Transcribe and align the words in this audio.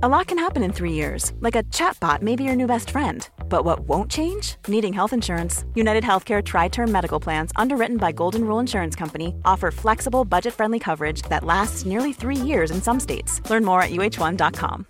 A 0.00 0.08
lot 0.08 0.28
can 0.28 0.38
happen 0.38 0.62
in 0.62 0.72
three 0.72 0.92
years, 0.92 1.32
like 1.40 1.56
a 1.56 1.64
chatbot 1.74 2.22
may 2.22 2.36
be 2.36 2.44
your 2.44 2.54
new 2.54 2.68
best 2.68 2.90
friend. 2.90 3.28
But 3.48 3.64
what 3.64 3.80
won't 3.80 4.08
change? 4.08 4.54
Needing 4.68 4.92
health 4.92 5.12
insurance. 5.12 5.64
United 5.74 6.04
Healthcare 6.04 6.40
Tri 6.40 6.68
Term 6.68 6.92
Medical 6.92 7.18
Plans, 7.18 7.50
underwritten 7.56 7.96
by 7.96 8.12
Golden 8.12 8.44
Rule 8.44 8.60
Insurance 8.60 8.94
Company, 8.94 9.34
offer 9.44 9.72
flexible, 9.72 10.24
budget 10.24 10.54
friendly 10.54 10.78
coverage 10.78 11.22
that 11.22 11.42
lasts 11.42 11.84
nearly 11.84 12.12
three 12.12 12.36
years 12.36 12.70
in 12.70 12.80
some 12.80 13.00
states. 13.00 13.42
Learn 13.50 13.64
more 13.64 13.82
at 13.82 13.90
uh1.com. 13.90 14.86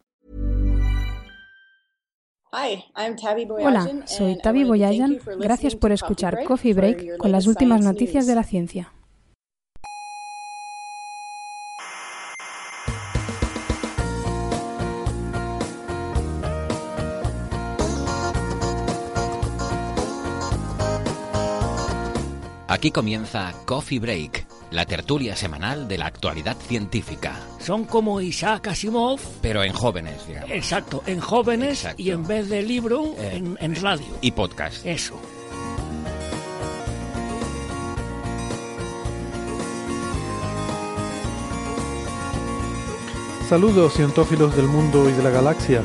Hi, 2.52 2.84
I'm 2.94 3.16
Tabby 3.16 3.46
Hola, 3.48 4.02
soy 4.06 4.36
Tavi 4.42 4.64
Boyajan. 4.64 5.20
Gracias 5.40 5.74
por 5.74 5.90
escuchar 5.90 6.44
Coffee 6.44 6.74
Break 6.74 7.16
con 7.16 7.32
las 7.32 7.46
últimas 7.46 7.80
noticias 7.80 8.26
de 8.26 8.34
la 8.34 8.42
ciencia. 8.42 8.92
Aquí 22.70 22.90
comienza 22.90 23.54
Coffee 23.64 23.98
Break, 23.98 24.46
la 24.72 24.84
tertulia 24.84 25.34
semanal 25.36 25.88
de 25.88 25.96
la 25.96 26.06
actualidad 26.06 26.56
científica. 26.56 27.34
Son 27.60 27.84
como 27.86 28.20
Isaac 28.20 28.68
Asimov. 28.68 29.18
Pero 29.40 29.64
en 29.64 29.72
jóvenes, 29.72 30.26
digamos. 30.26 30.50
Exacto, 30.50 31.02
en 31.06 31.18
jóvenes 31.20 31.78
Exacto. 31.84 32.02
y 32.02 32.10
en 32.10 32.26
vez 32.26 32.48
de 32.50 32.62
libro, 32.62 33.14
Eh, 33.18 33.36
en, 33.36 33.56
en 33.60 33.74
radio. 33.80 34.06
Y 34.20 34.32
podcast. 34.32 34.84
Eso. 34.84 35.18
Saludos 43.48 43.94
cientófilos 43.94 44.54
del 44.56 44.66
mundo 44.66 45.08
y 45.08 45.12
de 45.12 45.22
la 45.22 45.30
galaxia. 45.30 45.82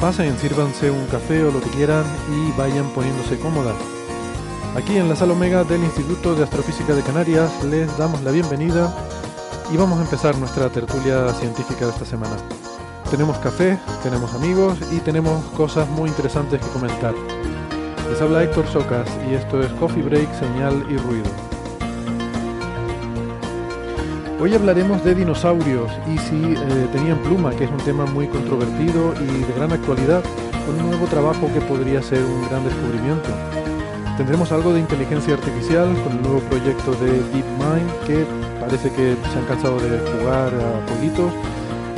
Pasen, 0.00 0.38
sírvanse 0.38 0.90
un 0.90 1.06
café 1.06 1.42
o 1.44 1.50
lo 1.50 1.60
que 1.60 1.70
quieran 1.70 2.04
y 2.30 2.56
vayan 2.56 2.88
poniéndose 2.90 3.38
cómodas. 3.38 3.74
Aquí 4.76 4.96
en 4.96 5.08
la 5.08 5.16
sala 5.16 5.32
Omega 5.32 5.64
del 5.64 5.82
Instituto 5.82 6.34
de 6.34 6.44
Astrofísica 6.44 6.94
de 6.94 7.02
Canarias 7.02 7.64
les 7.64 7.96
damos 7.98 8.22
la 8.22 8.30
bienvenida 8.30 8.94
y 9.72 9.76
vamos 9.76 9.98
a 9.98 10.02
empezar 10.02 10.36
nuestra 10.36 10.68
tertulia 10.68 11.32
científica 11.34 11.86
de 11.86 11.92
esta 11.92 12.04
semana. 12.04 12.36
Tenemos 13.10 13.38
café, 13.38 13.78
tenemos 14.02 14.34
amigos 14.34 14.78
y 14.92 14.98
tenemos 14.98 15.42
cosas 15.56 15.88
muy 15.88 16.08
interesantes 16.08 16.60
que 16.60 16.68
comentar. 16.68 17.14
Les 18.10 18.20
habla 18.20 18.44
Héctor 18.44 18.66
Socas 18.68 19.08
y 19.28 19.34
esto 19.34 19.60
es 19.60 19.72
Coffee 19.72 20.02
Break, 20.02 20.32
Señal 20.38 20.86
y 20.88 20.96
Ruido. 20.96 21.30
Hoy 24.40 24.54
hablaremos 24.54 25.02
de 25.02 25.16
dinosaurios 25.16 25.90
y 26.06 26.16
si 26.18 26.54
eh, 26.54 26.88
tenían 26.92 27.18
pluma, 27.18 27.50
que 27.50 27.64
es 27.64 27.70
un 27.70 27.78
tema 27.78 28.06
muy 28.06 28.28
controvertido 28.28 29.12
y 29.20 29.26
de 29.26 29.52
gran 29.56 29.72
actualidad, 29.72 30.22
con 30.64 30.80
un 30.80 30.90
nuevo 30.90 31.06
trabajo 31.06 31.50
que 31.52 31.60
podría 31.62 32.00
ser 32.02 32.22
un 32.22 32.48
gran 32.48 32.62
descubrimiento. 32.64 33.30
Tendremos 34.18 34.50
algo 34.50 34.74
de 34.74 34.80
inteligencia 34.80 35.34
artificial 35.34 35.94
con 36.02 36.12
el 36.16 36.22
nuevo 36.22 36.40
proyecto 36.40 36.90
de 36.94 37.06
DeepMind 37.06 37.88
que 38.04 38.26
parece 38.58 38.90
que 38.90 39.14
se 39.32 39.38
han 39.38 39.44
cansado 39.44 39.78
de 39.78 39.96
jugar 40.00 40.52
a 40.52 40.88
jueguitos 40.88 41.32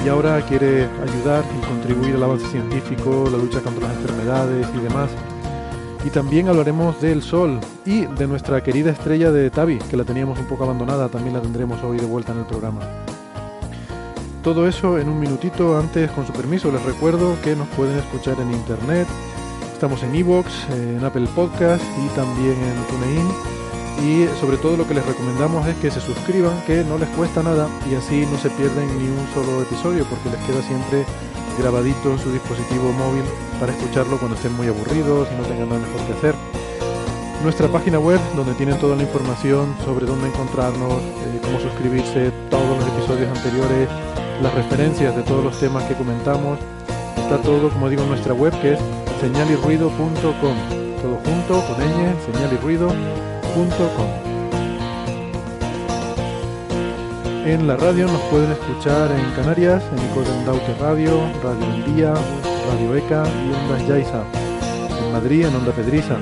y 0.04 0.08
ahora 0.10 0.38
quiere 0.42 0.84
ayudar 1.02 1.42
y 1.56 1.66
contribuir 1.66 2.16
al 2.16 2.24
avance 2.24 2.46
científico, 2.48 3.24
la 3.32 3.38
lucha 3.38 3.62
contra 3.62 3.88
las 3.88 3.96
enfermedades 3.96 4.66
y 4.76 4.80
demás. 4.80 5.08
Y 6.04 6.10
también 6.10 6.48
hablaremos 6.48 7.00
del 7.00 7.22
Sol 7.22 7.58
y 7.86 8.04
de 8.04 8.26
nuestra 8.26 8.62
querida 8.62 8.90
estrella 8.90 9.32
de 9.32 9.48
Tavi, 9.48 9.78
que 9.78 9.96
la 9.96 10.04
teníamos 10.04 10.38
un 10.38 10.44
poco 10.44 10.64
abandonada, 10.64 11.08
también 11.08 11.34
la 11.34 11.40
tendremos 11.40 11.82
hoy 11.82 11.96
de 11.96 12.06
vuelta 12.06 12.32
en 12.32 12.40
el 12.40 12.44
programa. 12.44 12.80
Todo 14.42 14.68
eso 14.68 14.98
en 14.98 15.08
un 15.08 15.18
minutito, 15.18 15.78
antes 15.78 16.10
con 16.10 16.26
su 16.26 16.34
permiso 16.34 16.70
les 16.70 16.82
recuerdo 16.82 17.34
que 17.42 17.56
nos 17.56 17.68
pueden 17.68 17.98
escuchar 17.98 18.38
en 18.40 18.52
internet, 18.52 19.08
estamos 19.80 20.02
en 20.02 20.14
Evox, 20.14 20.68
en 20.68 21.02
Apple 21.02 21.26
Podcast 21.34 21.82
y 22.04 22.08
también 22.14 22.52
en 22.52 22.84
TuneIn. 22.84 23.26
Y 24.04 24.28
sobre 24.38 24.58
todo 24.58 24.76
lo 24.76 24.86
que 24.86 24.92
les 24.92 25.06
recomendamos 25.06 25.66
es 25.66 25.74
que 25.76 25.90
se 25.90 26.02
suscriban, 26.02 26.52
que 26.66 26.84
no 26.84 26.98
les 26.98 27.08
cuesta 27.16 27.42
nada 27.42 27.66
y 27.90 27.94
así 27.94 28.26
no 28.30 28.36
se 28.36 28.50
pierden 28.50 28.86
ni 28.98 29.08
un 29.08 29.26
solo 29.32 29.62
episodio 29.62 30.04
porque 30.04 30.28
les 30.28 30.38
queda 30.44 30.60
siempre 30.68 31.06
grabadito 31.58 32.12
en 32.12 32.18
su 32.18 32.30
dispositivo 32.30 32.92
móvil 32.92 33.22
para 33.58 33.72
escucharlo 33.72 34.18
cuando 34.18 34.36
estén 34.36 34.52
muy 34.52 34.66
aburridos 34.66 35.28
y 35.32 35.40
no 35.40 35.44
tengan 35.44 35.70
nada 35.70 35.80
mejor 35.80 36.06
que 36.06 36.12
hacer. 36.12 36.34
Nuestra 37.42 37.68
página 37.68 37.98
web, 37.98 38.20
donde 38.36 38.52
tienen 38.52 38.78
toda 38.78 38.96
la 38.96 39.02
información 39.02 39.74
sobre 39.86 40.04
dónde 40.04 40.28
encontrarnos, 40.28 41.00
eh, 41.00 41.40
cómo 41.42 41.58
suscribirse, 41.58 42.30
todos 42.50 42.76
los 42.76 42.86
episodios 42.86 43.34
anteriores, 43.34 43.88
las 44.42 44.52
referencias 44.52 45.16
de 45.16 45.22
todos 45.22 45.42
los 45.42 45.58
temas 45.58 45.84
que 45.84 45.94
comentamos. 45.94 46.58
Está 47.16 47.40
todo, 47.40 47.70
como 47.70 47.88
digo, 47.88 48.02
en 48.02 48.10
nuestra 48.10 48.34
web 48.34 48.52
que 48.60 48.74
es 48.74 48.80
señalirruido.com. 49.20 50.56
Todo 51.02 51.16
junto, 51.24 51.54
con 51.66 51.76
señalirruido.com. 52.32 54.30
En 57.44 57.66
la 57.66 57.76
radio 57.76 58.06
nos 58.06 58.20
pueden 58.22 58.50
escuchar 58.52 59.10
en 59.12 59.30
Canarias, 59.32 59.82
en 59.92 60.10
Icoden 60.10 60.44
Daute 60.46 60.74
Radio, 60.80 61.20
Radio 61.42 61.74
El 61.74 61.94
Día, 61.94 62.14
Radio 62.14 62.96
ECA 62.96 63.24
y 63.26 63.52
Ondas 63.52 63.88
Yaiza. 63.88 64.22
En 65.04 65.12
Madrid, 65.12 65.46
en 65.46 65.54
Onda 65.54 65.72
Pedriza. 65.72 66.16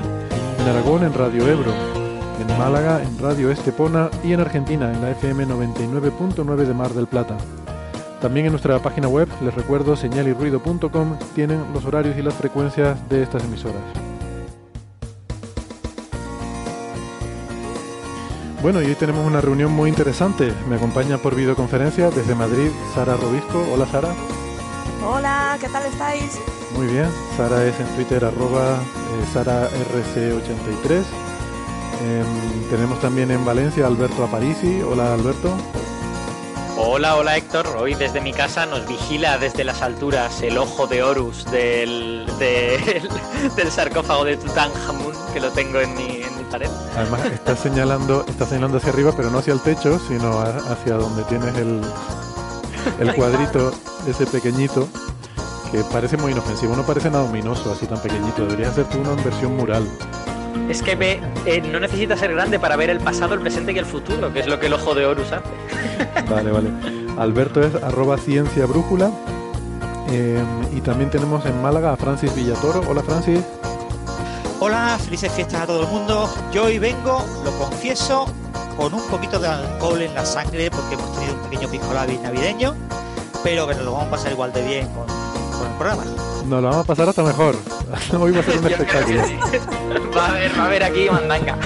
En 0.59 0.67
Aragón, 0.67 1.03
en 1.03 1.13
Radio 1.13 1.47
Ebro. 1.47 1.73
En 2.39 2.57
Málaga, 2.57 3.01
en 3.01 3.17
Radio 3.19 3.51
Estepona. 3.51 4.09
Y 4.23 4.33
en 4.33 4.41
Argentina, 4.41 4.91
en 4.91 5.01
la 5.01 5.11
FM 5.11 5.45
99.9 5.45 6.55
de 6.65 6.73
Mar 6.73 6.93
del 6.93 7.07
Plata. 7.07 7.37
También 8.21 8.47
en 8.47 8.51
nuestra 8.51 8.79
página 8.79 9.07
web, 9.07 9.29
les 9.41 9.53
recuerdo, 9.53 9.95
señalirruido.com, 9.95 11.17
tienen 11.35 11.63
los 11.73 11.85
horarios 11.85 12.17
y 12.17 12.21
las 12.21 12.33
frecuencias 12.33 12.97
de 13.09 13.23
estas 13.23 13.43
emisoras. 13.45 13.81
Bueno, 18.61 18.81
y 18.81 18.87
hoy 18.87 18.95
tenemos 18.95 19.25
una 19.25 19.39
reunión 19.39 19.71
muy 19.71 19.87
interesante. 19.87 20.51
Me 20.67 20.75
acompaña 20.75 21.17
por 21.17 21.33
videoconferencia 21.33 22.11
desde 22.11 22.35
Madrid 22.35 22.69
Sara 22.93 23.15
Robisco. 23.15 23.65
Hola 23.71 23.85
Sara. 23.85 24.09
Hola, 25.07 25.57
¿qué 25.61 25.69
tal 25.69 25.85
estáis? 25.85 26.37
Muy 26.75 26.87
bien. 26.87 27.07
Sara 27.37 27.63
es 27.63 27.79
en 27.79 27.87
Twitter 27.95 28.25
arroba 28.25 28.75
eh, 28.75 29.33
SaraRC83. 29.33 31.03
Em, 32.01 32.69
tenemos 32.69 32.99
también 32.99 33.31
en 33.31 33.45
Valencia 33.45 33.87
Alberto 33.87 34.25
Aparici. 34.25 34.81
Hola 34.81 35.13
Alberto. 35.13 35.55
Hola, 36.91 37.17
hola 37.17 37.37
Héctor. 37.37 37.67
Hoy 37.77 37.93
desde 37.93 38.19
mi 38.19 38.33
casa 38.33 38.65
nos 38.65 38.87
vigila 38.87 39.37
desde 39.37 39.63
las 39.63 39.83
alturas 39.83 40.41
el 40.41 40.57
ojo 40.57 40.87
de 40.87 41.03
Horus 41.03 41.45
del, 41.51 42.25
del, 42.39 43.07
del 43.55 43.71
sarcófago 43.71 44.25
de 44.25 44.37
Tutankamón, 44.37 45.13
que 45.31 45.39
lo 45.39 45.51
tengo 45.51 45.79
en 45.79 45.93
mi, 45.93 46.23
en 46.23 46.35
mi 46.35 46.43
pared. 46.49 46.67
Además 46.97 47.25
está 47.25 47.55
señalando, 47.55 48.25
está 48.27 48.47
señalando 48.47 48.77
hacia 48.77 48.91
arriba, 48.91 49.13
pero 49.15 49.29
no 49.29 49.37
hacia 49.37 49.53
el 49.53 49.61
techo, 49.61 49.99
sino 50.07 50.41
hacia 50.41 50.95
donde 50.95 51.23
tienes 51.25 51.55
el, 51.57 51.79
el 52.99 53.15
cuadrito, 53.15 53.71
ese 54.07 54.25
pequeñito, 54.25 54.87
que 55.71 55.83
parece 55.91 56.17
muy 56.17 56.31
inofensivo. 56.31 56.75
No 56.75 56.81
parece 56.87 57.11
nada 57.11 57.23
ominoso, 57.23 57.71
así 57.71 57.85
tan 57.85 58.01
pequeñito. 58.01 58.47
Deberías 58.47 58.71
hacer 58.71 58.85
tú 58.85 58.97
una 58.97 59.11
en 59.11 59.23
versión 59.23 59.55
mural. 59.55 59.87
Es 60.69 60.81
que 60.81 60.95
ve, 60.95 61.19
eh, 61.45 61.61
no 61.61 61.79
necesita 61.79 62.15
ser 62.15 62.33
grande 62.33 62.59
para 62.59 62.75
ver 62.75 62.89
el 62.89 62.99
pasado, 62.99 63.33
el 63.33 63.39
presente 63.39 63.71
y 63.71 63.77
el 63.77 63.85
futuro, 63.85 64.31
que 64.31 64.41
es 64.41 64.47
lo 64.47 64.59
que 64.59 64.67
el 64.67 64.73
ojo 64.73 64.93
de 64.93 65.05
Horus 65.05 65.31
hace. 65.31 65.49
Vale, 66.29 66.51
vale. 66.51 66.69
Alberto 67.17 67.61
es 67.61 67.73
arroba 67.83 68.17
ciencia 68.17 68.65
brújula. 68.65 69.11
Eh, 70.11 70.43
y 70.75 70.81
también 70.81 71.09
tenemos 71.09 71.45
en 71.45 71.59
Málaga 71.61 71.93
a 71.93 71.97
Francis 71.97 72.33
Villatoro. 72.35 72.81
Hola 72.87 73.01
Francis. 73.03 73.41
Hola, 74.59 74.97
felices 75.03 75.31
fiestas 75.31 75.61
a 75.61 75.67
todo 75.67 75.83
el 75.83 75.87
mundo. 75.87 76.29
Yo 76.51 76.65
hoy 76.65 76.79
vengo, 76.79 77.25
lo 77.43 77.51
confieso, 77.53 78.25
con 78.77 78.93
un 78.93 79.05
poquito 79.07 79.39
de 79.39 79.47
alcohol 79.47 80.01
en 80.01 80.13
la 80.13 80.25
sangre 80.25 80.69
porque 80.71 80.95
hemos 80.95 81.13
tenido 81.13 81.35
un 81.35 81.41
pequeño 81.41 81.69
piscolabi 81.69 82.17
navideño, 82.17 82.75
pero 83.43 83.67
que 83.67 83.75
nos 83.75 83.85
lo 83.85 83.93
vamos 83.93 84.07
a 84.07 84.11
pasar 84.11 84.31
igual 84.31 84.53
de 84.53 84.65
bien 84.65 84.87
con, 84.87 85.05
con 85.05 85.67
el 85.67 85.77
programa. 85.77 86.28
Nos 86.49 86.63
lo 86.63 86.69
vamos 86.69 86.83
a 86.83 86.87
pasar 86.87 87.07
hasta 87.09 87.21
mejor. 87.23 87.55
Hoy 88.19 88.31
va 88.31 88.39
a 88.39 88.43
ser 88.43 88.57
un 88.57 88.67
espectáculo. 88.67 89.23
sí. 89.27 89.37
Va 90.17 90.25
a 90.25 90.29
haber, 90.29 90.57
va 90.57 90.63
a 90.63 90.65
haber 90.65 90.83
aquí 90.83 91.09
mandanga. 91.09 91.57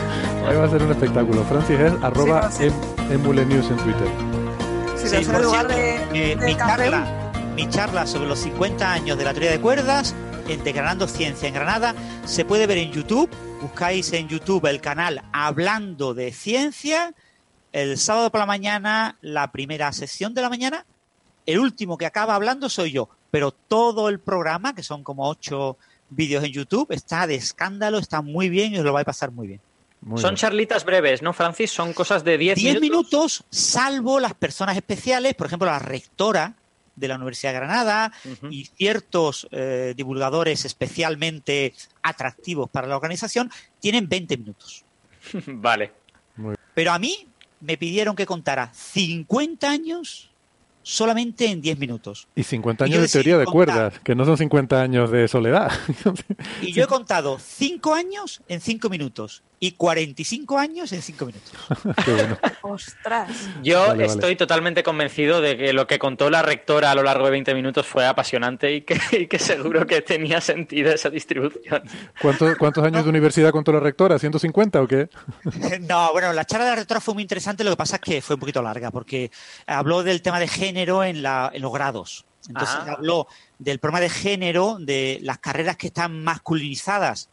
Hoy 0.47 0.55
va 0.57 0.65
a 0.65 0.69
ser 0.69 0.83
un 0.83 0.91
espectáculo. 0.91 1.43
Francis 1.45 1.79
es 1.79 1.93
arroba 2.03 2.51
Sí, 2.51 2.65
em- 2.65 3.11
emulenews 3.11 3.69
en 3.69 3.77
Twitter. 3.77 4.07
Sí, 4.97 5.03
ves 5.03 5.13
en 5.13 5.31
por 5.31 5.41
lugar 5.43 5.67
de, 5.67 5.73
cierto, 5.75 6.15
eh, 6.15 6.35
de 6.35 6.45
mi, 6.45 6.55
café, 6.55 6.89
charla, 6.89 7.31
mi 7.55 7.69
charla 7.69 8.07
sobre 8.07 8.27
los 8.27 8.39
50 8.39 8.91
años 8.91 9.17
de 9.17 9.23
la 9.23 9.31
teoría 9.31 9.51
de 9.51 9.61
cuerdas 9.61 10.13
en 10.49 10.61
Desgranando 10.65 11.07
Ciencia 11.07 11.47
en 11.47 11.53
Granada 11.53 11.95
se 12.25 12.43
puede 12.43 12.67
ver 12.67 12.77
en 12.79 12.91
YouTube. 12.91 13.29
Buscáis 13.61 14.11
en 14.11 14.27
YouTube 14.27 14.65
el 14.65 14.81
canal 14.81 15.23
Hablando 15.31 16.13
de 16.13 16.33
Ciencia. 16.33 17.13
El 17.71 17.97
sábado 17.97 18.29
por 18.31 18.39
la 18.41 18.45
mañana, 18.45 19.17
la 19.21 19.51
primera 19.53 19.93
sesión 19.93 20.33
de 20.33 20.41
la 20.41 20.49
mañana. 20.49 20.85
El 21.45 21.59
último 21.59 21.97
que 21.97 22.05
acaba 22.05 22.35
hablando 22.35 22.67
soy 22.69 22.91
yo. 22.91 23.09
Pero 23.33 23.49
todo 23.49 24.09
el 24.09 24.19
programa, 24.19 24.75
que 24.75 24.83
son 24.83 25.03
como 25.03 25.27
ocho 25.27 25.75
vídeos 26.11 26.43
en 26.43 26.51
YouTube, 26.51 26.91
está 26.91 27.25
de 27.25 27.33
escándalo, 27.33 27.97
está 27.97 28.21
muy 28.21 28.47
bien 28.47 28.75
y 28.75 28.77
os 28.77 28.85
lo 28.85 28.93
vais 28.93 29.01
a 29.01 29.05
pasar 29.05 29.31
muy 29.31 29.47
bien. 29.47 29.59
Muy 30.01 30.21
Son 30.21 30.29
bien. 30.29 30.35
charlitas 30.35 30.85
breves, 30.85 31.23
¿no, 31.23 31.33
Francis? 31.33 31.71
Son 31.71 31.93
cosas 31.93 32.23
de 32.23 32.37
10 32.37 32.59
10 32.59 32.73
minutos. 32.75 32.83
minutos, 32.83 33.43
salvo 33.49 34.19
las 34.19 34.35
personas 34.35 34.75
especiales, 34.75 35.33
por 35.33 35.47
ejemplo, 35.47 35.65
la 35.65 35.79
rectora 35.79 36.53
de 36.95 37.07
la 37.07 37.15
Universidad 37.15 37.53
de 37.53 37.57
Granada 37.57 38.11
y 38.51 38.65
ciertos 38.65 39.47
eh, 39.49 39.95
divulgadores 39.97 40.63
especialmente 40.65 41.73
atractivos 42.03 42.69
para 42.69 42.85
la 42.85 42.95
organización 42.95 43.49
tienen 43.79 44.07
20 44.07 44.37
minutos. 44.37 44.85
vale. 45.47 45.91
Pero 46.75 46.91
a 46.91 46.99
mí 46.99 47.27
me 47.61 47.77
pidieron 47.77 48.15
que 48.15 48.27
contara 48.27 48.71
50 48.75 49.71
años 49.71 50.29
solamente 50.83 51.49
en 51.49 51.61
10 51.61 51.79
minutos. 51.79 52.27
Y 52.35 52.43
50 52.43 52.85
años 52.85 53.01
de 53.01 53.07
teoría 53.07 53.37
de 53.37 53.45
cuerdas, 53.45 53.99
que 54.03 54.15
no 54.15 54.25
son 54.25 54.37
50 54.37 54.81
años 54.81 55.09
de 55.09 55.27
soledad. 55.27 55.71
y 56.61 56.71
yo 56.71 56.83
he 56.83 56.87
contado 56.87 57.39
5 57.39 57.93
años 57.93 58.41
en 58.47 58.61
5 58.61 58.89
minutos 58.89 59.43
y 59.63 59.71
45 59.71 60.57
años 60.57 60.91
en 60.91 61.01
5 61.01 61.25
minutos. 61.25 61.53
¡Ostras! 62.63 63.29
Yo 63.63 63.93
estoy 63.93 64.35
totalmente 64.35 64.83
convencido 64.83 65.39
de 65.39 65.55
que 65.55 65.71
lo 65.71 65.87
que 65.87 65.99
contó 65.99 66.29
la 66.29 66.41
rectora 66.41 66.91
a 66.91 66.95
lo 66.95 67.01
largo 67.01 67.23
de 67.23 67.31
20 67.31 67.55
minutos 67.55 67.87
fue 67.87 68.05
apasionante 68.05 68.73
y 68.73 68.81
que, 68.81 69.39
seguro 69.39 69.87
que 69.87 70.01
tenía 70.01 70.41
sentido 70.41 70.91
esa 70.91 71.09
distribución. 71.09 71.81
¿Cuántos 72.59 72.83
años 72.83 73.05
de 73.05 73.09
universidad 73.09 73.51
contó 73.51 73.71
la 73.71 73.79
rectora? 73.79 74.17
¿150 74.17 74.83
o 74.83 74.85
qué? 74.85 75.07
no, 75.87 76.11
bueno, 76.11 76.33
la 76.33 76.43
charla 76.43 76.65
de 76.65 76.71
la 76.71 76.75
rectora 76.75 76.99
fue 76.99 77.13
muy 77.13 77.23
interesante, 77.23 77.63
lo 77.63 77.69
que 77.69 77.77
pasa 77.77 77.95
es 77.95 78.01
que 78.01 78.21
fue 78.21 78.33
un 78.33 78.41
poquito 78.41 78.61
larga 78.61 78.91
porque 78.91 79.31
habló 79.65 80.03
del 80.03 80.21
tema 80.21 80.41
de 80.41 80.49
género 80.49 81.05
en, 81.05 81.23
los 81.23 81.71
grados. 81.71 82.25
Entonces 82.49 82.75
ah. 82.77 82.95
habló 82.97 83.27
del 83.59 83.79
problema 83.79 84.01
de 84.01 84.09
género, 84.09 84.75
de 84.77 85.19
las 85.21 85.37
carreras 85.37 85.77
que 85.77 85.87
están 85.87 86.21
masculinizadas 86.21 87.29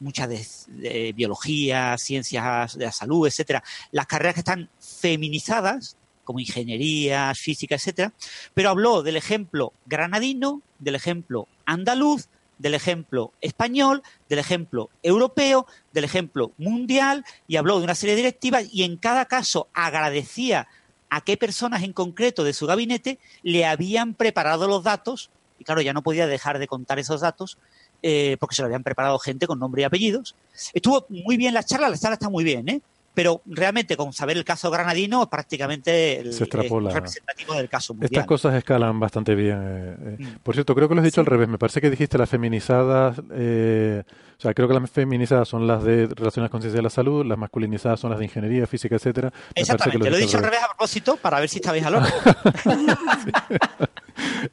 muchas 0.00 0.28
de, 0.28 1.12
biología, 1.14 1.96
ciencias 1.98 2.76
de 2.76 2.86
la 2.86 2.92
salud, 2.92 3.26
etcétera, 3.26 3.62
las 3.90 4.06
carreras 4.06 4.34
que 4.34 4.40
están 4.40 4.70
feminizadas, 4.80 5.96
como 6.24 6.40
ingeniería, 6.40 7.32
física, 7.34 7.76
etcétera, 7.76 8.12
pero 8.54 8.70
habló 8.70 9.02
del 9.02 9.16
ejemplo 9.16 9.72
granadino, 9.86 10.62
del 10.78 10.94
ejemplo 10.94 11.48
andaluz, 11.64 12.28
del 12.58 12.74
ejemplo 12.74 13.32
español, 13.40 14.02
del 14.28 14.40
ejemplo 14.40 14.90
europeo, 15.02 15.66
del 15.92 16.04
ejemplo 16.04 16.52
mundial 16.58 17.24
y 17.46 17.56
habló 17.56 17.78
de 17.78 17.84
una 17.84 17.94
serie 17.94 18.14
de 18.14 18.22
directivas 18.22 18.66
y 18.70 18.82
en 18.82 18.96
cada 18.96 19.26
caso 19.26 19.68
agradecía 19.72 20.68
a 21.08 21.22
qué 21.22 21.36
personas 21.36 21.82
en 21.82 21.92
concreto 21.92 22.44
de 22.44 22.52
su 22.52 22.66
gabinete 22.66 23.18
le 23.42 23.64
habían 23.64 24.14
preparado 24.14 24.68
los 24.68 24.82
datos 24.82 25.30
y 25.58 25.64
claro, 25.64 25.80
ya 25.80 25.92
no 25.92 26.02
podía 26.02 26.26
dejar 26.26 26.58
de 26.58 26.68
contar 26.68 26.98
esos 26.98 27.20
datos 27.20 27.58
eh, 28.02 28.36
porque 28.38 28.54
se 28.54 28.62
lo 28.62 28.66
habían 28.66 28.82
preparado 28.82 29.18
gente 29.18 29.46
con 29.46 29.58
nombre 29.58 29.82
y 29.82 29.84
apellidos. 29.84 30.34
Estuvo 30.72 31.06
muy 31.08 31.36
bien 31.36 31.54
la 31.54 31.62
charla, 31.62 31.88
la 31.88 31.98
charla 31.98 32.14
está 32.14 32.28
muy 32.28 32.44
bien, 32.44 32.68
¿eh? 32.68 32.80
pero 33.18 33.42
realmente 33.46 33.96
con 33.96 34.12
saber 34.12 34.36
el 34.36 34.44
caso 34.44 34.70
granadino 34.70 35.28
prácticamente 35.28 36.20
el, 36.20 36.32
se 36.32 36.44
extrapola. 36.44 36.90
representativo 36.94 37.54
del 37.54 37.68
caso 37.68 37.92
mundial. 37.92 38.12
Estas 38.12 38.26
cosas 38.26 38.54
escalan 38.54 39.00
bastante 39.00 39.34
bien. 39.34 39.58
Eh, 39.60 39.96
eh. 39.98 40.16
Mm. 40.20 40.38
Por 40.40 40.54
cierto, 40.54 40.72
creo 40.72 40.88
que 40.88 40.94
lo 40.94 41.00
has 41.00 41.04
dicho 41.04 41.20
al 41.20 41.26
revés. 41.26 41.48
Me 41.48 41.58
parece 41.58 41.80
que 41.80 41.90
dijiste 41.90 42.16
las 42.16 42.30
feminizadas, 42.30 43.18
o 43.18 44.40
sea, 44.40 44.54
creo 44.54 44.68
que 44.68 44.74
las 44.74 44.88
feminizadas 44.88 45.48
son 45.48 45.66
las 45.66 45.82
de 45.82 46.06
relaciones 46.06 46.48
con 46.48 46.60
ciencia 46.60 46.78
de 46.78 46.84
la 46.84 46.90
salud, 46.90 47.26
las 47.26 47.36
masculinizadas 47.36 47.98
son 47.98 48.10
las 48.10 48.20
de 48.20 48.26
ingeniería, 48.26 48.68
física, 48.68 48.94
etcétera. 48.94 49.32
Exactamente, 49.52 50.10
lo, 50.10 50.16
he 50.16 50.20
dicho 50.20 50.36
al 50.36 50.44
revés. 50.44 50.60
a 50.62 50.68
propósito 50.68 51.16
para 51.16 51.40
ver 51.40 51.48
si 51.48 51.56
estabais 51.56 51.84
al 51.84 51.94
hora. 51.96 52.14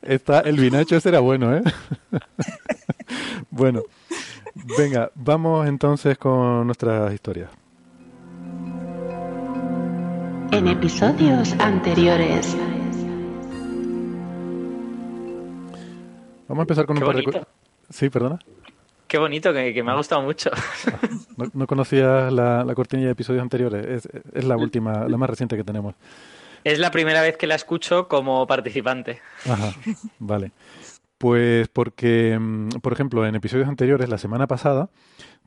Está, 0.01 0.39
el 0.39 0.59
vinacho 0.59 0.95
ese 0.95 1.09
era 1.09 1.19
bueno, 1.19 1.55
¿eh? 1.55 1.61
bueno, 3.49 3.83
venga, 4.77 5.11
vamos 5.15 5.67
entonces 5.67 6.17
con 6.17 6.65
nuestras 6.65 7.13
historias. 7.13 7.49
En 10.51 10.67
episodios 10.67 11.53
anteriores. 11.59 12.55
Vamos 16.47 16.61
a 16.61 16.63
empezar 16.63 16.85
con 16.85 16.97
un 16.97 17.03
par 17.03 17.15
de 17.15 17.45
Sí, 17.89 18.09
perdona. 18.09 18.39
Qué 19.07 19.17
bonito, 19.17 19.53
que, 19.53 19.83
me 19.83 19.91
ha 19.91 19.95
gustado 19.95 20.21
mucho. 20.21 20.49
No, 21.53 21.67
conocías 21.67 22.31
la, 22.31 22.63
la, 22.63 22.75
cortinilla 22.75 23.07
de 23.07 23.11
episodios 23.11 23.41
anteriores. 23.41 23.85
Es, 23.85 24.09
es 24.33 24.45
la 24.45 24.55
última, 24.55 25.05
la 25.09 25.17
más 25.17 25.29
reciente 25.29 25.57
que 25.57 25.65
tenemos. 25.65 25.93
Es 26.63 26.79
la 26.79 26.91
primera 26.91 27.21
vez 27.21 27.35
que 27.35 27.45
la 27.45 27.55
escucho 27.55 28.07
como 28.07 28.47
participante. 28.47 29.19
Ajá, 29.45 29.73
vale. 30.19 30.51
Pues 31.17 31.67
porque, 31.69 32.37
mm, 32.39 32.69
por 32.81 32.93
ejemplo, 32.93 33.25
en 33.25 33.35
episodios 33.35 33.67
anteriores, 33.67 34.09
la 34.09 34.17
semana 34.17 34.47
pasada, 34.47 34.89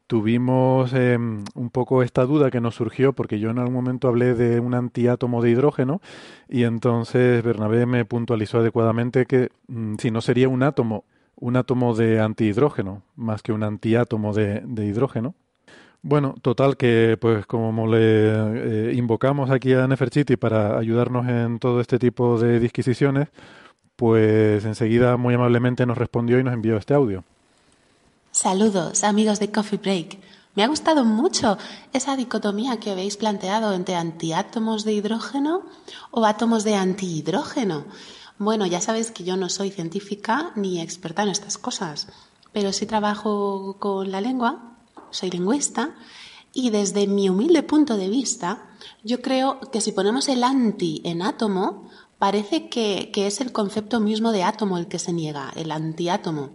tuvimos 0.09 0.95
em, 0.95 1.45
un 1.55 1.71
poco 1.71 2.03
esta 2.03 2.25
duda 2.25 2.51
que 2.51 2.61
nos 2.61 2.75
surgió 2.77 3.13
porque 3.13 3.39
yo 3.39 3.51
en 3.51 3.59
algún 3.59 3.75
momento 3.75 4.09
hablé 4.09 4.35
de 4.35 4.59
un 4.59 4.75
antiátomo 4.75 5.43
de 5.43 5.51
hidrógeno 5.51 6.01
y 6.49 6.65
entonces 6.65 7.45
Bernabé 7.45 7.87
me 7.87 8.05
puntualizó 8.07 8.59
adecuadamente 8.59 9.27
que 9.27 9.51
mm, 9.69 9.97
si 9.99 10.11
no 10.11 10.23
sería 10.23 10.49
un 10.49 10.63
átomo, 10.63 11.05
un 11.37 11.57
átomo 11.57 11.95
de 11.95 12.21
antihidrógeno 12.21 13.03
más 13.17 13.43
que 13.43 13.53
un 13.53 13.63
antiátomo 13.63 14.33
de, 14.33 14.63
de 14.65 14.87
hidrógeno. 14.87 15.35
Bueno, 16.03 16.37
total 16.43 16.77
que 16.77 17.19
pues 17.21 17.45
como 17.47 17.87
le 17.89 17.99
eh, 18.01 18.95
invocamos 18.95 19.51
aquí 19.51 19.75
a 19.75 19.87
Neferchiti 19.89 20.37
para 20.37 20.79
ayudarnos 20.79 21.29
en 21.29 21.59
todo 21.59 21.81
este 21.81 21.99
tipo 21.99 22.39
de 22.39 22.61
disquisiciones, 22.61 23.29
pues 23.99 24.65
enseguida 24.65 25.17
muy 25.17 25.35
amablemente 25.35 25.85
nos 25.85 25.99
respondió 25.99 26.39
y 26.39 26.45
nos 26.45 26.55
envió 26.55 26.77
este 26.77 26.95
audio. 26.95 27.25
Saludos, 28.31 29.03
amigos 29.03 29.41
de 29.41 29.51
Coffee 29.51 29.81
Break. 29.81 30.19
Me 30.55 30.63
ha 30.63 30.69
gustado 30.69 31.05
mucho 31.05 31.59
esa 31.93 32.15
dicotomía 32.15 32.79
que 32.79 32.93
habéis 32.93 33.17
planteado 33.17 33.73
entre 33.75 33.97
antiátomos 33.97 34.85
de 34.85 34.93
hidrógeno 34.93 35.63
o 36.13 36.25
átomos 36.25 36.63
de 36.63 36.77
antihidrógeno. 36.77 37.87
Bueno, 38.39 38.67
ya 38.67 38.81
sabéis 38.81 39.11
que 39.11 39.25
yo 39.25 39.37
no 39.37 39.49
soy 39.49 39.73
científica 39.73 40.53
ni 40.55 40.81
experta 40.81 41.25
en 41.25 41.31
estas 41.31 41.59
cosas, 41.59 42.07
pero 42.53 42.73
sí 42.73 42.87
trabajo 42.87 43.79
con 43.81 44.13
la 44.13 44.21
lengua, 44.21 44.77
soy 45.11 45.31
lingüista, 45.31 45.97
y 46.53 46.71
desde 46.71 47.09
mi 47.09 47.29
humilde 47.29 47.65
punto 47.65 47.97
de 47.97 48.09
vista, 48.09 48.69
yo 49.03 49.21
creo 49.21 49.59
que 49.73 49.81
si 49.81 49.91
ponemos 49.91 50.29
el 50.29 50.45
anti 50.45 51.03
en 51.05 51.23
átomo, 51.23 51.91
parece 52.19 52.69
que, 52.69 53.11
es 53.15 53.41
el 53.41 53.53
concepto 53.53 54.01
mismo 54.01 54.33
de 54.33 54.45
átomo 54.45 54.79
el 54.79 54.89
que 54.89 54.99
se 54.99 55.13
niega, 55.13 55.53
el 55.57 55.71
antiátomo. 55.71 56.51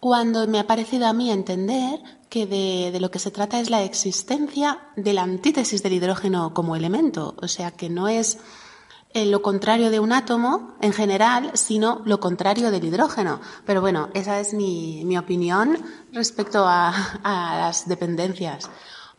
Cuando 0.00 0.46
me 0.46 0.60
ha 0.60 0.66
parecido 0.66 1.06
a 1.06 1.12
mí 1.12 1.30
entender 1.30 2.00
que 2.28 2.46
de, 2.46 2.90
de, 2.92 3.00
lo 3.00 3.10
que 3.10 3.18
se 3.18 3.30
trata 3.30 3.58
es 3.58 3.70
la 3.70 3.82
existencia 3.82 4.80
de 4.96 5.12
la 5.12 5.22
antítesis 5.22 5.82
del 5.82 5.94
hidrógeno 5.94 6.54
como 6.54 6.76
elemento, 6.76 7.34
o 7.40 7.48
sea 7.48 7.72
que 7.72 7.88
no 7.90 8.06
es 8.06 8.38
eh, 9.14 9.24
lo 9.24 9.40
contrario 9.40 9.90
de 9.90 10.00
un 10.00 10.12
átomo 10.12 10.76
en 10.82 10.92
general, 10.92 11.52
sino 11.54 12.02
lo 12.04 12.20
contrario 12.20 12.70
del 12.70 12.84
hidrógeno. 12.84 13.40
Pero 13.64 13.80
bueno, 13.80 14.10
esa 14.12 14.38
es 14.38 14.52
mi, 14.52 15.02
mi 15.04 15.16
opinión 15.16 15.78
respecto 16.12 16.66
a, 16.66 16.90
a, 17.22 17.58
las 17.58 17.88
dependencias. 17.88 18.70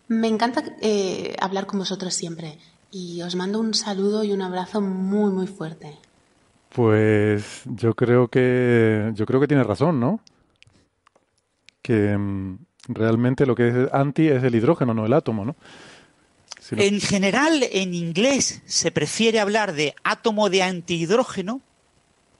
Me 0.07 0.27
encanta 0.27 0.63
eh, 0.81 1.35
hablar 1.39 1.65
con 1.65 1.79
vosotros 1.79 2.13
siempre 2.13 2.59
y 2.91 3.21
os 3.21 3.35
mando 3.35 3.59
un 3.59 3.73
saludo 3.73 4.23
y 4.23 4.31
un 4.31 4.41
abrazo 4.41 4.81
muy 4.81 5.31
muy 5.31 5.47
fuerte. 5.47 5.97
Pues 6.69 7.63
yo 7.65 7.93
creo 7.95 8.27
que 8.27 9.11
yo 9.15 9.25
creo 9.25 9.39
que 9.39 9.47
tiene 9.47 9.63
razón, 9.63 9.99
¿no? 9.99 10.19
Que 11.81 12.17
mm, 12.17 12.59
realmente 12.87 13.45
lo 13.45 13.55
que 13.55 13.69
es 13.69 13.75
anti 13.93 14.27
es 14.27 14.43
el 14.43 14.55
hidrógeno, 14.55 14.93
no 14.93 15.05
el 15.05 15.13
átomo, 15.13 15.45
¿no? 15.45 15.55
En 16.71 17.01
general, 17.01 17.63
en 17.71 17.95
inglés 17.95 18.61
se 18.65 18.91
prefiere 18.91 19.39
hablar 19.39 19.73
de 19.73 19.95
átomo 20.03 20.49
de 20.49 20.61
antihidrógeno 20.61 21.61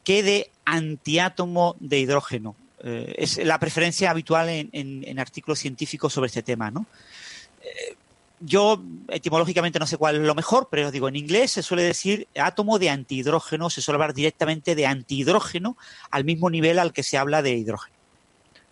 que 0.03 0.21
de 0.21 0.51
antiátomo 0.65 1.75
de 1.79 1.99
hidrógeno. 1.99 2.55
Eh, 2.83 3.15
es 3.17 3.37
la 3.43 3.59
preferencia 3.59 4.11
habitual 4.11 4.49
en, 4.49 5.19
artículos 5.19 5.59
científicos 5.59 6.13
sobre 6.13 6.27
este 6.27 6.43
tema, 6.43 6.69
¿no? 6.69 6.85
Eh, 7.61 7.95
yo 8.39 8.81
etimológicamente 9.09 9.79
no 9.79 9.87
sé 9.87 9.97
cuál 9.97 10.15
es 10.15 10.21
lo 10.21 10.35
mejor, 10.35 10.67
pero 10.71 10.87
os 10.87 10.93
digo, 10.93 11.07
en 11.07 11.15
inglés 11.15 11.51
se 11.51 11.63
suele 11.63 11.83
decir 11.83 12.27
átomo 12.39 12.79
de 12.79 12.89
antihidrógeno, 12.89 13.69
se 13.69 13.81
suele 13.81 13.95
hablar 13.95 14.13
directamente 14.13 14.75
de 14.75 14.85
antihidrógeno 14.85 15.77
al 16.11 16.23
mismo 16.23 16.49
nivel 16.49 16.79
al 16.79 16.93
que 16.93 17.03
se 17.03 17.17
habla 17.17 17.41
de 17.41 17.51
hidrógeno. 17.51 17.95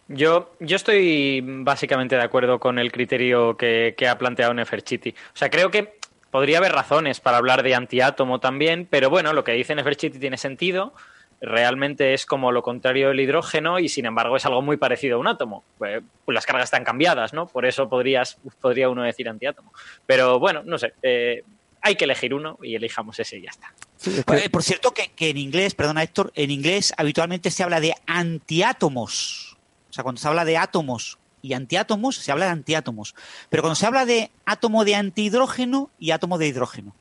Yo, 0.09 0.53
yo 0.61 0.77
estoy 0.77 1.41
básicamente 1.43 2.15
de 2.15 2.21
acuerdo 2.21 2.59
con 2.59 2.79
el 2.79 2.91
criterio 2.91 3.57
que, 3.57 3.93
ha 4.09 4.17
planteado 4.17 4.53
Neferchiti. 4.53 5.09
O 5.09 5.37
sea, 5.37 5.49
creo 5.49 5.69
que 5.69 5.99
podría 6.31 6.59
haber 6.59 6.71
razones 6.71 7.19
para 7.19 7.37
hablar 7.37 7.61
de 7.61 7.75
antiátomo 7.75 8.39
también, 8.39 8.87
pero 8.89 9.09
bueno, 9.09 9.33
lo 9.33 9.43
que 9.43 9.51
dice 9.51 9.75
Neferchiti 9.75 10.17
tiene 10.17 10.37
sentido 10.37 10.93
realmente 11.41 12.13
es 12.13 12.25
como 12.25 12.51
lo 12.51 12.63
contrario 12.63 13.09
del 13.09 13.19
hidrógeno 13.19 13.79
y 13.79 13.89
sin 13.89 14.05
embargo 14.05 14.37
es 14.37 14.45
algo 14.45 14.61
muy 14.61 14.77
parecido 14.77 15.17
a 15.17 15.19
un 15.19 15.27
átomo. 15.27 15.63
Pues, 15.77 16.01
pues 16.25 16.33
las 16.33 16.45
cargas 16.45 16.65
están 16.65 16.83
cambiadas, 16.83 17.33
¿no? 17.33 17.47
Por 17.47 17.65
eso 17.65 17.89
podrías, 17.89 18.37
podría 18.59 18.89
uno 18.89 19.03
decir 19.03 19.29
antiátomo. 19.29 19.71
Pero 20.05 20.39
bueno, 20.39 20.63
no 20.65 20.77
sé, 20.77 20.93
eh, 21.03 21.43
hay 21.81 21.95
que 21.95 22.05
elegir 22.05 22.33
uno 22.33 22.57
y 22.61 22.75
elijamos 22.75 23.19
ese 23.19 23.37
y 23.37 23.43
ya 23.43 23.51
está. 23.51 23.73
Eh, 24.35 24.49
por 24.49 24.63
cierto, 24.63 24.93
que, 24.93 25.11
en 25.17 25.37
inglés, 25.37 25.75
perdona 25.75 26.03
Héctor, 26.03 26.31
en 26.35 26.51
inglés 26.51 26.93
habitualmente 26.97 27.51
se 27.51 27.63
habla 27.63 27.79
de 27.79 27.93
antiátomos. 28.05 29.57
O 29.89 29.93
sea, 29.93 30.03
cuando 30.03 30.19
se 30.19 30.27
habla 30.27 30.45
de 30.45 30.57
átomos 30.57 31.17
y 31.41 31.53
antiátomos, 31.53 32.15
se 32.17 32.31
habla 32.31 32.45
de 32.45 32.51
antiátomos. 32.51 33.15
Pero 33.49 33.63
cuando 33.63 33.75
se 33.75 33.85
habla 33.85 34.05
de 34.05 34.31
átomo 34.45 34.85
de 34.85 34.95
antihidrógeno 34.95 35.89
y 35.99 36.11
átomo 36.11 36.37
de 36.37 36.47
hidrógeno. 36.47 36.95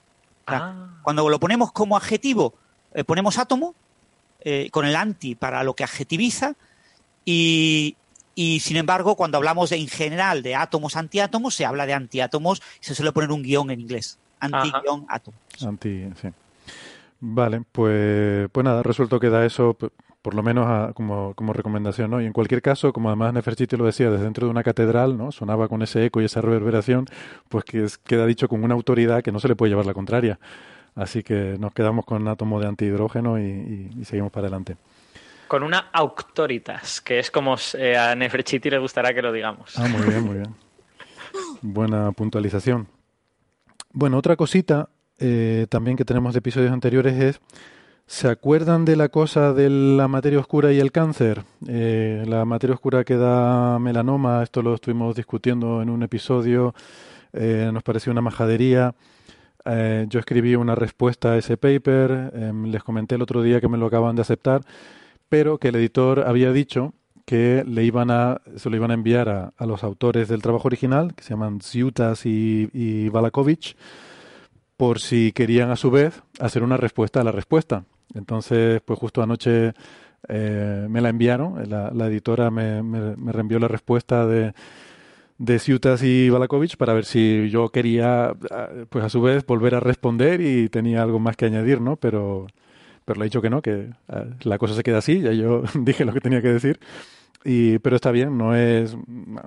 Ah. 0.46 1.00
Cuando 1.02 1.28
lo 1.28 1.40
ponemos 1.40 1.72
como 1.72 1.96
adjetivo, 1.96 2.54
eh, 2.94 3.02
ponemos 3.02 3.38
átomo 3.38 3.74
eh, 4.48 4.70
con 4.70 4.86
el 4.86 4.94
anti 4.94 5.34
para 5.34 5.64
lo 5.64 5.74
que 5.74 5.82
adjetiviza 5.82 6.54
y, 7.24 7.96
y 8.36 8.60
sin 8.60 8.76
embargo, 8.76 9.16
cuando 9.16 9.38
hablamos 9.38 9.72
en 9.72 9.88
general 9.88 10.44
de 10.44 10.54
átomos, 10.54 10.94
antiátomos, 10.94 11.56
se 11.56 11.64
habla 11.64 11.84
de 11.84 11.94
antiátomos 11.94 12.62
y 12.80 12.84
se 12.84 12.94
suele 12.94 13.10
poner 13.10 13.32
un 13.32 13.42
guion 13.42 13.72
en 13.72 13.80
inglés. 13.80 14.20
Anti-guión 14.38 15.04
átomo. 15.08 15.36
Anti, 15.66 16.04
sí. 16.22 16.28
Vale, 17.18 17.62
pues, 17.72 18.48
pues 18.52 18.62
nada, 18.62 18.84
resuelto 18.84 19.18
queda 19.18 19.44
eso, 19.44 19.76
por 20.22 20.34
lo 20.34 20.44
menos 20.44 20.94
como, 20.94 21.34
como, 21.34 21.52
recomendación, 21.52 22.12
¿no? 22.12 22.20
Y 22.20 22.26
en 22.26 22.32
cualquier 22.32 22.62
caso, 22.62 22.92
como 22.92 23.08
además 23.08 23.34
Nefertiti 23.34 23.76
lo 23.76 23.86
decía, 23.86 24.12
desde 24.12 24.22
dentro 24.22 24.46
de 24.46 24.52
una 24.52 24.62
catedral, 24.62 25.18
¿no? 25.18 25.32
Sonaba 25.32 25.66
con 25.66 25.82
ese 25.82 26.04
eco 26.04 26.20
y 26.20 26.26
esa 26.26 26.40
reverberación, 26.40 27.06
pues 27.48 27.64
que 27.64 27.84
queda 28.04 28.26
dicho 28.26 28.46
con 28.46 28.62
una 28.62 28.74
autoridad 28.74 29.24
que 29.24 29.32
no 29.32 29.40
se 29.40 29.48
le 29.48 29.56
puede 29.56 29.70
llevar 29.70 29.86
la 29.86 29.94
contraria. 29.94 30.38
Así 30.96 31.22
que 31.22 31.56
nos 31.60 31.72
quedamos 31.72 32.04
con 32.04 32.26
átomo 32.26 32.58
de 32.58 32.66
antihidrógeno 32.66 33.38
y, 33.38 33.90
y 33.96 34.04
seguimos 34.04 34.32
para 34.32 34.48
adelante. 34.48 34.76
Con 35.48 35.62
una 35.62 35.90
auctoritas, 35.92 37.00
que 37.00 37.20
es 37.20 37.30
como 37.30 37.56
eh, 37.74 37.96
a 37.96 38.16
Neferchiti 38.16 38.68
le 38.68 38.78
gustará 38.78 39.14
que 39.14 39.22
lo 39.22 39.30
digamos. 39.30 39.78
Ah, 39.78 39.86
muy 39.86 40.02
bien, 40.02 40.24
muy 40.24 40.34
bien. 40.36 40.54
Buena 41.62 42.10
puntualización. 42.12 42.88
Bueno, 43.92 44.18
otra 44.18 44.34
cosita 44.34 44.88
eh, 45.18 45.66
también 45.68 45.96
que 45.96 46.04
tenemos 46.04 46.34
de 46.34 46.38
episodios 46.38 46.72
anteriores 46.72 47.14
es, 47.14 47.40
¿se 48.06 48.28
acuerdan 48.28 48.84
de 48.84 48.96
la 48.96 49.08
cosa 49.08 49.52
de 49.52 49.70
la 49.70 50.08
materia 50.08 50.40
oscura 50.40 50.72
y 50.72 50.80
el 50.80 50.90
cáncer? 50.90 51.44
Eh, 51.68 52.24
la 52.26 52.44
materia 52.44 52.74
oscura 52.74 53.04
que 53.04 53.16
da 53.16 53.78
melanoma, 53.78 54.42
esto 54.42 54.62
lo 54.62 54.74
estuvimos 54.74 55.14
discutiendo 55.14 55.80
en 55.80 55.90
un 55.90 56.02
episodio, 56.02 56.74
nos 57.32 57.82
pareció 57.82 58.12
una 58.12 58.22
majadería. 58.22 58.94
Yo 60.08 60.18
escribí 60.18 60.54
una 60.54 60.74
respuesta 60.74 61.32
a 61.32 61.38
ese 61.38 61.56
paper, 61.56 62.32
em, 62.34 62.66
les 62.66 62.82
comenté 62.82 63.16
el 63.16 63.22
otro 63.22 63.42
día 63.42 63.60
que 63.60 63.68
me 63.68 63.78
lo 63.78 63.86
acaban 63.86 64.16
de 64.16 64.22
aceptar 64.22 64.62
pero 65.28 65.58
que 65.58 65.68
el 65.68 65.76
editor 65.76 66.20
había 66.26 66.52
dicho 66.52 66.94
que 67.24 67.64
le 67.66 67.84
iban 67.84 68.10
a, 68.10 68.40
se 68.56 68.70
lo 68.70 68.76
iban 68.76 68.92
a 68.92 68.94
enviar 68.94 69.28
a, 69.28 69.52
a 69.56 69.66
los 69.66 69.82
autores 69.82 70.28
del 70.28 70.42
trabajo 70.42 70.68
original, 70.68 71.14
que 71.14 71.24
se 71.24 71.30
llaman 71.30 71.60
Ziutas 71.60 72.24
y, 72.24 72.70
y 72.72 73.08
Balakovich, 73.08 73.76
por 74.76 75.00
si 75.00 75.32
querían 75.32 75.70
a 75.70 75.76
su 75.76 75.90
vez 75.90 76.22
hacer 76.38 76.62
una 76.62 76.76
respuesta 76.76 77.20
a 77.20 77.24
la 77.24 77.32
respuesta. 77.32 77.84
Entonces, 78.14 78.80
pues 78.84 78.98
justo 78.98 79.22
anoche 79.22 79.72
eh, 80.28 80.86
me 80.88 81.00
la 81.00 81.08
enviaron, 81.08 81.68
la, 81.68 81.90
la 81.92 82.06
editora 82.06 82.50
me, 82.52 82.82
me, 82.84 83.16
me, 83.16 83.32
reenvió 83.32 83.58
la 83.58 83.68
respuesta 83.68 84.24
de, 84.26 84.54
de 85.38 85.58
Ciutas 85.58 86.02
y 86.02 86.30
Balakovich 86.30 86.76
para 86.76 86.94
ver 86.94 87.04
si 87.04 87.48
yo 87.50 87.68
quería, 87.70 88.34
pues 88.88 89.04
a 89.04 89.08
su 89.08 89.20
vez, 89.20 89.44
volver 89.46 89.74
a 89.74 89.80
responder 89.80 90.40
y 90.40 90.68
tenía 90.68 91.02
algo 91.02 91.18
más 91.18 91.36
que 91.36 91.46
añadir, 91.46 91.80
¿no? 91.80 91.96
Pero 91.96 92.46
pero 93.06 93.20
le 93.20 93.24
he 93.24 93.28
dicho 93.28 93.40
que 93.40 93.50
no, 93.50 93.62
que 93.62 93.90
eh, 94.08 94.30
la 94.42 94.58
cosa 94.58 94.74
se 94.74 94.82
queda 94.82 94.98
así, 94.98 95.20
ya 95.20 95.32
yo 95.32 95.62
dije 95.74 96.04
lo 96.04 96.12
que 96.12 96.20
tenía 96.20 96.42
que 96.42 96.48
decir. 96.48 96.78
Y, 97.44 97.78
pero 97.78 97.94
está 97.94 98.10
bien, 98.10 98.36
no 98.36 98.56
es. 98.56 98.96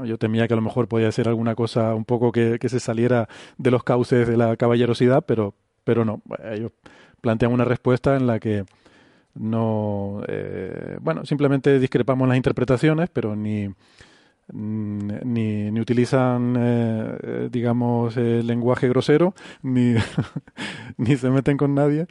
Yo 0.06 0.18
temía 0.18 0.48
que 0.48 0.54
a 0.54 0.56
lo 0.56 0.62
mejor 0.62 0.88
podía 0.88 1.12
ser 1.12 1.28
alguna 1.28 1.54
cosa 1.54 1.94
un 1.94 2.06
poco 2.06 2.32
que, 2.32 2.58
que 2.58 2.70
se 2.70 2.80
saliera 2.80 3.28
de 3.58 3.72
los 3.72 3.84
cauces 3.84 4.26
de 4.26 4.38
la 4.38 4.56
caballerosidad, 4.56 5.26
pero, 5.26 5.54
pero 5.84 6.06
no. 6.06 6.22
Ellos 6.50 6.72
plantean 7.20 7.52
una 7.52 7.66
respuesta 7.66 8.16
en 8.16 8.26
la 8.26 8.40
que 8.40 8.64
no. 9.36 10.22
Eh, 10.30 10.98
bueno, 11.02 11.26
simplemente 11.26 11.78
discrepamos 11.78 12.26
las 12.30 12.38
interpretaciones, 12.38 13.10
pero 13.12 13.36
ni. 13.36 13.70
Ni, 14.52 15.72
ni 15.72 15.80
utilizan, 15.80 16.56
eh, 16.58 17.50
digamos, 17.52 18.18
el 18.18 18.48
lenguaje 18.48 18.90
grosero, 18.90 19.36
ni, 19.62 19.96
ni 20.98 21.16
se 21.18 21.30
meten 21.30 21.58
con 21.58 21.76
nadie 21.76 22.08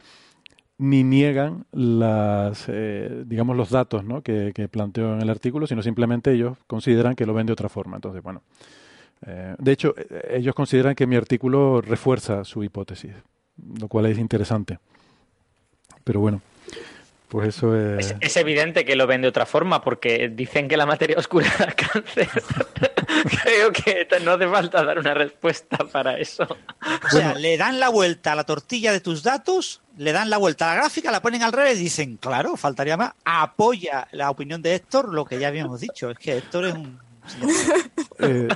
ni 0.79 1.03
niegan 1.03 1.65
las, 1.73 2.65
eh, 2.69 3.23
digamos, 3.25 3.57
los 3.57 3.69
datos 3.69 4.05
¿no? 4.05 4.21
que, 4.21 4.53
que 4.55 4.69
planteo 4.69 5.13
en 5.13 5.21
el 5.21 5.29
artículo, 5.29 5.67
sino 5.67 5.83
simplemente 5.83 6.31
ellos 6.31 6.57
consideran 6.67 7.15
que 7.15 7.25
lo 7.25 7.33
ven 7.33 7.45
de 7.45 7.53
otra 7.53 7.67
forma. 7.67 7.97
Entonces, 7.97 8.23
bueno, 8.23 8.41
eh, 9.25 9.55
de 9.57 9.71
hecho, 9.71 9.93
eh, 9.97 10.37
ellos 10.37 10.55
consideran 10.55 10.95
que 10.95 11.07
mi 11.07 11.15
artículo 11.15 11.81
refuerza 11.81 12.43
su 12.43 12.63
hipótesis, 12.63 13.11
lo 13.79 13.87
cual 13.87 14.05
es 14.05 14.17
interesante. 14.17 14.79
Pero 16.03 16.21
bueno, 16.21 16.41
pues 17.29 17.49
eso 17.49 17.75
es... 17.75 18.15
es... 18.19 18.37
evidente 18.37 18.85
que 18.85 18.95
lo 18.95 19.05
ven 19.05 19.21
de 19.21 19.27
otra 19.27 19.45
forma, 19.45 19.81
porque 19.81 20.29
dicen 20.33 20.67
que 20.67 20.75
la 20.75 20.85
materia 20.85 21.17
oscura 21.17 21.47
da 21.57 21.71
cáncer. 21.75 22.27
Creo 23.43 23.71
que 23.71 24.07
no 24.23 24.31
hace 24.31 24.47
falta 24.47 24.83
dar 24.83 24.97
una 24.97 25.13
respuesta 25.13 25.77
para 25.91 26.17
eso. 26.17 26.43
O 26.43 27.09
sea, 27.09 27.35
le 27.35 27.55
dan 27.57 27.79
la 27.79 27.89
vuelta 27.89 28.31
a 28.31 28.35
la 28.35 28.45
tortilla 28.45 28.91
de 28.91 28.99
tus 28.99 29.21
datos, 29.21 29.81
le 29.97 30.11
dan 30.11 30.29
la 30.29 30.37
vuelta 30.37 30.65
a 30.65 30.75
la 30.75 30.81
gráfica, 30.81 31.11
la 31.11 31.21
ponen 31.21 31.43
al 31.43 31.53
revés 31.53 31.79
y 31.79 31.83
dicen, 31.83 32.17
claro, 32.17 32.57
faltaría 32.57 32.97
más, 32.97 33.13
apoya 33.23 34.07
la 34.11 34.31
opinión 34.31 34.61
de 34.61 34.75
Héctor, 34.75 35.13
lo 35.13 35.25
que 35.25 35.39
ya 35.39 35.49
habíamos 35.49 35.81
dicho, 35.81 36.09
es 36.09 36.17
que 36.17 36.37
Héctor 36.37 36.65
es 36.65 36.73
un... 36.73 36.99
Eh, 38.21 38.49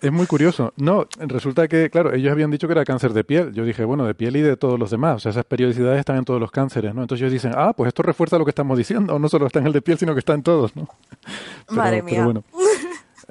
es 0.00 0.12
muy 0.12 0.26
curioso. 0.26 0.72
No, 0.76 1.06
resulta 1.18 1.68
que, 1.68 1.90
claro, 1.90 2.12
ellos 2.12 2.32
habían 2.32 2.50
dicho 2.50 2.66
que 2.66 2.72
era 2.72 2.84
cáncer 2.84 3.12
de 3.12 3.24
piel. 3.24 3.52
Yo 3.52 3.64
dije, 3.64 3.84
bueno, 3.84 4.06
de 4.06 4.14
piel 4.14 4.36
y 4.36 4.40
de 4.40 4.56
todos 4.56 4.78
los 4.78 4.90
demás. 4.90 5.16
O 5.16 5.18
sea, 5.20 5.30
esas 5.30 5.44
periodicidades 5.44 6.00
están 6.00 6.16
en 6.16 6.24
todos 6.24 6.40
los 6.40 6.50
cánceres, 6.50 6.94
¿no? 6.94 7.02
Entonces 7.02 7.22
ellos 7.22 7.32
dicen, 7.32 7.52
ah, 7.54 7.72
pues 7.76 7.88
esto 7.88 8.02
refuerza 8.02 8.38
lo 8.38 8.44
que 8.44 8.50
estamos 8.50 8.78
diciendo. 8.78 9.18
No 9.18 9.28
solo 9.28 9.46
está 9.46 9.58
en 9.58 9.66
el 9.66 9.72
de 9.72 9.82
piel, 9.82 9.98
sino 9.98 10.14
que 10.14 10.20
está 10.20 10.34
en 10.34 10.42
todos, 10.42 10.74
¿no? 10.74 10.88
Madre 11.70 12.02
mía. 12.02 12.24
bueno. 12.24 12.44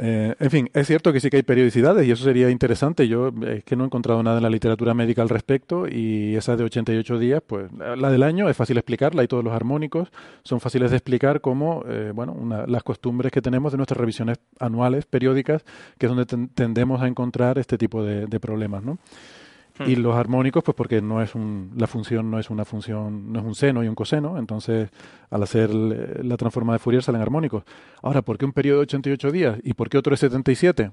Eh, 0.01 0.33
en 0.39 0.49
fin, 0.49 0.69
es 0.73 0.87
cierto 0.87 1.11
que 1.11 1.19
sí 1.19 1.29
que 1.29 1.37
hay 1.37 1.43
periodicidades 1.43 2.07
y 2.07 2.11
eso 2.11 2.23
sería 2.23 2.49
interesante. 2.49 3.07
Yo 3.07 3.31
es 3.45 3.65
que 3.65 3.75
no 3.75 3.83
he 3.83 3.87
encontrado 3.87 4.23
nada 4.23 4.37
en 4.37 4.43
la 4.43 4.49
literatura 4.49 4.93
médica 4.93 5.21
al 5.21 5.27
respecto 5.27 5.87
y 5.89 6.35
esa 6.37 6.55
de 6.55 6.63
88 6.63 7.19
días, 7.19 7.43
pues 7.45 7.69
la 7.73 8.09
del 8.09 8.23
año 8.23 8.49
es 8.49 8.55
fácil 8.55 8.77
explicarla, 8.77 9.21
hay 9.21 9.27
todos 9.27 9.43
los 9.43 9.53
armónicos, 9.53 10.09
son 10.43 10.61
fáciles 10.61 10.91
de 10.91 10.97
explicar 10.97 11.41
como, 11.41 11.83
eh, 11.85 12.13
bueno, 12.15 12.33
las 12.65 12.83
costumbres 12.83 13.31
que 13.31 13.41
tenemos 13.41 13.73
de 13.73 13.77
nuestras 13.77 13.97
revisiones 13.97 14.39
anuales, 14.59 15.05
periódicas, 15.05 15.65
que 15.97 16.05
es 16.05 16.09
donde 16.09 16.25
tendemos 16.53 17.01
a 17.01 17.07
encontrar 17.07 17.57
este 17.57 17.77
tipo 17.77 18.01
de, 18.01 18.25
de 18.27 18.39
problemas, 18.39 18.83
¿no? 18.83 18.99
Y 19.85 19.95
hmm. 19.95 20.01
los 20.01 20.15
armónicos, 20.15 20.63
pues 20.63 20.75
porque 20.75 21.01
no 21.01 21.21
es 21.21 21.35
un, 21.35 21.71
la 21.77 21.87
función 21.87 22.29
no 22.29 22.39
es 22.39 22.49
una 22.49 22.65
función, 22.65 23.31
no 23.31 23.39
es 23.39 23.45
un 23.45 23.55
seno 23.55 23.83
y 23.83 23.87
un 23.87 23.95
coseno, 23.95 24.37
entonces 24.37 24.89
al 25.29 25.43
hacer 25.43 25.73
la 25.73 26.37
transforma 26.37 26.73
de 26.73 26.79
Fourier 26.79 27.03
salen 27.03 27.21
armónicos. 27.21 27.63
Ahora, 28.01 28.21
¿por 28.21 28.37
qué 28.37 28.45
un 28.45 28.53
periodo 28.53 28.79
de 28.79 28.83
88 28.83 29.31
días 29.31 29.59
y 29.63 29.73
por 29.73 29.89
qué 29.89 29.97
otro 29.97 30.11
de 30.11 30.17
77? 30.17 30.91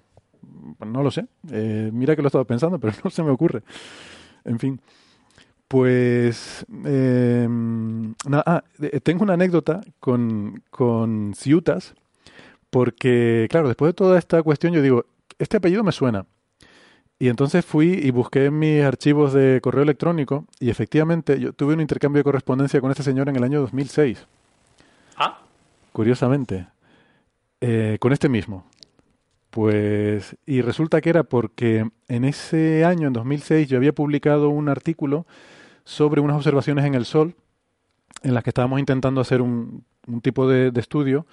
Pues 0.78 0.90
no 0.90 1.02
lo 1.02 1.10
sé. 1.10 1.26
Eh, 1.50 1.90
mira 1.92 2.14
que 2.14 2.22
lo 2.22 2.26
he 2.26 2.30
estado 2.30 2.44
pensando, 2.44 2.78
pero 2.80 2.92
no 3.02 3.10
se 3.10 3.22
me 3.22 3.30
ocurre. 3.30 3.62
En 4.44 4.58
fin. 4.58 4.80
Pues 5.68 6.64
eh, 6.84 7.48
ah, 8.32 8.62
tengo 9.02 9.24
una 9.24 9.34
anécdota 9.34 9.80
con, 9.98 10.62
con 10.70 11.34
Ciutas, 11.34 11.94
porque, 12.70 13.48
claro, 13.50 13.66
después 13.66 13.88
de 13.88 13.94
toda 13.94 14.18
esta 14.18 14.42
cuestión 14.44 14.72
yo 14.72 14.82
digo, 14.82 15.06
este 15.38 15.56
apellido 15.56 15.82
me 15.82 15.92
suena. 15.92 16.26
Y 17.18 17.28
entonces 17.28 17.64
fui 17.64 17.92
y 17.92 18.10
busqué 18.10 18.46
en 18.46 18.58
mis 18.58 18.82
archivos 18.82 19.32
de 19.32 19.60
correo 19.62 19.82
electrónico 19.82 20.44
y 20.60 20.68
efectivamente 20.68 21.40
yo 21.40 21.52
tuve 21.54 21.72
un 21.72 21.80
intercambio 21.80 22.20
de 22.20 22.24
correspondencia 22.24 22.80
con 22.80 22.90
este 22.90 23.02
señor 23.02 23.28
en 23.28 23.36
el 23.36 23.44
año 23.44 23.60
2006. 23.62 24.26
Ah. 25.16 25.38
Curiosamente. 25.92 26.66
Eh, 27.62 27.96
con 28.00 28.12
este 28.12 28.28
mismo. 28.28 28.66
Pues, 29.48 30.36
y 30.44 30.60
resulta 30.60 31.00
que 31.00 31.08
era 31.08 31.22
porque 31.22 31.88
en 32.08 32.24
ese 32.26 32.84
año, 32.84 33.06
en 33.06 33.14
2006, 33.14 33.68
yo 33.68 33.78
había 33.78 33.94
publicado 33.94 34.50
un 34.50 34.68
artículo 34.68 35.26
sobre 35.84 36.20
unas 36.20 36.36
observaciones 36.36 36.84
en 36.84 36.94
el 36.94 37.06
Sol, 37.06 37.34
en 38.22 38.34
las 38.34 38.44
que 38.44 38.50
estábamos 38.50 38.78
intentando 38.78 39.22
hacer 39.22 39.40
un, 39.40 39.84
un 40.06 40.20
tipo 40.20 40.46
de, 40.46 40.70
de 40.70 40.80
estudio 40.80 41.26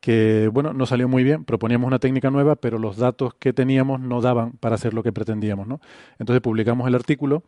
que 0.00 0.48
bueno, 0.52 0.72
no 0.72 0.86
salió 0.86 1.08
muy 1.08 1.24
bien, 1.24 1.44
proponíamos 1.44 1.86
una 1.86 1.98
técnica 1.98 2.30
nueva, 2.30 2.56
pero 2.56 2.78
los 2.78 2.96
datos 2.96 3.34
que 3.34 3.52
teníamos 3.52 4.00
no 4.00 4.20
daban 4.20 4.52
para 4.52 4.76
hacer 4.76 4.94
lo 4.94 5.02
que 5.02 5.12
pretendíamos, 5.12 5.66
¿no? 5.66 5.80
Entonces 6.18 6.40
publicamos 6.40 6.86
el 6.86 6.94
artículo, 6.94 7.42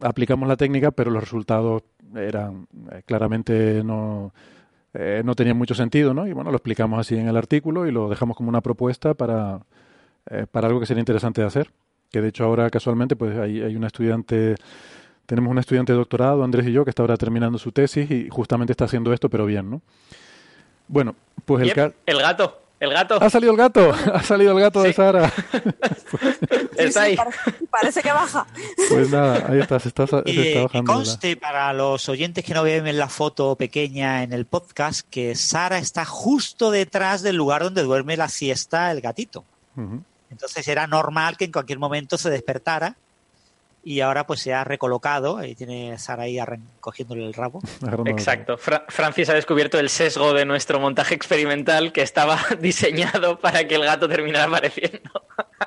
aplicamos 0.00 0.48
la 0.48 0.56
técnica, 0.56 0.90
pero 0.90 1.10
los 1.10 1.22
resultados 1.22 1.82
eran 2.14 2.66
eh, 2.92 3.02
claramente 3.04 3.82
no 3.84 4.32
eh, 4.94 5.22
no 5.24 5.34
tenían 5.34 5.58
mucho 5.58 5.74
sentido, 5.74 6.14
¿no? 6.14 6.26
Y 6.26 6.32
bueno, 6.32 6.50
lo 6.50 6.56
explicamos 6.56 6.98
así 6.98 7.16
en 7.16 7.28
el 7.28 7.36
artículo 7.36 7.86
y 7.86 7.92
lo 7.92 8.08
dejamos 8.08 8.36
como 8.36 8.48
una 8.48 8.62
propuesta 8.62 9.14
para, 9.14 9.60
eh, 10.30 10.46
para 10.50 10.68
algo 10.68 10.80
que 10.80 10.86
sería 10.86 11.00
interesante 11.00 11.42
de 11.42 11.46
hacer. 11.46 11.70
Que 12.10 12.20
de 12.20 12.28
hecho 12.28 12.44
ahora 12.44 12.70
casualmente 12.70 13.16
pues 13.16 13.36
hay, 13.36 13.60
hay 13.62 13.76
una 13.76 13.88
estudiante 13.88 14.54
tenemos 15.26 15.50
un 15.50 15.58
estudiante 15.58 15.92
de 15.92 15.98
doctorado, 15.98 16.44
Andrés 16.44 16.66
y 16.68 16.72
yo, 16.72 16.84
que 16.84 16.90
está 16.90 17.02
ahora 17.02 17.16
terminando 17.16 17.58
su 17.58 17.72
tesis 17.72 18.10
y 18.10 18.28
justamente 18.30 18.72
está 18.72 18.84
haciendo 18.84 19.12
esto, 19.12 19.28
pero 19.28 19.44
bien, 19.44 19.68
¿no? 19.68 19.82
Bueno, 20.88 21.14
pues 21.44 21.62
el, 21.62 21.92
el 22.06 22.18
gato. 22.18 22.60
El 22.78 22.92
gato. 22.92 23.18
Ha 23.22 23.30
salido 23.30 23.52
el 23.52 23.58
gato. 23.58 23.92
Ha 24.12 24.22
salido 24.22 24.52
el 24.52 24.60
gato 24.60 24.82
de 24.82 24.92
Sara. 24.92 25.32
está 26.76 27.02
ahí. 27.02 27.16
parece, 27.70 28.02
que 28.02 28.12
baja. 28.12 28.46
Pues 28.90 29.10
nada, 29.10 29.46
ahí 29.48 29.60
está, 29.60 29.80
se 29.80 29.88
está, 29.88 30.06
se 30.06 30.18
está 30.26 30.62
bajando. 30.62 30.92
conste 30.92 31.36
para 31.36 31.72
los 31.72 32.08
oyentes 32.08 32.44
que 32.44 32.52
no 32.52 32.62
ven 32.62 32.86
en 32.86 32.98
la 32.98 33.08
foto 33.08 33.56
pequeña 33.56 34.22
en 34.22 34.32
el 34.32 34.44
podcast 34.44 35.08
que 35.08 35.34
Sara 35.34 35.78
está 35.78 36.04
justo 36.04 36.70
detrás 36.70 37.22
del 37.22 37.36
lugar 37.36 37.62
donde 37.62 37.82
duerme 37.82 38.16
la 38.16 38.28
siesta 38.28 38.90
el 38.92 39.00
gatito. 39.00 39.44
Entonces 40.30 40.66
era 40.68 40.86
normal 40.86 41.36
que 41.36 41.46
en 41.46 41.52
cualquier 41.52 41.78
momento 41.78 42.18
se 42.18 42.30
despertara 42.30 42.96
y 43.86 44.00
ahora 44.00 44.26
pues 44.26 44.40
se 44.40 44.52
ha 44.52 44.64
recolocado, 44.64 45.38
ahí 45.38 45.54
tiene 45.54 45.96
Sara 45.96 46.24
ahí 46.24 46.40
cogiéndole 46.80 47.24
el 47.24 47.32
rabo. 47.32 47.60
Exacto. 48.06 48.58
Francis 48.58 49.28
ha 49.28 49.34
descubierto 49.34 49.78
el 49.78 49.90
sesgo 49.90 50.32
de 50.32 50.44
nuestro 50.44 50.80
montaje 50.80 51.14
experimental 51.14 51.92
que 51.92 52.02
estaba 52.02 52.36
diseñado 52.60 53.38
para 53.38 53.68
que 53.68 53.76
el 53.76 53.84
gato 53.84 54.08
terminara 54.08 54.46
apareciendo 54.46 55.22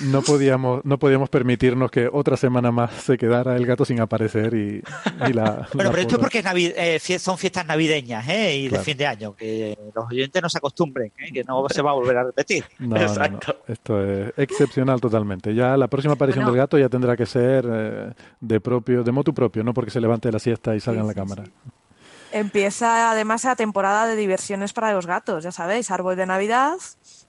no 0.00 0.22
podíamos, 0.22 0.84
no 0.84 0.98
podíamos 0.98 1.28
permitirnos 1.28 1.90
que 1.90 2.08
otra 2.12 2.36
semana 2.36 2.70
más 2.70 2.92
se 2.92 3.18
quedara 3.18 3.56
el 3.56 3.66
gato 3.66 3.84
sin 3.84 4.00
aparecer 4.00 4.54
y, 4.54 4.82
la. 5.32 5.68
Bueno, 5.74 5.90
pero 5.90 6.02
esto 6.02 6.14
es 6.16 6.20
porque 6.20 6.42
eh, 6.76 7.18
son 7.18 7.38
fiestas 7.38 7.66
navideñas 7.66 8.28
¿eh? 8.28 8.56
y 8.56 8.68
de 8.68 8.78
fin 8.78 8.96
de 8.96 9.06
año, 9.06 9.34
que 9.34 9.78
los 9.94 10.06
oyentes 10.10 10.42
no 10.42 10.48
se 10.48 10.58
acostumbren, 10.58 11.12
¿eh? 11.18 11.32
que 11.32 11.44
no 11.44 11.68
se 11.68 11.82
va 11.82 11.90
a 11.90 11.94
volver 11.94 12.16
a 12.16 12.24
repetir. 12.24 12.64
Exacto. 12.96 13.56
Esto 13.66 14.02
es 14.02 14.32
excepcional 14.36 15.00
totalmente. 15.00 15.54
Ya 15.54 15.76
la 15.76 15.88
próxima 15.88 16.14
aparición 16.14 16.44
del 16.46 16.56
gato 16.56 16.78
ya 16.78 16.88
tendrá 16.88 17.16
que 17.16 17.26
ser 17.26 17.66
eh, 17.70 18.12
de 18.40 18.60
propio, 18.60 19.02
de 19.02 19.12
motu 19.12 19.34
propio, 19.34 19.62
no 19.62 19.74
porque 19.74 19.90
se 19.90 20.00
levante 20.00 20.28
de 20.28 20.32
la 20.32 20.38
siesta 20.38 20.74
y 20.74 20.80
salga 20.80 21.00
en 21.00 21.06
la 21.06 21.14
cámara. 21.14 21.44
Empieza 22.32 23.10
además 23.10 23.42
la 23.44 23.56
temporada 23.56 24.06
de 24.06 24.14
diversiones 24.14 24.72
para 24.72 24.92
los 24.92 25.06
gatos, 25.06 25.42
ya 25.42 25.50
sabéis, 25.50 25.90
árbol 25.90 26.14
de 26.14 26.26
Navidad, 26.26 26.76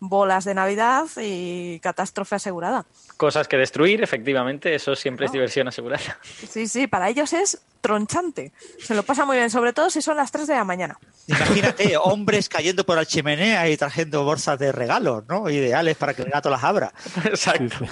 bolas 0.02 0.46
de 0.46 0.56
Navidad 0.56 1.06
y 1.22 1.80
catástrofe 1.80 2.36
asegurada. 2.36 2.86
Cosas 3.18 3.48
que 3.48 3.56
destruir, 3.56 4.04
efectivamente, 4.04 4.74
eso 4.74 4.96
siempre 4.96 5.28
es 5.28 5.32
diversión 5.32 5.68
asegurada. 5.68 6.18
Sí, 6.24 6.68
sí, 6.68 6.88
para 6.88 7.08
ellos 7.08 7.32
es 7.34 7.62
tronchante. 7.82 8.52
Se 8.80 8.96
lo 8.96 9.04
pasa 9.04 9.26
muy 9.26 9.38
bien, 9.38 9.52
sobre 9.52 9.74
todo 9.74 9.92
si 9.92 10.02
son 10.02 10.18
las 10.18 10.32
3 10.32 10.48
de 10.48 10.56
la 10.56 10.64
mañana. 10.64 10.98
Imagínate, 11.28 11.96
hombres 12.02 12.50
cayendo 12.50 12.84
por 12.84 12.96
la 12.96 13.06
chimenea 13.06 13.70
y 13.70 13.78
trayendo 13.78 14.24
bolsas 14.26 14.58
de 14.58 14.72
regalos, 14.72 15.24
¿no? 15.30 15.48
Ideales 15.50 15.96
para 15.98 16.16
que 16.16 16.24
el 16.24 16.32
gato 16.32 16.50
las 16.50 16.64
abra. 16.64 16.92
Exacto. 17.24 17.86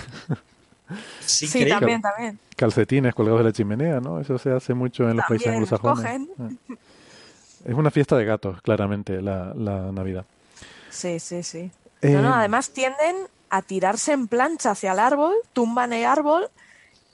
Sí, 1.23 1.69
también, 1.69 2.01
también. 2.01 2.39
Calcetines 2.55 3.13
colgados 3.13 3.41
de 3.41 3.45
la 3.45 3.53
chimenea, 3.53 3.99
¿no? 3.99 4.19
Eso 4.19 4.39
se 4.39 4.51
hace 4.51 4.73
mucho 4.73 5.07
en 5.07 5.17
los 5.17 5.25
países 5.27 5.47
anglosajones. 5.49 6.27
Ah. 6.39 6.49
Es 7.65 7.75
una 7.75 7.91
fiesta 7.91 8.17
de 8.17 8.25
gatos, 8.25 8.59
claramente, 8.63 9.21
la, 9.21 9.53
la 9.53 9.91
Navidad. 9.91 10.25
Sí, 10.89 11.19
sí, 11.19 11.43
sí. 11.43 11.71
Eh, 12.01 12.15
además 12.15 12.71
tienden 12.71 13.27
a 13.49 13.61
tirarse 13.61 14.13
en 14.13 14.27
plancha 14.27 14.71
hacia 14.71 14.93
el 14.93 14.99
árbol, 14.99 15.33
tumban 15.53 15.93
el 15.93 16.05
árbol 16.05 16.49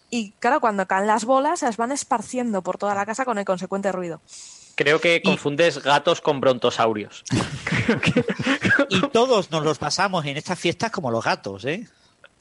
y 0.09 0.31
claro, 0.39 0.59
cuando 0.59 0.85
caen 0.85 1.07
las 1.07 1.25
bolas 1.25 1.61
las 1.61 1.77
van 1.77 1.91
esparciendo 1.91 2.61
por 2.61 2.77
toda 2.77 2.95
la 2.95 3.05
casa 3.05 3.25
con 3.25 3.37
el 3.37 3.45
consecuente 3.45 3.91
ruido. 3.91 4.21
Creo 4.75 4.99
que 4.99 5.21
confundes 5.21 5.81
gatos 5.81 6.21
con 6.21 6.41
brontosaurios. 6.41 7.23
y 8.89 9.01
todos 9.07 9.49
nos 9.51 9.63
los 9.63 9.77
pasamos 9.77 10.25
en 10.25 10.37
estas 10.37 10.59
fiestas 10.59 10.91
como 10.91 11.11
los 11.11 11.23
gatos, 11.23 11.63
¿eh? 11.65 11.87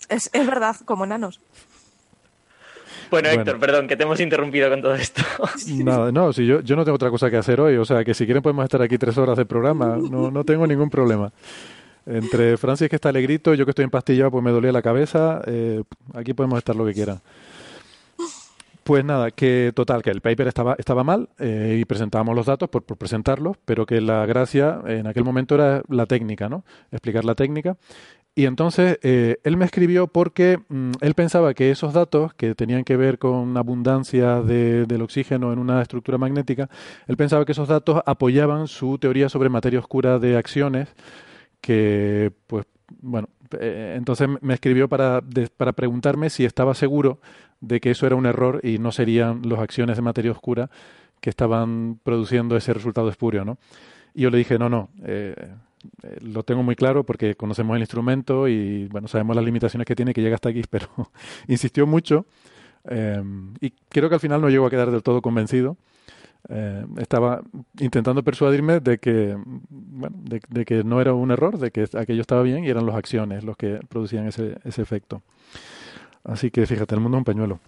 Es, 0.09 0.29
es 0.33 0.47
verdad, 0.47 0.77
como 0.85 1.05
enanos. 1.05 1.41
Bueno, 3.11 3.29
Héctor, 3.29 3.61
perdón, 3.61 3.87
que 3.87 3.97
te 3.97 4.03
hemos 4.03 4.19
interrumpido 4.19 4.69
con 4.69 4.83
todo 4.83 4.95
esto. 4.97 5.23
Nada, 5.69 6.11
no, 6.11 6.33
si 6.33 6.45
yo, 6.47 6.61
yo 6.61 6.75
no 6.75 6.85
tengo 6.85 6.97
otra 6.97 7.11
cosa 7.11 7.31
que 7.31 7.37
hacer 7.37 7.61
hoy, 7.61 7.77
o 7.77 7.85
sea, 7.85 8.05
que 8.05 8.15
si 8.15 8.25
quieren 8.25 8.43
podemos 8.43 8.65
estar 8.65 8.83
aquí 8.83 8.99
tres 8.99 9.17
horas 9.17 9.37
de 9.37 9.45
programa, 9.45 9.97
no, 9.97 10.31
no 10.31 10.45
tengo 10.45 10.67
ningún 10.67 10.91
problema. 10.91 11.33
Entre 12.07 12.57
Francis 12.57 12.89
que 12.89 12.97
está 12.97 13.09
alegrito, 13.09 13.55
yo 13.55 13.65
que 13.65 13.71
estoy 13.71 13.85
empastillado 13.85 14.31
pues 14.31 14.45
me 14.45 14.51
dolía 14.51 14.73
la 14.73 14.83
cabeza, 14.83 15.41
eh, 15.47 15.83
aquí 16.13 16.35
podemos 16.35 16.59
estar 16.59 16.77
lo 16.77 16.85
que 16.85 16.93
quieran. 16.93 17.21
Pues 18.83 19.03
nada, 19.03 19.31
que 19.31 19.73
total, 19.75 20.03
que 20.03 20.11
el 20.11 20.21
paper 20.21 20.47
estaba, 20.47 20.75
estaba 20.79 21.03
mal 21.05 21.31
eh, 21.39 21.79
y 21.81 21.87
presentábamos 21.87 22.37
los 22.37 22.45
datos 22.45 22.69
por, 22.69 22.83
por, 22.83 22.99
presentarlos, 22.99 23.57
pero 23.65 23.87
que 23.87 24.03
la 24.03 24.27
gracia 24.27 24.83
en 24.87 25.07
aquel 25.07 25.25
momento 25.25 25.55
era 25.55 25.83
la 25.89 26.05
técnica, 26.05 26.51
¿no? 26.51 26.65
Explicar 26.93 27.25
la 27.25 27.35
técnica. 27.35 27.79
Y 28.37 28.47
entonces 28.47 28.99
eh, 29.03 29.39
él 29.45 29.57
me 29.57 29.65
escribió 29.65 30.09
porque 30.09 30.59
mm, 30.69 30.93
él 31.01 31.15
pensaba 31.15 31.55
que 31.55 31.71
esos 31.71 31.93
datos 31.93 32.35
que 32.35 32.57
tenían 32.57 32.83
que 32.83 32.97
ver 32.97 33.19
con 33.19 33.57
abundancia 33.57 34.43
de, 34.43 34.87
del 34.87 35.03
oxígeno 35.03 35.53
en 35.53 35.61
una 35.61 35.81
estructura 35.81 36.19
magnética, 36.19 36.69
él 37.07 37.17
pensaba 37.17 37.45
que 37.45 37.53
esos 37.53 37.69
datos 37.69 38.03
apoyaban 38.07 38.67
su 38.67 38.99
teoría 38.99 39.29
sobre 39.29 39.51
materia 39.51 39.79
oscura 39.79 40.19
de 40.19 40.37
acciones 40.37 40.89
que, 41.64 42.30
pues, 42.46 42.66
bueno, 43.00 43.31
eh, 43.59 43.94
entonces 43.96 44.29
me 44.42 44.53
escribió 44.53 44.87
para, 44.87 45.22
para 45.57 45.72
preguntarme 45.72 46.29
si 46.29 46.44
estaba 46.44 46.74
seguro 46.74 47.20
de 47.62 47.81
que 47.81 47.90
eso 47.90 48.07
era 48.07 48.16
un 48.16 48.27
error 48.27 48.61
y 48.62 48.77
no 48.79 48.92
serían 48.92 49.40
las 49.48 49.61
acciones 49.61 49.96
de 49.96 50.03
materia 50.03 50.31
oscura 50.31 50.68
que 51.22 51.31
estaban 51.31 51.98
produciendo 52.03 52.55
ese 52.55 52.74
resultado 52.74 53.09
espurio, 53.09 53.46
¿no? 53.46 53.57
Y 54.12 54.22
yo 54.22 54.31
le 54.31 54.37
dije, 54.37 54.59
no, 54.59 54.68
no, 54.68 54.90
eh, 55.05 55.35
eh, 56.03 56.18
lo 56.20 56.42
tengo 56.42 56.62
muy 56.62 56.77
claro 56.77 57.05
porque 57.05 57.35
conocemos 57.35 57.77
el 57.77 57.81
instrumento 57.81 58.46
y, 58.46 58.87
bueno, 58.88 59.09
sabemos 59.09 59.35
las 59.35 59.44
limitaciones 59.46 59.87
que 59.87 59.96
tiene, 59.96 60.12
que 60.12 60.20
llega 60.20 60.35
hasta 60.35 60.50
aquí, 60.50 60.64
pero 60.70 60.88
insistió 61.48 61.87
mucho 61.87 62.27
y 63.62 63.70
creo 63.88 64.11
que 64.11 64.16
al 64.16 64.20
final 64.20 64.42
no 64.42 64.50
llegó 64.50 64.66
a 64.66 64.70
quedar 64.70 64.90
del 64.90 65.03
todo 65.03 65.22
convencido 65.22 65.79
eh, 66.50 66.85
estaba 66.98 67.42
intentando 67.78 68.22
persuadirme 68.22 68.80
de 68.80 68.98
que, 68.98 69.35
bueno, 69.70 70.16
de, 70.20 70.64
que 70.64 70.85
no 70.85 71.00
era 71.00 71.14
un 71.14 71.30
error, 71.30 71.59
de 71.59 71.70
que 71.70 71.87
aquello 71.96 72.20
estaba 72.20 72.42
bien 72.42 72.64
y 72.64 72.68
eran 72.68 72.85
las 72.85 72.96
acciones 72.96 73.44
los 73.44 73.57
que 73.57 73.80
producían 73.88 74.26
ese, 74.26 74.57
ese 74.64 74.83
efecto. 74.83 75.22
Así 76.22 76.50
que 76.50 76.66
fíjate, 76.66 76.94
el 76.94 77.00
mundo 77.00 77.16
es 77.16 77.20
un 77.20 77.24
pañuelo. 77.24 77.61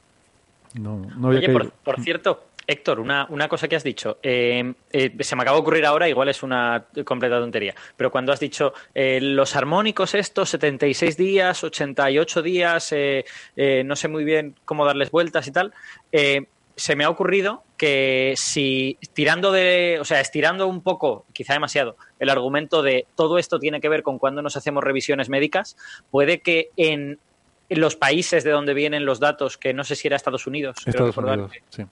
No, 0.74 0.98
no 1.16 1.28
había 1.28 1.40
Oye, 1.40 1.52
por, 1.52 1.70
por, 1.70 2.00
cierto, 2.02 2.48
Héctor, 2.66 3.00
una, 3.00 3.26
una, 3.30 3.48
cosa 3.48 3.66
que 3.66 3.76
has 3.76 3.84
dicho, 3.84 4.18
eh, 4.22 4.74
eh, 4.92 5.16
se 5.20 5.36
me 5.36 5.42
acaba 5.42 5.56
de 5.56 5.62
ocurrir 5.62 5.86
ahora, 5.86 6.06
igual 6.06 6.28
es 6.28 6.42
una 6.42 6.84
completa 7.06 7.38
tontería, 7.38 7.74
pero 7.96 8.10
cuando 8.10 8.30
has 8.30 8.40
dicho 8.40 8.74
los 8.94 9.56
armónicos 9.56 10.14
estos, 10.14 10.50
76 10.50 11.16
días, 11.16 11.64
88 11.64 12.42
días, 12.42 12.94
no 13.84 13.96
sé 13.96 14.08
muy 14.08 14.24
bien 14.24 14.54
cómo 14.66 14.84
darles 14.84 15.10
vueltas 15.10 15.46
y 15.46 15.52
tal, 15.52 15.72
se 16.76 16.94
me 16.94 17.04
ha 17.04 17.10
ocurrido 17.10 17.64
que 17.78 18.34
si 18.36 18.98
tirando 19.14 19.50
de, 19.50 19.98
o 20.00 20.04
sea, 20.04 20.20
estirando 20.20 20.66
un 20.68 20.82
poco, 20.82 21.24
quizá 21.32 21.54
demasiado, 21.54 21.96
el 22.18 22.28
argumento 22.28 22.82
de 22.82 23.06
todo 23.14 23.38
esto 23.38 23.58
tiene 23.58 23.80
que 23.80 23.88
ver 23.88 24.02
con 24.02 24.18
cuando 24.18 24.42
nos 24.42 24.56
hacemos 24.56 24.84
revisiones 24.84 25.30
médicas, 25.30 25.76
puede 26.10 26.40
que 26.40 26.70
en, 26.76 27.18
los 27.68 27.96
países 27.96 28.44
de 28.44 28.50
donde 28.50 28.74
vienen 28.74 29.04
los 29.04 29.18
datos, 29.18 29.56
que 29.56 29.74
no 29.74 29.82
sé 29.84 29.96
si 29.96 30.06
era 30.06 30.16
Estados 30.16 30.46
Unidos, 30.46 30.76
Estados 30.86 31.16
Unidos 31.16 31.50
sí. 31.70 31.84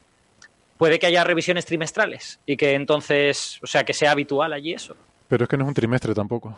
puede 0.77 1.01
que 1.01 1.07
haya 1.07 1.25
revisiones 1.25 1.67
trimestrales 1.67 2.39
y 2.47 2.57
que 2.57 2.75
entonces, 2.75 3.59
o 3.63 3.67
sea, 3.67 3.83
que 3.85 3.93
sea 3.93 4.13
habitual 4.13 4.53
allí 4.53 4.75
eso. 4.75 4.95
Pero 5.27 5.45
es 5.45 5.49
que 5.49 5.57
no 5.57 5.65
es 5.65 5.69
un 5.69 5.75
trimestre 5.75 6.15
tampoco. 6.15 6.57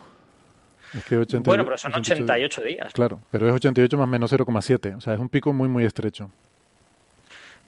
Es 0.93 1.03
que 1.03 1.17
bueno, 1.39 1.65
pero 1.65 1.77
son 1.77 1.95
88 1.95 2.61
días. 2.61 2.93
Claro, 2.93 3.19
pero 3.31 3.47
es 3.47 3.53
88 3.55 3.97
más 3.97 4.07
menos 4.07 4.31
0,7. 4.31 4.97
O 4.97 5.01
sea, 5.01 5.13
es 5.13 5.19
un 5.19 5.29
pico 5.29 5.51
muy, 5.51 5.67
muy 5.67 5.83
estrecho. 5.83 6.29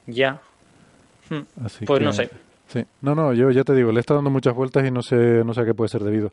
Ya. 0.06 0.42
Hmm. 1.30 1.42
pues 1.86 2.02
no 2.02 2.14
sé. 2.14 2.30
Sí. 2.68 2.86
No, 3.02 3.16
no, 3.16 3.34
yo 3.34 3.50
ya 3.50 3.64
te 3.64 3.74
digo, 3.74 3.92
le 3.92 4.00
está 4.00 4.14
dando 4.14 4.30
muchas 4.30 4.54
vueltas 4.54 4.86
y 4.86 4.92
no 4.92 5.02
sé, 5.02 5.44
no 5.44 5.56
sé 5.56 5.62
a 5.62 5.66
qué 5.66 5.74
puede 5.74 5.90
ser 5.90 6.04
debido. 6.04 6.32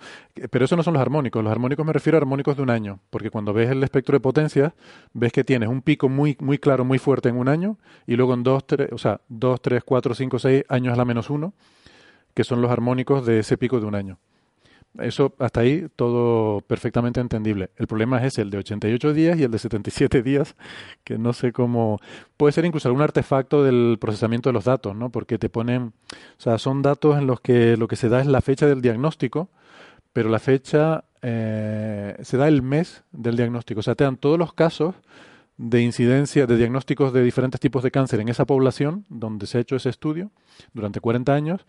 Pero 0.51 0.67
eso 0.67 0.77
no 0.77 0.83
son 0.83 0.93
los 0.93 1.01
armónicos. 1.01 1.43
Los 1.43 1.51
armónicos 1.51 1.87
me 1.87 1.95
refiero 1.95 2.19
a 2.19 2.21
armónicos 2.21 2.57
de 2.57 2.63
un 2.63 2.69
año, 2.69 3.01
porque 3.09 3.31
cuando 3.31 3.55
ves 3.55 3.71
el 3.71 3.83
espectro 3.83 4.17
de 4.17 4.21
potencia, 4.21 4.75
ves 5.15 5.33
que 5.33 5.45
tienes 5.45 5.71
un 5.71 5.81
pico 5.81 6.11
muy, 6.11 6.37
muy 6.41 6.59
claro, 6.59 6.85
muy 6.85 6.99
fuerte 6.99 7.31
en 7.31 7.39
un 7.39 7.49
año, 7.49 7.79
y 8.07 8.17
luego 8.17 8.35
en 8.35 8.43
dos, 8.43 8.67
tres, 8.67 8.93
o 8.93 8.99
sea, 8.99 9.23
dos, 9.29 9.63
tres, 9.63 9.83
cuatro, 9.83 10.15
cinco, 10.15 10.39
seis 10.39 10.63
años 10.69 10.93
a 10.93 10.97
la 10.97 11.07
menos 11.07 11.31
uno, 11.31 11.55
que 12.35 12.45
son 12.45 12.61
los 12.61 12.71
armónicos 12.71 13.25
de 13.25 13.39
ese 13.39 13.57
pico 13.57 13.81
de 13.81 13.87
un 13.87 13.95
año. 13.95 14.19
Eso 15.01 15.35
hasta 15.39 15.61
ahí 15.61 15.89
todo 15.97 16.61
perfectamente 16.63 17.21
entendible. 17.21 17.71
El 17.77 17.87
problema 17.87 18.25
es 18.25 18.39
el 18.39 18.51
de 18.51 18.59
88 18.59 19.13
días 19.13 19.39
y 19.39 19.43
el 19.43 19.51
de 19.51 19.59
77 19.59 20.23
días, 20.23 20.57
que 21.05 21.19
no 21.19 21.33
sé 21.33 21.53
cómo... 21.53 22.01
Puede 22.37 22.53
ser 22.53 22.65
incluso 22.65 22.89
algún 22.89 23.03
artefacto 23.03 23.63
del 23.65 23.99
procesamiento 24.01 24.49
de 24.49 24.55
los 24.55 24.65
datos, 24.65 24.97
¿no? 24.97 25.11
Porque 25.11 25.39
te 25.39 25.49
ponen... 25.49 25.93
O 26.39 26.41
sea, 26.41 26.59
son 26.59 26.83
datos 26.83 27.19
en 27.19 27.27
los 27.27 27.41
que 27.41 27.77
lo 27.77 27.89
que 27.89 27.97
se 27.97 28.09
da 28.09 28.21
es 28.21 28.27
la 28.27 28.41
fecha 28.41 28.67
del 28.67 28.83
diagnóstico, 28.83 29.49
pero 30.13 30.29
la 30.29 30.39
fecha 30.39 31.05
eh, 31.23 32.17
se 32.23 32.37
da 32.37 32.49
el 32.49 32.63
mes 32.63 33.05
del 33.13 33.37
diagnóstico. 33.37 33.81
O 33.81 33.83
sea, 33.83 33.95
te 33.95 34.05
dan 34.05 34.17
todos 34.17 34.39
los 34.39 34.53
casos 34.53 34.95
de 35.59 35.81
incidencia, 35.83 36.47
de 36.47 36.57
diagnósticos 36.57 37.13
de 37.13 37.23
diferentes 37.23 37.61
tipos 37.61 37.83
de 37.83 37.91
cáncer 37.91 38.21
en 38.21 38.29
esa 38.29 38.45
población 38.45 39.07
donde 39.09 39.47
se 39.47 39.59
ha 39.59 39.61
hecho 39.61 39.77
ese 39.77 39.89
estudio 39.89 40.31
durante 40.75 41.01
40 41.01 41.35
años 41.35 41.67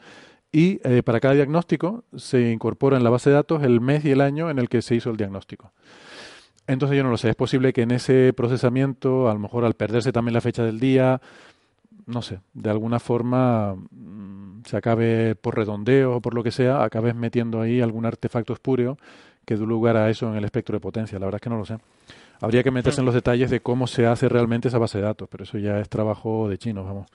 y 0.52 0.80
eh, 0.84 1.04
para 1.04 1.20
cada 1.20 1.34
diagnóstico 1.34 2.06
se 2.16 2.52
incorpora 2.52 2.98
en 2.98 3.04
la 3.04 3.10
base 3.10 3.30
de 3.30 3.36
datos 3.36 3.64
el 3.64 3.82
mes 3.82 4.06
y 4.06 4.12
el 4.12 4.22
año 4.22 4.50
en 4.50 4.60
el 4.60 4.70
que 4.70 4.82
se 4.82 4.96
hizo 4.96 5.10
el 5.10 5.18
diagnóstico. 5.18 5.72
Entonces 6.68 6.98
yo 6.98 7.04
no 7.04 7.10
lo 7.10 7.18
sé, 7.18 7.30
es 7.30 7.36
posible 7.36 7.72
que 7.72 7.84
en 7.84 7.92
ese 7.92 8.34
procesamiento, 8.34 9.30
a 9.30 9.34
lo 9.34 9.40
mejor 9.40 9.64
al 9.64 9.74
perderse 9.74 10.12
también 10.12 10.34
la 10.34 10.42
fecha 10.42 10.64
del 10.64 10.80
día, 10.80 11.22
no 12.06 12.22
sé, 12.22 12.40
de 12.54 12.70
alguna 12.70 13.00
forma 13.00 13.76
mm, 13.76 14.64
se 14.66 14.78
acabe 14.78 15.36
por 15.36 15.56
redondeo 15.56 16.16
o 16.16 16.22
por 16.22 16.34
lo 16.34 16.44
que 16.44 16.52
sea, 16.52 16.84
acabes 16.84 17.16
metiendo 17.16 17.62
ahí 17.62 17.82
algún 17.82 18.06
artefacto 18.06 18.54
espúreo 18.54 18.98
que 19.46 19.56
dé 19.56 19.66
lugar 19.66 19.96
a 19.96 20.10
eso 20.10 20.30
en 20.30 20.36
el 20.36 20.44
espectro 20.44 20.76
de 20.76 20.82
potencia. 20.82 21.18
La 21.20 21.26
verdad 21.26 21.38
es 21.38 21.42
que 21.42 21.50
no 21.50 21.58
lo 21.58 21.66
sé. 21.66 21.78
Habría 22.42 22.64
que 22.64 22.72
meterse 22.72 23.00
en 23.00 23.06
los 23.06 23.16
detalles 23.16 23.50
de 23.50 23.62
cómo 23.62 23.88
se 23.88 24.06
hace 24.06 24.28
realmente 24.28 24.68
esa 24.68 24.78
base 24.78 24.98
de 24.98 25.06
datos, 25.06 25.28
pero 25.32 25.46
eso 25.46 25.58
ya 25.58 25.80
es 25.80 25.88
trabajo 25.90 26.50
de 26.50 26.58
chinos, 26.58 26.86
vamos. 26.86 27.08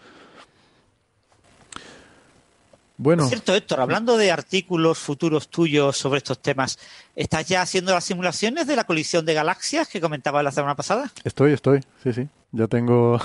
Bueno. 3.02 3.26
cierto, 3.26 3.52
Héctor, 3.52 3.80
hablando 3.80 4.16
de 4.16 4.30
artículos 4.30 4.96
futuros 4.96 5.48
tuyos 5.48 5.96
sobre 5.96 6.18
estos 6.18 6.38
temas, 6.38 6.78
¿estás 7.16 7.48
ya 7.48 7.60
haciendo 7.60 7.92
las 7.92 8.04
simulaciones 8.04 8.68
de 8.68 8.76
la 8.76 8.84
colisión 8.84 9.26
de 9.26 9.34
galaxias 9.34 9.88
que 9.88 10.00
comentaba 10.00 10.40
la 10.44 10.52
semana 10.52 10.76
pasada? 10.76 11.10
Estoy, 11.24 11.52
estoy, 11.52 11.80
sí, 12.04 12.12
sí. 12.12 12.28
Ya 12.52 12.68
tengo, 12.68 13.18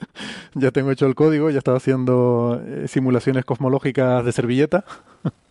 ya 0.54 0.70
tengo 0.70 0.90
hecho 0.92 1.04
el 1.04 1.14
código, 1.14 1.50
ya 1.50 1.58
estaba 1.58 1.76
haciendo 1.76 2.58
eh, 2.64 2.88
simulaciones 2.88 3.44
cosmológicas 3.44 4.24
de 4.24 4.32
servilleta. 4.32 4.84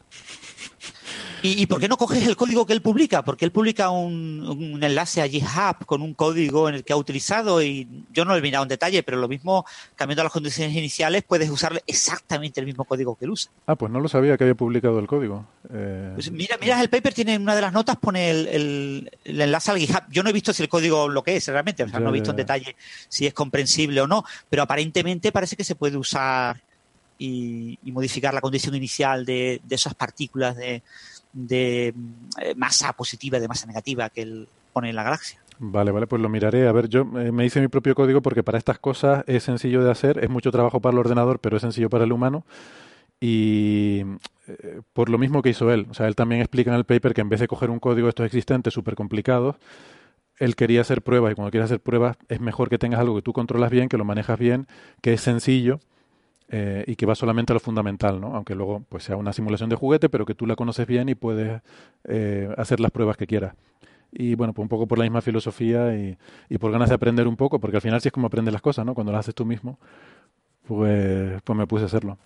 ¿Y, 1.44 1.66
por 1.68 1.80
qué 1.80 1.88
no 1.88 1.98
coges 1.98 2.26
el 2.26 2.36
código 2.36 2.66
que 2.66 2.74
él 2.74 2.82
publica? 2.82 3.24
Porque 3.24 3.46
él 3.46 3.52
publica 3.52 3.90
un, 3.90 4.80
enlace 4.82 5.22
a 5.22 5.28
GitHub 5.28 5.86
con 5.86 6.02
un 6.02 6.14
código 6.14 6.68
en 6.68 6.76
el 6.76 6.84
que 6.84 6.94
ha 6.94 6.98
utilizado 6.98 7.62
y 7.62 7.88
yo 8.12 8.26
no 8.26 8.32
lo 8.32 8.38
he 8.38 8.42
mirado 8.42 8.64
en 8.64 8.70
detalle, 8.70 9.04
pero 9.04 9.18
lo 9.18 9.28
mismo, 9.28 9.66
cambiando 9.96 10.24
las 10.24 10.32
condiciones 10.32 10.76
iniciales, 10.76 11.24
puedes 11.24 11.50
usar 11.50 11.82
exactamente 11.86 12.60
el 12.60 12.66
mismo 12.66 12.86
código 12.86 13.16
que 13.16 13.26
él 13.26 13.32
usa. 13.32 13.52
Ah, 13.68 13.76
pues 13.76 13.92
no 13.92 14.00
lo 14.00 14.08
sabía 14.08 14.38
que 14.38 14.46
había 14.46 14.56
publicado 14.56 15.00
el 15.00 15.08
código. 15.08 15.46
Eh, 15.72 16.12
pues 16.16 16.32
mira, 16.32 16.58
mira, 16.60 16.82
el 16.82 16.90
paper 16.90 17.14
tiene 17.14 17.36
en 17.36 17.42
una 17.42 17.56
de 17.56 17.62
las 17.62 17.74
notas, 17.74 17.98
pone 17.98 18.32
el, 18.32 19.12
enlace 19.24 19.72
al 19.72 19.78
GitHub. 19.78 20.04
Yo 20.10 20.24
no 20.24 20.30
he 20.30 20.34
visto 20.34 20.54
si 20.54 20.64
el 20.64 20.70
código 20.70 21.08
lo 21.08 21.24
que 21.24 21.36
es 21.36 21.48
realmente, 21.48 21.84
o 21.84 21.90
sea, 21.90 22.00
no 22.00 22.10
he 22.10 22.14
visto 22.14 22.32
en 22.32 22.38
detalle 22.38 22.76
si 23.08 23.28
es 23.28 23.34
comprensible 23.34 24.02
o 24.02 24.08
no, 24.08 24.24
pero 24.50 24.64
aparentemente 24.64 25.32
parece 25.32 25.56
que 25.56 25.64
se 25.64 25.76
puede 25.76 25.98
usar 25.98 26.62
y, 27.20 27.78
modificar 27.86 28.34
la 28.34 28.42
condición 28.42 28.76
inicial 28.76 29.26
de 29.26 29.62
esas 29.70 29.94
partículas 29.96 30.56
de 30.56 30.84
de 31.38 31.94
eh, 32.42 32.56
masa 32.56 32.94
positiva, 32.94 33.40
de 33.40 33.48
masa 33.48 33.68
negativa 33.68 34.10
que 34.10 34.24
él 34.24 34.48
pone 34.74 34.90
en 34.90 34.96
la 34.96 35.04
galaxia. 35.04 35.40
Vale, 35.60 35.92
vale, 35.92 36.08
pues 36.08 36.22
lo 36.22 36.30
miraré. 36.30 36.68
A 36.68 36.72
ver, 36.72 36.90
yo 36.90 37.02
eh, 37.02 37.32
me 37.32 37.46
hice 37.46 37.62
mi 37.62 37.68
propio 37.68 37.96
código 37.96 38.22
porque 38.22 38.44
para 38.44 38.58
estas 38.58 38.80
cosas 38.80 39.24
es 39.28 39.44
sencillo 39.44 39.84
de 39.84 39.92
hacer, 39.92 40.24
es 40.24 40.30
mucho 40.30 40.52
trabajo 40.52 40.80
para 40.80 40.94
el 40.94 41.00
ordenador, 41.00 41.40
pero 41.40 41.58
es 41.58 41.62
sencillo 41.62 41.90
para 41.90 42.06
el 42.06 42.12
humano. 42.12 42.44
Y 43.20 44.04
eh, 44.48 44.82
por 44.94 45.10
lo 45.10 45.18
mismo 45.18 45.42
que 45.42 45.50
hizo 45.50 45.72
él. 45.72 45.88
O 45.90 45.94
sea, 45.94 46.08
él 46.08 46.16
también 46.16 46.42
explica 46.42 46.72
en 46.72 46.78
el 46.78 46.86
paper 46.86 47.14
que 47.14 47.22
en 47.22 47.30
vez 47.30 47.40
de 47.40 47.48
coger 47.48 47.70
un 47.70 47.80
código 47.80 48.08
de 48.08 48.10
estos 48.10 48.26
existentes 48.26 48.74
súper 48.74 48.96
complicados, 48.96 49.56
él 50.38 50.56
quería 50.56 50.82
hacer 50.82 51.04
pruebas 51.04 51.32
y 51.32 51.36
cuando 51.36 51.52
quieres 51.52 51.66
hacer 51.66 51.80
pruebas 51.80 52.18
es 52.30 52.40
mejor 52.40 52.70
que 52.70 52.78
tengas 52.78 53.00
algo 53.00 53.16
que 53.16 53.22
tú 53.24 53.34
controlas 53.34 53.72
bien, 53.72 53.90
que 53.90 53.98
lo 53.98 54.06
manejas 54.06 54.38
bien, 54.40 54.68
que 55.02 55.14
es 55.14 55.22
sencillo 55.22 55.80
eh, 56.50 56.86
y 56.88 56.96
que 56.96 57.06
va 57.06 57.16
solamente 57.16 57.52
a 57.52 57.56
lo 57.56 57.60
fundamental, 57.60 58.22
¿no? 58.22 58.36
Aunque 58.36 58.56
luego 58.56 58.84
pues 58.88 59.04
sea 59.04 59.18
una 59.18 59.34
simulación 59.34 59.70
de 59.70 59.76
juguete, 59.76 60.08
pero 60.08 60.26
que 60.26 60.34
tú 60.34 60.46
la 60.46 60.56
conoces 60.56 60.88
bien 60.88 61.10
y 61.10 61.16
puedes 61.16 61.62
eh, 62.06 62.50
hacer 62.58 62.80
las 62.80 62.92
pruebas 62.92 63.18
que 63.18 63.28
quieras. 63.28 63.54
Y 64.14 64.36
bueno, 64.36 64.54
pues 64.54 64.64
un 64.64 64.70
poco 64.70 64.88
por 64.88 64.98
la 64.98 65.04
misma 65.04 65.22
filosofía 65.22 65.94
y, 65.94 66.58
por 66.58 66.72
ganas 66.72 66.90
de 66.90 66.96
aprender 66.96 67.28
un 67.28 67.36
poco, 67.36 67.60
porque 67.60 67.78
al 67.78 67.82
final 67.82 68.00
sí 68.00 68.08
es 68.08 68.14
como 68.14 68.28
aprendes 68.28 68.54
las 68.54 68.62
cosas, 68.62 68.86
¿no? 68.86 68.94
Cuando 68.94 69.12
las 69.12 69.20
haces 69.20 69.36
tú 69.36 69.46
mismo, 69.46 69.78
pues, 70.66 71.42
pues 71.44 71.58
me 71.58 71.68
puse 71.68 71.84
a 71.84 71.88
hacerlo. 71.88 72.18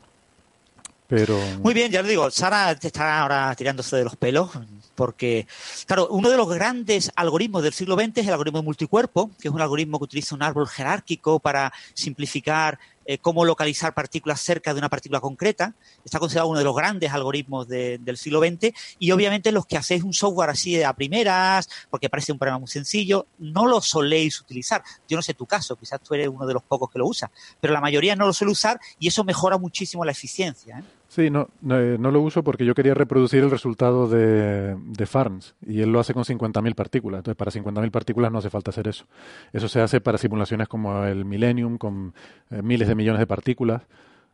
Pero... 1.07 1.37
Muy 1.61 1.73
bien, 1.73 1.91
ya 1.91 2.01
lo 2.01 2.07
digo, 2.07 2.31
Sara 2.31 2.73
te 2.75 2.87
está 2.87 3.19
ahora 3.19 3.53
tirándose 3.55 3.97
de 3.97 4.03
los 4.05 4.15
pelos, 4.15 4.51
porque, 4.95 5.45
claro, 5.85 6.07
uno 6.11 6.29
de 6.29 6.37
los 6.37 6.47
grandes 6.47 7.11
algoritmos 7.15 7.63
del 7.63 7.73
siglo 7.73 7.95
XX 7.95 8.19
es 8.19 8.27
el 8.27 8.31
algoritmo 8.31 8.59
de 8.59 8.65
multicuerpo, 8.65 9.31
que 9.41 9.49
es 9.49 9.53
un 9.53 9.59
algoritmo 9.59 9.97
que 9.97 10.05
utiliza 10.05 10.35
un 10.35 10.43
árbol 10.43 10.67
jerárquico 10.69 11.39
para 11.39 11.73
simplificar 11.93 12.79
eh, 13.05 13.17
cómo 13.17 13.45
localizar 13.45 13.93
partículas 13.93 14.41
cerca 14.41 14.73
de 14.73 14.79
una 14.79 14.89
partícula 14.89 15.19
concreta. 15.19 15.73
Está 16.05 16.19
considerado 16.19 16.49
uno 16.49 16.59
de 16.59 16.65
los 16.65 16.75
grandes 16.75 17.11
algoritmos 17.11 17.67
del 17.67 18.17
siglo 18.17 18.39
XX 18.39 18.73
y 18.99 19.11
obviamente 19.11 19.51
los 19.51 19.65
que 19.65 19.77
hacéis 19.77 20.03
un 20.03 20.13
software 20.13 20.49
así 20.49 20.75
de 20.75 20.85
a 20.85 20.93
primeras, 20.93 21.69
porque 21.89 22.09
parece 22.09 22.31
un 22.31 22.37
programa 22.37 22.59
muy 22.59 22.67
sencillo, 22.67 23.27
no 23.39 23.67
lo 23.67 23.81
soléis 23.81 24.39
utilizar. 24.39 24.83
Yo 25.07 25.17
no 25.17 25.23
sé 25.23 25.33
tu 25.33 25.45
caso, 25.45 25.75
quizás 25.75 26.01
tú 26.01 26.13
eres 26.13 26.27
uno 26.27 26.45
de 26.45 26.53
los 26.53 26.63
pocos 26.63 26.89
que 26.91 26.99
lo 26.99 27.07
usa, 27.07 27.31
pero 27.59 27.73
la 27.73 27.81
mayoría 27.81 28.15
no 28.15 28.25
lo 28.25 28.33
suele 28.33 28.51
usar 28.51 28.79
y 28.99 29.07
eso 29.07 29.23
mejora 29.23 29.57
muchísimo 29.57 30.05
la 30.05 30.11
eficiencia. 30.11 30.79
¿eh? 30.79 30.83
Sí, 31.11 31.29
no, 31.29 31.49
eh, 31.69 31.97
no, 31.99 32.09
lo 32.09 32.21
uso 32.21 32.41
porque 32.41 32.63
yo 32.63 32.73
quería 32.73 32.93
reproducir 32.93 33.43
el 33.43 33.51
resultado 33.51 34.07
de, 34.07 34.77
de 34.77 35.05
Farns 35.05 35.55
y 35.59 35.81
él 35.81 35.91
lo 35.91 35.99
hace 35.99 36.13
con 36.13 36.23
50.000 36.23 36.73
partículas. 36.73 37.17
Entonces, 37.17 37.37
para 37.37 37.51
50.000 37.51 37.91
partículas 37.91 38.31
no 38.31 38.37
hace 38.37 38.49
falta 38.49 38.71
hacer 38.71 38.87
eso. 38.87 39.03
Eso 39.51 39.67
se 39.67 39.81
hace 39.81 39.99
para 39.99 40.17
simulaciones 40.17 40.69
como 40.69 41.03
el 41.03 41.25
Millennium, 41.25 41.77
con 41.77 42.13
eh, 42.49 42.61
miles 42.61 42.87
de 42.87 42.95
millones 42.95 43.19
de 43.19 43.27
partículas, 43.27 43.81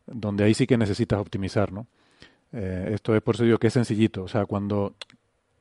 donde 0.05 0.43
ahí 0.43 0.53
sí 0.53 0.67
que 0.67 0.77
necesitas 0.77 1.19
optimizar, 1.19 1.71
¿no? 1.71 1.87
Eh, 2.53 2.91
esto 2.93 3.15
es 3.15 3.23
por 3.23 3.33
eso 3.33 3.43
digo 3.43 3.57
que 3.57 3.67
es 3.67 3.73
sencillito. 3.73 4.21
O 4.21 4.27
sea, 4.27 4.45
cuando 4.45 4.93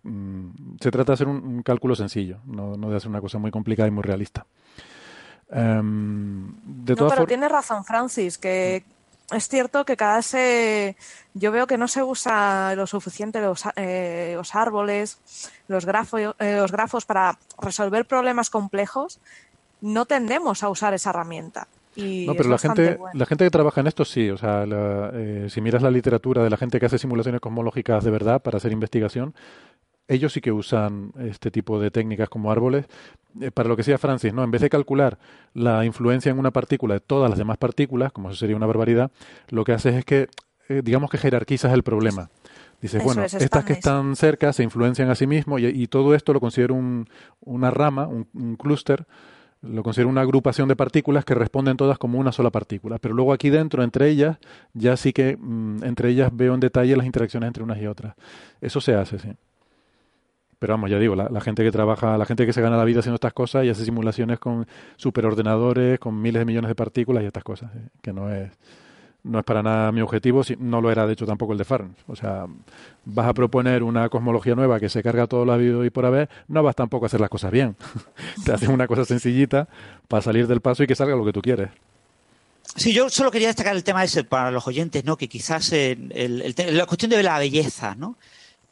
mm, 0.03 0.77
se 0.83 0.91
trata 0.91 1.13
de 1.13 1.15
hacer 1.15 1.29
un, 1.29 1.63
cálculo 1.63 1.97
sencillo, 1.97 2.41
no, 2.45 2.77
no, 2.77 2.91
de 2.91 2.97
hacer 2.99 3.09
una 3.09 3.23
cosa 3.23 3.39
muy 3.39 3.51
complicada 3.51 3.89
y 3.89 3.91
muy 3.91 4.03
realista. 4.03 4.45
Um, 5.49 6.57
de 6.85 6.95
no, 6.95 7.09
pero 7.09 7.25
tiene 7.25 7.49
razón 7.49 7.85
Francis, 7.85 8.37
que 8.37 8.85
es 9.33 9.49
cierto 9.49 9.85
que 9.85 9.97
cada 9.97 10.23
se 10.23 10.97
yo 11.35 11.53
veo 11.53 11.67
que 11.67 11.79
no 11.79 11.89
se 11.89 12.03
usa 12.03 12.75
lo 12.77 12.87
suficiente 12.87 13.41
los, 13.41 13.65
eh, 13.77 14.35
los 14.37 14.55
árboles, 14.55 15.19
los, 15.69 15.85
grafos, 15.85 16.21
eh, 16.39 16.57
los 16.57 16.73
grafos 16.73 17.05
para 17.05 17.39
resolver 17.61 18.07
problemas 18.07 18.51
complejos. 18.51 19.21
No 19.81 20.07
tendemos 20.07 20.63
a 20.63 20.69
usar 20.69 20.95
esa 20.95 21.11
herramienta. 21.11 21.69
Y 21.97 22.27
no, 22.27 22.35
pero 22.35 22.51
la 22.51 22.59
gente, 22.59 22.99
la 23.15 23.27
gente 23.27 23.45
que 23.45 23.51
trabaja 23.51 23.81
en 23.81 23.87
esto 23.87 24.05
sí. 24.05 24.31
O 24.31 24.37
sea, 24.37 24.65
eh, 24.67 25.47
si 25.51 25.61
miras 25.61 25.83
la 25.83 25.91
literatura 25.91 26.45
de 26.45 26.51
la 26.51 26.57
gente 26.57 26.79
que 26.79 26.87
hace 26.87 26.99
simulaciones 26.99 27.41
cosmológicas 27.41 28.05
de 28.05 28.11
verdad 28.11 28.43
para 28.43 28.59
hacer 28.59 28.73
investigación, 28.73 29.35
ellos 30.09 30.33
sí 30.33 30.41
que 30.41 30.53
usan 30.53 31.13
este 31.19 31.51
tipo 31.51 31.81
de 31.81 31.91
técnicas 31.91 32.29
como 32.29 32.53
árboles. 32.53 32.87
Eh, 33.41 33.51
para 33.51 33.69
lo 33.69 33.77
que 33.77 33.81
decía 33.81 33.99
Francis, 33.99 34.33
¿no? 34.33 34.45
En 34.45 34.51
vez 34.51 34.63
de 34.63 34.71
calcular 34.71 35.19
la 35.55 35.85
influencia 35.85 36.31
en 36.31 36.39
una 36.39 36.51
partícula 36.51 36.95
de 36.95 37.01
todas 37.01 37.29
las 37.29 37.39
demás 37.39 37.59
partículas, 37.59 38.13
como 38.13 38.31
eso 38.31 38.39
sería 38.39 38.57
una 38.57 38.67
barbaridad, 38.67 39.11
lo 39.49 39.65
que 39.65 39.73
haces 39.73 39.95
es 39.95 40.05
que, 40.05 40.29
eh, 40.69 40.83
digamos 40.83 41.11
que 41.11 41.19
jerarquizas 41.19 41.73
el 41.73 41.83
problema. 41.83 42.31
Dices, 42.81 43.03
bueno, 43.03 43.25
estas 43.25 43.65
que 43.65 43.73
están 43.73 44.17
cerca 44.17 44.53
se 44.53 44.63
influencian 44.63 45.09
a 45.09 45.15
sí 45.15 45.27
mismos 45.27 45.61
y, 45.63 45.87
todo 45.87 46.15
esto 46.15 46.35
lo 46.35 46.41
considero 46.41 46.75
un, 46.75 47.09
una 47.41 47.71
rama, 47.71 48.07
un, 48.07 48.57
clúster, 48.57 49.07
lo 49.63 49.83
considero 49.83 50.11
una 50.11 50.21
agrupación 50.21 50.69
de 50.69 50.77
partículas 50.77 51.25
que 51.25 51.35
responden 51.35 51.79
todas 51.79 51.97
como 51.97 52.19
una 52.19 52.33
sola 52.33 52.51
partícula. 52.51 52.99
Pero 52.99 53.15
luego 53.15 53.33
aquí 53.33 53.49
dentro, 53.49 53.83
entre 53.83 54.11
ellas, 54.11 54.37
ya 54.75 54.97
sí 54.99 55.15
que 55.15 55.39
mm, 55.39 55.85
entre 55.85 56.11
ellas 56.11 56.31
veo 56.35 56.53
en 56.53 56.61
detalle 56.61 56.97
las 56.97 57.07
interacciones 57.07 57.47
entre 57.47 57.63
unas 57.63 57.81
y 57.81 57.87
otras. 57.87 58.15
Eso 58.61 58.81
se 58.81 58.95
hace, 58.95 59.19
sí. 59.19 59.31
Pero 60.59 60.73
vamos, 60.73 60.91
ya 60.91 60.99
digo, 60.99 61.15
la, 61.15 61.41
gente 61.41 61.63
que 61.63 61.71
trabaja, 61.71 62.17
la 62.17 62.25
gente 62.25 62.47
que 62.47 62.53
se 62.53 62.63
gana 62.63 62.77
la 62.77 62.85
vida 62.85 63.01
haciendo 63.01 63.17
estas 63.17 63.35
cosas 63.35 63.65
y 63.65 63.69
hace 63.69 63.85
simulaciones 63.85 64.39
con 64.39 64.67
superordenadores, 64.97 65.99
con 65.99 66.21
miles 66.21 66.41
de 66.41 66.47
millones 66.47 66.69
de 66.69 66.75
partículas 66.75 67.23
y 67.23 67.27
estas 67.27 67.45
cosas, 67.45 67.71
¿eh? 67.77 67.89
que 68.01 68.13
no 68.13 68.33
es 68.33 68.51
no 69.27 69.41
es 69.41 69.45
para 69.45 69.63
nada 69.63 69.93
mi 69.93 70.01
objetivo, 70.01 70.43
no 70.59 70.81
lo 70.81 70.91
era 70.91 71.07
de 71.07 71.13
hecho 71.13 71.27
tampoco 71.27 71.53
el 71.53 71.59
de 71.59 71.65
Farns. 71.65 71.97
O 72.07 72.17
sea, 72.17 72.47
vas 73.05 73.27
a 73.27 73.35
proponer 73.35 73.83
una 73.83 74.09
cosmología 74.09 74.55
nueva 74.55 74.79
que 74.79 74.89
se 74.89 75.03
carga 75.03 75.27
todo 75.27 75.45
la 75.45 75.57
vida 75.57 75.85
y 75.85 75.91
por 75.91 76.07
haber, 76.07 76.29
no 76.49 76.63
vas 76.63 76.77
tampoco 76.77 77.07
a 77.07 77.09
hacer 77.09 77.21
las 77.21 77.29
cosas 77.29 77.51
bien. 77.51 77.77
Te 78.45 78.53
haces 78.53 78.69
una 78.69 78.87
cosa 78.87 79.05
sencillita 79.05 79.69
para 80.09 80.23
salir 80.23 80.47
del 80.47 80.61
paso 80.61 80.85
y 80.85 80.87
que 80.87 80.95
salga 80.95 81.17
lo 81.17 81.25
que 81.25 81.33
tú 81.33 81.43
quieres. 81.43 81.71
Sí, 82.77 82.93
yo 82.93 83.09
solo 83.09 83.31
quería 83.31 83.49
destacar 83.49 83.75
el 83.75 83.85
tema 83.85 84.05
ese 84.05 84.25
para 84.25 84.51
los 84.51 84.67
oyentes, 84.67 85.05
¿no? 85.05 85.17
Que 85.17 85.29
quizás 85.29 85.73
la 85.73 86.87
cuestión 86.87 87.11
de 87.11 87.23
la 87.23 87.39
belleza, 87.39 87.95
¿no? 87.95 88.17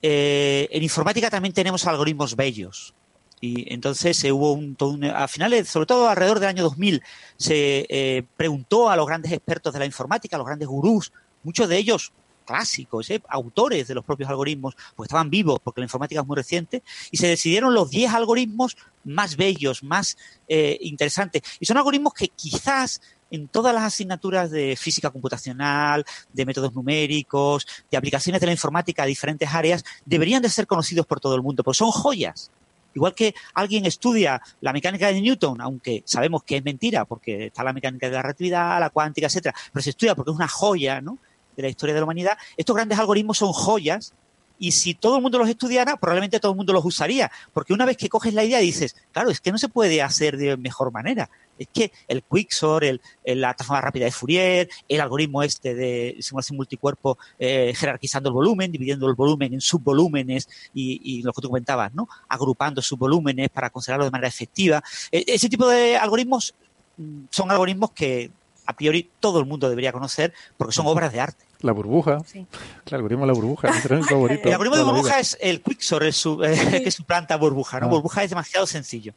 Eh, 0.06 0.68
en 0.70 0.82
informática 0.82 1.30
también 1.30 1.54
tenemos 1.54 1.86
algoritmos 1.86 2.36
bellos. 2.36 2.92
Y 3.40 3.72
entonces 3.72 4.18
se 4.18 4.32
hubo 4.32 4.52
un, 4.52 4.76
a 5.04 5.26
finales, 5.28 5.70
sobre 5.70 5.86
todo 5.86 6.10
alrededor 6.10 6.40
del 6.40 6.50
año 6.50 6.62
2000, 6.62 7.02
se 7.38 7.86
eh, 7.88 8.22
preguntó 8.36 8.90
a 8.90 8.96
los 8.96 9.06
grandes 9.06 9.32
expertos 9.32 9.72
de 9.72 9.78
la 9.78 9.86
informática, 9.86 10.36
a 10.36 10.38
los 10.38 10.46
grandes 10.46 10.68
gurús, 10.68 11.10
muchos 11.42 11.70
de 11.70 11.78
ellos 11.78 12.12
clásicos, 12.44 13.08
¿eh? 13.08 13.22
autores 13.28 13.88
de 13.88 13.94
los 13.94 14.04
propios 14.04 14.28
algoritmos, 14.28 14.76
pues 14.94 15.06
estaban 15.08 15.30
vivos 15.30 15.58
porque 15.64 15.80
la 15.80 15.86
informática 15.86 16.20
es 16.20 16.26
muy 16.26 16.36
reciente, 16.36 16.82
y 17.10 17.16
se 17.16 17.26
decidieron 17.26 17.72
los 17.72 17.88
10 17.88 18.12
algoritmos 18.12 18.76
más 19.04 19.36
bellos, 19.38 19.82
más 19.82 20.18
interesantes. 20.46 21.40
Y 21.60 21.64
son 21.64 21.78
algoritmos 21.78 22.12
que 22.12 22.28
quizás 22.28 23.00
en 23.30 23.48
todas 23.48 23.74
las 23.74 23.84
asignaturas 23.84 24.50
de 24.50 24.76
física 24.76 25.10
computacional, 25.10 26.04
de 26.32 26.46
métodos 26.46 26.74
numéricos, 26.74 27.66
de 27.90 27.96
aplicaciones 27.96 28.40
de 28.40 28.46
la 28.46 28.52
informática 28.52 29.02
a 29.02 29.06
diferentes 29.06 29.52
áreas, 29.52 29.84
deberían 30.04 30.42
de 30.42 30.48
ser 30.48 30.66
conocidos 30.66 31.06
por 31.06 31.20
todo 31.20 31.34
el 31.34 31.42
mundo, 31.42 31.62
porque 31.62 31.78
son 31.78 31.90
joyas. 31.90 32.50
Igual 32.94 33.14
que 33.14 33.34
alguien 33.54 33.86
estudia 33.86 34.40
la 34.60 34.72
mecánica 34.72 35.08
de 35.08 35.20
Newton, 35.20 35.60
aunque 35.60 36.02
sabemos 36.06 36.44
que 36.44 36.58
es 36.58 36.64
mentira, 36.64 37.04
porque 37.04 37.46
está 37.46 37.64
la 37.64 37.72
mecánica 37.72 38.06
de 38.08 38.12
la 38.12 38.22
relatividad, 38.22 38.78
la 38.78 38.90
cuántica, 38.90 39.26
etcétera, 39.26 39.54
pero 39.72 39.82
se 39.82 39.90
estudia 39.90 40.14
porque 40.14 40.30
es 40.30 40.36
una 40.36 40.46
joya, 40.46 41.00
¿no? 41.00 41.18
de 41.56 41.62
la 41.62 41.68
historia 41.68 41.94
de 41.94 42.00
la 42.00 42.04
humanidad, 42.04 42.38
estos 42.56 42.74
grandes 42.74 42.98
algoritmos 42.98 43.38
son 43.38 43.52
joyas 43.52 44.12
y 44.58 44.72
si 44.72 44.94
todo 44.94 45.16
el 45.16 45.22
mundo 45.22 45.38
los 45.38 45.48
estudiara, 45.48 45.96
probablemente 45.96 46.38
todo 46.40 46.52
el 46.52 46.56
mundo 46.56 46.72
los 46.72 46.84
usaría, 46.84 47.30
porque 47.52 47.72
una 47.72 47.84
vez 47.84 47.96
que 47.96 48.08
coges 48.08 48.34
la 48.34 48.44
idea 48.44 48.58
dices, 48.60 48.96
claro, 49.12 49.30
es 49.30 49.40
que 49.40 49.50
no 49.50 49.58
se 49.58 49.68
puede 49.68 50.00
hacer 50.00 50.36
de 50.36 50.56
mejor 50.56 50.92
manera. 50.92 51.28
Es 51.58 51.68
que 51.72 51.92
el 52.08 52.22
Quicksort, 52.22 52.84
el, 52.84 53.00
la 53.24 53.54
transforma 53.54 53.80
rápida 53.80 54.06
de 54.06 54.10
Fourier, 54.10 54.68
el 54.88 55.00
algoritmo 55.00 55.42
este 55.42 55.74
de 55.74 56.16
simulación 56.20 56.56
multicuerpo 56.56 57.18
eh, 57.38 57.72
jerarquizando 57.76 58.28
el 58.28 58.34
volumen, 58.34 58.72
dividiendo 58.72 59.08
el 59.08 59.14
volumen 59.14 59.54
en 59.54 59.60
subvolúmenes 59.60 60.48
y, 60.72 61.00
y, 61.02 61.22
lo 61.22 61.32
que 61.32 61.42
tú 61.42 61.48
comentabas, 61.48 61.94
¿no? 61.94 62.08
Agrupando 62.28 62.82
subvolúmenes 62.82 63.50
para 63.50 63.70
considerarlo 63.70 64.04
de 64.04 64.10
manera 64.10 64.28
efectiva. 64.28 64.82
E, 65.10 65.24
ese 65.26 65.48
tipo 65.48 65.68
de 65.68 65.96
algoritmos 65.96 66.54
mm, 66.96 67.24
son 67.30 67.50
algoritmos 67.50 67.92
que 67.92 68.30
a 68.66 68.74
priori 68.74 69.10
todo 69.20 69.38
el 69.40 69.46
mundo 69.46 69.68
debería 69.68 69.92
conocer 69.92 70.32
porque 70.56 70.74
son 70.74 70.86
obras 70.86 71.12
de 71.12 71.20
arte. 71.20 71.44
La 71.64 71.72
burbuja. 71.72 72.20
Sí. 72.26 72.46
el 72.86 72.94
algoritmo 72.94 73.22
de 73.22 73.28
la 73.28 73.32
burbuja. 73.32 73.68
Es 73.70 73.90
mi 73.90 74.02
favorito. 74.02 74.42
el 74.48 74.52
algoritmo 74.52 74.76
de 74.76 74.84
burbuja 74.84 75.18
es 75.18 75.38
el 75.40 75.62
Quicksor, 75.62 76.04
es 76.04 76.14
su, 76.14 76.38
que 76.38 76.82
es 76.84 76.94
su 76.94 77.04
planta 77.04 77.36
burbuja. 77.36 77.80
¿no? 77.80 77.86
Ah. 77.86 77.88
Burbuja 77.88 78.22
es 78.22 78.28
demasiado 78.28 78.66
sencillo. 78.66 79.14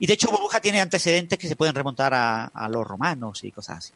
Y 0.00 0.06
de 0.06 0.12
hecho, 0.12 0.28
burbuja 0.30 0.60
tiene 0.60 0.80
antecedentes 0.80 1.38
que 1.38 1.46
se 1.46 1.54
pueden 1.54 1.76
remontar 1.76 2.12
a, 2.12 2.68
los 2.68 2.84
romanos 2.84 3.44
y 3.44 3.52
cosas 3.52 3.78
así. 3.78 3.92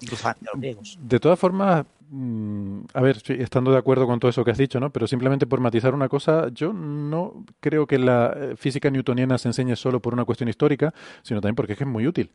Incluso 0.00 0.28
a 0.28 0.36
los 0.40 0.60
griegos. 0.60 0.98
De 1.00 1.20
todas 1.20 1.38
formas, 1.38 1.84
mm, 2.10 2.80
a 2.92 3.00
ver, 3.00 3.22
estando 3.28 3.70
de 3.70 3.78
acuerdo 3.78 4.06
con 4.08 4.18
todo 4.18 4.30
eso 4.30 4.44
que 4.44 4.50
has 4.50 4.58
dicho, 4.58 4.80
¿no? 4.80 4.90
Pero 4.90 5.06
simplemente 5.06 5.46
por 5.46 5.60
matizar 5.60 5.94
una 5.94 6.08
cosa, 6.08 6.48
yo 6.52 6.72
no 6.72 7.44
creo 7.60 7.86
que 7.86 7.98
la 7.98 8.32
eh, 8.36 8.56
física 8.56 8.90
newtoniana 8.90 9.38
se 9.38 9.48
enseñe 9.48 9.76
solo 9.76 10.00
por 10.00 10.12
una 10.12 10.24
cuestión 10.24 10.48
histórica, 10.48 10.92
sino 11.22 11.40
también 11.40 11.54
porque 11.54 11.72
es 11.72 11.78
que 11.78 11.84
es 11.84 11.90
muy 11.90 12.06
útil 12.06 12.32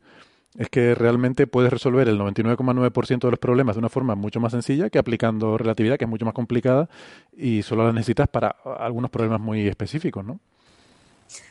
es 0.56 0.68
que 0.68 0.94
realmente 0.94 1.46
puedes 1.46 1.72
resolver 1.72 2.08
el 2.08 2.18
99,9% 2.18 3.20
de 3.20 3.30
los 3.30 3.38
problemas 3.38 3.74
de 3.74 3.80
una 3.80 3.88
forma 3.88 4.14
mucho 4.14 4.40
más 4.40 4.52
sencilla 4.52 4.88
que 4.88 4.98
aplicando 4.98 5.58
relatividad, 5.58 5.98
que 5.98 6.04
es 6.04 6.10
mucho 6.10 6.24
más 6.24 6.34
complicada 6.34 6.88
y 7.36 7.62
solo 7.62 7.84
la 7.84 7.92
necesitas 7.92 8.28
para 8.28 8.56
algunos 8.78 9.10
problemas 9.10 9.40
muy 9.40 9.66
específicos, 9.66 10.24
¿no? 10.24 10.38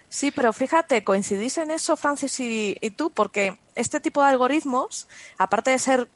Sí, 0.08 0.32
pero 0.32 0.54
fíjate, 0.54 1.04
coincidís 1.04 1.58
en 1.58 1.72
eso, 1.72 1.98
Francis 1.98 2.40
y, 2.40 2.76
tú, 2.96 3.10
porque 3.10 3.58
este 3.76 4.00
tipo 4.00 4.22
de 4.22 4.30
algoritmos, 4.30 5.08
aparte 5.40 5.72
de 5.72 5.80
ser 5.80 6.08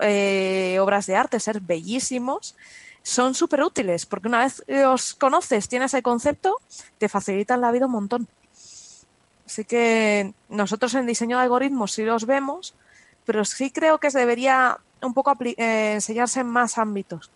eh, 0.00 0.78
obras 0.80 1.06
de 1.06 1.16
arte, 1.16 1.40
ser 1.40 1.60
bellísimos, 1.60 2.54
son 3.02 3.34
súper 3.34 3.62
útiles, 3.62 4.06
porque 4.06 4.28
una 4.28 4.44
vez 4.44 4.62
los 4.68 5.14
conoces, 5.14 5.68
tienes 5.68 5.92
el 5.94 6.02
concepto, 6.02 6.56
te 6.98 7.08
facilitan 7.08 7.60
la 7.60 7.72
vida 7.72 7.86
un 7.86 7.92
montón. 7.92 8.28
Así 9.46 9.64
que 9.64 10.32
nosotros 10.48 10.94
en 10.94 11.06
diseño 11.06 11.36
de 11.38 11.44
algoritmos 11.44 11.92
sí 11.92 12.04
los 12.04 12.26
vemos, 12.26 12.74
pero 13.24 13.44
sí 13.44 13.70
creo 13.70 13.98
que 13.98 14.10
debería 14.10 14.78
un 15.02 15.14
poco 15.14 15.36
eh, 15.40 15.92
enseñarse 15.94 16.40
en 16.40 16.48
más 16.48 16.78
ámbitos. 16.78 17.30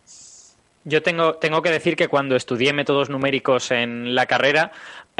Yo 0.84 1.02
tengo, 1.02 1.34
tengo 1.34 1.60
que 1.60 1.70
decir 1.70 1.94
que 1.94 2.08
cuando 2.08 2.36
estudié 2.36 2.72
métodos 2.72 3.10
numéricos 3.10 3.70
en 3.70 4.14
la 4.14 4.26
carrera, 4.26 4.72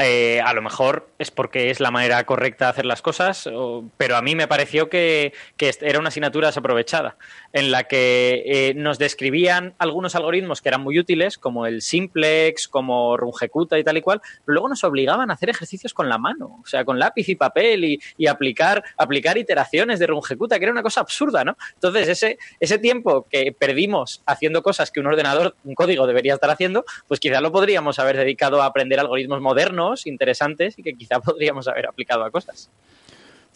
eh, 0.05 0.41
a 0.41 0.53
lo 0.53 0.61
mejor 0.61 1.09
es 1.19 1.31
porque 1.31 1.69
es 1.69 1.79
la 1.79 1.91
manera 1.91 2.23
correcta 2.25 2.65
de 2.65 2.71
hacer 2.71 2.85
las 2.85 3.01
cosas, 3.01 3.49
pero 3.97 4.15
a 4.15 4.21
mí 4.21 4.35
me 4.35 4.47
pareció 4.47 4.89
que, 4.89 5.33
era 5.57 5.99
una 5.99 6.09
asignatura 6.09 6.47
desaprovechada, 6.47 7.17
en 7.53 7.71
la 7.71 7.83
que 7.85 8.43
eh, 8.45 8.73
nos 8.75 8.97
describían 8.99 9.73
algunos 9.77 10.15
algoritmos 10.15 10.61
que 10.61 10.69
eran 10.69 10.81
muy 10.81 10.99
útiles, 10.99 11.37
como 11.37 11.65
el 11.65 11.81
simplex, 11.81 12.67
como 12.67 13.17
rungecuta 13.17 13.77
y 13.77 13.83
tal 13.83 13.97
y 13.97 14.01
cual, 14.01 14.21
pero 14.45 14.53
luego 14.53 14.69
nos 14.69 14.83
obligaban 14.83 15.31
a 15.31 15.33
hacer 15.33 15.49
ejercicios 15.49 15.93
con 15.93 16.09
la 16.09 16.17
mano, 16.17 16.59
o 16.63 16.65
sea, 16.65 16.85
con 16.85 16.99
lápiz 16.99 17.27
y 17.29 17.35
papel 17.35 17.83
y, 18.17 18.27
aplicar, 18.27 18.83
aplicar 18.97 19.37
iteraciones 19.37 19.99
de 19.99 20.07
rungecuta, 20.07 20.57
que 20.57 20.65
era 20.65 20.71
una 20.71 20.83
cosa 20.83 21.01
absurda, 21.01 21.43
¿no? 21.43 21.57
Entonces, 21.73 22.07
ese, 22.07 22.37
ese 22.59 22.77
tiempo 22.77 23.27
que 23.29 23.51
perdimos 23.51 24.21
haciendo 24.25 24.63
cosas 24.63 24.89
que 24.89 24.99
un 24.99 25.07
ordenador, 25.07 25.55
un 25.65 25.75
código 25.75 26.07
debería 26.07 26.35
estar 26.35 26.49
haciendo, 26.49 26.85
pues 27.07 27.19
quizás 27.19 27.41
lo 27.41 27.51
podríamos 27.51 27.99
haber 27.99 28.15
dedicado 28.15 28.61
a 28.61 28.65
aprender 28.65 28.99
algoritmos 28.99 29.41
modernos 29.41 29.90
interesantes 30.05 30.77
y 30.77 30.83
que 30.83 30.93
quizá 30.93 31.19
podríamos 31.21 31.67
haber 31.67 31.87
aplicado 31.87 32.23
a 32.23 32.31
cosas. 32.31 32.69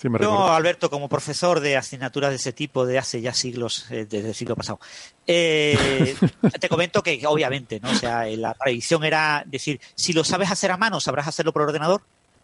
Yo, 0.03 0.51
Alberto, 0.51 0.89
como 0.89 1.07
profesor 1.07 1.61
de 1.61 1.77
asignaturas 1.77 2.29
de 2.29 2.35
ese 2.35 2.51
tipo 2.51 2.85
de 2.85 2.97
hace 2.97 3.21
ya 3.21 3.33
siglos, 3.33 3.89
eh, 3.89 4.05
desde 4.05 4.29
el 4.29 4.35
siglo 4.35 4.55
pasado, 4.55 4.79
eh, 5.25 6.15
te 6.59 6.67
comento 6.67 7.01
que 7.01 7.21
obviamente, 7.25 7.79
¿no? 7.79 7.91
O 7.91 7.95
sea, 7.95 8.25
la 8.25 8.53
tradición 8.53 9.05
era 9.05 9.43
decir, 9.45 9.79
si 9.95 10.11
lo 10.11 10.25
sabes 10.25 10.51
hacer 10.51 10.69
a 10.71 10.77
mano, 10.77 10.99
sabrás 10.99 11.29
hacerlo 11.29 11.53
por 11.53 11.61
ordenador, 11.61 12.01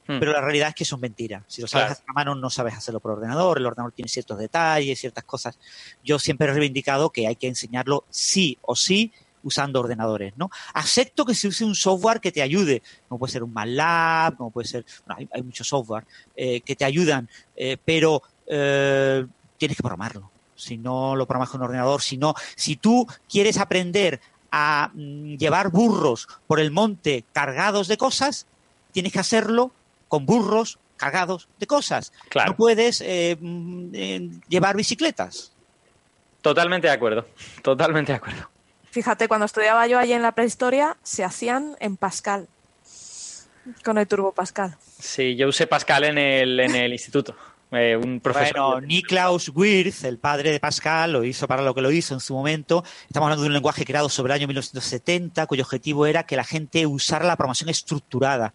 hmm. 0.07 0.19
pero 0.19 0.31
la 0.31 0.39
realidad 0.39 0.69
es 0.69 0.75
que 0.75 0.85
son 0.85 1.01
mentiras. 1.01 1.43
Si 1.47 1.61
lo 1.61 1.67
sabes 1.67 1.91
hacer 1.91 2.05
a 2.07 2.13
mano, 2.13 2.35
no 2.35 2.49
sabes 2.49 2.73
hacerlo 2.73 3.01
por 3.01 3.11
ordenador, 3.11 3.57
el 3.57 3.65
ordenador 3.65 3.91
tiene 3.91 4.07
ciertos 4.07 4.39
detalles, 4.39 4.97
ciertas 4.99 5.25
cosas. 5.25 5.59
Yo 6.05 6.19
siempre 6.19 6.47
he 6.47 6.51
reivindicado 6.51 7.09
que 7.09 7.27
hay 7.27 7.35
que 7.35 7.47
enseñarlo 7.47 8.05
sí 8.09 8.57
o 8.61 8.77
sí 8.77 9.11
usando 9.43 9.79
ordenadores, 9.79 10.33
¿no? 10.37 10.49
Acepto 10.73 11.25
que 11.25 11.35
se 11.35 11.47
use 11.47 11.65
un 11.65 11.75
software 11.75 12.19
que 12.19 12.31
te 12.31 12.41
ayude, 12.41 12.81
como 13.07 13.19
puede 13.19 13.33
ser 13.33 13.43
un 13.43 13.53
MATLAB, 13.53 14.37
como 14.37 14.51
puede 14.51 14.67
ser, 14.67 14.85
bueno, 15.05 15.27
hay, 15.31 15.41
muchos 15.41 15.67
software 15.67 16.05
eh, 16.35 16.61
que 16.61 16.75
te 16.75 16.85
ayudan, 16.85 17.29
eh, 17.55 17.77
pero 17.83 18.21
eh, 18.47 19.25
tienes 19.57 19.77
que 19.77 19.83
programarlo. 19.83 20.29
Si 20.55 20.77
no 20.77 21.15
lo 21.15 21.25
programas 21.25 21.49
con 21.49 21.61
un 21.61 21.65
ordenador, 21.65 22.01
si 22.01 22.17
no, 22.17 22.35
si 22.55 22.75
tú 22.75 23.07
quieres 23.29 23.57
aprender 23.57 24.19
a 24.51 24.91
mm, 24.93 25.37
llevar 25.37 25.69
burros 25.71 26.27
por 26.45 26.59
el 26.59 26.71
monte 26.71 27.23
cargados 27.33 27.87
de 27.87 27.97
cosas, 27.97 28.47
tienes 28.91 29.11
que 29.11 29.19
hacerlo 29.19 29.71
con 30.07 30.25
burros 30.25 30.77
cargados 30.97 31.47
de 31.59 31.65
cosas. 31.65 32.13
No 32.45 32.55
puedes 32.55 33.03
mm, 33.39 34.39
llevar 34.49 34.75
bicicletas. 34.75 35.53
Totalmente 36.41 36.87
de 36.87 36.93
acuerdo, 36.93 37.25
totalmente 37.61 38.11
de 38.11 38.17
acuerdo. 38.17 38.49
Fíjate, 38.91 39.29
cuando 39.29 39.45
estudiaba 39.45 39.87
yo 39.87 39.97
allí 39.97 40.11
en 40.11 40.21
la 40.21 40.33
prehistoria, 40.33 40.97
se 41.01 41.23
hacían 41.23 41.77
en 41.79 41.95
Pascal, 41.95 42.47
con 43.85 43.97
el 43.97 44.05
Turbo 44.05 44.33
Pascal. 44.33 44.75
Sí, 44.99 45.37
yo 45.37 45.47
usé 45.47 45.65
Pascal 45.65 46.03
en 46.03 46.17
el, 46.17 46.59
en 46.59 46.75
el 46.75 46.91
instituto. 46.91 47.35
Eh, 47.73 47.95
un 47.95 48.19
profesor. 48.19 48.73
Bueno, 48.73 48.81
Niklaus 48.81 49.49
Wirth, 49.55 50.03
el 50.03 50.17
padre 50.17 50.51
de 50.51 50.59
Pascal, 50.59 51.13
lo 51.13 51.23
hizo 51.23 51.47
para 51.47 51.61
lo 51.61 51.73
que 51.73 51.81
lo 51.81 51.89
hizo 51.89 52.13
en 52.13 52.19
su 52.19 52.33
momento. 52.33 52.83
Estamos 53.03 53.27
hablando 53.27 53.43
de 53.43 53.47
un 53.47 53.53
lenguaje 53.53 53.85
creado 53.85 54.09
sobre 54.09 54.33
el 54.33 54.39
año 54.41 54.47
1970, 54.47 55.45
cuyo 55.45 55.63
objetivo 55.63 56.05
era 56.05 56.23
que 56.23 56.35
la 56.35 56.43
gente 56.43 56.85
usara 56.85 57.25
la 57.25 57.37
programación 57.37 57.69
estructurada. 57.69 58.53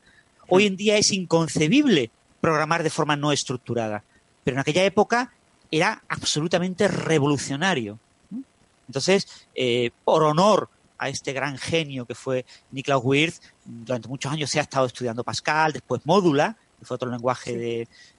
Hoy 0.49 0.67
en 0.67 0.77
día 0.77 0.99
es 0.99 1.13
inconcebible 1.13 2.11
programar 2.43 2.83
de 2.83 2.91
forma 2.91 3.17
no 3.17 3.33
estructurada, 3.33 4.05
pero 4.45 4.57
en 4.57 4.61
aquella 4.61 4.85
época 4.85 5.33
era 5.71 6.03
absolutamente 6.11 6.87
revolucionario. 6.87 7.99
Entonces, 8.87 9.27
eh, 9.55 9.91
por 10.05 10.23
honor 10.23 10.71
a 10.99 11.09
este 11.09 11.33
gran 11.33 11.59
genio 11.59 12.07
que 12.07 12.15
fue 12.15 12.47
Niklaus 12.71 13.05
Wirth, 13.05 13.37
durante 13.65 14.09
muchos 14.09 14.33
años 14.33 14.51
se 14.51 14.59
ha 14.59 14.63
estado 14.63 14.87
estudiando 14.87 15.25
Pascal, 15.25 15.73
después 15.73 16.03
Módula, 16.05 16.57
que 16.79 16.85
fue 16.85 16.95
otro 16.95 17.11
lenguaje 17.11 17.57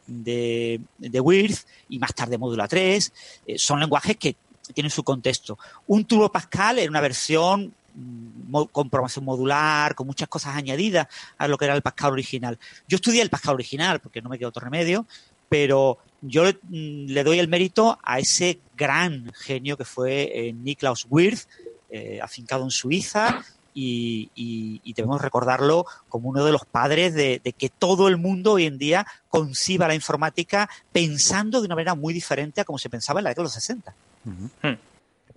de, 0.08 0.80
de, 0.98 1.20
Wirth, 1.20 1.66
y 1.90 2.00
más 2.00 2.14
tarde 2.14 2.38
Módula 2.38 2.68
3. 2.68 3.14
Eh, 3.48 3.58
son 3.58 3.80
lenguajes 3.80 4.18
que 4.18 4.36
tienen 4.74 4.92
su 4.92 5.04
contexto. 5.04 5.58
Un 5.88 6.06
Turbo 6.06 6.32
Pascal 6.32 6.80
era 6.80 6.90
una 6.90 7.02
versión 7.02 7.74
mm, 7.94 8.64
con 8.72 8.90
programación 8.90 9.26
modular, 9.26 9.96
con 9.96 10.08
muchas 10.08 10.28
cosas 10.28 10.56
añadidas 10.56 11.08
a 11.38 11.48
lo 11.48 11.58
que 11.58 11.66
era 11.66 11.76
el 11.76 11.82
Pascal 11.82 12.14
original. 12.14 12.60
Yo 12.88 12.96
estudié 12.96 13.22
el 13.22 13.30
Pascal 13.30 13.56
original 13.56 14.00
porque 14.00 14.22
no 14.22 14.30
me 14.30 14.38
quedó 14.38 14.50
otro 14.50 14.64
remedio, 14.64 15.06
pero 15.50 16.00
yo 16.22 16.44
mm, 16.44 17.08
le 17.08 17.24
doy 17.24 17.40
el 17.40 17.48
mérito 17.48 17.98
a 18.04 18.20
ese 18.20 18.60
gran 18.76 19.32
genio 19.34 19.78
que 19.78 19.86
fue 19.86 20.32
eh, 20.34 20.54
Niklaus 20.54 21.06
Wirth, 21.10 21.48
eh, 21.90 22.20
afincado 22.22 22.64
en 22.64 22.72
Suiza, 22.72 23.44
y, 23.80 24.94
debemos 24.96 25.22
recordarlo 25.22 25.86
como 26.10 26.30
uno 26.30 26.44
de 26.44 26.52
los 26.52 26.66
padres 26.66 27.14
de, 27.14 27.40
que 27.58 27.70
todo 27.70 28.08
el 28.08 28.18
mundo 28.18 28.54
hoy 28.54 28.66
en 28.66 28.80
día 28.80 29.06
conciba 29.30 29.88
la 29.88 29.94
informática 29.94 30.68
pensando 30.92 31.60
de 31.60 31.68
una 31.68 31.76
manera 31.76 31.94
muy 31.94 32.14
diferente 32.14 32.62
a 32.62 32.66
como 32.66 32.80
se 32.80 32.90
pensaba 32.90 33.20
en 33.20 33.26
la 33.26 33.30
década 33.30 33.44
de 33.44 33.46
los 33.46 33.54
60. 33.54 33.94
Hmm. 34.24 34.74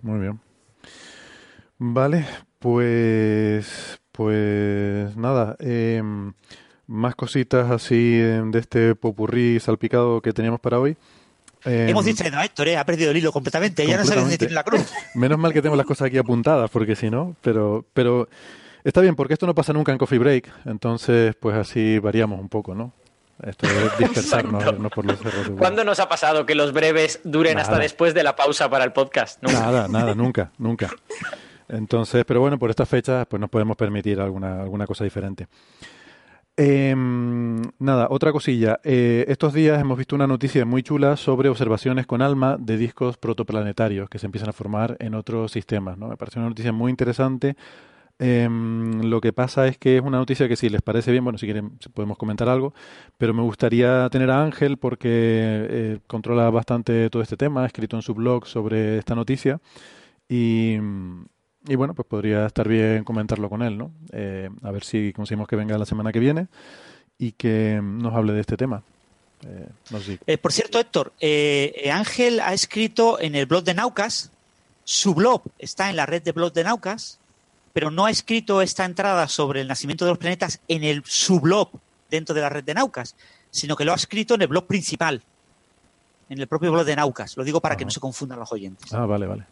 Muy 0.01 0.19
bien. 0.19 0.39
Vale, 1.77 2.25
pues, 2.57 3.99
pues 4.11 5.15
nada. 5.15 5.55
Em, 5.59 6.33
más 6.91 7.15
cositas 7.15 7.71
así 7.71 8.17
de 8.17 8.59
este 8.59 8.95
popurrí 8.95 9.59
salpicado 9.59 10.21
que 10.21 10.33
teníamos 10.33 10.59
para 10.59 10.79
hoy. 10.79 10.97
Hemos 11.63 12.05
dicho 12.05 12.23
a 12.23 12.45
Héctor, 12.45 12.67
¿eh? 12.69 12.77
ha 12.77 12.85
perdido 12.85 13.11
el 13.11 13.17
hilo 13.17 13.31
completamente, 13.31 13.85
ya 13.85 13.97
no 13.97 14.03
sabe 14.03 14.21
dónde 14.21 14.37
tiene 14.37 14.53
la 14.53 14.63
cruz. 14.63 14.91
Menos 15.15 15.37
mal 15.37 15.53
que 15.53 15.61
tenemos 15.61 15.77
las 15.77 15.85
cosas 15.85 16.07
aquí 16.07 16.17
apuntadas, 16.17 16.69
porque 16.69 16.95
si 16.95 17.09
no, 17.09 17.35
pero, 17.41 17.85
pero 17.93 18.27
está 18.83 18.99
bien, 18.99 19.15
porque 19.15 19.33
esto 19.33 19.45
no 19.45 19.55
pasa 19.55 19.71
nunca 19.71 19.91
en 19.91 19.99
Coffee 19.99 20.17
Break, 20.17 20.51
entonces 20.65 21.35
pues 21.39 21.55
así 21.55 21.99
variamos 21.99 22.39
un 22.39 22.49
poco, 22.49 22.73
¿no? 22.73 22.93
Esto 23.43 23.67
es 23.67 23.97
dispersarnos 23.99 24.91
por 24.91 25.05
los 25.05 25.21
errores. 25.21 25.51
¿Cuándo 25.57 25.83
nos 25.83 25.99
ha 25.99 26.09
pasado 26.09 26.45
que 26.45 26.55
los 26.55 26.73
breves 26.73 27.21
duren 27.23 27.57
hasta 27.59 27.77
después 27.77 28.13
de 28.13 28.23
la 28.23 28.35
pausa 28.35 28.69
para 28.69 28.83
el 28.83 28.91
podcast? 28.91 29.41
Nada, 29.43 29.87
nada, 29.87 30.13
nunca, 30.15 30.51
nunca. 30.57 30.89
Entonces, 31.69 32.25
pero 32.25 32.41
bueno, 32.41 32.59
por 32.59 32.69
estas 32.69 32.89
fechas 32.89 33.25
pues 33.27 33.39
nos 33.39 33.49
podemos 33.49 33.77
permitir 33.77 34.19
alguna, 34.19 34.61
alguna 34.61 34.85
cosa 34.85 35.03
diferente. 35.03 35.47
Eh, 36.57 36.93
nada, 36.95 38.07
otra 38.09 38.31
cosilla. 38.31 38.79
Eh, 38.83 39.25
estos 39.27 39.53
días 39.53 39.79
hemos 39.79 39.97
visto 39.97 40.15
una 40.15 40.27
noticia 40.27 40.65
muy 40.65 40.83
chula 40.83 41.17
sobre 41.17 41.49
observaciones 41.49 42.05
con 42.05 42.21
ALMA 42.21 42.57
de 42.59 42.77
discos 42.77 43.17
protoplanetarios 43.17 44.09
que 44.09 44.19
se 44.19 44.25
empiezan 44.25 44.49
a 44.49 44.53
formar 44.53 44.97
en 44.99 45.15
otros 45.15 45.51
sistemas. 45.51 45.97
¿no? 45.97 46.07
Me 46.09 46.17
parece 46.17 46.39
una 46.39 46.49
noticia 46.49 46.71
muy 46.71 46.89
interesante. 46.89 47.55
Eh, 48.19 48.47
lo 49.01 49.19
que 49.19 49.33
pasa 49.33 49.65
es 49.67 49.79
que 49.79 49.97
es 49.97 50.03
una 50.03 50.19
noticia 50.19 50.47
que 50.47 50.55
si 50.55 50.69
les 50.69 50.83
parece 50.83 51.11
bien, 51.11 51.23
bueno, 51.23 51.39
si 51.39 51.47
quieren 51.47 51.79
podemos 51.93 52.17
comentar 52.19 52.47
algo, 52.49 52.73
pero 53.17 53.33
me 53.33 53.41
gustaría 53.41 54.07
tener 54.11 54.29
a 54.29 54.43
Ángel 54.43 54.77
porque 54.77 55.09
eh, 55.09 55.99
controla 56.05 56.49
bastante 56.51 57.09
todo 57.09 57.23
este 57.23 57.35
tema, 57.35 57.63
ha 57.63 57.65
escrito 57.65 57.95
en 57.95 58.03
su 58.03 58.13
blog 58.13 58.45
sobre 58.45 58.99
esta 58.99 59.15
noticia 59.15 59.59
y, 60.29 60.77
y 61.67 61.75
bueno, 61.75 61.93
pues 61.93 62.07
podría 62.07 62.45
estar 62.45 62.67
bien 62.67 63.03
comentarlo 63.03 63.49
con 63.49 63.61
él, 63.61 63.77
¿no? 63.77 63.91
Eh, 64.11 64.49
a 64.63 64.71
ver 64.71 64.83
si 64.83 65.13
conseguimos 65.13 65.47
que 65.47 65.55
venga 65.55 65.77
la 65.77 65.85
semana 65.85 66.11
que 66.11 66.19
viene 66.19 66.47
y 67.17 67.33
que 67.33 67.79
nos 67.81 68.13
hable 68.13 68.33
de 68.33 68.41
este 68.41 68.57
tema. 68.57 68.83
Eh, 69.45 69.67
eh, 70.27 70.37
por 70.37 70.53
cierto, 70.53 70.79
Héctor, 70.79 71.13
Ángel 71.91 72.39
ha 72.39 72.53
escrito 72.53 73.19
en 73.19 73.35
el 73.35 73.45
blog 73.45 73.63
de 73.63 73.73
Naucas 73.73 74.31
su 74.83 75.13
blog 75.13 75.43
está 75.59 75.89
en 75.89 75.95
la 75.95 76.05
red 76.05 76.21
de 76.21 76.31
blog 76.31 76.53
de 76.53 76.63
Naucas, 76.63 77.19
pero 77.73 77.91
no 77.91 78.05
ha 78.05 78.11
escrito 78.11 78.61
esta 78.61 78.85
entrada 78.85 79.27
sobre 79.27 79.61
el 79.61 79.67
nacimiento 79.67 80.05
de 80.05 80.11
los 80.11 80.17
planetas 80.17 80.59
en 80.67 80.83
el 80.83 81.03
su 81.05 81.39
blog 81.39 81.69
dentro 82.09 82.35
de 82.35 82.41
la 82.41 82.49
red 82.49 82.63
de 82.63 82.73
Naucas, 82.73 83.15
sino 83.51 83.75
que 83.75 83.85
lo 83.85 83.93
ha 83.93 83.95
escrito 83.95 84.35
en 84.35 84.41
el 84.41 84.47
blog 84.47 84.65
principal, 84.65 85.21
en 86.29 86.39
el 86.39 86.47
propio 86.47 86.71
blog 86.71 86.85
de 86.85 86.95
Naucas. 86.95 87.37
Lo 87.37 87.43
digo 87.43 87.61
para 87.61 87.77
que 87.77 87.85
no 87.85 87.91
se 87.91 87.99
confundan 87.99 88.39
los 88.39 88.51
oyentes. 88.51 88.91
Ah, 88.93 89.05
vale, 89.05 89.27
vale. 89.27 89.45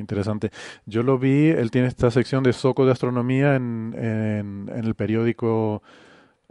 Interesante. 0.00 0.50
Yo 0.86 1.02
lo 1.02 1.18
vi, 1.18 1.48
él 1.48 1.70
tiene 1.70 1.88
esta 1.88 2.10
sección 2.10 2.42
de 2.42 2.52
Soco 2.52 2.86
de 2.86 2.92
Astronomía 2.92 3.54
en, 3.54 3.94
en, 3.96 4.70
el 4.74 4.94
periódico 4.94 5.82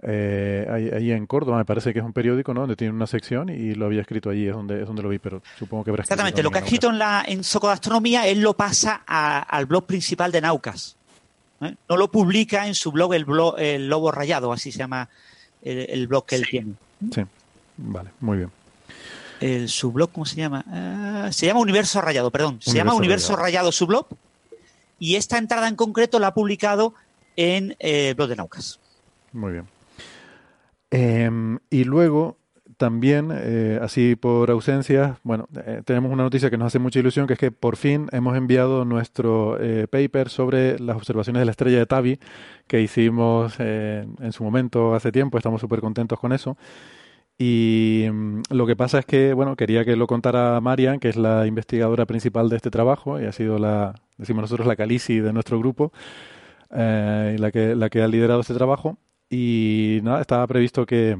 eh, 0.03 0.65
ahí, 0.95 1.11
en 1.11 1.25
Córdoba, 1.25 1.57
me 1.57 1.65
parece 1.65 1.91
que 1.91 1.99
es 1.99 2.05
un 2.05 2.13
periódico, 2.13 2.53
¿no? 2.53 2.61
Donde 2.61 2.75
tiene 2.75 2.93
una 2.93 3.07
sección 3.07 3.49
y 3.49 3.73
lo 3.73 3.87
había 3.87 4.01
escrito 4.01 4.29
allí, 4.29 4.47
es 4.47 4.53
donde, 4.53 4.81
es 4.81 4.87
donde 4.87 5.01
lo 5.01 5.09
vi, 5.09 5.19
pero 5.19 5.41
supongo 5.57 5.83
que 5.83 5.89
habrá 5.89 6.03
Exactamente, 6.03 6.41
lo 6.41 6.51
que 6.51 6.59
ha 6.59 6.61
escrito 6.61 6.89
en, 6.89 6.99
la, 6.99 7.25
en 7.27 7.43
Soco 7.43 7.67
de 7.67 7.73
Astronomía, 7.73 8.27
él 8.27 8.39
lo 8.39 8.53
pasa 8.53 9.03
al 9.05 9.65
blog 9.65 9.85
principal 9.85 10.31
de 10.31 10.41
Naucas. 10.41 10.95
¿eh? 11.61 11.75
No 11.89 11.97
lo 11.97 12.09
publica 12.09 12.67
en 12.67 12.75
su 12.75 12.91
blog, 12.91 13.13
el, 13.13 13.25
blog, 13.25 13.55
el 13.59 13.89
Lobo 13.89 14.11
Rayado, 14.11 14.53
así 14.53 14.71
se 14.71 14.77
llama 14.77 15.09
el, 15.63 16.07
blog 16.07 16.25
que 16.25 16.35
él 16.35 16.47
tiene. 16.49 16.73
Sí, 17.11 17.23
vale, 17.77 18.11
muy 18.21 18.37
bien. 18.37 18.51
El, 19.39 19.69
su 19.69 19.91
blog, 19.91 20.11
¿cómo 20.11 20.25
se 20.25 20.35
llama? 20.35 20.65
Ah, 20.67 21.29
se 21.31 21.45
llama 21.45 21.59
Universo 21.59 22.01
Rayado, 22.01 22.31
perdón. 22.31 22.59
Se 22.61 22.73
llama 22.73 22.93
Universo 22.93 23.35
Rayado. 23.35 23.71
su 23.71 23.87
blog. 23.87 24.07
Y 24.99 25.15
esta 25.15 25.37
entrada 25.37 25.67
en 25.67 25.75
concreto 25.75 26.19
la 26.19 26.27
ha 26.27 26.33
publicado 26.33 26.93
en 27.35 27.75
el 27.79 28.15
blog 28.15 28.29
de 28.29 28.35
Naucas. 28.35 28.79
Muy 29.31 29.53
bien. 29.53 29.67
Em, 30.91 31.59
y 31.69 31.83
luego 31.83 32.39
también, 32.79 33.29
eh, 33.33 33.77
así 33.81 34.15
por 34.15 34.49
ausencia, 34.49 35.19
bueno, 35.23 35.49
eh, 35.65 35.81
tenemos 35.83 36.13
una 36.13 36.23
noticia 36.23 36.49
que 36.49 36.57
nos 36.57 36.67
hace 36.67 36.79
mucha 36.79 36.99
ilusión, 36.99 37.27
que 37.27 37.33
es 37.33 37.39
que 37.39 37.51
por 37.51 37.75
fin 37.75 38.07
hemos 38.13 38.37
enviado 38.37 38.85
nuestro 38.85 39.61
eh, 39.61 39.85
paper 39.87 40.29
sobre 40.29 40.79
las 40.79 40.95
observaciones 40.95 41.41
de 41.41 41.45
la 41.45 41.51
estrella 41.51 41.77
de 41.77 41.85
Tabi, 41.85 42.19
que 42.67 42.81
hicimos 42.81 43.59
en 43.59 44.31
su 44.31 44.45
momento 44.45 44.95
hace 44.95 45.11
tiempo, 45.11 45.37
estamos 45.37 45.59
súper 45.59 45.81
contentos 45.81 46.17
con 46.19 46.31
eso. 46.31 46.55
Y 47.41 48.05
mm, 48.11 48.41
lo 48.51 48.67
que 48.67 48.75
pasa 48.75 48.99
es 48.99 49.05
que, 49.05 49.33
bueno, 49.33 49.55
quería 49.55 49.85
que 49.85 49.95
lo 49.95 50.07
contara 50.07 50.59
Marian, 50.61 50.99
que 50.99 51.07
es 51.09 51.15
la 51.15 51.47
investigadora 51.47 52.05
principal 52.05 52.49
de 52.49 52.57
este 52.57 52.69
trabajo 52.69 53.19
y 53.19 53.25
ha 53.25 53.31
sido 53.31 53.57
la, 53.57 53.95
decimos 54.17 54.41
nosotros, 54.41 54.67
la 54.67 54.75
calici 54.75 55.19
de 55.21 55.31
nuestro 55.31 55.57
grupo, 55.57 55.93
y 56.71 57.37
la, 57.37 57.51
que, 57.51 57.75
la 57.75 57.89
que 57.89 58.01
ha 58.01 58.07
liderado 58.07 58.41
este 58.41 58.53
trabajo. 58.53 58.97
Y 59.29 59.99
nada, 60.03 60.21
estaba 60.21 60.45
previsto 60.47 60.85
que, 60.85 61.17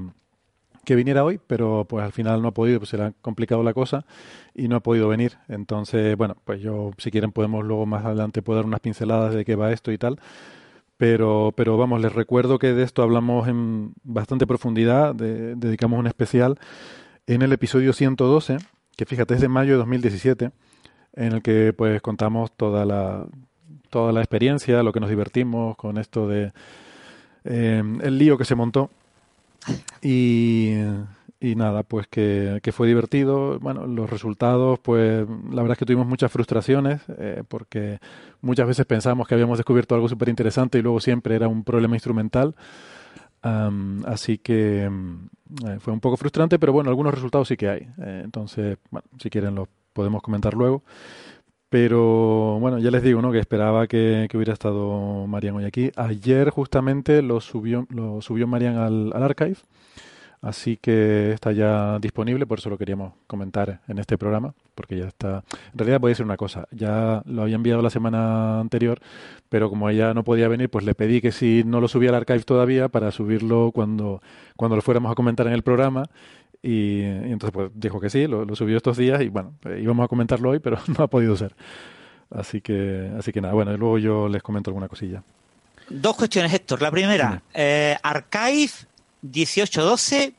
que 0.84 0.96
viniera 0.96 1.24
hoy, 1.24 1.40
pero 1.48 1.86
pues 1.88 2.04
al 2.04 2.12
final 2.12 2.42
no 2.42 2.50
ha 2.50 2.54
podido, 2.54 2.80
pues 2.80 2.90
se 2.90 3.02
ha 3.02 3.14
complicado 3.22 3.64
la 3.64 3.74
cosa 3.74 4.06
y 4.54 4.68
no 4.68 4.76
ha 4.76 4.80
podido 4.82 5.08
venir. 5.08 5.38
Entonces, 5.48 6.18
bueno, 6.18 6.36
pues 6.44 6.62
yo, 6.62 6.92
si 6.98 7.12
quieren, 7.12 7.32
podemos 7.32 7.64
luego 7.64 7.86
más 7.86 8.04
adelante 8.04 8.42
poder 8.42 8.64
dar 8.64 8.66
unas 8.66 8.82
pinceladas 8.82 9.34
de 9.34 9.46
qué 9.46 9.56
va 9.56 9.72
esto 9.72 9.92
y 9.92 9.98
tal. 9.98 10.20
Pero, 11.00 11.54
pero 11.56 11.78
vamos, 11.78 12.02
les 12.02 12.12
recuerdo 12.12 12.60
que 12.60 12.74
de 12.74 12.84
esto 12.84 13.04
hablamos 13.04 13.48
en 13.48 13.94
bastante 14.04 14.46
profundidad, 14.46 15.16
dedicamos 15.16 15.98
un 15.98 16.08
especial 16.08 16.60
en 17.26 17.42
el 17.42 17.54
episodio 17.54 17.94
112, 17.94 18.58
que 18.98 19.06
fíjate 19.06 19.36
es 19.36 19.40
de 19.40 19.48
mayo 19.48 19.72
de 19.72 19.78
2017, 19.78 20.52
en 21.14 21.32
el 21.32 21.42
que 21.42 21.72
pues 21.72 22.02
contamos 22.02 22.52
toda 22.52 22.84
la, 22.84 23.26
toda 23.90 24.12
la 24.12 24.20
experiencia, 24.20 24.84
lo 24.84 24.92
que 24.92 25.00
nos 25.00 25.10
divertimos 25.10 25.78
con 25.78 25.98
esto 25.98 26.28
de 26.28 26.52
eh, 27.46 27.82
el 28.02 28.18
lío 28.18 28.38
que 28.38 28.44
se 28.44 28.56
montó. 28.56 28.90
Y, 30.02 30.74
y 31.41 31.56
nada, 31.56 31.84
pues 31.84 32.08
que, 32.08 32.60
fue 32.73 32.88
divertido. 32.88 33.60
Bueno, 33.60 33.88
los 33.88 34.10
resultados, 34.10 34.80
pues 34.80 35.28
la 35.28 35.62
verdad 35.62 35.71
es 35.71 35.78
que 35.78 35.86
tuvimos 35.86 36.08
muchas 36.08 36.32
frustraciones 36.32 37.02
eh, 37.17 37.43
porque 37.47 37.99
muchas 38.41 38.67
veces 38.67 38.86
pensamos 38.86 39.28
que 39.28 39.36
habíamos 39.36 39.58
descubierto 39.58 39.95
algo 39.95 40.10
súper 40.10 40.30
interesante 40.30 40.80
y 40.80 40.82
luego 40.82 40.99
siempre 40.99 41.36
era 41.36 41.47
un 41.47 41.63
problema 41.63 41.95
instrumental. 41.95 42.56
así 43.41 44.38
que 44.38 44.89
mm, 44.89 45.30
eh, 45.67 45.78
fue 45.80 45.93
un 45.93 46.02
poco 46.02 46.17
frustrante, 46.17 46.60
pero 46.60 46.73
bueno, 46.73 46.89
algunos 46.89 47.13
resultados 47.13 47.47
sí 47.47 47.58
que 47.58 47.69
hay. 47.69 47.88
entonces, 47.97 48.78
bueno, 48.91 49.08
si 49.19 49.30
quieren 49.30 49.56
los 49.56 49.67
podemos 49.93 50.21
comentar 50.21 50.54
luego. 50.54 50.84
Pero 51.69 52.58
bueno, 52.60 52.80
ya 52.80 52.89
les 52.89 53.04
digo, 53.04 53.21
¿no? 53.21 53.32
Que 53.32 53.39
esperaba 53.39 53.86
que, 53.88 54.28
hubiera 54.34 54.54
estado 54.54 55.28
Marian 55.28 55.56
hoy 55.56 55.65
aquí. 55.65 55.91
Ayer 55.95 56.49
justamente 56.49 57.21
lo 57.21 57.39
subió, 57.41 57.86
lo 57.91 58.21
subió 58.21 58.47
Marian 58.47 58.78
al, 58.78 59.12
al 59.13 59.23
archive, 59.23 59.58
así 60.41 60.78
que 60.78 61.32
está 61.32 61.52
ya 61.52 61.99
disponible, 61.99 62.45
por 62.45 62.60
eso 62.60 62.69
lo 62.69 62.78
queríamos 62.78 63.13
comentar 63.28 63.82
en 63.88 63.99
este 63.99 64.17
programa, 64.17 64.54
porque 64.75 64.97
ya 64.97 65.06
está. 65.06 65.43
En 65.73 65.80
realidad 65.80 65.99
puede 65.99 66.15
ser 66.15 66.25
una 66.25 66.38
cosa, 66.38 66.67
ya 66.71 67.21
lo 67.25 67.43
había 67.43 67.56
enviado 67.56 67.82
la 67.82 67.89
semana 67.89 68.60
anterior, 68.60 68.99
pero 69.49 69.69
como 69.69 69.89
ella 69.89 70.13
no 70.13 70.23
podía 70.23 70.47
venir, 70.47 70.69
pues 70.69 70.86
le 70.86 70.95
pedí 70.95 71.21
que 71.21 71.32
si 71.32 71.63
no 71.65 71.82
lo 71.82 71.88
subía 71.88 72.10
al 72.10 72.15
archive 72.15 72.43
todavía 72.43 72.88
para 72.88 73.12
subirlo 73.12 73.71
cuando, 73.73 74.21
cuando 74.56 74.75
lo 74.75 74.82
fuéramos 74.82 75.12
a 75.12 75.15
comentar 75.15 75.47
en 75.47 75.54
el 75.54 75.63
programa 75.63 76.06
y, 76.62 77.02
entonces 77.04 77.52
pues 77.52 77.71
dijo 77.73 77.99
que 77.99 78.10
sí, 78.10 78.28
lo, 78.28 78.54
subió 78.56 78.78
estos 78.78 78.97
días 78.97 79.21
y 79.21 79.30
bueno, 79.30 79.54
eh, 79.65 79.80
íbamos 79.82 80.04
a 80.04 80.08
comentarlo 80.08 80.49
hoy, 80.49 80.60
pero 80.60 80.78
no 80.97 81.04
ha 81.04 81.08
podido 81.08 81.36
ser. 81.36 81.56
Así 82.30 82.62
que, 82.62 83.12
así 83.17 83.32
que 83.32 83.41
nada, 83.41 83.54
bueno, 83.54 83.75
luego 83.75 83.97
yo 83.97 84.30
les 84.30 84.43
comento 84.43 84.69
alguna 84.69 84.88
cosilla. 84.88 85.23
Dos 85.89 86.15
cuestiones, 86.15 86.54
Héctor. 86.54 86.82
La 86.82 86.91
primera, 86.91 87.41
eh, 87.54 87.97
Archive 88.04 88.71
1812, 89.22 90.34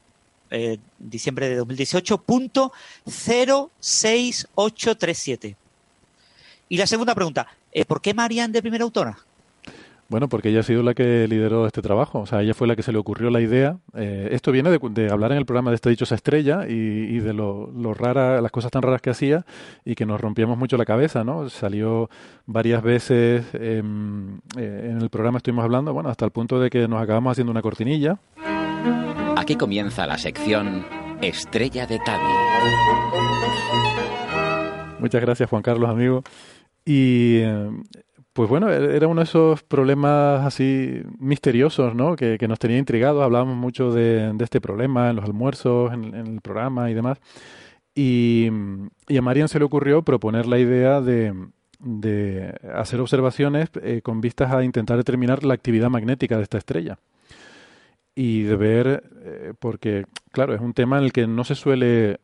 eh, 0.50 0.78
diciembre 0.98 1.48
de 1.48 1.56
2018, 1.56 2.18
punto 2.18 2.72
06837. 3.06 5.56
Y 6.68 6.76
la 6.76 6.86
segunda 6.86 7.14
pregunta, 7.14 7.46
eh, 7.72 7.84
¿por 7.84 8.00
qué 8.00 8.14
Marian 8.14 8.52
de 8.52 8.62
primera 8.62 8.84
autora? 8.84 9.18
Bueno, 10.10 10.28
porque 10.28 10.48
ella 10.48 10.60
ha 10.60 10.64
sido 10.64 10.82
la 10.82 10.92
que 10.92 11.28
lideró 11.28 11.68
este 11.68 11.82
trabajo, 11.82 12.18
o 12.18 12.26
sea, 12.26 12.42
ella 12.42 12.52
fue 12.52 12.66
la 12.66 12.74
que 12.74 12.82
se 12.82 12.90
le 12.90 12.98
ocurrió 12.98 13.30
la 13.30 13.40
idea. 13.40 13.78
Eh, 13.94 14.30
esto 14.32 14.50
viene 14.50 14.76
de, 14.76 15.08
hablar 15.08 15.30
en 15.30 15.38
el 15.38 15.46
programa 15.46 15.70
de 15.70 15.76
esta 15.76 15.88
dichosa 15.88 16.16
estrella 16.16 16.66
y, 16.66 17.20
de 17.20 17.32
lo, 17.32 17.94
rara, 17.94 18.40
las 18.40 18.50
cosas 18.50 18.72
tan 18.72 18.82
raras 18.82 19.00
que 19.00 19.10
hacía 19.10 19.46
y 19.84 19.94
que 19.94 20.06
nos 20.06 20.20
rompíamos 20.20 20.58
mucho 20.58 20.76
la 20.76 20.84
cabeza, 20.84 21.22
¿no? 21.22 21.48
Salió 21.48 22.10
varias 22.44 22.82
veces 22.82 23.46
em, 23.54 24.38
eh, 24.58 24.88
en 24.90 25.00
el 25.00 25.10
programa, 25.10 25.38
estuvimos 25.38 25.64
hablando, 25.64 25.92
bueno, 25.92 26.08
hasta 26.08 26.24
el 26.24 26.32
punto 26.32 26.58
de 26.58 26.70
que 26.70 26.88
nos 26.88 27.00
acabamos 27.00 27.30
haciendo 27.30 27.52
una 27.52 27.62
cortinilla. 27.62 28.18
Aquí 29.36 29.56
comienza 29.56 30.06
la 30.06 30.18
sección 30.18 30.84
Estrella 31.22 31.86
de 31.86 31.98
Tabi. 31.98 32.24
Muchas 34.98 35.20
gracias, 35.20 35.48
Juan 35.48 35.62
Carlos, 35.62 35.88
amigo. 35.88 36.22
Y 36.84 37.38
em, 37.38 37.82
pues 38.32 38.48
bueno, 38.48 38.70
e-, 38.70 38.96
era 38.96 39.08
uno 39.08 39.20
de 39.20 39.24
esos 39.24 39.62
problemas 39.62 40.44
así 40.44 41.02
misteriosos, 41.18 41.94
¿no? 41.94 42.16
Que, 42.16 42.38
nos 42.48 42.58
tenía 42.58 42.78
intrigados. 42.78 43.22
Hablábamos 43.22 43.56
mucho 43.56 43.90
de, 43.92 44.34
este 44.40 44.60
problema 44.60 45.10
en 45.10 45.16
los 45.16 45.24
almuerzos, 45.24 45.92
en, 45.92 46.14
el 46.14 46.40
programa 46.40 46.90
y 46.90 46.94
demás. 46.94 47.18
Y, 47.94 48.48
a 48.48 49.22
Marian 49.22 49.48
se 49.48 49.58
le 49.58 49.64
ocurrió 49.64 50.02
proponer 50.02 50.46
la 50.46 50.58
idea 50.58 51.00
de, 51.00 51.34
hacer 52.74 53.00
observaciones 53.00 53.68
eh, 53.82 54.00
con 54.02 54.20
vistas 54.20 54.52
a 54.52 54.62
intentar 54.62 54.96
determinar 54.96 55.44
la 55.44 55.54
actividad 55.54 55.90
magnética 55.90 56.36
de 56.36 56.42
esta 56.42 56.58
estrella. 56.58 56.98
Y 58.14 58.42
de 58.42 58.56
ver, 58.56 59.04
eh, 59.22 59.52
porque 59.58 60.04
claro, 60.32 60.54
es 60.54 60.60
un 60.60 60.74
tema 60.74 60.98
en 60.98 61.04
el 61.04 61.12
que 61.12 61.26
no 61.26 61.44
se 61.44 61.54
suele... 61.54 62.20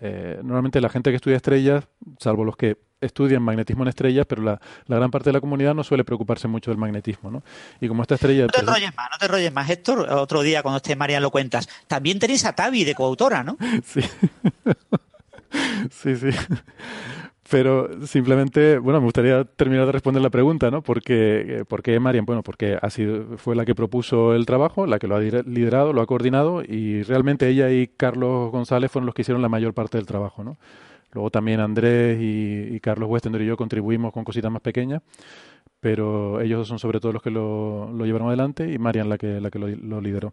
Eh, 0.00 0.38
normalmente 0.42 0.80
la 0.80 0.88
gente 0.88 1.10
que 1.10 1.16
estudia 1.16 1.36
estrellas, 1.36 1.88
salvo 2.18 2.44
los 2.44 2.56
que 2.56 2.78
estudian 3.00 3.42
magnetismo 3.42 3.84
en 3.84 3.88
estrellas, 3.88 4.26
pero 4.26 4.42
la, 4.42 4.60
gran 4.86 5.10
parte 5.10 5.30
de 5.30 5.34
la 5.34 5.40
comunidad 5.40 5.74
no 5.74 5.84
suele 5.84 6.04
preocuparse 6.04 6.48
mucho 6.48 6.70
del 6.70 6.78
magnetismo, 6.78 7.30
¿no? 7.30 7.42
Y 7.80 7.88
como 7.88 8.02
esta 8.02 8.14
estrella... 8.14 8.46
No 8.46 8.48
te 8.48 8.62
rolles 8.62 8.94
más, 8.96 9.08
no 9.10 9.18
te 9.18 9.28
rolles 9.28 9.52
más, 9.52 9.68
Héctor. 9.68 10.08
Otro 10.10 10.42
día 10.42 10.62
cuando 10.62 10.78
esté 10.78 10.96
María 10.96 11.20
lo 11.20 11.30
cuentas. 11.30 11.68
También 11.86 12.18
tenéis 12.18 12.44
a 12.44 12.54
Tavi 12.54 12.84
de 12.84 12.94
coautora, 12.94 13.44
¿no? 13.44 13.56
Sí. 13.84 14.00
sí, 15.90 16.16
sí. 16.16 16.30
Pero 17.50 18.06
simplemente, 18.06 18.78
bueno, 18.78 19.00
me 19.00 19.04
gustaría 19.04 19.44
terminar 19.44 19.84
de 19.86 19.92
responder 19.92 20.22
la 20.22 20.30
pregunta, 20.30 20.70
¿no? 20.70 20.82
¿Por 20.82 21.02
qué, 21.02 21.64
¿por 21.68 21.82
qué 21.82 22.00
Marian? 22.00 22.24
Bueno, 22.24 22.42
porque 22.42 22.78
ha 22.80 22.88
sido, 22.88 23.36
fue 23.36 23.54
la 23.54 23.66
que 23.66 23.74
propuso 23.74 24.34
el 24.34 24.46
trabajo, 24.46 24.86
la 24.86 24.98
que 24.98 25.06
lo 25.06 25.16
ha 25.16 25.20
liderado, 25.20 25.92
lo 25.92 26.00
ha 26.00 26.06
coordinado 26.06 26.62
y 26.62 27.02
realmente 27.02 27.48
ella 27.48 27.70
y 27.70 27.88
Carlos 27.88 28.50
González 28.50 28.90
fueron 28.90 29.06
los 29.06 29.14
que 29.14 29.22
hicieron 29.22 29.42
la 29.42 29.50
mayor 29.50 29.74
parte 29.74 29.98
del 29.98 30.06
trabajo, 30.06 30.42
¿no? 30.42 30.56
Luego 31.14 31.30
también 31.30 31.60
Andrés 31.60 32.18
y, 32.20 32.80
Carlos 32.80 33.08
Westender 33.08 33.40
y 33.42 33.46
yo 33.46 33.56
contribuimos 33.56 34.12
con 34.12 34.24
cositas 34.24 34.50
más 34.50 34.60
pequeñas, 34.60 35.00
pero 35.80 36.40
ellos 36.40 36.66
son 36.66 36.78
sobre 36.78 36.98
todo 36.98 37.12
los 37.12 37.22
que 37.22 37.30
lo, 37.30 37.88
llevaron 38.04 38.28
adelante 38.28 38.70
y 38.70 38.78
Marian 38.78 39.08
la 39.08 39.16
que, 39.16 39.40
la 39.40 39.50
que 39.50 39.58
lo, 39.58 40.00
lideró. 40.00 40.32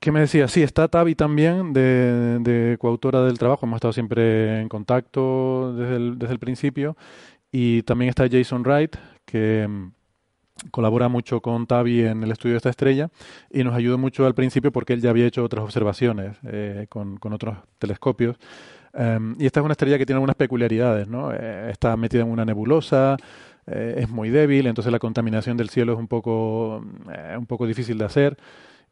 ¿Qué 0.00 0.12
me 0.12 0.20
decía? 0.20 0.48
Sí, 0.48 0.62
está 0.62 0.88
Tavi 0.88 1.14
también, 1.14 1.72
de, 1.72 2.76
coautora 2.80 3.22
del 3.22 3.38
trabajo. 3.38 3.66
Hemos 3.66 3.78
estado 3.78 3.92
siempre 3.92 4.60
en 4.60 4.68
contacto 4.68 5.74
desde 5.74 5.96
el, 5.96 6.18
desde 6.18 6.34
el 6.34 6.38
principio. 6.38 6.96
Y 7.50 7.82
también 7.82 8.10
está 8.10 8.28
Jason 8.30 8.62
Wright, 8.62 8.96
que 9.24 9.66
mm, 9.68 9.90
colabora 10.70 11.08
mucho 11.08 11.40
con 11.40 11.66
Tavi 11.66 12.02
en 12.02 12.22
el 12.22 12.30
estudio 12.30 12.54
de 12.54 12.58
esta 12.58 12.70
estrella 12.70 13.10
y 13.50 13.64
nos 13.64 13.74
ayudó 13.74 13.98
mucho 13.98 14.26
al 14.26 14.34
principio 14.34 14.70
porque 14.72 14.92
él 14.92 15.00
ya 15.00 15.10
había 15.10 15.26
hecho 15.26 15.44
otras 15.44 15.64
observaciones 15.64 16.36
eh, 16.44 16.86
con, 16.88 17.16
con, 17.16 17.32
otros 17.32 17.56
telescopios 17.78 18.36
Em, 18.92 19.36
y 19.38 19.46
esta 19.46 19.60
es 19.60 19.64
una 19.64 19.72
estrella 19.72 19.98
que 19.98 20.06
tiene 20.06 20.16
algunas 20.16 20.36
peculiaridades, 20.36 21.08
¿no? 21.08 21.32
Eh, 21.32 21.70
está 21.70 21.96
metida 21.96 22.22
en 22.22 22.28
una 22.28 22.44
nebulosa, 22.44 23.16
eh, 23.66 23.96
es 23.98 24.08
muy 24.08 24.30
débil, 24.30 24.66
entonces 24.66 24.92
la 24.92 24.98
contaminación 24.98 25.56
del 25.56 25.68
cielo 25.68 25.92
es 25.92 25.98
un 25.98 26.08
poco, 26.08 26.84
eh, 27.12 27.36
un 27.38 27.46
poco 27.46 27.66
difícil 27.66 27.98
de 27.98 28.04
hacer. 28.04 28.36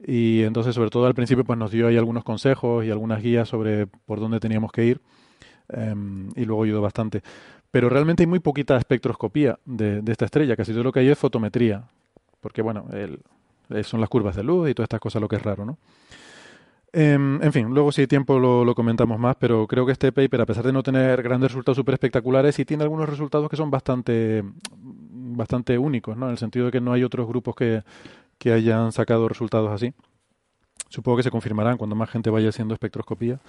Y 0.05 0.43
entonces, 0.43 0.75
sobre 0.75 0.91
todo 0.91 1.07
al 1.07 1.15
principio, 1.15 1.45
pues 1.45 1.59
nos 1.59 1.71
dio 1.71 1.89
ahí 1.89 1.97
algunos 1.97 2.25
consejos 2.25 2.85
y 2.85 2.91
algunas 2.91 3.23
guías 3.23 3.49
sobre 3.49 3.87
por 3.87 4.21
dónde 4.21 4.41
teníamos 4.41 4.73
que 4.73 4.85
ir. 4.85 5.01
Em, 5.69 6.31
y 6.37 6.45
luego 6.45 6.63
ayudó 6.63 6.81
bastante. 6.81 7.23
Pero 7.71 7.89
realmente 7.89 8.23
hay 8.23 8.27
muy 8.27 8.39
poquita 8.39 8.77
espectroscopía 8.77 9.59
de, 9.65 10.03
esta 10.07 10.25
estrella, 10.27 10.57
casi 10.57 10.73
todo 10.73 10.85
lo 10.85 10.93
que 10.93 11.01
hay 11.01 11.09
es 11.09 11.19
fotometría, 11.19 11.85
porque 12.41 12.63
bueno, 12.63 12.87
el, 12.93 13.21
son 13.85 14.01
las 14.01 14.09
curvas 14.09 14.37
de 14.37 14.45
luz 14.45 14.71
y 14.71 14.75
todas 14.75 14.87
estas 14.87 15.01
cosas 15.01 15.21
lo 15.21 15.29
que 15.29 15.37
es 15.37 15.43
raro, 15.43 15.65
¿no? 15.65 15.79
Em, 16.93 17.43
en 17.43 17.53
fin, 17.53 17.69
luego 17.69 17.93
si 17.93 18.03
hay 18.03 18.07
tiempo 18.07 18.39
lo, 18.39 18.75
comentamos 18.75 19.19
más, 19.19 19.37
pero 19.37 19.67
creo 19.67 19.85
que 19.85 19.93
este 19.93 20.13
paper, 20.13 20.41
a 20.41 20.47
pesar 20.47 20.65
de 20.65 20.73
no 20.73 20.83
tener 20.83 21.23
grandes 21.23 21.51
resultados 21.51 21.77
súper 21.77 21.95
espectaculares, 21.95 22.55
sí 22.55 22.65
tiene 22.65 22.85
algunos 22.85 23.09
resultados 23.09 23.51
que 23.51 23.57
son 23.57 23.71
bastante, 23.71 24.43
bastante 24.73 25.77
únicos, 25.77 26.17
¿no? 26.17 26.27
En 26.27 26.33
el 26.33 26.39
sentido 26.39 26.67
de 26.67 26.73
que 26.73 26.81
no 26.81 26.93
hay 26.93 27.03
otros 27.05 27.27
grupos 27.29 27.55
que, 27.55 27.83
que 28.39 28.53
hayan 28.53 28.93
sacado 28.93 29.29
resultados 29.29 29.71
así. 29.73 29.95
Supongo 30.89 31.19
que 31.19 31.23
se 31.23 31.31
confirmarán 31.31 31.79
cuando 31.79 31.97
más 31.97 32.11
gente 32.11 32.31
vaya 32.31 32.49
haciendo 32.49 32.75
espectroscopía, 32.75 33.41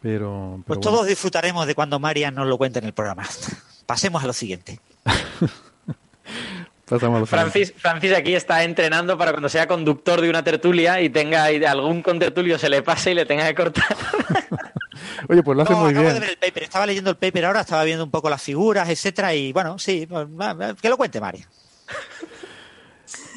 pero... 0.00 0.62
pues 0.66 0.80
todos 0.80 1.06
disfrutaremos 1.06 1.66
de 1.66 1.74
cuando 1.74 1.98
Marian 1.98 2.34
nos 2.34 2.46
lo 2.46 2.58
cuente 2.58 2.78
en 2.78 2.84
el 2.86 2.92
programa. 2.92 3.24
Pasemos 3.86 4.22
a 4.24 4.26
lo 4.26 4.32
siguiente. 4.32 4.80
Francis, 7.26 7.74
Francis 7.76 8.12
aquí 8.12 8.34
está 8.34 8.62
entrenando 8.62 9.18
para 9.18 9.32
cuando 9.32 9.48
sea 9.48 9.66
conductor 9.66 10.20
de 10.20 10.30
una 10.30 10.44
tertulia 10.44 11.00
y 11.00 11.10
tenga 11.10 11.50
y 11.50 11.64
algún 11.64 12.00
contertulio 12.00 12.58
se 12.60 12.68
le 12.68 12.82
pase 12.82 13.10
y 13.10 13.14
le 13.14 13.26
tenga 13.26 13.46
que 13.48 13.54
cortar. 13.56 13.84
Oye, 15.28 15.42
pues 15.42 15.56
lo 15.56 15.64
hace 15.64 15.74
muy 15.74 15.92
bien. 15.92 16.22
Estaba 16.54 16.86
leyendo 16.86 17.10
el 17.10 17.16
paper 17.16 17.46
ahora, 17.46 17.62
estaba 17.62 17.82
viendo 17.82 18.04
un 18.04 18.10
poco 18.10 18.30
las 18.30 18.40
figuras, 18.40 18.88
etcétera, 18.88 19.34
y 19.34 19.52
bueno, 19.52 19.78
sí, 19.80 20.06
pues, 20.06 20.26
que 20.80 20.88
lo 20.88 20.96
cuente 20.96 21.20
María. 21.20 21.48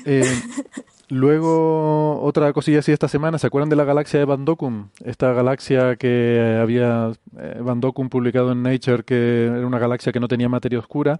Eh, 0.05 0.23
luego, 1.09 2.21
otra 2.21 2.51
cosilla 2.53 2.79
así 2.79 2.91
esta 2.91 3.07
semana, 3.07 3.37
¿se 3.37 3.47
acuerdan 3.47 3.69
de 3.69 3.75
la 3.75 3.83
galaxia 3.83 4.19
de 4.19 4.25
Van 4.25 4.45
Dokum? 4.45 4.89
Esta 5.03 5.33
galaxia 5.33 5.95
que 5.95 6.57
había 6.61 7.11
eh, 7.37 7.59
Van 7.61 7.79
Dokum 7.79 8.09
publicado 8.09 8.51
en 8.51 8.63
Nature, 8.63 9.03
que 9.03 9.45
era 9.45 9.65
una 9.65 9.79
galaxia 9.79 10.11
que 10.11 10.19
no 10.19 10.27
tenía 10.27 10.49
materia 10.49 10.79
oscura 10.79 11.19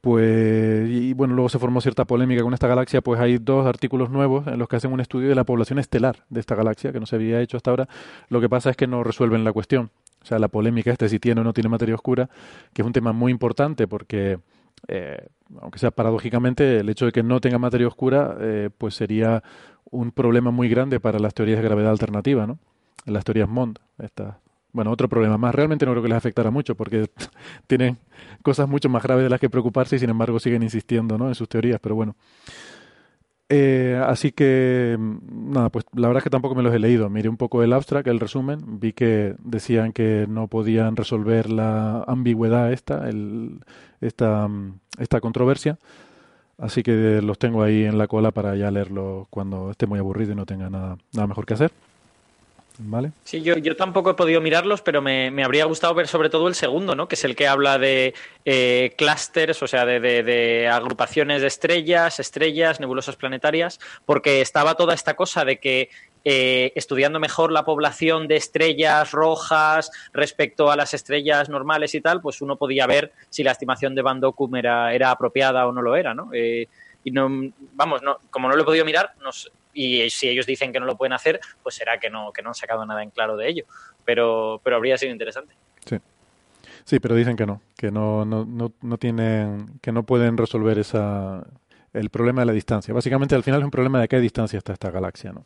pues 0.00 0.88
y 0.88 1.12
bueno 1.14 1.34
luego 1.34 1.48
se 1.48 1.58
formó 1.58 1.80
cierta 1.80 2.04
polémica 2.04 2.42
con 2.42 2.54
esta 2.54 2.66
galaxia 2.66 3.00
pues 3.00 3.20
hay 3.20 3.38
dos 3.38 3.66
artículos 3.66 4.10
nuevos 4.10 4.46
en 4.46 4.58
los 4.58 4.68
que 4.68 4.76
hacen 4.76 4.92
un 4.92 5.00
estudio 5.00 5.28
de 5.28 5.34
la 5.34 5.44
población 5.44 5.78
estelar 5.78 6.24
de 6.28 6.40
esta 6.40 6.54
galaxia 6.54 6.92
que 6.92 7.00
no 7.00 7.06
se 7.06 7.16
había 7.16 7.40
hecho 7.40 7.56
hasta 7.56 7.70
ahora 7.70 7.88
lo 8.28 8.40
que 8.40 8.48
pasa 8.48 8.70
es 8.70 8.76
que 8.76 8.86
no 8.86 9.02
resuelven 9.02 9.44
la 9.44 9.52
cuestión 9.52 9.90
o 10.22 10.26
sea 10.26 10.38
la 10.38 10.48
polémica 10.48 10.90
este 10.90 11.08
si 11.08 11.18
tiene 11.18 11.40
o 11.40 11.44
no 11.44 11.52
tiene 11.52 11.68
materia 11.68 11.94
oscura 11.94 12.30
que 12.72 12.82
es 12.82 12.86
un 12.86 12.92
tema 12.92 13.12
muy 13.12 13.32
importante 13.32 13.86
porque 13.86 14.38
eh, 14.88 15.26
aunque 15.60 15.78
sea 15.78 15.90
paradójicamente 15.90 16.78
el 16.78 16.88
hecho 16.88 17.06
de 17.06 17.12
que 17.12 17.22
no 17.22 17.40
tenga 17.40 17.58
materia 17.58 17.86
oscura 17.86 18.36
eh, 18.40 18.70
pues 18.76 18.94
sería 18.94 19.42
un 19.90 20.12
problema 20.12 20.50
muy 20.50 20.68
grande 20.68 21.00
para 21.00 21.18
las 21.18 21.34
teorías 21.34 21.58
de 21.58 21.64
gravedad 21.64 21.90
alternativa 21.90 22.46
no 22.46 22.58
las 23.06 23.24
teorías 23.24 23.48
MOND 23.48 23.78
estas 23.98 24.36
bueno, 24.72 24.90
otro 24.90 25.08
problema 25.08 25.36
más. 25.38 25.54
Realmente 25.54 25.86
no 25.86 25.92
creo 25.92 26.02
que 26.02 26.08
les 26.08 26.18
afectara 26.18 26.50
mucho 26.50 26.74
porque 26.74 27.10
tienen 27.66 27.98
cosas 28.42 28.68
mucho 28.68 28.88
más 28.88 29.02
graves 29.02 29.24
de 29.24 29.30
las 29.30 29.40
que 29.40 29.50
preocuparse 29.50 29.96
y 29.96 29.98
sin 29.98 30.10
embargo 30.10 30.38
siguen 30.38 30.62
insistiendo 30.62 31.18
¿no? 31.18 31.28
en 31.28 31.34
sus 31.34 31.48
teorías, 31.48 31.80
pero 31.80 31.94
bueno. 31.94 32.14
Eh, 33.52 34.00
así 34.06 34.30
que, 34.30 34.96
mm, 34.96 35.52
nada, 35.52 35.70
pues 35.70 35.84
la 35.94 36.06
verdad 36.06 36.18
es 36.18 36.24
que 36.24 36.30
tampoco 36.30 36.54
me 36.54 36.62
los 36.62 36.72
he 36.72 36.78
leído. 36.78 37.10
Miré 37.10 37.28
un 37.28 37.36
poco 37.36 37.64
el 37.64 37.72
abstract, 37.72 38.06
el 38.06 38.20
resumen, 38.20 38.78
vi 38.78 38.92
que 38.92 39.34
decían 39.42 39.92
que 39.92 40.26
no 40.28 40.46
podían 40.46 40.94
resolver 40.94 41.50
la 41.50 42.04
ambigüedad 42.06 42.72
esta, 42.72 43.08
el, 43.08 43.58
esta, 44.00 44.48
mm, 44.48 44.78
esta 44.98 45.20
controversia. 45.20 45.78
Así 46.58 46.82
que 46.82 47.20
los 47.22 47.38
tengo 47.38 47.62
ahí 47.62 47.84
en 47.84 47.96
la 47.96 48.06
cola 48.06 48.32
para 48.32 48.54
ya 48.54 48.70
leerlo 48.70 49.26
cuando 49.30 49.70
esté 49.70 49.86
muy 49.86 49.98
aburrido 49.98 50.32
y 50.32 50.34
no 50.34 50.44
tenga 50.44 50.68
nada, 50.68 50.98
nada 51.12 51.26
mejor 51.26 51.46
que 51.46 51.54
hacer. 51.54 51.72
¿Vale? 52.82 53.12
Sí, 53.24 53.42
yo, 53.42 53.58
yo 53.58 53.76
tampoco 53.76 54.10
he 54.10 54.14
podido 54.14 54.40
mirarlos, 54.40 54.80
pero 54.80 55.02
me, 55.02 55.44
habría 55.44 55.66
gustado 55.66 55.92
ver 55.94 56.08
sobre 56.08 56.30
todo 56.30 56.48
el 56.48 56.54
segundo, 56.54 56.94
¿no? 56.94 57.08
Que 57.08 57.14
es 57.14 57.24
el 57.24 57.36
que 57.36 57.46
habla 57.46 57.78
de 57.78 58.14
eh, 58.46 58.94
clusters, 58.96 59.62
o 59.62 59.66
sea, 59.66 59.84
de, 59.84 60.00
de, 60.00 60.68
agrupaciones 60.68 61.42
de 61.42 61.48
estrellas, 61.48 62.20
estrellas, 62.20 62.80
nebulosas 62.80 63.16
planetarias, 63.16 63.80
porque 64.06 64.40
estaba 64.40 64.76
toda 64.76 64.94
esta 64.94 65.14
cosa 65.14 65.44
de 65.44 65.58
que 65.58 65.90
eh, 66.24 66.72
estudiando 66.74 67.18
mejor 67.20 67.52
la 67.52 67.64
población 67.64 68.28
de 68.28 68.36
estrellas 68.36 69.12
rojas 69.12 69.90
respecto 70.12 70.70
a 70.70 70.76
las 70.76 70.94
estrellas 70.94 71.48
normales 71.48 71.94
y 71.94 72.00
tal, 72.00 72.20
pues 72.20 72.40
uno 72.42 72.56
podía 72.56 72.86
ver 72.86 73.12
si 73.30 73.42
la 73.42 73.52
estimación 73.52 73.94
de 73.94 74.02
Van 74.02 74.20
Dokum 74.20 74.54
era, 74.56 74.92
era 74.92 75.10
apropiada 75.10 75.66
o 75.66 75.72
no 75.72 75.82
lo 75.82 75.96
era, 75.96 76.14
¿no? 76.14 76.30
Eh, 76.32 76.68
y 77.02 77.10
no, 77.10 77.28
vamos, 77.72 78.02
no, 78.02 78.18
como 78.30 78.48
no 78.48 78.56
lo 78.56 78.62
he 78.62 78.66
podido 78.66 78.84
mirar, 78.84 79.14
no, 79.22 79.30
y 79.72 80.10
si 80.10 80.28
ellos 80.28 80.46
dicen 80.46 80.72
que 80.72 80.80
no 80.80 80.86
lo 80.86 80.96
pueden 80.96 81.12
hacer, 81.12 81.40
pues 81.62 81.74
será 81.74 81.98
que 81.98 82.10
no, 82.10 82.32
que 82.32 82.42
no 82.42 82.50
han 82.50 82.54
sacado 82.54 82.84
nada 82.84 83.02
en 83.02 83.10
claro 83.10 83.36
de 83.36 83.48
ello. 83.48 83.64
Pero, 84.04 84.60
pero 84.64 84.76
habría 84.76 84.98
sido 84.98 85.12
interesante. 85.12 85.54
Sí. 85.86 85.98
Sí, 86.84 86.98
pero 86.98 87.14
dicen 87.14 87.36
que 87.36 87.46
no, 87.46 87.62
que 87.76 87.90
no, 87.90 88.24
no, 88.24 88.44
no, 88.44 88.72
no 88.80 88.98
tienen, 88.98 89.78
que 89.80 89.92
no 89.92 90.02
pueden 90.02 90.36
resolver 90.36 90.78
esa, 90.78 91.46
el 91.92 92.10
problema 92.10 92.42
de 92.42 92.46
la 92.46 92.52
distancia. 92.52 92.92
Básicamente 92.92 93.34
al 93.34 93.42
final 93.42 93.60
es 93.60 93.64
un 93.64 93.70
problema 93.70 94.00
de 94.00 94.08
qué 94.08 94.18
distancia 94.18 94.58
está 94.58 94.72
esta 94.72 94.90
galaxia, 94.90 95.32
¿no? 95.32 95.44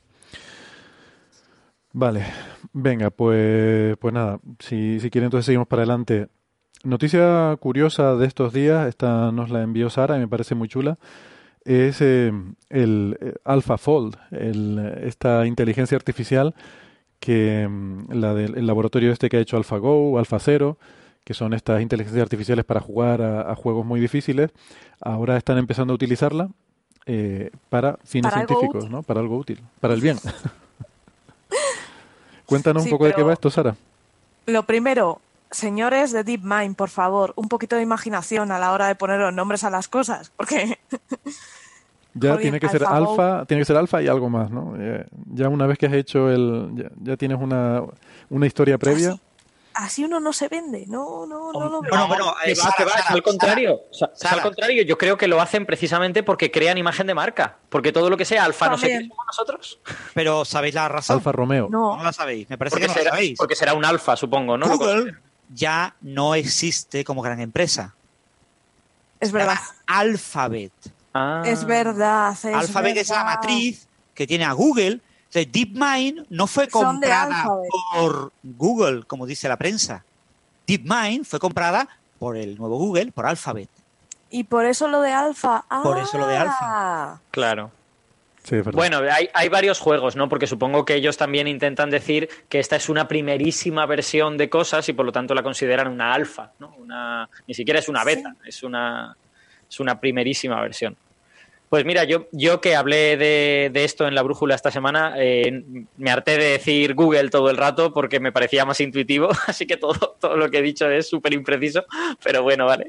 Vale, 1.94 2.26
venga, 2.74 3.08
pues, 3.10 3.96
pues 3.96 4.12
nada, 4.12 4.40
si, 4.58 5.00
si 5.00 5.08
quieren 5.10 5.28
entonces 5.28 5.46
seguimos 5.46 5.68
para 5.68 5.80
adelante. 5.82 6.28
Noticia 6.82 7.56
curiosa 7.60 8.14
de 8.16 8.26
estos 8.26 8.52
días, 8.52 8.86
esta 8.88 9.32
nos 9.32 9.48
la 9.48 9.62
envió 9.62 9.88
Sara 9.88 10.16
y 10.16 10.20
me 10.20 10.28
parece 10.28 10.54
muy 10.54 10.68
chula 10.68 10.98
es 11.64 12.00
eh, 12.00 12.32
el 12.68 13.16
eh, 13.20 13.34
AlphaFold, 13.44 14.16
el, 14.30 14.78
esta 15.02 15.46
inteligencia 15.46 15.96
artificial 15.96 16.54
que 17.20 17.66
mm, 17.68 18.12
la 18.12 18.34
del 18.34 18.66
laboratorio 18.66 19.12
este 19.12 19.28
que 19.28 19.38
ha 19.38 19.40
hecho 19.40 19.56
AlphaGo, 19.56 20.18
AlphaZero, 20.18 20.78
que 21.24 21.32
son 21.32 21.54
estas 21.54 21.80
inteligencias 21.80 22.22
artificiales 22.22 22.66
para 22.66 22.80
jugar 22.80 23.22
a, 23.22 23.54
juegos 23.54 23.86
muy 23.86 23.98
difíciles, 23.98 24.50
ahora 25.00 25.38
están 25.38 25.56
empezando 25.56 25.92
a 25.92 25.96
utilizarla 25.96 26.50
eh, 27.06 27.50
para 27.70 27.98
fines 28.04 28.32
científicos, 28.34 28.90
¿no? 28.90 29.02
Para 29.02 29.20
algo 29.20 29.38
útil, 29.38 29.62
para 29.80 29.94
el 29.94 30.02
bien. 30.02 30.18
Cuéntanos 32.46 32.84
un 32.84 32.90
poco 32.90 33.06
de 33.06 33.14
qué 33.14 33.22
va 33.22 33.32
esto, 33.32 33.50
Sara. 33.50 33.76
Lo 34.46 34.64
primero, 34.64 35.20
señores 35.50 36.12
de 36.12 36.24
DeepMind, 36.24 36.76
por 36.76 36.90
favor, 36.90 37.32
un 37.36 37.48
poquito 37.48 37.76
de 37.76 37.82
imaginación 37.82 38.52
a 38.52 38.58
la 38.58 38.72
hora 38.72 38.88
de 38.88 38.94
poner 38.94 39.20
los 39.20 39.32
nombres 39.32 39.64
a 39.64 39.70
las 39.70 39.88
cosas, 39.88 40.30
porque 40.36 40.78
ya 42.14 42.36
tiene 42.38 42.60
que 42.60 42.68
ser 42.68 42.84
alfa, 42.84 43.44
tiene 43.46 43.62
que 43.62 43.64
ser 43.64 43.76
alfa 43.76 44.02
y 44.02 44.08
algo 44.08 44.28
más, 44.28 44.50
¿no? 44.50 44.74
Ya 45.32 45.48
una 45.48 45.66
vez 45.66 45.78
que 45.78 45.86
has 45.86 45.94
hecho 45.94 46.30
el, 46.30 46.90
ya, 47.02 47.16
tienes 47.16 47.38
una, 47.40 47.82
una 48.30 48.46
historia 48.46 48.78
previa. 48.78 49.16
Así, 49.74 50.04
uno 50.04 50.20
no 50.20 50.32
se 50.32 50.48
vende, 50.48 50.84
no, 50.86 51.26
no, 51.26 51.52
no 51.52 51.68
lo 51.68 51.82
Bueno, 51.82 52.06
bueno, 52.06 52.34
es, 52.44 52.60
al 52.64 53.22
contrario, 53.22 53.80
al 54.30 54.40
contrario, 54.40 54.82
yo 54.84 54.96
creo 54.96 55.16
que 55.16 55.26
lo 55.26 55.40
hacen 55.40 55.66
precisamente 55.66 56.22
porque 56.22 56.52
crean 56.52 56.78
imagen 56.78 57.08
de 57.08 57.14
marca, 57.14 57.58
porque 57.70 57.90
todo 57.90 58.08
lo 58.08 58.16
que 58.16 58.24
sea 58.24 58.44
alfa 58.44 58.68
no 58.68 58.78
sé 58.78 58.86
qué 58.86 59.00
somos 59.08 59.26
nosotros. 59.26 59.80
Pero 60.14 60.44
¿sabéis 60.44 60.74
la 60.74 60.88
razón? 60.88 61.16
Alfa 61.16 61.32
Romeo. 61.32 61.68
No, 61.70 61.96
no 61.96 62.04
la 62.04 62.12
sabéis, 62.12 62.48
me 62.48 62.56
parece 62.56 62.80
que 62.80 62.86
no 62.86 62.92
será, 62.92 63.04
la 63.06 63.10
sabéis. 63.10 63.36
Porque 63.36 63.56
será 63.56 63.74
un 63.74 63.84
alfa, 63.84 64.16
supongo, 64.16 64.56
¿no? 64.56 64.68
Google 64.68 65.16
ya 65.52 65.96
no 66.00 66.34
existe 66.34 67.04
como 67.04 67.22
gran 67.22 67.40
empresa. 67.40 67.94
Es 69.20 69.32
verdad. 69.32 69.58
Alphabet. 69.86 70.72
Ah. 71.12 71.42
Es 71.44 71.64
verdad. 71.64 72.32
Es 72.32 72.44
Alphabet 72.44 72.96
es 72.96 73.08
la 73.08 73.24
matriz 73.24 73.88
que 74.14 74.26
tiene 74.26 74.44
a 74.44 74.52
Google. 74.52 75.00
DeepMind 75.40 76.26
no 76.30 76.46
fue 76.46 76.68
comprada 76.68 77.44
por 77.94 78.32
Google, 78.42 79.04
como 79.04 79.26
dice 79.26 79.48
la 79.48 79.56
prensa. 79.56 80.04
DeepMind 80.66 81.24
fue 81.24 81.40
comprada 81.40 81.88
por 82.18 82.36
el 82.36 82.56
nuevo 82.56 82.78
Google, 82.78 83.12
por 83.12 83.26
Alphabet. 83.26 83.68
Y 84.30 84.44
por 84.44 84.64
eso 84.64 84.88
lo 84.88 85.00
de 85.00 85.12
Alpha. 85.12 85.64
por 85.82 85.98
eso 85.98 86.18
lo 86.18 86.26
de 86.26 86.36
Alpha. 86.36 86.58
Ah. 86.60 87.20
Claro 87.30 87.70
bueno, 88.72 89.00
hay, 89.32 89.48
varios 89.48 89.78
juegos, 89.78 90.16
¿no? 90.16 90.28
Porque 90.28 90.46
supongo 90.46 90.84
que 90.84 90.94
ellos 90.94 91.16
también 91.16 91.48
intentan 91.48 91.88
decir 91.88 92.28
que 92.48 92.58
esta 92.58 92.76
es 92.76 92.88
una 92.90 93.08
primerísima 93.08 93.86
versión 93.86 94.36
de 94.36 94.50
cosas 94.50 94.86
y 94.88 94.92
por 94.92 95.06
lo 95.06 95.12
tanto 95.12 95.34
la 95.34 95.42
consideran 95.42 95.88
una 95.88 96.12
alfa, 96.12 96.52
¿no? 96.58 96.74
Una, 96.78 97.28
ni 97.46 97.54
siquiera 97.54 97.80
es 97.80 97.88
una 97.88 98.04
beta, 98.04 98.34
es, 98.44 98.62
una, 98.62 99.16
es 99.68 99.80
una 99.80 99.98
primerísima 99.98 100.60
versión. 100.60 100.94
Pues 101.74 101.84
mira, 101.84 102.04
yo, 102.04 102.28
yo 102.30 102.60
que 102.60 102.76
hablé 102.76 103.16
de, 103.16 103.72
esto 103.74 104.06
en 104.06 104.14
la 104.14 104.22
brújula 104.22 104.54
esta 104.54 104.70
semana, 104.70 105.14
eh, 105.18 105.64
me 105.96 106.12
harté 106.12 106.38
de 106.38 106.50
decir 106.50 106.94
Google 106.94 107.30
todo 107.30 107.50
el 107.50 107.56
rato 107.56 107.92
porque 107.92 108.20
me 108.20 108.30
parecía 108.30 108.64
más 108.64 108.80
intuitivo, 108.80 109.28
así 109.48 109.66
que 109.66 109.76
todo, 109.76 110.16
todo 110.20 110.36
lo 110.36 110.48
que 110.52 110.58
he 110.58 110.62
dicho 110.62 110.88
es 110.88 111.08
súper 111.08 111.34
impreciso, 111.34 111.84
pero 112.22 112.44
bueno, 112.44 112.66
vale. 112.66 112.86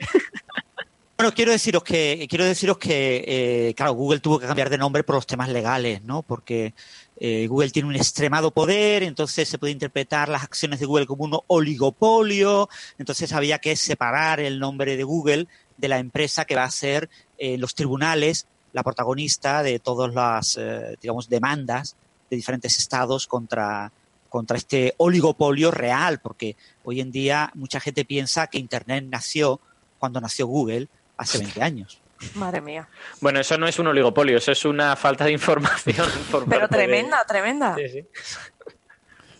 Bueno, 1.17 1.33
quiero 1.33 1.51
deciros 1.51 1.83
que, 1.83 2.27
quiero 2.29 2.45
deciros 2.45 2.77
que, 2.77 3.23
eh, 3.27 3.73
claro, 3.73 3.93
Google 3.93 4.19
tuvo 4.19 4.37
que 4.37 4.45
cambiar 4.45 4.69
de 4.69 4.77
nombre 4.77 5.03
por 5.03 5.15
los 5.15 5.25
temas 5.25 5.49
legales, 5.49 6.03
¿no? 6.03 6.21
Porque 6.21 6.75
eh, 7.19 7.47
Google 7.47 7.71
tiene 7.71 7.89
un 7.89 7.95
extremado 7.95 8.51
poder, 8.51 9.01
entonces 9.01 9.49
se 9.49 9.57
puede 9.57 9.73
interpretar 9.73 10.29
las 10.29 10.43
acciones 10.43 10.79
de 10.79 10.85
Google 10.85 11.07
como 11.07 11.23
un 11.23 11.39
oligopolio, 11.47 12.69
entonces 12.99 13.33
había 13.33 13.57
que 13.57 13.75
separar 13.77 14.39
el 14.39 14.59
nombre 14.59 14.95
de 14.95 15.03
Google 15.03 15.47
de 15.75 15.87
la 15.87 15.97
empresa 15.97 16.45
que 16.45 16.55
va 16.55 16.65
a 16.65 16.69
ser 16.69 17.09
los 17.39 17.73
tribunales 17.73 18.47
la 18.75 18.83
protagonista 18.83 19.63
de 19.63 19.79
todas 19.79 20.13
las, 20.13 20.59
digamos, 21.01 21.29
demandas 21.29 21.95
de 22.29 22.35
diferentes 22.35 22.77
estados 22.77 23.25
contra, 23.25 23.89
contra 24.27 24.57
este 24.57 24.93
oligopolio 24.97 25.71
real, 25.71 26.19
porque 26.19 26.57
hoy 26.83 26.99
en 26.99 27.09
día 27.09 27.51
mucha 27.53 27.79
gente 27.79 28.03
piensa 28.03 28.47
que 28.47 28.57
Internet 28.57 29.05
nació 29.07 29.61
cuando 29.97 30.19
nació 30.19 30.47
Google 30.47 30.89
hace 31.15 31.37
20 31.37 31.63
años. 31.63 32.01
Madre 32.33 32.59
mía. 32.59 32.89
Bueno, 33.21 33.39
eso 33.39 33.57
no 33.57 33.65
es 33.65 33.79
un 33.79 33.87
oligopolio, 33.87 34.37
eso 34.37 34.51
es 34.51 34.65
una 34.65 34.97
falta 34.97 35.23
de 35.23 35.31
información. 35.31 36.07
Pero 36.49 36.67
tremenda, 36.67 37.23
tremenda. 37.25 37.77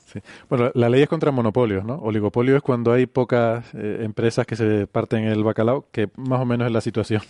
Sí, 0.05 0.21
Bueno, 0.47 0.71
la 0.75 0.87
ley 0.87 1.01
es 1.01 1.09
contra 1.09 1.31
monopolios, 1.31 1.83
¿no? 1.83 1.95
Oligopolio 1.95 2.55
es 2.55 2.63
cuando 2.63 2.93
hay 2.93 3.05
pocas 3.05 3.65
eh, 3.73 3.99
empresas 3.99 4.45
que 4.45 4.55
se 4.55 4.87
parten 4.87 5.25
el 5.25 5.43
bacalao, 5.43 5.87
que 5.91 6.09
más 6.15 6.39
o 6.39 6.45
menos 6.45 6.67
es 6.67 6.71
la 6.71 6.79
situación 6.79 7.21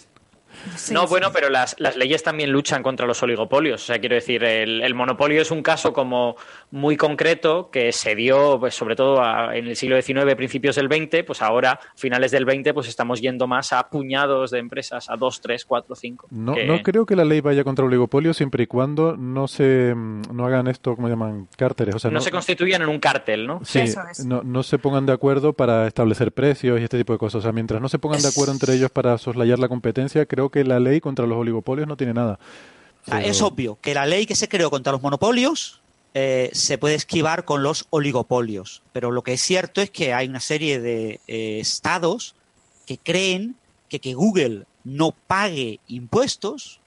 no, 0.92 1.08
bueno, 1.08 1.32
pero 1.34 1.50
las, 1.50 1.76
las, 1.80 1.96
leyes 1.96 2.24
también 2.24 2.52
luchan 2.52 2.84
contra 2.84 3.06
los 3.06 3.22
oligopolios. 3.24 3.84
O 3.84 3.86
sea, 3.86 4.00
quiero 4.00 4.16
decir, 4.16 4.44
el, 4.44 4.94
monopolio 4.94 5.42
es 5.42 5.52
un 5.52 5.62
caso 5.62 5.94
como 5.94 6.36
muy 6.72 6.98
concreto 6.98 7.70
que 7.72 7.92
se 7.92 8.16
dio, 8.16 8.60
pues, 8.60 8.76
sobre 8.76 8.96
todo 8.96 9.22
en 9.52 9.68
el 9.68 9.76
siglo 9.76 10.02
XIX, 10.02 10.36
principios 10.36 10.76
del 10.76 10.88
XX, 10.88 11.24
pues 11.26 11.42
ahora, 11.42 11.80
finales 11.96 12.32
del 12.32 12.44
XX, 12.44 12.74
pues 12.74 12.88
estamos 12.88 13.22
yendo 13.22 13.48
más 13.48 13.74
a 13.74 13.90
puñados 13.90 14.52
de 14.52 14.60
empresas, 14.60 15.10
a 15.10 15.16
dos, 15.16 15.42
tres, 15.42 15.66
cuatro, 15.66 15.96
cinco. 15.96 16.28
No, 16.32 16.56
no 16.56 16.82
creo 16.84 17.06
que 17.06 17.16
la 17.16 17.26
ley 17.26 17.42
vaya 17.42 17.64
contra 17.64 17.84
el 17.84 17.88
oligopolio 17.88 18.34
siempre 18.34 18.64
y 18.64 18.68
cuando 18.68 19.16
no 19.18 19.48
se 19.48 19.94
no 19.96 20.46
hagan 20.46 20.68
esto, 20.68 20.96
como 20.96 21.10
llaman, 21.10 21.48
cárteles. 21.58 21.96
O 21.96 22.00
sea, 22.00 22.12
no, 22.12 22.22
se 22.22 22.32
constituyan 22.32 22.82
en 22.82 22.90
un 22.90 23.00
cártel, 23.00 23.48
¿no? 23.48 23.62
Sí, 23.64 23.84
no, 24.26 24.44
no 24.44 24.64
se 24.64 24.78
pongan 24.78 25.06
de 25.06 25.14
acuerdo 25.14 25.54
para 25.54 25.88
establecer 25.88 26.32
precios 26.32 26.80
y 26.80 26.84
este 26.84 26.98
tipo 26.98 27.14
de 27.14 27.20
cosas. 27.20 27.40
O 27.40 27.42
sea, 27.42 27.52
mientras 27.52 27.82
no 27.82 27.90
se 27.90 28.00
pongan 28.00 28.22
de 28.22 28.28
acuerdo 28.28 28.54
entre 28.54 28.74
ellos 28.74 28.92
para 28.92 29.18
soslayar 29.18 29.60
la 29.60 29.68
competencia, 29.68 30.26
creo 30.26 30.45
que 30.50 30.64
la 30.64 30.80
ley 30.80 31.02
contra 31.02 31.26
los 31.26 31.38
oligopolios 31.38 31.88
no 31.88 31.98
tiene 31.98 32.14
nada. 32.14 32.40
Ah, 33.08 33.22
es 33.22 33.42
obvio 33.42 33.78
que 33.82 33.94
la 33.94 34.06
ley 34.06 34.26
que 34.26 34.36
se 34.36 34.50
creó 34.50 34.72
contra 34.72 34.92
los 34.92 35.02
monopolios 35.02 35.82
eh, 36.14 36.50
se 36.54 36.78
puede 36.78 36.96
esquivar 36.96 37.46
con 37.46 37.62
los 37.62 37.88
oligopolios. 37.90 38.82
Pero 38.94 39.12
lo 39.12 39.22
que 39.22 39.34
es 39.34 39.42
cierto 39.42 39.82
es 39.82 39.92
que 39.92 40.14
hay 40.14 40.28
una 40.28 40.40
serie 40.40 40.80
de 40.80 41.20
eh, 41.28 41.60
estados 41.60 42.36
que 42.86 42.98
creen 42.98 43.56
que 43.90 44.00
que 44.00 44.14
Google 44.14 44.66
no 44.84 45.12
pague 45.28 45.80
impuestos 45.88 46.80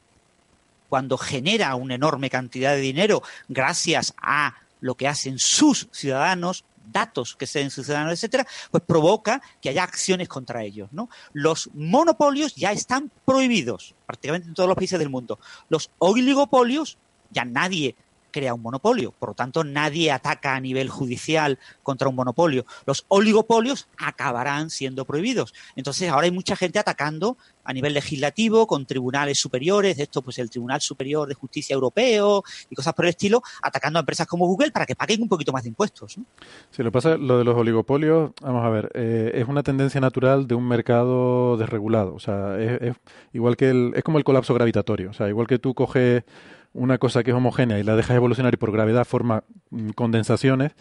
cuando 0.89 1.19
genera 1.19 1.75
una 1.75 1.95
enorme 1.95 2.31
cantidad 2.31 2.73
de 2.73 2.81
dinero 2.81 3.23
gracias 3.49 4.15
a 4.21 4.55
lo 4.81 4.95
que 4.95 5.09
hacen 5.09 5.39
sus 5.39 5.89
ciudadanos 5.93 6.65
datos 6.93 7.37
que 7.37 7.47
sean 7.47 7.71
ciudadanos, 7.71 8.13
etcétera, 8.13 8.47
pues 8.71 8.83
provoca 8.87 9.41
que 9.61 9.71
haya 9.71 9.83
acciones 9.83 10.29
contra 10.29 10.63
ellos. 10.63 10.89
¿no? 10.93 11.09
Los 11.33 11.71
monopolios 11.75 12.55
ya 12.55 12.73
están 12.73 13.11
prohibidos 13.25 13.95
prácticamente 14.07 14.49
en 14.49 14.55
todos 14.55 14.69
los 14.69 14.77
países 14.77 14.99
del 14.99 15.11
mundo. 15.11 15.39
Los 15.69 15.91
oligopolios 15.99 16.99
ya 17.31 17.45
nadie 17.45 17.95
crea 18.31 18.55
un 18.55 18.63
monopolio. 18.63 19.13
Por 19.19 19.31
lo 19.31 19.35
tanto, 19.35 19.65
nadie 19.65 20.11
ataca 20.11 20.55
a 20.55 20.61
nivel 20.61 20.89
judicial 20.89 21.59
contra 21.83 22.09
un 22.09 22.15
monopolio. 22.15 22.67
Los 22.87 23.05
oligopolios 23.09 23.89
acabarán 23.97 24.71
siendo 24.71 25.05
prohibidos. 25.05 25.55
Entonces, 25.77 26.09
ahora 26.11 26.25
hay 26.27 26.31
mucha 26.31 26.57
gente 26.57 26.79
atacando 26.79 27.37
a 27.69 27.73
nivel 27.75 27.93
legislativo 27.93 28.67
con 28.67 28.87
tribunales 28.87 29.39
superiores, 29.39 29.99
de 29.99 30.05
esto, 30.05 30.23
pues 30.23 30.39
el 30.39 30.49
Tribunal 30.49 30.81
Superior 30.81 31.29
de 31.29 31.35
Justicia 31.35 31.75
Europeo 31.75 32.43
y 32.71 32.75
cosas 32.75 32.95
por 32.95 33.05
el 33.05 33.11
estilo, 33.11 33.43
atacando 33.63 33.99
a 33.99 34.01
empresas 34.01 34.27
como 34.27 34.47
Google 34.47 34.71
para 34.71 34.87
que 34.87 34.97
paguen 34.97 35.21
un 35.21 35.29
poquito 35.29 35.53
más 35.53 35.65
de 35.65 35.69
impuestos. 35.69 36.17
¿no? 36.17 36.25
Sí, 36.71 36.83
lo 36.83 36.91
pasa, 36.91 37.19
lo 37.19 37.37
de 37.37 37.45
los 37.45 37.55
oligopolios, 37.55 38.31
vamos 38.41 38.65
a 38.65 38.71
ver, 38.71 38.91
eh, 38.95 39.33
es 39.35 39.49
una 39.49 39.63
tendencia 39.63 40.01
natural 40.01 40.47
de 40.47 40.55
un 40.55 40.67
mercado 40.67 41.59
desregulado. 41.59 42.15
O 42.15 42.21
sea, 42.21 42.59
es, 42.59 42.97
igual 43.35 43.59
que 43.59 43.69
el, 43.69 43.93
es 43.95 44.03
como 44.03 44.17
el 44.17 44.25
colapso 44.25 44.55
gravitatorio. 44.55 45.11
O 45.11 45.13
sea, 45.13 45.29
igual 45.29 45.47
que 45.47 45.59
tú 45.59 45.75
coges 45.75 46.25
una 46.73 46.99
cosa 46.99 47.23
que 47.23 47.31
es 47.31 47.37
homogénea 47.37 47.79
y 47.79 47.83
la 47.83 47.97
dejas 47.97 48.17
evolucionar 48.17 48.55
y 48.55 48.57
por 48.57 48.73
gravedad 48.73 49.05
forma 49.05 49.45
mm, 49.71 49.91
condensaciones, 49.91 50.73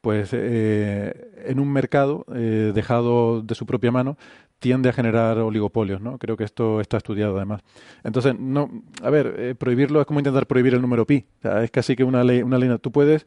pues 0.00 0.30
eh, 0.32 1.30
en 1.46 1.58
un 1.58 1.72
mercado 1.72 2.26
eh, 2.34 2.72
dejado 2.74 3.40
de 3.40 3.54
su 3.54 3.64
propia 3.64 3.90
mano 3.90 4.18
tiende 4.58 4.88
a 4.88 4.92
generar 4.92 5.38
oligopolios, 5.38 6.00
¿no? 6.00 6.18
Creo 6.18 6.36
que 6.36 6.44
esto 6.44 6.80
está 6.80 6.96
estudiado 6.98 7.36
además. 7.36 7.62
Entonces, 8.02 8.38
no, 8.38 8.70
a 9.02 9.10
ver, 9.10 9.34
eh, 9.38 9.54
prohibirlo 9.54 10.00
es 10.00 10.06
como 10.06 10.20
intentar 10.20 10.46
prohibir 10.46 10.74
el 10.74 10.82
número 10.82 11.06
pi. 11.06 11.24
Es 11.42 11.70
casi 11.70 11.96
que 11.96 12.04
una 12.04 12.22
ley, 12.22 12.42
una 12.42 12.58
ley. 12.58 12.70
Tú 12.78 12.92
puedes 12.92 13.26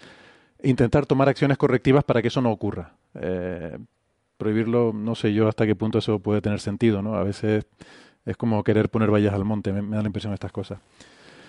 intentar 0.63 1.05
tomar 1.05 1.29
acciones 1.29 1.57
correctivas 1.57 2.03
para 2.03 2.21
que 2.21 2.27
eso 2.29 2.41
no 2.41 2.51
ocurra. 2.51 2.93
prohibirlo, 4.37 4.93
no 4.93 5.15
sé 5.15 5.33
yo 5.33 5.47
hasta 5.47 5.65
qué 5.65 5.75
punto 5.75 5.97
eso 5.97 6.19
puede 6.19 6.41
tener 6.41 6.59
sentido, 6.59 7.01
¿no? 7.01 7.15
A 7.15 7.23
veces 7.23 7.65
es 8.25 8.37
como 8.37 8.63
querer 8.63 8.89
poner 8.89 9.11
vallas 9.11 9.33
al 9.33 9.45
monte, 9.45 9.73
me, 9.73 9.81
me 9.81 9.95
da 9.95 10.03
la 10.03 10.07
impresión 10.07 10.31
de 10.31 10.35
estas 10.35 10.51
cosas. 10.51 10.79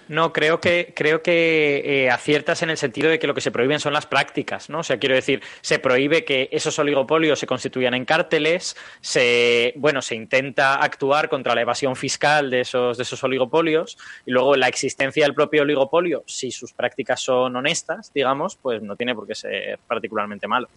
No, 0.08 0.32
creo 0.32 0.60
que, 0.60 0.92
creo 0.96 1.22
que 1.22 1.82
eh, 1.84 2.10
aciertas 2.10 2.62
en 2.62 2.70
el 2.70 2.76
sentido 2.76 3.10
de 3.10 3.18
que 3.18 3.26
lo 3.26 3.34
que 3.34 3.40
se 3.40 3.50
prohíben 3.50 3.78
son 3.78 3.92
las 3.92 4.06
prácticas, 4.06 4.70
¿no? 4.70 4.80
O 4.80 4.82
sea, 4.82 4.98
quiero 4.98 5.14
decir, 5.14 5.42
se 5.60 5.78
prohíbe 5.78 6.24
que 6.24 6.48
esos 6.50 6.78
oligopolios 6.78 7.38
se 7.38 7.46
constituyan 7.46 7.94
en 7.94 8.04
cárteles, 8.04 8.76
se, 9.00 9.74
bueno, 9.76 10.00
se 10.02 10.14
intenta 10.14 10.76
actuar 10.76 11.28
contra 11.28 11.54
la 11.54 11.60
evasión 11.60 11.94
fiscal 11.94 12.50
de 12.50 12.60
esos, 12.60 12.96
de 12.96 13.02
esos 13.02 13.22
oligopolios, 13.22 13.98
y 14.24 14.30
luego 14.30 14.56
la 14.56 14.68
existencia 14.68 15.24
del 15.24 15.34
propio 15.34 15.62
oligopolio, 15.62 16.24
si 16.26 16.50
sus 16.50 16.72
prácticas 16.72 17.20
son 17.20 17.54
honestas, 17.56 18.10
digamos, 18.14 18.56
pues 18.56 18.82
no 18.82 18.96
tiene 18.96 19.14
por 19.14 19.26
qué 19.26 19.34
ser 19.34 19.78
particularmente 19.86 20.48
malo. 20.48 20.68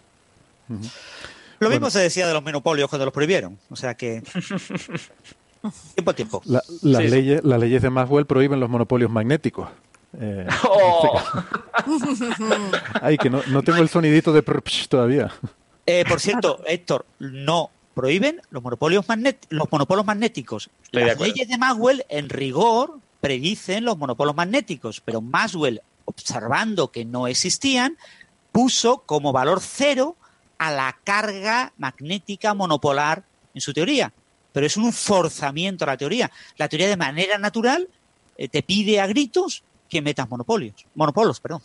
Lo 1.58 1.70
mismo 1.70 1.90
se 1.90 2.00
decía 2.00 2.26
de 2.26 2.34
los 2.34 2.42
monopolios 2.42 2.88
cuando 2.88 3.04
los 3.04 3.14
prohibieron. 3.14 3.58
O 3.70 3.76
sea 3.76 3.94
que. 3.94 4.22
Tiempo 5.94 6.10
a 6.10 6.14
tiempo. 6.14 6.42
las, 6.44 6.64
leyes, 6.82 7.42
las 7.44 7.60
leyes 7.60 7.82
de 7.82 7.90
Maxwell 7.90 8.26
prohíben 8.26 8.58
los 8.58 8.68
monopolios 8.68 9.10
magnéticos. 9.10 9.68
Eh, 10.18 10.46
oh. 10.68 11.20
Ay, 13.00 13.16
que 13.16 13.30
no, 13.30 13.62
tengo 13.62 13.78
el 13.78 13.88
sonidito 13.88 14.32
de 14.32 14.42
todavía. 14.88 15.32
Eh, 15.86 16.04
por 16.08 16.20
cierto, 16.20 16.60
Héctor, 16.66 17.06
no 17.18 17.70
prohíben 17.94 18.40
los 18.50 18.62
monopolios, 18.62 19.04
los 19.50 19.70
monopolios 19.70 20.06
magnéticos. 20.06 20.70
las 20.90 21.18
leyes 21.20 21.48
de 21.48 21.58
Maxwell, 21.58 22.04
en 22.08 22.28
rigor, 22.28 22.98
predicen 23.20 23.84
los 23.84 23.96
monopolios 23.98 24.34
magnéticos, 24.34 25.00
pero 25.00 25.20
Maxwell, 25.20 25.80
observando 26.04 26.90
que 26.90 27.04
no 27.04 27.26
existían, 27.26 27.96
puso 28.50 28.98
como 29.06 29.32
valor 29.32 29.60
cero 29.60 30.16
a 30.58 30.70
la 30.70 30.96
carga 31.04 31.72
magnética 31.78 32.54
monopolar 32.54 33.24
en 33.54 33.60
su 33.60 33.72
teoría 33.72 34.12
pero 34.52 34.66
es 34.66 34.76
un 34.76 34.92
forzamiento 34.92 35.84
a 35.84 35.88
la 35.88 35.96
teoría. 35.96 36.30
La 36.56 36.68
teoría 36.68 36.88
de 36.88 36.96
manera 36.96 37.38
natural 37.38 37.88
eh, 38.36 38.48
te 38.48 38.62
pide 38.62 39.00
a 39.00 39.06
gritos 39.06 39.64
que 39.88 40.00
metas 40.00 40.28
monopolios. 40.30 40.86
Monopolos, 40.94 41.38
perdón. 41.38 41.60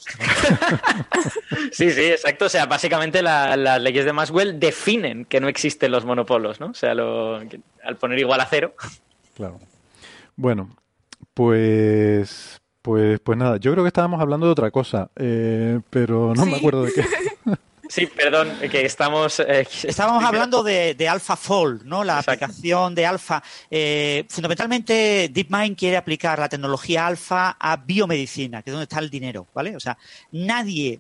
sí, 1.71 1.91
sí, 1.91 2.05
exacto. 2.05 2.45
O 2.45 2.49
sea, 2.49 2.65
básicamente 2.65 3.21
las 3.21 3.81
leyes 3.81 4.03
de 4.03 4.11
Maxwell 4.11 4.59
definen 4.59 5.23
que 5.23 5.39
no 5.39 5.47
existen 5.47 5.91
los 5.91 6.03
monopolos, 6.03 6.59
¿no? 6.59 6.67
O 6.67 6.73
sea, 6.73 6.91
al 6.91 7.97
poner 7.97 8.19
igual 8.19 8.41
a 8.41 8.45
cero. 8.45 8.75
Claro. 9.33 9.59
Bueno, 10.35 10.75
pues, 11.33 12.61
pues, 12.81 13.19
pues 13.21 13.37
nada, 13.37 13.57
yo 13.57 13.71
creo 13.71 13.83
que 13.83 13.89
estábamos 13.89 14.19
hablando 14.19 14.45
de 14.45 14.51
otra 14.51 14.71
cosa, 14.71 15.09
eh, 15.15 15.79
pero 15.89 16.33
no 16.35 16.45
me 16.45 16.57
acuerdo 16.57 16.83
de 16.83 16.93
qué. 16.93 17.05
Sí, 17.89 18.05
perdón, 18.07 18.57
que 18.69 18.85
estamos... 18.85 19.39
Eh, 19.39 19.67
Estábamos 19.83 20.23
hablando 20.23 20.63
de, 20.63 20.93
de 20.93 21.07
AlphaFold, 21.07 21.83
¿no? 21.83 22.03
La 22.03 22.19
aplicación 22.19 22.93
de 22.93 23.05
Alpha. 23.05 23.43
Eh, 23.71 24.25
fundamentalmente, 24.29 25.29
DeepMind 25.33 25.77
quiere 25.77 25.97
aplicar 25.97 26.37
la 26.39 26.49
tecnología 26.49 27.07
Alpha 27.07 27.55
a 27.59 27.77
biomedicina, 27.77 28.61
que 28.61 28.69
es 28.69 28.73
donde 28.73 28.83
está 28.83 28.99
el 28.99 29.09
dinero, 29.09 29.47
¿vale? 29.53 29.75
O 29.75 29.79
sea, 29.79 29.97
nadie 30.31 30.99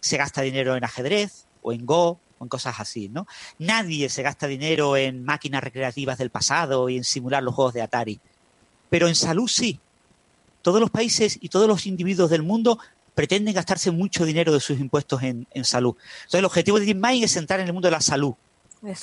se 0.00 0.16
gasta 0.16 0.42
dinero 0.42 0.76
en 0.76 0.84
ajedrez 0.84 1.46
o 1.62 1.72
en 1.72 1.86
Go 1.86 2.20
o 2.38 2.44
en 2.44 2.48
cosas 2.48 2.78
así, 2.78 3.08
¿no? 3.08 3.26
Nadie 3.58 4.08
se 4.10 4.22
gasta 4.22 4.46
dinero 4.46 4.96
en 4.96 5.24
máquinas 5.24 5.64
recreativas 5.64 6.18
del 6.18 6.30
pasado 6.30 6.88
y 6.88 6.98
en 6.98 7.04
simular 7.04 7.42
los 7.42 7.54
juegos 7.54 7.74
de 7.74 7.82
Atari. 7.82 8.20
Pero 8.90 9.08
en 9.08 9.14
salud 9.14 9.48
sí. 9.48 9.80
Todos 10.60 10.80
los 10.80 10.90
países 10.90 11.38
y 11.40 11.48
todos 11.48 11.68
los 11.68 11.86
individuos 11.86 12.30
del 12.30 12.42
mundo 12.42 12.78
pretenden 13.14 13.54
gastarse 13.54 13.90
mucho 13.90 14.24
dinero 14.24 14.52
de 14.52 14.60
sus 14.60 14.78
impuestos 14.78 15.22
en, 15.22 15.46
salud. 15.64 15.96
Entonces, 15.96 16.38
el 16.38 16.44
objetivo 16.44 16.78
de 16.78 16.86
DeepMind 16.86 17.24
es 17.24 17.36
entrar 17.36 17.60
en 17.60 17.66
el 17.66 17.72
mundo 17.72 17.86
de 17.86 17.92
la 17.92 18.00
salud. 18.00 18.34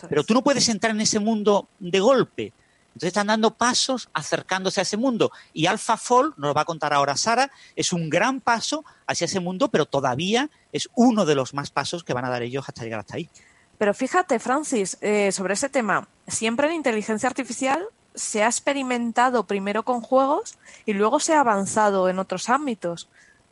Pero 0.09 0.23
tú 0.23 0.33
no 0.33 0.43
puedes 0.43 0.69
entrar 0.69 0.93
en 0.93 1.01
ese 1.01 1.19
mundo 1.19 1.67
de 1.79 1.99
golpe. 1.99 2.53
Entonces 2.93 3.07
están 3.07 3.27
dando 3.27 3.55
pasos 3.55 4.09
acercándose 4.13 4.81
a 4.81 4.83
ese 4.83 4.97
mundo. 4.97 5.31
Y 5.53 5.65
AlphaFold, 5.65 6.33
nos 6.37 6.49
lo 6.49 6.53
va 6.53 6.61
a 6.61 6.65
contar 6.65 6.93
ahora 6.93 7.15
Sara, 7.15 7.49
es 7.75 7.93
un 7.93 8.09
gran 8.09 8.41
paso 8.41 8.83
hacia 9.07 9.25
ese 9.25 9.39
mundo, 9.39 9.69
pero 9.69 9.85
todavía 9.85 10.49
es 10.73 10.89
uno 10.95 11.25
de 11.25 11.35
los 11.35 11.53
más 11.53 11.71
pasos 11.71 12.03
que 12.03 12.13
van 12.13 12.25
a 12.25 12.29
dar 12.29 12.43
ellos 12.43 12.65
hasta 12.67 12.83
llegar 12.83 12.99
hasta 12.99 13.15
ahí. 13.15 13.29
Pero 13.77 13.93
fíjate, 13.93 14.39
Francis, 14.39 14.97
eh, 15.01 15.31
sobre 15.31 15.53
ese 15.53 15.69
tema, 15.69 16.07
siempre 16.27 16.67
en 16.67 16.73
inteligencia 16.73 17.27
artificial 17.27 17.83
se 18.13 18.43
ha 18.43 18.47
experimentado 18.47 19.45
primero 19.47 19.83
con 19.83 20.01
juegos 20.01 20.57
y 20.85 20.93
luego 20.93 21.19
se 21.19 21.33
ha 21.33 21.39
avanzado 21.39 22.09
en 22.09 22.19
otros 22.19 22.49
ámbitos. 22.49 23.07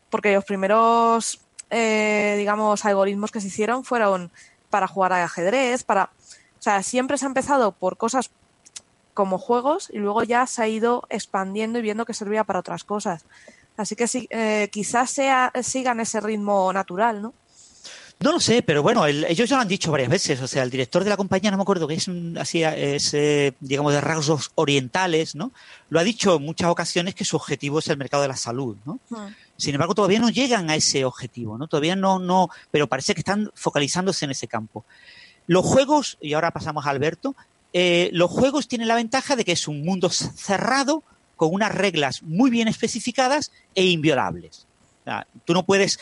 Porque 0.10 0.34
los 0.34 0.46
primeros, 0.46 1.40
eh, 1.70 2.36
digamos, 2.38 2.86
algoritmos 2.86 3.32
que 3.32 3.42
se 3.42 3.48
hicieron 3.48 3.84
fueron 3.84 4.32
para 4.70 4.88
jugar 4.88 5.14
al 5.14 5.24
ajedrez, 5.24 5.84
para... 5.84 6.06
O 6.06 6.62
sea, 6.62 6.84
siempre 6.84 7.18
se 7.18 7.26
ha 7.26 7.28
empezado 7.28 7.72
por 7.72 7.96
cosas 7.98 8.32
como 9.14 9.38
juegos 9.38 9.90
y 9.92 9.98
luego 9.98 10.24
ya 10.24 10.46
se 10.46 10.62
ha 10.62 10.68
ido 10.68 11.06
expandiendo 11.10 11.80
y 11.80 11.82
viendo 11.82 12.06
que 12.06 12.14
servía 12.14 12.44
para 12.44 12.60
otras 12.60 12.84
cosas. 12.84 13.26
Así 13.78 13.96
que 13.96 14.08
sí, 14.08 14.28
eh, 14.30 14.68
quizás 14.72 15.10
sea, 15.10 15.54
sigan 15.64 16.00
ese 16.00 16.20
ritmo 16.20 16.72
natural, 16.74 17.22
¿no? 17.22 17.34
No 18.22 18.34
lo 18.34 18.42
sé, 18.42 18.62
pero 18.64 18.84
bueno, 18.84 19.06
ellos 19.08 19.50
ya 19.50 19.56
lo 19.56 19.62
han 19.62 19.68
dicho 19.70 19.92
varias 19.92 20.10
veces. 20.10 20.42
O 20.42 20.48
sea, 20.48 20.64
el 20.64 20.70
director 20.70 21.06
de 21.06 21.10
la 21.10 21.16
compañía, 21.16 21.52
no 21.52 21.58
me 21.58 21.64
acuerdo 21.64 21.88
que 21.88 21.94
es 21.94 22.10
así, 22.38 22.64
es, 22.64 23.14
eh, 23.14 23.54
digamos, 23.62 23.94
de 23.94 24.02
rasgos 24.02 24.52
orientales, 24.56 25.36
¿no? 25.36 25.54
Lo 25.90 26.02
ha 26.02 26.04
dicho 26.04 26.36
en 26.36 26.44
muchas 26.44 26.70
ocasiones 26.70 27.16
que 27.16 27.24
su 27.24 27.38
objetivo 27.38 27.80
es 27.80 27.88
el 27.88 27.96
mercado 27.96 28.24
de 28.24 28.28
la 28.28 28.36
salud, 28.36 28.76
¿no? 28.86 29.00
Hmm. 29.10 29.28
Sin 29.60 29.76
embargo, 29.76 29.94
todavía 29.94 30.20
no 30.20 30.30
llegan 30.30 30.70
a 30.70 30.76
ese 30.76 31.04
objetivo, 31.04 31.58
¿no? 31.58 31.68
Todavía 31.68 31.98
no, 31.98 32.18
no, 32.18 32.50
pero 32.72 32.88
parece 32.88 33.14
que 33.14 33.20
están 33.20 33.52
focalizándose 33.56 34.24
en 34.24 34.32
ese 34.32 34.48
campo. 34.48 34.86
Los 35.48 35.66
juegos, 35.66 36.18
y 36.22 36.32
ahora 36.32 36.52
pasamos 36.52 36.86
a 36.86 36.92
Alberto, 36.92 37.36
eh, 37.74 38.10
los 38.14 38.32
juegos 38.32 38.70
tienen 38.70 38.88
la 38.88 38.96
ventaja 38.96 39.36
de 39.36 39.44
que 39.44 39.52
es 39.52 39.68
un 39.68 39.84
mundo 39.84 40.10
cerrado 40.10 41.04
con 41.36 41.54
unas 41.54 41.76
reglas 41.76 42.24
muy 42.24 42.50
bien 42.50 42.70
especificadas 42.70 43.52
e 43.76 43.84
inviolables. 43.86 44.66
O 45.06 45.12
tú 45.44 45.54
no 45.54 45.66
puedes 45.66 46.00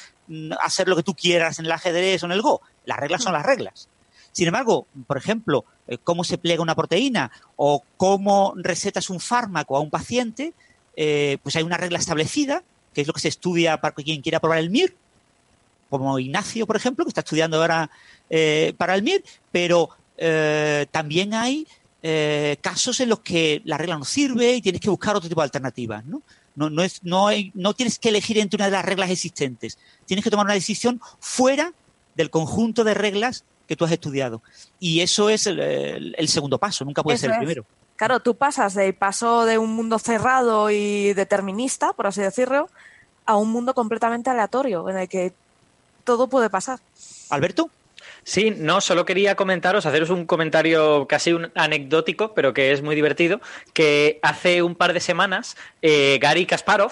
hacer 0.62 0.88
lo 0.88 0.96
que 0.96 1.04
tú 1.04 1.16
quieras 1.16 1.58
en 1.58 1.66
el 1.66 1.72
ajedrez 1.72 2.22
o 2.22 2.28
en 2.28 2.34
el 2.34 2.44
Go. 2.44 2.62
Las 2.86 3.00
reglas 3.00 3.24
son 3.24 3.34
las 3.34 3.46
reglas. 3.46 3.90
Sin 4.34 4.46
embargo, 4.46 4.86
por 5.08 5.18
ejemplo, 5.18 5.66
eh, 5.88 5.98
cómo 5.98 6.24
se 6.24 6.38
pliega 6.38 6.62
una 6.62 6.76
proteína 6.76 7.32
o 7.56 7.84
cómo 7.98 8.54
recetas 8.56 9.10
un 9.10 9.20
fármaco 9.20 9.76
a 9.76 9.80
un 9.80 9.90
paciente, 9.90 10.54
eh, 10.96 11.40
pues 11.42 11.56
hay 11.56 11.64
una 11.64 11.78
regla 11.78 11.98
establecida, 11.98 12.62
que 12.98 13.02
es 13.02 13.08
lo 13.08 13.14
que 13.14 13.20
se 13.20 13.28
estudia 13.28 13.80
para 13.80 13.94
quien 13.94 14.24
quiera 14.24 14.40
probar 14.40 14.58
el 14.58 14.72
MIR, 14.72 14.96
como 15.88 16.18
Ignacio, 16.18 16.66
por 16.66 16.76
ejemplo, 16.76 17.06
que 17.06 17.10
está 17.10 17.22
estudiando 17.22 17.58
ahora 17.58 17.92
eh, 18.28 18.74
para 18.76 18.96
el 18.96 19.04
MIR, 19.04 19.24
pero 19.52 19.92
también 20.90 21.36
hay 21.36 21.68
casos 22.60 23.00
en 23.02 23.10
los 23.10 23.20
que 23.20 23.62
la 23.66 23.78
regla 23.78 24.00
no 24.00 24.04
sirve 24.04 24.56
y 24.56 24.64
tienes 24.64 24.82
que 24.82 24.90
buscar 24.90 25.16
otro 25.16 25.30
tipo 25.30 25.42
de 25.42 25.46
alternativas, 25.46 26.04
¿no? 26.06 26.24
No, 26.56 26.72
no, 26.72 26.82
es, 26.82 27.04
no, 27.04 27.28
no 27.54 27.76
tienes 27.76 28.00
que 28.00 28.10
elegir 28.10 28.40
entre 28.40 28.58
una 28.58 28.66
de 28.66 28.72
las 28.72 28.84
reglas 28.84 29.12
existentes. 29.12 29.78
Tienes 30.08 30.24
que 30.24 30.32
tomar 30.32 30.48
una 30.48 30.56
decisión 30.56 31.00
fuera 31.20 31.72
del 32.16 32.32
conjunto 32.32 32.84
de 32.84 32.96
reglas 32.96 33.46
que 33.68 33.76
tú 33.76 33.86
has 33.86 33.92
estudiado. 33.92 34.42
Y 34.80 35.02
eso 35.02 35.30
es 35.30 35.46
el, 35.46 36.28
segundo 36.28 36.58
paso, 36.58 36.84
nunca 36.84 37.04
puede 37.04 37.20
ser 37.20 37.30
el 37.30 37.38
primero. 37.38 37.64
Claro, 37.98 38.20
tú 38.20 38.36
pasas 38.36 38.76
del 38.76 38.94
paso 38.94 39.46
de 39.46 39.58
un 39.58 39.76
mundo 39.76 39.98
cerrado 39.98 40.70
y 40.70 41.14
determinista, 41.14 41.94
por 41.94 42.06
así 42.08 42.22
decirlo, 42.22 42.70
a 43.26 43.36
un 43.38 43.52
mundo 43.52 43.74
completamente 43.74 44.30
aleatorio, 44.30 44.88
en 44.90 45.00
el 45.00 45.10
que 45.10 45.34
todo 46.04 46.28
puede 46.28 46.50
pasar. 46.50 46.80
Alberto. 47.30 47.70
Sí, 48.24 48.52
no, 48.56 48.82
solo 48.82 49.06
quería 49.06 49.36
comentaros, 49.36 49.86
haceros 49.86 50.10
un 50.10 50.26
comentario 50.26 51.08
casi 51.08 51.34
un 51.34 51.50
anecdótico, 51.56 52.34
pero 52.34 52.54
que 52.54 52.72
es 52.72 52.82
muy 52.82 52.94
divertido, 52.94 53.42
que 53.74 54.20
hace 54.22 54.62
un 54.62 54.76
par 54.76 54.94
de 54.94 55.00
semanas 55.00 55.56
eh, 55.82 56.20
Gary 56.22 56.46
Kasparov 56.46 56.92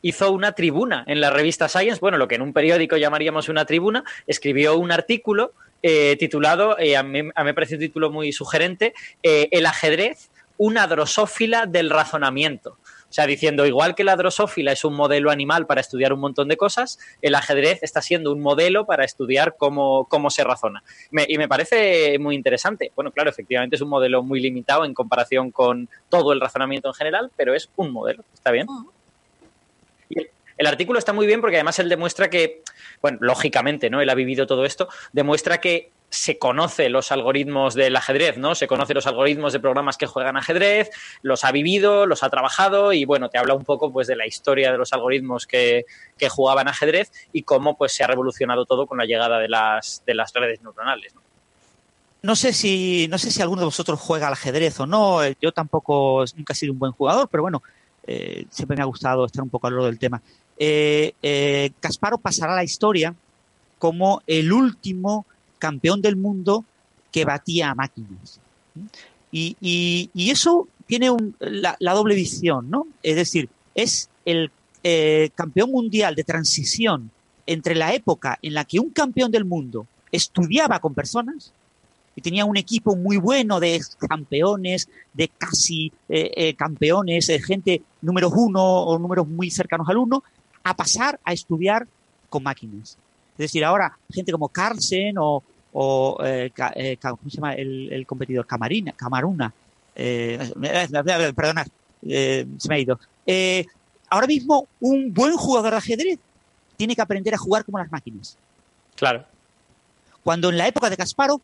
hizo 0.00 0.30
una 0.30 0.52
tribuna 0.52 1.04
en 1.06 1.20
la 1.20 1.30
revista 1.30 1.68
Science, 1.68 2.00
bueno, 2.00 2.18
lo 2.18 2.28
que 2.28 2.36
en 2.36 2.42
un 2.42 2.52
periódico 2.52 2.96
llamaríamos 2.96 3.48
una 3.48 3.64
tribuna, 3.64 4.04
escribió 4.26 4.78
un 4.78 4.92
artículo 4.92 5.52
eh, 5.82 6.16
titulado, 6.18 6.78
eh, 6.78 6.96
a, 6.96 7.02
mí, 7.02 7.18
a, 7.18 7.22
mí, 7.22 7.32
me 7.44 7.54
parece 7.54 7.74
un 7.74 7.80
título 7.80 8.10
muy 8.10 8.32
sugerente, 8.32 8.94
El 9.22 9.66
ajedrez, 9.66 10.30
una 10.58 10.86
drosófila 10.86 11.66
del 11.66 11.90
razonamiento. 11.90 12.78
O 13.08 13.12
sea, 13.16 13.26
diciendo, 13.26 13.66
igual 13.66 13.94
que 13.94 14.04
la 14.04 14.16
drosófila 14.16 14.72
es 14.72 14.84
un 14.84 14.94
modelo 14.94 15.30
animal 15.30 15.66
para 15.66 15.80
estudiar 15.80 16.12
un 16.12 16.20
montón 16.20 16.48
de 16.48 16.56
cosas, 16.56 16.98
el 17.22 17.34
ajedrez 17.34 17.82
está 17.82 18.02
siendo 18.02 18.32
un 18.32 18.40
modelo 18.40 18.84
para 18.84 19.04
estudiar 19.04 19.54
cómo, 19.56 20.06
cómo 20.08 20.28
se 20.28 20.44
razona. 20.44 20.82
y 21.10 21.38
me 21.38 21.48
parece 21.48 22.18
muy 22.18 22.34
interesante. 22.34 22.92
Bueno, 22.96 23.12
claro, 23.12 23.30
efectivamente 23.30 23.76
es 23.76 23.82
un 23.82 23.88
modelo 23.88 24.22
muy 24.22 24.40
limitado 24.40 24.84
en 24.84 24.92
comparación 24.92 25.50
con 25.50 25.88
todo 26.08 26.32
el 26.32 26.40
razonamiento 26.40 26.88
en 26.88 26.94
general, 26.94 27.30
pero 27.36 27.54
es 27.54 27.70
un 27.76 27.92
modelo. 27.92 28.24
¿Está 28.34 28.50
bien? 28.50 28.66
Y 30.08 30.26
el 30.58 30.66
artículo 30.66 30.98
está 30.98 31.12
muy 31.12 31.26
bien 31.26 31.40
porque 31.40 31.56
además 31.56 31.78
él 31.78 31.88
demuestra 31.88 32.28
que, 32.30 32.62
bueno, 33.02 33.18
lógicamente, 33.20 33.90
¿no? 33.90 34.00
Él 34.00 34.10
ha 34.10 34.14
vivido 34.14 34.46
todo 34.46 34.64
esto, 34.64 34.88
demuestra 35.12 35.58
que 35.58 35.90
se 36.08 36.38
conoce 36.38 36.88
los 36.88 37.10
algoritmos 37.12 37.74
del 37.74 37.96
ajedrez, 37.96 38.38
¿no? 38.38 38.54
Se 38.54 38.66
conoce 38.66 38.94
los 38.94 39.06
algoritmos 39.06 39.52
de 39.52 39.60
programas 39.60 39.96
que 39.96 40.06
juegan 40.06 40.36
ajedrez, 40.36 40.90
los 41.22 41.44
ha 41.44 41.52
vivido, 41.52 42.06
los 42.06 42.22
ha 42.22 42.30
trabajado 42.30 42.92
y 42.92 43.04
bueno, 43.04 43.28
te 43.28 43.38
habla 43.38 43.54
un 43.54 43.64
poco 43.64 43.92
pues 43.92 44.06
de 44.06 44.16
la 44.16 44.26
historia 44.26 44.72
de 44.72 44.78
los 44.78 44.92
algoritmos 44.92 45.46
que, 45.46 45.84
jugaban 46.30 46.68
ajedrez 46.68 47.12
y 47.32 47.42
cómo 47.42 47.76
pues 47.76 47.92
se 47.92 48.02
ha 48.02 48.06
revolucionado 48.06 48.66
todo 48.66 48.86
con 48.86 48.98
la 48.98 49.04
llegada 49.04 49.38
de 49.38 49.48
las, 49.48 50.02
de 50.06 50.14
las 50.14 50.32
redes 50.32 50.60
neuronales, 50.62 51.14
¿no? 52.22 52.34
sé 52.34 52.52
si 52.52 53.06
no 53.08 53.18
sé 53.18 53.30
si 53.30 53.40
alguno 53.40 53.60
de 53.60 53.66
vosotros 53.66 54.00
juega 54.00 54.26
al 54.26 54.32
ajedrez 54.32 54.80
o 54.80 54.86
no. 54.86 55.20
Yo 55.40 55.52
tampoco 55.52 56.24
nunca 56.36 56.52
he 56.52 56.56
sido 56.56 56.72
un 56.72 56.78
buen 56.80 56.90
jugador, 56.90 57.28
pero 57.28 57.44
bueno, 57.44 57.62
eh, 58.06 58.46
siempre 58.50 58.76
me 58.76 58.82
ha 58.82 58.86
gustado 58.86 59.26
estar 59.26 59.42
un 59.42 59.50
poco 59.50 59.68
a 59.68 59.70
lo 59.70 59.84
del 59.84 59.98
tema. 59.98 60.20
Eh, 60.58 61.12
eh, 61.22 61.70
Casparo 61.80 62.18
pasará 62.18 62.52
a 62.54 62.56
la 62.56 62.64
historia 62.64 63.14
como 63.78 64.22
el 64.26 64.52
último 64.52 65.26
campeón 65.58 66.02
del 66.02 66.16
mundo 66.16 66.64
que 67.12 67.24
batía 67.24 67.70
a 67.70 67.74
máquinas. 67.74 68.40
Y, 69.32 70.08
eso 70.30 70.68
tiene 70.86 71.10
la, 71.40 71.94
doble 71.94 72.14
visión, 72.14 72.70
¿no? 72.70 72.86
Es 73.02 73.16
decir, 73.16 73.48
es 73.74 74.08
el 74.24 74.50
eh, 74.82 75.30
campeón 75.34 75.70
mundial 75.70 76.14
de 76.14 76.24
transición 76.24 77.10
entre 77.46 77.74
la 77.74 77.94
época 77.94 78.38
en 78.42 78.54
la 78.54 78.64
que 78.64 78.80
un 78.80 78.90
campeón 78.90 79.30
del 79.30 79.44
mundo 79.44 79.86
estudiaba 80.10 80.78
con 80.80 80.94
personas 80.94 81.52
y 82.14 82.22
tenía 82.22 82.44
un 82.44 82.56
equipo 82.56 82.96
muy 82.96 83.18
bueno 83.18 83.60
de 83.60 83.80
campeones, 84.08 84.88
de 85.12 85.28
casi 85.28 85.92
eh, 86.08 86.30
eh, 86.34 86.54
campeones, 86.54 87.26
de 87.26 87.40
gente 87.40 87.82
números 88.00 88.32
uno 88.34 88.62
o 88.62 88.98
números 88.98 89.28
muy 89.28 89.50
cercanos 89.50 89.88
al 89.88 89.98
uno, 89.98 90.24
a 90.64 90.74
pasar 90.74 91.20
a 91.24 91.32
estudiar 91.32 91.86
con 92.30 92.42
máquinas. 92.42 92.96
Es 93.36 93.44
decir, 93.44 93.64
ahora 93.64 93.98
gente 94.10 94.32
como 94.32 94.48
Carlsen 94.48 95.16
o, 95.18 95.42
o 95.72 96.18
eh, 96.24 96.50
eh, 96.74 96.96
¿cómo 97.00 97.18
se 97.28 97.36
llama 97.36 97.52
el, 97.52 98.04
competidor? 98.06 98.46
Camarina, 98.46 98.92
Camaruna. 98.92 99.52
Eh, 99.94 100.52
perdonad, 101.34 101.66
se 102.02 102.68
me 102.68 102.74
ha 102.74 102.78
ido. 102.78 102.98
ahora 104.08 104.26
mismo, 104.26 104.66
un 104.80 105.12
buen 105.12 105.34
jugador 105.36 105.72
de 105.72 105.78
ajedrez 105.78 106.18
tiene 106.76 106.94
que 106.94 107.02
aprender 107.02 107.34
a 107.34 107.38
jugar 107.38 107.64
como 107.64 107.78
las 107.78 107.90
máquinas. 107.90 108.36
Claro. 108.94 109.24
Cuando 110.24 110.50
en 110.50 110.58
la 110.58 110.66
época 110.66 110.88
de 110.90 110.96
Kasparov 110.96 111.40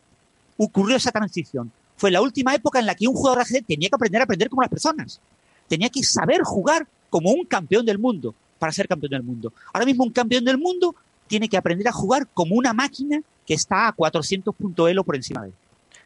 ocurrió 0.57 0.97
esa 0.97 1.11
transición. 1.11 1.71
Fue 1.97 2.11
la 2.11 2.21
última 2.21 2.55
época 2.55 2.79
en 2.79 2.87
la 2.87 2.95
que 2.95 3.07
un 3.07 3.15
jugador 3.15 3.39
de 3.39 3.43
ajedrez 3.43 3.67
tenía 3.67 3.89
que 3.89 3.95
aprender 3.95 4.21
a 4.21 4.25
aprender 4.25 4.49
como 4.49 4.63
las 4.63 4.71
personas. 4.71 5.21
Tenía 5.69 5.89
que 5.89 6.03
saber 6.03 6.43
jugar 6.43 6.87
como 7.11 7.31
un 7.31 7.45
campeón 7.45 7.85
del 7.85 7.99
mundo 7.99 8.35
para 8.59 8.73
ser 8.73 8.89
campeón 8.89 9.11
del 9.11 9.23
mundo. 9.23 9.53
Ahora 9.73 9.87
mismo 9.87 10.05
un 10.05 10.13
campeón 10.13 10.45
del 10.45 10.59
mundo 10.59 10.95
tiene 11.33 11.49
que 11.49 11.57
aprender 11.57 11.89
a 11.89 11.93
jugar 11.93 12.27
como 12.35 12.57
una 12.57 12.75
máquina 12.75 13.23
que 13.47 13.55
está 13.55 13.89
a 13.89 13.93
400 13.93 14.55
puntos 14.55 14.91
elo 14.91 15.03
por 15.03 15.17
encima 15.17 15.41
de 15.41 15.49
él. 15.49 15.55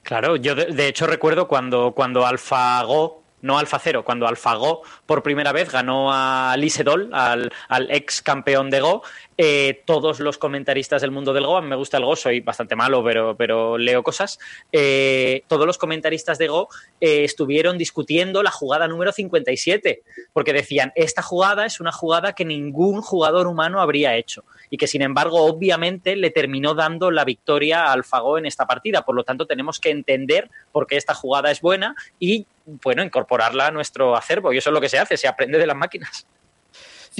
Claro, 0.04 0.36
yo 0.36 0.54
de, 0.54 0.86
hecho 0.86 1.08
recuerdo 1.08 1.48
cuando, 1.48 1.94
cuando 1.96 2.24
AlphaGo 2.24 3.24
no 3.42 3.58
Alfa 3.58 3.80
Cero, 3.80 4.04
cuando 4.04 4.28
AlphaGo 4.28 4.82
por 5.04 5.24
primera 5.24 5.50
vez 5.50 5.72
ganó 5.72 6.12
a 6.12 6.54
Lisedol, 6.56 7.10
al, 7.12 7.52
al 7.68 7.90
ex 7.90 8.22
campeón 8.22 8.70
de 8.70 8.78
Go, 8.78 9.02
eh, 9.38 9.82
todos 9.84 10.20
los 10.20 10.38
comentaristas 10.38 11.02
del 11.02 11.10
mundo 11.10 11.34
del 11.34 11.46
Go, 11.46 11.58
a 11.58 11.62
mí 11.62 11.68
me 11.68 11.76
gusta 11.76 11.98
el 11.98 12.04
Go, 12.04 12.16
soy 12.16 12.40
bastante 12.40 12.74
malo, 12.74 13.04
pero, 13.04 13.36
pero 13.36 13.76
leo 13.76 14.02
cosas, 14.02 14.38
eh, 14.72 15.42
todos 15.46 15.66
los 15.66 15.76
comentaristas 15.76 16.38
de 16.38 16.48
Go 16.48 16.68
eh, 17.00 17.24
estuvieron 17.24 17.76
discutiendo 17.76 18.42
la 18.42 18.50
jugada 18.50 18.88
número 18.88 19.12
57, 19.12 20.02
porque 20.32 20.52
decían, 20.54 20.92
esta 20.94 21.20
jugada 21.20 21.66
es 21.66 21.80
una 21.80 21.92
jugada 21.92 22.32
que 22.32 22.46
ningún 22.46 23.02
jugador 23.02 23.46
humano 23.46 23.80
habría 23.80 24.16
hecho 24.16 24.44
y 24.70 24.78
que 24.78 24.86
sin 24.86 25.02
embargo 25.02 25.44
obviamente 25.44 26.16
le 26.16 26.30
terminó 26.30 26.74
dando 26.74 27.10
la 27.10 27.24
victoria 27.24 27.84
a 27.84 27.92
AlphaGo 27.92 28.38
en 28.38 28.46
esta 28.46 28.66
partida, 28.66 29.02
por 29.02 29.14
lo 29.14 29.24
tanto 29.24 29.46
tenemos 29.46 29.78
que 29.78 29.90
entender 29.90 30.50
por 30.72 30.86
qué 30.86 30.96
esta 30.96 31.14
jugada 31.14 31.50
es 31.50 31.60
buena 31.60 31.94
y 32.18 32.46
bueno, 32.64 33.02
incorporarla 33.02 33.66
a 33.66 33.70
nuestro 33.70 34.16
acervo 34.16 34.52
y 34.52 34.58
eso 34.58 34.70
es 34.70 34.74
lo 34.74 34.80
que 34.80 34.88
se 34.88 34.98
hace, 34.98 35.16
se 35.16 35.28
aprende 35.28 35.58
de 35.58 35.66
las 35.66 35.76
máquinas 35.76 36.26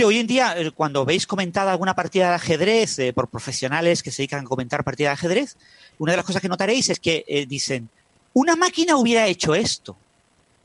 hoy 0.05 0.19
en 0.19 0.27
día, 0.27 0.55
eh, 0.57 0.71
cuando 0.71 1.05
veis 1.05 1.27
comentada 1.27 1.73
alguna 1.73 1.95
partida 1.95 2.29
de 2.29 2.35
ajedrez 2.35 2.99
eh, 2.99 3.13
por 3.13 3.29
profesionales 3.29 4.03
que 4.03 4.11
se 4.11 4.23
dedican 4.23 4.45
a 4.45 4.49
comentar 4.49 4.85
partidas 4.85 5.11
de 5.11 5.15
ajedrez, 5.15 5.57
una 5.99 6.13
de 6.13 6.17
las 6.17 6.27
cosas 6.27 6.43
que 6.43 6.49
notaréis 6.49 6.91
es 6.91 7.01
que 7.01 7.25
eh, 7.27 7.47
dicen, 7.47 7.89
una 8.35 8.57
máquina 8.57 8.97
hubiera 8.97 9.27
hecho 9.27 9.55
esto. 9.55 9.97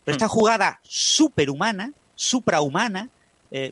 Pero 0.03 0.15
esta 0.15 0.25
mm. 0.25 0.29
jugada 0.29 0.79
superhumana, 0.83 1.91
suprahumana, 2.15 3.09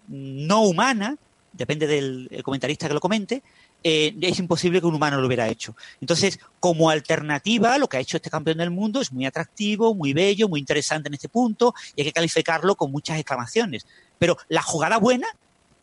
no 0.10 0.64
humana, 0.64 1.16
depende 1.54 1.88
del 1.88 2.30
comentarista 2.44 2.88
que 2.88 2.94
lo 2.94 3.00
comente, 3.00 3.42
eh, 3.82 4.14
es 4.22 4.40
imposible 4.40 4.82
que 4.82 4.88
un 4.88 4.96
humano 4.96 5.22
lo 5.22 5.28
hubiera 5.28 5.48
hecho. 5.48 5.76
Entonces, 6.02 6.40
como 6.60 6.90
alternativa, 6.90 7.78
lo 7.78 7.88
que 7.88 7.98
ha 7.98 8.00
hecho 8.02 8.18
este 8.18 8.30
campeón 8.30 8.58
del 8.58 8.72
mundo 8.72 9.00
es 9.00 9.12
muy 9.12 9.26
atractivo, 9.26 9.96
muy 9.96 10.14
bello, 10.14 10.50
muy 10.50 10.60
interesante 10.60 11.08
en 11.08 11.14
este 11.14 11.30
punto 11.30 11.74
y 11.96 12.02
hay 12.02 12.08
que 12.08 12.14
calificarlo 12.14 12.76
con 12.76 12.92
muchas 12.92 13.18
exclamaciones. 13.18 13.86
Pero 14.18 14.38
la 14.50 14.62
jugada 14.62 14.98
buena 14.98 15.28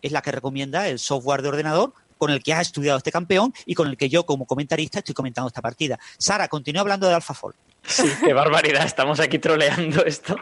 es 0.06 0.12
la 0.12 0.22
que 0.22 0.32
recomienda 0.32 0.88
el 0.88 0.98
software 0.98 1.42
de 1.42 1.48
ordenador 1.48 1.92
con 2.18 2.30
el 2.30 2.42
que 2.42 2.54
ha 2.54 2.60
estudiado 2.60 2.98
este 2.98 3.12
campeón 3.12 3.52
y 3.66 3.74
con 3.74 3.88
el 3.88 3.96
que 3.96 4.08
yo 4.08 4.24
como 4.24 4.46
comentarista 4.46 5.00
estoy 5.00 5.14
comentando 5.14 5.48
esta 5.48 5.62
partida. 5.62 5.98
Sara, 6.18 6.48
continúa 6.48 6.80
hablando 6.80 7.06
de 7.08 7.14
AlphaFold. 7.14 7.54
Sí, 7.86 8.10
qué 8.24 8.32
barbaridad, 8.32 8.84
estamos 8.84 9.20
aquí 9.20 9.38
troleando 9.38 10.04
esto. 10.04 10.36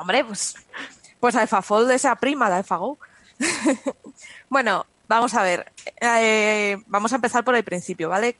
hombre, 0.00 0.24
pues, 0.24 0.56
pues 1.20 1.34
AlphaFold 1.34 1.90
esa 1.90 2.16
prima 2.16 2.48
de 2.50 2.56
AlphaGo. 2.56 2.98
bueno, 4.48 4.86
vamos 5.06 5.34
a 5.34 5.42
ver, 5.42 5.72
eh, 6.00 6.78
vamos 6.86 7.12
a 7.12 7.16
empezar 7.16 7.44
por 7.44 7.54
el 7.56 7.64
principio, 7.64 8.08
¿vale? 8.08 8.36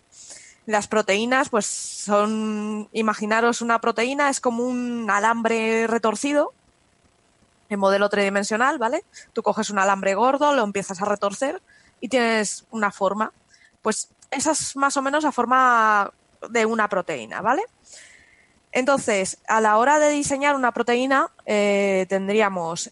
Las 0.67 0.87
proteínas, 0.87 1.49
pues 1.49 1.65
son, 1.65 2.89
imaginaros 2.93 3.63
una 3.63 3.81
proteína, 3.81 4.29
es 4.29 4.41
como 4.41 4.65
un 4.65 5.09
alambre 5.11 5.87
retorcido, 5.87 6.53
en 7.69 7.79
modelo 7.79 8.09
tridimensional, 8.09 8.79
¿vale? 8.79 9.05
Tú 9.33 9.43
coges 9.43 9.71
un 9.71 9.79
alambre 9.79 10.15
gordo, 10.15 10.55
lo 10.55 10.63
empiezas 10.63 11.01
a 11.03 11.05
retorcer 11.05 11.63
y 12.01 12.09
tienes 12.09 12.67
una 12.71 12.91
forma. 12.91 13.33
Pues 13.83 14.09
esa 14.31 14.53
es 14.53 14.77
más 14.77 14.97
o 14.97 15.03
menos 15.03 15.25
la 15.25 15.33
forma 15.33 16.13
de 16.51 16.67
una 16.67 16.89
proteína, 16.89 17.41
¿vale? 17.41 17.63
Entonces, 18.73 19.39
a 19.49 19.61
la 19.61 19.79
hora 19.79 19.99
de 19.99 20.11
diseñar 20.11 20.55
una 20.55 20.73
proteína, 20.73 21.31
eh, 21.47 22.07
tendríamos 22.09 22.91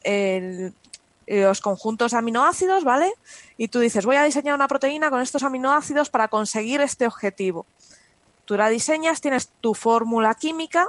los 1.26 1.60
conjuntos 1.60 2.14
aminoácidos, 2.14 2.84
¿vale? 2.84 3.12
Y 3.56 3.68
tú 3.68 3.80
dices, 3.80 4.06
voy 4.06 4.16
a 4.16 4.24
diseñar 4.24 4.54
una 4.54 4.68
proteína 4.68 5.10
con 5.10 5.20
estos 5.20 5.42
aminoácidos 5.42 6.08
para 6.08 6.28
conseguir 6.28 6.80
este 6.80 7.06
objetivo. 7.06 7.66
Tú 8.46 8.56
la 8.56 8.68
diseñas, 8.68 9.20
tienes 9.20 9.48
tu 9.60 9.74
fórmula 9.74 10.34
química, 10.34 10.86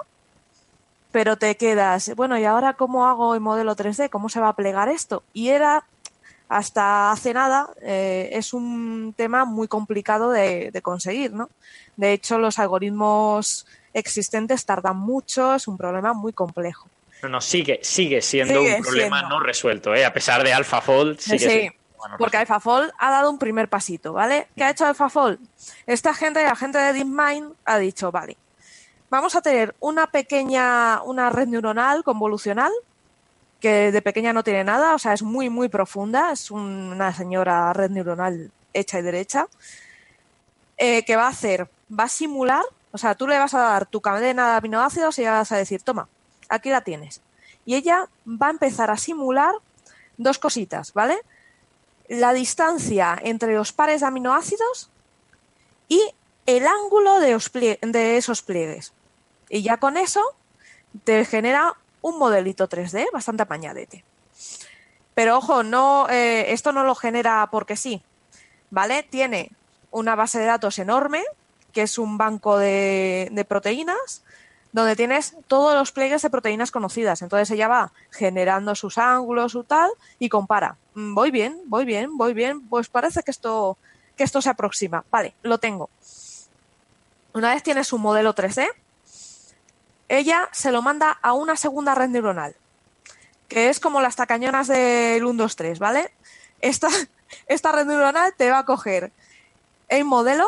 pero 1.17 1.35
te 1.35 1.57
quedas, 1.57 2.13
bueno, 2.15 2.37
¿y 2.37 2.45
ahora 2.45 2.73
cómo 2.73 3.07
hago 3.07 3.33
el 3.33 3.39
modelo 3.41 3.75
3D? 3.75 4.07
¿Cómo 4.11 4.29
se 4.29 4.39
va 4.39 4.49
a 4.49 4.55
plegar 4.55 4.87
esto? 4.87 5.23
Y 5.33 5.49
era, 5.49 5.83
hasta 6.47 7.11
hace 7.11 7.33
nada, 7.33 7.71
eh, 7.81 8.29
es 8.33 8.53
un 8.53 9.15
tema 9.17 9.43
muy 9.43 9.67
complicado 9.67 10.29
de, 10.29 10.71
conseguir, 10.83 11.33
¿no? 11.33 11.49
De 11.95 12.13
hecho, 12.13 12.37
los 12.37 12.59
algoritmos 12.59 13.65
existentes 13.95 14.63
tardan 14.63 14.97
mucho, 14.97 15.55
es 15.55 15.67
un 15.67 15.75
problema 15.75 16.13
muy 16.13 16.33
complejo. 16.33 16.87
No, 17.23 17.29
no, 17.29 17.41
sigue, 17.41 17.79
sigue 17.81 18.21
siendo 18.21 18.61
un 18.61 18.83
problema 18.83 19.23
no 19.23 19.39
resuelto, 19.39 19.95
¿eh? 19.95 20.05
A 20.05 20.13
pesar 20.13 20.43
de 20.43 20.53
AlphaFold, 20.53 21.17
sigue 21.17 21.49
sí. 21.49 21.71
porque 22.19 22.37
AlphaFold 22.37 22.91
ha 22.99 23.09
dado 23.09 23.31
un 23.31 23.39
primer 23.39 23.69
pasito, 23.69 24.13
¿vale? 24.13 24.49
¿Qué 24.55 24.63
ha 24.63 24.69
hecho 24.69 24.85
AlphaFold? 24.85 25.39
Esta 25.87 26.13
gente, 26.13 26.43
la 26.43 26.55
gente 26.55 26.77
de 26.77 26.93
DeepMind, 26.93 27.53
ha 27.65 27.79
dicho, 27.79 28.11
vale, 28.11 28.37
vamos 29.09 29.35
a 29.35 29.41
tener 29.41 29.75
una 29.79 30.07
pequeña, 30.07 31.01
una 31.03 31.29
red 31.29 31.47
neuronal 31.47 32.03
convolucional, 32.03 32.71
que 33.59 33.91
de 33.91 34.01
pequeña 34.01 34.33
no 34.33 34.43
tiene 34.43 34.63
nada, 34.63 34.93
o 34.93 34.99
sea, 34.99 35.13
es 35.13 35.23
muy, 35.23 35.49
muy 35.49 35.69
profunda, 35.69 36.31
es 36.31 36.51
una 36.51 37.13
señora 37.13 37.73
red 37.73 37.89
neuronal 37.89 38.51
hecha 38.73 38.99
y 38.99 39.01
derecha, 39.01 39.47
eh, 40.77 41.03
que 41.05 41.15
va 41.15 41.25
a 41.25 41.29
hacer, 41.29 41.67
va 41.91 42.03
a 42.03 42.09
simular, 42.09 42.63
o 42.91 42.97
sea, 42.97 43.15
tú 43.15 43.27
le 43.27 43.39
vas 43.39 43.53
a 43.53 43.59
dar 43.59 43.85
tu 43.87 44.01
cadena 44.01 44.51
de 44.51 44.57
aminoácidos 44.57 45.17
y 45.19 45.23
vas 45.23 45.51
a 45.51 45.57
decir, 45.57 45.81
toma, 45.81 46.07
aquí 46.49 46.69
la 46.69 46.81
tienes. 46.81 47.21
Y 47.65 47.75
ella 47.75 48.07
va 48.25 48.47
a 48.47 48.51
empezar 48.51 48.91
a 48.91 48.97
simular 48.97 49.53
dos 50.17 50.37
cositas, 50.39 50.93
¿vale? 50.93 51.17
La 52.07 52.33
distancia 52.33 53.19
entre 53.21 53.55
los 53.55 53.73
pares 53.73 54.01
de 54.01 54.07
aminoácidos 54.07 54.89
y 55.89 56.01
el 56.45 56.65
ángulo 56.65 57.19
de, 57.19 57.79
de 57.81 58.17
esos 58.17 58.41
pliegues. 58.41 58.93
Y 59.49 59.61
ya 59.61 59.77
con 59.77 59.97
eso 59.97 60.21
te 61.03 61.25
genera 61.25 61.75
un 62.01 62.17
modelito 62.17 62.67
3D 62.67 63.07
bastante 63.11 63.43
apañadete. 63.43 64.03
Pero 65.13 65.37
ojo, 65.37 65.63
no, 65.63 66.07
eh, 66.09 66.53
esto 66.53 66.71
no 66.71 66.83
lo 66.83 66.93
genera 66.93 67.47
porque 67.51 67.75
sí, 67.75 68.03
¿vale? 68.69 69.03
Tiene 69.03 69.51
una 69.91 70.15
base 70.15 70.39
de 70.39 70.45
datos 70.45 70.77
enorme, 70.79 71.23
que 71.73 71.81
es 71.81 71.97
un 71.97 72.17
banco 72.17 72.57
de, 72.57 73.45
proteínas, 73.47 74.23
donde 74.71 74.95
tienes 74.95 75.35
todos 75.47 75.73
los 75.73 75.91
pliegues 75.91 76.21
de 76.21 76.29
proteínas 76.29 76.71
conocidas. 76.71 77.21
Entonces 77.21 77.49
ella 77.51 77.67
va 77.67 77.91
generando 78.11 78.75
sus 78.75 78.97
ángulos, 78.97 79.53
su 79.53 79.63
tal, 79.63 79.89
y 80.19 80.29
compara. 80.29 80.77
Mm, 80.93 81.15
voy 81.15 81.31
bien, 81.31 81.59
voy 81.65 81.85
bien, 81.85 82.15
voy 82.17 82.33
bien. 82.33 82.67
Pues 82.67 82.87
parece 82.87 83.23
que 83.23 83.31
esto, 83.31 83.77
que 84.15 84.23
esto 84.23 84.41
se 84.41 84.49
aproxima. 84.49 85.03
Vale, 85.09 85.33
lo 85.41 85.57
tengo. 85.57 85.89
Una 87.33 87.53
vez 87.53 87.63
tienes 87.63 87.93
un 87.93 88.01
modelo 88.01 88.35
3D, 88.35 88.67
ella 90.09 90.49
se 90.51 90.71
lo 90.71 90.81
manda 90.81 91.17
a 91.21 91.33
una 91.33 91.55
segunda 91.55 91.95
red 91.95 92.09
neuronal, 92.09 92.55
que 93.47 93.69
es 93.69 93.79
como 93.79 94.01
las 94.01 94.15
tacañonas 94.15 94.67
del 94.67 95.25
1, 95.25 95.43
2, 95.43 95.55
3, 95.55 95.79
¿vale? 95.79 96.11
Esta, 96.61 96.89
esta 97.47 97.71
red 97.71 97.85
neuronal 97.85 98.33
te 98.35 98.49
va 98.49 98.59
a 98.59 98.65
coger 98.65 99.11
el 99.89 100.05
modelo, 100.05 100.47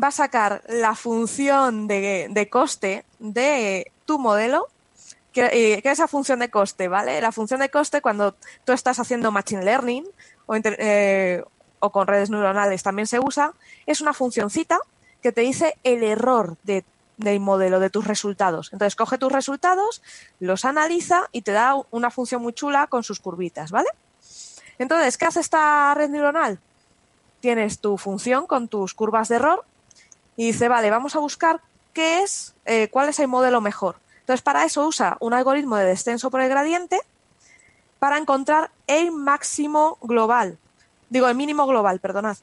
va 0.00 0.08
a 0.08 0.12
sacar 0.12 0.62
la 0.68 0.94
función 0.94 1.86
de, 1.86 2.48
coste 2.50 3.04
de 3.18 3.90
tu 4.04 4.18
modelo, 4.18 4.68
que, 5.32 5.74
es 5.74 5.84
esa 5.84 6.08
función 6.08 6.40
de 6.40 6.50
coste, 6.50 6.88
¿vale? 6.88 7.20
La 7.20 7.32
función 7.32 7.60
de 7.60 7.70
coste 7.70 8.02
cuando 8.02 8.36
tú 8.64 8.72
estás 8.72 8.98
haciendo 8.98 9.30
machine 9.30 9.64
learning 9.64 10.06
o, 10.46 10.56
eh, 10.56 11.42
o 11.80 11.90
con 11.90 12.06
redes 12.06 12.30
neuronales 12.30 12.82
también 12.82 13.06
se 13.06 13.18
usa, 13.18 13.52
es 13.86 14.00
una 14.00 14.12
funcioncita 14.12 14.78
que 15.22 15.32
te 15.32 15.40
dice 15.40 15.76
el 15.84 16.02
error 16.02 16.56
de 16.64 16.84
del 17.16 17.40
modelo, 17.40 17.80
de 17.80 17.90
tus 17.90 18.06
resultados. 18.06 18.70
Entonces 18.72 18.96
coge 18.96 19.18
tus 19.18 19.32
resultados, 19.32 20.02
los 20.40 20.64
analiza 20.64 21.28
y 21.32 21.42
te 21.42 21.52
da 21.52 21.74
una 21.90 22.10
función 22.10 22.42
muy 22.42 22.52
chula 22.52 22.86
con 22.86 23.02
sus 23.02 23.20
curvitas, 23.20 23.70
¿vale? 23.70 23.88
Entonces, 24.78 25.16
¿qué 25.16 25.26
hace 25.26 25.40
esta 25.40 25.94
red 25.94 26.10
neuronal? 26.10 26.58
Tienes 27.40 27.78
tu 27.78 27.98
función 27.98 28.46
con 28.46 28.68
tus 28.68 28.94
curvas 28.94 29.28
de 29.28 29.36
error 29.36 29.64
y 30.36 30.46
dice, 30.46 30.68
vale, 30.68 30.90
vamos 30.90 31.14
a 31.14 31.18
buscar 31.18 31.60
qué 31.92 32.22
es, 32.22 32.54
eh, 32.64 32.88
cuál 32.90 33.08
es 33.08 33.18
el 33.20 33.28
modelo 33.28 33.60
mejor. 33.60 33.96
Entonces, 34.20 34.42
para 34.42 34.64
eso 34.64 34.86
usa 34.86 35.16
un 35.20 35.34
algoritmo 35.34 35.76
de 35.76 35.84
descenso 35.84 36.30
por 36.30 36.40
el 36.40 36.48
gradiente 36.48 37.00
para 37.98 38.18
encontrar 38.18 38.70
el 38.86 39.12
máximo 39.12 39.98
global. 40.02 40.58
Digo, 41.10 41.28
el 41.28 41.36
mínimo 41.36 41.66
global, 41.66 42.00
perdonad. 42.00 42.36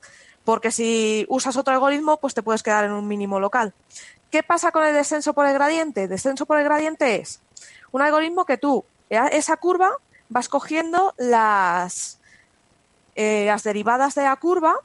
Porque 0.45 0.71
si 0.71 1.25
usas 1.29 1.57
otro 1.57 1.73
algoritmo, 1.73 2.17
pues 2.17 2.33
te 2.33 2.43
puedes 2.43 2.63
quedar 2.63 2.85
en 2.85 2.91
un 2.91 3.07
mínimo 3.07 3.39
local. 3.39 3.73
¿Qué 4.31 4.43
pasa 4.43 4.71
con 4.71 4.85
el 4.85 4.93
descenso 4.93 5.33
por 5.33 5.45
el 5.45 5.53
gradiente? 5.53 6.07
descenso 6.07 6.45
por 6.45 6.57
el 6.57 6.63
gradiente 6.63 7.15
es 7.15 7.41
un 7.91 8.01
algoritmo 8.01 8.45
que 8.45 8.57
tú, 8.57 8.85
esa 9.09 9.57
curva, 9.57 9.91
vas 10.29 10.47
cogiendo 10.49 11.13
las, 11.17 12.19
eh, 13.15 13.45
las 13.47 13.63
derivadas 13.63 14.15
de 14.15 14.23
la 14.23 14.35
curva 14.35 14.75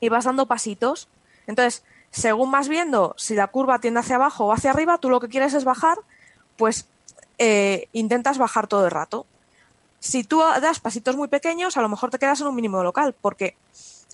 y 0.00 0.08
vas 0.08 0.24
dando 0.24 0.46
pasitos. 0.46 1.08
Entonces, 1.46 1.82
según 2.10 2.50
vas 2.50 2.68
viendo 2.68 3.14
si 3.16 3.34
la 3.34 3.46
curva 3.46 3.80
tiende 3.80 4.00
hacia 4.00 4.16
abajo 4.16 4.46
o 4.46 4.52
hacia 4.52 4.70
arriba, 4.70 4.98
tú 4.98 5.08
lo 5.08 5.20
que 5.20 5.28
quieres 5.28 5.54
es 5.54 5.64
bajar, 5.64 5.98
pues 6.56 6.86
eh, 7.38 7.88
intentas 7.92 8.38
bajar 8.38 8.66
todo 8.66 8.84
el 8.84 8.90
rato. 8.90 9.26
Si 10.00 10.24
tú 10.24 10.40
das 10.60 10.78
pasitos 10.80 11.16
muy 11.16 11.28
pequeños, 11.28 11.76
a 11.76 11.82
lo 11.82 11.88
mejor 11.88 12.10
te 12.10 12.18
quedas 12.18 12.40
en 12.40 12.48
un 12.48 12.54
mínimo 12.54 12.82
local, 12.82 13.14
porque, 13.20 13.56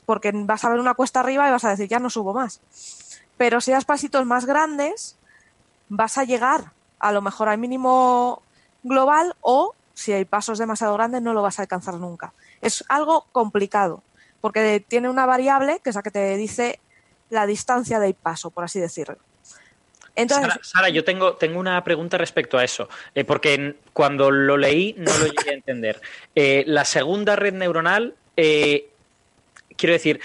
porque 0.07 0.31
vas 0.33 0.65
a 0.65 0.71
ver 0.71 0.81
una 0.81 0.95
cuesta 0.95 1.21
arriba 1.21 1.49
y 1.49 1.51
vas 1.51 1.65
a 1.65 1.71
decir, 1.71 1.89
ya 1.89 1.99
no 1.99 2.09
subo 2.09 2.33
más. 2.33 2.61
Pero 3.37 3.61
si 3.61 3.73
das 3.73 3.85
pasitos 3.85 4.25
más 4.27 4.47
grandes, 4.47 5.17
vas 5.89 6.19
a 6.19 6.25
llegar 6.25 6.73
a 6.99 7.13
lo 7.13 7.21
mejor 7.23 7.49
al 7.49 7.59
mínimo 7.59 8.43
global 8.83 9.35
o 9.41 9.75
si 9.95 10.13
hay 10.13 10.25
pasos 10.25 10.59
demasiado 10.59 10.95
grandes 10.95 11.23
no 11.23 11.35
lo 11.35 11.43
vas 11.43 11.59
a 11.59 11.63
alcanzar 11.63 11.95
nunca. 11.95 12.33
Es 12.61 12.85
algo 12.89 13.27
complicado 13.33 14.03
porque 14.41 14.85
tiene 14.87 15.09
una 15.09 15.27
variable 15.27 15.81
que 15.83 15.91
es 15.91 15.97
la 15.97 16.03
que 16.03 16.11
te 16.11 16.37
dice 16.37 16.81
la 17.31 17.47
distancia 17.47 17.99
del 17.99 18.15
paso, 18.15 18.51
por 18.51 18.65
así 18.65 18.81
decirlo. 18.81 19.17
Entonces, 20.17 20.53
Sara, 20.63 20.89
yo 20.91 21.03
tengo, 21.03 21.35
tengo 21.35 21.59
una 21.59 21.83
pregunta 21.83 22.19
respecto 22.19 22.57
a 22.57 22.65
eso, 22.65 22.89
eh, 23.15 23.25
porque 23.25 23.77
cuando 23.93 24.31
lo 24.31 24.57
leí 24.57 24.95
no 24.97 25.17
lo 25.19 25.27
llegué 25.27 25.51
a 25.51 25.55
entender. 25.55 26.01
Eh, 26.35 26.63
la 26.67 26.85
segunda 26.85 27.35
red 27.37 27.55
neuronal, 27.55 28.15
eh, 28.37 28.91
quiero 29.77 29.93
decir, 29.93 30.21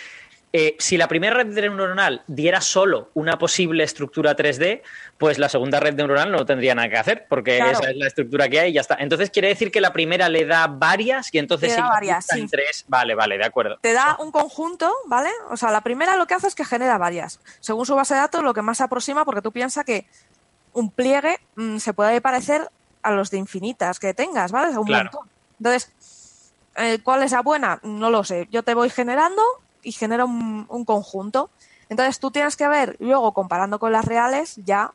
eh, 0.52 0.76
si 0.80 0.97
la 0.97 1.08
primera 1.08 1.36
red 1.36 1.47
neuronal 1.47 2.24
diera 2.26 2.60
solo 2.60 3.12
una 3.14 3.38
posible 3.38 3.84
estructura 3.84 4.36
3D, 4.36 4.82
pues 5.20 5.38
la 5.38 5.47
segunda 5.47 5.80
red 5.80 5.93
neuronal 5.93 6.32
no 6.32 6.43
tendría 6.43 6.74
nada 6.74 6.89
que 6.89 6.97
hacer, 6.97 7.28
porque 7.30 7.60
esa 7.60 7.91
es 7.91 7.97
la 7.97 8.08
estructura 8.08 8.50
que 8.50 8.60
hay 8.60 8.72
y 8.72 8.74
ya 8.74 8.82
está. 8.82 8.95
Entonces 9.00 9.30
quiere 9.30 9.50
decir 9.50 9.72
que 9.72 9.80
la 9.80 9.93
primera 9.93 10.28
le 10.28 10.45
da 10.45 10.66
varias 10.66 11.32
y 11.34 11.38
entonces 11.38 11.76
da 11.76 11.88
varias, 11.88 12.28
tres. 12.50 12.86
Vale, 12.88 13.14
vale, 13.14 13.38
de 13.38 13.45
acuerdo. 13.45 13.78
Te 13.82 13.93
da 13.93 14.18
un 14.20 14.32
conjunto, 14.32 14.91
¿vale? 15.06 15.30
O 15.52 15.58
sea, 15.58 15.72
la 15.72 15.82
primera 15.82 16.16
lo 16.16 16.26
que 16.26 16.34
hace 16.34 16.47
es 16.47 16.56
que 16.56 16.66
genera 16.66 16.97
varias. 16.97 17.39
Según 17.60 17.86
su 17.86 17.95
base 17.95 18.16
de 18.16 18.22
datos, 18.22 18.41
lo 18.41 18.56
que 18.56 18.64
más 18.64 18.78
se 18.78 18.84
aproxima, 18.84 19.26
porque 19.26 19.43
tú 19.43 19.52
piensas 19.52 19.86
que 19.86 20.08
un 20.74 20.89
pliegue 20.89 21.38
mm, 21.58 21.78
se 21.78 21.93
puede 21.93 22.22
parecer 22.22 22.68
a 23.04 23.12
los 23.12 23.30
de 23.30 23.38
infinitas 23.38 24.00
que 24.00 24.16
tengas, 24.16 24.52
¿vale? 24.52 24.76
un 24.76 24.89
montón. 24.89 25.30
Entonces, 25.60 25.91
eh, 26.76 27.00
¿cuál 27.04 27.22
es 27.22 27.34
la 27.34 27.41
buena? 27.41 27.80
No 27.84 28.10
lo 28.10 28.24
sé. 28.24 28.47
Yo 28.52 28.64
te 28.64 28.74
voy 28.74 28.89
generando 28.89 29.43
y 29.84 29.92
genera 29.92 30.26
un, 30.26 30.86
conjunto. 30.86 31.50
Entonces 31.90 32.20
tú 32.20 32.32
tienes 32.32 32.56
que 32.56 32.68
ver, 32.68 32.96
luego 33.00 33.34
comparando 33.34 33.80
con 33.80 33.92
las 33.92 34.06
reales, 34.06 34.58
ya 34.66 34.94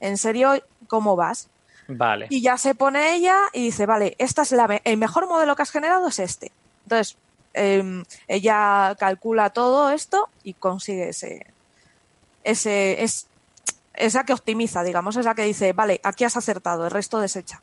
en 0.00 0.18
serio 0.18 0.62
cómo 0.88 1.16
vas. 1.16 1.48
Vale. 1.88 2.26
Y 2.30 2.40
ya 2.40 2.56
se 2.56 2.74
pone 2.74 3.14
ella 3.14 3.36
y 3.52 3.64
dice, 3.64 3.86
vale, 3.86 4.14
esta 4.18 4.42
es 4.42 4.52
la, 4.52 4.80
el 4.84 4.96
mejor 4.96 5.28
modelo 5.28 5.56
que 5.56 5.62
has 5.62 5.70
generado 5.70 6.08
es 6.08 6.18
este. 6.18 6.52
Entonces, 6.84 7.16
em, 7.54 8.04
ella 8.28 8.96
calcula 8.98 9.50
todo 9.50 9.90
esto 9.90 10.28
y 10.42 10.54
consigue 10.54 11.10
ese, 11.10 11.46
ese, 12.44 13.02
es, 13.02 13.26
esa 13.94 14.24
que 14.24 14.32
optimiza, 14.32 14.82
digamos, 14.82 15.16
esa 15.16 15.34
que 15.34 15.42
dice, 15.42 15.72
vale, 15.72 16.00
aquí 16.02 16.24
has 16.24 16.36
acertado, 16.36 16.84
el 16.84 16.90
resto 16.90 17.20
desecha. 17.20 17.60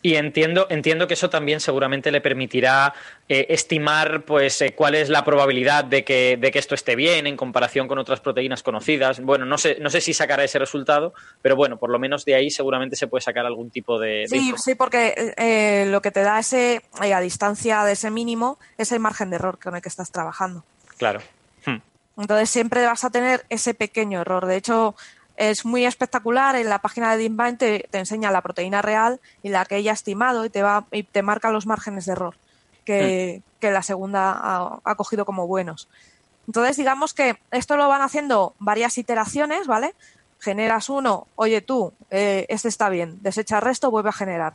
Y 0.00 0.14
entiendo, 0.14 0.68
entiendo 0.70 1.08
que 1.08 1.14
eso 1.14 1.28
también 1.28 1.58
seguramente 1.58 2.12
le 2.12 2.20
permitirá 2.20 2.94
eh, 3.28 3.46
estimar 3.48 4.22
pues 4.22 4.60
eh, 4.62 4.72
cuál 4.74 4.94
es 4.94 5.08
la 5.08 5.24
probabilidad 5.24 5.84
de 5.84 6.04
que, 6.04 6.36
de 6.40 6.50
que 6.52 6.60
esto 6.60 6.76
esté 6.76 6.94
bien 6.94 7.26
en 7.26 7.36
comparación 7.36 7.88
con 7.88 7.98
otras 7.98 8.20
proteínas 8.20 8.62
conocidas. 8.62 9.20
Bueno, 9.20 9.44
no 9.44 9.58
sé, 9.58 9.78
no 9.80 9.90
sé 9.90 10.00
si 10.00 10.14
sacará 10.14 10.44
ese 10.44 10.60
resultado, 10.60 11.14
pero 11.42 11.56
bueno, 11.56 11.78
por 11.78 11.90
lo 11.90 11.98
menos 11.98 12.24
de 12.24 12.36
ahí 12.36 12.50
seguramente 12.50 12.94
se 12.94 13.08
puede 13.08 13.22
sacar 13.22 13.44
algún 13.44 13.70
tipo 13.70 13.98
de. 13.98 14.26
sí, 14.28 14.54
sí, 14.56 14.76
porque 14.76 15.34
eh, 15.36 15.86
lo 15.88 16.00
que 16.00 16.12
te 16.12 16.20
da 16.20 16.38
ese, 16.38 16.82
a 17.00 17.20
distancia 17.20 17.82
de 17.82 17.92
ese 17.92 18.10
mínimo, 18.10 18.58
es 18.76 18.92
el 18.92 19.00
margen 19.00 19.30
de 19.30 19.36
error 19.36 19.58
con 19.58 19.74
el 19.74 19.82
que 19.82 19.88
estás 19.88 20.12
trabajando. 20.12 20.64
Claro. 20.96 21.20
Hmm. 21.66 21.78
Entonces 22.16 22.50
siempre 22.50 22.86
vas 22.86 23.02
a 23.02 23.10
tener 23.10 23.44
ese 23.48 23.74
pequeño 23.74 24.20
error. 24.20 24.46
De 24.46 24.56
hecho, 24.56 24.94
es 25.38 25.64
muy 25.64 25.86
espectacular. 25.86 26.56
En 26.56 26.68
la 26.68 26.80
página 26.80 27.12
de 27.12 27.18
DeepMind 27.18 27.58
te, 27.58 27.88
enseña 27.92 28.30
la 28.30 28.42
proteína 28.42 28.82
real 28.82 29.20
y 29.42 29.48
la 29.48 29.64
que 29.64 29.76
ella 29.76 29.92
ha 29.92 29.94
estimado 29.94 30.44
y 30.44 30.50
te, 30.50 30.62
va, 30.62 30.84
y 30.90 31.04
te 31.04 31.22
marca 31.22 31.50
los 31.50 31.66
márgenes 31.66 32.04
de 32.06 32.12
error 32.12 32.34
que, 32.84 33.42
mm. 33.60 33.66
la 33.66 33.82
segunda 33.82 34.80
ha, 34.84 34.94
cogido 34.96 35.24
como 35.24 35.46
buenos. 35.46 35.88
Entonces, 36.46 36.76
digamos 36.76 37.14
que 37.14 37.38
esto 37.50 37.76
lo 37.76 37.88
van 37.88 38.02
haciendo 38.02 38.54
varias 38.58 38.98
iteraciones, 38.98 39.66
¿vale? 39.66 39.94
Generas 40.40 40.88
uno, 40.88 41.26
oye 41.36 41.60
tú, 41.60 41.92
eh, 42.10 42.46
este 42.48 42.68
está 42.68 42.88
bien, 42.88 43.18
desecha 43.22 43.56
el 43.56 43.62
resto, 43.62 43.90
vuelve 43.90 44.08
a 44.08 44.12
generar. 44.12 44.54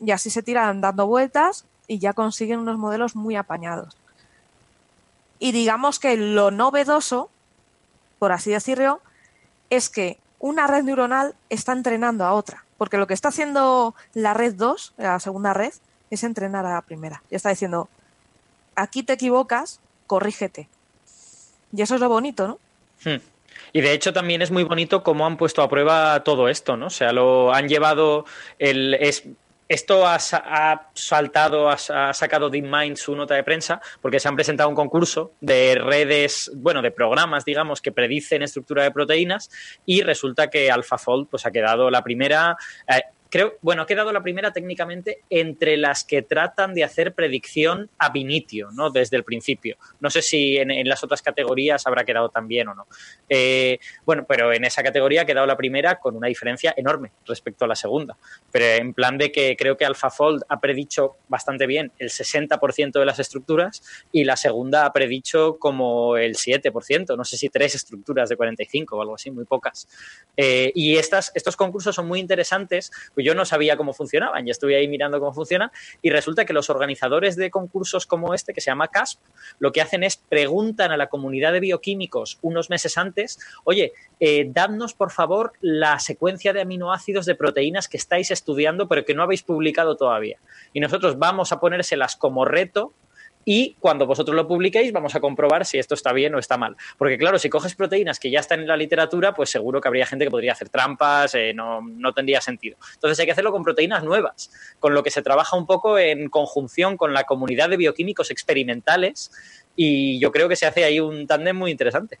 Y 0.00 0.12
así 0.12 0.30
se 0.30 0.42
tiran 0.42 0.80
dando 0.80 1.06
vueltas 1.06 1.66
y 1.86 1.98
ya 1.98 2.12
consiguen 2.12 2.60
unos 2.60 2.78
modelos 2.78 3.14
muy 3.14 3.36
apañados. 3.36 3.96
Y 5.38 5.52
digamos 5.52 5.98
que 5.98 6.16
lo 6.16 6.50
novedoso, 6.50 7.30
por 8.18 8.32
así 8.32 8.50
decirlo, 8.50 9.00
es 9.70 9.88
que 9.88 10.18
una 10.38 10.66
red 10.66 10.84
neuronal 10.84 11.34
está 11.50 11.72
entrenando 11.72 12.24
a 12.24 12.32
otra, 12.32 12.64
porque 12.76 12.96
lo 12.96 13.06
que 13.06 13.14
está 13.14 13.28
haciendo 13.28 13.94
la 14.14 14.34
red 14.34 14.54
2, 14.54 14.94
la 14.98 15.20
segunda 15.20 15.52
red, 15.52 15.72
es 16.10 16.24
entrenar 16.24 16.64
a 16.66 16.74
la 16.74 16.82
primera. 16.82 17.22
Y 17.30 17.34
está 17.34 17.50
diciendo, 17.50 17.88
aquí 18.74 19.02
te 19.02 19.14
equivocas, 19.14 19.80
corrígete. 20.06 20.68
Y 21.72 21.82
eso 21.82 21.96
es 21.96 22.00
lo 22.00 22.08
bonito, 22.08 22.46
¿no? 22.46 22.58
Hmm. 23.04 23.20
Y 23.72 23.80
de 23.80 23.92
hecho 23.92 24.12
también 24.12 24.40
es 24.40 24.50
muy 24.50 24.64
bonito 24.64 25.02
cómo 25.02 25.26
han 25.26 25.36
puesto 25.36 25.62
a 25.62 25.68
prueba 25.68 26.22
todo 26.24 26.48
esto, 26.48 26.76
¿no? 26.76 26.86
O 26.86 26.90
sea, 26.90 27.12
lo 27.12 27.52
han 27.52 27.68
llevado 27.68 28.24
el 28.58 28.94
esto 29.68 30.06
ha, 30.06 30.18
saltado, 30.18 31.68
ha, 31.68 31.76
sacado 32.14 32.48
DeepMind 32.48 32.96
su 32.96 33.14
nota 33.14 33.34
de 33.34 33.44
prensa 33.44 33.80
porque 34.00 34.18
se 34.18 34.28
han 34.28 34.34
presentado 34.34 34.68
un 34.68 34.74
concurso 34.74 35.32
de 35.40 35.74
redes, 35.74 36.50
bueno, 36.56 36.80
de 36.80 36.90
programas, 36.90 37.44
digamos, 37.44 37.82
que 37.82 37.92
predicen 37.92 38.42
estructura 38.42 38.82
de 38.82 38.90
proteínas 38.90 39.50
y 39.84 40.02
resulta 40.02 40.48
que 40.48 40.70
AlphaFold 40.70 41.28
pues, 41.28 41.44
ha 41.44 41.50
quedado 41.50 41.90
la 41.90 42.02
primera. 42.02 42.56
Eh, 42.88 43.02
creo, 43.30 43.54
bueno, 43.60 43.82
ha 43.82 43.86
quedado 43.86 44.12
la 44.12 44.22
primera 44.22 44.52
técnicamente 44.52 45.22
entre 45.30 45.76
las 45.76 46.04
que 46.04 46.22
tratan 46.22 46.74
de 46.74 46.84
hacer 46.84 47.14
predicción 47.14 47.90
a 47.98 48.10
initio, 48.14 48.70
¿no? 48.72 48.90
Desde 48.90 49.16
el 49.16 49.24
principio. 49.24 49.76
No 50.00 50.10
sé 50.10 50.22
si 50.22 50.56
en, 50.56 50.88
las 50.88 51.04
otras 51.04 51.22
categorías 51.22 51.86
habrá 51.86 52.04
quedado 52.04 52.28
también 52.30 52.68
o 52.68 52.74
no. 52.74 52.86
Eh, 53.28 53.78
bueno, 54.04 54.24
pero 54.28 54.52
en 54.52 54.64
esa 54.64 54.82
categoría 54.82 55.22
ha 55.22 55.26
quedado 55.26 55.46
la 55.46 55.56
primera 55.56 56.00
con 56.00 56.16
una 56.16 56.28
diferencia 56.28 56.74
enorme 56.76 57.12
respecto 57.26 57.64
a 57.64 57.68
la 57.68 57.76
segunda. 57.76 58.16
Pero 58.50 58.64
en 58.64 58.94
plan 58.94 59.18
de 59.18 59.30
que 59.30 59.56
creo 59.56 59.76
que 59.76 59.84
AlphaFold 59.84 60.42
ha 60.48 60.60
predicho 60.60 61.16
bastante 61.28 61.66
bien 61.66 61.92
el 61.98 62.10
60% 62.10 62.98
de 62.98 63.04
las 63.04 63.18
estructuras 63.18 63.82
y 64.12 64.24
la 64.24 64.36
segunda 64.36 64.86
ha 64.86 64.92
predicho 64.92 65.58
como 65.58 66.16
el 66.16 66.34
7%, 66.34 67.16
no 67.16 67.24
sé 67.24 67.36
si 67.36 67.48
tres 67.48 67.74
estructuras 67.74 68.28
de 68.28 68.36
45 68.36 68.96
o 68.96 69.02
algo 69.02 69.14
así, 69.14 69.30
muy 69.30 69.44
pocas. 69.44 69.88
Eh, 70.36 70.72
y 70.74 70.96
estas, 70.96 71.30
estos 71.34 71.56
concursos 71.56 71.94
son 71.94 72.06
muy 72.08 72.20
interesantes 72.20 72.90
pues 73.18 73.26
yo 73.26 73.34
no 73.34 73.44
sabía 73.44 73.76
cómo 73.76 73.94
funcionaban 73.94 74.46
y 74.46 74.52
estuve 74.52 74.76
ahí 74.76 74.86
mirando 74.86 75.18
cómo 75.18 75.32
funcionan 75.32 75.72
y 76.02 76.10
resulta 76.10 76.44
que 76.44 76.52
los 76.52 76.70
organizadores 76.70 77.34
de 77.34 77.50
concursos 77.50 78.06
como 78.06 78.32
este, 78.32 78.54
que 78.54 78.60
se 78.60 78.70
llama 78.70 78.86
CASP, 78.86 79.18
lo 79.58 79.72
que 79.72 79.80
hacen 79.80 80.04
es 80.04 80.18
preguntan 80.18 80.92
a 80.92 80.96
la 80.96 81.08
comunidad 81.08 81.52
de 81.52 81.58
bioquímicos 81.58 82.38
unos 82.42 82.70
meses 82.70 82.96
antes, 82.96 83.40
oye, 83.64 83.92
eh, 84.20 84.46
dadnos 84.48 84.94
por 84.94 85.10
favor 85.10 85.54
la 85.60 85.98
secuencia 85.98 86.52
de 86.52 86.60
aminoácidos 86.60 87.26
de 87.26 87.34
proteínas 87.34 87.88
que 87.88 87.96
estáis 87.96 88.30
estudiando 88.30 88.86
pero 88.86 89.04
que 89.04 89.14
no 89.14 89.24
habéis 89.24 89.42
publicado 89.42 89.96
todavía. 89.96 90.38
Y 90.72 90.78
nosotros 90.78 91.18
vamos 91.18 91.50
a 91.50 91.58
ponérselas 91.58 92.14
como 92.14 92.44
reto 92.44 92.92
y 93.50 93.76
cuando 93.80 94.06
vosotros 94.06 94.36
lo 94.36 94.46
publiquéis 94.46 94.92
vamos 94.92 95.14
a 95.14 95.20
comprobar 95.20 95.64
si 95.64 95.78
esto 95.78 95.94
está 95.94 96.12
bien 96.12 96.34
o 96.34 96.38
está 96.38 96.58
mal. 96.58 96.76
Porque 96.98 97.16
claro, 97.16 97.38
si 97.38 97.48
coges 97.48 97.74
proteínas 97.74 98.20
que 98.20 98.30
ya 98.30 98.40
están 98.40 98.60
en 98.60 98.66
la 98.66 98.76
literatura, 98.76 99.32
pues 99.32 99.48
seguro 99.48 99.80
que 99.80 99.88
habría 99.88 100.04
gente 100.04 100.26
que 100.26 100.30
podría 100.30 100.52
hacer 100.52 100.68
trampas, 100.68 101.34
eh, 101.34 101.54
no, 101.54 101.80
no, 101.80 102.12
tendría 102.12 102.42
sentido. 102.42 102.76
Entonces 102.92 103.18
hay 103.18 103.24
que 103.24 103.32
hacerlo 103.32 103.50
con 103.50 103.62
proteínas 103.62 104.04
nuevas, 104.04 104.50
con 104.78 104.92
lo 104.92 105.02
que 105.02 105.10
se 105.10 105.22
trabaja 105.22 105.56
un 105.56 105.64
poco 105.64 105.98
en 105.98 106.28
conjunción 106.28 106.98
con 106.98 107.14
la 107.14 107.24
comunidad 107.24 107.70
de 107.70 107.78
bioquímicos 107.78 108.30
experimentales 108.30 109.30
y 109.74 110.20
yo 110.20 110.30
creo 110.30 110.50
que 110.50 110.56
se 110.56 110.66
hace 110.66 110.84
ahí 110.84 111.00
un 111.00 111.26
tándem 111.26 111.56
muy 111.56 111.70
interesante. 111.70 112.18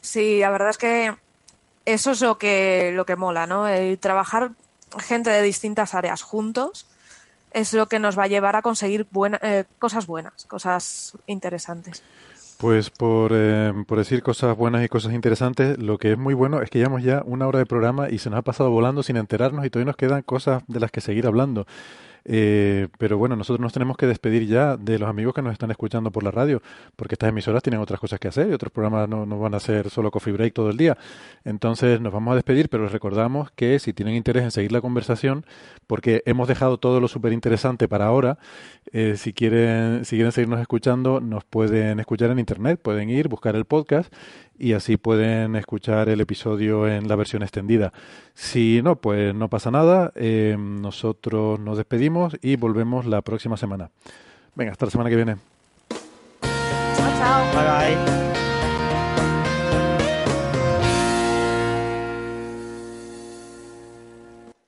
Sí, 0.00 0.38
la 0.40 0.48
verdad 0.48 0.70
es 0.70 0.78
que 0.78 1.14
eso 1.84 2.12
es 2.12 2.22
lo 2.22 2.38
que, 2.38 2.90
lo 2.94 3.04
que 3.04 3.16
mola, 3.16 3.46
¿no? 3.46 3.68
El 3.68 3.98
trabajar 3.98 4.52
gente 4.98 5.28
de 5.28 5.42
distintas 5.42 5.94
áreas 5.94 6.22
juntos 6.22 6.86
es 7.52 7.72
lo 7.74 7.86
que 7.86 7.98
nos 7.98 8.18
va 8.18 8.24
a 8.24 8.28
llevar 8.28 8.56
a 8.56 8.62
conseguir 8.62 9.06
eh, 9.42 9.64
cosas 9.78 10.06
buenas, 10.06 10.44
cosas 10.46 11.16
interesantes. 11.26 12.02
Pues 12.58 12.90
por, 12.90 13.32
eh, 13.34 13.72
por 13.86 13.96
decir 13.96 14.22
cosas 14.22 14.54
buenas 14.54 14.84
y 14.84 14.88
cosas 14.88 15.14
interesantes, 15.14 15.78
lo 15.78 15.96
que 15.96 16.12
es 16.12 16.18
muy 16.18 16.34
bueno 16.34 16.60
es 16.60 16.68
que 16.68 16.78
llevamos 16.78 17.02
ya 17.02 17.22
una 17.24 17.46
hora 17.46 17.58
de 17.58 17.64
programa 17.64 18.10
y 18.10 18.18
se 18.18 18.28
nos 18.28 18.38
ha 18.38 18.42
pasado 18.42 18.70
volando 18.70 19.02
sin 19.02 19.16
enterarnos 19.16 19.64
y 19.64 19.70
todavía 19.70 19.86
nos 19.86 19.96
quedan 19.96 20.20
cosas 20.22 20.62
de 20.66 20.78
las 20.78 20.90
que 20.90 21.00
seguir 21.00 21.26
hablando. 21.26 21.66
Eh, 22.24 22.88
pero 22.98 23.18
bueno, 23.18 23.36
nosotros 23.36 23.60
nos 23.60 23.72
tenemos 23.72 23.96
que 23.96 24.06
despedir 24.06 24.46
ya 24.46 24.76
de 24.76 24.98
los 24.98 25.08
amigos 25.08 25.34
que 25.34 25.42
nos 25.42 25.52
están 25.52 25.70
escuchando 25.70 26.10
por 26.10 26.22
la 26.22 26.30
radio, 26.30 26.62
porque 26.96 27.14
estas 27.14 27.30
emisoras 27.30 27.62
tienen 27.62 27.80
otras 27.80 28.00
cosas 28.00 28.20
que 28.20 28.28
hacer 28.28 28.48
y 28.48 28.52
otros 28.52 28.72
programas 28.72 29.08
no, 29.08 29.26
no 29.26 29.38
van 29.38 29.54
a 29.54 29.60
ser 29.60 29.90
solo 29.90 30.10
coffee 30.10 30.32
break 30.32 30.54
todo 30.54 30.70
el 30.70 30.76
día. 30.76 30.96
Entonces 31.44 32.00
nos 32.00 32.12
vamos 32.12 32.32
a 32.32 32.34
despedir, 32.36 32.68
pero 32.68 32.84
les 32.84 32.92
recordamos 32.92 33.50
que 33.52 33.78
si 33.78 33.92
tienen 33.92 34.14
interés 34.14 34.44
en 34.44 34.50
seguir 34.50 34.72
la 34.72 34.80
conversación, 34.80 35.44
porque 35.86 36.22
hemos 36.26 36.48
dejado 36.48 36.78
todo 36.78 37.00
lo 37.00 37.08
súper 37.08 37.32
interesante 37.32 37.88
para 37.88 38.06
ahora, 38.06 38.38
eh, 38.92 39.14
si, 39.16 39.32
quieren, 39.32 40.04
si 40.04 40.16
quieren 40.16 40.32
seguirnos 40.32 40.60
escuchando, 40.60 41.20
nos 41.20 41.44
pueden 41.44 42.00
escuchar 42.00 42.30
en 42.30 42.38
internet, 42.38 42.80
pueden 42.82 43.10
ir, 43.10 43.28
buscar 43.28 43.56
el 43.56 43.64
podcast 43.64 44.12
y 44.60 44.74
así 44.74 44.98
pueden 44.98 45.56
escuchar 45.56 46.10
el 46.10 46.20
episodio 46.20 46.86
en 46.86 47.08
la 47.08 47.16
versión 47.16 47.42
extendida. 47.42 47.94
Si 48.34 48.82
no, 48.82 48.96
pues 48.96 49.34
no 49.34 49.48
pasa 49.48 49.70
nada. 49.70 50.12
Eh, 50.14 50.54
nosotros 50.58 51.58
nos 51.58 51.78
despedimos 51.78 52.09
y 52.42 52.56
volvemos 52.56 53.06
la 53.06 53.22
próxima 53.22 53.56
semana. 53.56 53.90
Venga, 54.54 54.72
hasta 54.72 54.86
la 54.86 54.90
semana 54.90 55.10
que 55.10 55.16
viene. 55.16 55.36
Chao, 56.96 57.10
chao. 57.18 57.44
Bye 57.54 57.96
bye. 57.96 58.20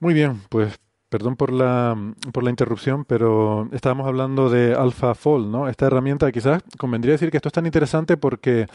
Muy 0.01 0.14
bien, 0.14 0.40
pues 0.49 0.78
perdón 1.09 1.36
por 1.36 1.53
la, 1.53 1.97
por 2.32 2.43
la 2.43 2.51
interrupción, 2.51 3.05
pero 3.05 3.68
estábamos 3.72 4.07
hablando 4.07 4.49
de 4.49 4.74
AlphaFold, 4.74 5.47
¿no? 5.47 5.68
Esta 5.68 5.86
herramienta 5.86 6.32
quizás 6.32 6.62
convendría 6.78 7.12
decir 7.12 7.30
que 7.30 7.36
esto 7.36 7.51
es 7.51 7.53
tan 7.53 7.66
interesante 7.66 8.16
porque 8.16 8.66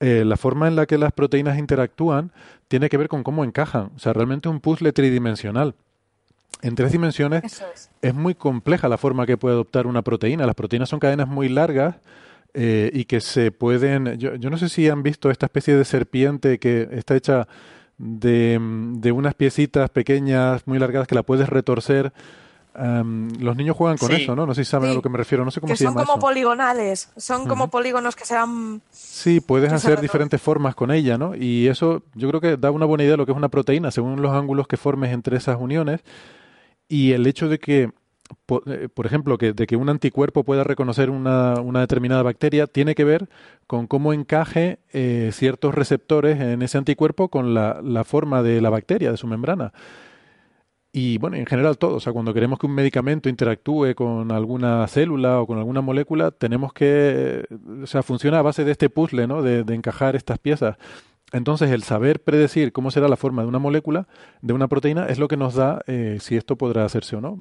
eh, 0.00 0.24
la 0.24 0.36
forma 0.36 0.68
en 0.68 0.76
la 0.76 0.86
que 0.86 0.98
las 0.98 1.12
proteínas 1.12 1.58
interactúan 1.58 2.32
tiene 2.68 2.88
que 2.88 2.96
ver 2.96 3.08
con 3.08 3.22
cómo 3.22 3.44
encajan. 3.44 3.90
O 3.94 3.98
sea, 3.98 4.12
realmente 4.12 4.48
un 4.48 4.60
puzzle 4.60 4.92
tridimensional. 4.92 5.74
En 6.62 6.74
tres 6.74 6.92
dimensiones 6.92 7.62
es. 8.00 8.14
muy 8.14 8.34
compleja 8.34 8.88
la 8.88 8.96
forma 8.96 9.26
que 9.26 9.36
puede 9.36 9.54
adoptar 9.54 9.86
una 9.86 10.02
proteína. 10.02 10.46
Las 10.46 10.54
proteínas 10.54 10.88
son 10.88 11.00
cadenas 11.00 11.28
muy 11.28 11.48
largas 11.48 11.96
eh, 12.54 12.90
y 12.94 13.04
que 13.04 13.20
se 13.20 13.50
pueden... 13.50 14.18
Yo, 14.18 14.36
yo, 14.36 14.48
no 14.48 14.56
sé 14.56 14.68
si 14.68 14.88
han 14.88 15.02
visto 15.02 15.30
esta 15.30 15.46
especie 15.46 15.76
de 15.76 15.84
serpiente 15.84 16.58
que 16.58 16.88
está 16.92 17.16
hecha 17.16 17.48
de, 17.98 18.58
de 18.60 19.12
unas 19.12 19.34
piecitas 19.34 19.90
pequeñas 19.90 20.66
muy 20.66 20.78
largadas 20.78 21.08
que 21.08 21.14
la 21.14 21.22
puedes 21.22 21.48
retorcer 21.48 22.12
los 22.74 23.56
niños 23.56 23.76
juegan 23.76 23.98
con 23.98 24.12
eso, 24.12 24.34
¿no? 24.34 24.46
No 24.46 24.54
sé 24.54 24.64
si 24.64 24.70
saben 24.70 24.90
a 24.90 24.94
lo 24.94 25.02
que 25.02 25.08
me 25.08 25.18
refiero, 25.18 25.44
no 25.44 25.50
sé 25.50 25.60
cómo 25.60 25.72
que 25.72 25.76
se 25.76 25.84
llama. 25.84 26.00
Son 26.00 26.06
como 26.06 26.20
poligonales, 26.20 27.10
son 27.16 27.46
como 27.46 27.68
polígonos 27.68 28.16
que 28.16 28.24
se 28.24 28.34
van. 28.34 28.80
Sí, 28.90 29.40
puedes 29.40 29.72
hacer 29.72 30.00
diferentes 30.00 30.40
formas 30.40 30.74
con 30.74 30.90
ella, 30.90 31.18
¿no? 31.18 31.34
Y 31.34 31.68
eso 31.68 32.02
yo 32.14 32.28
creo 32.28 32.40
que 32.40 32.56
da 32.56 32.70
una 32.70 32.86
buena 32.86 33.04
idea 33.04 33.12
de 33.12 33.16
lo 33.18 33.26
que 33.26 33.32
es 33.32 33.38
una 33.38 33.48
proteína, 33.50 33.90
según 33.90 34.22
los 34.22 34.32
ángulos 34.32 34.66
que 34.66 34.76
formes 34.76 35.12
entre 35.12 35.36
esas 35.36 35.58
uniones. 35.60 36.00
Y 36.92 37.12
el 37.12 37.26
hecho 37.26 37.48
de 37.48 37.58
que 37.58 37.90
eh, 38.66 38.88
por, 38.94 39.06
ejemplo, 39.06 39.38
que, 39.38 39.54
de 39.54 39.66
que 39.66 39.76
un 39.76 39.88
anticuerpo 39.88 40.44
pueda 40.44 40.62
reconocer 40.62 41.08
una, 41.08 41.54
determinada 41.80 42.22
bacteria, 42.22 42.66
tiene 42.66 42.94
que 42.94 43.04
ver 43.04 43.30
con 43.66 43.86
cómo 43.86 44.12
encaje 44.12 44.78
eh, 44.92 45.30
ciertos 45.32 45.74
receptores 45.74 46.38
en 46.38 46.60
ese 46.60 46.76
anticuerpo 46.76 47.28
con 47.28 47.54
la, 47.54 48.04
forma 48.04 48.42
de 48.42 48.60
la 48.60 48.68
bacteria, 48.68 49.10
de 49.10 49.16
su 49.16 49.26
membrana. 49.26 49.72
Y 50.92 51.16
bueno, 51.16 51.36
en 51.38 51.46
general 51.46 51.78
todo. 51.78 51.94
O 51.96 52.00
sea, 52.00 52.12
cuando 52.12 52.34
queremos 52.34 52.58
que 52.58 52.66
un 52.66 52.74
medicamento 52.74 53.30
interactúe 53.30 53.94
con 53.94 54.30
alguna 54.30 54.86
célula 54.86 55.40
o 55.40 55.46
con 55.46 55.56
alguna 55.56 55.80
molécula, 55.80 56.30
tenemos 56.30 56.74
que. 56.74 57.46
O 57.82 57.86
sea, 57.86 58.02
funciona 58.02 58.40
a 58.40 58.42
base 58.42 58.64
de 58.66 58.72
este 58.72 58.90
puzzle, 58.90 59.26
¿no? 59.26 59.40
De 59.40 59.74
encajar 59.74 60.14
estas 60.14 60.38
piezas. 60.38 60.76
Entonces, 61.32 61.70
el 61.70 61.82
saber 61.82 62.20
predecir 62.20 62.72
cómo 62.72 62.90
será 62.90 63.08
la 63.08 63.16
forma 63.16 63.42
de 63.42 63.48
una 63.48 63.58
molécula, 63.58 64.06
de 64.42 64.52
una 64.52 64.68
proteína, 64.68 65.06
es 65.06 65.18
lo 65.18 65.28
que 65.28 65.36
nos 65.36 65.54
da 65.54 65.82
eh, 65.86 66.18
si 66.20 66.36
esto 66.36 66.56
podrá 66.56 66.84
hacerse 66.84 67.16
o 67.16 67.20
no. 67.20 67.38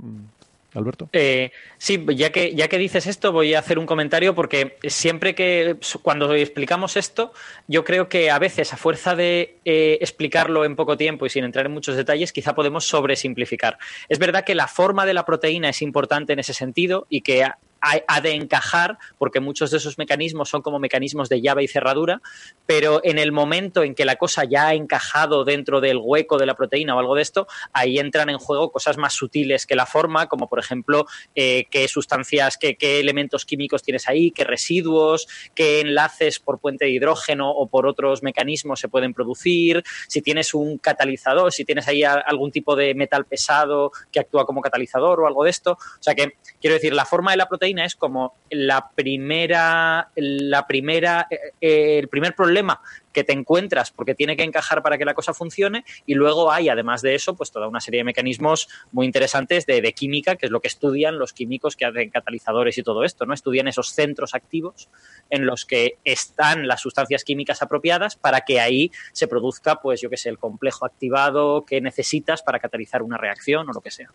Alberto. 0.73 1.09
Eh, 1.11 1.51
sí, 1.77 2.05
ya 2.15 2.31
que, 2.31 2.55
ya 2.55 2.67
que 2.67 2.77
dices 2.77 3.05
esto, 3.05 3.31
voy 3.31 3.53
a 3.53 3.59
hacer 3.59 3.77
un 3.77 3.85
comentario 3.85 4.33
porque 4.33 4.77
siempre 4.83 5.35
que 5.35 5.75
cuando 6.01 6.33
explicamos 6.33 6.95
esto, 6.95 7.33
yo 7.67 7.83
creo 7.83 8.07
que 8.07 8.31
a 8.31 8.39
veces, 8.39 8.71
a 8.73 8.77
fuerza 8.77 9.15
de 9.15 9.57
eh, 9.65 9.97
explicarlo 9.99 10.63
en 10.63 10.75
poco 10.75 10.95
tiempo 10.95 11.25
y 11.25 11.29
sin 11.29 11.43
entrar 11.43 11.65
en 11.65 11.73
muchos 11.73 11.97
detalles, 11.97 12.31
quizá 12.31 12.55
podemos 12.55 12.85
sobresimplificar. 12.85 13.77
Es 14.07 14.17
verdad 14.17 14.45
que 14.45 14.55
la 14.55 14.67
forma 14.67 15.05
de 15.05 15.13
la 15.13 15.25
proteína 15.25 15.69
es 15.69 15.81
importante 15.81 16.33
en 16.33 16.39
ese 16.39 16.53
sentido 16.53 17.05
y 17.09 17.21
que 17.21 17.45
ha, 17.81 18.21
de 18.21 18.31
encajar, 18.31 18.97
porque 19.17 19.39
muchos 19.39 19.71
de 19.71 19.77
esos 19.77 19.97
mecanismos 19.97 20.49
son 20.49 20.61
como 20.61 20.79
mecanismos 20.79 21.29
de 21.29 21.41
llave 21.41 21.63
y 21.63 21.67
cerradura, 21.67 22.21
pero 22.65 23.01
en 23.03 23.17
el 23.17 23.31
momento 23.31 23.83
en 23.83 23.95
que 23.95 24.05
la 24.05 24.15
cosa 24.15 24.43
ya 24.43 24.67
ha 24.67 24.73
encajado 24.73 25.43
dentro 25.43 25.81
del 25.81 25.99
hueco 26.01 26.37
de 26.37 26.45
la 26.45 26.55
proteína 26.55 26.95
o 26.95 26.99
algo 26.99 27.15
de 27.15 27.23
esto, 27.23 27.47
ahí 27.73 27.97
entran 27.97 28.29
en 28.29 28.37
juego 28.37 28.71
cosas 28.71 28.97
más 28.97 29.13
sutiles 29.13 29.65
que 29.65 29.75
la 29.75 29.85
forma, 29.85 30.27
como 30.27 30.47
por 30.47 30.59
ejemplo 30.59 31.05
eh, 31.35 31.65
qué 31.71 31.87
sustancias, 31.87 32.57
qué, 32.57 32.75
qué 32.75 32.99
elementos 32.99 33.45
químicos 33.45 33.81
tienes 33.81 34.07
ahí, 34.07 34.31
qué 34.31 34.43
residuos, 34.43 35.27
qué 35.55 35.81
enlaces 35.81 36.39
por 36.39 36.59
puente 36.59 36.85
de 36.85 36.91
hidrógeno 36.91 37.49
o 37.51 37.67
por 37.67 37.87
otros 37.87 38.23
mecanismos 38.23 38.79
se 38.79 38.89
pueden 38.89 39.13
producir, 39.13 39.83
si 40.07 40.21
tienes 40.21 40.53
un 40.53 40.77
catalizador, 40.77 41.51
si 41.51 41.65
tienes 41.65 41.87
ahí 41.87 42.03
algún 42.03 42.51
tipo 42.51 42.75
de 42.75 42.93
metal 42.93 43.25
pesado 43.25 43.91
que 44.11 44.19
actúa 44.19 44.45
como 44.45 44.61
catalizador 44.61 45.19
o 45.19 45.27
algo 45.27 45.43
de 45.43 45.49
esto. 45.49 45.71
O 45.73 46.03
sea 46.03 46.15
que, 46.15 46.33
quiero 46.59 46.75
decir, 46.75 46.93
la 46.93 47.05
forma 47.05 47.31
de 47.31 47.37
la 47.37 47.47
proteína 47.47 47.70
es 47.79 47.95
como 47.95 48.35
la 48.49 48.91
primera, 48.95 50.09
la 50.15 50.67
primera, 50.67 51.27
eh, 51.29 51.37
eh, 51.61 51.99
el 51.99 52.07
primer 52.07 52.35
problema 52.35 52.81
que 53.13 53.23
te 53.23 53.33
encuentras 53.33 53.91
porque 53.91 54.15
tiene 54.15 54.37
que 54.37 54.43
encajar 54.43 54.81
para 54.81 54.97
que 54.97 55.05
la 55.05 55.13
cosa 55.13 55.33
funcione 55.33 55.83
y 56.05 56.13
luego 56.13 56.51
hay 56.51 56.69
además 56.69 57.01
de 57.01 57.15
eso 57.15 57.35
pues 57.35 57.51
toda 57.51 57.67
una 57.67 57.81
serie 57.81 57.99
de 57.99 58.03
mecanismos 58.05 58.69
muy 58.91 59.05
interesantes 59.05 59.65
de, 59.65 59.81
de, 59.81 59.93
química 59.93 60.35
que 60.35 60.45
es 60.45 60.51
lo 60.51 60.61
que 60.61 60.67
estudian 60.67 61.19
los 61.19 61.33
químicos 61.33 61.75
que 61.75 61.85
hacen 61.85 62.09
catalizadores 62.09 62.77
y 62.77 62.83
todo 62.83 63.03
esto 63.03 63.25
no 63.25 63.33
estudian 63.33 63.67
esos 63.67 63.91
centros 63.91 64.33
activos 64.33 64.89
en 65.29 65.45
los 65.45 65.65
que 65.65 65.97
están 66.03 66.67
las 66.67 66.81
sustancias 66.81 67.23
químicas 67.23 67.61
apropiadas 67.61 68.15
para 68.15 68.41
que 68.41 68.59
ahí 68.59 68.91
se 69.11 69.27
produzca 69.27 69.81
pues 69.81 70.01
yo 70.01 70.09
que 70.09 70.17
sé 70.17 70.29
el 70.29 70.37
complejo 70.37 70.85
activado 70.85 71.65
que 71.65 71.81
necesitas 71.81 72.41
para 72.41 72.59
catalizar 72.59 73.01
una 73.01 73.17
reacción 73.17 73.69
o 73.69 73.73
lo 73.73 73.81
que 73.81 73.91
sea 73.91 74.11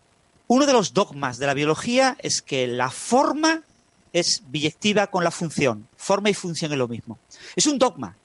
uno 0.47 0.65
de 0.65 0.73
los 0.73 0.93
dogmas 0.93 1.37
de 1.37 1.47
la 1.47 1.53
biología 1.53 2.17
es 2.19 2.41
que 2.41 2.67
la 2.67 2.89
forma 2.89 3.63
es 4.13 4.43
biyectiva 4.47 5.07
con 5.07 5.23
la 5.23 5.31
función. 5.31 5.87
Forma 5.97 6.29
y 6.29 6.33
función 6.33 6.71
es 6.71 6.77
lo 6.77 6.87
mismo. 6.87 7.19
Es 7.55 7.67
un 7.67 7.77
dogma. 7.77 8.15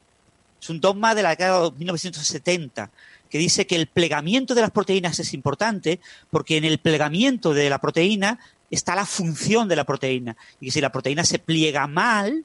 Es 0.60 0.70
un 0.70 0.80
dogma 0.80 1.14
de 1.14 1.22
la 1.22 1.30
década 1.30 1.70
de 1.70 1.78
1970 1.78 2.90
que 3.28 3.38
dice 3.38 3.66
que 3.66 3.76
el 3.76 3.86
plegamiento 3.86 4.54
de 4.54 4.60
las 4.60 4.70
proteínas 4.70 5.18
es 5.18 5.34
importante 5.34 6.00
porque 6.30 6.58
en 6.58 6.64
el 6.64 6.78
plegamiento 6.78 7.54
de 7.54 7.68
la 7.68 7.80
proteína 7.80 8.38
está 8.70 8.94
la 8.94 9.06
función 9.06 9.68
de 9.68 9.76
la 9.76 9.84
proteína. 9.84 10.36
Y 10.60 10.70
si 10.70 10.80
la 10.80 10.92
proteína 10.92 11.24
se 11.24 11.38
pliega 11.38 11.86
mal, 11.86 12.44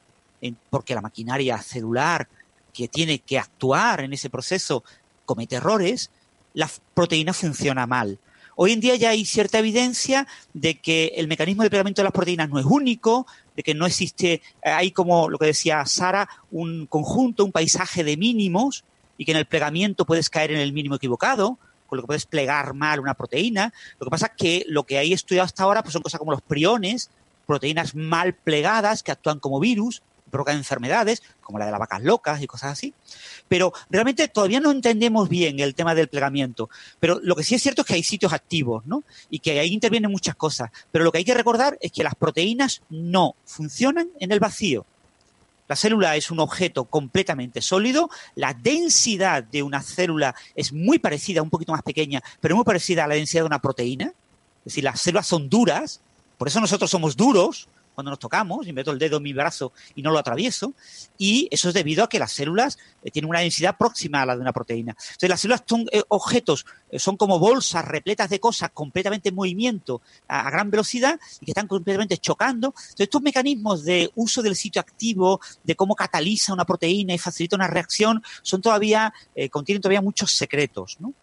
porque 0.70 0.96
la 0.96 1.02
maquinaria 1.02 1.62
celular 1.62 2.28
que 2.74 2.88
tiene 2.88 3.20
que 3.20 3.40
actuar 3.40 4.02
en 4.02 4.14
ese 4.14 4.30
proceso 4.30 4.84
comete 5.26 5.56
errores, 5.58 6.10
la 6.54 6.70
proteína 6.94 7.34
funciona 7.34 7.86
mal. 7.86 8.18
Hoy 8.60 8.72
en 8.72 8.80
día 8.80 8.96
ya 8.96 9.12
hay 9.12 9.24
cierta 9.24 9.60
evidencia 9.60 10.26
de 10.52 10.80
que 10.80 11.14
el 11.16 11.28
mecanismo 11.28 11.62
de 11.62 11.70
plegamiento 11.70 12.02
de 12.02 12.06
las 12.06 12.12
proteínas 12.12 12.50
no 12.50 12.58
es 12.58 12.66
único, 12.66 13.28
de 13.56 13.62
que 13.62 13.76
no 13.76 13.86
existe, 13.86 14.34
eh, 14.34 14.42
hay 14.64 14.90
como 14.90 15.30
lo 15.30 15.38
que 15.38 15.46
decía 15.46 15.86
Sara, 15.86 16.28
un 16.50 16.88
conjunto, 16.88 17.46
un 17.46 17.52
paisaje 17.52 18.04
de 18.04 18.18
mínimos 18.18 18.84
y 19.16 19.26
que 19.26 19.32
en 19.32 19.38
el 19.38 19.46
plegamiento 19.46 20.06
puedes 20.06 20.32
caer 20.32 20.54
en 20.54 20.58
el 20.58 20.74
mínimo 20.74 20.96
equivocado, 20.96 21.60
con 21.86 21.98
lo 21.98 22.02
que 22.02 22.08
puedes 22.08 22.26
plegar 22.26 22.74
mal 22.74 23.00
una 23.00 23.14
proteína. 23.14 23.72
Lo 24.00 24.08
que 24.08 24.10
pasa 24.10 24.26
es 24.26 24.32
que 24.36 24.66
lo 24.68 24.86
que 24.86 24.98
hay 24.98 25.14
estudiado 25.14 25.46
hasta 25.46 25.62
ahora 25.62 25.84
pues 25.84 25.94
son 25.94 26.02
cosas 26.02 26.18
como 26.18 26.32
los 26.32 26.42
priones, 26.42 27.12
proteínas 27.46 27.94
mal 27.94 28.34
plegadas 28.34 29.04
que 29.04 29.12
actúan 29.12 29.38
como 29.38 29.60
virus, 29.60 30.02
provocan 30.30 30.58
enfermedades, 30.58 31.24
como 31.42 31.60
la 31.60 31.66
de 31.66 31.72
las 31.72 31.80
vacas 31.80 32.04
locas 32.04 32.42
y 32.42 32.48
cosas 32.48 32.74
así. 32.74 32.94
Pero 33.48 33.74
realmente 33.90 34.28
todavía 34.28 34.60
no 34.60 34.72
entendemos 34.72 35.30
bien 35.30 35.60
el 35.60 35.76
tema 35.76 35.96
del 35.96 36.08
plegamiento. 36.08 36.70
Pero 37.00 37.20
lo 37.22 37.36
que 37.36 37.44
sí 37.44 37.56
es 37.56 37.62
cierto 37.62 37.82
es 37.82 37.88
que 37.88 37.94
hay 37.94 38.04
sitios 38.04 38.34
activos, 38.34 38.86
¿no? 38.86 39.04
Y 39.30 39.40
que 39.40 39.60
ahí 39.60 39.74
intervienen 39.74 40.12
muchas 40.12 40.36
cosas. 40.36 40.70
Pero 40.92 41.04
lo 41.04 41.12
que 41.12 41.20
hay 41.20 41.26
que 41.26 41.34
recordar 41.34 41.78
es 41.82 41.92
que 41.92 42.04
las 42.04 42.16
proteínas 42.16 42.82
no 42.90 43.36
funcionan 43.46 44.10
en 44.20 44.32
el 44.32 44.40
vacío. 44.40 44.86
La 45.68 45.76
célula 45.76 46.16
es 46.16 46.32
un 46.32 46.40
objeto 46.40 46.86
completamente 46.86 47.62
sólido, 47.62 48.10
la 48.36 48.54
densidad 48.54 49.44
de 49.44 49.64
una 49.64 49.82
célula 49.82 50.34
es 50.56 50.72
muy 50.72 50.98
parecida, 50.98 51.42
un 51.42 51.50
poquito 51.50 51.74
más 51.74 51.84
pequeña, 51.84 52.24
pero 52.40 52.56
muy 52.56 52.64
parecida 52.64 53.04
a 53.04 53.08
la 53.08 53.16
densidad 53.16 53.44
de 53.44 53.48
una 53.48 53.62
proteína. 53.62 54.06
Es 54.06 54.74
decir, 54.74 54.86
las 54.86 55.02
células 55.02 55.28
son 55.28 55.50
duras, 55.50 56.00
por 56.38 56.48
eso 56.48 56.62
nosotros 56.62 56.90
somos 56.90 57.18
duros, 57.18 57.68
cuando 57.98 58.12
nos 58.12 58.20
tocamos 58.20 58.68
y 58.68 58.74
meto 58.74 58.92
el 58.92 59.00
dedo 59.00 59.18
en 59.18 59.24
mi 59.24 59.34
brazo 59.34 59.74
y 59.96 60.04
no 60.04 60.12
lo 60.12 60.20
atravieso. 60.20 60.76
Y 61.18 61.48
eso 61.50 61.70
es 61.70 61.74
debido 61.74 62.04
a 62.04 62.10
que 62.10 62.20
las 62.20 62.32
células 62.32 62.78
eh, 63.02 63.10
tienen 63.10 63.28
una 63.28 63.40
densidad 63.40 63.76
próxima 63.76 64.22
a 64.22 64.26
la 64.28 64.36
de 64.36 64.42
una 64.42 64.54
proteína. 64.54 64.92
Entonces, 64.92 65.30
las 65.30 65.42
células 65.42 65.64
son 65.66 65.88
eh, 65.92 66.04
objetos, 66.10 66.68
eh, 66.92 67.00
son 67.00 67.18
como 67.18 67.40
bolsas 67.40 67.84
repletas 67.86 68.30
de 68.30 68.40
cosas 68.40 68.70
completamente 68.72 69.30
en 69.30 69.36
movimiento 69.36 70.04
a, 70.28 70.48
gran 70.52 70.70
velocidad 70.70 71.20
y 71.42 71.46
que 71.46 71.52
están 71.52 71.66
completamente 71.66 72.20
chocando. 72.20 72.68
Entonces, 72.68 73.00
estos 73.00 73.24
mecanismos 73.24 73.84
de 73.84 74.12
uso 74.14 74.44
del 74.44 74.56
sitio 74.56 74.80
activo, 74.80 75.42
de 75.64 75.76
cómo 75.76 75.96
cataliza 75.96 76.54
una 76.54 76.66
proteína 76.66 77.16
y 77.16 77.18
facilita 77.18 77.56
una 77.56 77.68
reacción, 77.68 78.22
son 78.44 78.62
todavía, 78.62 79.12
contienen 79.50 79.82
todavía 79.82 80.02
muchos 80.04 80.32
secretos, 80.34 80.98
¿no? 81.00 81.16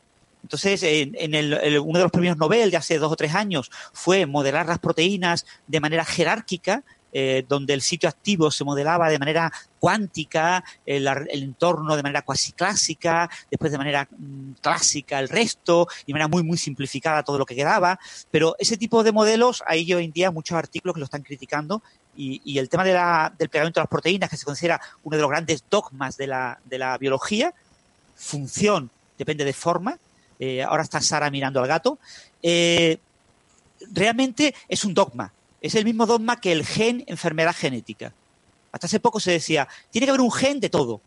Entonces, 0.45 0.82
en, 0.84 1.34
uno 1.80 1.99
de 1.99 2.05
los 2.05 2.12
premios 2.12 2.36
Nobel 2.36 2.70
de 2.70 2.76
hace 2.76 2.99
dos 2.99 3.11
o 3.11 3.16
tres 3.16 3.34
años 3.34 3.70
fue 3.95 4.26
modelar 4.26 4.66
las 4.66 4.78
proteínas 4.78 5.47
de 5.66 5.80
manera 5.80 6.05
jerárquica, 6.05 6.84
eh, 7.14 7.47
donde 7.49 7.72
el 7.72 7.80
sitio 7.80 8.11
activo 8.11 8.51
se 8.51 8.62
modelaba 8.62 9.09
de 9.09 9.18
manera 9.18 9.51
cuántica, 9.78 10.62
el, 10.84 11.09
entorno 11.30 11.97
de 11.97 12.03
manera 12.03 12.20
cuasi 12.20 12.53
clásica, 12.53 13.30
después 13.51 13.72
de 13.72 13.78
manera 13.78 14.07
mm, 14.11 14.53
clásica 14.61 15.18
el 15.18 15.30
resto, 15.30 15.88
y 16.03 16.09
de 16.09 16.12
manera 16.12 16.28
muy, 16.28 16.42
muy 16.42 16.59
simplificada 16.59 17.22
todo 17.22 17.38
lo 17.38 17.47
que 17.47 17.57
quedaba. 17.57 17.99
Pero 18.30 18.55
ese 18.59 18.76
tipo 18.76 19.03
de 19.03 19.12
modelos, 19.12 19.62
hay 19.66 19.90
hoy 19.95 20.05
en 20.05 20.12
día 20.12 20.30
muchos 20.30 20.59
artículos 20.59 20.92
que 20.92 21.01
lo 21.01 21.07
están 21.07 21.22
criticando, 21.22 21.82
y, 22.16 22.59
el 22.59 22.68
tema 22.68 22.84
del 22.84 23.49
pegamento 23.49 23.80
de 23.80 23.84
las 23.84 23.90
proteínas, 23.90 24.28
que 24.28 24.36
se 24.36 24.45
considera 24.45 24.80
uno 25.03 25.16
de 25.16 25.22
los 25.22 25.30
grandes 25.30 25.64
dogmas 25.70 26.18
de 26.18 26.26
la, 26.26 26.61
de 26.64 26.78
la 26.78 26.99
biología, 26.99 27.55
función 28.14 28.90
depende 29.18 29.45
de 29.45 29.53
forma, 29.53 29.99
eh, 30.39 30.62
ahora 30.62 30.82
está 30.82 31.01
Sara 31.01 31.30
mirando 31.30 31.61
al 31.61 31.68
gato, 31.68 31.99
eh, 32.43 32.99
realmente 33.93 34.55
es 34.68 34.85
un 34.85 34.95
dogma. 34.95 35.32
Es 35.61 35.74
el 35.74 35.85
mismo 35.85 36.07
dogma 36.07 36.41
que 36.41 36.53
el 36.53 36.66
gen 36.66 37.05
enfermedad 37.07 37.55
genética. 37.57 38.12
Hasta 38.72 38.87
hace 38.87 39.01
poco 39.01 39.20
se 39.20 39.32
decía, 39.32 39.68
tiene 39.91 40.07
que 40.07 40.11
haber 40.11 40.20
un 40.20 40.32
gen 40.32 40.61
de 40.61 40.68
todo. 40.68 41.01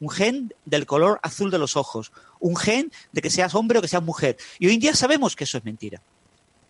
Un 0.00 0.10
gen 0.10 0.52
del 0.64 0.86
color 0.86 1.20
azul 1.22 1.50
de 1.50 1.58
los 1.58 1.76
ojos. 1.76 2.12
Un 2.40 2.56
gen 2.56 2.92
de 3.12 3.22
que 3.22 3.30
seas 3.30 3.54
hombre 3.54 3.78
o 3.78 3.82
que 3.82 3.88
seas 3.88 4.02
mujer. 4.02 4.36
Y 4.58 4.66
hoy 4.66 4.74
en 4.74 4.80
día 4.80 4.94
sabemos 4.94 5.36
que 5.36 5.44
eso 5.44 5.56
es 5.56 5.64
mentira. 5.64 6.02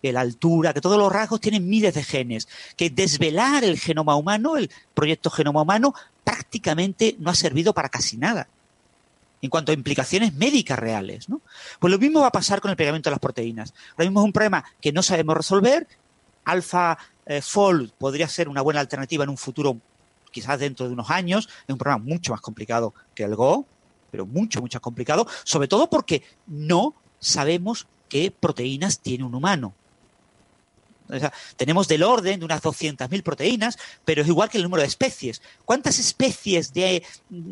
Que 0.01 0.13
la 0.13 0.21
altura, 0.21 0.73
que 0.73 0.81
todos 0.81 0.97
los 0.97 1.11
rasgos 1.11 1.41
tienen 1.41 1.67
miles 1.67 1.95
de 1.95 2.03
genes. 2.03 2.47
Que 2.77 2.89
desvelar 2.89 3.63
el 3.63 3.79
genoma 3.79 4.15
humano, 4.15 4.55
el 4.55 4.69
proyecto 4.93 5.31
genoma 5.31 5.63
humano, 5.63 5.95
prácticamente 6.23 7.15
no 7.19 7.31
ha 7.31 7.35
servido 7.35 7.73
para 7.73 7.89
casi 7.89 8.17
nada 8.17 8.47
en 9.43 9.49
cuanto 9.49 9.73
a 9.73 9.75
implicaciones 9.75 10.33
médicas 10.33 10.79
reales. 10.79 11.27
¿no? 11.27 11.41
Pues 11.77 11.91
lo 11.91 11.99
mismo 11.99 12.21
va 12.21 12.27
a 12.27 12.31
pasar 12.31 12.61
con 12.61 12.71
el 12.71 12.77
pegamento 12.77 13.09
de 13.09 13.11
las 13.11 13.19
proteínas. 13.19 13.73
Ahora 13.91 14.05
mismo 14.05 14.21
es 14.21 14.25
un 14.25 14.31
problema 14.31 14.63
que 14.81 14.93
no 14.93 15.03
sabemos 15.03 15.35
resolver. 15.35 15.85
Alpha 16.45 16.97
eh, 17.25 17.41
Fold 17.41 17.91
podría 17.91 18.29
ser 18.29 18.47
una 18.47 18.61
buena 18.61 18.79
alternativa 18.79 19.25
en 19.25 19.29
un 19.29 19.37
futuro, 19.37 19.77
quizás 20.31 20.59
dentro 20.59 20.87
de 20.87 20.93
unos 20.93 21.09
años. 21.09 21.49
Es 21.67 21.73
un 21.73 21.77
problema 21.77 22.01
mucho 22.01 22.31
más 22.31 22.39
complicado 22.39 22.93
que 23.13 23.23
el 23.23 23.35
Go, 23.35 23.65
pero 24.11 24.25
mucho, 24.25 24.61
mucho 24.61 24.77
más 24.77 24.81
complicado, 24.81 25.27
sobre 25.43 25.67
todo 25.67 25.89
porque 25.89 26.23
no 26.47 26.95
sabemos 27.19 27.87
qué 28.07 28.31
proteínas 28.31 28.99
tiene 28.99 29.25
un 29.25 29.35
humano 29.35 29.73
tenemos 31.55 31.87
del 31.87 32.03
orden 32.03 32.39
de 32.39 32.45
unas 32.45 32.61
200.000 32.61 33.23
proteínas, 33.23 33.77
pero 34.05 34.21
es 34.21 34.27
igual 34.27 34.49
que 34.49 34.57
el 34.57 34.63
número 34.63 34.81
de 34.81 34.87
especies. 34.87 35.41
¿Cuántas 35.65 35.99
especies 35.99 36.73
de 36.73 37.03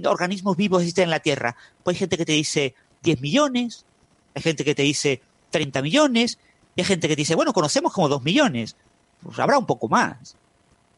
organismos 0.06 0.58
vivos 0.58 0.82
existen 0.82 1.06
en 1.06 1.10
la 1.12 1.20
Tierra? 1.20 1.56
Pues 1.84 1.96
hay 1.96 2.00
gente 2.00 2.18
que 2.18 2.26
te 2.26 2.34
dice 2.34 2.76
10 3.04 3.22
millones, 3.22 3.86
hay 4.34 4.42
gente 4.42 4.64
que 4.64 4.76
te 4.76 4.84
dice 4.84 5.22
30 5.52 5.82
millones, 5.82 6.38
y 6.76 6.82
hay 6.82 6.86
gente 6.86 7.08
que 7.08 7.16
te 7.16 7.22
dice, 7.22 7.36
bueno, 7.36 7.54
conocemos 7.54 7.94
como 7.94 8.10
2 8.10 8.24
millones. 8.24 8.76
pues 9.22 9.38
habrá 9.40 9.58
un 9.58 9.66
poco 9.66 9.88
más. 9.88 10.36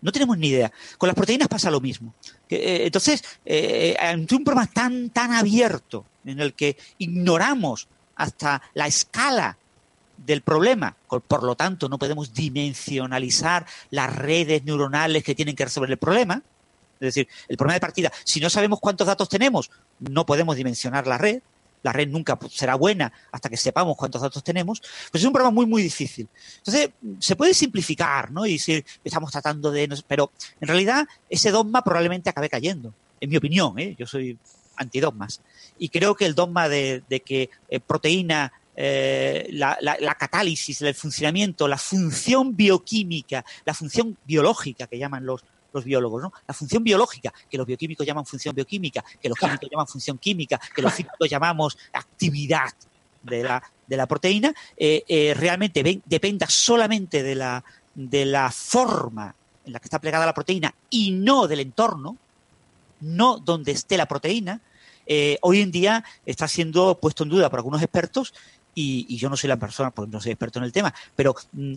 No 0.01 0.11
tenemos 0.11 0.38
ni 0.38 0.49
idea. 0.49 0.72
Con 0.97 1.07
las 1.07 1.16
proteínas 1.16 1.47
pasa 1.47 1.72
lo 1.72 1.80
mismo. 1.80 2.14
Eh, 2.49 2.84
entonces, 2.86 3.24
eh, 3.45 3.95
ante 3.99 4.36
un 4.36 4.43
problema 4.43 4.68
tan, 4.68 5.09
tan 5.09 5.32
abierto 5.32 6.05
en 6.26 6.39
el 6.39 6.53
que 6.53 6.78
ignoramos 6.97 7.88
hasta 8.16 8.61
la 8.74 8.88
escala 8.88 9.57
del 10.18 10.41
problema, 10.41 10.95
por 11.07 11.43
lo 11.43 11.55
tanto 11.55 11.89
no 11.89 11.97
podemos 11.97 12.34
dimensionalizar 12.34 13.66
las 13.89 14.16
redes 14.16 14.64
neuronales 14.64 15.24
que 15.24 15.36
tienen 15.36 15.55
que 15.55 15.66
resolver 15.66 15.91
el 15.91 15.97
problema, 15.97 16.41
es 16.95 17.16
decir, 17.16 17.28
el 17.47 17.57
problema 17.57 17.74
de 17.74 17.82
partida, 17.82 18.11
si 18.24 18.39
no 18.39 18.49
sabemos 18.49 18.80
cuántos 18.80 19.07
datos 19.07 19.28
tenemos, 19.28 19.70
no 19.99 20.26
podemos 20.26 20.55
dimensionar 20.55 21.05
la 21.07 21.18
red, 21.18 21.41
la 21.84 21.91
red 21.91 22.07
nunca 22.07 22.39
será 22.49 22.76
buena 22.76 23.11
hasta 23.32 23.49
que 23.49 23.57
sepamos 23.57 23.97
cuántos 23.97 24.22
datos 24.22 24.43
tenemos, 24.43 24.82
pues 25.11 25.22
es 25.22 25.28
un 25.28 25.34
problema 25.34 25.51
muy, 25.51 25.66
muy 25.66 25.84
difícil. 25.84 26.30
Entonces, 26.59 26.91
se 27.20 27.36
puede 27.36 27.53
simplificar, 27.53 28.32
¿no? 28.32 28.45
Y 28.45 28.53
decir, 28.53 28.86
estamos 29.03 29.32
tratando 29.32 29.70
de... 29.70 29.89
Pero 30.07 30.32
en 30.61 30.68
realidad, 30.70 31.05
ese 31.30 31.51
dogma 31.51 31.84
probablemente 31.84 32.30
acabe 32.30 32.49
cayendo, 32.49 32.93
en 33.20 33.30
mi 33.30 33.36
opinión, 33.36 33.78
¿eh? 33.80 33.95
Yo 33.99 34.07
soy 34.07 34.38
antidogmas. 34.78 35.41
Y 35.78 35.89
creo 35.89 36.16
que 36.16 36.26
el 36.26 36.36
dogma 36.36 36.70
de, 36.70 37.03
que 37.26 37.49
eh, 37.70 37.80
proteína 37.80 38.53
eh, 38.76 39.49
la, 39.51 39.78
la, 39.82 40.15
catálisis, 40.15 40.82
el 40.82 40.95
funcionamiento, 40.95 41.67
la 41.67 41.78
función 41.78 42.55
bioquímica, 42.55 43.45
la 43.65 43.74
función 43.74 44.17
biológica 44.26 44.88
que 44.88 44.97
llaman 44.97 45.26
los, 45.26 45.43
los 45.71 45.84
biólogos, 45.84 46.24
¿no? 46.24 46.34
La 46.47 46.55
función 46.55 46.84
biológica, 46.84 47.32
que 47.49 47.57
los 47.57 47.67
bioquímicos 47.67 48.05
llaman 48.05 48.26
función 48.26 48.55
bioquímica, 48.55 49.03
que 49.21 49.30
los 49.30 49.38
químicos 49.38 49.69
llaman 49.69 49.88
función 49.88 50.17
química, 50.17 50.59
que 50.76 50.82
los 50.82 50.91
físicos 50.91 51.30
llamamos 51.30 51.78
actividad 51.93 52.74
de 53.21 53.43
la, 53.43 53.63
de 53.86 53.97
la 53.97 54.07
proteína, 54.07 54.53
eh, 54.76 55.03
eh, 55.07 55.36
realmente 55.38 56.01
dependa 56.05 56.47
solamente 56.49 57.21
de 57.21 57.36
la, 57.36 57.63
de 57.93 58.26
la 58.26 58.49
forma 58.51 59.36
en 59.65 59.74
la 59.74 59.80
que 59.80 59.86
está 59.86 59.99
plegada 59.99 60.26
la 60.26 60.34
proteína 60.34 60.74
y 60.89 61.11
no 61.11 61.47
del 61.47 61.59
entorno, 61.59 62.17
no 63.01 63.38
donde 63.38 63.71
esté 63.71 63.97
la 63.97 64.07
proteína, 64.07 64.61
hoy 65.41 65.59
en 65.59 65.69
día 65.69 66.03
está 66.26 66.47
siendo 66.47 66.97
puesto 66.97 67.24
en 67.24 67.30
duda 67.30 67.49
por 67.49 67.59
algunos 67.59 67.82
expertos 67.82 68.34
y, 68.76 69.17
yo 69.17 69.30
no 69.30 69.38
soy 69.38 69.47
la 69.47 69.57
persona, 69.57 69.91
porque 69.91 70.11
no 70.11 70.19
soy 70.19 70.32
experto 70.32 70.59
en 70.59 70.65
el 70.65 70.71
tema, 70.71 70.93
pero 71.15 71.36
mm, 71.51 71.76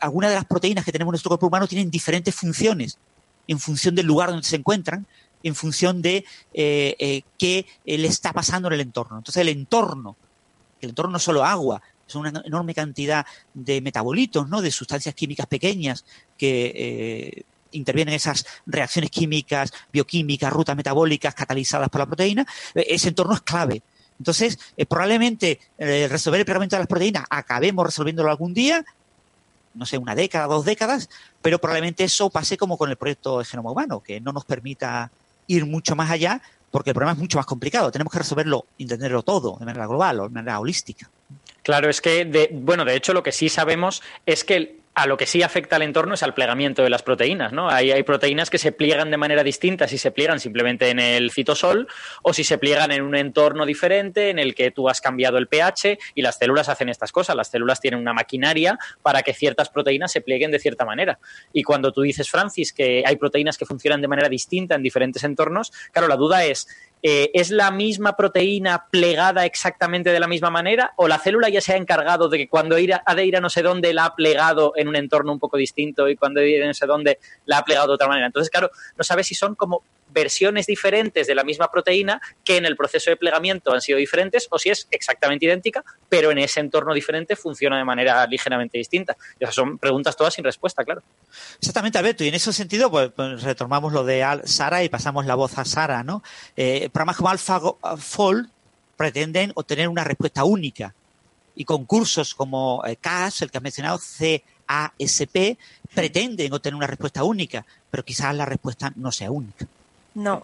algunas 0.00 0.30
de 0.30 0.36
las 0.36 0.44
proteínas 0.44 0.84
que 0.84 0.92
tenemos 0.92 1.10
en 1.10 1.12
nuestro 1.12 1.30
cuerpo 1.30 1.46
humano 1.46 1.66
tienen 1.66 1.90
diferentes 1.90 2.34
funciones 2.34 2.98
en 3.46 3.58
función 3.58 3.94
del 3.94 4.06
lugar 4.06 4.30
donde 4.30 4.46
se 4.46 4.56
encuentran, 4.56 5.06
en 5.42 5.54
función 5.54 6.02
de 6.02 6.24
eh, 6.52 6.96
eh, 6.98 7.22
qué 7.38 7.66
le 7.84 8.06
está 8.06 8.32
pasando 8.32 8.68
en 8.68 8.74
el 8.74 8.80
entorno. 8.80 9.18
Entonces 9.18 9.40
el 9.40 9.48
entorno, 9.48 10.16
el 10.80 10.90
entorno 10.90 11.12
no 11.12 11.16
es 11.16 11.22
solo 11.22 11.44
agua, 11.44 11.80
es 12.06 12.14
una 12.14 12.32
enorme 12.44 12.74
cantidad 12.74 13.26
de 13.54 13.80
metabolitos, 13.80 14.48
¿no? 14.48 14.62
de 14.62 14.70
sustancias 14.70 15.14
químicas 15.14 15.46
pequeñas 15.46 16.04
que 16.36 16.72
eh, 16.74 17.42
intervienen 17.72 18.12
en 18.12 18.16
esas 18.16 18.46
reacciones 18.66 19.10
químicas, 19.10 19.72
bioquímicas, 19.92 20.52
rutas 20.52 20.76
metabólicas 20.76 21.34
catalizadas 21.34 21.88
por 21.88 22.00
la 22.00 22.06
proteína, 22.06 22.46
ese 22.74 23.08
entorno 23.08 23.34
es 23.34 23.42
clave. 23.42 23.82
Entonces, 24.18 24.58
probablemente 24.88 25.60
resolver 25.78 26.40
el 26.40 26.46
pegamento 26.46 26.76
de 26.76 26.80
las 26.80 26.88
proteínas 26.88 27.24
acabemos 27.30 27.86
resolviéndolo 27.86 28.30
algún 28.30 28.52
día, 28.54 28.84
no 29.74 29.86
sé, 29.86 29.96
una 29.96 30.14
década, 30.14 30.46
dos 30.46 30.64
décadas, 30.64 31.08
pero 31.40 31.60
probablemente 31.60 32.02
eso 32.02 32.30
pase 32.30 32.56
como 32.56 32.76
con 32.76 32.90
el 32.90 32.96
proyecto 32.96 33.38
de 33.38 33.44
genoma 33.44 33.70
humano, 33.70 34.00
que 34.00 34.20
no 34.20 34.32
nos 34.32 34.44
permita 34.44 35.10
ir 35.46 35.66
mucho 35.66 35.94
más 35.94 36.10
allá, 36.10 36.42
porque 36.70 36.90
el 36.90 36.94
problema 36.94 37.12
es 37.12 37.18
mucho 37.18 37.38
más 37.38 37.46
complicado. 37.46 37.92
Tenemos 37.92 38.12
que 38.12 38.18
resolverlo, 38.18 38.66
entenderlo 38.78 39.22
todo 39.22 39.56
de 39.58 39.64
manera 39.64 39.86
global 39.86 40.20
o 40.20 40.22
de 40.24 40.34
manera 40.34 40.58
holística. 40.58 41.08
Claro, 41.62 41.88
es 41.88 42.00
que, 42.00 42.24
de, 42.24 42.50
bueno, 42.52 42.84
de 42.84 42.96
hecho 42.96 43.12
lo 43.12 43.22
que 43.22 43.30
sí 43.30 43.48
sabemos 43.48 44.02
es 44.26 44.42
que 44.42 44.77
a 44.98 45.06
lo 45.06 45.16
que 45.16 45.26
sí 45.26 45.42
afecta 45.42 45.76
al 45.76 45.82
entorno 45.82 46.14
es 46.14 46.24
al 46.24 46.34
plegamiento 46.34 46.82
de 46.82 46.90
las 46.90 47.04
proteínas, 47.04 47.52
¿no? 47.52 47.70
Hay, 47.70 47.92
hay 47.92 48.02
proteínas 48.02 48.50
que 48.50 48.58
se 48.58 48.72
pliegan 48.72 49.12
de 49.12 49.16
manera 49.16 49.44
distinta 49.44 49.86
si 49.86 49.96
se 49.96 50.10
pliegan 50.10 50.40
simplemente 50.40 50.90
en 50.90 50.98
el 50.98 51.30
citosol 51.30 51.86
o 52.22 52.32
si 52.32 52.42
se 52.42 52.58
pliegan 52.58 52.90
en 52.90 53.02
un 53.02 53.14
entorno 53.14 53.64
diferente 53.64 54.30
en 54.30 54.40
el 54.40 54.56
que 54.56 54.72
tú 54.72 54.88
has 54.88 55.00
cambiado 55.00 55.38
el 55.38 55.46
pH 55.46 55.98
y 56.16 56.22
las 56.22 56.38
células 56.38 56.68
hacen 56.68 56.88
estas 56.88 57.12
cosas. 57.12 57.36
Las 57.36 57.48
células 57.48 57.80
tienen 57.80 58.00
una 58.00 58.12
maquinaria 58.12 58.76
para 59.00 59.22
que 59.22 59.34
ciertas 59.34 59.68
proteínas 59.70 60.10
se 60.10 60.20
plieguen 60.20 60.50
de 60.50 60.58
cierta 60.58 60.84
manera. 60.84 61.20
Y 61.52 61.62
cuando 61.62 61.92
tú 61.92 62.02
dices, 62.02 62.28
Francis, 62.28 62.72
que 62.72 63.04
hay 63.06 63.14
proteínas 63.14 63.56
que 63.56 63.66
funcionan 63.66 64.00
de 64.00 64.08
manera 64.08 64.28
distinta 64.28 64.74
en 64.74 64.82
diferentes 64.82 65.22
entornos, 65.22 65.70
claro, 65.92 66.08
la 66.08 66.16
duda 66.16 66.44
es, 66.44 66.66
eh, 67.02 67.30
¿es 67.34 67.50
la 67.50 67.70
misma 67.70 68.16
proteína 68.16 68.86
plegada 68.90 69.44
exactamente 69.44 70.10
de 70.10 70.20
la 70.20 70.26
misma 70.26 70.50
manera 70.50 70.92
o 70.96 71.06
la 71.06 71.18
célula 71.18 71.48
ya 71.48 71.60
se 71.60 71.72
ha 71.72 71.76
encargado 71.76 72.28
de 72.28 72.38
que 72.38 72.48
cuando 72.48 72.76
ha 72.76 73.14
de 73.14 73.26
ir 73.26 73.36
a 73.36 73.40
no 73.40 73.50
sé 73.50 73.62
dónde 73.62 73.94
la 73.94 74.06
ha 74.06 74.14
plegado 74.14 74.72
en 74.76 74.88
un 74.88 74.96
entorno 74.96 75.32
un 75.32 75.38
poco 75.38 75.56
distinto 75.56 76.08
y 76.08 76.16
cuando 76.16 76.40
de 76.40 76.50
ir 76.50 76.62
a 76.62 76.66
no 76.66 76.74
sé 76.74 76.86
dónde 76.86 77.18
la 77.46 77.58
ha 77.58 77.64
plegado 77.64 77.88
de 77.88 77.94
otra 77.94 78.08
manera? 78.08 78.26
Entonces, 78.26 78.50
claro, 78.50 78.70
no 78.96 79.04
sabes 79.04 79.26
si 79.26 79.34
son 79.34 79.54
como 79.54 79.82
versiones 80.10 80.66
diferentes 80.66 81.26
de 81.26 81.34
la 81.34 81.44
misma 81.44 81.70
proteína 81.70 82.20
que 82.44 82.56
en 82.56 82.66
el 82.66 82.76
proceso 82.76 83.10
de 83.10 83.16
plegamiento 83.16 83.72
han 83.72 83.80
sido 83.80 83.98
diferentes 83.98 84.48
o 84.50 84.58
si 84.58 84.70
es 84.70 84.88
exactamente 84.90 85.46
idéntica, 85.46 85.84
pero 86.08 86.30
en 86.30 86.38
ese 86.38 86.60
entorno 86.60 86.94
diferente 86.94 87.36
funciona 87.36 87.78
de 87.78 87.84
manera 87.84 88.26
ligeramente 88.26 88.78
distinta. 88.78 89.16
esas 89.38 89.54
son 89.54 89.78
preguntas 89.78 90.16
todas 90.16 90.34
sin 90.34 90.44
respuesta, 90.44 90.84
claro. 90.84 91.02
Exactamente, 91.58 91.98
Alberto, 91.98 92.24
y 92.24 92.28
en 92.28 92.34
ese 92.34 92.52
sentido, 92.52 92.90
pues, 92.90 93.10
pues 93.14 93.42
retomamos 93.42 93.92
lo 93.92 94.04
de 94.04 94.24
Sara 94.44 94.82
y 94.82 94.88
pasamos 94.88 95.26
la 95.26 95.34
voz 95.34 95.58
a 95.58 95.64
Sara, 95.64 96.02
¿no? 96.02 96.22
Eh, 96.56 96.88
programas 96.92 97.16
como 97.16 97.28
AlphaFold 97.30 98.48
pretenden 98.96 99.52
obtener 99.54 99.88
una 99.88 100.04
respuesta 100.04 100.44
única 100.44 100.94
y 101.54 101.64
concursos 101.64 102.34
como 102.34 102.82
eh, 102.86 102.96
CAS, 102.96 103.42
el 103.42 103.50
que 103.50 103.58
has 103.58 103.62
mencionado, 103.62 103.98
CASP, 103.98 105.58
pretenden 105.94 106.52
obtener 106.52 106.76
una 106.76 106.86
respuesta 106.86 107.24
única, 107.24 107.64
pero 107.90 108.04
quizás 108.04 108.34
la 108.34 108.44
respuesta 108.44 108.92
no 108.96 109.10
sea 109.10 109.30
única. 109.30 109.66
No, 110.18 110.42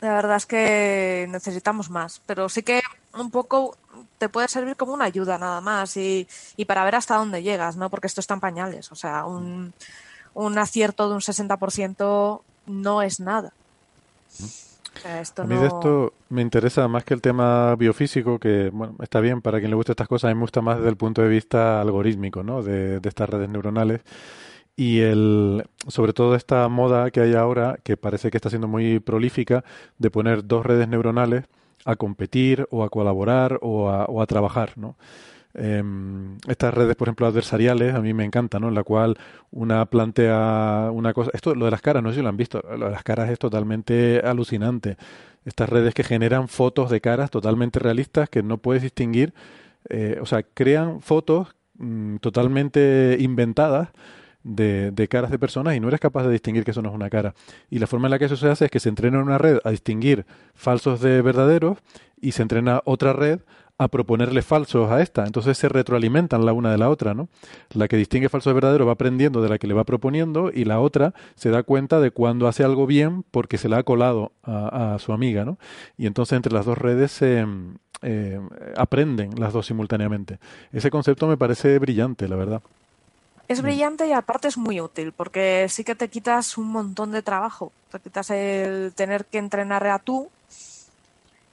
la 0.00 0.14
verdad 0.14 0.36
es 0.36 0.46
que 0.46 1.26
necesitamos 1.28 1.90
más, 1.90 2.22
pero 2.24 2.48
sí 2.48 2.62
que 2.62 2.80
un 3.12 3.30
poco 3.30 3.76
te 4.16 4.30
puede 4.30 4.48
servir 4.48 4.74
como 4.74 4.94
una 4.94 5.04
ayuda 5.04 5.36
nada 5.36 5.60
más 5.60 5.98
y, 5.98 6.26
y 6.56 6.64
para 6.64 6.82
ver 6.84 6.94
hasta 6.94 7.16
dónde 7.16 7.42
llegas, 7.42 7.76
¿no? 7.76 7.90
Porque 7.90 8.06
esto 8.06 8.20
está 8.20 8.32
en 8.32 8.40
pañales, 8.40 8.90
o 8.90 8.94
sea, 8.94 9.26
un, 9.26 9.74
un 10.32 10.58
acierto 10.58 11.10
de 11.10 11.14
un 11.14 11.20
60% 11.20 12.40
no 12.66 13.02
es 13.02 13.20
nada. 13.20 13.52
a 15.04 15.44
mí 15.44 15.56
de 15.56 15.66
esto 15.66 16.14
me 16.30 16.40
interesa 16.40 16.88
más 16.88 17.04
que 17.04 17.12
el 17.12 17.20
tema 17.20 17.76
biofísico, 17.76 18.38
que 18.38 18.70
bueno, 18.72 18.94
está 19.02 19.20
bien 19.20 19.42
para 19.42 19.58
quien 19.58 19.72
le 19.72 19.76
guste 19.76 19.92
estas 19.92 20.08
cosas, 20.08 20.30
a 20.30 20.32
mí 20.32 20.36
me 20.36 20.44
gusta 20.44 20.62
más 20.62 20.78
desde 20.78 20.88
el 20.88 20.96
punto 20.96 21.20
de 21.20 21.28
vista 21.28 21.82
algorítmico, 21.82 22.42
¿no? 22.42 22.62
De, 22.62 22.98
de 22.98 23.08
estas 23.10 23.28
redes 23.28 23.50
neuronales 23.50 24.00
y 24.76 25.00
el, 25.00 25.64
sobre 25.88 26.12
todo 26.12 26.34
esta 26.34 26.68
moda 26.68 27.10
que 27.10 27.20
hay 27.20 27.34
ahora, 27.34 27.78
que 27.82 27.96
parece 27.96 28.30
que 28.30 28.38
está 28.38 28.48
siendo 28.50 28.68
muy 28.68 29.00
prolífica, 29.00 29.64
de 29.98 30.10
poner 30.10 30.46
dos 30.46 30.64
redes 30.64 30.88
neuronales 30.88 31.44
a 31.84 31.96
competir 31.96 32.66
o 32.70 32.84
a 32.84 32.90
colaborar 32.90 33.58
o 33.62 33.88
a, 33.90 34.04
o 34.06 34.22
a 34.22 34.26
trabajar, 34.26 34.72
¿no? 34.76 34.96
Em, 35.54 36.38
estas 36.48 36.72
redes, 36.72 36.96
por 36.96 37.08
ejemplo, 37.08 37.26
adversariales, 37.26 37.94
a 37.94 38.00
mí 38.00 38.14
me 38.14 38.24
encantan, 38.24 38.62
¿no? 38.62 38.68
En 38.68 38.74
la 38.74 38.84
cual 38.84 39.18
una 39.50 39.84
plantea 39.86 40.88
una 40.92 41.12
cosa. 41.12 41.30
Esto, 41.34 41.54
lo 41.54 41.66
de 41.66 41.70
las 41.70 41.82
caras, 41.82 42.02
no 42.02 42.10
sé 42.10 42.16
si 42.16 42.22
lo 42.22 42.28
han 42.28 42.36
visto. 42.36 42.62
Lo 42.76 42.86
de 42.86 42.90
las 42.92 43.02
caras 43.02 43.30
es 43.30 43.38
totalmente 43.38 44.20
alucinante. 44.24 44.96
Estas 45.44 45.68
redes 45.68 45.94
que 45.94 46.04
generan 46.04 46.48
fotos 46.48 46.90
de 46.90 47.00
caras 47.00 47.30
totalmente 47.30 47.78
realistas 47.80 48.30
que 48.30 48.42
no 48.42 48.58
puedes 48.58 48.82
distinguir. 48.82 49.34
Eh, 49.88 50.18
o 50.20 50.26
sea, 50.26 50.42
crean 50.42 51.02
fotos 51.02 51.54
mm, 51.78 52.16
totalmente 52.18 53.16
inventadas 53.20 53.90
de, 54.44 55.08
caras 55.08 55.30
de 55.30 55.38
personas 55.38 55.76
y 55.76 55.80
no 55.80 55.88
eres 55.88 56.00
capaz 56.00 56.24
de 56.24 56.32
distinguir 56.32 56.64
que 56.64 56.72
eso 56.72 56.82
no 56.82 56.88
es 56.88 56.94
una 56.94 57.10
cara. 57.10 57.34
Y 57.70 57.78
la 57.78 57.86
forma 57.86 58.06
en 58.06 58.12
la 58.12 58.18
que 58.18 58.26
eso 58.26 58.36
se 58.36 58.48
hace 58.48 58.66
es 58.66 58.70
que 58.70 58.80
se 58.80 58.88
entrena 58.88 59.18
en 59.18 59.24
una 59.24 59.38
red 59.38 59.58
a 59.64 59.70
distinguir 59.70 60.26
falsos 60.54 61.00
de 61.00 61.22
verdaderos 61.22 61.78
y 62.20 62.32
se 62.32 62.42
entrena 62.42 62.82
otra 62.84 63.12
red 63.12 63.40
a 63.78 63.88
proponerle 63.88 64.42
falsos 64.42 64.90
a 64.90 65.02
esta. 65.02 65.24
Entonces 65.24 65.58
se 65.58 65.68
retroalimentan 65.68 66.46
la 66.46 66.52
una 66.52 66.70
de 66.70 66.78
la 66.78 66.88
otra, 66.88 67.14
¿no? 67.14 67.28
La 67.74 67.88
que 67.88 67.96
distingue 67.96 68.28
falso 68.28 68.50
de 68.50 68.54
verdadero 68.54 68.86
va 68.86 68.92
aprendiendo 68.92 69.42
de 69.42 69.48
la 69.48 69.58
que 69.58 69.66
le 69.66 69.74
va 69.74 69.84
proponiendo 69.84 70.50
y 70.52 70.64
la 70.64 70.80
otra 70.80 71.14
se 71.34 71.50
da 71.50 71.62
cuenta 71.62 72.00
de 72.00 72.10
cuando 72.10 72.46
hace 72.46 72.64
algo 72.64 72.86
bien 72.86 73.24
porque 73.30 73.58
se 73.58 73.68
la 73.68 73.78
ha 73.78 73.82
colado 73.82 74.32
a, 74.44 74.96
su 74.98 75.12
amiga, 75.12 75.44
¿no? 75.44 75.58
Y 75.96 76.06
entonces 76.06 76.36
entre 76.36 76.52
las 76.52 76.66
dos 76.66 76.78
redes 76.78 77.10
se 77.10 77.44
eh, 78.02 78.40
aprenden 78.76 79.30
las 79.38 79.52
dos 79.52 79.66
simultáneamente. 79.66 80.38
Ese 80.72 80.90
concepto 80.90 81.26
me 81.26 81.36
parece 81.36 81.78
brillante, 81.78 82.28
la 82.28 82.36
verdad. 82.36 82.62
Es 83.48 83.60
mm. 83.60 83.64
brillante 83.64 84.06
y 84.06 84.12
aparte 84.12 84.48
es 84.48 84.56
muy 84.56 84.80
útil 84.80 85.12
porque 85.12 85.66
sí 85.68 85.84
que 85.84 85.94
te 85.94 86.08
quitas 86.08 86.56
un 86.58 86.70
montón 86.70 87.12
de 87.12 87.22
trabajo. 87.22 87.72
Te 87.90 88.00
quitas 88.00 88.30
el 88.30 88.92
tener 88.94 89.24
que 89.26 89.38
entrenar 89.38 89.86
a 89.86 89.98
tú 89.98 90.28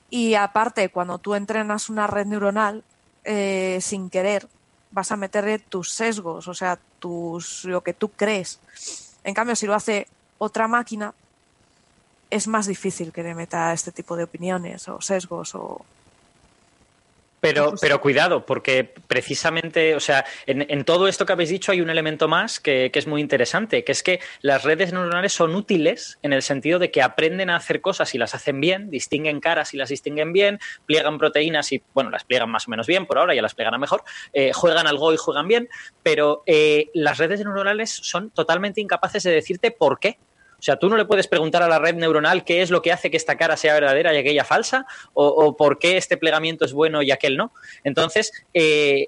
y 0.09 0.35
aparte 0.35 0.89
cuando 0.89 1.17
tú 1.17 1.35
entrenas 1.35 1.89
una 1.89 2.07
red 2.07 2.25
neuronal 2.25 2.83
eh, 3.23 3.79
sin 3.81 4.09
querer 4.09 4.47
vas 4.91 5.11
a 5.11 5.17
meterle 5.17 5.59
tus 5.59 5.91
sesgos, 5.91 6.47
o 6.47 6.53
sea, 6.53 6.79
tus 6.99 7.65
lo 7.65 7.81
que 7.81 7.93
tú 7.93 8.09
crees. 8.09 8.59
En 9.23 9.33
cambio, 9.33 9.55
si 9.55 9.67
lo 9.67 9.75
hace 9.75 10.07
otra 10.37 10.67
máquina, 10.67 11.13
es 12.29 12.47
más 12.47 12.67
difícil 12.67 13.11
que 13.11 13.23
le 13.23 13.35
meta 13.35 13.73
este 13.73 13.91
tipo 13.91 14.15
de 14.15 14.23
opiniones 14.23 14.87
o 14.87 15.01
sesgos 15.01 15.55
o 15.55 15.85
Pero, 17.41 17.73
pero 17.79 18.01
cuidado, 18.01 18.45
porque 18.45 18.83
precisamente, 19.07 19.95
o 19.95 19.99
sea, 19.99 20.25
en, 20.45 20.83
todo 20.83 21.07
esto 21.07 21.25
que 21.25 21.33
habéis 21.33 21.49
dicho 21.49 21.71
hay 21.71 21.81
un 21.81 21.89
elemento 21.89 22.27
más 22.27 22.59
que, 22.59 22.91
es 22.93 23.07
muy 23.07 23.21
interesante, 23.21 23.83
que 23.83 23.91
es 23.93 24.03
que 24.03 24.19
las 24.41 24.63
redes 24.63 24.91
neuronales 24.91 25.31
son 25.31 25.55
útiles 25.55 26.19
en 26.21 26.33
el 26.33 26.41
sentido 26.41 26.79
de 26.79 26.91
que 26.91 27.01
aprenden 27.01 27.49
a 27.49 27.55
hacer 27.55 27.79
cosas 27.79 28.13
y 28.13 28.17
las 28.17 28.35
hacen 28.35 28.59
bien, 28.59 28.89
distinguen 28.89 29.39
caras 29.39 29.73
y 29.73 29.77
las 29.77 29.89
distinguen 29.89 30.33
bien, 30.33 30.59
pliegan 30.85 31.17
proteínas 31.17 31.71
y, 31.71 31.81
bueno, 31.93 32.09
las 32.09 32.25
pliegan 32.25 32.49
más 32.49 32.67
o 32.67 32.71
menos 32.71 32.87
bien, 32.87 33.05
por 33.05 33.17
ahora 33.17 33.33
ya 33.33 33.41
las 33.41 33.55
pliegan 33.55 33.79
mejor, 33.79 34.03
eh, 34.33 34.51
juegan 34.53 34.87
algo 34.87 35.13
y 35.13 35.17
juegan 35.17 35.47
bien, 35.47 35.69
pero 36.03 36.43
eh, 36.45 36.89
las 36.93 37.17
redes 37.17 37.39
neuronales 37.39 37.89
son 37.89 38.31
totalmente 38.31 38.81
incapaces 38.81 39.23
de 39.23 39.31
decirte 39.31 39.71
por 39.71 39.99
qué. 39.99 40.17
O 40.59 40.61
sea, 40.61 40.77
tú 40.77 40.89
no 40.89 40.97
le 40.97 41.05
puedes 41.05 41.27
preguntar 41.27 41.63
a 41.63 41.67
la 41.67 41.79
red 41.79 41.95
neuronal 41.95 42.43
qué 42.43 42.61
es 42.61 42.69
lo 42.69 42.81
que 42.81 42.91
hace 42.91 43.09
que 43.09 43.17
esta 43.17 43.37
cara 43.37 43.55
sea 43.55 43.73
verdadera 43.73 44.13
y 44.13 44.17
aquella 44.17 44.43
falsa, 44.43 44.85
o, 45.13 45.55
por 45.55 45.79
qué 45.79 45.97
este 45.97 46.17
plegamiento 46.17 46.65
es 46.65 46.73
bueno 46.73 47.01
y 47.01 47.11
aquel 47.11 47.37
no. 47.37 47.53
Entonces, 47.83 48.31
eh, 48.53 49.07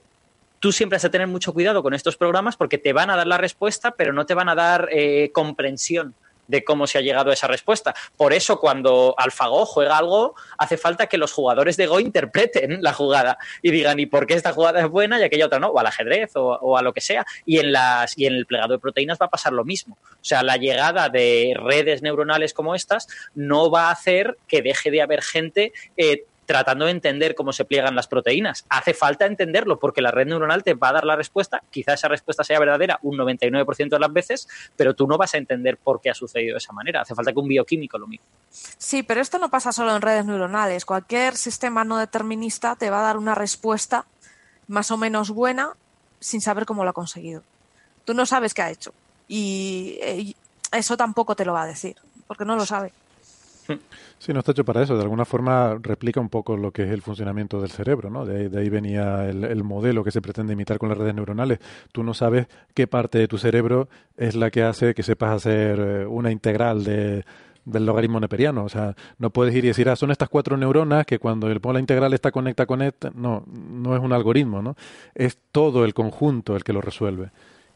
tú 0.60 0.72
siempre 0.72 0.96
has 0.96 1.02
de 1.02 1.10
tener 1.10 1.28
mucho 1.28 1.54
cuidado 1.54 1.84
con 1.84 1.94
estos 1.94 2.16
programas 2.16 2.56
porque 2.56 2.78
te 2.78 2.94
van 2.94 3.10
a 3.10 3.18
dar 3.18 3.28
la 3.28 3.38
respuesta, 3.38 3.92
pero 3.92 4.14
no 4.14 4.26
te 4.26 4.34
van 4.34 4.48
a 4.48 4.56
dar 4.56 4.88
eh, 4.92 5.32
comprensión 5.34 6.16
de 6.52 6.64
cómo 6.64 6.86
se 6.86 6.98
ha 6.98 7.02
llegado 7.02 7.32
a 7.32 7.34
esa 7.34 7.48
respuesta. 7.48 7.96
Por 8.18 8.34
eso, 8.34 8.60
cuando 8.60 9.16
AlphaGo 9.18 9.66
juega 9.66 9.98
algo, 9.98 10.36
hace 10.58 10.78
falta 10.78 11.08
que 11.08 11.18
los 11.18 11.32
jugadores 11.32 11.78
de 11.78 11.88
Go 11.88 12.00
interpreten 12.00 12.84
la 12.84 12.94
jugada 12.94 13.38
y 13.62 13.72
digan, 13.72 14.00
¿y 14.00 14.06
por 14.06 14.28
qué 14.28 14.36
esta 14.36 14.54
jugada 14.54 14.82
es 14.82 14.90
buena 14.90 15.20
y 15.20 15.24
aquella 15.24 15.48
otra 15.48 15.60
no? 15.60 15.70
O 15.70 15.80
al 15.80 15.88
ajedrez 15.88 16.32
o, 16.36 16.78
a 16.78 16.82
lo 16.82 16.94
que 16.94 17.02
sea. 17.02 17.26
Y 17.46 17.60
en, 17.60 17.72
las, 17.72 18.18
y 18.18 18.26
en 18.26 18.34
el 18.34 18.46
plegado 18.46 18.74
de 18.74 18.80
proteínas 18.80 19.18
va 19.20 19.28
a 19.28 19.30
pasar 19.30 19.54
lo 19.54 19.64
mismo. 19.64 19.98
O 20.04 20.24
sea, 20.24 20.44
la 20.44 20.58
llegada 20.58 21.10
de 21.10 21.54
redes 21.56 22.02
neuronales 22.02 22.54
como 22.54 22.76
estas 22.76 23.08
no 23.34 23.72
va 23.72 23.88
a 23.88 23.92
hacer 23.92 24.38
que 24.48 24.62
deje 24.62 24.92
de 24.92 25.02
haber 25.02 25.22
gente 25.22 25.72
eh, 25.96 26.26
tratando 26.52 26.84
de 26.84 26.92
entender 26.92 27.34
cómo 27.34 27.54
se 27.54 27.64
pliegan 27.64 27.96
las 27.96 28.08
proteínas. 28.08 28.66
Hace 28.68 28.94
falta 28.94 29.26
entenderlo 29.26 29.80
porque 29.80 30.02
la 30.02 30.12
red 30.12 30.28
neuronal 30.28 30.64
te 30.64 30.74
va 30.74 30.90
a 30.90 30.92
dar 30.92 31.06
la 31.06 31.16
respuesta, 31.16 31.64
quizá 31.70 31.94
esa 31.94 32.10
respuesta 32.10 32.44
sea 32.44 32.60
verdadera 32.60 33.00
un 33.04 33.18
99% 33.18 33.88
de 33.88 34.00
las 34.00 34.12
veces, 34.12 34.50
pero 34.76 34.94
tú 34.94 35.08
no 35.08 35.18
vas 35.18 35.34
a 35.34 35.38
entender 35.38 35.78
por 35.78 36.02
qué 36.02 36.10
ha 36.10 36.14
sucedido 36.14 36.56
de 36.56 36.58
esa 36.58 36.74
manera. 36.74 37.02
Hace 37.02 37.16
falta 37.16 37.32
que 37.32 37.40
un 37.40 37.48
bioquímico 37.48 37.98
lo 37.98 38.06
mismo. 38.06 38.26
Sí, 38.50 39.02
pero 39.02 39.22
esto 39.22 39.40
no 39.40 39.50
pasa 39.50 39.72
solo 39.72 39.96
en 39.96 40.02
redes 40.02 40.26
neuronales. 40.26 40.84
Cualquier 40.84 41.38
sistema 41.38 41.86
no 41.86 41.98
determinista 41.98 42.76
te 42.76 42.90
va 42.90 43.00
a 43.00 43.04
dar 43.04 43.18
una 43.18 43.34
respuesta 43.34 44.06
más 44.68 44.92
o 44.92 44.98
menos 44.98 45.30
buena 45.30 45.72
sin 46.20 46.42
saber 46.42 46.66
cómo 46.66 46.84
lo 46.84 46.90
ha 46.90 46.94
conseguido. 46.94 47.44
Tú 48.04 48.14
no 48.14 48.26
sabes 48.26 48.54
qué 48.54 48.62
ha 48.62 48.72
hecho 48.72 48.94
y 49.30 50.00
eh, 50.02 50.34
eso 50.74 50.98
tampoco 50.98 51.36
te 51.36 51.46
lo 51.46 51.54
va 51.54 51.64
a 51.64 51.68
decir 51.68 51.96
porque 52.28 52.46
no 52.46 52.56
lo 52.56 52.66
sabe. 52.66 52.92
Sí, 54.18 54.34
no 54.34 54.40
está 54.40 54.52
hecho 54.52 54.66
para 54.66 54.82
eso. 54.82 54.96
De 54.96 55.04
alguna 55.04 55.26
forma 55.26 55.78
replica 55.82 56.20
un 56.20 56.30
poco 56.30 56.58
lo 56.58 56.72
que 56.72 56.84
es 56.84 56.92
el 56.92 57.02
funcionamiento 57.02 57.62
del 57.62 57.72
cerebro, 57.72 58.10
¿no? 58.10 58.26
De 58.26 58.58
ahí, 58.60 58.70
venía 58.70 59.30
el, 59.30 59.64
modelo 59.64 60.04
que 60.04 60.12
se 60.12 60.22
pretende 60.22 60.54
imitar 60.54 60.78
con 60.78 60.90
las 60.90 60.98
redes 60.98 61.16
neuronales. 61.16 61.60
Tú 61.92 62.04
no 62.04 62.14
sabes 62.14 62.48
qué 62.74 62.88
parte 62.88 63.18
de 63.18 63.28
tu 63.28 63.38
cerebro 63.38 63.90
es 64.18 64.36
la 64.36 64.52
que 64.52 64.64
hace 64.64 64.94
que 64.94 65.04
sepas 65.04 65.32
hacer 65.32 65.80
eh, 65.80 66.06
una 66.06 66.32
integral 66.32 66.84
de, 66.84 67.24
del 67.66 67.86
logaritmo 67.86 68.20
neperiano. 68.20 68.64
O 68.64 68.70
sea, 68.70 68.96
no 69.18 69.30
puedes 69.30 69.56
ir 69.56 69.66
y 69.66 69.70
decir, 69.70 69.90
ah, 69.90 69.96
son 69.96 70.12
estas 70.12 70.30
cuatro 70.30 70.58
neuronas 70.58 71.06
que 71.06 71.20
cuando 71.20 71.50
el 71.50 71.60
la 71.64 71.80
integral 71.80 72.14
está 72.14 72.32
conecta 72.32 72.66
con 72.66 72.82
esta. 72.82 73.12
No, 73.14 73.44
no 73.48 73.96
es 73.96 74.02
un 74.02 74.14
algoritmo, 74.14 74.62
¿no? 74.62 74.76
Es 75.16 75.38
todo 75.52 75.86
el 75.86 75.94
conjunto 75.94 76.56
el 76.56 76.64
que 76.64 76.74
lo 76.74 76.82
resuelve. 76.82 77.32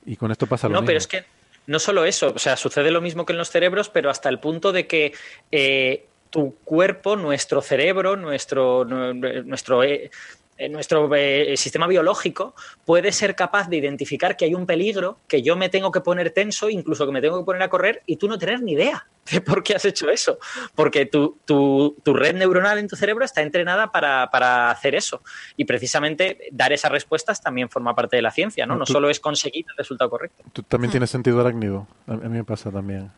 Y 0.05 0.15
con 0.17 0.31
esto 0.31 0.47
pasa 0.47 0.67
lo 0.67 0.73
mismo. 0.73 0.81
No, 0.81 0.85
pero 0.85 0.97
es 0.97 1.07
que 1.07 1.23
no 1.67 1.79
solo 1.79 2.05
eso, 2.05 2.33
o 2.35 2.39
sea, 2.39 2.57
sucede 2.57 2.91
lo 2.91 3.01
mismo 3.01 3.25
que 3.25 3.33
en 3.33 3.37
los 3.37 3.49
cerebros, 3.49 3.89
pero 3.89 4.09
hasta 4.09 4.29
el 4.29 4.39
punto 4.39 4.71
de 4.71 4.87
que 4.87 5.13
eh, 5.51 6.05
tu 6.29 6.55
cuerpo, 6.63 7.15
nuestro 7.15 7.61
cerebro, 7.61 8.15
nuestro, 8.15 8.85
nuestro 8.85 9.83
eh, 9.83 10.11
eh, 10.57 10.69
nuestro 10.69 11.09
sistema 11.55 11.87
biológico 11.87 12.55
puede 12.85 13.11
ser 13.11 13.35
capaz 13.35 13.69
de 13.69 13.77
identificar 13.77 14.37
que 14.37 14.45
hay 14.45 14.53
un 14.53 14.65
peligro, 14.65 15.19
que 15.27 15.41
yo 15.41 15.55
me 15.55 15.69
tengo 15.69 15.91
que 15.91 16.01
poner 16.01 16.31
tenso, 16.31 16.69
incluso 16.69 17.05
que 17.05 17.11
me 17.11 17.21
tengo 17.21 17.39
que 17.39 17.45
poner 17.45 17.61
a 17.63 17.69
correr 17.69 18.03
y 18.05 18.17
tú 18.17 18.27
no 18.27 18.37
tener 18.37 18.61
ni 18.61 18.73
idea 18.73 19.07
de 19.31 19.41
por 19.41 19.63
qué 19.63 19.75
has 19.75 19.85
hecho 19.85 20.09
eso. 20.09 20.39
Porque 20.75 21.05
tu, 21.05 21.39
tu, 21.45 21.97
tu 22.03 22.13
red 22.13 22.35
neuronal 22.35 22.77
en 22.77 22.87
tu 22.87 22.95
cerebro 22.95 23.25
está 23.25 23.41
entrenada 23.41 23.91
para, 23.91 24.29
para, 24.31 24.71
hacer 24.71 24.95
eso. 24.95 25.21
Y 25.57 25.65
precisamente 25.65 26.49
dar 26.51 26.73
esas 26.73 26.91
respuestas 26.91 27.41
también 27.41 27.69
forma 27.69 27.95
parte 27.95 28.15
de 28.15 28.21
la 28.21 28.31
ciencia, 28.31 28.65
¿no? 28.65 28.75
No, 28.75 28.85
solo 28.85 29.09
es 29.09 29.19
conseguir 29.19 29.65
el 29.69 29.77
resultado 29.77 30.09
correcto. 30.09 30.43
Tú 30.53 30.63
también 30.63 30.91
tienes 30.91 31.09
sentido 31.09 31.41
arácnido. 31.41 31.87
A 32.07 32.15
mí 32.15 32.29
me 32.29 32.43
pasa 32.43 32.71
también. 32.71 33.11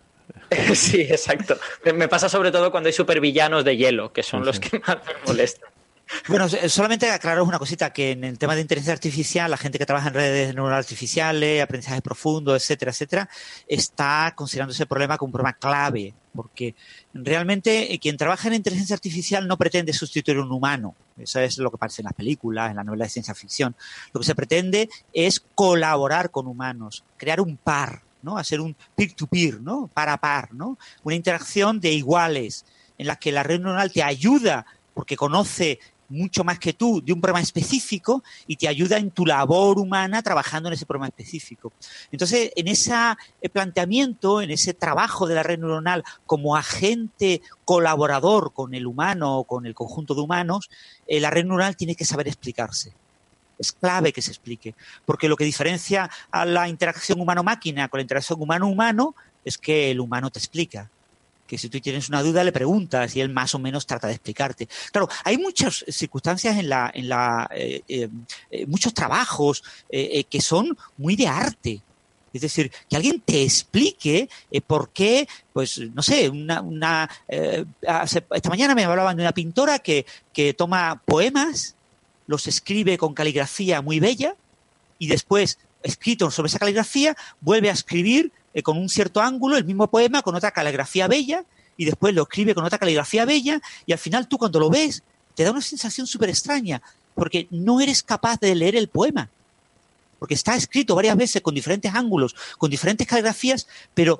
sí, 0.73 1.01
exacto. 1.01 1.57
Me 1.95 2.07
pasa 2.07 2.29
sobre 2.29 2.51
todo 2.51 2.71
cuando 2.71 2.87
hay 2.87 2.93
supervillanos 2.93 3.63
de 3.63 3.77
hielo, 3.77 4.11
que 4.11 4.23
son 4.23 4.45
los 4.45 4.59
que 4.59 4.79
más 4.87 4.97
me 4.97 5.13
molestan. 5.25 5.69
Bueno, 6.27 6.47
solamente 6.49 7.09
aclararos 7.09 7.47
una 7.47 7.59
cosita, 7.59 7.91
que 7.91 8.11
en 8.11 8.23
el 8.23 8.37
tema 8.37 8.55
de 8.55 8.61
inteligencia 8.61 8.93
artificial, 8.93 9.51
la 9.51 9.57
gente 9.57 9.77
que 9.77 9.85
trabaja 9.85 10.09
en 10.09 10.13
redes 10.13 10.55
neuronales 10.55 10.85
artificiales, 10.85 11.61
aprendizaje 11.61 12.01
profundo, 12.01 12.55
etcétera, 12.55 12.91
etcétera, 12.91 13.29
está 13.67 14.33
considerando 14.35 14.73
ese 14.73 14.85
problema 14.85 15.17
como 15.17 15.27
un 15.27 15.33
problema 15.33 15.53
clave, 15.53 16.13
porque 16.33 16.75
realmente 17.13 17.93
eh, 17.93 17.99
quien 17.99 18.17
trabaja 18.17 18.47
en 18.47 18.55
inteligencia 18.55 18.93
artificial 18.93 19.47
no 19.47 19.57
pretende 19.57 19.93
sustituir 19.93 20.37
a 20.37 20.41
un 20.41 20.51
humano. 20.51 20.95
Eso 21.17 21.39
es 21.39 21.57
lo 21.57 21.71
que 21.71 21.77
parece 21.77 22.01
en 22.01 22.05
las 22.05 22.13
películas, 22.13 22.69
en 22.69 22.77
la 22.77 22.83
novela 22.83 23.05
de 23.05 23.09
ciencia 23.09 23.33
ficción. 23.33 23.75
Lo 24.13 24.19
que 24.19 24.25
se 24.25 24.35
pretende 24.35 24.89
es 25.13 25.43
colaborar 25.55 26.31
con 26.31 26.47
humanos, 26.47 27.03
crear 27.17 27.41
un 27.41 27.57
par, 27.57 28.01
¿no? 28.21 28.37
Hacer 28.37 28.61
un 28.61 28.75
peer-to-peer, 28.95 29.61
¿no? 29.61 29.89
Par 29.93 30.09
a 30.09 30.17
par, 30.17 30.53
¿no? 30.53 30.77
Una 31.03 31.15
interacción 31.15 31.79
de 31.79 31.91
iguales 31.91 32.65
en 32.97 33.07
la 33.07 33.15
que 33.15 33.31
la 33.31 33.43
red 33.43 33.59
neuronal 33.59 33.91
te 33.91 34.03
ayuda 34.03 34.65
porque 34.93 35.15
conoce 35.15 35.79
mucho 36.09 36.43
más 36.43 36.59
que 36.59 36.73
tú 36.73 37.01
de 37.03 37.13
un 37.13 37.21
problema 37.21 37.41
específico 37.41 38.23
y 38.45 38.55
te 38.55 38.67
ayuda 38.67 38.97
en 38.97 39.11
tu 39.11 39.25
labor 39.25 39.79
humana 39.79 40.21
trabajando 40.21 40.69
en 40.69 40.73
ese 40.73 40.85
problema 40.85 41.07
específico. 41.07 41.73
Entonces, 42.11 42.51
en 42.55 42.67
ese 42.67 42.93
planteamiento, 43.51 44.41
en 44.41 44.51
ese 44.51 44.73
trabajo 44.73 45.27
de 45.27 45.35
la 45.35 45.43
red 45.43 45.59
neuronal 45.59 46.03
como 46.25 46.55
agente 46.55 47.41
colaborador 47.65 48.53
con 48.53 48.73
el 48.73 48.87
humano 48.87 49.39
o 49.39 49.43
con 49.43 49.65
el 49.65 49.75
conjunto 49.75 50.15
de 50.15 50.21
humanos, 50.21 50.69
eh, 51.07 51.19
la 51.19 51.29
red 51.29 51.43
neuronal 51.43 51.75
tiene 51.75 51.95
que 51.95 52.05
saber 52.05 52.27
explicarse. 52.27 52.93
Es 53.59 53.71
clave 53.71 54.13
que 54.13 54.21
se 54.21 54.29
explique, 54.29 54.75
porque 55.05 55.27
lo 55.27 55.35
que 55.35 55.43
diferencia 55.43 56.09
a 56.31 56.45
la 56.45 56.69
interacción 56.69 57.19
humano-máquina 57.19 57.87
con 57.87 57.97
la 57.97 58.03
interacción 58.03 58.39
humano-humano 58.39 59.15
es 59.43 59.57
que 59.57 59.91
el 59.91 59.99
humano 59.99 60.29
te 60.29 60.39
explica 60.39 60.91
que 61.47 61.57
si 61.57 61.69
tú 61.69 61.79
tienes 61.79 62.09
una 62.09 62.21
duda 62.21 62.43
le 62.43 62.51
preguntas 62.51 63.15
y 63.15 63.21
él 63.21 63.29
más 63.29 63.55
o 63.55 63.59
menos 63.59 63.87
trata 63.87 64.07
de 64.07 64.13
explicarte. 64.13 64.67
Claro, 64.91 65.09
hay 65.23 65.37
muchas 65.37 65.85
circunstancias 65.87 66.57
en 66.57 66.69
la, 66.69 66.91
en 66.93 67.09
la, 67.09 67.49
eh, 67.55 67.81
eh, 67.87 68.09
eh, 68.51 68.65
muchos 68.67 68.93
trabajos 68.93 69.63
que 69.89 70.41
son 70.41 70.77
muy 70.97 71.15
de 71.15 71.27
arte. 71.27 71.81
Es 72.33 72.41
decir, 72.41 72.71
que 72.89 72.95
alguien 72.95 73.21
te 73.21 73.41
explique 73.41 74.29
por 74.67 74.89
qué, 74.89 75.27
pues, 75.53 75.79
no 75.79 76.03
sé, 76.03 76.29
una, 76.29 76.61
una 76.61 77.09
esta 77.27 78.49
mañana 78.49 78.75
me 78.75 78.83
hablaban 78.83 79.15
de 79.15 79.23
una 79.23 79.31
pintora 79.31 79.79
que, 79.79 80.05
que 80.33 80.53
toma 80.53 81.01
poemas, 81.05 81.75
los 82.27 82.45
escribe 82.47 82.97
con 82.97 83.13
caligrafía 83.13 83.81
muy 83.81 83.99
bella 83.99 84.35
y 84.99 85.07
después, 85.07 85.57
escrito 85.83 86.29
sobre 86.29 86.47
esa 86.47 86.59
caligrafía, 86.59 87.15
vuelve 87.39 87.69
a 87.69 87.73
escribir 87.73 88.31
eh, 88.53 88.63
con 88.63 88.77
un 88.77 88.89
cierto 88.89 89.21
ángulo 89.21 89.57
el 89.57 89.65
mismo 89.65 89.87
poema 89.87 90.21
con 90.21 90.35
otra 90.35 90.51
caligrafía 90.51 91.07
bella 91.07 91.43
y 91.77 91.85
después 91.85 92.13
lo 92.13 92.23
escribe 92.23 92.55
con 92.55 92.65
otra 92.65 92.79
caligrafía 92.79 93.25
bella 93.25 93.61
y 93.85 93.91
al 93.91 93.99
final 93.99 94.27
tú 94.27 94.37
cuando 94.37 94.59
lo 94.59 94.69
ves 94.69 95.03
te 95.35 95.43
da 95.43 95.51
una 95.51 95.61
sensación 95.61 96.07
súper 96.07 96.29
extraña 96.29 96.81
porque 97.17 97.47
no 97.49 97.81
eres 97.81 98.03
capaz 98.03 98.39
de 98.39 98.53
leer 98.53 98.75
el 98.75 98.89
poema. 98.89 99.29
Porque 100.19 100.35
está 100.35 100.55
escrito 100.55 100.95
varias 100.95 101.17
veces 101.17 101.41
con 101.41 101.55
diferentes 101.55 101.93
ángulos, 101.93 102.35
con 102.59 102.69
diferentes 102.69 103.07
caligrafías, 103.07 103.67
pero 103.95 104.19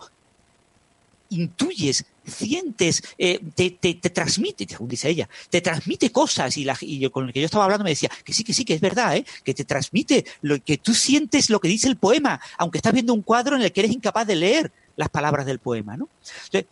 intuyes, 1.29 2.05
sientes, 2.25 3.03
eh, 3.17 3.39
te, 3.55 3.71
te, 3.71 3.95
te, 3.95 4.09
transmite, 4.09 4.65
según 4.67 4.87
dice 4.87 5.09
ella, 5.09 5.29
te 5.49 5.61
transmite 5.61 6.11
cosas 6.11 6.57
y, 6.57 6.65
la, 6.65 6.77
y 6.81 7.09
con 7.09 7.27
el 7.27 7.33
que 7.33 7.39
yo 7.39 7.45
estaba 7.45 7.63
hablando 7.63 7.83
me 7.83 7.91
decía 7.91 8.09
que 8.23 8.33
sí, 8.33 8.43
que 8.43 8.53
sí, 8.53 8.65
que 8.65 8.73
es 8.73 8.81
verdad, 8.81 9.15
¿eh? 9.15 9.25
que 9.43 9.53
te 9.53 9.65
transmite, 9.65 10.25
lo, 10.41 10.61
que 10.63 10.77
tú 10.77 10.93
sientes 10.93 11.49
lo 11.49 11.59
que 11.59 11.67
dice 11.67 11.87
el 11.87 11.97
poema, 11.97 12.39
aunque 12.57 12.77
estás 12.77 12.93
viendo 12.93 13.13
un 13.13 13.21
cuadro 13.21 13.55
en 13.55 13.61
el 13.61 13.71
que 13.71 13.81
eres 13.81 13.91
incapaz 13.91 14.27
de 14.27 14.35
leer 14.35 14.71
las 14.97 15.09
palabras 15.09 15.45
del 15.45 15.59
poema. 15.59 15.95
¿no? 15.95 16.09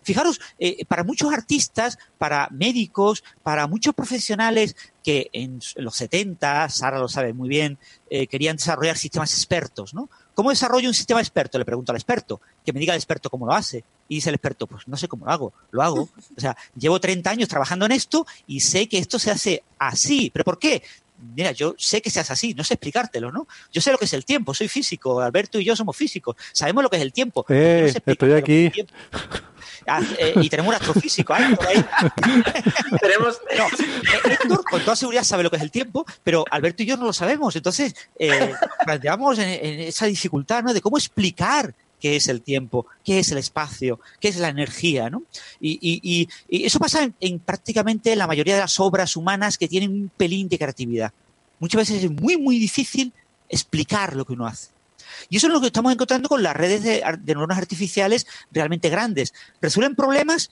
fijaros, 0.01 0.41
eh, 0.59 0.83
para 0.85 1.03
muchos 1.03 1.31
artistas, 1.31 1.97
para 2.17 2.49
médicos, 2.51 3.23
para 3.43 3.67
muchos 3.67 3.93
profesionales 3.93 4.75
que 5.03 5.29
en 5.31 5.59
los 5.75 5.95
70, 5.95 6.67
Sara 6.69 6.99
lo 6.99 7.07
sabe 7.07 7.33
muy 7.33 7.47
bien, 7.47 7.77
eh, 8.09 8.27
querían 8.27 8.57
desarrollar 8.57 8.97
sistemas 8.97 9.33
expertos, 9.33 9.93
¿no? 9.93 10.09
¿Cómo 10.35 10.49
desarrollo 10.49 10.89
un 10.89 10.93
sistema 10.93 11.21
experto? 11.21 11.57
Le 11.57 11.65
pregunto 11.65 11.91
al 11.93 11.95
experto, 11.95 12.41
que 12.63 12.73
me 12.73 12.79
diga 12.79 12.93
el 12.93 12.99
experto 12.99 13.29
cómo 13.29 13.45
lo 13.45 13.53
hace. 13.53 13.83
Y 14.07 14.15
dice 14.15 14.29
el 14.29 14.35
experto, 14.35 14.67
pues 14.67 14.87
no 14.87 14.97
sé 14.97 15.07
cómo 15.07 15.25
lo 15.25 15.31
hago, 15.31 15.53
lo 15.71 15.81
hago. 15.81 16.09
O 16.37 16.39
sea, 16.39 16.55
llevo 16.77 16.99
30 16.99 17.29
años 17.29 17.49
trabajando 17.49 17.85
en 17.85 17.93
esto 17.93 18.27
y 18.45 18.59
sé 18.59 18.87
que 18.87 18.99
esto 18.99 19.17
se 19.17 19.31
hace 19.31 19.63
así. 19.79 20.29
¿Pero 20.31 20.43
por 20.43 20.59
qué? 20.59 20.83
Mira, 21.33 21.51
yo 21.51 21.75
sé 21.77 22.01
que 22.01 22.09
seas 22.09 22.29
así, 22.31 22.53
no 22.53 22.63
sé 22.63 22.75
explicártelo, 22.75 23.31
¿no? 23.31 23.47
Yo 23.71 23.81
sé 23.81 23.91
lo 23.91 23.97
que 23.97 24.05
es 24.05 24.13
el 24.13 24.25
tiempo, 24.25 24.53
soy 24.53 24.67
físico, 24.67 25.21
Alberto 25.21 25.59
y 25.59 25.65
yo 25.65 25.75
somos 25.75 25.95
físicos, 25.95 26.35
sabemos 26.51 26.83
lo 26.83 26.89
que 26.89 26.97
es 26.97 27.01
el 27.01 27.13
tiempo. 27.13 27.45
Eh, 27.49 27.93
estoy 28.05 28.33
aquí. 28.33 28.71
Ah, 29.87 30.01
eh, 30.17 30.33
y 30.41 30.49
tenemos 30.49 30.69
un 30.69 30.75
astrofísico 30.75 31.33
ahí, 31.33 31.55
por 31.55 31.67
ahí. 31.67 31.85
tenemos... 33.01 33.39
No, 33.57 33.65
eh, 33.67 34.33
Héctor 34.41 34.63
con 34.63 34.81
toda 34.81 34.95
seguridad 34.95 35.23
sabe 35.23 35.43
lo 35.43 35.49
que 35.49 35.57
es 35.57 35.61
el 35.61 35.71
tiempo, 35.71 36.05
pero 36.23 36.43
Alberto 36.49 36.83
y 36.83 36.85
yo 36.85 36.97
no 36.97 37.05
lo 37.05 37.13
sabemos. 37.13 37.55
Entonces, 37.55 37.95
eh, 38.19 38.53
planteamos 38.83 39.37
en, 39.39 39.79
esa 39.81 40.05
dificultad 40.05 40.63
¿no? 40.63 40.73
de 40.73 40.81
cómo 40.81 40.97
explicar 40.97 41.73
qué 41.99 42.15
es 42.15 42.27
el 42.27 42.41
tiempo, 42.41 42.85
qué 43.03 43.19
es 43.19 43.31
el 43.31 43.37
espacio, 43.37 43.99
qué 44.19 44.27
es 44.27 44.37
la 44.37 44.49
energía, 44.49 45.09
¿no? 45.09 45.23
Y, 45.59 46.27
eso 46.49 46.79
pasa 46.79 47.09
en, 47.19 47.39
prácticamente 47.39 48.15
la 48.15 48.27
mayoría 48.27 48.55
de 48.55 48.61
las 48.61 48.79
obras 48.79 49.15
humanas 49.15 49.57
que 49.57 49.67
tienen 49.67 49.91
un 49.91 50.11
pelín 50.15 50.49
de 50.49 50.57
creatividad. 50.57 51.13
Muchas 51.59 51.79
veces 51.79 52.03
es 52.03 52.11
muy, 52.11 52.37
muy 52.37 52.59
difícil 52.59 53.13
explicar 53.49 54.15
lo 54.15 54.25
que 54.25 54.33
uno 54.33 54.47
hace. 54.47 54.69
Y 55.29 55.37
eso 55.37 55.47
es 55.47 55.53
lo 55.53 55.61
que 55.61 55.67
estamos 55.67 55.93
encontrando 55.93 56.29
con 56.29 56.43
las 56.43 56.55
redes 56.55 56.83
de, 56.83 57.03
neuronas 57.25 57.57
artificiales 57.57 58.27
realmente 58.51 58.89
grandes. 58.89 59.33
Resuelven 59.61 59.95
problemas 59.95 60.51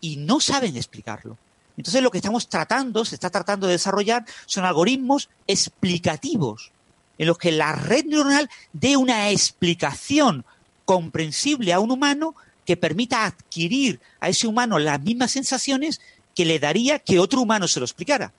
y 0.00 0.16
no 0.16 0.40
saben 0.40 0.76
explicarlo. 0.76 1.38
Entonces 1.76 2.02
lo 2.02 2.10
que 2.10 2.18
estamos 2.18 2.48
tratando, 2.48 3.04
se 3.04 3.16
está 3.16 3.30
tratando 3.30 3.66
de 3.66 3.72
desarrollar, 3.72 4.24
son 4.46 4.64
algoritmos 4.64 5.28
explicativos, 5.46 6.70
en 7.18 7.26
los 7.26 7.38
que 7.38 7.52
la 7.52 7.72
red 7.72 8.04
neuronal 8.04 8.48
dé 8.72 8.96
una 8.96 9.30
explicación 9.30 10.44
comprensible 10.84 11.72
a 11.72 11.80
un 11.80 11.90
humano 11.90 12.34
que 12.64 12.76
permita 12.76 13.24
adquirir 13.24 14.00
a 14.20 14.28
ese 14.28 14.46
humano 14.46 14.78
las 14.78 15.00
mismas 15.00 15.30
sensaciones 15.32 16.00
que 16.34 16.44
le 16.44 16.58
daría 16.58 16.98
que 16.98 17.18
otro 17.18 17.40
humano 17.40 17.68
se 17.68 17.80
lo 17.80 17.86
explicara. 17.86 18.32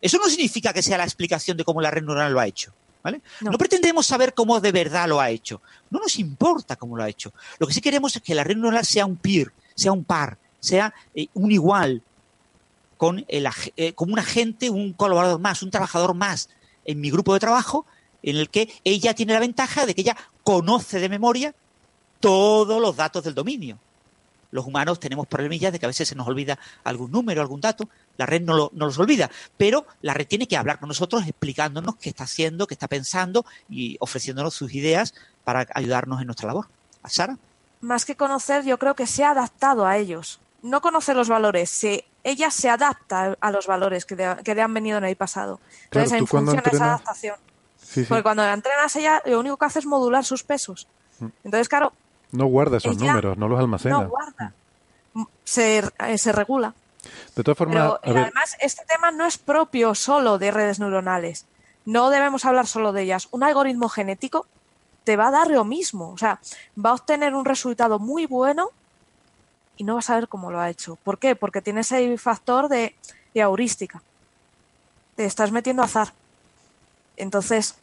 Eso 0.00 0.18
no 0.18 0.28
significa 0.28 0.72
que 0.72 0.82
sea 0.82 0.98
la 0.98 1.04
explicación 1.04 1.56
de 1.56 1.64
cómo 1.64 1.80
la 1.80 1.90
red 1.90 2.02
neuronal 2.02 2.32
lo 2.32 2.40
ha 2.40 2.46
hecho. 2.46 2.72
No. 3.40 3.56
pretendemos 3.56 4.06
saber 4.06 4.34
cómo 4.34 4.60
de 4.60 4.72
verdad 4.72 5.08
lo 5.08 5.20
ha 5.20 5.30
hecho. 5.30 5.62
No 5.88 6.00
nos 6.00 6.18
importa 6.18 6.76
cómo 6.76 6.96
lo 6.96 7.02
ha 7.02 7.08
hecho. 7.08 7.32
Lo 7.58 7.66
que 7.66 7.72
sí 7.72 7.80
queremos 7.80 8.14
es 8.14 8.22
que 8.22 8.34
la 8.34 8.44
red 8.44 8.56
neuronal 8.56 8.84
sea 8.84 9.06
un 9.06 9.16
peer, 9.16 9.52
sea 9.74 9.92
un 9.92 10.04
par, 10.04 10.36
sea 10.60 10.92
eh, 11.14 11.28
un 11.32 11.50
igual, 11.50 12.02
con 12.98 13.24
el, 13.28 13.48
eh, 13.76 13.94
como 13.94 14.12
un 14.12 14.18
agente, 14.18 14.68
un 14.68 14.92
colaborador 14.92 15.40
más, 15.40 15.62
un 15.62 15.70
trabajador 15.70 16.12
más 16.12 16.50
en 16.84 17.00
mi 17.00 17.10
grupo 17.10 17.32
de 17.32 17.40
trabajo, 17.40 17.86
en 18.22 18.36
el 18.36 18.50
que 18.50 18.72
ella 18.84 19.14
tiene 19.14 19.32
la 19.32 19.40
ventaja 19.40 19.86
de 19.86 19.94
que 19.94 20.02
ella 20.02 20.16
conoce 20.42 21.00
de 21.00 21.08
memoria 21.08 21.54
todos 22.20 22.80
los 22.80 22.96
datos 22.96 23.24
del 23.24 23.34
dominio. 23.34 23.78
Los 24.50 24.66
humanos 24.66 24.98
tenemos 24.98 25.26
problemillas 25.26 25.72
de 25.72 25.78
que 25.78 25.86
a 25.86 25.88
veces 25.88 26.08
se 26.08 26.14
nos 26.14 26.26
olvida 26.26 26.58
algún 26.84 27.10
número, 27.10 27.40
algún 27.40 27.60
dato. 27.60 27.88
La 28.16 28.26
red 28.26 28.42
no, 28.42 28.54
lo, 28.54 28.70
los 28.74 28.98
olvida, 28.98 29.30
pero 29.56 29.86
la 30.02 30.12
red 30.12 30.26
tiene 30.26 30.48
que 30.48 30.56
hablar 30.56 30.80
con 30.80 30.88
nosotros 30.88 31.22
explicándonos 31.26 31.96
qué 31.96 32.10
está 32.10 32.24
haciendo, 32.24 32.66
qué 32.66 32.74
está 32.74 32.88
pensando 32.88 33.46
y 33.68 33.96
ofreciéndonos 34.00 34.54
sus 34.54 34.74
ideas 34.74 35.14
para 35.44 35.66
ayudarnos 35.74 36.20
en 36.20 36.26
nuestra 36.26 36.48
labor. 36.48 36.66
¿A 37.02 37.08
Sara? 37.08 37.38
Más 37.80 38.04
que 38.04 38.16
conocer, 38.16 38.64
yo 38.64 38.78
creo 38.78 38.94
que 38.94 39.06
se 39.06 39.24
ha 39.24 39.30
adaptado 39.30 39.86
a 39.86 39.96
ellos. 39.96 40.40
No 40.62 40.82
conoce 40.82 41.14
los 41.14 41.28
valores, 41.28 41.70
se, 41.70 42.04
ella 42.24 42.50
se 42.50 42.68
adapta 42.68 43.38
a 43.40 43.50
los 43.50 43.66
valores 43.66 44.04
que, 44.04 44.16
le 44.16 44.62
han 44.62 44.74
venido 44.74 44.98
en 44.98 45.04
el 45.04 45.16
pasado. 45.16 45.60
Entonces, 45.84 46.12
en 46.18 46.26
función 46.26 46.62
de 46.62 46.70
esa 46.70 46.84
adaptación. 46.84 47.36
Porque 47.94 48.22
cuando 48.22 48.42
la 48.42 48.52
entrenas 48.52 48.94
ella, 48.96 49.22
lo 49.24 49.40
único 49.40 49.56
que 49.56 49.64
hace 49.64 49.80
es 49.80 49.86
modular 49.86 50.24
sus 50.24 50.42
pesos. 50.44 50.86
Mm. 51.18 51.26
Entonces, 51.44 51.68
claro, 51.68 51.92
no 52.32 52.46
guarda 52.46 52.76
esos 52.76 52.96
números, 52.96 53.36
no 53.36 53.48
los 53.48 53.58
almacena. 53.58 54.02
No 54.02 54.08
guarda. 54.08 54.52
Se, 55.44 55.78
eh, 55.78 56.18
se 56.18 56.32
regula. 56.32 56.74
De 57.34 57.42
todas 57.42 57.58
formas. 57.58 57.98
Pero, 58.02 58.20
además, 58.20 58.56
este 58.60 58.84
tema 58.86 59.10
no 59.10 59.26
es 59.26 59.38
propio 59.38 59.94
solo 59.94 60.38
de 60.38 60.50
redes 60.50 60.78
neuronales. 60.78 61.46
No 61.84 62.10
debemos 62.10 62.44
hablar 62.44 62.66
solo 62.66 62.92
de 62.92 63.02
ellas. 63.02 63.28
Un 63.32 63.42
algoritmo 63.42 63.88
genético 63.88 64.46
te 65.04 65.16
va 65.16 65.28
a 65.28 65.30
dar 65.30 65.50
lo 65.50 65.64
mismo. 65.64 66.10
O 66.10 66.18
sea, 66.18 66.38
va 66.82 66.90
a 66.90 66.94
obtener 66.94 67.34
un 67.34 67.44
resultado 67.44 67.98
muy 67.98 68.26
bueno 68.26 68.70
y 69.76 69.84
no 69.84 69.96
vas 69.96 70.10
a 70.10 70.14
ver 70.14 70.28
cómo 70.28 70.50
lo 70.50 70.60
ha 70.60 70.70
hecho. 70.70 70.96
¿Por 70.96 71.18
qué? 71.18 71.34
Porque 71.34 71.62
tiene 71.62 71.80
ese 71.80 72.16
factor 72.18 72.68
de, 72.68 72.94
de 73.34 73.40
heurística. 73.40 74.02
Te 75.16 75.24
estás 75.24 75.50
metiendo 75.50 75.82
azar. 75.82 76.12
Entonces, 77.16 77.76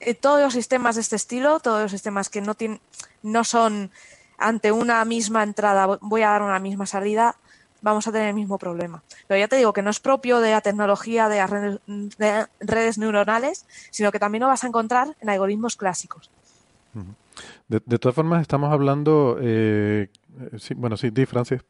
eh, 0.00 0.14
todos 0.14 0.40
los 0.40 0.52
sistemas 0.52 0.94
de 0.94 1.00
este 1.00 1.16
estilo, 1.16 1.60
todos 1.60 1.82
los 1.82 1.90
sistemas 1.90 2.28
que 2.28 2.40
no, 2.40 2.54
tienen, 2.54 2.80
no 3.22 3.44
son 3.44 3.90
ante 4.38 4.70
una 4.72 5.04
misma 5.04 5.42
entrada, 5.42 5.98
voy 6.00 6.22
a 6.22 6.30
dar 6.30 6.42
una 6.42 6.60
misma 6.60 6.86
salida, 6.86 7.36
vamos 7.80 8.06
a 8.06 8.12
tener 8.12 8.28
el 8.28 8.34
mismo 8.34 8.58
problema. 8.58 9.02
Pero 9.26 9.38
ya 9.38 9.48
te 9.48 9.56
digo 9.56 9.72
que 9.72 9.82
no 9.82 9.90
es 9.90 10.00
propio 10.00 10.40
de 10.40 10.52
la 10.52 10.60
tecnología 10.60 11.28
de, 11.28 11.78
redes, 12.60 12.98
neuronales, 12.98 13.66
sino 13.90 14.12
que 14.12 14.18
también 14.18 14.42
lo 14.42 14.48
vas 14.48 14.64
a 14.64 14.68
encontrar 14.68 15.16
en 15.20 15.30
algoritmos 15.30 15.76
clásicos. 15.76 16.30
De, 17.68 17.80
todas 17.98 18.14
formas, 18.14 18.42
estamos 18.42 18.72
hablando. 18.72 19.38
Eh, 19.40 20.08
sí, 20.58 20.74
bueno, 20.74 20.96
sí, 20.96 21.10
di, 21.10 21.26
Francis. 21.26 21.60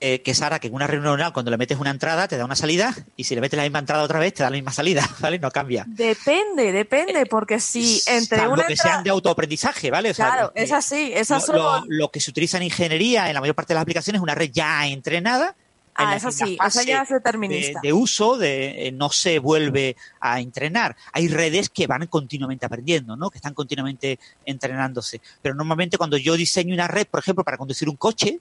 Eh, 0.00 0.22
que 0.22 0.34
Sara, 0.34 0.58
que 0.58 0.66
en 0.66 0.74
una 0.74 0.86
red 0.86 1.00
neuronal 1.00 1.32
cuando 1.32 1.50
le 1.50 1.56
metes 1.56 1.78
una 1.78 1.90
entrada 1.90 2.28
te 2.28 2.36
da 2.36 2.44
una 2.44 2.56
salida 2.56 2.94
y 3.16 3.24
si 3.24 3.34
le 3.34 3.40
metes 3.40 3.56
la 3.56 3.62
misma 3.62 3.78
entrada 3.78 4.02
otra 4.02 4.18
vez 4.18 4.34
te 4.34 4.42
da 4.42 4.50
la 4.50 4.56
misma 4.56 4.72
salida, 4.72 5.08
¿vale? 5.20 5.38
No 5.38 5.50
cambia. 5.50 5.84
Depende, 5.86 6.72
depende, 6.72 7.26
porque 7.26 7.60
si 7.60 8.02
entre 8.06 8.38
Salvo 8.38 8.54
una 8.54 8.66
que 8.66 8.76
sean 8.76 9.04
de 9.04 9.10
autoaprendizaje, 9.10 9.90
¿vale? 9.90 10.12
claro, 10.12 10.52
es 10.54 10.72
así, 10.72 11.12
esas 11.14 11.48
lo, 11.48 11.84
lo, 11.86 12.10
que 12.10 12.20
se 12.20 12.30
utiliza 12.30 12.56
en 12.56 12.64
ingeniería 12.64 13.28
en 13.28 13.34
la 13.34 13.40
mayor 13.40 13.54
parte 13.54 13.72
de 13.72 13.76
las 13.76 13.82
aplicaciones 13.82 14.18
es 14.18 14.22
una 14.22 14.34
red 14.34 14.50
ya 14.52 14.86
entrenada 14.86 15.54
Ah, 15.96 16.16
eso 16.16 16.32
sí, 16.32 16.58
esa 16.64 16.82
ya 16.82 17.02
es 17.02 17.08
determinista. 17.08 17.80
De, 17.80 17.92
uso, 17.92 18.36
de, 18.36 18.88
eh, 18.88 18.92
no 18.92 19.10
se 19.10 19.38
vuelve 19.38 19.96
a 20.20 20.40
entrenar. 20.40 20.96
Hay 21.12 21.28
redes 21.28 21.68
que 21.68 21.86
van 21.86 22.06
continuamente 22.08 22.66
aprendiendo, 22.66 23.16
¿no? 23.16 23.30
Que 23.30 23.38
están 23.38 23.54
continuamente 23.54 24.18
entrenándose. 24.44 25.20
Pero 25.40 25.54
normalmente 25.54 25.96
cuando 25.96 26.16
yo 26.16 26.36
diseño 26.36 26.74
una 26.74 26.88
red, 26.88 27.06
por 27.06 27.20
ejemplo, 27.20 27.44
para 27.44 27.56
conducir 27.56 27.88
un 27.88 27.96
coche, 27.96 28.40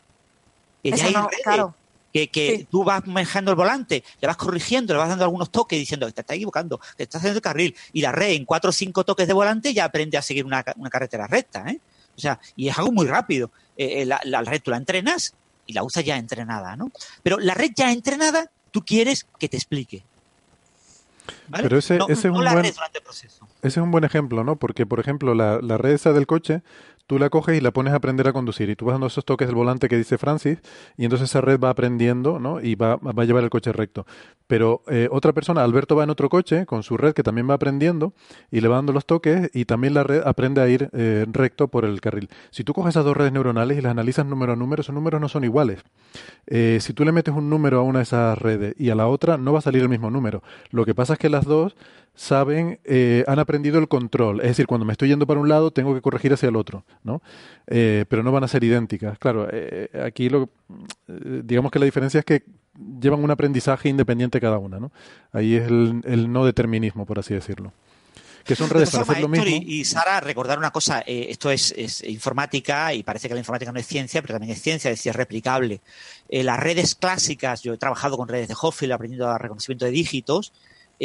que 0.83 2.29
Que, 2.29 2.67
tú 2.69 2.83
vas 2.83 3.07
manejando 3.07 3.51
el 3.51 3.57
volante, 3.57 4.03
le 4.21 4.27
vas 4.27 4.37
corrigiendo, 4.37 4.93
le 4.93 4.99
vas 4.99 5.09
dando 5.09 5.23
algunos 5.23 5.49
toques 5.49 5.79
diciendo 5.79 6.05
que 6.05 6.13
te 6.13 6.21
estás 6.21 6.35
equivocando, 6.35 6.79
que 6.95 7.03
estás 7.03 7.19
haciendo 7.19 7.37
el 7.37 7.41
carril. 7.41 7.75
Y 7.91 8.01
la 8.01 8.11
red 8.11 8.31
en 8.31 8.45
cuatro 8.45 8.69
o 8.69 8.73
cinco 8.73 9.03
toques 9.03 9.27
de 9.27 9.33
volante 9.33 9.73
ya 9.73 9.85
aprende 9.85 10.17
a 10.17 10.21
seguir 10.21 10.45
una, 10.45 10.63
carretera 10.63 11.25
recta. 11.25 11.67
¿eh? 11.69 11.79
O 12.15 12.21
sea, 12.21 12.39
y 12.55 12.67
es 12.67 12.77
algo 12.77 12.91
muy 12.91 13.07
rápido. 13.07 13.49
Eh, 13.75 14.03
eh, 14.03 14.05
la, 14.05 14.41
red 14.43 14.61
tú 14.61 14.69
la 14.69 14.77
entrenas 14.77 15.33
y 15.65 15.73
la 15.73 15.81
usas 15.81 16.03
ya 16.03 16.17
entrenada, 16.17 16.75
¿no? 16.75 16.91
Pero 17.23 17.39
la 17.39 17.55
red 17.55 17.71
ya 17.75 17.91
entrenada, 17.91 18.51
tú 18.69 18.83
quieres 18.85 19.25
que 19.39 19.49
te 19.49 19.57
explique. 19.57 20.03
Pero 21.51 21.77
ese, 21.77 21.99
es 22.09 22.25
un 22.25 22.33
buen, 22.33 22.65
ese 22.65 22.77
es 23.61 23.77
un 23.77 23.91
buen 23.91 24.03
ejemplo, 24.03 24.43
¿no? 24.43 24.57
Porque, 24.57 24.85
por 24.85 24.99
ejemplo, 24.99 25.33
la, 25.33 25.59
la 25.61 25.77
red 25.77 25.91
esa 25.91 26.11
del 26.11 26.27
coche, 26.27 26.61
tú 27.07 27.19
la 27.19 27.29
coges 27.29 27.57
y 27.57 27.61
la 27.61 27.71
pones 27.71 27.93
a 27.93 27.97
aprender 27.97 28.27
a 28.27 28.33
conducir 28.33 28.69
y 28.69 28.75
tú 28.75 28.85
vas 28.85 28.93
dando 28.93 29.07
esos 29.07 29.25
toques 29.25 29.47
del 29.47 29.55
volante 29.55 29.89
que 29.89 29.97
dice 29.97 30.17
Francis 30.17 30.59
y 30.97 31.03
entonces 31.03 31.29
esa 31.29 31.41
red 31.41 31.59
va 31.59 31.69
aprendiendo 31.69 32.39
¿no? 32.39 32.61
y 32.61 32.75
va, 32.75 32.95
va 32.97 33.23
a 33.23 33.25
llevar 33.25 33.43
el 33.43 33.49
coche 33.49 33.71
recto. 33.71 34.05
Pero 34.47 34.83
eh, 34.87 35.07
otra 35.11 35.33
persona, 35.33 35.63
Alberto 35.63 35.95
va 35.95 36.03
en 36.03 36.09
otro 36.09 36.29
coche 36.29 36.65
con 36.65 36.83
su 36.83 36.97
red 36.97 37.13
que 37.13 37.23
también 37.23 37.49
va 37.49 37.55
aprendiendo 37.55 38.13
y 38.51 38.61
le 38.61 38.67
va 38.67 38.75
dando 38.75 38.93
los 38.93 39.05
toques 39.05 39.49
y 39.53 39.65
también 39.65 39.93
la 39.93 40.03
red 40.03 40.21
aprende 40.25 40.61
a 40.61 40.67
ir 40.67 40.89
eh, 40.93 41.25
recto 41.31 41.69
por 41.69 41.85
el 41.85 42.01
carril. 42.01 42.29
Si 42.51 42.63
tú 42.63 42.73
coges 42.73 42.91
esas 42.91 43.05
dos 43.05 43.15
redes 43.15 43.31
neuronales 43.31 43.77
y 43.77 43.81
las 43.81 43.91
analizas 43.91 44.25
número 44.25 44.53
a 44.53 44.55
número, 44.55 44.81
esos 44.81 44.93
números 44.93 45.19
no 45.21 45.29
son 45.29 45.43
iguales. 45.43 45.83
Eh, 46.45 46.79
si 46.81 46.93
tú 46.93 47.05
le 47.05 47.11
metes 47.11 47.33
un 47.33 47.49
número 47.49 47.79
a 47.79 47.81
una 47.83 47.99
de 47.99 48.03
esas 48.03 48.37
redes 48.37 48.75
y 48.77 48.89
a 48.89 48.95
la 48.95 49.07
otra, 49.07 49.37
no 49.37 49.53
va 49.53 49.59
a 49.59 49.61
salir 49.61 49.81
el 49.81 49.89
mismo 49.89 50.11
número. 50.11 50.43
Lo 50.71 50.85
que 50.85 50.93
pasa 50.93 51.13
es 51.13 51.19
que 51.19 51.29
las 51.29 51.45
dos 51.45 51.75
saben, 52.15 52.79
eh, 52.83 53.23
han 53.27 53.39
aprendido 53.39 53.79
el 53.79 53.87
control. 53.87 54.41
Es 54.41 54.47
decir, 54.47 54.67
cuando 54.67 54.85
me 54.85 54.93
estoy 54.93 55.09
yendo 55.09 55.25
para 55.25 55.39
un 55.39 55.49
lado, 55.49 55.71
tengo 55.71 55.93
que 55.93 56.01
corregir 56.01 56.33
hacia 56.33 56.49
el 56.49 56.55
otro, 56.55 56.85
¿no? 57.03 57.21
Eh, 57.67 58.05
pero 58.07 58.23
no 58.23 58.31
van 58.31 58.43
a 58.43 58.47
ser 58.47 58.63
idénticas. 58.63 59.17
Claro, 59.17 59.47
eh, 59.51 59.89
aquí 60.05 60.29
lo, 60.29 60.49
digamos 61.07 61.71
que 61.71 61.79
la 61.79 61.85
diferencia 61.85 62.19
es 62.19 62.25
que 62.25 62.43
llevan 62.99 63.23
un 63.23 63.31
aprendizaje 63.31 63.89
independiente 63.89 64.39
cada 64.39 64.59
una, 64.59 64.79
¿no? 64.79 64.91
Ahí 65.31 65.55
es 65.55 65.67
el, 65.67 66.31
no 66.31 66.45
determinismo, 66.45 67.05
por 67.05 67.19
así 67.19 67.33
decirlo. 67.33 67.73
Que 68.43 68.55
son 68.55 68.69
redes 68.69 68.91
para 68.91 69.03
hacer 69.03 69.21
lo 69.21 69.29
mismo. 69.29 69.45
Y, 69.47 69.85
Sara, 69.85 70.19
recordar 70.19 70.57
una 70.57 70.69
cosa, 70.69 70.99
esto 71.07 71.49
es, 71.49 72.03
informática 72.05 72.93
y 72.93 73.01
parece 73.01 73.29
que 73.29 73.33
la 73.33 73.39
informática 73.39 73.71
no 73.71 73.79
es 73.79 73.87
ciencia, 73.87 74.21
pero 74.21 74.33
también 74.33 74.51
es 74.51 74.61
ciencia, 74.61 74.91
es 74.91 74.99
decir, 74.99 75.11
es 75.11 75.15
replicable. 75.15 75.79
las 76.29 76.59
redes 76.59 76.93
clásicas, 76.93 77.61
yo 77.61 77.73
he 77.73 77.77
trabajado 77.77 78.17
con 78.17 78.27
redes 78.27 78.49
de 78.49 78.55
Hoffield 78.61 78.91
aprendiendo 78.91 79.29
a 79.29 79.37
reconocimiento 79.37 79.85
de 79.85 79.91
dígitos, 79.91 80.51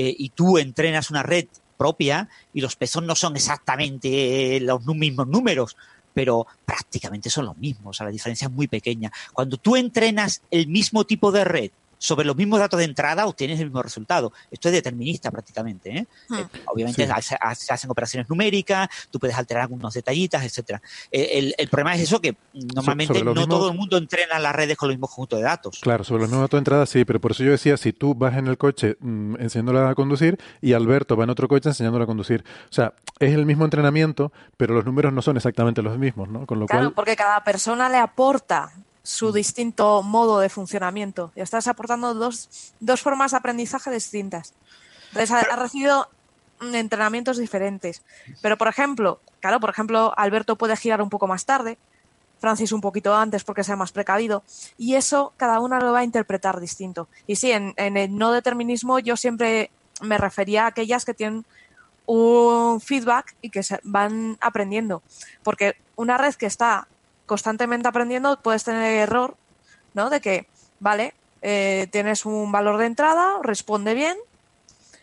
eh, 0.01 0.15
y 0.16 0.29
tú 0.29 0.59
entrenas 0.59 1.11
una 1.11 1.25
red 1.25 1.47
propia 1.77 2.29
y 2.55 2.61
los 2.61 2.77
pesos 2.77 3.03
no 3.03 3.16
son 3.16 3.35
exactamente 3.35 4.61
los 4.61 4.87
mismos 4.87 5.27
números, 5.27 5.77
pero 6.15 6.47
prácticamente 6.65 7.31
son 7.31 7.47
los 7.47 7.57
mismos, 7.57 7.87
o 7.87 7.93
sea, 7.99 8.07
la 8.07 8.12
diferencia 8.12 8.47
es 8.47 8.53
muy 8.53 8.69
pequeña. 8.69 9.11
Cuando 9.33 9.57
tú 9.57 9.75
entrenas 9.75 10.43
el 10.53 10.69
mismo 10.69 11.05
tipo 11.05 11.33
de 11.33 11.43
red 11.43 11.70
sobre 11.99 12.27
los 12.27 12.37
mismos 12.37 12.61
datos 12.61 12.79
de 12.79 12.85
entrada 12.85 13.27
obtienes 13.27 13.59
el 13.61 13.66
mismo 13.66 13.83
resultado. 13.83 14.33
Esto 14.51 14.69
es 14.69 14.75
determinista 14.75 15.31
prácticamente. 15.31 15.99
¿eh? 15.99 16.07
Hmm. 16.29 16.35
Eh, 16.37 16.47
obviamente 16.66 17.07
se, 17.20 17.37
hacen 17.41 17.91
operaciones 17.91 18.29
numéricas, 18.29 18.89
tú 19.11 19.19
puedes 19.19 19.37
alterar 19.37 19.62
algunos 19.62 19.93
detallitas, 19.95 20.45
etcétera. 20.45 20.81
Eh, 21.11 21.55
el, 21.59 21.69
problema 21.69 21.95
es 21.95 22.03
eso 22.03 22.20
que 22.20 22.37
normalmente 22.75 23.23
no 23.23 23.47
todo 23.47 23.70
el 23.70 23.77
mundo 23.77 23.97
entrena 23.97 24.39
las 24.39 24.55
redes 24.55 24.77
con 24.77 24.89
los 24.89 24.97
mismos 24.97 25.11
conjuntos 25.11 25.39
de 25.41 25.45
datos. 25.45 25.79
Claro, 25.81 26.05
sobre 26.05 26.23
los 26.23 26.31
mismos 26.31 26.45
datos 26.45 26.59
de 26.59 26.61
entrada 26.61 26.87
sí, 26.87 27.05
pero 27.05 27.20
por 27.20 27.33
eso 27.33 27.45
yo 27.45 27.51
decía, 27.51 27.77
si 27.77 27.93
tú 27.93 28.15
vas 28.15 28.37
en 28.37 28.47
el 28.47 28.57
coche 28.57 28.97
mm, 29.01 29.37
enseñándola 29.41 29.91
a 29.91 29.95
conducir 29.95 30.39
y 30.61 30.73
Alberto 30.73 31.16
va 31.16 31.25
en 31.25 31.31
otro 31.31 31.49
coche 31.49 31.69
enseñándola 31.69 32.05
a 32.05 32.07
conducir. 32.07 32.45
O 32.70 32.73
sea, 32.73 32.95
es 33.19 33.35
el 33.35 33.47
mismo 33.47 33.65
entrenamiento, 33.65 34.33
pero 34.57 34.75
los 34.75 34.85
números 34.85 35.12
no 35.12 35.23
son 35.23 35.37
exactamente 35.37 35.83
los 35.83 35.99
mismos, 35.99 36.29
¿no? 36.29 36.47
Con 36.47 36.61
lo 36.61 36.66
claro, 36.66 36.93
porque 36.93 37.16
cada 37.16 37.43
persona 37.43 37.89
le 37.89 37.99
aporta 37.99 38.73
su 39.09 39.33
distinto 39.33 40.03
modo 40.03 40.39
de 40.39 40.51
funcionamiento. 40.51 41.33
Y 41.35 41.41
estás 41.41 41.67
aportando 41.67 42.13
dos, 42.13 42.75
dos 42.79 43.01
formas 43.01 43.31
de 43.31 43.39
aprendizaje 43.39 43.91
distintas. 43.91 44.53
Entonces, 45.07 45.31
ha, 45.31 45.57
recibido 45.57 46.11
entrenamientos 46.61 47.39
diferentes. 47.39 48.03
Pero, 48.43 48.59
por 48.59 48.69
ejemplo, 48.69 49.19
claro, 49.41 49.61
por 49.61 49.71
ejemplo, 49.71 50.13
Alberto 50.15 50.57
puede 50.57 50.77
girar 50.77 51.01
un 51.01 51.09
poco 51.09 51.27
más 51.27 51.47
tarde, 51.47 51.79
Francis 52.39 52.71
un 52.71 52.83
poquito 52.83 53.17
antes 53.17 53.45
porque 53.45 53.65
sea 53.65 53.77
más 53.77 53.93
precavido, 53.93 54.43
y 54.77 54.95
eso 54.95 55.33
cada 55.39 55.59
uno 55.61 55.79
lo 55.79 55.93
va 55.93 56.01
a 56.01 56.05
interpretar 56.05 56.61
distinto. 56.61 57.09
Y 57.27 57.37
sí, 57.37 57.51
en, 57.51 57.73
en 57.79 57.97
el 57.97 58.15
no 58.15 58.31
determinismo 58.31 58.99
yo 58.99 59.17
siempre 59.17 59.71
me 60.03 60.19
refería 60.19 60.65
a 60.65 60.67
aquellas 60.67 61.07
que 61.07 61.15
tienen 61.15 61.47
un 62.05 62.79
feedback 62.83 63.35
y 63.41 63.49
que 63.49 63.63
se 63.63 63.81
van 63.85 64.37
aprendiendo. 64.43 65.03
Porque 65.43 65.77
una 65.97 66.19
red 66.19 66.35
que 66.35 66.45
está 66.45 66.87
constantemente 67.29 67.87
aprendiendo 67.87 68.41
puedes 68.41 68.65
tener 68.65 68.99
error, 68.99 69.37
¿no? 69.95 70.11
De 70.11 70.21
que, 70.21 70.49
vale, 70.81 71.15
eh, 71.43 71.87
tienes 71.93 72.27
un 72.27 72.51
valor 72.51 72.79
de 72.79 72.87
entrada, 72.87 73.35
responde 73.45 73.95
bien, 73.95 74.17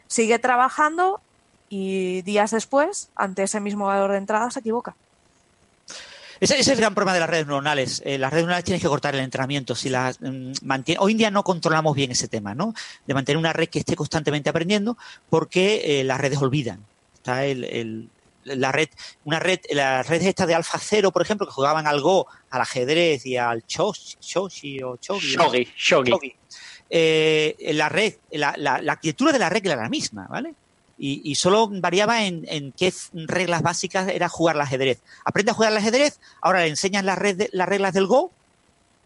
sigue 0.08 0.38
trabajando 0.40 1.22
y 1.70 2.22
días 2.24 2.52
después, 2.52 3.10
ante 3.16 3.44
ese 3.44 3.62
mismo 3.62 3.86
valor 3.86 4.12
de 4.12 4.18
entrada, 4.18 4.52
se 4.52 4.60
equivoca. 4.60 4.96
Ese, 6.42 6.60
es 6.60 6.68
el 6.68 6.78
gran 6.78 6.94
problema 6.94 7.14
de 7.14 7.22
las 7.22 7.30
redes 7.30 7.48
neuronales. 7.48 8.02
Eh, 8.06 8.18
las 8.18 8.32
redes 8.32 8.44
neuronales 8.44 8.66
tienes 8.66 8.82
que 8.82 8.90
cortar 8.90 9.16
el 9.16 9.22
entrenamiento. 9.22 9.74
Si 9.74 9.90
las 9.90 10.20
mm, 10.20 10.52
hoy 11.00 11.12
en 11.14 11.18
día 11.18 11.32
no 11.32 11.44
controlamos 11.44 11.96
bien 11.96 12.12
ese 12.12 12.28
tema, 12.28 12.54
¿no? 12.54 12.74
De 13.08 13.14
mantener 13.14 13.38
una 13.38 13.54
red 13.54 13.70
que 13.70 13.80
esté 13.80 13.96
constantemente 13.96 14.50
aprendiendo, 14.50 14.98
porque 15.30 16.02
eh, 16.02 16.04
las 16.04 16.20
redes 16.20 16.42
olvidan. 16.42 16.80
Está 17.16 17.46
el, 17.46 18.10
la 18.46 18.72
red, 18.72 18.90
una 19.24 19.40
red, 19.40 19.60
las 19.72 20.08
redes 20.08 20.28
estas 20.28 20.48
de 20.48 20.56
Alfa 20.56 20.80
Cero, 20.80 21.12
por 21.12 21.22
ejemplo, 21.22 21.46
que 21.46 21.54
jugaban 21.54 21.88
al 21.88 22.02
Go, 22.02 22.28
al 22.50 22.62
ajedrez 22.62 23.26
y 23.26 23.38
al 23.38 23.64
Shoshi, 23.68 24.82
o 24.84 24.98
Shogi. 24.98 25.68
Shogi, 25.76 26.36
eh, 26.90 27.72
la 27.74 27.90
red, 27.90 28.16
la, 28.32 28.54
la, 28.58 28.76
arquitectura 28.76 29.32
de 29.32 29.40
la 29.40 29.50
red 29.50 29.66
era 29.66 29.76
la 29.76 29.90
misma, 29.90 30.28
¿vale? 30.28 30.54
Y, 30.98 31.22
y 31.30 31.36
solo 31.36 31.68
variaba 31.70 32.24
en, 32.24 32.46
en, 32.48 32.72
qué 32.72 32.94
reglas 33.14 33.62
básicas 33.62 34.08
era 34.08 34.30
jugar 34.30 34.56
al 34.56 34.62
ajedrez. 34.62 35.02
Aprende 35.26 35.52
a 35.52 35.56
jugar 35.56 35.72
al 35.72 35.78
ajedrez, 35.78 36.20
ahora 36.42 36.62
le 36.62 36.68
enseñas 36.68 37.04
las 37.04 37.18
reglas 37.18 37.94
del 37.94 38.08
Go 38.08 38.32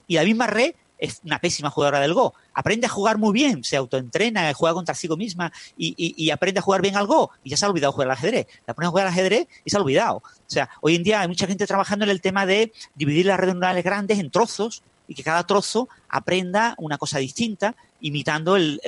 y 0.08 0.16
la 0.16 0.24
misma 0.24 0.48
red 0.48 0.76
es 1.00 1.22
una 1.24 1.40
pésima 1.40 1.70
jugadora 1.70 2.00
del 2.00 2.14
Go. 2.14 2.34
Aprende 2.54 2.86
a 2.86 2.90
jugar 2.90 3.18
muy 3.18 3.34
bien, 3.34 3.64
se 3.64 3.78
autoentrena, 3.78 4.54
juega 4.54 4.74
contra 4.74 4.94
sí 4.94 5.08
misma 5.18 5.52
y, 5.78 6.30
aprende 6.30 6.60
a 6.60 6.62
jugar 6.62 6.82
bien 6.82 6.96
al 6.96 7.08
Go 7.08 7.32
y 7.44 7.50
ya 7.50 7.58
se 7.58 7.66
ha 7.66 7.70
olvidado 7.70 7.94
jugar 7.94 8.10
al 8.10 8.18
ajedrez. 8.18 8.48
La 8.68 8.74
pone 8.74 8.88
a 8.88 8.90
jugar 8.90 9.08
al 9.08 9.14
ajedrez 9.14 9.48
y 9.66 9.70
se 9.70 9.78
ha 9.78 9.82
olvidado. 9.82 10.18
O 10.18 10.24
sea, 10.46 10.70
hoy 10.82 10.96
en 10.96 11.04
día 11.04 11.22
hay 11.22 11.28
mucha 11.28 11.48
gente 11.48 11.66
trabajando 11.66 12.06
en 12.06 12.12
el 12.12 12.22
tema 12.22 12.46
de 12.46 12.74
dividir 12.96 13.26
las 13.26 13.40
redes 13.40 13.56
neuronales 13.56 13.84
grandes 13.84 14.20
en 14.20 14.30
trozos 14.30 14.84
y 15.08 15.16
que 15.16 15.24
cada 15.24 15.44
trozo 15.46 15.90
aprenda 16.08 16.76
una 16.78 16.98
cosa 16.98 17.18
distinta, 17.18 17.76
imitando 18.02 18.56
el, 18.56 18.80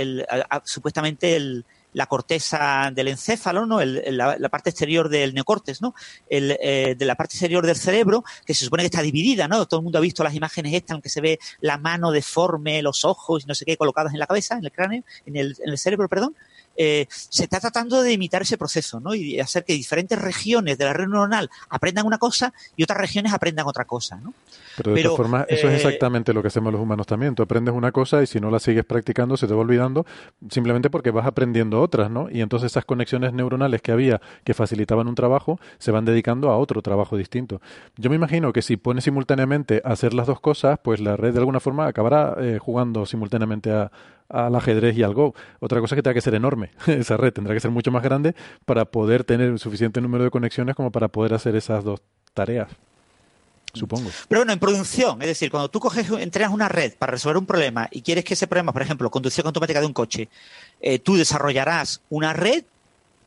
supuestamente 0.66 1.36
el, 1.36 1.66
la 1.93 2.05
corteza 2.07 2.91
del 2.93 3.09
encéfalo, 3.09 3.65
¿no? 3.65 3.80
la, 3.81 4.49
parte 4.49 4.69
exterior 4.69 5.09
del 5.09 5.34
neocortes, 5.34 5.81
¿no? 5.81 5.93
El, 6.30 6.57
eh, 6.61 6.95
de 6.97 7.05
la 7.05 7.15
parte 7.15 7.35
exterior 7.35 7.65
del 7.65 7.76
cerebro, 7.76 8.23
que 8.45 8.53
se 8.53 8.65
supone 8.65 8.84
que 8.84 8.88
está 8.88 9.01
dividida, 9.01 9.47
¿no? 9.47 9.65
Todo 9.65 9.80
el 9.80 9.84
mundo 9.84 9.97
ha 9.97 10.01
visto 10.01 10.23
las 10.23 10.35
imágenes 10.35 10.73
estas 10.73 10.95
en 10.95 11.01
que 11.01 11.09
se 11.09 11.22
ve 11.22 11.39
la 11.59 11.77
mano 11.77 12.11
deforme, 12.11 12.81
los 12.81 13.05
ojos 13.05 13.43
y 13.43 13.47
no 13.47 13.55
sé 13.55 13.65
qué 13.65 13.77
colocados 13.77 14.13
en 14.13 14.19
la 14.19 14.27
cabeza, 14.27 14.57
en 14.57 14.65
el 14.65 14.72
cráneo, 14.72 15.03
en 15.26 15.35
el, 15.35 15.55
en 15.63 15.69
el 15.69 15.77
cerebro, 15.77 16.07
perdón. 16.07 16.35
Eh, 16.76 17.06
se 17.10 17.43
está 17.43 17.60
tratando 17.60 18.02
de 18.02 18.14
imitar 18.14 18.41
ese 18.41 18.57
proceso, 18.57 18.99
¿no? 18.99 19.14
Y 19.14 19.39
hacer 19.39 19.65
que 19.65 19.73
diferentes 19.73 20.19
regiones 20.19 20.77
de 20.77 20.85
la 20.85 20.93
red 20.93 21.07
neuronal 21.07 21.49
aprendan 21.69 22.06
una 22.06 22.18
cosa 22.18 22.53
y 22.76 22.84
otras 22.84 22.98
regiones 22.98 23.34
aprendan 23.34 23.68
otra 23.68 23.85
cosa, 23.85 24.15
¿no? 24.18 24.34
Pero 24.77 24.93
de 24.93 25.03
todas 25.03 25.18
formas, 25.18 25.45
eso 25.49 25.68
es 25.68 25.73
eh, 25.73 25.76
exactamente 25.76 26.34
lo 26.34 26.41
que 26.41 26.48
hacemos 26.48 26.72
los 26.72 26.81
humanos 26.81 27.06
también. 27.06 27.35
Tú 27.35 27.43
aprendes 27.43 27.73
una 27.73 27.91
cosa 27.91 28.23
y 28.23 28.27
si 28.27 28.39
no 28.39 28.49
la 28.49 28.60
sigues 28.60 28.85
practicando 28.85 29.35
se 29.38 29.48
te 29.48 29.53
va 29.53 29.60
olvidando 29.60 30.06
simplemente 30.49 30.89
porque 30.89 31.11
vas 31.11 31.27
aprendiendo 31.27 31.81
otras, 31.81 32.10
¿no? 32.10 32.30
Y 32.31 32.41
entonces 32.41 32.72
esas 32.72 32.85
conexiones 32.85 33.34
neuronales 33.34 33.81
que 33.81 33.91
había 33.91 34.22
que 34.43 34.53
facilitaban 34.53 35.07
un 35.07 35.15
trabajo 35.15 35.60
se 35.77 35.91
van 35.91 36.06
dedicando 36.06 36.49
a 36.49 36.57
otro 36.57 36.81
trabajo 36.81 37.18
distinto. 37.18 37.61
Yo 37.98 38.10
me 38.10 38.15
imagino 38.15 38.53
que 38.53 38.61
si 38.61 38.77
pones 38.77 39.03
simultáneamente 39.03 39.81
a 39.84 39.91
hacer 39.91 40.14
las 40.14 40.27
dos 40.27 40.39
cosas, 40.39 40.80
pues 40.81 40.99
la 40.99 41.18
red 41.18 41.34
de 41.34 41.39
alguna 41.39 41.60
forma 41.60 41.88
acabará 41.88 42.35
eh, 42.39 42.60
jugando 42.60 43.06
simultáneamente 43.06 43.72
a, 43.72 43.91
al 44.32 44.56
ajedrez 44.56 44.98
y 44.98 45.03
al 45.03 45.14
Go. 45.14 45.36
Otra 45.60 45.80
cosa 45.80 45.95
es 45.95 45.98
que 45.98 46.03
tenga 46.03 46.14
que 46.14 46.22
ser 46.22 46.36
enorme, 46.36 46.72
esa 46.88 47.18
red 47.18 47.34
tendrá 47.34 47.53
que 47.53 47.60
ser 47.60 47.72
mucho 47.72 47.91
más 47.91 48.03
grande 48.03 48.36
para 48.66 48.86
poder 48.86 49.24
tener 49.24 49.58
suficiente 49.60 50.02
número 50.02 50.24
de 50.24 50.32
conexiones 50.32 50.76
como 50.76 50.91
para 50.91 51.08
poder 51.08 51.34
hacer 51.34 51.56
esas 51.56 51.84
dos 51.84 52.02
tareas. 52.34 52.70
Supongo. 53.74 54.10
Pero 54.28 54.41
bueno, 54.41 54.52
en 54.52 54.60
producción, 54.60 55.22
es 55.22 55.30
decir, 55.30 55.49
cuando 55.49 55.70
tú 55.70 55.80
coges, 55.80 56.10
entrenas 56.12 56.52
una 56.52 56.68
red 56.68 56.94
para 56.98 57.12
resolver 57.12 57.38
un 57.38 57.45
problema 57.45 57.88
y 57.90 58.02
quieres 58.02 58.26
que 58.26 58.34
ese 58.34 58.45
problema, 58.45 58.74
por 58.74 58.82
ejemplo, 58.82 59.10
conducción 59.10 59.48
automática 59.48 59.80
de 59.80 59.86
un 59.86 59.94
coche, 59.94 60.28
eh, 60.82 60.99
tú 60.99 61.16
desarrollarás 61.16 62.02
una 62.10 62.34
red 62.34 62.66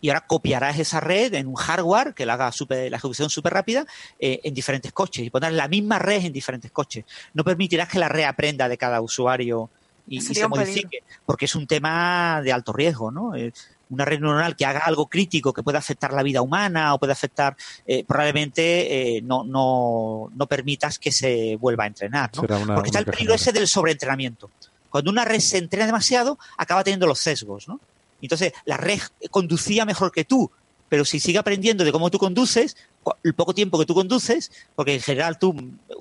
y 0.02 0.10
ahora 0.10 0.26
copiarás 0.26 0.78
esa 0.78 1.00
red 1.00 1.32
en 1.32 1.46
un 1.46 1.54
hardware 1.54 2.12
que 2.12 2.26
la 2.26 2.34
haga 2.34 2.52
super, 2.52 2.90
la 2.90 2.98
ejecución 2.98 3.30
súper 3.30 3.54
rápida 3.54 3.86
eh, 4.18 4.40
en 4.44 4.52
diferentes 4.52 4.92
coches 4.92 5.24
y 5.24 5.30
pondrás 5.30 5.54
la 5.54 5.66
misma 5.66 5.98
red 5.98 6.26
en 6.26 6.32
diferentes 6.34 6.70
coches. 6.70 7.06
No 7.32 7.42
permitirás 7.42 7.88
que 7.88 7.98
la 7.98 8.10
red 8.10 8.24
aprenda 8.24 8.68
de 8.68 8.76
cada 8.76 9.00
usuario 9.00 9.70
y, 10.06 10.20
se 10.20 10.46
modifique, 10.48 11.02
porque 11.24 11.46
es 11.46 11.54
un 11.54 11.66
tema 11.66 12.40
de 12.42 12.52
alto 12.52 12.72
riesgo, 12.72 13.10
¿no? 13.10 13.34
Eh, 13.34 13.52
una 13.90 14.04
red 14.04 14.20
neuronal 14.20 14.56
que 14.56 14.66
haga 14.66 14.80
algo 14.80 15.06
crítico 15.06 15.52
que 15.52 15.62
pueda 15.62 15.78
afectar 15.78 16.12
la 16.12 16.22
vida 16.22 16.42
humana 16.42 16.94
o 16.94 16.98
puede 16.98 17.12
afectar, 17.12 17.56
eh, 17.86 18.04
probablemente 18.04 19.16
eh, 19.16 19.22
no, 19.22 19.44
no, 19.44 20.30
no 20.34 20.46
permitas 20.46 20.98
que 20.98 21.12
se 21.12 21.56
vuelva 21.56 21.84
a 21.84 21.88
entrenar, 21.88 22.30
¿no? 22.34 22.74
porque 22.74 22.88
está 22.88 22.98
el 22.98 23.06
peligro 23.06 23.34
ese 23.34 23.52
del 23.52 23.68
sobreentrenamiento. 23.68 24.50
Cuando 24.90 25.10
una 25.10 25.24
red 25.24 25.40
se 25.40 25.58
entrena 25.58 25.86
demasiado, 25.86 26.38
acaba 26.56 26.84
teniendo 26.84 27.06
los 27.06 27.18
sesgos, 27.18 27.68
¿no? 27.68 27.80
Entonces, 28.22 28.52
la 28.64 28.76
red 28.76 29.00
conducía 29.30 29.84
mejor 29.84 30.12
que 30.12 30.24
tú, 30.24 30.50
pero 30.88 31.04
si 31.04 31.20
sigue 31.20 31.38
aprendiendo 31.38 31.84
de 31.84 31.92
cómo 31.92 32.10
tú 32.10 32.18
conduces, 32.18 32.76
el 33.22 33.34
poco 33.34 33.54
tiempo 33.54 33.78
que 33.78 33.86
tú 33.86 33.94
conduces, 33.94 34.50
porque 34.74 34.94
en 34.94 35.00
general 35.00 35.38
tú 35.38 35.54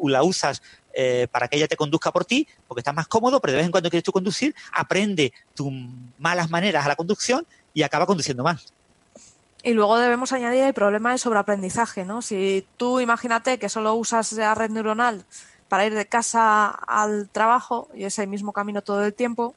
la 0.04 0.24
usas 0.24 0.62
eh, 0.94 1.28
para 1.32 1.48
que 1.48 1.57
ella 1.57 1.68
te 1.68 1.76
conduzca 1.76 2.11
por 2.11 2.26
ti, 2.26 2.48
porque 2.68 2.82
estás 2.82 2.94
más 2.94 3.07
cómodo, 3.07 3.41
pero 3.41 3.53
de 3.53 3.57
vez 3.57 3.65
en 3.65 3.72
cuando 3.72 3.90
quieres 3.90 4.03
tú 4.03 4.11
conducir, 4.11 4.53
aprende 4.72 5.34
tus 5.56 5.72
malas 6.20 6.49
maneras 6.49 6.86
a 6.86 6.88
la 6.88 6.95
conducción 6.95 7.45
y 7.74 7.82
acaba 7.82 8.06
conduciendo 8.06 8.44
más. 8.44 8.72
Y 9.64 9.74
luego 9.74 9.98
debemos 9.98 10.34
añadir 10.34 10.64
el 10.64 10.74
problema 10.74 11.11
de 11.11 11.18
sobreaprendizaje, 11.18 12.03
¿no? 12.03 12.22
Si 12.22 12.65
tú 12.78 12.99
imagínate 12.99 13.57
que 13.57 13.70
solo 13.70 13.95
usas 13.95 14.34
la 14.34 14.53
red 14.53 14.70
neuronal 14.70 15.24
para 15.70 15.86
ir 15.86 15.94
de 15.94 16.06
casa 16.06 16.70
al 16.70 17.30
trabajo 17.30 17.88
y 17.95 18.03
ese 18.03 18.28
mismo 18.28 18.52
camino 18.52 18.82
todo 18.82 19.03
el 19.06 19.14
tiempo, 19.14 19.56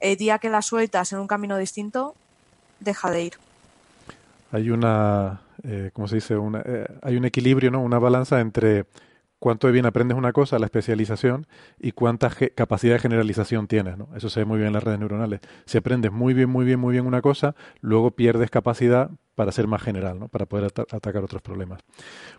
el 0.00 0.16
día 0.16 0.38
que 0.38 0.50
la 0.50 0.62
sueltas 0.62 1.12
en 1.12 1.20
un 1.20 1.26
camino 1.26 1.56
distinto, 1.56 2.14
deja 2.80 3.10
de 3.10 3.22
ir. 3.22 3.34
Hay 4.52 4.70
una, 4.70 5.40
eh, 5.62 5.90
¿cómo 5.94 6.08
se 6.08 6.16
dice? 6.16 6.36
Una, 6.36 6.62
eh, 6.64 6.86
hay 7.00 7.16
un 7.16 7.24
equilibrio, 7.24 7.70
¿no? 7.70 7.80
Una 7.80 7.98
balanza 7.98 8.40
entre 8.40 8.84
cuánto 9.44 9.70
bien 9.70 9.84
aprendes 9.84 10.16
una 10.16 10.32
cosa, 10.32 10.58
la 10.58 10.64
especialización, 10.64 11.46
y 11.78 11.92
cuánta 11.92 12.30
capacidad 12.54 12.94
de 12.94 12.98
generalización 12.98 13.66
tienes. 13.66 13.98
¿no? 13.98 14.08
Eso 14.16 14.30
se 14.30 14.40
ve 14.40 14.46
muy 14.46 14.56
bien 14.56 14.68
en 14.68 14.72
las 14.72 14.82
redes 14.82 14.98
neuronales. 14.98 15.40
Si 15.66 15.76
aprendes 15.76 16.10
muy 16.10 16.32
bien, 16.32 16.48
muy 16.48 16.64
bien, 16.64 16.80
muy 16.80 16.92
bien 16.92 17.04
una 17.04 17.20
cosa, 17.20 17.54
luego 17.82 18.12
pierdes 18.12 18.48
capacidad 18.48 19.10
para 19.34 19.52
ser 19.52 19.66
más 19.66 19.82
general, 19.82 20.18
¿no? 20.18 20.28
para 20.28 20.46
poder 20.46 20.72
atacar 20.90 21.22
otros 21.22 21.42
problemas. 21.42 21.82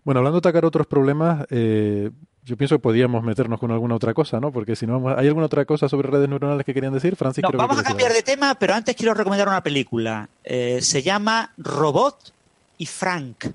Bueno, 0.04 0.18
hablando 0.18 0.42
de 0.42 0.50
atacar 0.50 0.66
otros 0.66 0.88
problemas, 0.88 1.46
eh, 1.52 2.10
yo 2.42 2.58
pienso 2.58 2.78
que 2.78 2.82
podíamos 2.82 3.24
meternos 3.24 3.60
con 3.60 3.70
alguna 3.70 3.94
otra 3.94 4.16
cosa, 4.16 4.40
¿no? 4.40 4.52
Porque 4.52 4.76
si 4.76 4.88
no, 4.88 5.08
¿hay 5.16 5.28
alguna 5.28 5.46
otra 5.46 5.64
cosa 5.66 5.88
sobre 5.88 6.10
redes 6.10 6.28
neuronales 6.28 6.66
que 6.66 6.74
querían 6.74 6.94
decir? 6.94 7.16
Francis, 7.16 7.44
no, 7.44 7.56
vamos 7.56 7.78
a 7.78 7.84
cambiar 7.84 8.14
de 8.14 8.24
tema, 8.24 8.56
pero 8.56 8.74
antes 8.74 8.96
quiero 8.96 9.14
recomendar 9.14 9.48
una 9.48 9.62
película. 9.62 10.28
Eh, 10.44 10.80
se 10.82 11.04
llama 11.04 11.54
Robot 11.56 12.34
y 12.80 12.88
Frank. 12.88 13.46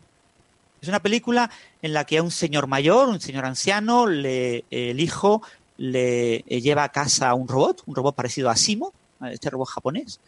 Es 0.81 0.89
una 0.89 1.01
película 1.01 1.51
en 1.83 1.93
la 1.93 2.05
que 2.05 2.19
a 2.19 2.23
un 2.23 2.31
señor 2.31 2.67
mayor, 2.67 3.09
un 3.09 3.21
señor 3.21 3.45
anciano, 3.45 4.07
le, 4.07 4.65
el 4.71 5.01
hijo 5.01 5.43
le 5.77 6.37
eh, 6.47 6.61
lleva 6.61 6.85
a 6.85 6.89
casa 6.91 7.35
un 7.35 7.49
robot, 7.49 7.83
un 7.87 7.95
robot 7.95 8.15
parecido 8.15 8.51
a 8.51 8.57
Simo, 8.57 8.93
este 9.31 9.51
robot 9.51 9.69
japonés. 9.69 10.21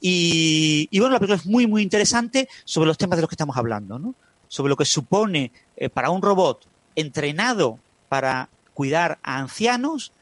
Y, 0.00 0.88
bueno, 0.98 1.12
la 1.12 1.18
película 1.18 1.36
es 1.36 1.46
muy, 1.46 1.66
muy 1.66 1.82
interesante 1.82 2.48
sobre 2.64 2.86
los 2.86 2.98
temas 2.98 3.16
de 3.16 3.22
los 3.22 3.28
que 3.28 3.34
estamos 3.34 3.56
hablando, 3.56 3.98
¿no? 3.98 4.14
Sobre 4.46 4.70
lo 4.70 4.76
que 4.76 4.84
supone 4.84 5.50
eh, 5.76 5.88
para 5.88 6.10
un 6.10 6.22
robot 6.22 6.66
entrenado 6.94 7.78
para 8.08 8.48
cuidar 8.74 9.18
a 9.22 9.38
ancianos 9.38 10.12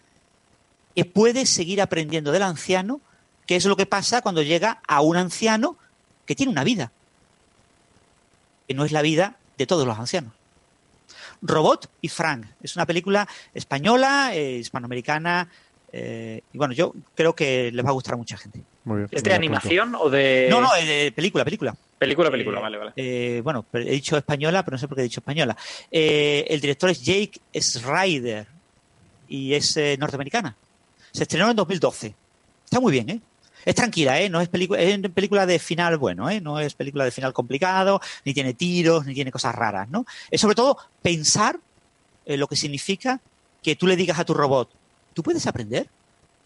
que 0.95 1.05
puede 1.05 1.45
seguir 1.45 1.83
aprendiendo 1.83 2.33
del 2.33 2.43
anciano, 2.43 3.03
que 3.47 3.57
es 3.57 3.67
lo 3.67 3.77
que 3.77 3.85
pasa 3.85 4.23
cuando 4.23 4.43
llega 4.43 4.81
a 4.89 5.03
un 5.03 5.17
anciano 5.17 5.77
que 6.25 6.35
tiene 6.35 6.53
una 6.53 6.65
vida, 6.65 6.91
que 8.67 8.75
no 8.75 8.85
es 8.87 8.93
la 8.93 9.03
vida 9.03 9.37
de 9.57 9.67
todos 9.67 9.87
los 9.87 9.99
ancianos. 9.99 10.33
Robot 11.43 11.91
y 12.01 12.09
Frank. 12.09 12.47
Es 12.63 12.77
una 12.77 12.87
película 12.87 13.29
española, 13.55 14.31
eh, 14.35 14.59
hispanoamericana, 14.59 15.49
eh, 15.93 16.43
y 16.53 16.59
bueno, 16.59 16.75
yo 16.75 16.95
creo 17.15 17.35
que 17.35 17.71
les 17.73 17.85
va 17.85 17.91
a 17.91 17.93
gustar 17.93 18.15
a 18.15 18.17
mucha 18.17 18.37
gente. 18.37 18.63
¿Es 19.11 19.23
de 19.23 19.35
animación 19.35 19.95
o 19.95 20.11
de.? 20.11 20.49
No, 20.51 20.61
no, 20.61 20.69
de 20.75 21.13
película, 21.15 21.45
película. 21.45 21.75
Película, 21.99 22.31
película, 22.31 22.61
vale, 22.61 22.77
vale. 22.77 22.93
Eh, 22.97 23.41
bueno, 23.43 23.65
he 23.73 23.91
dicho 23.91 24.17
española, 24.17 24.65
pero 24.65 24.75
no 24.75 24.79
sé 24.79 24.87
por 24.87 24.97
qué 24.97 25.01
he 25.03 25.05
dicho 25.05 25.21
española. 25.21 25.57
el 25.91 26.61
director 26.61 26.91
es 26.91 27.03
Jake 27.03 27.41
Snyder 27.59 28.47
y 29.29 29.55
es 29.55 29.79
norteamericana. 29.99 30.55
Se 31.13 31.23
estrenó 31.23 31.51
en 31.51 31.57
2012. 31.57 32.15
Está 32.65 32.81
muy 32.81 32.93
bien, 32.93 33.09
¿eh? 33.11 33.21
Es 33.67 33.75
tranquila, 33.75 34.21
¿eh? 34.21 34.31
No 34.31 34.41
es, 34.41 34.49
película, 34.49 34.81
es 34.81 34.99
película 35.11 35.45
de 35.45 35.59
final 35.59 35.99
bueno, 35.99 36.31
¿eh? 36.31 36.41
No 36.41 36.61
es 36.61 36.75
película 36.75 37.05
de 37.05 37.11
final 37.11 37.33
complicado, 37.33 38.01
ni 38.25 38.33
tiene 38.33 38.55
tiros, 38.55 39.05
ni 39.05 39.13
tiene 39.13 39.33
cosas 39.33 39.57
raras, 39.57 39.89
¿no? 39.89 40.07
Es 40.31 40.41
sobre 40.41 40.55
todo 40.55 40.79
pensar 41.03 41.59
en 42.25 42.39
lo 42.39 42.47
que 42.47 42.55
significa 42.55 43.21
que 43.65 43.75
tú 43.75 43.89
le 43.89 43.97
digas 43.97 44.21
a 44.21 44.25
tu 44.25 44.35
robot, 44.35 44.71
¿tú 45.15 45.25
puedes 45.25 45.49
aprender? 45.49 45.89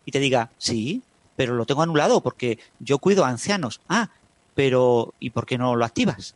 Y 0.06 0.12
te 0.12 0.18
diga, 0.18 0.50
sí, 0.56 1.02
pero 1.36 1.54
lo 1.54 1.66
tengo 1.66 1.82
anulado 1.82 2.22
porque 2.22 2.58
yo 2.78 2.98
cuido 2.98 3.26
a 3.26 3.28
ancianos. 3.28 3.82
Ah, 3.86 4.08
pero 4.54 5.12
¿y 5.20 5.28
por 5.28 5.44
qué 5.44 5.58
no 5.58 5.76
lo 5.76 5.84
activas? 5.84 6.34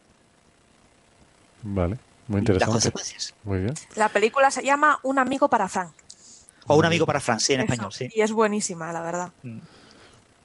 Vale, 1.62 1.96
muy 2.28 2.40
interesante. 2.40 2.66
Las 2.66 2.70
consecuencias. 2.70 3.34
Muy 3.42 3.60
bien. 3.60 3.74
La 3.96 4.10
película 4.10 4.50
se 4.50 4.62
llama 4.62 5.00
Un 5.02 5.18
amigo 5.18 5.48
para 5.48 5.66
Frank. 5.66 5.92
O 6.66 6.76
Un 6.76 6.84
amigo 6.84 7.06
para 7.06 7.20
Frank, 7.20 7.40
sí, 7.40 7.54
en 7.54 7.62
español, 7.62 7.90
sí. 7.90 8.10
Y 8.14 8.20
es 8.20 8.32
buenísima, 8.32 8.92
la 8.92 9.00
verdad. 9.00 9.32
Mm. 9.42 9.58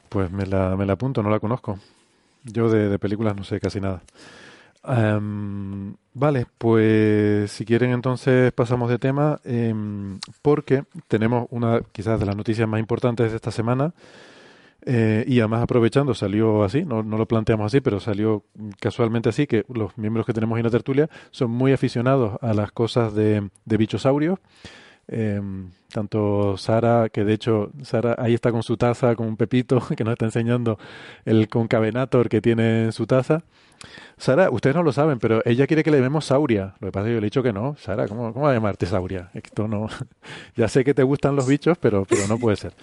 Pues 0.10 0.31
me 0.31 0.45
la, 0.45 0.76
me 0.76 0.86
la 0.86 0.94
apunto, 0.94 1.23
no 1.23 1.30
la 1.30 1.40
conozco. 1.40 1.80
Yo 2.44 2.69
de, 2.69 2.98
películas 2.99 3.36
no 3.36 3.44
sé 3.44 3.60
casi 3.60 3.80
nada. 3.80 4.02
Em, 4.84 5.94
vale, 6.14 6.48
pues 6.57 7.52
si 7.52 7.65
quieren 7.65 7.91
entonces 7.91 8.52
pasamos 8.53 8.90
de 8.90 8.98
tema 8.98 9.40
em, 9.44 10.19
porque 10.41 10.84
tenemos 11.07 11.48
una 11.52 11.81
quizás 11.91 12.19
de 12.19 12.26
las 12.26 12.36
noticias 12.36 12.68
más 12.68 12.80
importantes 12.80 13.31
de 13.31 13.36
esta 13.36 13.52
semana 13.52 13.94
eh, 14.86 15.26
y 15.27 15.40
además 15.41 15.64
aprovechando 15.64 16.14
salió 16.14 16.64
así, 16.64 16.86
no, 16.86 17.03
no, 17.03 17.18
lo 17.18 17.27
planteamos 17.27 17.65
así, 17.65 17.81
pero 17.81 17.99
salió 17.99 18.45
casualmente 18.80 19.27
así 19.27 19.48
que 19.48 19.65
los 19.68 19.98
miembros 19.98 20.26
que 20.26 20.34
tenemos 20.34 20.57
en 20.57 20.64
la 20.64 20.72
tertulia 20.72 21.10
son 21.31 21.52
muy 21.52 21.73
aficionados 21.73 22.38
a 22.41 22.53
las 22.53 22.72
cosas 22.72 23.14
de, 23.14 23.49
de 23.65 23.77
bichosaurios 23.77 24.40
eh, 25.10 25.41
tanto 25.91 26.56
Sara, 26.57 27.10
que 27.10 27.23
de 27.26 27.34
hecho 27.34 27.72
Sara 27.84 28.15
ahí 28.19 28.34
está 28.34 28.52
con 28.52 28.64
su 28.64 28.77
taza, 28.77 29.15
con 29.15 29.27
un 29.27 29.38
pepito 29.38 29.81
que 29.98 30.03
nos 30.03 30.14
está 30.14 30.26
enseñando 30.26 30.77
el 31.26 31.48
concavenator 31.49 32.30
que 32.30 32.41
tiene 32.41 32.86
en 32.86 32.91
su 32.91 33.06
taza. 33.07 33.44
Sara, 34.18 34.49
ustedes 34.49 34.76
no 34.76 34.84
lo 34.84 34.91
saben, 34.91 35.19
pero 35.19 35.41
ella 35.45 35.65
quiere 35.65 35.84
que 35.84 35.91
le 35.91 35.98
llamemos 35.98 36.26
Sauria. 36.26 36.76
Lo 36.80 36.88
que 36.88 36.91
pasa 36.91 37.06
es 37.06 37.11
que 37.11 37.14
yo 37.15 37.22
le 37.22 37.27
he 37.27 37.30
dicho 37.30 37.44
que 37.44 37.53
no. 37.53 37.76
Sara, 37.80 38.07
¿cómo, 38.07 38.34
cómo 38.34 38.45
va 38.45 38.52
a 38.52 38.53
llamarte 38.53 38.86
Sauria? 38.86 39.30
Esto 39.34 39.68
no. 39.68 39.88
ya 40.56 40.68
sé 40.68 40.84
que 40.84 40.94
te 40.94 41.03
gustan 41.03 41.36
los 41.36 41.48
bichos, 41.48 41.77
pero, 41.77 42.06
pero 42.06 42.27
no 42.27 42.38
puede 42.38 42.57
ser. 42.57 42.73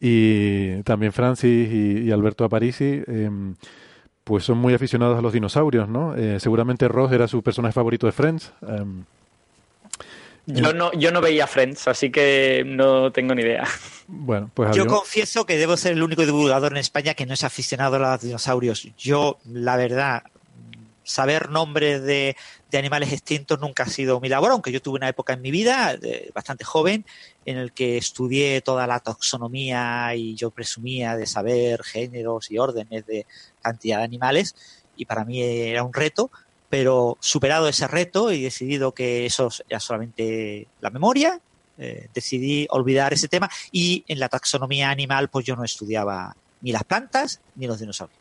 Y 0.00 0.82
también 0.82 1.12
Francis 1.12 1.70
y, 1.72 2.10
Alberto 2.10 2.44
Aparici, 2.44 3.02
em, 3.06 3.54
pues 4.24 4.44
son 4.44 4.58
muy 4.58 4.72
aficionados 4.74 5.18
a 5.18 5.22
los 5.22 5.32
dinosaurios, 5.32 5.88
¿no? 5.88 6.14
Eh, 6.14 6.38
seguramente 6.40 6.88
Ross 6.88 7.12
era 7.12 7.26
su 7.28 7.42
personaje 7.42 7.72
favorito 7.72 8.06
de 8.06 8.12
Friends. 8.12 8.52
Em, 8.62 9.04
yo 10.52 10.72
no, 10.72 10.92
yo 10.92 11.10
no 11.10 11.20
veía 11.20 11.46
Friends, 11.46 11.88
así 11.88 12.10
que 12.10 12.62
no 12.66 13.12
tengo 13.12 13.34
ni 13.34 13.42
idea. 13.42 13.66
Bueno, 14.06 14.50
pues 14.52 14.74
Yo 14.74 14.86
confieso 14.86 15.46
que 15.46 15.56
debo 15.56 15.76
ser 15.76 15.92
el 15.92 16.02
único 16.02 16.22
divulgador 16.22 16.72
en 16.72 16.78
España 16.78 17.14
que 17.14 17.26
no 17.26 17.34
es 17.34 17.44
aficionado 17.44 17.96
a 17.96 17.98
los 17.98 18.20
dinosaurios. 18.20 18.88
Yo, 18.96 19.38
la 19.44 19.76
verdad, 19.76 20.24
saber 21.04 21.50
nombres 21.50 22.02
de, 22.02 22.36
animales 22.72 23.12
extintos 23.12 23.60
nunca 23.60 23.82
ha 23.82 23.88
sido 23.88 24.20
mi 24.20 24.28
labor, 24.28 24.52
aunque 24.52 24.72
yo 24.72 24.80
tuve 24.80 24.96
una 24.96 25.08
época 25.08 25.32
en 25.32 25.42
mi 25.42 25.50
vida 25.50 25.98
bastante 26.34 26.64
joven 26.64 27.04
en 27.44 27.56
el 27.56 27.72
que 27.72 27.96
estudié 27.96 28.60
toda 28.60 28.86
la 28.86 29.00
taxonomía 29.00 30.14
y 30.14 30.36
yo 30.36 30.50
presumía 30.50 31.16
de 31.16 31.26
saber 31.26 31.82
géneros 31.82 32.50
y 32.50 32.58
órdenes 32.58 33.06
de 33.06 33.26
cantidad 33.60 33.98
de 33.98 34.04
animales 34.04 34.54
y 34.96 35.04
para 35.04 35.24
mí 35.24 35.42
era 35.42 35.82
un 35.82 35.92
reto, 35.92 36.30
pero 36.70 37.18
superado 37.20 37.68
ese 37.68 37.86
reto 37.88 38.32
y 38.32 38.42
decidido 38.42 38.92
que 38.92 39.26
eso 39.26 39.50
era 39.68 39.80
solamente 39.80 40.68
la 40.80 40.90
memoria, 40.90 41.40
eh, 41.76 42.08
decidí 42.14 42.66
olvidar 42.70 43.12
ese 43.12 43.28
tema 43.28 43.50
y 43.72 44.04
en 44.06 44.20
la 44.20 44.28
taxonomía 44.28 44.90
animal 44.90 45.28
pues 45.28 45.44
yo 45.44 45.56
no 45.56 45.64
estudiaba 45.64 46.34
ni 46.62 46.72
las 46.72 46.84
plantas 46.84 47.40
ni 47.56 47.66
los 47.66 47.80
dinosaurios. 47.80 48.18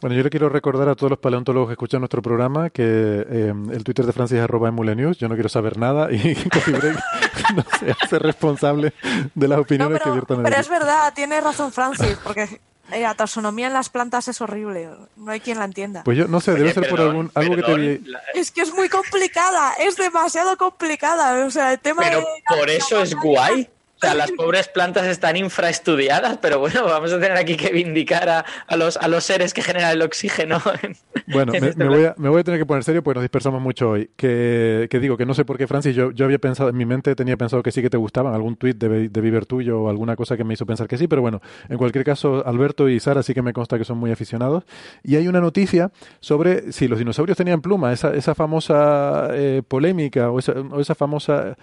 Bueno, 0.00 0.16
yo 0.16 0.22
le 0.22 0.30
quiero 0.30 0.48
recordar 0.48 0.88
a 0.88 0.94
todos 0.94 1.10
los 1.10 1.18
paleontólogos 1.18 1.68
que 1.68 1.72
escuchan 1.74 2.00
nuestro 2.00 2.22
programa 2.22 2.70
que 2.70 2.82
eh, 2.84 3.52
el 3.70 3.84
Twitter 3.84 4.06
de 4.06 4.12
Francis 4.14 4.38
es 4.38 4.44
arroba 4.44 4.70
News. 4.70 5.18
Yo 5.18 5.28
no 5.28 5.34
quiero 5.34 5.50
saber 5.50 5.76
nada 5.76 6.10
y 6.10 6.34
Coffee 6.50 6.72
Break 6.72 6.98
no 7.54 7.64
se 7.78 7.90
hace 7.90 8.18
responsable 8.18 8.94
de 9.34 9.48
las 9.48 9.58
opiniones 9.58 10.00
que 10.00 10.10
viertan 10.10 10.42
Pero 10.42 10.56
es 10.56 10.68
verdad, 10.70 11.12
tiene 11.14 11.38
razón 11.42 11.70
Francis, 11.70 12.16
porque 12.24 12.60
la 12.90 13.14
taxonomía 13.14 13.68
en 13.68 13.72
las 13.72 13.88
plantas 13.88 14.28
es 14.28 14.40
horrible, 14.40 14.88
no 15.16 15.30
hay 15.30 15.40
quien 15.40 15.58
la 15.58 15.64
entienda. 15.64 16.02
Pues 16.04 16.18
yo 16.18 16.26
no 16.26 16.40
sé, 16.40 16.54
debe 16.54 16.72
ser 16.72 16.88
por 16.88 17.00
algún 17.00 17.30
algo 17.34 17.56
que 17.56 17.62
te 17.62 18.00
Es 18.34 18.50
que 18.50 18.62
es 18.62 18.74
muy 18.74 18.88
complicada, 18.88 19.74
es 19.74 19.96
demasiado 19.96 20.56
complicada, 20.56 21.46
o 21.46 21.50
sea, 21.50 21.72
el 21.72 21.78
tema 21.78 22.02
Pero 22.02 22.24
por 22.48 22.68
eso 22.68 23.00
es 23.02 23.14
guay. 23.14 23.68
Sea, 24.00 24.14
las 24.14 24.32
pobres 24.32 24.68
plantas 24.68 25.06
están 25.06 25.36
infraestudiadas, 25.36 26.38
pero 26.38 26.58
bueno, 26.58 26.84
vamos 26.84 27.12
a 27.12 27.20
tener 27.20 27.36
aquí 27.36 27.56
que 27.56 27.70
vindicar 27.70 28.44
a, 28.66 28.76
los, 28.76 28.96
a 28.96 29.08
los 29.08 29.24
seres 29.24 29.52
que 29.52 29.62
generan 29.62 29.92
el 29.92 30.02
oxígeno. 30.02 30.60
bueno, 31.26 31.52
este 31.52 31.74
me, 31.76 31.88
voy 31.88 32.04
a, 32.04 32.14
me, 32.16 32.28
voy 32.28 32.40
a, 32.40 32.44
tener 32.44 32.58
que 32.58 32.66
poner 32.66 32.82
serio 32.82 33.02
porque 33.02 33.16
nos 33.16 33.24
dispersamos 33.24 33.60
mucho 33.60 33.90
hoy. 33.90 34.10
Que, 34.16 34.88
que 34.90 35.00
digo 35.00 35.16
que 35.16 35.26
no 35.26 35.34
sé 35.34 35.44
por 35.44 35.58
qué, 35.58 35.66
Francis, 35.66 35.94
yo, 35.94 36.12
yo 36.12 36.24
había 36.24 36.38
pensado, 36.38 36.70
en 36.70 36.76
mi 36.76 36.86
mente 36.86 37.14
tenía 37.14 37.36
pensado 37.36 37.62
que 37.62 37.72
sí 37.72 37.82
que 37.82 37.90
te 37.90 37.96
gustaban, 37.96 38.34
algún 38.34 38.56
tuit 38.56 38.78
de, 38.78 39.08
de 39.08 39.20
Viver 39.20 39.44
tuyo 39.44 39.82
o 39.82 39.90
alguna 39.90 40.16
cosa 40.16 40.36
que 40.36 40.44
me 40.44 40.54
hizo 40.54 40.64
pensar 40.64 40.88
que 40.88 40.96
sí, 40.96 41.06
pero 41.06 41.20
bueno, 41.20 41.42
en 41.68 41.76
cualquier 41.76 42.04
caso, 42.04 42.42
Alberto 42.46 42.88
y 42.88 43.00
Sara 43.00 43.22
sí 43.22 43.34
que 43.34 43.42
me 43.42 43.52
consta 43.52 43.78
que 43.78 43.84
son 43.84 43.98
muy 43.98 44.10
aficionados. 44.10 44.64
Y 45.02 45.16
hay 45.16 45.28
una 45.28 45.40
noticia 45.40 45.90
sobre 46.20 46.72
si 46.72 46.88
los 46.88 46.98
dinosaurios 46.98 47.36
tenían 47.36 47.60
pluma, 47.60 47.92
esa, 47.92 48.14
esa 48.14 48.34
famosa 48.34 49.28
eh, 49.32 49.62
polémica 49.66 50.30
o 50.30 50.38
esa, 50.38 50.52
o 50.52 50.80
esa 50.80 50.94
famosa 50.94 51.56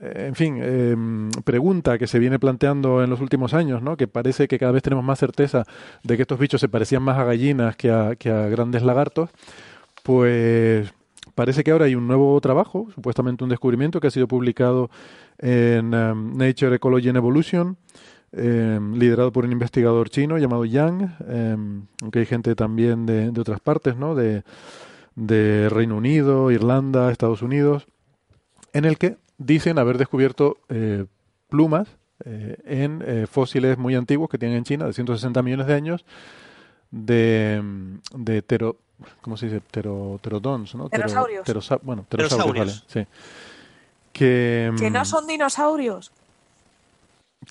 en 0.00 0.34
fin, 0.34 0.58
em, 0.60 1.30
pregunta 1.44 1.98
que 1.98 2.06
se 2.06 2.18
viene 2.18 2.38
planteando 2.38 3.02
en 3.04 3.10
los 3.10 3.20
últimos 3.20 3.54
años, 3.54 3.82
¿no? 3.82 3.96
que 3.96 4.08
parece 4.08 4.48
que 4.48 4.58
cada 4.58 4.72
vez 4.72 4.82
tenemos 4.82 5.04
más 5.04 5.18
certeza 5.18 5.64
de 6.02 6.16
que 6.16 6.22
estos 6.22 6.38
bichos 6.38 6.60
se 6.60 6.68
parecían 6.68 7.02
más 7.02 7.18
a 7.18 7.24
gallinas 7.24 7.76
que 7.76 7.90
a, 7.90 8.16
que 8.16 8.30
a 8.30 8.48
grandes 8.48 8.82
lagartos, 8.82 9.30
pues 10.02 10.92
parece 11.34 11.62
que 11.62 11.70
ahora 11.70 11.84
hay 11.84 11.94
un 11.94 12.08
nuevo 12.08 12.40
trabajo, 12.40 12.88
supuestamente 12.94 13.44
un 13.44 13.50
descubrimiento 13.50 14.00
que 14.00 14.08
ha 14.08 14.10
sido 14.10 14.26
publicado 14.26 14.90
en 15.38 15.94
em, 15.94 16.36
Nature 16.36 16.74
Ecology 16.76 17.08
and 17.08 17.18
Evolution, 17.18 17.76
em, 18.32 18.94
liderado 18.94 19.32
por 19.32 19.44
un 19.44 19.52
investigador 19.52 20.10
chino 20.10 20.38
llamado 20.38 20.64
Yang, 20.64 21.14
aunque 22.02 22.18
hay 22.18 22.26
gente 22.26 22.56
también 22.56 23.06
de, 23.06 23.28
otras 23.38 23.60
partes, 23.60 23.96
¿no? 23.96 24.16
de 24.16 25.68
Reino 25.70 25.96
Unido, 25.96 26.50
Irlanda, 26.50 27.12
Estados 27.12 27.42
Unidos, 27.42 27.86
en 28.72 28.84
el 28.84 28.98
que 28.98 29.18
dicen 29.38 29.78
haber 29.78 29.98
descubierto 29.98 30.58
eh, 30.68 31.06
plumas 31.48 31.88
eh, 32.24 32.56
en 32.64 33.02
eh, 33.06 33.26
fósiles 33.30 33.76
muy 33.78 33.94
antiguos 33.94 34.30
que 34.30 34.38
tienen 34.38 34.58
en 34.58 34.64
China, 34.64 34.86
de 34.86 34.92
160 34.92 35.42
millones 35.42 35.66
de 35.66 35.74
años, 35.74 36.04
de, 36.90 37.62
de 38.14 38.42
tero, 38.42 38.76
¿cómo 39.20 39.36
se 39.36 39.46
dice? 39.46 39.60
Tero, 39.70 40.18
pterodons, 40.22 40.74
¿no? 40.74 40.88
Pterosaurios. 40.88 41.44
bueno, 41.82 42.04
pterosaurios, 42.08 42.84
sí. 42.86 43.06
Que, 44.12 44.72
que 44.78 44.90
no 44.90 45.04
son 45.04 45.26
dinosaurios. 45.26 46.12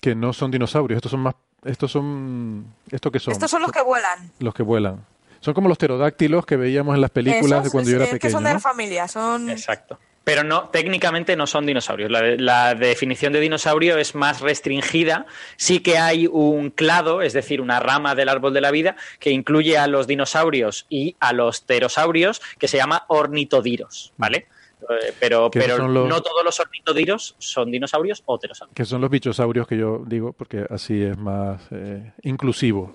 Que 0.00 0.14
no 0.14 0.32
son 0.32 0.50
dinosaurios, 0.50 0.96
estos 0.96 1.10
son 1.10 1.20
más... 1.20 1.34
Estos 1.62 1.92
son... 1.92 2.66
¿Estos 2.90 3.12
que 3.12 3.20
son? 3.20 3.32
Estos 3.32 3.50
son 3.50 3.62
los 3.62 3.72
que 3.72 3.82
vuelan. 3.82 4.30
Los 4.38 4.54
que 4.54 4.62
vuelan. 4.62 5.04
Son 5.40 5.54
como 5.54 5.68
los 5.68 5.78
pterodáctilos 5.78 6.46
que 6.46 6.56
veíamos 6.56 6.94
en 6.94 7.00
las 7.00 7.10
películas 7.10 7.64
de 7.64 7.70
cuando 7.70 7.90
yo 7.90 7.96
era 7.96 8.06
pequeño. 8.06 8.20
Que 8.20 8.30
son 8.30 8.44
de 8.44 8.52
la 8.54 8.60
familia, 8.60 9.08
son... 9.08 9.50
Exacto. 9.50 9.98
Pero 10.24 10.42
no, 10.42 10.70
técnicamente 10.70 11.36
no 11.36 11.46
son 11.46 11.66
dinosaurios. 11.66 12.10
La, 12.10 12.74
definición 12.74 13.32
de 13.32 13.40
dinosaurio 13.40 13.98
es 13.98 14.14
más 14.14 14.40
restringida. 14.40 15.26
Sí 15.56 15.80
que 15.80 15.98
hay 15.98 16.26
un 16.26 16.70
clado, 16.70 17.20
es 17.20 17.34
decir, 17.34 17.60
una 17.60 17.78
rama 17.78 18.14
del 18.14 18.30
árbol 18.30 18.54
de 18.54 18.62
la 18.62 18.70
vida, 18.70 18.96
que 19.20 19.30
incluye 19.30 19.76
a 19.76 19.86
los 19.86 20.06
dinosaurios 20.06 20.86
y 20.88 21.14
a 21.20 21.34
los 21.34 21.60
pterosaurios, 21.60 22.40
que 22.58 22.68
se 22.68 22.78
llama 22.78 23.04
ornitodiros, 23.08 24.12
¿vale? 24.16 24.46
Eh, 24.80 25.14
pero, 25.20 25.50
pero 25.50 25.88
no 25.88 26.22
todos 26.22 26.44
los 26.44 26.58
ornitodiros 26.58 27.36
son 27.38 27.70
dinosaurios 27.70 28.22
o 28.24 28.38
pterosaurios. 28.38 28.74
Que 28.74 28.84
son 28.84 29.00
los 29.00 29.10
bichosaurios 29.10 29.66
que 29.66 29.76
yo 29.76 30.02
digo, 30.06 30.32
porque 30.32 30.66
así 30.70 31.02
es 31.02 31.18
más 31.18 31.60
eh, 31.70 32.12
inclusivo. 32.22 32.94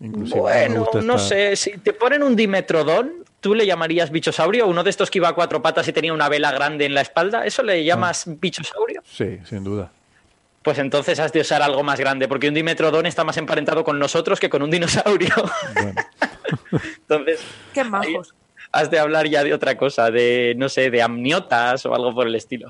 Bueno, 0.00 0.88
no 1.02 1.18
sé, 1.18 1.56
si 1.56 1.78
te 1.78 1.92
ponen 1.92 2.22
un 2.22 2.36
dimetrodón, 2.36 3.24
¿tú 3.44 3.54
le 3.54 3.66
llamarías 3.66 4.10
bichosaurio? 4.10 4.66
Uno 4.66 4.82
de 4.82 4.88
estos 4.88 5.10
que 5.10 5.18
iba 5.18 5.28
a 5.28 5.34
cuatro 5.34 5.60
patas 5.60 5.86
y 5.86 5.92
tenía 5.92 6.14
una 6.14 6.30
vela 6.30 6.50
grande 6.50 6.86
en 6.86 6.94
la 6.94 7.02
espalda, 7.02 7.44
¿eso 7.44 7.62
le 7.62 7.84
llamas 7.84 8.26
ah. 8.26 8.32
bichosaurio? 8.40 9.02
Sí, 9.04 9.38
sin 9.44 9.62
duda. 9.62 9.92
pues 10.62 10.78
entonces 10.78 11.20
has 11.20 11.30
de 11.30 11.40
usar 11.40 11.60
algo 11.60 11.82
más 11.82 12.00
grande, 12.00 12.26
porque 12.26 12.48
un 12.48 12.54
dimetrodón 12.54 13.04
está 13.04 13.22
más 13.22 13.36
emparentado 13.36 13.84
con 13.84 13.98
nosotros 13.98 14.40
que 14.40 14.48
con 14.48 14.62
un 14.62 14.70
dinosaurio. 14.70 15.34
entonces, 16.72 17.40
qué 17.74 17.84
majos. 17.84 18.34
Has 18.72 18.90
de 18.90 18.98
hablar 18.98 19.28
ya 19.28 19.44
de 19.44 19.52
otra 19.52 19.76
cosa, 19.76 20.10
de 20.10 20.54
no 20.56 20.70
sé, 20.70 20.90
de 20.90 21.02
amniotas 21.02 21.84
o 21.84 21.94
algo 21.94 22.14
por 22.14 22.26
el 22.26 22.36
estilo. 22.36 22.68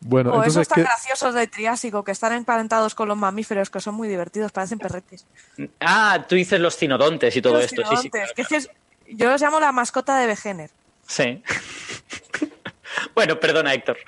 Bueno, 0.00 0.30
o 0.30 0.44
esos 0.44 0.68
tan 0.68 0.84
graciosos 0.84 1.34
de 1.34 1.48
Triásico 1.48 2.04
que 2.04 2.12
están 2.12 2.32
emparentados 2.32 2.94
con 2.94 3.08
los 3.08 3.16
mamíferos 3.16 3.68
que 3.68 3.80
son 3.80 3.96
muy 3.96 4.06
divertidos, 4.06 4.52
parecen 4.52 4.78
perretes. 4.78 5.26
Ah, 5.80 6.24
tú 6.28 6.36
dices 6.36 6.60
los 6.60 6.76
cinodontes 6.76 7.34
y 7.34 7.42
todo 7.42 7.58
esto. 7.58 7.82
Sí, 7.84 8.08
sí, 8.48 8.68
yo 9.10 9.30
los 9.30 9.40
llamo 9.40 9.60
la 9.60 9.72
mascota 9.72 10.18
de 10.18 10.26
Begener. 10.26 10.70
Sí. 11.06 11.42
bueno, 13.14 13.38
perdona, 13.40 13.74
Héctor. 13.74 13.98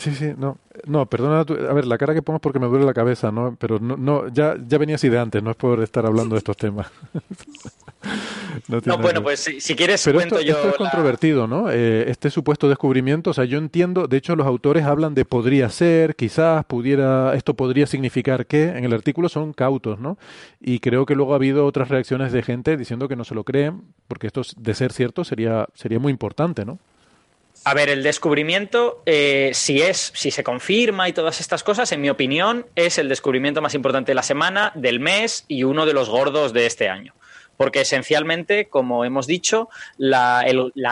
Sí, 0.00 0.14
sí, 0.14 0.32
no, 0.34 0.56
no, 0.86 1.04
perdona, 1.04 1.40
a 1.40 1.74
ver, 1.74 1.86
la 1.86 1.98
cara 1.98 2.14
que 2.14 2.22
pongo 2.22 2.38
porque 2.38 2.58
me 2.58 2.66
duele 2.66 2.86
la 2.86 2.94
cabeza, 2.94 3.30
¿no? 3.30 3.54
Pero 3.60 3.78
no, 3.80 3.98
no 3.98 4.28
ya, 4.28 4.56
ya 4.66 4.78
venía 4.78 4.94
así 4.94 5.10
de 5.10 5.18
antes, 5.18 5.42
no 5.42 5.50
es 5.50 5.56
por 5.56 5.82
estar 5.82 6.06
hablando 6.06 6.36
de 6.36 6.38
estos 6.38 6.56
temas. 6.56 6.90
no, 8.86 8.96
bueno, 8.96 9.22
pues 9.22 9.40
si, 9.40 9.76
quieres 9.76 10.02
Pero 10.02 10.20
esto, 10.20 10.40
yo 10.40 10.56
es 10.58 10.76
controvertido, 10.76 11.46
¿no? 11.46 11.70
Eh, 11.70 12.10
este 12.10 12.30
supuesto 12.30 12.66
descubrimiento, 12.66 13.28
o 13.28 13.34
sea, 13.34 13.44
yo 13.44 13.58
entiendo, 13.58 14.06
de 14.06 14.16
hecho 14.16 14.34
los 14.36 14.46
autores 14.46 14.86
hablan 14.86 15.14
de 15.14 15.26
podría 15.26 15.68
ser, 15.68 16.16
quizás, 16.16 16.64
pudiera, 16.64 17.34
esto 17.34 17.52
podría 17.52 17.86
significar 17.86 18.46
que, 18.46 18.70
en 18.70 18.84
el 18.84 18.94
artículo 18.94 19.28
son 19.28 19.52
cautos, 19.52 20.00
¿no? 20.00 20.16
Y 20.62 20.78
creo 20.80 21.04
que 21.04 21.14
luego 21.14 21.34
ha 21.34 21.36
habido 21.36 21.66
otras 21.66 21.90
reacciones 21.90 22.32
de 22.32 22.42
gente 22.42 22.78
diciendo 22.78 23.06
que 23.06 23.16
no 23.16 23.24
se 23.24 23.34
lo 23.34 23.44
creen, 23.44 23.82
porque 24.08 24.28
esto 24.28 24.40
de 24.56 24.72
ser 24.72 24.94
cierto 24.94 25.24
sería, 25.24 25.66
sería 25.74 25.98
muy 25.98 26.10
importante, 26.10 26.64
¿no? 26.64 26.78
A 27.64 27.74
ver, 27.74 27.90
el 27.90 28.02
descubrimiento, 28.02 29.02
eh, 29.04 29.50
si 29.52 29.82
es, 29.82 30.12
si 30.14 30.30
se 30.30 30.42
confirma 30.42 31.08
y 31.08 31.12
todas 31.12 31.40
estas 31.40 31.62
cosas, 31.62 31.92
en 31.92 32.00
mi 32.00 32.08
opinión, 32.08 32.66
es 32.74 32.96
el 32.96 33.08
descubrimiento 33.08 33.60
más 33.60 33.74
importante 33.74 34.12
de 34.12 34.14
la 34.14 34.22
semana, 34.22 34.72
del 34.74 34.98
mes 34.98 35.44
y 35.46 35.64
uno 35.64 35.84
de 35.84 35.92
los 35.92 36.08
gordos 36.08 36.54
de 36.54 36.64
este 36.64 36.88
año. 36.88 37.14
Porque 37.58 37.82
esencialmente, 37.82 38.68
como 38.68 39.04
hemos 39.04 39.26
dicho, 39.26 39.68
la, 39.98 40.42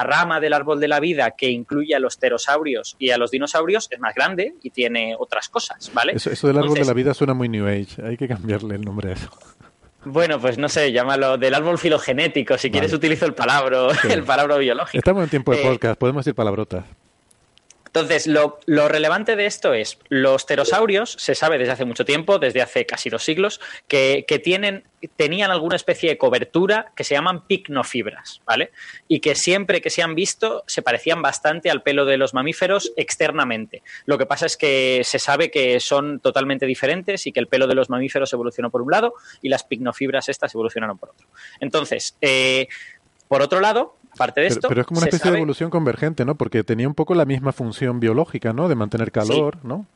rama 0.05 0.41
del 0.41 0.53
árbol 0.53 0.79
de 0.81 0.89
la 0.89 1.01
vida 1.01 1.31
que 1.31 1.49
incluye 1.49 1.95
a 1.95 1.99
los 1.99 2.19
pterosaurios 2.19 2.97
y 2.99 3.11
a 3.11 3.17
los 3.17 3.31
dinosaurios 3.31 3.89
es 3.91 3.99
más 4.01 4.15
grande 4.15 4.55
y 4.63 4.69
tiene 4.69 5.17
otras 5.19 5.49
cosas, 5.49 5.91
¿vale? 5.95 6.13
Eso, 6.13 6.47
del 6.47 6.59
árbol 6.59 6.75
de 6.75 6.85
la 6.85 6.93
vida 6.93 7.15
suena 7.15 7.33
muy 7.33 7.49
New 7.49 7.67
Age. 7.67 8.03
Hay 8.05 8.19
que 8.19 8.29
cambiarle 8.29 8.75
el 8.75 8.83
nombre 8.83 9.13
a 9.13 9.15
eso. 9.15 9.31
Bueno, 10.05 10.41
pues 10.41 10.59
no 10.59 10.69
sé, 10.69 10.93
llámalo 10.93 11.39
del 11.39 11.55
árbol 11.55 11.79
filogenético. 11.79 12.57
Si 12.57 12.71
quieres 12.71 12.93
utilizo 12.93 13.27
el 13.27 13.35
palabra, 13.35 13.89
el 14.09 14.23
palabra 14.23 14.57
biológico. 14.57 14.99
Estamos 14.99 15.25
en 15.25 15.31
tiempo 15.31 15.53
de 15.53 15.61
eh, 15.61 15.65
podcast, 15.65 15.99
podemos 15.99 16.25
decir 16.25 16.35
palabrotas. 16.35 16.85
Entonces, 18.01 18.29
lo, 18.29 18.89
relevante 18.89 19.35
de 19.35 19.47
esto 19.47 19.75
es, 19.75 19.99
los 20.09 20.45
pterosaurios, 20.45 21.17
se 21.19 21.35
sabe 21.35 21.59
desde 21.59 21.73
hace 21.73 21.85
mucho 21.85 22.05
tiempo, 22.05 22.39
desde 22.39 22.63
hace 22.63 22.87
casi 22.87 23.11
dos 23.11 23.25
siglos, 23.25 23.61
que, 23.89 24.25
tienen, 24.45 24.85
tenían 25.17 25.51
alguna 25.51 25.75
especie 25.75 26.09
de 26.09 26.17
cobertura 26.17 26.93
que 26.95 27.03
se 27.03 27.15
llaman 27.15 27.45
picnofibras, 27.47 28.41
¿vale? 28.47 28.71
Y 29.09 29.19
que 29.19 29.35
siempre 29.35 29.81
que 29.81 29.91
se 29.91 30.03
han 30.03 30.15
visto 30.15 30.63
se 30.69 30.83
parecían 30.83 31.23
bastante 31.23 31.71
al 31.71 31.83
pelo 31.83 32.05
de 32.05 32.19
los 32.19 32.35
mamíferos 32.35 32.93
externamente. 32.97 33.83
Lo 34.07 34.17
que 34.17 34.27
pasa 34.27 34.47
es 34.47 34.57
que 34.57 35.03
se 35.03 35.19
sabe 35.19 35.51
que 35.51 35.81
son 35.81 36.21
totalmente 36.21 36.67
diferentes 36.67 37.27
y 37.27 37.33
que 37.33 37.41
el 37.41 37.49
pelo 37.49 37.67
de 37.67 37.75
los 37.75 37.91
mamíferos 37.91 38.33
evolucionó 38.33 38.71
por 38.71 38.83
un 38.83 38.93
lado 38.93 39.15
y 39.43 39.49
las 39.49 39.65
picnofibras 39.65 40.29
estas 40.29 40.55
evolucionaron 40.55 40.99
por 40.99 41.11
otro. 41.11 41.27
Entonces, 41.59 42.17
eh, 42.21 42.69
por 43.27 43.43
otro 43.43 43.61
lado, 43.61 43.99
aparte 44.19 44.41
de 44.41 44.47
esto. 44.49 44.69
Pero 44.69 44.81
es 44.81 44.87
como 44.87 44.99
una 44.99 45.07
especie 45.07 45.31
de 45.31 45.37
evolución 45.37 45.71
convergente, 45.71 46.25
¿no? 46.25 46.35
Porque 46.35 46.65
tenía 46.65 46.89
un 46.89 46.95
poco 46.95 47.15
la 47.15 47.25
misma 47.25 47.53
función 47.53 48.01
biológica, 48.01 48.53
¿no? 48.53 48.69
De 48.69 48.75
mantener 48.75 49.13
calor, 49.13 49.59
¿no? 49.63 49.87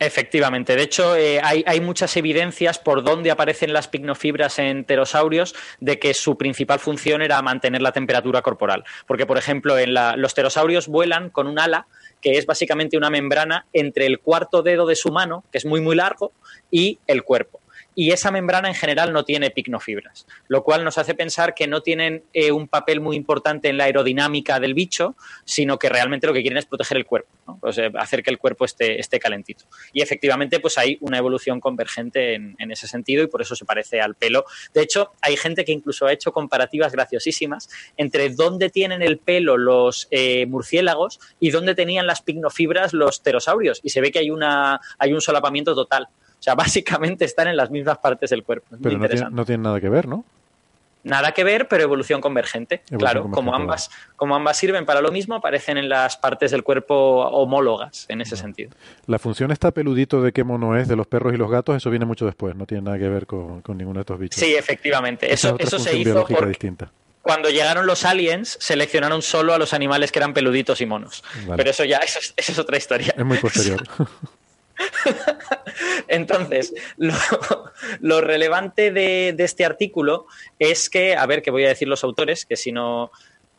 Efectivamente, 0.00 0.74
de 0.74 0.82
hecho 0.82 1.14
eh, 1.14 1.40
hay, 1.40 1.80
muchas 1.80 2.16
evidencias 2.16 2.80
por 2.80 3.04
dónde 3.04 3.30
aparecen 3.30 3.72
las 3.72 3.86
picnofibras 3.86 4.58
en 4.58 4.84
pterosaurios 4.84 5.54
de 5.78 6.00
que 6.00 6.14
su 6.14 6.36
principal 6.36 6.80
función 6.80 7.22
era 7.22 7.40
mantener 7.42 7.80
la 7.80 7.92
temperatura 7.92 8.42
corporal. 8.42 8.84
Porque, 9.06 9.24
por 9.24 9.38
ejemplo, 9.38 9.78
en 9.78 9.94
los 9.94 10.34
pterosaurios 10.34 10.88
vuelan 10.88 11.30
con 11.30 11.46
un 11.46 11.60
ala 11.60 11.86
que 12.20 12.32
es 12.32 12.46
básicamente 12.46 12.96
una 12.96 13.08
membrana 13.08 13.66
entre 13.72 14.06
el 14.06 14.18
cuarto 14.18 14.62
dedo 14.62 14.84
de 14.86 14.96
su 14.96 15.12
mano, 15.12 15.44
que 15.52 15.58
es 15.58 15.64
muy 15.64 15.80
muy 15.80 15.94
largo, 15.94 16.32
y 16.70 16.98
el 17.06 17.22
cuerpo 17.22 17.60
y 17.94 18.10
esa 18.10 18.30
membrana 18.30 18.68
en 18.68 18.74
general 18.74 19.12
no 19.12 19.24
tiene 19.24 19.50
picnofibras, 19.50 20.26
lo 20.48 20.62
cual 20.64 20.84
nos 20.84 20.98
hace 20.98 21.14
pensar 21.14 21.54
que 21.54 21.66
no 21.66 21.82
tienen 21.82 22.24
eh, 22.32 22.52
un 22.52 22.68
papel 22.68 23.00
muy 23.00 23.16
importante 23.16 23.68
en 23.68 23.76
la 23.76 23.84
aerodinámica 23.84 24.60
del 24.60 24.74
bicho, 24.74 25.16
sino 25.44 25.78
que 25.78 25.88
realmente 25.88 26.26
lo 26.26 26.32
que 26.32 26.42
quieren 26.42 26.58
es 26.58 26.66
proteger 26.66 26.96
el 26.96 27.06
cuerpo, 27.06 27.28
pues, 27.60 27.80
hacer 27.98 28.22
que 28.22 28.30
el 28.30 28.38
cuerpo 28.38 28.64
esté, 28.64 28.98
esté, 28.98 29.18
calentito. 29.18 29.64
Y 29.92 30.02
efectivamente, 30.02 30.60
pues 30.60 30.76
hay 30.76 30.98
una 31.00 31.18
evolución 31.18 31.60
convergente 31.60 32.34
en, 32.34 32.70
ese 32.70 32.88
sentido 32.88 33.22
y 33.22 33.26
por 33.28 33.42
eso 33.42 33.54
se 33.54 33.64
parece 33.64 34.00
al 34.00 34.14
pelo. 34.14 34.44
De 34.72 34.82
hecho, 34.82 35.12
hay 35.20 35.36
gente 35.36 35.64
que 35.64 35.72
incluso 35.72 36.06
ha 36.06 36.12
hecho 36.12 36.32
comparativas 36.32 36.92
graciosísimas 36.92 37.68
entre 37.96 38.30
dónde 38.30 38.70
tienen 38.70 39.02
el 39.02 39.18
pelo 39.18 39.56
los 39.56 40.08
eh, 40.10 40.46
murciélagos 40.46 41.20
y 41.38 41.50
dónde 41.50 41.74
tenían 41.74 42.06
las 42.06 42.22
picnofibras 42.22 42.92
los 42.92 43.20
pterosaurios. 43.20 43.80
Y 43.82 43.90
se 43.90 44.00
ve 44.00 44.10
que 44.10 44.18
hay, 44.18 44.30
una, 44.30 44.80
hay 44.98 45.12
un 45.12 45.20
solapamiento 45.20 45.74
total. 45.74 46.08
O 46.44 46.48
sea, 46.52 46.54
básicamente 46.54 47.24
están 47.24 47.48
en 47.48 47.56
las 47.56 47.70
mismas 47.70 47.96
partes 47.96 48.28
del 48.28 48.42
cuerpo. 48.42 48.76
pero 48.82 48.98
no 48.98 49.08
tiene, 49.08 49.30
no 49.30 49.44
tiene, 49.46 49.62
nada 49.62 49.80
que 49.80 49.88
ver, 49.88 50.06
¿no? 50.06 50.26
Nada 51.02 51.32
que 51.32 51.42
ver, 51.42 51.68
pero 51.68 51.84
evolución 51.84 52.20
convergente. 52.20 52.82
claro, 52.98 53.30
como 53.30 53.54
ambas, 53.54 53.90
como 54.16 54.36
ambas 54.36 54.58
sirven 54.58 54.84
para 54.84 55.00
lo 55.00 55.10
mismo, 55.10 55.36
aparecen 55.36 55.78
en 55.78 55.88
las 55.88 56.18
partes 56.18 56.50
del 56.50 56.62
cuerpo 56.62 56.94
homólogas 57.28 58.04
en 58.10 58.20
ese 58.20 58.36
sentido. 58.36 58.72
La 59.06 59.18
función 59.18 59.52
está 59.52 59.70
peludito 59.70 60.20
de 60.20 60.32
qué 60.32 60.44
mono 60.44 60.76
es 60.76 60.86
de 60.86 60.96
los 60.96 61.06
perros 61.06 61.32
y 61.32 61.38
los 61.38 61.50
gatos, 61.50 61.78
eso 61.78 61.88
viene 61.88 62.04
mucho 62.04 62.26
después, 62.26 62.54
no 62.54 62.66
tiene 62.66 62.82
nada 62.82 62.98
que 62.98 63.08
ver 63.08 63.26
con, 63.26 63.62
ninguno 63.68 63.94
de 63.94 64.00
estos 64.00 64.18
bichos. 64.18 64.38
Sí, 64.38 64.54
efectivamente. 64.54 65.32
eso, 65.32 65.56
eso 65.58 65.78
se 65.78 65.96
hizo 65.96 66.26
por, 66.26 66.46
distinta. 66.46 66.90
cuando 67.22 67.48
llegaron 67.48 67.86
los 67.86 68.04
aliens, 68.04 68.58
seleccionaron 68.60 69.22
solo 69.22 69.54
a 69.54 69.58
los 69.58 69.72
animales 69.72 70.12
que 70.12 70.18
eran 70.18 70.34
peluditos 70.34 70.82
y 70.82 70.84
monos. 70.84 71.24
Pero 71.56 71.70
eso 71.70 71.84
ya, 71.84 72.00
eso 72.00 72.18
es 72.36 72.58
otra 72.58 72.76
historia. 72.76 73.14
Es 73.16 73.24
muy 73.24 73.38
posterior. 73.38 73.82
Entonces, 76.08 76.74
lo, 78.00 78.20
relevante 78.20 78.90
de, 78.90 79.34
este 79.38 79.64
artículo 79.64 80.26
es 80.58 80.90
que, 80.90 81.16
a 81.16 81.26
ver, 81.26 81.42
que 81.42 81.50
voy 81.50 81.64
a 81.64 81.68
decir 81.68 81.88
los 81.88 82.04
autores, 82.04 82.46
que 82.46 82.56
si 82.56 82.72
no. 82.72 83.10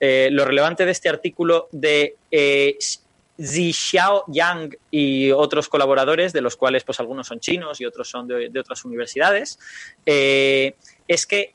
Eh, 0.02 0.28
lo 0.30 0.44
relevante 0.44 0.84
de 0.86 0.92
este 0.92 1.08
artículo 1.08 1.70
de 1.72 2.18
eh, 2.30 2.78
Xiao 3.40 4.26
Yang 4.28 4.78
y 4.92 5.32
otros 5.32 5.70
colaboradores, 5.70 6.34
de 6.34 6.42
los 6.42 6.58
cuales 6.58 6.84
pues 6.84 7.00
algunos 7.00 7.28
son 7.28 7.40
chinos 7.40 7.80
y 7.80 7.86
otros 7.86 8.10
son 8.10 8.28
de, 8.28 8.60
otras 8.60 8.84
universidades, 8.84 9.58
eh, 10.06 10.76
es 11.08 11.26
que 11.26 11.54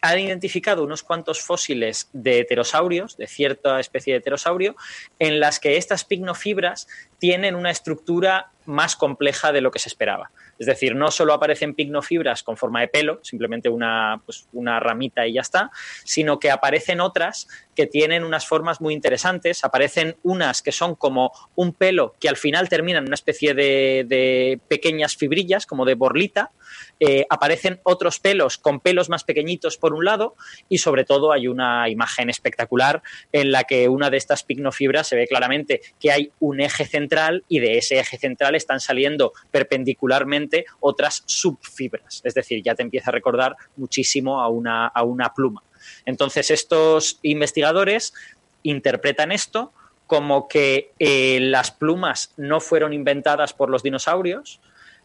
han 0.00 0.18
identificado 0.18 0.84
unos 0.84 1.02
cuantos 1.02 1.40
fósiles 1.40 2.08
de 2.12 2.40
heterosaurios, 2.40 3.16
de 3.16 3.26
cierta 3.26 3.80
especie 3.80 4.12
de 4.12 4.18
heterosaurio, 4.18 4.76
en 5.18 5.40
las 5.40 5.58
que 5.58 5.76
estas 5.76 6.04
pignofibras 6.04 6.86
tienen 7.18 7.54
una 7.54 7.70
estructura 7.70 8.50
más 8.66 8.96
compleja 8.96 9.52
de 9.52 9.60
lo 9.60 9.70
que 9.70 9.78
se 9.78 9.88
esperaba. 9.88 10.30
Es 10.58 10.66
decir, 10.66 10.94
no 10.94 11.10
solo 11.10 11.34
aparecen 11.34 11.74
pignofibras 11.74 12.42
con 12.42 12.56
forma 12.56 12.80
de 12.80 12.88
pelo, 12.88 13.20
simplemente 13.22 13.68
una, 13.68 14.22
pues, 14.24 14.48
una 14.52 14.80
ramita 14.80 15.26
y 15.26 15.34
ya 15.34 15.40
está, 15.40 15.70
sino 16.04 16.38
que 16.38 16.50
aparecen 16.50 17.00
otras 17.00 17.48
que 17.74 17.86
tienen 17.86 18.24
unas 18.24 18.46
formas 18.46 18.80
muy 18.80 18.94
interesantes. 18.94 19.64
Aparecen 19.64 20.16
unas 20.22 20.62
que 20.62 20.72
son 20.72 20.94
como 20.94 21.32
un 21.56 21.72
pelo 21.72 22.14
que 22.20 22.28
al 22.28 22.36
final 22.36 22.68
terminan 22.68 23.04
en 23.04 23.08
una 23.08 23.14
especie 23.14 23.54
de, 23.54 24.60
pequeñas 24.68 25.16
fibrillas, 25.16 25.66
como 25.66 25.84
de 25.84 25.94
borlita. 25.94 26.52
Eh, 27.00 27.26
aparecen 27.28 27.80
otros 27.82 28.20
pelos 28.20 28.58
con 28.58 28.80
pelos 28.80 29.08
más 29.08 29.24
pequeñitos 29.24 29.76
por 29.76 29.92
un 29.92 30.04
lado 30.04 30.36
y 30.68 30.78
sobre 30.78 31.04
todo 31.04 31.32
hay 31.32 31.48
una 31.48 31.88
imagen 31.88 32.30
espectacular 32.30 33.02
en 33.32 33.50
la 33.50 33.64
que 33.64 33.88
una 33.88 34.10
de 34.10 34.16
estas 34.16 34.44
pignofibras 34.44 35.08
se 35.08 35.16
ve 35.16 35.26
claramente 35.26 35.80
que 36.00 36.12
hay 36.12 36.32
un 36.38 36.60
eje 36.60 36.86
central 36.86 37.44
y 37.48 37.58
de 37.58 37.78
ese 37.78 37.98
eje 37.98 38.16
central 38.18 38.53
están 38.56 38.80
saliendo 38.80 39.32
perpendicularmente 39.50 40.66
otras 40.80 41.22
subfibras. 41.26 42.20
Es 42.24 42.34
decir, 42.34 42.62
ya 42.62 42.74
te 42.74 42.82
empieza 42.82 43.10
a 43.10 43.12
recordar 43.12 43.56
muchísimo 43.76 44.40
a 44.40 44.48
una, 44.48 44.86
a 44.86 45.02
una 45.02 45.32
pluma. 45.32 45.62
Entonces, 46.04 46.50
estos 46.50 47.18
investigadores 47.22 48.14
interpretan 48.62 49.32
esto 49.32 49.72
como 50.06 50.48
que 50.48 50.92
eh, 50.98 51.38
las 51.40 51.70
plumas 51.70 52.32
no 52.36 52.60
fueron 52.60 52.92
inventadas 52.92 53.52
por 53.52 53.70
los 53.70 53.82
dinosaurios. 53.82 54.60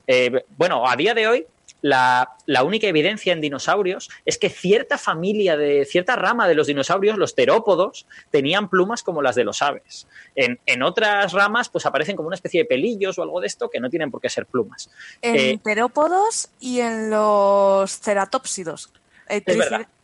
Eh, 0.08 0.44
bueno, 0.58 0.88
a 0.88 0.96
día 0.96 1.14
de 1.14 1.28
hoy 1.28 1.46
la, 1.82 2.38
única 2.64 2.88
evidencia 2.88 3.34
en 3.34 3.42
dinosaurios 3.42 4.10
es 4.26 4.38
que 4.38 4.50
cierta 4.50 4.98
familia 4.98 5.58
de 5.58 5.86
cierta 5.86 6.16
rama 6.16 6.48
de 6.48 6.56
los 6.56 6.68
dinosaurios, 6.68 7.18
los 7.18 7.36
terópodos, 7.36 8.06
tenían 8.32 8.70
plumas 8.70 9.04
como 9.04 9.22
las 9.22 9.36
de 9.36 9.44
los 9.44 9.62
aves. 9.62 10.08
En, 10.36 10.84
otras 10.84 11.34
ramas, 11.34 11.70
pues 11.70 11.86
aparecen 11.86 12.16
como 12.16 12.28
una 12.28 12.36
especie 12.36 12.62
de 12.62 12.66
pelillos 12.66 13.18
o 13.18 13.24
algo 13.24 13.42
de 13.42 13.48
esto 13.48 13.70
que 13.70 13.80
no 13.80 13.90
tienen 13.90 14.12
por 14.12 14.22
qué 14.22 14.30
ser 14.30 14.46
plumas. 14.46 14.90
En 15.22 15.36
eh, 15.36 15.60
terópodos 15.64 16.50
y 16.60 16.80
en 16.80 17.10
los 17.10 18.00
ceratópsidos. 18.00 18.92
Eh, 19.28 19.44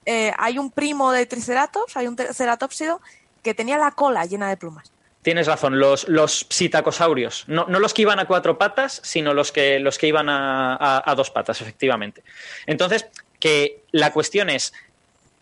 eh, 0.05 0.31
hay 0.37 0.59
un 0.59 0.71
primo 0.71 1.11
de 1.11 1.25
triceratops, 1.25 1.97
hay 1.97 2.07
un 2.07 2.15
ceratópsido 2.15 3.01
que 3.41 3.53
tenía 3.53 3.77
la 3.77 3.91
cola 3.91 4.25
llena 4.25 4.49
de 4.49 4.57
plumas. 4.57 4.91
Tienes 5.25 5.47
razón, 5.47 5.79
los, 5.79 6.07
los 6.07 6.45
no, 7.47 7.65
los 7.67 7.93
que 7.95 8.03
iban 8.03 8.19
a 8.19 8.25
cuatro 8.25 8.59
patas, 8.59 9.01
sino 9.03 9.33
los 9.33 9.51
que, 9.51 9.79
los 9.79 9.97
que 9.97 10.05
iban 10.05 10.27
a, 10.29 11.13
dos 11.17 11.31
patas, 11.31 11.61
efectivamente. 11.61 12.21
Entonces, 12.67 13.07
que 13.39 13.81
la 13.91 14.13
cuestión 14.13 14.51
es, 14.51 14.71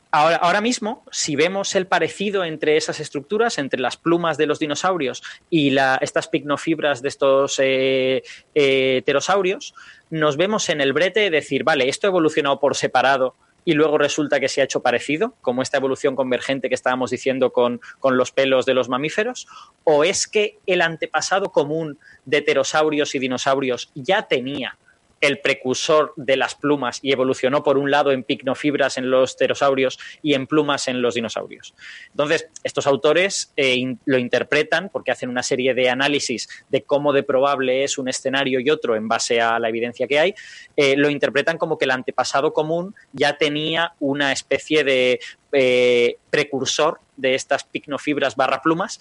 Ahora, 0.10 0.36
ahora, 0.38 0.62
mismo, 0.62 1.04
si 1.12 1.36
vemos 1.36 1.76
el 1.76 1.88
parecido 1.88 2.46
entre 2.46 2.78
esas 2.78 3.00
estructuras, 3.00 3.58
entre 3.58 3.80
las 3.82 3.98
plumas 3.98 4.38
de 4.38 4.46
los 4.46 4.60
dinosaurios 4.60 5.22
y 5.50 5.72
la, 5.72 5.98
estas 6.02 6.28
picnofibras 6.28 7.02
de 7.02 7.10
estos 7.10 7.60
eh, 7.60 8.24
eh, 8.54 9.02
pterosaurios, 9.04 9.74
nos 10.12 10.38
vemos 10.38 10.70
en 10.70 10.80
el 10.82 10.94
brete 10.94 11.22
de 11.22 11.30
decir, 11.32 11.64
vale, 11.64 11.90
esto 11.90 12.08
ha 12.08 12.12
evolucionado 12.12 12.60
por 12.60 12.76
separado 12.76 13.36
y 13.66 13.74
luego 13.74 13.98
resulta 13.98 14.40
que 14.40 14.50
se 14.50 14.62
ha 14.62 14.66
hecho 14.66 14.82
parecido, 14.82 15.36
como 15.42 15.62
esta 15.62 15.78
evolución 15.78 16.16
convergente 16.16 16.70
que 16.70 16.76
estábamos 16.76 17.12
diciendo 17.12 17.52
con, 17.52 17.82
con, 18.00 18.18
los 18.18 18.32
pelos 18.32 18.66
de 18.66 18.74
los 18.74 18.90
mamíferos? 18.90 19.48
¿O 19.84 20.04
es 20.04 20.28
que 20.28 20.60
el 20.66 20.82
antepasado 20.82 21.52
común 21.52 21.98
de 22.26 22.42
pterosaurios 22.42 23.16
y 23.16 23.20
dinosaurios 23.20 23.92
ya 23.96 24.24
tenía 24.24 24.78
el 25.24 25.40
precursor 25.40 26.12
de 26.18 26.36
las 26.36 26.54
plumas 26.54 27.00
y 27.02 27.14
evolucionó 27.14 27.64
por 27.64 27.78
un 27.78 27.90
lado 27.90 28.12
en 28.12 28.26
picnofibras 28.26 28.98
en 28.98 29.10
los 29.10 29.36
pterosaurios 29.36 29.98
y 30.22 30.34
en 30.34 30.48
plumas 30.48 30.90
en 30.90 31.02
los 31.02 31.16
dinosaurios. 31.16 31.74
Entonces, 32.10 32.50
estos 32.62 32.88
autores 32.88 33.54
eh, 33.56 33.96
lo 34.04 34.18
interpretan 34.18 34.90
porque 34.90 35.12
hacen 35.12 35.30
una 35.30 35.42
serie 35.42 35.74
de 35.74 35.90
análisis 35.90 36.50
de 36.70 36.84
cómo 36.84 37.14
de 37.14 37.24
probable 37.24 37.86
es 37.86 37.98
un 37.98 38.10
escenario 38.10 38.60
y 38.60 38.70
otro 38.70 38.98
en 38.98 39.08
base 39.08 39.40
a 39.40 39.60
la 39.60 39.70
evidencia 39.70 40.08
que 40.08 40.20
hay, 40.20 40.36
eh, 40.76 40.98
lo 40.98 41.10
interpretan 41.10 41.58
como 41.58 41.78
que 41.78 41.86
el 41.86 41.92
antepasado 41.92 42.52
común 42.52 42.94
ya 43.14 43.38
tenía 43.38 43.94
una 44.02 44.34
especie 44.34 44.84
de 44.84 45.22
eh, 45.54 46.18
precursor 46.30 47.00
de 47.16 47.36
estas 47.36 47.64
picnofibras 47.64 48.36
barra 48.36 48.62
plumas 48.62 49.00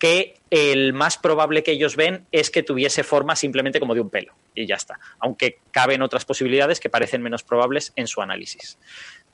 que 0.00 0.34
el 0.50 0.94
más 0.94 1.18
probable 1.18 1.62
que 1.62 1.72
ellos 1.72 1.94
ven 1.94 2.26
es 2.32 2.50
que 2.50 2.64
tuviese 2.64 3.04
forma 3.04 3.36
simplemente 3.36 3.78
como 3.78 3.94
de 3.94 4.00
un 4.00 4.08
pelo 4.08 4.32
y 4.54 4.66
ya 4.66 4.74
está, 4.74 4.98
aunque 5.20 5.60
caben 5.70 6.02
otras 6.02 6.24
posibilidades 6.24 6.80
que 6.80 6.88
parecen 6.88 7.22
menos 7.22 7.44
probables 7.44 7.92
en 7.94 8.08
su 8.08 8.22
análisis. 8.22 8.78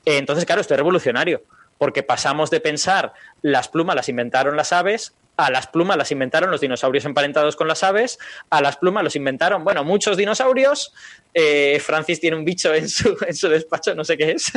Entonces, 0.05 0.45
claro, 0.45 0.61
esto 0.61 0.75
es 0.75 0.79
revolucionario, 0.79 1.45
porque 1.79 2.03
pasamos 2.03 2.51
de 2.51 2.61
pensar 2.61 3.15
las 3.43 3.69
plumas 3.69 3.95
las 3.95 4.09
inventaron 4.09 4.57
las 4.57 4.73
aves, 4.73 5.15
a 5.37 5.51
las 5.51 5.69
plumas 5.69 5.97
las 5.97 6.11
inventaron 6.11 6.51
los 6.51 6.61
dinosaurios 6.61 7.05
emparentados 7.05 7.55
con 7.55 7.69
las 7.69 7.85
aves, 7.85 8.19
a 8.51 8.61
las 8.61 8.77
plumas 8.77 9.05
los 9.05 9.15
inventaron, 9.15 9.63
bueno, 9.63 9.85
muchos 9.85 10.17
dinosaurios, 10.17 10.93
eh, 11.33 11.81
Francis 11.81 12.21
tiene 12.21 12.37
un 12.37 12.45
bicho 12.45 12.75
en 12.75 12.89
su, 12.89 13.17
en 13.27 13.37
su 13.37 13.49
despacho, 13.49 13.95
no 13.95 14.05
sé 14.05 14.17
qué 14.17 14.33
es, 14.33 14.51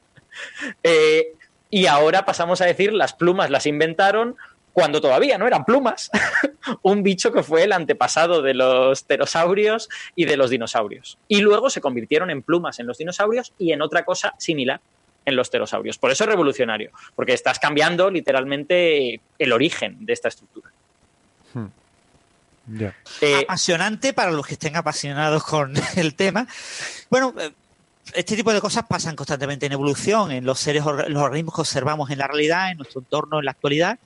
eh, 0.82 1.32
y 1.70 1.86
ahora 1.86 2.24
pasamos 2.24 2.60
a 2.60 2.66
decir 2.66 2.92
las 2.92 3.14
plumas 3.14 3.50
las 3.50 3.66
inventaron 3.66 4.36
cuando 4.74 5.00
todavía 5.00 5.38
no 5.38 5.46
eran 5.46 5.64
plumas, 5.64 6.10
un 6.82 7.04
bicho 7.04 7.32
que 7.32 7.44
fue 7.44 7.62
el 7.62 7.72
antepasado 7.72 8.42
de 8.42 8.54
los 8.54 9.04
pterosaurios 9.04 9.88
y 10.16 10.24
de 10.24 10.36
los 10.36 10.50
dinosaurios. 10.50 11.16
Y 11.28 11.40
luego 11.40 11.70
se 11.70 11.80
convirtieron 11.80 12.28
en 12.28 12.42
plumas 12.42 12.80
en 12.80 12.88
los 12.88 12.98
dinosaurios 12.98 13.54
y 13.56 13.72
en 13.72 13.80
otra 13.80 14.04
cosa 14.04 14.34
similar 14.36 14.80
en 15.24 15.36
los 15.36 15.48
pterosaurios. 15.48 15.96
Por 15.96 16.10
eso 16.10 16.24
es 16.24 16.30
revolucionario, 16.30 16.90
porque 17.14 17.32
estás 17.32 17.60
cambiando 17.60 18.10
literalmente 18.10 19.20
el 19.38 19.52
origen 19.52 20.04
de 20.04 20.12
esta 20.12 20.26
estructura. 20.26 20.70
Hmm. 21.54 21.66
Eh, 23.20 23.42
Apasionante 23.44 24.12
para 24.12 24.32
los 24.32 24.44
que 24.44 24.54
estén 24.54 24.74
apasionados 24.74 25.44
con 25.44 25.72
el 25.96 26.16
tema. 26.16 26.48
Bueno, 27.10 27.32
eh, 27.38 27.52
este 28.12 28.34
tipo 28.34 28.52
de 28.52 28.60
cosas 28.60 28.86
pasan 28.88 29.14
constantemente 29.14 29.66
en 29.66 29.72
evolución, 29.72 30.32
en 30.32 30.44
los 30.44 30.58
seres, 30.58 30.84
los 30.84 31.22
organismos 31.22 31.54
que 31.54 31.60
observamos 31.60 32.10
en 32.10 32.18
la 32.18 32.26
realidad, 32.26 32.72
en 32.72 32.78
nuestro 32.78 33.00
entorno, 33.02 33.38
en 33.38 33.44
la 33.44 33.52
actualidad, 33.52 34.00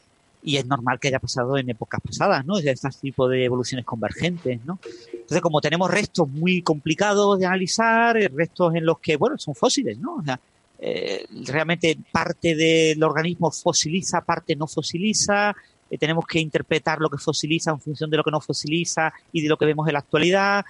y 0.48 0.56
es 0.56 0.64
normal 0.64 0.98
que 0.98 1.08
haya 1.08 1.18
pasado 1.18 1.58
en 1.58 1.68
épocas 1.68 2.00
pasadas, 2.00 2.42
¿no? 2.46 2.56
De 2.56 2.70
este 2.70 2.88
tipo 3.02 3.28
de 3.28 3.44
evoluciones 3.44 3.84
convergentes, 3.84 4.64
¿no? 4.64 4.78
Entonces, 5.12 5.42
como 5.42 5.60
tenemos 5.60 5.90
restos 5.90 6.26
muy 6.26 6.62
complicados 6.62 7.38
de 7.38 7.44
analizar, 7.44 8.16
eh, 8.16 8.30
restos 8.34 8.74
en 8.74 8.86
los 8.86 8.98
que, 8.98 9.16
bueno, 9.16 9.36
son 9.36 9.54
fósiles, 9.54 9.98
¿no? 9.98 10.14
O 10.14 10.22
sea, 10.22 10.40
eh, 10.78 11.26
realmente 11.44 11.98
parte 12.10 12.56
del 12.56 13.02
organismo 13.02 13.50
fosiliza, 13.50 14.22
parte 14.22 14.56
no 14.56 14.66
fosiliza, 14.66 15.54
eh, 15.90 15.98
tenemos 15.98 16.24
que 16.26 16.40
interpretar 16.40 16.98
lo 16.98 17.10
que 17.10 17.18
fosiliza 17.18 17.70
en 17.70 17.80
función 17.80 18.08
de 18.08 18.16
lo 18.16 18.24
que 18.24 18.30
no 18.30 18.40
fosiliza 18.40 19.12
y 19.30 19.42
de 19.42 19.50
lo 19.50 19.58
que 19.58 19.66
vemos 19.66 19.86
en 19.86 19.92
la 19.92 19.98
actualidad. 19.98 20.64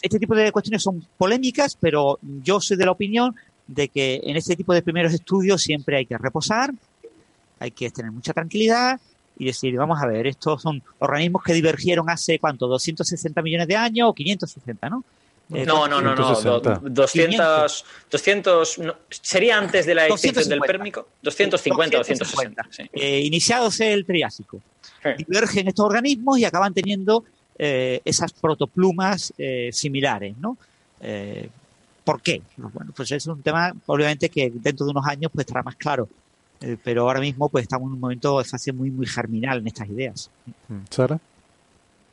Este 0.00 0.20
tipo 0.20 0.36
de 0.36 0.52
cuestiones 0.52 0.84
son 0.84 1.04
polémicas, 1.18 1.76
pero 1.80 2.20
yo 2.44 2.60
soy 2.60 2.76
de 2.76 2.84
la 2.84 2.92
opinión 2.92 3.34
de 3.66 3.88
que 3.88 4.20
en 4.22 4.36
este 4.36 4.54
tipo 4.54 4.72
de 4.72 4.82
primeros 4.82 5.12
estudios 5.12 5.62
siempre 5.62 5.96
hay 5.96 6.06
que 6.06 6.16
reposar, 6.16 6.72
hay 7.60 7.70
que 7.70 7.90
tener 7.90 8.10
mucha 8.10 8.32
tranquilidad 8.32 9.00
y 9.38 9.46
decir, 9.46 9.76
vamos 9.76 10.02
a 10.02 10.06
ver, 10.06 10.26
estos 10.26 10.60
son 10.60 10.82
organismos 10.98 11.42
que 11.44 11.52
divergieron 11.52 12.10
hace, 12.10 12.38
¿cuánto? 12.38 12.68
¿260 12.68 13.42
millones 13.42 13.68
de 13.68 13.76
años 13.76 14.08
o 14.10 14.14
560, 14.14 14.90
no? 14.90 15.04
Eh, 15.52 15.64
no, 15.66 15.88
no, 15.88 16.00
no, 16.00 16.14
no, 16.14 16.80
200, 16.80 17.84
200 18.10 18.80
sería 19.08 19.58
antes 19.58 19.84
de 19.84 19.94
la 19.94 20.06
extinción 20.06 20.48
del 20.48 20.60
Pérmico, 20.60 21.08
250, 21.22 21.98
260. 21.98 22.68
Eh, 22.92 23.20
iniciados 23.20 23.80
el 23.80 24.04
Triásico. 24.04 24.60
Divergen 25.16 25.66
estos 25.68 25.86
organismos 25.86 26.38
y 26.38 26.44
acaban 26.44 26.72
teniendo 26.72 27.24
eh, 27.58 28.00
esas 28.04 28.32
protoplumas 28.32 29.32
similares, 29.72 30.36
¿no? 30.38 30.56
¿Por 32.04 32.22
qué? 32.22 32.42
Bueno, 32.56 32.92
pues 32.94 33.10
es 33.10 33.26
un 33.26 33.42
tema, 33.42 33.72
obviamente, 33.86 34.28
que 34.28 34.52
dentro 34.54 34.86
de 34.86 34.92
unos 34.92 35.06
años 35.06 35.32
pues 35.34 35.46
estará 35.46 35.62
más 35.62 35.76
claro. 35.76 36.08
Eh, 36.60 36.76
pero 36.82 37.02
ahora 37.02 37.20
mismo 37.20 37.48
pues 37.48 37.62
estamos 37.62 37.88
en 37.88 37.94
un 37.94 38.00
momento 38.00 38.38
de 38.38 38.44
fase 38.44 38.72
muy, 38.72 38.90
muy 38.90 39.06
germinal 39.06 39.58
en 39.58 39.66
estas 39.66 39.88
ideas. 39.88 40.30
Mm, 40.68 40.80
¿Sara? 40.90 41.18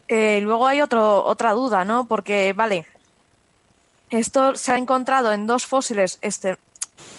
Eh, 0.08 0.40
luego 0.42 0.68
hay 0.68 0.82
otro, 0.82 1.26
otra 1.26 1.52
duda, 1.52 1.84
¿no? 1.84 2.08
Porque, 2.08 2.54
vale, 2.54 2.86
esto 4.10 4.56
se 4.56 4.72
ha 4.72 4.78
encontrado 4.78 5.34
en 5.34 5.48
dos 5.48 5.66
fósiles 5.66 6.18
este, 6.22 6.58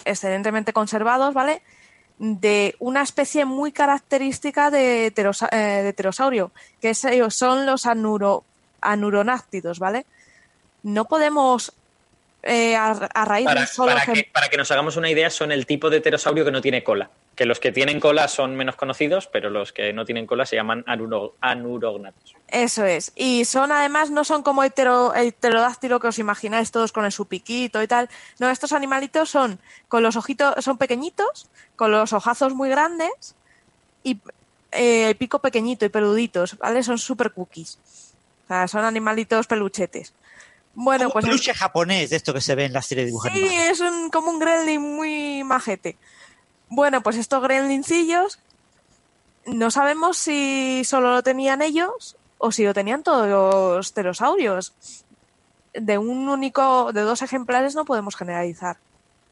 excelentemente 0.05 0.73
conservados, 0.73 1.33
¿vale? 1.33 1.61
De 2.17 2.75
una 2.79 3.03
especie 3.03 3.45
muy 3.45 3.71
característica 3.71 4.71
de, 4.71 5.07
eh, 5.07 5.93
pterosaurio, 5.95 6.51
que 6.81 6.93
son 6.95 7.65
los 7.65 7.85
anuro, 7.85 8.43
anuronáctidos, 8.81 9.77
¿vale? 9.77 10.05
No 10.81 11.05
podemos 11.05 11.73
eh, 12.41 12.75
a, 12.75 12.93
raíz 13.25 13.45
para, 13.45 14.05
que, 14.05 14.29
para 14.31 14.47
que 14.47 14.55
nos 14.55 14.71
hagamos 14.71 14.95
una 14.95 15.09
idea, 15.09 15.29
son 15.29 15.51
el 15.51 15.65
tipo 15.65 15.89
de 15.89 15.99
pterosaurio 15.99 16.45
que 16.45 16.51
no 16.51 16.61
tiene 16.61 16.83
cola. 16.83 17.09
Que 17.35 17.45
los 17.45 17.59
que 17.59 17.71
tienen 17.71 17.99
cola 17.99 18.27
son 18.27 18.55
menos 18.55 18.75
conocidos, 18.75 19.27
pero 19.27 19.49
los 19.49 19.73
que 19.73 19.91
no 19.91 20.05
tienen 20.05 20.25
cola 20.25 20.45
se 20.45 20.55
llaman 20.55 20.83
anurognatos. 20.87 22.35
Eso 22.47 22.85
es. 22.85 23.11
Y 23.15 23.45
son 23.45 23.71
además, 23.71 24.09
no 24.09 24.23
son 24.23 24.43
como 24.43 24.63
el, 24.63 24.71
pterodáctilo 24.71 25.99
que 25.99 26.07
os 26.07 26.19
imagináis 26.19 26.71
todos 26.71 26.91
con 26.91 27.05
el 27.05 27.11
su 27.11 27.27
piquito 27.27 27.81
y 27.83 27.87
tal. 27.87 28.09
No, 28.39 28.49
estos 28.49 28.71
animalitos 28.71 29.29
son 29.29 29.59
con 29.87 30.03
los 30.03 30.15
ojitos, 30.15 30.63
son 30.63 30.77
pequeñitos, 30.77 31.49
con 31.75 31.91
los 31.91 32.13
ojazos 32.13 32.53
muy 32.53 32.69
grandes 32.69 33.35
y 34.03 34.19
eh, 34.71 35.09
el 35.09 35.15
pico 35.15 35.39
pequeñito 35.39 35.85
y 35.85 35.89
peluditos, 35.89 36.57
¿vale? 36.57 36.83
Son 36.83 36.97
super 36.97 37.31
cookies. 37.31 37.79
O 38.45 38.47
sea, 38.47 38.67
son 38.67 38.83
animalitos 38.83 39.45
peluchetes. 39.47 40.13
Bueno, 40.81 41.09
pues. 41.09 41.25
Un 41.25 41.31
peluche 41.31 41.53
japonés 41.53 42.09
de 42.09 42.15
esto 42.15 42.33
que 42.33 42.39
se 42.39 42.55
ve 42.55 42.63
en 42.63 42.71
la 42.71 42.81
serie 42.81 43.03
de 43.03 43.07
dibujos 43.07 43.29
Sí, 43.33 43.45
es 43.53 43.83
como 44.13 44.31
un 44.31 44.39
gremlin 44.39 44.79
muy 44.79 45.43
majete. 45.43 45.97
Bueno, 46.69 47.03
pues 47.03 47.17
estos 47.17 47.43
gremlincillos 47.43 48.39
no 49.45 49.71
sabemos 49.71 50.15
si 50.15 50.83
solo 50.85 51.11
lo 51.11 51.21
tenían 51.21 51.61
ellos 51.61 52.15
o 52.37 52.53
si 52.53 52.63
lo 52.63 52.73
tenían 52.73 53.03
todos 53.03 53.27
los 53.27 53.91
pterosaurios. 53.91 54.73
De 55.73 55.97
un 55.97 56.29
único, 56.29 56.93
de 56.93 57.01
dos 57.01 57.23
ejemplares 57.23 57.75
no 57.75 57.83
podemos 57.83 58.15
generalizar. 58.15 58.77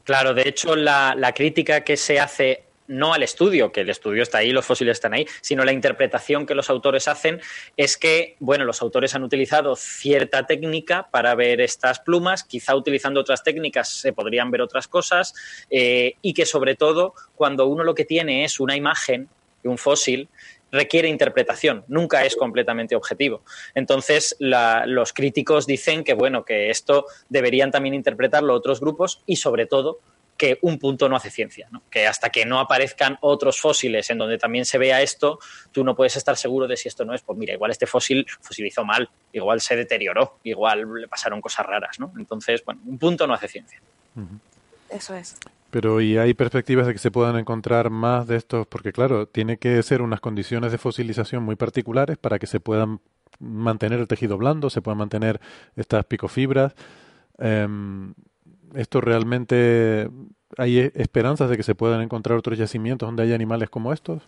Claro, 0.03 0.34
de 0.34 0.49
hecho, 0.49 0.76
la, 0.76 1.15
la 1.15 1.32
crítica 1.32 1.86
que 1.86 1.95
se 1.95 2.19
hace 2.19 2.65
no 2.88 3.14
al 3.14 3.23
estudio, 3.23 3.72
que 3.72 3.81
el 3.81 3.89
estudio 3.89 4.23
está 4.23 4.39
ahí, 4.39 4.51
los 4.51 4.65
fósiles 4.65 4.97
están 4.97 5.14
ahí, 5.14 5.26
sino 5.41 5.64
la 5.64 5.72
interpretación 5.72 6.45
que 6.45 6.55
los 6.55 6.69
autores 6.69 7.07
hacen 7.07 7.41
es 7.76 7.97
que, 7.97 8.35
bueno, 8.39 8.65
los 8.65 8.81
autores 8.81 9.15
han 9.15 9.23
utilizado 9.23 9.76
cierta 9.76 10.45
técnica 10.45 11.07
para 11.11 11.35
ver 11.35 11.61
estas 11.61 11.99
plumas, 11.99 12.43
quizá 12.43 12.76
utilizando 12.76 13.19
otras 13.19 13.43
técnicas 13.43 13.89
se 13.89 14.14
podrían 14.14 14.51
ver 14.51 14.61
otras 14.61 14.88
cosas, 14.88 15.34
eh, 15.69 16.15
y 16.22 16.34
que 16.34 16.45
sobre 16.45 16.76
todo 16.76 17.14
cuando 17.35 17.68
uno 17.68 17.84
lo 17.84 17.95
que 17.95 18.05
tiene 18.05 18.43
es 18.43 18.59
una 18.59 18.76
imagen 18.76 19.30
de 19.64 19.69
un 19.69 19.77
fósil, 19.77 20.30
requiere 20.72 21.07
interpretación, 21.07 21.84
nunca 21.88 22.26
es 22.26 22.35
completamente 22.35 22.95
objetivo. 22.95 23.41
Entonces, 23.73 24.35
los 24.39 25.14
críticos 25.14 25.65
dicen 25.65 26.03
que, 26.03 26.14
bueno, 26.14 26.43
que 26.43 26.69
esto 26.69 27.05
deberían 27.30 27.72
también 27.72 27.95
interpretarlo 27.95 28.53
otros 28.53 28.80
grupos 28.80 29.22
y, 29.26 29.38
sobre 29.38 29.65
todo, 29.65 29.99
que 30.38 30.59
un 30.61 30.77
punto 30.77 31.09
no 31.09 31.15
hace 31.15 31.31
ciencia, 31.31 31.68
¿no? 31.72 31.81
que 31.89 32.07
hasta 32.07 32.30
que 32.30 32.45
no 32.45 32.59
aparezcan 32.59 33.18
otros 33.22 33.59
fósiles 33.59 34.09
en 34.09 34.19
donde 34.19 34.38
también 34.38 34.65
se 34.65 34.77
vea 34.77 35.01
esto, 35.01 35.39
tú 35.72 35.84
no 35.84 35.95
puedes 35.95 36.15
estar 36.15 36.38
seguro 36.38 36.68
de 36.68 36.77
si 36.77 36.88
esto 36.88 37.03
no 37.03 37.14
es, 37.14 37.22
pues 37.22 37.38
mira, 37.38 37.53
igual 37.53 37.72
este 37.72 37.88
fósil 37.88 38.26
fosilizó 38.41 38.85
mal, 38.85 39.09
igual 39.34 39.59
se 39.61 39.76
deterioró, 39.76 40.39
igual 40.43 40.85
le 41.01 41.07
pasaron 41.07 41.41
cosas 41.41 41.65
raras, 41.65 41.99
¿no? 41.99 42.14
Entonces, 42.18 42.64
bueno, 42.64 42.81
un 42.85 42.97
punto 42.97 43.26
no 43.26 43.34
hace 43.34 43.47
ciencia. 43.47 43.81
Eso 44.89 45.15
es. 45.15 45.35
Pero 45.69 45.99
¿y 45.99 46.18
hay 46.18 46.34
perspectivas 46.34 46.88
de 46.88 46.93
que 46.93 46.99
se 46.99 47.11
puedan 47.11 47.38
encontrar 47.38 47.89
más 47.89 48.27
de 48.27 48.38
estos? 48.38 48.68
Porque 48.68 48.93
claro, 48.93 49.27
tiene 49.27 49.57
que 49.57 49.81
ser 49.84 50.01
unas 50.01 50.22
condiciones 50.22 50.72
de 50.72 50.77
fosilización 50.77 51.43
muy 51.43 51.55
particulares 51.55 52.18
para 52.18 52.39
que 52.39 52.47
se 52.47 52.59
puedan 52.59 53.01
mantener 53.39 53.99
el 53.99 54.07
tejido 54.07 54.38
blando, 54.38 54.69
se 54.69 54.81
puedan 54.81 54.97
mantener 54.97 55.41
estas 55.76 56.05
picofibras. 56.05 56.73
Em, 57.38 58.14
¿Esto 58.76 59.02
realmente 59.02 60.10
hay 60.57 60.91
esperanzas 60.95 61.49
de 61.49 61.57
que 61.57 61.64
se 61.64 61.76
puedan 61.76 62.02
encontrar 62.02 62.38
otros 62.38 62.57
yacimientos 62.57 63.07
donde 63.07 63.23
haya 63.23 63.35
animales 63.35 63.69
como 63.69 63.94
estos? 63.94 64.23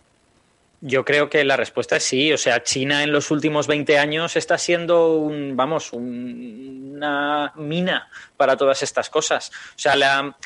Yo 0.82 1.04
creo 1.04 1.28
que 1.28 1.44
la 1.44 1.56
respuesta 1.56 1.96
es 1.96 2.04
sí. 2.04 2.32
O 2.32 2.38
sea, 2.38 2.62
China 2.62 3.02
en 3.02 3.12
los 3.12 3.30
últimos 3.30 3.66
20 3.66 3.98
años 3.98 4.36
está 4.36 4.56
siendo 4.56 5.16
un, 5.16 5.56
vamos, 5.56 5.92
una 5.92 7.52
mina 7.56 8.08
para 8.36 8.56
todas 8.56 8.82
estas 8.82 9.10
cosas. 9.10 9.50
O 9.76 9.78
sea, 9.78 9.94
la, 9.96 10.36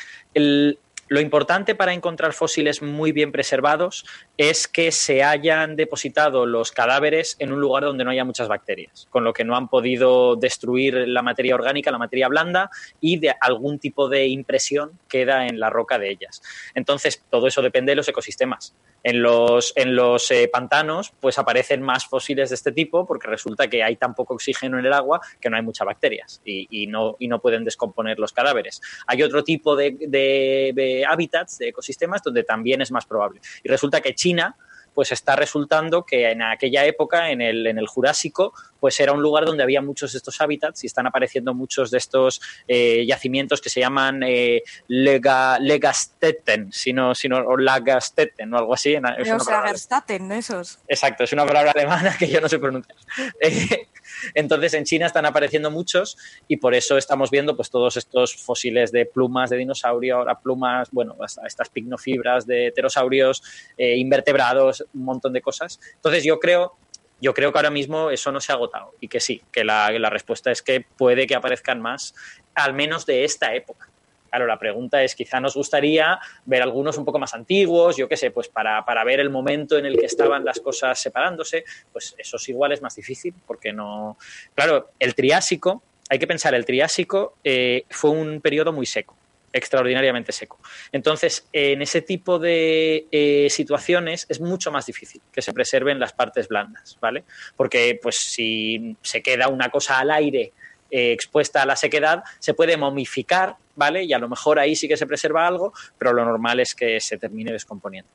lo 1.07 1.19
importante 1.21 1.75
para 1.75 1.93
encontrar 1.93 2.33
fósiles 2.33 2.81
muy 2.81 3.11
bien 3.11 3.31
preservados 3.31 4.05
es 4.37 4.67
que 4.67 4.91
se 4.91 5.23
hayan 5.23 5.75
depositado 5.75 6.45
los 6.45 6.71
cadáveres 6.71 7.35
en 7.39 7.53
un 7.53 7.61
lugar 7.61 7.83
donde 7.83 8.03
no 8.03 8.11
haya 8.11 8.25
muchas 8.25 8.47
bacterias, 8.47 9.07
con 9.09 9.23
lo 9.23 9.33
que 9.33 9.43
no 9.43 9.55
han 9.55 9.69
podido 9.69 10.35
destruir 10.35 11.07
la 11.07 11.21
materia 11.21 11.55
orgánica, 11.55 11.91
la 11.91 11.97
materia 11.97 12.27
blanda 12.27 12.69
y 12.99 13.17
de 13.17 13.33
algún 13.39 13.79
tipo 13.79 14.09
de 14.09 14.27
impresión 14.27 14.99
queda 15.07 15.47
en 15.47 15.59
la 15.59 15.69
roca 15.69 15.97
de 15.97 16.09
ellas. 16.09 16.41
Entonces, 16.73 17.23
todo 17.29 17.47
eso 17.47 17.61
depende 17.61 17.91
de 17.91 17.95
los 17.95 18.07
ecosistemas. 18.07 18.75
En 19.03 19.21
los, 19.21 19.71
en 19.75 19.95
los 19.95 20.31
eh, 20.31 20.49
pantanos, 20.51 21.13
pues 21.19 21.37
aparecen 21.37 21.79
más 21.83 22.07
fósiles 22.07 22.49
de 22.49 22.55
este 22.55 22.71
tipo 22.71 23.05
porque 23.05 23.27
resulta 23.27 23.67
que 23.67 23.83
hay 23.83 23.97
tan 23.97 24.15
poco 24.15 24.33
oxígeno 24.33 24.79
en 24.79 24.85
el 24.87 24.93
agua 24.93 25.21
que 25.39 25.47
no 25.47 25.57
hay 25.57 25.61
muchas 25.61 25.85
bacterias 25.85 26.41
y, 26.43 26.87
no, 26.87 27.15
y 27.19 27.27
no 27.27 27.39
pueden 27.39 27.63
descomponer 27.63 28.17
los 28.17 28.33
cadáveres. 28.33 28.81
Hay 29.05 29.21
otro 29.21 29.43
tipo 29.43 29.75
de 29.75 31.05
hábitats, 31.07 31.59
de 31.59 31.67
ecosistemas, 31.67 32.23
donde 32.23 32.43
también 32.43 32.81
es 32.81 32.91
más 32.91 33.05
probable. 33.05 33.41
Y 33.63 33.69
resulta 33.69 34.01
que 34.01 34.15
China 34.25 34.55
pues 34.95 35.11
está 35.11 35.35
resultando 35.35 36.05
que 36.05 36.31
en 36.31 36.41
aquella 36.41 36.85
época, 36.85 37.29
en 37.29 37.41
el, 37.41 37.67
en 37.67 37.77
el 37.77 37.85
Jurásico, 37.85 38.53
pues 38.79 38.97
era 39.01 39.11
un 39.11 39.21
lugar 39.21 39.43
donde 39.45 39.61
había 39.61 39.81
muchos 39.81 40.13
de 40.13 40.17
estos 40.17 40.39
hábitats 40.39 40.83
y 40.83 40.87
están 40.87 41.05
apareciendo 41.05 41.53
muchos 41.53 41.91
de 41.91 41.97
estos 41.97 42.41
eh, 42.65 43.05
yacimientos 43.05 43.59
que 43.59 43.69
se 43.69 43.81
llaman 43.81 44.23
eh, 44.23 44.63
lega, 44.87 45.59
Legasteten, 45.59 46.71
sino, 46.71 47.13
sino, 47.13 47.39
o 47.39 47.57
Lagasteten 47.57 48.53
o 48.53 48.57
algo 48.57 48.73
así. 48.73 48.95
Lagerstaten, 48.95 50.31
esos. 50.31 50.79
Exacto, 50.87 51.25
es 51.25 51.33
una 51.33 51.45
palabra 51.45 51.71
alemana 51.71 52.15
que 52.19 52.29
yo 52.29 52.39
no 52.39 52.47
sé 52.47 52.57
pronunciar. 52.57 52.97
Eh, 53.41 53.87
entonces 54.33 54.73
en 54.73 54.83
China 54.83 55.05
están 55.05 55.25
apareciendo 55.25 55.71
muchos 55.71 56.17
y 56.47 56.57
por 56.57 56.73
eso 56.73 56.97
estamos 56.97 57.31
viendo 57.31 57.55
pues 57.55 57.69
todos 57.69 57.97
estos 57.97 58.35
fósiles 58.35 58.91
de 58.91 59.05
plumas 59.05 59.49
de 59.49 59.57
dinosaurio, 59.57 60.17
ahora 60.17 60.39
plumas, 60.39 60.89
bueno, 60.91 61.15
estas 61.45 61.69
pignofibras 61.69 62.45
de 62.45 62.71
pterosaurios, 62.71 63.43
eh, 63.77 63.97
invertebrados, 63.97 64.85
un 64.93 65.03
montón 65.03 65.33
de 65.33 65.41
cosas. 65.41 65.79
Entonces 65.95 66.23
yo 66.23 66.39
creo 66.39 66.77
yo 67.21 67.33
creo 67.33 67.51
que 67.51 67.57
ahora 67.57 67.71
mismo 67.71 68.11
eso 68.11 68.31
no 68.31 68.41
se 68.41 68.51
ha 68.51 68.55
agotado 68.55 68.93
y 68.99 69.07
que 69.07 69.19
sí, 69.19 69.41
que 69.51 69.63
la, 69.63 69.89
la, 69.91 70.09
respuesta 70.09 70.51
es 70.51 70.61
que 70.61 70.81
puede 70.81 71.25
que 71.27 71.35
aparezcan 71.35 71.81
más, 71.81 72.13
al 72.53 72.73
menos 72.73 73.05
de 73.05 73.23
esta 73.23 73.55
época. 73.55 73.89
Claro, 74.35 74.47
la 74.47 74.59
pregunta 74.59 75.01
es, 75.01 75.15
quizá 75.15 75.39
nos 75.39 75.55
gustaría 75.55 76.19
ver 76.43 76.61
algunos 76.61 76.97
un 76.97 77.05
poco 77.05 77.17
más 77.17 77.33
antiguos, 77.33 77.95
yo 77.95 78.09
qué 78.09 78.17
sé, 78.17 78.31
pues 78.31 78.49
para, 78.49 78.83
ver 79.05 79.21
el 79.21 79.29
momento 79.29 79.77
en 79.77 79.85
el 79.85 79.97
que 79.97 80.07
estaban 80.07 80.43
las 80.43 80.59
cosas 80.59 80.99
separándose, 81.01 81.63
pues 81.93 82.13
eso 82.17 82.35
es 82.35 82.49
igual 82.49 82.73
es 82.73 82.81
más 82.81 82.93
difícil, 82.97 83.33
porque 83.47 83.71
no... 83.71 84.17
Claro, 84.53 84.89
el 84.99 85.15
Triásico, 85.15 85.83
hay 86.09 86.19
que 86.19 86.27
pensar, 86.27 86.53
el 86.53 86.65
Triásico 86.65 87.37
eh, 87.45 87.85
fue 87.89 88.09
un 88.09 88.41
periodo 88.41 88.73
muy 88.73 88.85
seco 88.85 89.15
extraordinariamente 89.53 90.33
seco. 90.33 90.59
Entonces, 90.91 91.47
en 91.53 91.81
ese 91.81 92.01
tipo 92.01 92.39
de 92.39 93.07
eh, 93.09 93.47
situaciones 93.49 94.25
es 94.27 94.41
mucho 94.41 94.69
más 94.69 94.85
difícil 94.85 95.21
que 95.31 95.41
se 95.41 95.53
preserven 95.53 95.97
las 95.97 96.11
partes 96.11 96.49
blandas, 96.49 96.97
¿vale? 96.99 97.23
Porque, 97.55 97.97
pues, 98.03 98.17
si 98.17 98.97
se 99.01 99.23
queda 99.23 99.47
una 99.47 99.69
cosa 99.69 99.99
al 99.99 100.11
aire 100.11 100.51
eh, 100.91 101.11
expuesta 101.11 101.61
a 101.61 101.65
la 101.65 101.75
sequedad, 101.75 102.23
se 102.39 102.53
puede 102.53 102.77
momificar, 102.77 103.55
¿vale? 103.75 104.03
Y 104.03 104.13
a 104.13 104.19
lo 104.19 104.29
mejor 104.29 104.59
ahí 104.59 104.75
sí 104.75 104.87
que 104.87 104.97
se 104.97 105.07
preserva 105.07 105.47
algo, 105.47 105.73
pero 105.97 106.13
lo 106.13 106.23
normal 106.23 106.59
es 106.59 106.75
que 106.75 106.99
se 106.99 107.17
termine 107.17 107.51
descomponiendo. 107.51 108.09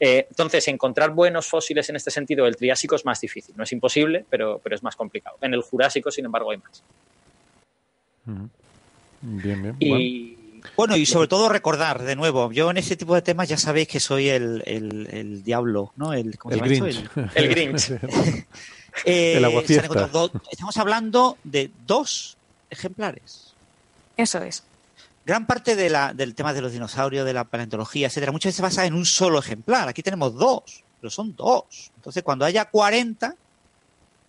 Eh, 0.00 0.26
entonces, 0.28 0.66
encontrar 0.68 1.10
buenos 1.10 1.46
fósiles 1.46 1.88
en 1.88 1.96
este 1.96 2.10
sentido 2.10 2.44
del 2.44 2.56
Triásico 2.56 2.96
es 2.96 3.04
más 3.04 3.20
difícil. 3.20 3.54
No 3.56 3.64
es 3.64 3.72
imposible, 3.72 4.24
pero, 4.28 4.60
pero 4.62 4.74
es 4.74 4.82
más 4.82 4.96
complicado. 4.96 5.36
En 5.40 5.54
el 5.54 5.62
Jurásico, 5.62 6.10
sin 6.10 6.24
embargo, 6.24 6.50
hay 6.50 6.58
más. 6.58 6.82
Bien, 9.20 9.62
bien. 9.62 9.76
Y... 9.80 10.36
Bueno. 10.76 10.96
y 10.96 11.06
sobre 11.06 11.28
todo 11.28 11.48
recordar, 11.48 12.02
de 12.02 12.16
nuevo, 12.16 12.50
yo 12.50 12.70
en 12.70 12.76
ese 12.78 12.96
tipo 12.96 13.14
de 13.14 13.22
temas 13.22 13.48
ya 13.48 13.56
sabéis 13.56 13.86
que 13.86 14.00
soy 14.00 14.30
el, 14.30 14.62
el, 14.66 15.44
diablo, 15.44 15.92
¿no? 15.96 16.12
El, 16.12 16.36
¿cómo 16.38 16.54
el 16.54 16.60
Grinch. 16.60 17.04
El, 17.34 17.48
Grinch. 17.48 17.92
Eh, 19.04 19.40
estamos 20.50 20.76
hablando 20.76 21.38
de 21.44 21.70
dos 21.86 22.36
ejemplares. 22.70 23.54
Eso 24.16 24.42
es. 24.42 24.62
Gran 25.24 25.46
parte 25.46 25.74
de 25.74 25.90
la, 25.90 26.14
del 26.14 26.34
tema 26.34 26.52
de 26.52 26.62
los 26.62 26.72
dinosaurios, 26.72 27.26
de 27.26 27.32
la 27.32 27.44
paleontología, 27.44 28.06
etcétera, 28.06 28.32
muchas 28.32 28.50
veces 28.50 28.56
se 28.56 28.62
basa 28.62 28.86
en 28.86 28.94
un 28.94 29.04
solo 29.04 29.40
ejemplar. 29.40 29.88
Aquí 29.88 30.02
tenemos 30.02 30.34
dos, 30.34 30.84
pero 31.00 31.10
son 31.10 31.34
dos. 31.34 31.90
Entonces, 31.96 32.22
cuando 32.22 32.44
haya 32.44 32.64
40, 32.64 33.34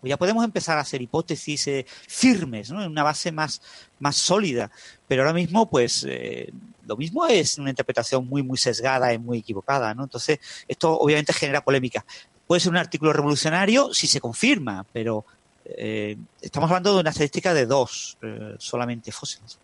pues 0.02 0.10
ya 0.10 0.18
podemos 0.18 0.44
empezar 0.44 0.77
a 0.77 0.81
hacer 0.81 1.02
hipótesis 1.02 1.68
eh, 1.68 1.85
firmes, 2.07 2.72
¿no? 2.72 2.84
En 2.84 2.89
una 2.89 3.03
base 3.03 3.31
más, 3.31 3.61
más 3.99 4.15
sólida. 4.15 4.72
Pero 5.07 5.22
ahora 5.22 5.34
mismo, 5.34 5.69
pues, 5.69 6.06
eh, 6.07 6.52
lo 6.85 6.98
mismo 6.98 7.26
es 7.27 7.57
una 7.57 7.69
interpretación 7.69 8.27
muy, 8.27 8.41
muy 8.41 8.57
sesgada 8.57 9.14
y 9.14 9.19
muy 9.19 9.39
equivocada, 9.39 9.94
¿no? 9.94 10.03
Entonces, 10.03 10.39
esto 10.68 10.98
obviamente 10.98 11.34
genera 11.34 11.64
polémica. 11.64 12.06
Puede 12.48 12.61
ser 12.61 12.72
un 12.72 12.78
artículo 12.78 13.14
revolucionario 13.14 13.94
si 13.94 14.07
se 14.07 14.22
confirma, 14.22 14.86
pero 14.94 15.26
eh, 15.65 16.15
estamos 16.41 16.69
hablando 16.69 16.94
de 16.94 17.02
una 17.02 17.10
estadística 17.10 17.53
de 17.53 17.65
dos 17.65 18.18
eh, 18.22 18.56
solamente 18.57 19.11
fósiles. 19.11 19.60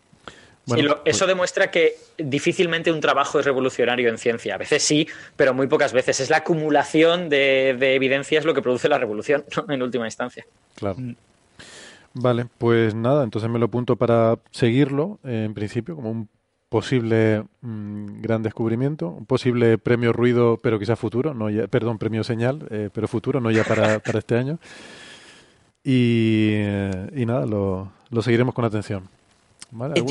Bueno, 0.65 0.97
eso 1.05 1.19
pues- 1.19 1.27
demuestra 1.27 1.71
que 1.71 1.97
difícilmente 2.17 2.91
un 2.91 3.01
trabajo 3.01 3.39
es 3.39 3.45
revolucionario 3.45 4.09
en 4.09 4.17
ciencia. 4.17 4.55
A 4.55 4.57
veces 4.57 4.83
sí, 4.83 5.07
pero 5.35 5.53
muy 5.53 5.67
pocas 5.67 5.93
veces. 5.93 6.19
Es 6.19 6.29
la 6.29 6.37
acumulación 6.37 7.29
de, 7.29 7.69
evidencias 7.95 8.45
lo 8.45 8.53
que 8.53 8.61
produce 8.61 8.87
la 8.87 8.97
revolución, 8.97 9.43
en 9.69 9.81
última 9.81 10.05
instancia. 10.05 10.45
Claro. 10.75 10.95
Mm. 10.97 11.15
Vale, 12.15 12.45
pues 12.59 12.93
nada, 12.93 13.23
entonces 13.23 13.49
me 13.49 13.57
lo 13.57 13.65
apunto 13.65 13.95
para 13.95 14.37
seguirlo, 14.51 15.17
en 15.23 15.55
principio, 15.55 15.95
como 15.95 16.11
un 16.11 16.29
posible 16.73 17.43
mm, 17.61 18.21
gran 18.23 18.41
descubrimiento, 18.41 19.07
un 19.09 19.27
posible 19.27 19.77
premio 19.77 20.11
ruido, 20.11 20.57
pero 20.57 20.79
quizá 20.79 20.95
futuro, 20.95 21.35
no 21.35 21.47
ya, 21.47 21.67
perdón, 21.67 21.99
premio 21.99 22.23
señal, 22.23 22.65
eh, 22.71 22.89
pero 22.91 23.07
futuro, 23.07 23.39
no 23.39 23.51
ya 23.51 23.63
para, 23.63 23.99
para 23.99 24.17
este 24.17 24.35
año. 24.35 24.57
Y, 25.83 26.49
eh, 26.53 27.11
y 27.15 27.27
nada, 27.27 27.45
lo, 27.45 27.91
lo, 28.09 28.21
seguiremos 28.23 28.55
con 28.55 28.65
atención. 28.65 29.07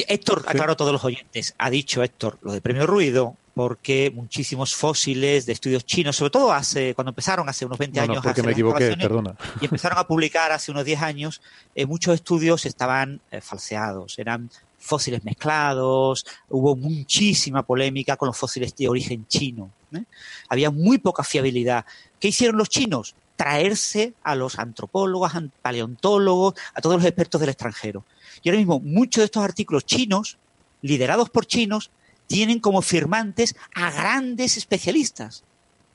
Héctor, 0.07 0.45
aclaro 0.47 0.75
a 0.75 0.77
todos 0.77 0.93
los 0.93 1.05
oyentes, 1.05 1.57
ha 1.59 1.69
dicho 1.69 2.01
Héctor 2.01 2.39
lo 2.43 2.53
de 2.53 2.61
premio 2.61 2.87
ruido 2.87 3.35
porque 3.55 4.13
muchísimos 4.15 4.73
fósiles 4.77 5.47
de 5.47 5.55
estudios 5.55 5.85
chinos, 5.85 6.15
sobre 6.15 6.31
todo 6.31 6.53
hace 6.53 6.95
cuando 6.95 7.11
empezaron 7.11 7.49
hace 7.49 7.67
unos 7.67 7.79
20 7.79 8.01
años, 8.01 8.19
porque 8.23 8.43
me 8.45 8.53
equivoqué, 8.53 8.97
perdona. 8.97 9.35
y 9.61 9.65
empezaron 9.65 9.99
a 9.99 10.07
publicar 10.07 10.53
hace 10.53 10.71
unos 10.71 10.85
10 10.85 11.03
años, 11.03 11.43
eh, 11.75 11.87
muchos 11.87 12.15
estudios 12.15 12.67
estaban 12.67 13.21
falseados, 13.41 14.19
eran 14.21 14.49
fósiles 14.83 15.25
mezclados, 15.25 16.27
hubo 16.49 16.77
muchísima 16.77 17.63
polémica 17.63 18.17
con 18.17 18.27
los 18.27 18.37
fósiles 18.37 18.75
de 18.77 18.89
origen 18.89 19.27
chino. 19.27 19.71
¿eh? 19.95 20.05
Había 20.49 20.71
muy 20.71 20.99
poca 20.99 21.23
fiabilidad. 21.25 21.87
¿Qué 22.21 22.29
hicieron 22.29 22.59
los 22.59 22.69
chinos? 22.69 23.15
Traerse 23.37 24.15
a 24.23 24.35
los 24.35 24.59
antropólogos, 24.59 25.33
paleontólogos, 25.63 26.55
a 26.75 26.81
todos 26.81 26.97
los 26.97 27.05
expertos 27.05 27.41
del 27.41 27.51
extranjero. 27.51 28.05
Y 28.43 28.49
ahora 28.49 28.59
mismo 28.59 28.81
muchos 28.81 29.23
de 29.23 29.27
estos 29.27 29.45
artículos 29.45 29.87
chinos, 29.87 30.39
liderados 30.83 31.31
por 31.31 31.47
chinos, 31.47 31.91
tienen 32.27 32.61
como 32.61 32.83
firmantes 32.83 33.55
a 33.75 33.91
grandes 33.91 34.57
especialistas, 34.57 35.45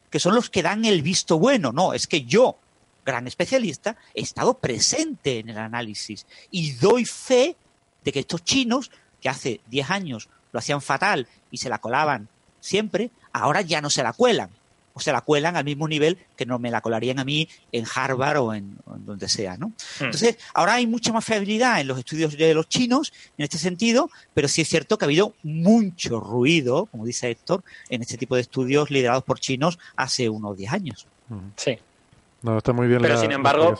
que 0.09 0.19
son 0.19 0.35
los 0.35 0.49
que 0.49 0.63
dan 0.63 0.85
el 0.85 1.01
visto 1.01 1.39
bueno. 1.39 1.71
No, 1.71 1.93
es 1.93 2.07
que 2.07 2.23
yo, 2.23 2.57
gran 3.05 3.27
especialista, 3.27 3.97
he 4.13 4.21
estado 4.21 4.55
presente 4.55 5.39
en 5.39 5.49
el 5.49 5.57
análisis 5.57 6.25
y 6.51 6.71
doy 6.73 7.05
fe 7.05 7.55
de 8.07 8.13
que 8.13 8.19
estos 8.19 8.41
chinos, 8.41 8.89
que 9.19 9.27
hace 9.27 9.59
10 9.67 9.91
años 9.91 10.29
lo 10.53 10.59
hacían 10.59 10.81
fatal 10.81 11.27
y 11.51 11.57
se 11.57 11.67
la 11.67 11.79
colaban 11.79 12.29
siempre, 12.61 13.11
ahora 13.33 13.59
ya 13.61 13.81
no 13.81 13.89
se 13.89 14.01
la 14.01 14.13
cuelan. 14.13 14.49
O 14.93 15.01
se 15.01 15.11
la 15.11 15.19
cuelan 15.19 15.57
al 15.57 15.65
mismo 15.65 15.89
nivel 15.89 16.17
que 16.37 16.45
no 16.45 16.57
me 16.57 16.71
la 16.71 16.79
colarían 16.79 17.19
a 17.19 17.25
mí 17.25 17.49
en 17.73 17.83
Harvard 17.93 18.37
o 18.37 18.53
en, 18.53 18.77
donde 19.05 19.27
sea, 19.27 19.57
¿no? 19.57 19.67
Hmm. 19.99 20.05
Entonces, 20.05 20.37
ahora 20.53 20.75
hay 20.75 20.87
mucha 20.87 21.11
más 21.11 21.25
fiabilidad 21.25 21.81
en 21.81 21.87
los 21.87 21.99
estudios 21.99 22.37
de 22.37 22.53
los 22.53 22.69
chinos 22.69 23.11
en 23.37 23.43
este 23.43 23.57
sentido, 23.57 24.09
pero 24.33 24.47
sí 24.47 24.61
es 24.61 24.69
cierto 24.69 24.97
que 24.97 25.03
ha 25.03 25.07
habido 25.07 25.35
mucho 25.43 26.21
ruido, 26.21 26.85
como 26.85 27.05
dice 27.05 27.29
Héctor, 27.29 27.61
en 27.89 28.03
este 28.03 28.17
tipo 28.17 28.35
de 28.35 28.41
estudios 28.41 28.89
liderados 28.89 29.25
por 29.25 29.41
chinos 29.41 29.77
hace 29.97 30.29
unos 30.29 30.55
10 30.55 30.71
años. 30.71 31.07
Sí. 31.57 31.77
No, 32.47 32.57
está 32.57 32.73
muy 32.73 32.87
bien. 32.87 33.01
Pero 33.01 33.17
sin 33.17 33.31
embargo, 33.31 33.77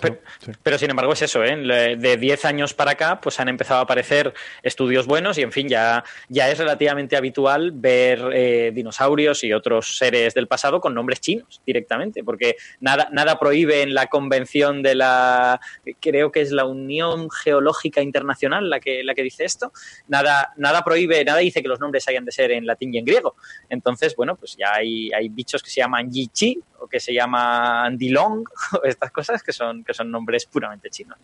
pero, 0.62 0.78
sin 0.78 0.90
embargo 0.90 1.14
es 1.14 1.22
eso, 1.22 1.44
¿eh? 1.44 1.56
De 1.98 2.18
10 2.18 2.46
años 2.46 2.74
para 2.74 2.92
acá, 2.92 3.20
pues 3.22 3.40
han 3.40 3.50
empezado 3.50 3.80
a 3.80 3.84
aparecer 3.84 4.34
estudios 4.62 5.08
buenos 5.08 5.38
y 5.38 5.42
en 5.42 5.52
fin, 5.52 5.68
ya, 5.70 6.04
ya 6.30 6.50
es 6.50 6.58
relativamente 6.58 7.16
habitual 7.16 7.72
ver 7.74 8.22
eh, 8.34 8.72
dinosaurios 8.74 9.44
y 9.44 9.54
otros 9.54 9.98
seres 9.98 10.34
del 10.34 10.48
pasado 10.48 10.82
con 10.82 10.94
nombres 10.94 11.22
chinos 11.22 11.62
directamente, 11.66 12.24
porque 12.24 12.58
nada, 12.80 13.10
nada 13.12 13.40
prohíbe 13.40 13.82
en 13.82 13.94
la 13.94 14.08
convención 14.08 14.84
de 14.84 14.96
la, 14.96 15.60
creo 16.00 16.32
que 16.32 16.42
es 16.42 16.52
la 16.52 16.66
Unión 16.66 17.30
Geológica 17.30 18.02
Internacional 18.02 18.70
la 18.70 18.80
que, 18.80 19.04
la 19.04 19.14
que 19.14 19.24
dice 19.24 19.46
esto, 19.46 19.72
nada, 20.08 20.54
nada 20.58 20.84
prohíbe, 20.84 21.24
nada 21.24 21.40
dice 21.40 21.62
que 21.62 21.68
los 21.68 21.80
nombres 21.80 22.08
hayan 22.08 22.26
de 22.26 22.32
ser 22.32 22.52
en 22.52 22.66
latín 22.66 22.94
y 22.94 22.98
en 22.98 23.06
griego. 23.06 23.36
Entonces, 23.70 24.16
bueno, 24.16 24.36
pues 24.36 24.56
ya 24.58 24.74
hay, 24.74 25.12
hay 25.12 25.30
bichos 25.30 25.64
que 25.64 25.70
se 25.70 25.82
llaman 25.82 26.12
Yichi 26.12 26.62
que 26.88 27.00
se 27.00 27.14
llaman 27.14 27.98
Dilong, 27.98 28.44
estas 28.84 29.12
cosas 29.12 29.44
que 29.44 29.52
son, 29.52 29.84
que 29.84 29.94
son 29.94 30.12
nombres 30.12 30.46
puramente 30.46 30.90
chinos. 30.90 31.18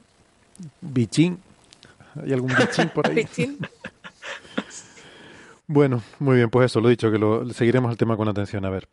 Bichín. 0.82 1.40
¿Hay 2.22 2.34
algún 2.34 2.54
bichín 2.56 2.90
por 2.90 3.08
ahí? 3.08 3.28
bueno, 5.68 6.04
muy 6.20 6.38
bien, 6.38 6.50
pues 6.50 6.72
eso, 6.72 6.80
lo 6.80 6.88
he 6.88 6.92
dicho, 6.92 7.12
que 7.12 7.18
lo, 7.18 7.50
seguiremos 7.52 7.92
el 7.92 7.98
tema 7.98 8.16
con 8.16 8.28
atención. 8.28 8.66
A 8.66 8.70
ver. 8.70 8.88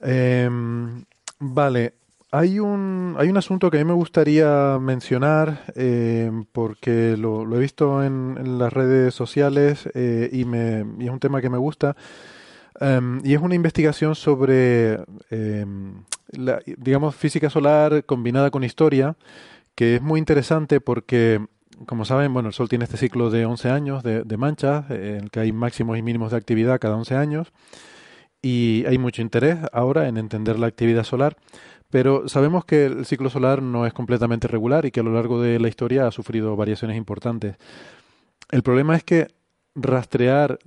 Em, 0.00 1.04
vale, 1.38 1.94
hay 2.30 2.58
un, 2.58 3.14
hay 3.18 3.28
un 3.28 3.36
asunto 3.36 3.70
que 3.70 3.76
a 3.76 3.80
mí 3.80 3.84
me 3.84 3.92
gustaría 3.92 4.78
mencionar 4.80 5.64
em, 5.74 6.46
porque 6.50 7.16
lo, 7.18 7.44
he 7.54 7.60
visto 7.60 8.02
en, 8.02 8.58
las 8.58 8.72
redes 8.72 9.14
sociales 9.14 9.88
eh, 9.94 10.30
y, 10.32 10.46
me, 10.46 10.86
y 10.98 11.04
es 11.04 11.10
un 11.10 11.20
tema 11.20 11.42
que 11.42 11.50
me 11.50 11.58
gusta. 11.58 11.94
Em, 12.82 13.20
y 13.24 13.34
es 13.34 13.40
una 13.40 13.54
investigación 13.54 14.16
sobre, 14.16 15.04
em, 15.30 16.02
digamos, 16.78 17.14
física 17.14 17.48
solar 17.48 18.04
combinada 18.04 18.50
con 18.50 18.64
historia, 18.64 19.16
que 19.76 19.96
es 19.96 20.02
muy 20.02 20.18
interesante 20.18 20.80
porque, 20.80 21.46
como 21.86 22.04
saben, 22.04 22.34
bueno, 22.34 22.48
el 22.48 22.54
Sol 22.54 22.68
tiene 22.68 22.84
este 22.84 22.96
ciclo 22.96 23.30
de 23.30 23.46
11 23.46 23.70
años 23.70 24.02
de, 24.02 24.36
manchas, 24.36 24.90
en 24.90 25.24
el 25.24 25.30
que 25.30 25.40
hay 25.40 25.52
máximos 25.52 25.96
y 25.96 26.02
mínimos 26.02 26.32
de 26.32 26.38
actividad 26.38 26.80
cada 26.80 26.96
11 26.96 27.14
años, 27.14 27.52
y 28.42 28.84
hay 28.88 28.98
mucho 28.98 29.22
interés 29.22 29.58
ahora 29.72 30.08
en 30.08 30.16
entender 30.16 30.58
la 30.58 30.66
actividad 30.66 31.04
solar. 31.04 31.36
Pero 31.88 32.28
sabemos 32.28 32.64
que 32.64 32.86
el 32.86 33.06
ciclo 33.06 33.30
solar 33.30 33.62
no 33.62 33.86
es 33.86 33.92
completamente 33.92 34.48
regular 34.48 34.86
y 34.86 34.90
que 34.90 35.00
a 35.00 35.02
lo 35.04 35.12
largo 35.12 35.40
de 35.40 35.60
la 35.60 35.68
historia 35.68 36.08
ha 36.08 36.10
sufrido 36.10 36.56
variaciones 36.56 36.96
importantes. 36.96 37.56
El 38.50 38.62
problema 38.62 38.96
es 38.96 39.04
que 39.04 39.28
rastrear 39.74 40.58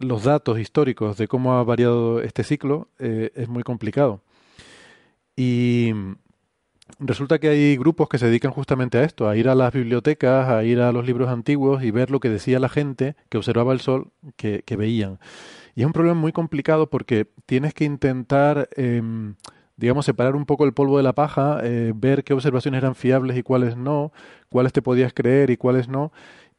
los 0.00 0.24
datos 0.24 0.58
históricos 0.58 1.16
de 1.18 1.28
cómo 1.28 1.54
ha 1.54 1.62
variado 1.62 2.20
este 2.22 2.42
ciclo 2.42 2.88
eh, 2.98 3.30
es 3.34 3.48
muy 3.48 3.62
complicado. 3.62 4.22
Y 5.36 5.92
resulta 6.98 7.38
que 7.38 7.48
hay 7.48 7.76
grupos 7.76 8.08
que 8.08 8.18
se 8.18 8.26
dedican 8.26 8.50
justamente 8.50 8.98
a 8.98 9.04
esto, 9.04 9.28
a 9.28 9.36
ir 9.36 9.48
a 9.48 9.54
las 9.54 9.72
bibliotecas, 9.72 10.48
a 10.48 10.64
ir 10.64 10.80
a 10.80 10.90
los 10.92 11.06
libros 11.06 11.28
antiguos 11.28 11.82
y 11.84 11.90
ver 11.90 12.10
lo 12.10 12.18
que 12.18 12.30
decía 12.30 12.58
la 12.58 12.68
gente 12.68 13.14
que 13.28 13.38
observaba 13.38 13.72
el 13.72 13.80
sol 13.80 14.10
que, 14.36 14.64
veían. 14.76 15.18
Y 15.76 15.82
es 15.82 15.86
un 15.86 15.92
problema 15.92 16.18
muy 16.18 16.32
complicado 16.32 16.88
porque 16.88 17.28
tienes 17.46 17.74
que 17.74 17.84
intentar, 17.84 18.68
em, 18.76 19.34
digamos, 19.76 20.06
separar 20.06 20.34
un 20.34 20.46
poco 20.46 20.64
el 20.64 20.72
polvo 20.72 20.96
de 20.96 21.02
la 21.02 21.14
paja, 21.14 21.60
eh, 21.62 21.92
ver 21.94 22.24
qué 22.24 22.32
observaciones 22.32 22.78
eran 22.78 22.94
fiables 22.94 23.36
y 23.36 23.42
cuáles 23.42 23.76
no, 23.76 24.12
cuáles 24.48 24.72
te 24.72 24.82
podías 24.82 25.12
creer 25.12 25.50
y 25.50 25.56
cuáles 25.56 25.88
no, 25.88 26.12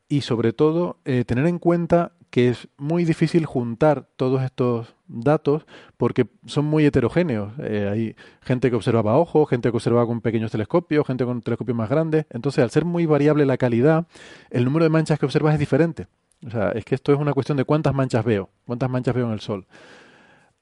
y 0.07 0.21
sobre 0.21 0.53
todo 0.53 0.97
eh, 1.05 1.23
tener 1.25 1.47
en 1.47 1.59
cuenta 1.59 2.13
que 2.31 2.49
es 2.49 2.69
muy 2.77 3.03
difícil 3.03 3.45
juntar 3.45 4.07
todos 4.15 4.41
estos 4.41 4.95
datos 5.07 5.65
porque 5.97 6.27
son 6.45 6.65
muy 6.65 6.85
heterogéneos. 6.85 7.51
Eh, 7.59 7.89
hay 7.91 8.15
gente 8.41 8.69
que 8.69 8.77
observaba 8.77 9.11
a 9.11 9.17
ojo, 9.17 9.45
gente 9.45 9.69
que 9.69 9.75
observaba 9.75 10.07
con 10.07 10.21
pequeños 10.21 10.49
telescopios, 10.49 11.05
gente 11.05 11.25
con 11.25 11.41
telescopios 11.41 11.77
más 11.77 11.89
grandes. 11.89 12.25
Entonces, 12.29 12.63
al 12.63 12.71
ser 12.71 12.85
muy 12.85 13.05
variable 13.05 13.45
la 13.45 13.57
calidad, 13.57 14.07
el 14.49 14.63
número 14.63 14.85
de 14.85 14.89
manchas 14.89 15.19
que 15.19 15.25
observas 15.25 15.53
es 15.53 15.59
diferente. 15.59 16.07
O 16.47 16.49
sea, 16.49 16.69
es 16.69 16.85
que 16.85 16.95
esto 16.95 17.11
es 17.11 17.19
una 17.19 17.33
cuestión 17.33 17.57
de 17.57 17.65
cuántas 17.65 17.93
manchas 17.93 18.23
veo, 18.23 18.49
cuántas 18.65 18.89
manchas 18.89 19.13
veo 19.13 19.27
en 19.27 19.33
el 19.33 19.41
Sol. 19.41 19.67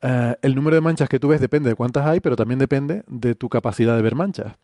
Eh, 0.02 0.36
el 0.42 0.56
número 0.56 0.76
de 0.76 0.82
manchas 0.82 1.08
que 1.08 1.20
tú 1.20 1.28
ves 1.28 1.40
depende 1.40 1.70
de 1.70 1.76
cuántas 1.76 2.06
hay, 2.08 2.20
pero 2.20 2.36
también 2.36 2.58
depende 2.58 3.04
de 3.08 3.36
tu 3.36 3.48
capacidad 3.48 3.96
de 3.96 4.02
ver 4.02 4.16
manchas. 4.16 4.56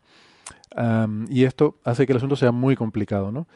y 1.30 1.44
esto 1.44 1.78
hace 1.84 2.04
que 2.04 2.12
el 2.12 2.18
asunto 2.18 2.34
sea 2.34 2.50
muy 2.50 2.74
complicado, 2.74 3.30
¿no? 3.30 3.46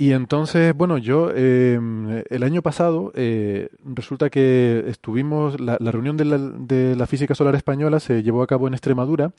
Y 0.00 0.12
entonces, 0.12 0.74
bueno, 0.76 0.96
yo 0.96 1.30
em, 1.34 2.22
el 2.30 2.44
año 2.44 2.62
pasado 2.62 3.10
eh, 3.16 3.68
resulta 3.84 4.30
que 4.30 4.84
estuvimos, 4.86 5.58
la, 5.60 5.76
reunión 5.78 6.16
de 6.16 6.24
la, 6.24 6.38
de 6.38 6.94
la, 6.94 7.08
física 7.08 7.34
solar 7.34 7.56
española 7.56 7.98
se 7.98 8.22
llevó 8.22 8.42
a 8.42 8.46
cabo 8.46 8.68
en 8.68 8.74
Extremadura 8.74 9.32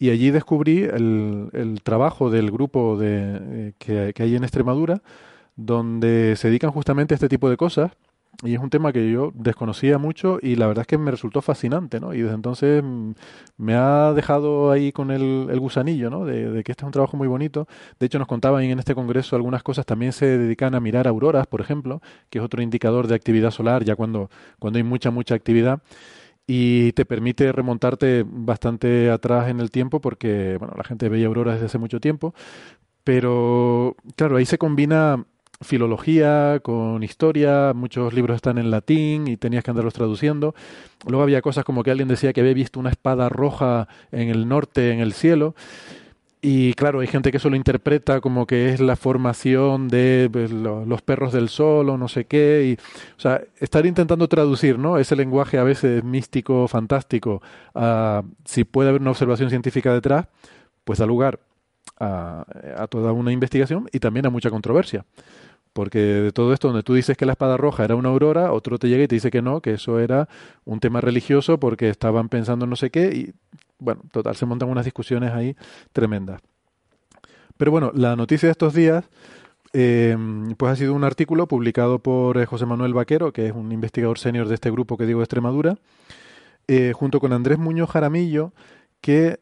y 0.00 0.10
allí 0.10 0.32
descubrí 0.32 0.82
el, 0.82 1.50
el 1.52 1.82
trabajo 1.82 2.30
del 2.30 2.50
grupo 2.50 2.98
de, 2.98 3.38
eh, 3.40 3.72
que, 3.78 4.12
que 4.12 4.22
hay 4.24 4.34
en 4.34 4.42
Extremadura, 4.42 5.02
donde 5.54 6.34
se 6.36 6.48
dedican 6.48 6.72
justamente 6.72 7.14
a 7.14 7.16
este 7.16 7.28
tipo 7.28 7.48
de 7.48 7.56
cosas 7.56 7.92
y 8.44 8.54
es 8.54 8.60
un 8.60 8.70
tema 8.70 8.92
que 8.92 9.10
yo 9.10 9.30
desconocía 9.34 9.98
mucho 9.98 10.38
y 10.42 10.56
la 10.56 10.66
verdad 10.66 10.82
es 10.82 10.86
que 10.88 10.98
me 10.98 11.12
resultó 11.12 11.42
fascinante, 11.42 12.00
¿no? 12.00 12.12
Y 12.12 12.22
desde 12.22 12.34
entonces 12.34 12.82
mm, 12.82 13.12
me 13.56 13.74
ha 13.74 14.12
dejado 14.14 14.72
ahí 14.72 14.90
con 14.90 15.12
el, 15.12 15.46
el 15.48 15.60
gusanillo, 15.60 16.10
¿no? 16.10 16.24
De, 16.24 16.64
que 16.64 16.72
este 16.72 16.82
es 16.82 16.86
un 16.86 16.92
trabajo 16.92 17.16
muy 17.16 17.28
bonito. 17.28 17.68
De 18.00 18.06
hecho, 18.06 18.18
nos 18.18 18.26
contaban 18.26 18.64
en 18.64 18.78
este 18.80 18.94
congreso 18.96 19.36
algunas 19.36 19.62
cosas. 19.62 19.86
También 19.86 20.12
se 20.12 20.38
dedican 20.38 20.74
a 20.74 20.80
mirar 20.80 21.06
auroras, 21.06 21.46
por 21.46 21.60
ejemplo, 21.60 22.02
que 22.30 22.38
es 22.38 22.44
otro 22.44 22.62
indicador 22.62 23.06
de 23.06 23.14
actividad 23.14 23.52
solar, 23.52 23.84
ya 23.84 23.94
cuando, 23.94 24.28
cuando 24.58 24.78
hay 24.78 24.82
mucha, 24.82 25.10
mucha 25.12 25.36
actividad. 25.36 25.80
Y 26.46 26.92
te 26.92 27.04
permite 27.04 27.52
remontarte 27.52 28.24
bastante 28.26 29.10
atrás 29.10 29.48
en 29.48 29.60
el 29.60 29.70
tiempo 29.70 30.00
porque, 30.00 30.56
bueno, 30.58 30.74
la 30.76 30.84
gente 30.84 31.08
veía 31.08 31.28
auroras 31.28 31.54
desde 31.54 31.66
hace 31.66 31.78
mucho 31.78 32.00
tiempo. 32.00 32.34
Pero, 33.04 33.96
claro, 34.16 34.36
ahí 34.36 34.46
se 34.46 34.58
combina 34.58 35.24
filología, 35.60 36.60
con 36.62 37.02
historia, 37.02 37.72
muchos 37.74 38.12
libros 38.14 38.36
están 38.36 38.58
en 38.58 38.70
latín 38.70 39.28
y 39.28 39.36
tenías 39.36 39.64
que 39.64 39.70
andarlos 39.70 39.94
traduciendo. 39.94 40.54
Luego 41.06 41.22
había 41.22 41.42
cosas 41.42 41.64
como 41.64 41.82
que 41.82 41.90
alguien 41.90 42.08
decía 42.08 42.32
que 42.32 42.40
había 42.40 42.54
visto 42.54 42.80
una 42.80 42.90
espada 42.90 43.28
roja 43.28 43.88
en 44.10 44.28
el 44.28 44.48
norte, 44.48 44.92
en 44.92 45.00
el 45.00 45.12
cielo. 45.12 45.54
Y 46.44 46.74
claro, 46.74 46.98
hay 46.98 47.06
gente 47.06 47.30
que 47.30 47.36
eso 47.36 47.50
lo 47.50 47.54
interpreta 47.54 48.20
como 48.20 48.48
que 48.48 48.70
es 48.70 48.80
la 48.80 48.96
formación 48.96 49.86
de 49.86 50.28
pues, 50.32 50.50
los 50.50 51.00
perros 51.00 51.32
del 51.32 51.48
sol 51.48 51.88
o 51.88 51.96
no 51.96 52.08
sé 52.08 52.24
qué. 52.24 52.64
Y, 52.66 52.82
o 53.16 53.20
sea, 53.20 53.42
estar 53.60 53.86
intentando 53.86 54.26
traducir 54.26 54.76
¿no? 54.76 54.98
ese 54.98 55.14
lenguaje 55.14 55.58
a 55.58 55.62
veces 55.62 56.02
místico, 56.02 56.66
fantástico, 56.66 57.40
si 58.44 58.64
puede 58.64 58.88
haber 58.88 59.00
una 59.00 59.12
observación 59.12 59.50
científica 59.50 59.94
detrás, 59.94 60.26
pues 60.84 60.98
da 60.98 61.06
lugar 61.06 61.38
a, 61.98 62.44
a 62.76 62.86
toda 62.86 63.12
una 63.12 63.32
investigación 63.32 63.88
y 63.92 64.00
también 64.00 64.26
a 64.26 64.30
mucha 64.30 64.50
controversia. 64.50 65.04
Porque 65.72 65.98
de 65.98 66.32
todo 66.32 66.52
esto, 66.52 66.68
donde 66.68 66.82
tú 66.82 66.94
dices 66.94 67.16
que 67.16 67.24
la 67.24 67.32
espada 67.32 67.56
roja 67.56 67.84
era 67.84 67.96
una 67.96 68.10
aurora, 68.10 68.52
otro 68.52 68.78
te 68.78 68.88
llega 68.88 69.04
y 69.04 69.08
te 69.08 69.14
dice 69.14 69.30
que 69.30 69.40
no, 69.40 69.62
que 69.62 69.74
eso 69.74 69.98
era 70.00 70.28
un 70.64 70.80
tema 70.80 71.00
religioso 71.00 71.58
porque 71.58 71.88
estaban 71.88 72.28
pensando 72.28 72.64
en 72.66 72.70
no 72.70 72.76
sé 72.76 72.90
qué 72.90 73.06
y, 73.14 73.34
bueno, 73.78 74.02
total, 74.12 74.36
se 74.36 74.44
montan 74.44 74.68
unas 74.68 74.84
discusiones 74.84 75.32
ahí 75.32 75.56
tremendas. 75.92 76.42
Pero 77.56 77.70
bueno, 77.70 77.90
la 77.94 78.16
noticia 78.16 78.48
de 78.48 78.52
estos 78.52 78.74
días, 78.74 79.04
eh, 79.72 80.16
pues 80.56 80.72
ha 80.72 80.76
sido 80.76 80.94
un 80.94 81.04
artículo 81.04 81.46
publicado 81.46 82.00
por 82.00 82.36
eh, 82.38 82.44
José 82.44 82.66
Manuel 82.66 82.92
Vaquero, 82.92 83.32
que 83.32 83.46
es 83.46 83.52
un 83.52 83.72
investigador 83.72 84.18
senior 84.18 84.48
de 84.48 84.54
este 84.54 84.70
grupo 84.70 84.98
que 84.98 85.06
digo 85.06 85.20
de 85.20 85.24
Extremadura, 85.24 85.78
eh, 86.68 86.92
junto 86.94 87.18
con 87.18 87.32
Andrés 87.32 87.58
Muñoz 87.58 87.90
Jaramillo, 87.90 88.52
que 89.02 89.38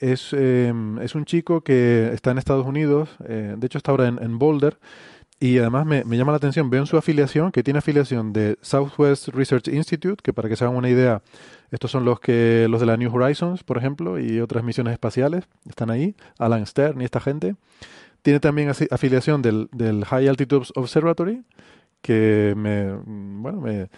es, 0.00 0.32
es, 0.32 1.14
un 1.14 1.24
chico 1.26 1.60
que 1.60 2.10
está 2.12 2.32
en 2.32 2.38
Estados 2.38 2.66
Unidos, 2.66 3.10
de 3.20 3.64
hecho 3.64 3.78
está 3.78 3.92
ahora 3.92 4.08
en 4.08 4.38
Boulder, 4.40 4.78
y 5.42 5.56
además 5.56 5.86
me, 5.86 6.04
llama 6.04 6.32
la 6.32 6.36
atención, 6.36 6.68
veo 6.68 6.82
en 6.82 6.86
su 6.86 6.98
afiliación 6.98 7.50
que 7.50 7.62
tiene 7.62 7.78
afiliación 7.78 8.34
de 8.34 8.58
Southwest 8.60 9.28
Research 9.28 9.68
Institute, 9.68 10.22
que 10.22 10.34
para 10.34 10.50
que 10.50 10.56
se 10.56 10.64
hagan 10.64 10.76
una 10.76 10.90
idea, 10.90 11.22
estos 11.70 11.90
son 11.90 12.04
los 12.04 12.20
que 12.20 12.66
los 12.68 12.78
de 12.78 12.86
la 12.86 12.98
New 12.98 13.10
Horizons, 13.10 13.64
por 13.64 13.78
ejemplo, 13.78 14.20
y 14.20 14.38
otras 14.40 14.62
misiones 14.62 14.92
espaciales, 14.92 15.44
están 15.66 15.90
ahí, 15.90 16.14
Alan 16.38 16.66
Stern 16.66 17.00
y 17.00 17.06
esta 17.06 17.20
gente. 17.20 17.56
Tiene 18.20 18.38
también 18.38 18.70
afiliación 18.90 19.40
del, 19.40 19.70
del 19.72 20.04
High 20.04 20.28
Altitude 20.28 20.66
Observatory, 20.74 21.42
que 22.02 22.52
me, 22.54 22.92
bueno, 23.06 23.62
me, 23.62 23.88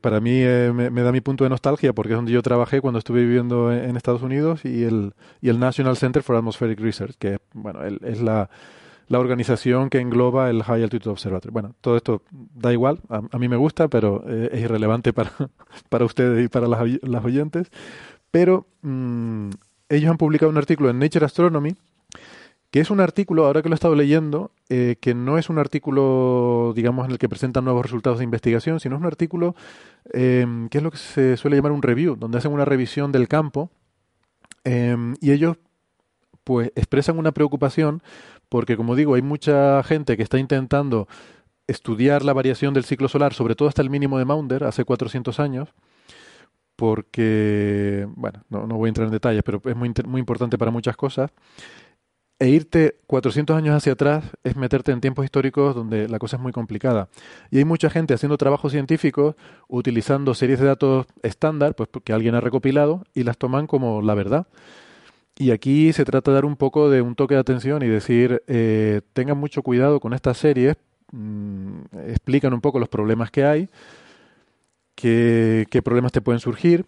para 0.00 0.20
mí 0.20 0.40
eh, 0.42 0.72
me, 0.72 1.02
da 1.02 1.12
mi 1.12 1.20
punto 1.20 1.44
de 1.44 1.50
nostalgia 1.50 1.92
porque 1.92 2.12
es 2.12 2.16
donde 2.16 2.32
yo 2.32 2.42
trabajé 2.42 2.80
cuando 2.80 2.98
estuve 2.98 3.24
viviendo 3.24 3.72
en, 3.72 3.96
Estados 3.96 4.22
Unidos 4.22 4.64
y 4.64 4.84
el, 4.84 5.14
y 5.40 5.48
el 5.48 5.58
National 5.58 5.96
Center 5.96 6.22
for 6.22 6.36
Atmospheric 6.36 6.80
Research, 6.80 7.16
que 7.18 7.38
bueno, 7.52 7.82
es 7.84 8.20
la 8.20 8.50
la 9.08 9.18
organización 9.18 9.88
que 9.88 10.00
engloba 10.00 10.50
el 10.50 10.62
High 10.62 10.82
Altitude 10.82 11.12
Observatory. 11.12 11.52
Bueno, 11.52 11.74
todo 11.80 11.96
esto 11.96 12.22
da 12.30 12.72
igual, 12.72 13.00
a, 13.08 13.38
mí 13.38 13.48
me 13.48 13.56
gusta, 13.56 13.88
pero 13.88 14.24
eh, 14.26 14.50
es 14.52 14.62
irrelevante 14.62 15.12
para, 15.12 15.30
para 15.88 16.04
ustedes 16.04 16.44
y 16.44 16.48
para 16.48 16.66
las, 16.66 16.80
las 17.02 17.24
oyentes. 17.24 17.70
Pero 18.30 18.66
mm, 18.82 19.50
ellos 19.88 20.10
han 20.10 20.16
publicado 20.16 20.50
un 20.50 20.58
artículo 20.58 20.90
en 20.90 20.98
Nature 20.98 21.24
Astronomy, 21.24 21.76
que 22.70 22.80
es 22.80 22.90
un 22.90 23.00
artículo, 23.00 23.46
ahora 23.46 23.62
que 23.62 23.68
lo 23.68 23.74
he 23.74 23.76
estado 23.76 23.94
leyendo, 23.94 24.50
eh, 24.68 24.96
que 25.00 25.14
no 25.14 25.38
es 25.38 25.48
un 25.48 25.58
artículo, 25.58 26.72
digamos, 26.74 27.06
en 27.06 27.12
el 27.12 27.18
que 27.18 27.28
presentan 27.28 27.64
nuevos 27.64 27.84
resultados 27.84 28.18
de 28.18 28.24
investigación, 28.24 28.80
sino 28.80 28.96
es 28.96 29.00
un 29.00 29.06
artículo 29.06 29.54
eh, 30.12 30.46
que 30.70 30.78
es 30.78 30.84
lo 30.84 30.90
que 30.90 30.98
se 30.98 31.36
suele 31.36 31.56
llamar 31.56 31.72
un 31.72 31.82
review, 31.82 32.16
donde 32.16 32.38
hacen 32.38 32.52
una 32.52 32.64
revisión 32.64 33.12
del 33.12 33.28
campo 33.28 33.70
Em, 34.66 35.14
y 35.20 35.30
ellos 35.30 35.58
pues 36.42 36.72
expresan 36.74 37.18
una 37.18 37.30
preocupación 37.30 38.02
porque, 38.48 38.76
como 38.76 38.96
digo, 38.96 39.14
hay 39.14 39.22
mucha 39.22 39.82
gente 39.84 40.16
que 40.16 40.24
está 40.24 40.38
intentando 40.38 41.06
estudiar 41.68 42.24
la 42.24 42.32
variación 42.32 42.74
del 42.74 42.84
ciclo 42.84 43.08
solar, 43.08 43.32
sobre 43.32 43.54
todo 43.54 43.68
hasta 43.68 43.82
el 43.82 43.90
mínimo 43.90 44.18
de 44.18 44.24
Maunder, 44.24 44.64
hace 44.64 44.84
400 44.84 45.38
años, 45.38 45.72
porque, 46.74 48.08
bueno, 48.16 48.42
no, 48.50 48.66
voy 48.66 48.88
a 48.88 48.90
entrar 48.90 49.06
en 49.06 49.12
detalles, 49.12 49.42
pero 49.44 49.62
es 49.64 49.76
muy, 49.76 49.92
muy 50.04 50.18
importante 50.18 50.58
para 50.58 50.72
muchas 50.72 50.96
cosas. 50.96 51.30
E 52.38 52.48
irte 52.48 52.96
400 53.06 53.56
años 53.56 53.74
hacia 53.74 53.92
atrás 53.92 54.24
es 54.44 54.56
meterte 54.56 54.92
en 54.92 55.00
tiempos 55.00 55.24
históricos 55.24 55.74
donde 55.74 56.06
la 56.06 56.18
cosa 56.18 56.36
es 56.36 56.42
muy 56.42 56.52
complicada. 56.52 57.08
Y 57.50 57.58
hay 57.58 57.64
mucha 57.64 57.88
gente 57.88 58.12
haciendo 58.12 58.36
trabajos 58.36 58.72
científicos 58.72 59.36
utilizando 59.68 60.34
series 60.34 60.60
de 60.60 60.66
datos 60.66 61.06
estándar, 61.22 61.74
pues 61.74 61.88
que 62.04 62.12
alguien 62.12 62.34
ha 62.34 62.42
recopilado, 62.42 63.04
y 63.14 63.22
las 63.24 63.38
toman 63.38 63.66
como 63.66 64.02
la 64.02 64.14
verdad. 64.14 64.46
Y 65.38 65.50
aquí 65.50 65.92
se 65.94 66.04
trata 66.04 66.30
de 66.30 66.36
dar 66.36 66.44
un 66.44 66.56
poco 66.56 66.90
de 66.90 67.02
un 67.02 67.14
toque 67.14 67.34
de 67.34 67.40
atención 67.40 67.82
y 67.82 67.88
decir, 67.88 68.42
eh, 68.48 69.00
tengan 69.14 69.38
mucho 69.38 69.62
cuidado 69.62 70.00
con 70.00 70.12
estas 70.12 70.36
series, 70.38 70.76
mm, 71.12 71.80
explican 72.08 72.52
un 72.54 72.60
poco 72.60 72.78
los 72.78 72.88
problemas 72.90 73.30
que 73.30 73.44
hay, 73.44 73.68
qué, 74.94 75.66
qué 75.70 75.82
problemas 75.82 76.12
te 76.12 76.20
pueden 76.20 76.40
surgir 76.40 76.86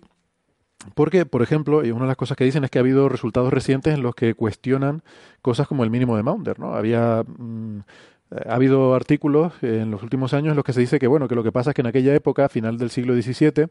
porque, 0.95 1.27
por 1.27 1.43
ejemplo, 1.43 1.85
y 1.85 1.91
una 1.91 2.03
de 2.03 2.09
las 2.09 2.17
cosas 2.17 2.37
que 2.37 2.45
dicen 2.45 2.65
es 2.65 2.71
que 2.71 2.79
ha 2.79 2.83
habido 2.83 3.09
resultados 3.09 3.53
recientes 3.53 3.95
en 3.95 4.03
los 4.03 4.15
que 4.15 4.35
cuestionan 4.35 5.03
cosas 5.43 5.67
como 5.67 5.85
el 5.85 5.91
mínimo 5.91 6.17
de 6.17 6.23
Maunder, 6.23 6.59
¿no? 6.59 6.75
Había 6.75 7.25
mm, 7.27 7.81
ha 8.31 8.55
habido 8.55 8.95
artículos 8.95 9.55
en 9.63 9.91
los 9.91 10.03
últimos 10.03 10.35
años 10.35 10.51
en 10.51 10.57
los 10.57 10.65
que 10.65 10.73
se 10.73 10.81
dice 10.81 10.99
que 10.99 11.07
bueno, 11.07 11.29
que 11.29 11.35
lo 11.35 11.43
que 11.43 11.53
pasa 11.53 11.71
es 11.71 11.75
que 11.75 11.81
en 11.81 11.87
aquella 11.87 12.15
época, 12.15 12.49
final 12.49 12.79
del 12.79 12.91
siglo 12.91 13.15
XVII, 13.15 13.69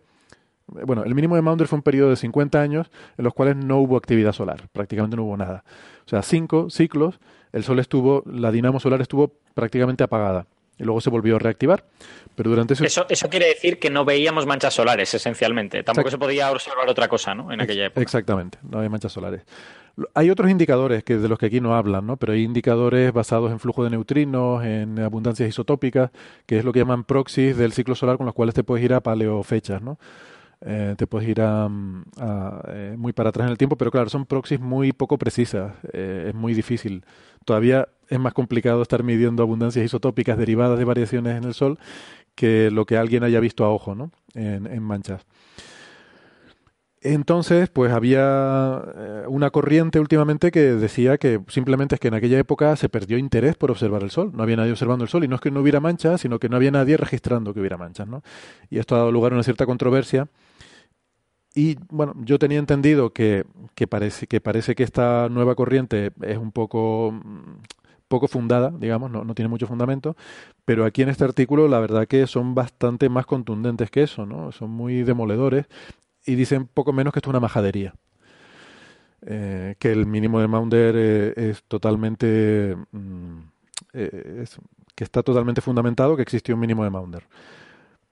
bueno, 0.85 1.03
el 1.03 1.15
mínimo 1.15 1.35
de 1.35 1.41
Maunder 1.41 1.67
fue 1.67 1.77
un 1.77 1.83
periodo 1.83 2.09
de 2.09 2.17
50 2.17 2.59
años 2.59 2.91
en 3.17 3.23
los 3.23 3.33
cuales 3.33 3.55
no 3.55 3.77
hubo 3.77 3.97
actividad 3.97 4.33
solar, 4.33 4.67
prácticamente 4.73 5.15
no 5.15 5.23
hubo 5.23 5.37
nada. 5.37 5.63
O 6.05 6.09
sea, 6.09 6.23
cinco 6.23 6.69
ciclos, 6.69 7.19
el 7.53 7.63
sol 7.63 7.79
estuvo, 7.79 8.23
la 8.25 8.51
dinamo 8.51 8.79
solar 8.79 8.99
estuvo 9.01 9.31
prácticamente 9.53 10.03
apagada 10.03 10.47
y 10.77 10.83
luego 10.83 11.01
se 11.01 11.09
volvió 11.09 11.35
a 11.35 11.39
reactivar. 11.39 11.83
Pero 12.35 12.51
durante 12.51 12.73
eso, 12.75 13.05
eso 13.09 13.29
quiere 13.29 13.47
decir 13.47 13.79
que 13.79 13.89
no 13.89 14.05
veíamos 14.05 14.45
manchas 14.45 14.73
solares, 14.73 15.11
esencialmente. 15.13 15.83
Tampoco 15.83 16.11
se 16.11 16.17
podía 16.17 16.51
observar 16.51 16.87
otra 16.87 17.07
cosa, 17.07 17.33
¿no? 17.33 17.51
En 17.51 17.61
aquella 17.61 17.87
época. 17.87 18.01
Exactamente, 18.01 18.59
no 18.61 18.77
había 18.77 18.89
manchas 18.89 19.11
solares. 19.11 19.41
Hay 20.13 20.29
otros 20.29 20.51
indicadores 20.51 21.03
que 21.03 21.17
de 21.17 21.27
los 21.27 21.39
que 21.39 21.47
aquí 21.47 21.59
no 21.59 21.75
hablan, 21.75 22.05
¿no? 22.05 22.17
Pero 22.17 22.33
hay 22.33 22.43
indicadores 22.43 23.11
basados 23.11 23.51
en 23.51 23.59
flujo 23.59 23.83
de 23.83 23.89
neutrinos, 23.89 24.63
en 24.63 24.99
abundancias 24.99 25.49
isotópicas, 25.49 26.11
que 26.45 26.59
es 26.59 26.65
lo 26.65 26.71
que 26.71 26.79
llaman 26.79 27.03
proxies 27.03 27.57
del 27.57 27.73
ciclo 27.73 27.95
solar 27.95 28.17
con 28.17 28.27
los 28.27 28.35
cuales 28.35 28.53
te 28.53 28.63
puedes 28.63 28.85
ir 28.85 28.93
a 28.93 29.01
paleofechas, 29.01 29.81
¿no? 29.81 29.97
Eh, 30.61 30.95
te 30.97 31.05
puedes 31.05 31.27
ir 31.29 31.39
a, 31.41 31.69
eh, 32.69 32.95
muy 32.97 33.13
para 33.13 33.29
atrás 33.29 33.45
en 33.45 33.51
el 33.51 33.57
tiempo, 33.57 33.75
pero 33.77 33.91
claro, 33.91 34.09
son 34.09 34.25
proxies 34.25 34.59
muy 34.59 34.91
poco 34.91 35.17
precisas, 35.17 35.73
eh, 35.93 36.25
es 36.29 36.35
muy 36.35 36.53
difícil. 36.53 37.03
Todavía 37.47 37.87
es 38.09 38.19
más 38.19 38.33
complicado 38.33 38.81
estar 38.81 39.03
midiendo 39.03 39.41
abundancias 39.41 39.85
isotópicas 39.85 40.37
derivadas 40.37 40.77
de 40.77 40.83
variaciones 40.83 41.37
en 41.37 41.45
el 41.45 41.53
Sol 41.53 41.79
que 42.35 42.69
lo 42.71 42.85
que 42.85 42.97
alguien 42.97 43.23
haya 43.23 43.39
visto 43.39 43.63
a 43.63 43.69
ojo, 43.69 43.95
¿no? 43.95 44.11
En, 44.33 44.83
manchas. 44.83 45.25
Entonces, 46.99 47.69
pues 47.69 47.93
había 47.93 48.83
una 49.29 49.49
corriente 49.49 50.01
últimamente 50.01 50.51
que 50.51 50.59
decía 50.59 51.17
que 51.17 51.39
simplemente 51.47 51.95
es 51.95 52.01
que 52.01 52.09
en 52.09 52.15
aquella 52.15 52.37
época 52.37 52.75
se 52.75 52.89
perdió 52.89 53.17
interés 53.17 53.55
por 53.55 53.71
observar 53.71 54.03
el 54.03 54.11
Sol. 54.11 54.31
No 54.33 54.43
había 54.43 54.57
nadie 54.57 54.73
observando 54.73 55.05
el 55.05 55.09
Sol 55.09 55.23
y 55.23 55.29
no 55.29 55.35
es 55.35 55.41
que 55.41 55.49
no 55.49 55.61
hubiera 55.61 55.79
manchas, 55.79 56.19
sino 56.19 56.39
que 56.39 56.49
no 56.49 56.57
había 56.57 56.71
nadie 56.71 56.97
registrando 56.97 57.53
que 57.53 57.61
hubiera 57.61 57.77
manchas, 57.77 58.09
¿no? 58.09 58.23
Y 58.69 58.79
esto 58.79 58.95
ha 58.95 58.97
dado 58.97 59.11
lugar 59.13 59.31
a 59.31 59.35
una 59.35 59.43
cierta 59.43 59.65
controversia 59.65 60.27
y 61.57 61.75
bueno, 61.89 62.13
yo 62.23 62.37
tenía 62.37 62.59
entendido 62.59 63.13
que, 63.13 63.43
que, 63.73 63.87
parece, 63.87 64.27
que 64.27 64.39
parece 64.39 64.75
que 64.75 64.83
esta 64.83 65.27
nueva 65.27 65.55
corriente 65.55 66.11
es 66.21 66.37
un 66.37 66.51
poco, 66.51 67.11
mm, 67.11 67.63
poco 68.07 68.27
fundada, 68.27 68.71
digamos, 68.77 69.09
no, 69.09 69.23
no 69.23 69.33
tiene 69.33 69.49
mucho 69.49 69.65
fundamento, 69.65 70.15
pero 70.65 70.85
aquí 70.85 71.01
en 71.01 71.09
este 71.09 71.23
artículo 71.23 71.67
la 71.67 71.79
verdad 71.79 72.07
que 72.07 72.27
son 72.27 72.53
bastante 72.53 73.09
más 73.09 73.25
contundentes 73.25 73.89
que 73.89 74.03
eso, 74.03 74.27
¿no? 74.27 74.51
Son 74.51 74.69
muy 74.69 75.01
demoledores 75.01 75.65
y 76.27 76.35
dicen 76.35 76.67
poco 76.67 76.93
menos 76.93 77.11
que 77.11 77.19
esto 77.19 77.29
es 77.29 77.31
una 77.31 77.39
majadería. 77.39 77.95
Eh, 79.25 79.75
que 79.79 79.91
el 79.91 80.05
mínimo 80.05 80.39
de 80.39 80.47
Maunder 80.47 80.93
eh, 80.95 81.33
es 81.49 81.63
totalmente 81.63 82.77
mm, 82.91 83.39
eh, 83.93 84.45
que 84.93 85.03
está 85.03 85.23
totalmente 85.23 85.61
fundamentado 85.61 86.15
que 86.15 86.21
existió 86.21 86.53
un 86.53 86.61
mínimo 86.61 86.83
de 86.83 86.91
Maunder 86.91 87.23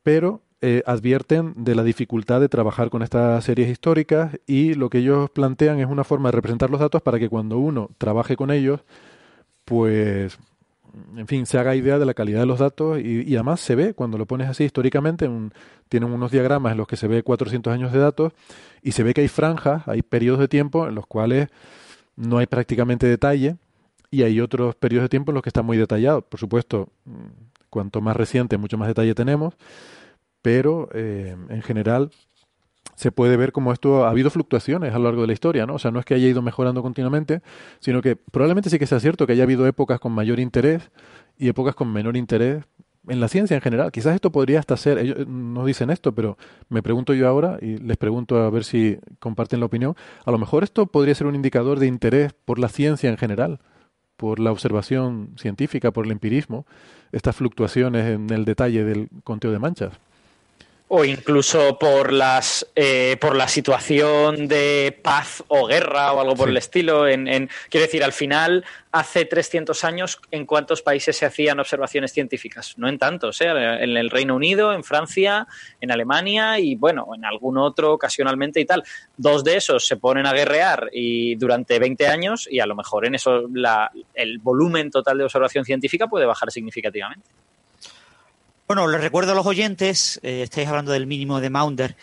pero 0.01 0.41
eh, 0.67 0.81
advierten 0.87 1.53
de 1.57 1.75
la 1.75 1.83
dificultad 1.83 2.41
de 2.41 2.49
trabajar 2.49 2.89
con 2.89 3.03
estas 3.03 3.43
series 3.43 3.69
históricas 3.69 4.31
y 4.47 4.73
lo 4.73 4.89
que 4.89 4.97
ellos 4.97 5.29
plantean 5.29 5.79
es 5.79 5.85
una 5.85 6.03
forma 6.03 6.29
de 6.29 6.37
representar 6.37 6.71
los 6.71 6.79
datos 6.79 7.03
para 7.03 7.19
que 7.19 7.29
cuando 7.29 7.59
uno 7.59 7.91
trabaje 7.99 8.35
con 8.35 8.49
ellos, 8.49 8.81
pues, 9.63 10.39
en 11.15 11.27
fin, 11.27 11.45
se 11.45 11.59
haga 11.59 11.75
idea 11.75 11.99
de 11.99 12.05
la 12.07 12.15
calidad 12.15 12.39
de 12.39 12.47
los 12.47 12.57
datos 12.57 12.99
y, 12.99 13.35
además 13.35 13.59
se 13.59 13.75
ve, 13.75 13.93
cuando 13.93 14.17
lo 14.17 14.25
pones 14.25 14.49
así 14.49 14.63
históricamente, 14.63 15.29
tienen 15.87 16.11
unos 16.11 16.31
diagramas 16.31 16.71
en 16.71 16.79
los 16.79 16.87
que 16.87 16.97
se 16.97 17.07
ve 17.07 17.21
400 17.21 17.71
años 17.71 17.93
de 17.93 17.99
datos 17.99 18.33
y 18.81 18.93
se 18.93 19.03
ve 19.03 19.13
que 19.13 19.21
hay 19.21 19.27
franjas, 19.27 19.87
hay 19.87 20.01
periodos 20.01 20.39
de 20.39 20.47
tiempo 20.47 20.87
en 20.87 20.95
los 20.95 21.05
cuales 21.05 21.49
no 22.15 22.39
hay 22.39 22.47
prácticamente 22.47 23.05
detalle 23.05 23.57
y 24.09 24.23
hay 24.23 24.41
otros 24.41 24.73
periodos 24.73 25.03
de 25.03 25.09
tiempo 25.09 25.29
en 25.29 25.35
los 25.35 25.43
que 25.43 25.49
está 25.49 25.61
muy 25.61 25.77
detallado. 25.77 26.23
Por 26.23 26.39
supuesto, 26.39 26.89
cuanto 27.69 28.01
más 28.01 28.17
reciente, 28.17 28.57
mucho 28.57 28.79
más 28.79 28.87
detalle 28.87 29.13
tenemos 29.13 29.53
pero 30.45 30.89
eh, 30.93 31.35
en 31.49 31.63
general 31.63 32.11
se 32.93 33.11
puede 33.11 33.35
ver 33.35 33.51
como 33.51 33.73
esto 33.73 34.05
ha 34.05 34.11
habido 34.11 34.29
fluctuaciones 34.29 34.93
a 34.93 34.99
lo 34.99 35.05
largo 35.05 35.21
de 35.21 35.27
la 35.27 35.33
historia, 35.33 35.65
¿no? 35.65 35.73
O 35.73 35.79
sea, 35.79 35.89
no 35.89 35.97
es 35.97 36.05
que 36.05 36.13
haya 36.13 36.27
ido 36.27 36.43
mejorando 36.43 36.83
continuamente, 36.83 37.41
sino 37.79 37.99
que 38.03 38.15
probablemente 38.15 38.69
sí 38.69 38.77
que 38.77 38.85
sea 38.85 38.99
cierto 38.99 39.25
que 39.25 39.33
haya 39.33 39.41
habido 39.41 39.65
épocas 39.65 39.99
con 39.99 40.11
mayor 40.11 40.39
interés 40.39 40.91
y 41.39 41.47
épocas 41.47 41.73
con 41.73 41.91
menor 41.91 42.15
interés 42.15 42.63
en 43.07 43.19
la 43.19 43.27
ciencia 43.27 43.55
en 43.55 43.61
general. 43.61 43.91
Quizás 43.91 44.13
esto 44.13 44.31
podría 44.31 44.59
hasta 44.59 44.77
ser, 44.77 44.99
ellos 44.99 45.27
no 45.27 45.65
dicen 45.65 45.89
esto, 45.89 46.13
pero 46.13 46.37
me 46.69 46.83
pregunto 46.83 47.15
yo 47.15 47.27
ahora 47.27 47.57
y 47.59 47.77
les 47.77 47.97
pregunto 47.97 48.37
a 48.37 48.51
ver 48.51 48.65
si 48.65 48.99
comparten 49.17 49.59
la 49.61 49.65
opinión, 49.65 49.95
a 50.25 50.29
lo 50.29 50.37
mejor 50.37 50.63
esto 50.63 50.85
podría 50.85 51.15
ser 51.15 51.25
un 51.25 51.33
indicador 51.33 51.79
de 51.79 51.87
interés 51.87 52.33
por 52.33 52.59
la 52.59 52.69
ciencia 52.69 53.09
en 53.09 53.17
general, 53.17 53.61
por 54.15 54.39
la 54.39 54.51
observación 54.51 55.33
científica, 55.37 55.89
por 55.89 56.05
el 56.05 56.11
empirismo, 56.11 56.67
estas 57.11 57.35
fluctuaciones 57.35 58.05
en 58.05 58.29
el 58.29 58.45
detalle 58.45 58.83
del 58.83 59.09
conteo 59.23 59.51
de 59.51 59.57
manchas 59.57 59.99
o 60.87 61.03
incluso 61.03 61.79
por 61.79 62.13
las 62.13 62.67
eh, 62.75 63.17
por 63.19 63.35
la 63.35 63.47
situación 63.47 64.47
de 64.47 64.97
paz 65.01 65.43
o 65.47 65.65
guerra 65.65 66.13
o 66.13 66.21
algo 66.21 66.35
por 66.35 66.49
el 66.49 66.57
estilo. 66.57 67.07
En, 67.07 67.49
quiero 67.69 67.85
decir 67.85 68.03
al 68.03 68.13
final 68.13 68.63
hace 68.91 69.25
300 69.25 69.83
años 69.83 70.21
en 70.29 70.45
cuántos 70.45 70.83
países 70.83 71.17
se 71.17 71.25
hacían 71.25 71.59
observaciones 71.59 72.13
científicas 72.13 72.75
no 72.77 72.87
en 72.87 72.99
tantos 72.99 73.41
¿eh? 73.41 73.47
en 73.47 73.97
el 73.97 74.09
Reino 74.09 74.35
Unido 74.35 74.73
en 74.73 74.83
Francia 74.83 75.47
en 75.81 75.91
Alemania 75.91 76.59
y 76.59 76.75
bueno 76.75 77.07
en 77.15 77.25
algún 77.25 77.57
otro 77.57 77.93
ocasionalmente 77.93 78.59
y 78.59 78.65
tal. 78.65 78.83
Dos 79.17 79.43
de 79.43 79.57
esos 79.57 79.87
se 79.87 79.97
ponen 79.97 80.27
a 80.27 80.33
guerrear 80.33 80.89
y 80.93 81.35
durante 81.35 81.79
20 81.79 82.07
años 82.07 82.47
y 82.49 82.59
a 82.59 82.67
lo 82.67 82.75
mejor 82.75 83.07
en 83.07 83.15
eso 83.15 83.45
la, 83.51 83.91
el 84.13 84.37
volumen 84.37 84.91
total 84.91 85.17
de 85.17 85.23
observación 85.23 85.65
científica 85.65 86.07
puede 86.07 86.27
bajar 86.27 86.51
significativamente 86.51 87.27
bueno, 88.67 88.87
les 88.87 89.01
recuerdo 89.01 89.33
a 89.33 89.35
los 89.35 89.45
oyentes, 89.45 90.19
eh, 90.23 90.41
estáis 90.41 90.67
hablando 90.67 90.91
del 90.91 91.05
mínimo 91.05 91.39
de 91.39 91.51
Maunder. 91.51 91.95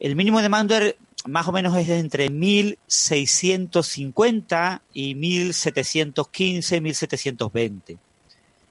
El 0.00 0.16
mínimo 0.16 0.40
de 0.40 0.48
Maunder 0.48 0.96
más 1.26 1.46
o 1.46 1.52
menos 1.52 1.76
es 1.76 1.90
entre 1.90 2.30
1650 2.30 4.80
y 4.94 5.14
1715, 5.14 6.80
1720. 6.80 7.98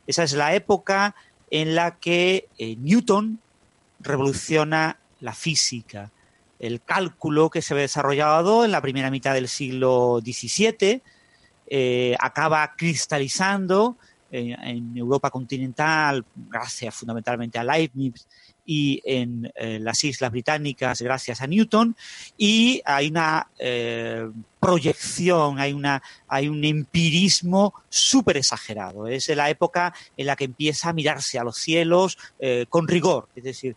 Esa 0.07 0.23
es 0.23 0.33
la 0.33 0.55
época 0.55 1.13
en 1.51 1.75
la 1.75 1.97
que 1.97 2.47
eh, 2.57 2.75
Newton 2.77 3.37
revoluciona 3.99 4.97
la 5.19 5.33
física, 5.33 6.09
el 6.59 6.81
cálculo 6.81 7.51
que 7.51 7.61
se 7.61 7.73
había 7.73 7.83
desarrollado 7.83 8.65
en 8.65 8.71
la 8.71 8.81
primera 8.81 9.11
mitad 9.11 9.35
del 9.35 9.49
siglo 9.49 10.19
XVII, 10.23 11.03
eh, 11.67 12.15
acaba 12.19 12.75
cristalizando 12.75 13.97
en, 14.35 14.97
Europa 14.97 15.29
continental, 15.29 16.25
gracias 16.35 16.95
fundamentalmente 16.95 17.57
a 17.57 17.63
Leibniz, 17.63 18.27
y 18.65 19.01
en 19.05 19.51
eh, 19.55 19.79
las 19.79 20.03
Islas 20.03 20.31
Británicas, 20.31 21.01
gracias 21.01 21.41
a 21.41 21.47
Newton, 21.47 21.95
y 22.37 22.81
hay 22.85 23.07
una 23.07 23.47
eh, 23.59 24.27
proyección, 24.59 25.59
hay, 25.59 25.73
una, 25.73 26.01
hay 26.27 26.47
un 26.47 26.63
empirismo 26.63 27.73
súper 27.89 28.37
exagerado. 28.37 29.07
Es 29.07 29.29
la 29.29 29.49
época 29.49 29.93
en 30.17 30.25
la 30.25 30.35
que 30.35 30.45
empieza 30.45 30.89
a 30.89 30.93
mirarse 30.93 31.37
a 31.37 31.43
los 31.43 31.57
cielos 31.57 32.17
eh, 32.39 32.65
con 32.67 32.87
rigor. 32.87 33.29
Es 33.35 33.43
decir, 33.43 33.75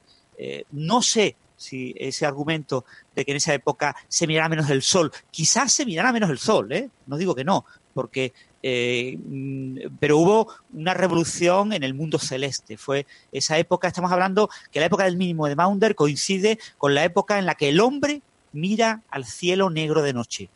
no 0.71 1.03
sé 1.03 1.35
si 1.57 1.93
ese 1.99 2.25
argumento 2.25 2.85
de 3.15 3.25
que 3.25 3.33
en 3.33 3.39
esa 3.39 3.53
época 3.53 3.97
se 4.07 4.29
mirara 4.29 4.49
menos 4.49 4.71
el 4.71 4.83
sol, 4.83 5.13
quizás 5.33 5.73
se 5.73 5.85
mirara 5.85 6.13
menos 6.13 6.31
el 6.31 6.39
sol, 6.39 6.69
no 7.07 7.17
digo 7.17 7.35
que 7.35 7.43
no, 7.43 7.67
porque 7.93 8.33
eh, 8.63 9.19
mm, 9.25 9.97
pero 10.01 10.19
hubo 10.19 10.49
una 10.73 10.95
revolución 10.95 11.73
en 11.73 11.83
el 11.83 11.95
mundo 11.95 12.19
celeste. 12.19 12.77
Fue 12.77 13.07
esa 13.33 13.59
época, 13.59 13.89
estamos 13.89 14.13
hablando 14.13 14.51
que 14.71 14.81
la 14.81 14.87
época 14.87 15.05
del 15.05 15.17
mínimo 15.17 15.47
de 15.47 15.57
Maunder 15.57 15.95
coincide 15.95 16.59
con 16.77 16.95
la 16.95 17.05
época 17.05 17.39
en 17.39 17.47
la 17.47 17.55
que 17.55 17.69
el 17.69 17.81
hombre 17.81 18.23
mira 18.53 19.03
al 19.11 19.25
cielo 19.25 19.71
negro 19.71 20.03
de 20.03 20.13
noche. 20.13 20.49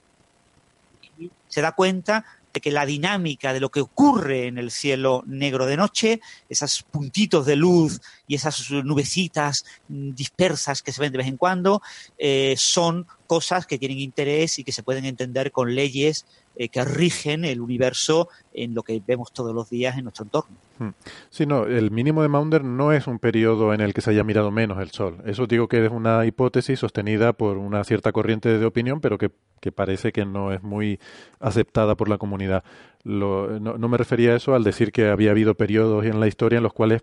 se 1.49 1.61
da 1.61 1.73
cuenta 1.73 2.24
de 2.53 2.61
que 2.61 2.70
la 2.70 2.87
dinámica 2.87 3.53
de 3.53 3.61
lo 3.61 3.70
que 3.70 3.81
ocurre 3.81 4.47
en 4.47 4.59
el 4.59 4.70
cielo 4.70 5.23
negro 5.27 5.66
de 5.66 5.77
noche, 5.77 6.20
esos 6.49 6.83
puntitos 6.83 7.47
de 7.47 7.57
luz 7.57 8.01
y 8.33 8.35
esas 8.35 8.71
nubecitas 8.71 9.67
dispersas 9.89 10.81
que 10.81 10.91
se 10.91 11.03
ven 11.03 11.13
de 11.13 11.19
vez 11.19 11.27
en 11.27 11.37
cuando, 11.37 11.83
eh, 12.17 12.55
son 12.57 13.07
cosas 13.27 13.67
que 13.67 13.79
tienen 13.79 13.99
interés 13.99 14.59
y 14.59 14.65
que 14.65 14.73
se 14.73 14.83
pueden 14.83 15.05
entender 15.05 15.53
con 15.53 15.75
leyes 15.75 16.25
eh, 16.57 16.71
que 16.71 16.83
rigen 16.83 17.45
el 17.45 17.61
universo 17.61 18.31
en 18.55 18.75
lo 18.75 18.83
que 18.85 19.03
vemos 19.07 19.35
todos 19.35 19.55
los 19.55 19.69
días 19.69 19.99
en 19.99 20.05
nuestro 20.05 20.25
entorno. 20.25 20.57
Hmm. 20.79 20.91
Sí, 21.29 21.45
no, 21.45 21.67
el 21.67 21.91
mínimo 21.91 22.23
de 22.23 22.29
Maunder 22.29 22.65
no 22.65 22.91
es 22.93 23.07
un 23.07 23.19
periodo 23.19 23.75
en 23.75 23.83
el 23.83 23.93
que 23.93 24.01
se 24.01 24.13
haya 24.13 24.25
mirado 24.25 24.51
menos 24.51 24.81
el 24.81 24.91
Sol. 24.91 25.19
Eso 25.27 25.47
digo 25.47 25.69
que 25.69 25.85
es 25.85 25.93
una 25.93 26.25
hipótesis 26.25 26.79
sostenida 26.79 27.35
por 27.35 27.59
una 27.59 27.85
cierta 27.85 28.13
corriente 28.13 28.59
de 28.59 28.65
opinión, 28.65 29.03
pero 29.03 29.19
que, 29.19 29.31
parece 29.75 30.11
que 30.11 30.25
no 30.25 30.55
es 30.55 30.63
muy 30.63 30.99
aceptada 31.39 31.97
por 31.97 32.09
la 32.09 32.17
comunidad. 32.17 32.65
no, 33.05 33.59
no, 33.59 33.89
me 33.89 33.99
refería 33.99 34.33
a 34.33 34.37
eso 34.37 34.55
al 34.55 34.65
decir 34.65 34.91
que 34.91 35.09
había 35.09 35.33
habido 35.33 35.55
periodos 35.55 36.07
en 36.07 36.19
la 36.19 36.29
historia 36.29 36.57
en 36.57 36.63
los 36.63 36.73
cuales 36.73 37.03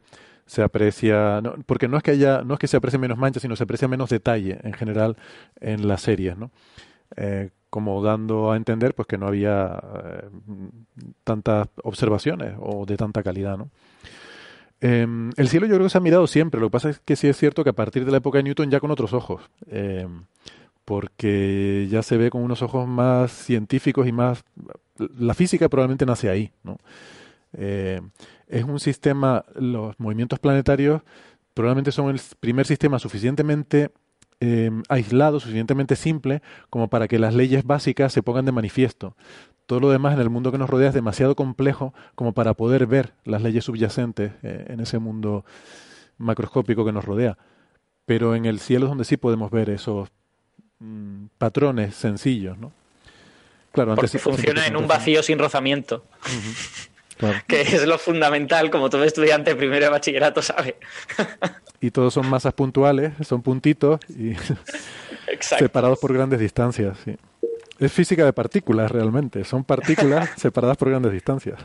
se 0.50 0.64
aprecia, 0.64 1.44
porque 1.68 1.88
no 1.88 1.96
es 1.96 2.02
que 2.02 2.10
haya, 2.10 2.42
no 2.42 2.56
es 2.56 2.60
que 2.60 2.66
se 2.66 2.76
aprecie 2.76 2.98
menos 2.98 3.20
mancha, 3.20 3.40
sino 3.40 3.56
se 3.56 3.66
aprecia 3.66 3.88
menos 3.88 4.10
detalle 4.10 4.58
en 4.64 4.74
general 4.74 5.16
en 5.62 5.88
las 5.88 6.02
series, 6.02 6.36
¿no? 6.38 6.50
Eh, 7.18 7.52
como 7.70 8.02
dando 8.02 8.52
a 8.52 8.58
entender 8.58 8.96
pues 8.96 9.08
que 9.08 9.20
no 9.20 9.28
había 9.28 9.80
eh, 10.06 10.28
tantas 11.24 11.68
observaciones 11.84 12.56
o 12.60 12.88
de 12.88 12.98
tanta 12.98 13.22
calidad, 13.22 13.60
¿no? 13.60 13.70
Em, 14.82 15.30
el 15.38 15.50
cielo 15.50 15.68
yo 15.68 15.76
creo 15.76 15.86
que 15.86 15.92
se 15.92 16.00
ha 16.00 16.02
mirado 16.02 16.26
siempre, 16.26 16.60
lo 16.60 16.70
que 16.70 16.72
pasa 16.72 16.90
es 16.90 17.00
que 17.00 17.16
sí 17.16 17.28
es 17.28 17.38
cierto 17.38 17.64
que 17.64 17.70
a 17.70 17.74
partir 17.74 18.04
de 18.04 18.10
la 18.10 18.18
época 18.18 18.40
de 18.40 18.44
Newton 18.46 18.72
ya 18.72 18.80
con 18.80 18.90
otros 18.90 19.14
ojos, 19.14 19.44
em, 19.68 20.24
porque 20.84 21.88
ya 21.92 22.02
se 22.02 22.18
ve 22.18 22.32
con 22.32 22.42
unos 22.42 22.64
ojos 22.64 22.88
más 22.88 23.32
científicos 23.32 24.08
y 24.08 24.12
más... 24.12 24.44
La 24.98 25.36
física 25.36 25.70
probablemente 25.70 26.08
nace 26.08 26.28
ahí, 26.28 26.52
¿no? 26.64 26.80
Eh, 27.54 28.02
es 28.50 28.66
un 28.66 28.80
sistema, 28.80 29.46
los 29.56 29.98
movimientos 30.00 30.40
planetarios 30.40 31.02
probablemente 31.54 31.92
son 31.92 32.10
el 32.10 32.20
primer 32.40 32.66
sistema 32.66 33.00
suficientemente 33.00 33.92
Em, 34.42 34.84
aislado, 34.88 35.42
suficientemente 35.42 35.98
simple 35.98 36.42
como 36.70 36.88
para 36.88 37.10
que 37.10 37.20
las 37.20 37.34
leyes 37.34 37.66
básicas 37.66 38.14
se 38.14 38.24
pongan 38.24 38.46
de 38.46 38.54
manifiesto. 38.54 39.18
Todo 39.66 39.82
lo 39.82 39.90
demás 39.90 40.14
en 40.14 40.22
el 40.22 40.30
mundo 40.30 40.54
que 40.54 40.58
nos 40.58 40.70
rodea 40.70 40.88
es 40.88 40.94
demasiado 40.94 41.36
complejo 41.36 41.94
como 42.16 42.32
para 42.32 42.54
poder 42.54 42.88
ver 42.88 43.12
las 43.26 43.42
leyes 43.42 43.66
subyacentes 43.66 44.32
eh, 44.42 44.66
en 44.70 44.80
ese 44.80 44.98
mundo 44.98 45.44
macroscópico 46.18 46.86
que 46.86 46.94
nos 46.94 47.04
rodea. 47.04 47.38
Pero 48.06 48.34
en 48.34 48.46
el 48.46 48.62
cielo 48.62 48.86
es 48.86 48.92
donde 48.92 49.04
sí 49.04 49.18
podemos 49.18 49.52
ver 49.52 49.70
esos 49.70 50.08
mm, 50.80 51.26
patrones 51.38 51.96
sencillos, 51.96 52.58
¿no? 52.58 52.72
Claro, 53.74 53.92
antes 53.92 54.12
Porque 54.12 54.20
funciona 54.20 54.68
en 54.68 54.78
un 54.78 54.88
vacío 54.88 55.22
sin 55.22 55.38
rozamiento. 55.38 56.06
Que 57.48 57.62
es 57.62 57.86
lo 57.86 57.98
fundamental, 57.98 58.70
como 58.70 58.90
todo 58.90 59.04
estudiante 59.04 59.56
primero 59.56 59.86
de 59.86 59.92
bachillerato 59.92 60.42
sabe. 60.42 60.78
y 61.82 61.92
todos 61.92 62.14
son 62.14 62.30
masas 62.30 62.54
puntuales, 62.54 63.14
son 63.28 63.42
puntitos 63.42 64.00
y 64.10 64.36
separados 65.42 66.00
por 66.00 66.14
grandes 66.14 66.40
distancias. 66.40 66.98
Es 67.78 67.92
física 67.92 68.26
de 68.26 68.34
partículas 68.34 68.92
realmente, 68.92 69.44
son 69.44 69.64
partículas 69.64 70.30
separadas 70.38 70.78
por 70.78 70.90
grandes 70.90 71.12
distancias. 71.12 71.60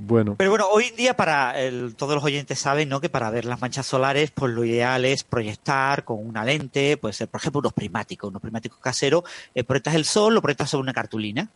Bueno. 0.00 0.36
Pero 0.38 0.50
bueno, 0.50 0.68
hoy 0.70 0.84
en 0.84 0.96
día 0.96 1.16
para 1.16 1.56
todos 1.96 2.14
los 2.14 2.22
oyentes 2.22 2.56
saben, 2.60 2.88
¿no? 2.88 3.00
Que 3.00 3.08
para 3.08 3.30
ver 3.30 3.44
las 3.44 3.60
manchas 3.60 3.84
solares, 3.84 4.30
pues 4.30 4.52
lo 4.52 4.64
ideal 4.64 5.04
es 5.04 5.24
proyectar 5.24 6.04
con 6.04 6.24
una 6.24 6.44
lente, 6.44 6.96
puede 6.96 7.14
ser, 7.14 7.26
por 7.26 7.40
ejemplo, 7.40 7.58
unos 7.58 7.72
prismáticos, 7.72 8.30
unos 8.30 8.40
prismáticos 8.40 8.78
caseros, 8.78 9.24
eh, 9.56 9.64
proyectas 9.64 9.96
el 9.96 10.04
sol, 10.04 10.34
lo 10.34 10.40
proyectas 10.40 10.70
sobre 10.70 10.82
una 10.82 10.92
cartulina 10.92 11.48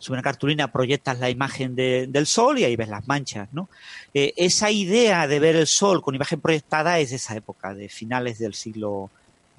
sobre 0.00 0.16
una 0.18 0.22
cartulina 0.22 0.72
proyectas 0.72 1.20
la 1.20 1.30
imagen 1.30 1.76
del 1.76 2.26
sol 2.26 2.58
y 2.58 2.64
ahí 2.64 2.74
ves 2.74 2.88
las 2.88 3.06
manchas, 3.06 3.48
¿no? 3.52 3.68
Eh, 4.14 4.32
esa 4.36 4.70
idea 4.70 5.28
de 5.28 5.38
ver 5.38 5.54
el 5.54 5.66
sol 5.66 6.02
con 6.02 6.14
imagen 6.14 6.40
proyectada 6.40 6.98
es 6.98 7.10
de 7.10 7.16
esa 7.16 7.36
época, 7.36 7.74
de 7.74 7.88
finales 7.88 8.38
del 8.38 8.54
siglo 8.54 9.10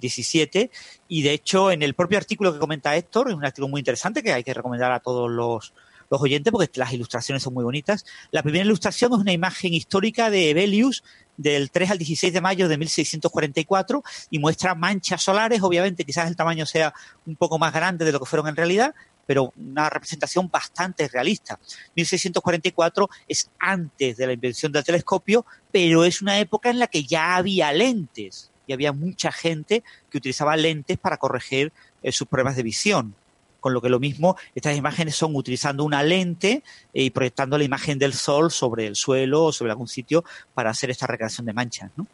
XVII, 0.01 0.71
y 1.07 1.21
de 1.21 1.31
hecho 1.31 1.71
en 1.71 1.83
el 1.83 1.93
propio 1.93 2.17
artículo 2.17 2.51
que 2.51 2.59
comenta 2.59 2.95
Héctor, 2.97 3.29
es 3.29 3.35
un 3.35 3.45
artículo 3.45 3.69
muy 3.69 3.79
interesante 3.79 4.23
que 4.23 4.33
hay 4.33 4.43
que 4.43 4.53
recomendar 4.53 4.91
a 4.91 4.99
todos 4.99 5.29
los, 5.29 5.73
oyentes 6.19 6.51
porque 6.51 6.69
las 6.75 6.91
ilustraciones 6.91 7.43
son 7.43 7.53
muy 7.53 7.63
bonitas. 7.63 8.05
La 8.31 8.41
primera 8.41 8.65
ilustración 8.65 9.13
es 9.13 9.19
una 9.19 9.31
imagen 9.31 9.73
histórica 9.73 10.31
de 10.31 10.49
Ebelius 10.49 11.03
del 11.37 11.71
3 11.71 11.91
al 11.91 11.97
16 11.97 12.33
de 12.33 12.41
mayo 12.41 12.67
de 12.67 12.77
1644 12.77 14.03
y 14.31 14.39
muestra 14.39 14.75
manchas 14.75 15.21
solares, 15.21 15.61
obviamente 15.61 16.03
quizás 16.03 16.27
el 16.27 16.35
tamaño 16.35 16.65
sea 16.65 16.93
un 17.25 17.35
poco 17.35 17.59
más 17.59 17.73
grande 17.73 18.03
de 18.03 18.11
lo 18.11 18.19
que 18.19 18.25
fueron 18.25 18.47
en 18.47 18.55
realidad, 18.55 18.93
pero 19.25 19.53
una 19.55 19.89
representación 19.89 20.49
bastante 20.49 21.07
realista. 21.07 21.59
1644 21.95 23.09
es 23.27 23.49
antes 23.59 24.17
de 24.17 24.27
la 24.27 24.33
invención 24.33 24.71
del 24.71 24.83
telescopio, 24.83 25.45
pero 25.71 26.03
es 26.03 26.21
una 26.21 26.39
época 26.39 26.69
en 26.69 26.79
la 26.79 26.87
que 26.87 27.03
ya 27.03 27.35
había 27.35 27.71
lentes 27.71 28.51
y 28.67 28.73
había 28.73 28.91
mucha 28.91 29.31
gente 29.31 29.83
que 30.09 30.17
utilizaba 30.17 30.55
lentes 30.57 30.97
para 30.97 31.17
corregir 31.17 31.71
eh, 32.03 32.11
sus 32.11 32.27
pruebas 32.27 32.55
de 32.55 32.63
visión. 32.63 33.15
Con 33.61 33.73
lo 33.73 33.81
que 33.81 33.87
lo 33.87 34.01
mismo, 34.01 34.35
estas 34.53 34.75
imágenes 34.75 35.15
son 35.15 35.33
utilizando 35.35 35.85
una 35.85 36.03
lente 36.03 36.63
eh, 36.93 37.03
y 37.03 37.09
proyectando 37.11 37.57
la 37.57 37.63
imagen 37.63 37.97
del 37.97 38.11
sol 38.11 38.51
sobre 38.51 38.87
el 38.87 38.97
suelo 38.97 39.45
o 39.45 39.51
sobre 39.53 39.71
algún 39.71 39.87
sitio 39.87 40.25
para 40.53 40.71
hacer 40.71 40.89
esta 40.89 41.07
recreación 41.07 41.45
de 41.45 41.53
manchas, 41.53 41.91
¿no? 41.95 42.05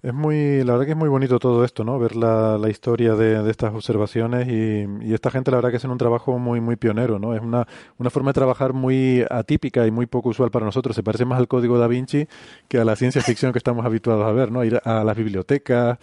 Es 0.00 0.14
muy, 0.14 0.62
la 0.62 0.74
verdad 0.74 0.86
que 0.86 0.92
es 0.92 0.96
muy 0.96 1.08
bonito 1.08 1.40
todo 1.40 1.64
esto, 1.64 1.82
¿no? 1.82 1.98
Ver 1.98 2.14
la, 2.14 2.56
la 2.56 2.70
historia 2.70 3.16
de, 3.16 3.42
de, 3.42 3.50
estas 3.50 3.74
observaciones 3.74 4.46
y, 4.46 4.86
y, 5.04 5.12
esta 5.12 5.28
gente 5.32 5.50
la 5.50 5.56
verdad 5.56 5.70
que 5.70 5.78
hacen 5.78 5.90
un 5.90 5.98
trabajo 5.98 6.38
muy, 6.38 6.60
muy 6.60 6.76
pionero, 6.76 7.18
¿no? 7.18 7.34
Es 7.34 7.42
una, 7.42 7.66
una 7.98 8.08
forma 8.08 8.30
de 8.30 8.34
trabajar 8.34 8.74
muy 8.74 9.24
atípica 9.28 9.88
y 9.88 9.90
muy 9.90 10.06
poco 10.06 10.28
usual 10.28 10.52
para 10.52 10.64
nosotros. 10.64 10.94
Se 10.94 11.02
parece 11.02 11.24
más 11.24 11.40
al 11.40 11.48
código 11.48 11.78
da 11.78 11.88
Vinci 11.88 12.28
que 12.68 12.78
a 12.78 12.84
la 12.84 12.94
ciencia 12.94 13.22
ficción 13.22 13.50
que 13.50 13.58
estamos 13.58 13.84
habituados 13.84 14.24
a 14.24 14.30
ver, 14.30 14.52
¿no? 14.52 14.62
Ir 14.62 14.80
a 14.84 15.02
las 15.02 15.16
bibliotecas, 15.16 15.98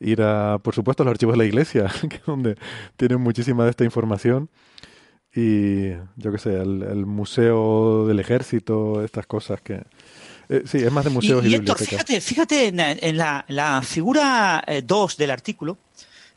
ir 0.00 0.22
a, 0.22 0.58
por 0.58 0.74
supuesto, 0.74 1.02
a 1.02 1.04
los 1.04 1.12
archivos 1.12 1.34
de 1.34 1.38
la 1.38 1.44
iglesia, 1.44 1.90
que 2.08 2.16
es 2.16 2.24
donde 2.24 2.56
tienen 2.96 3.20
muchísima 3.20 3.64
de 3.64 3.70
esta 3.70 3.84
información 3.84 4.48
y 5.34 5.90
yo 6.16 6.32
qué 6.32 6.38
sé, 6.38 6.54
el, 6.54 6.82
el 6.82 7.06
museo 7.06 8.06
del 8.06 8.18
ejército, 8.18 9.04
estas 9.04 9.26
cosas 9.26 9.60
que 9.60 9.82
eh, 10.48 10.62
sí, 10.64 10.78
es 10.78 10.90
más 10.90 11.04
de 11.04 11.10
museos 11.10 11.44
y, 11.44 11.48
y, 11.48 11.50
bibliotecas. 11.50 11.88
Fíjate, 11.88 12.20
fíjate 12.20 12.66
en, 12.68 13.16
la, 13.16 13.44
la, 13.48 13.82
figura 13.82 14.64
2 14.84 15.12
eh, 15.12 15.16
del 15.18 15.30
artículo, 15.30 15.78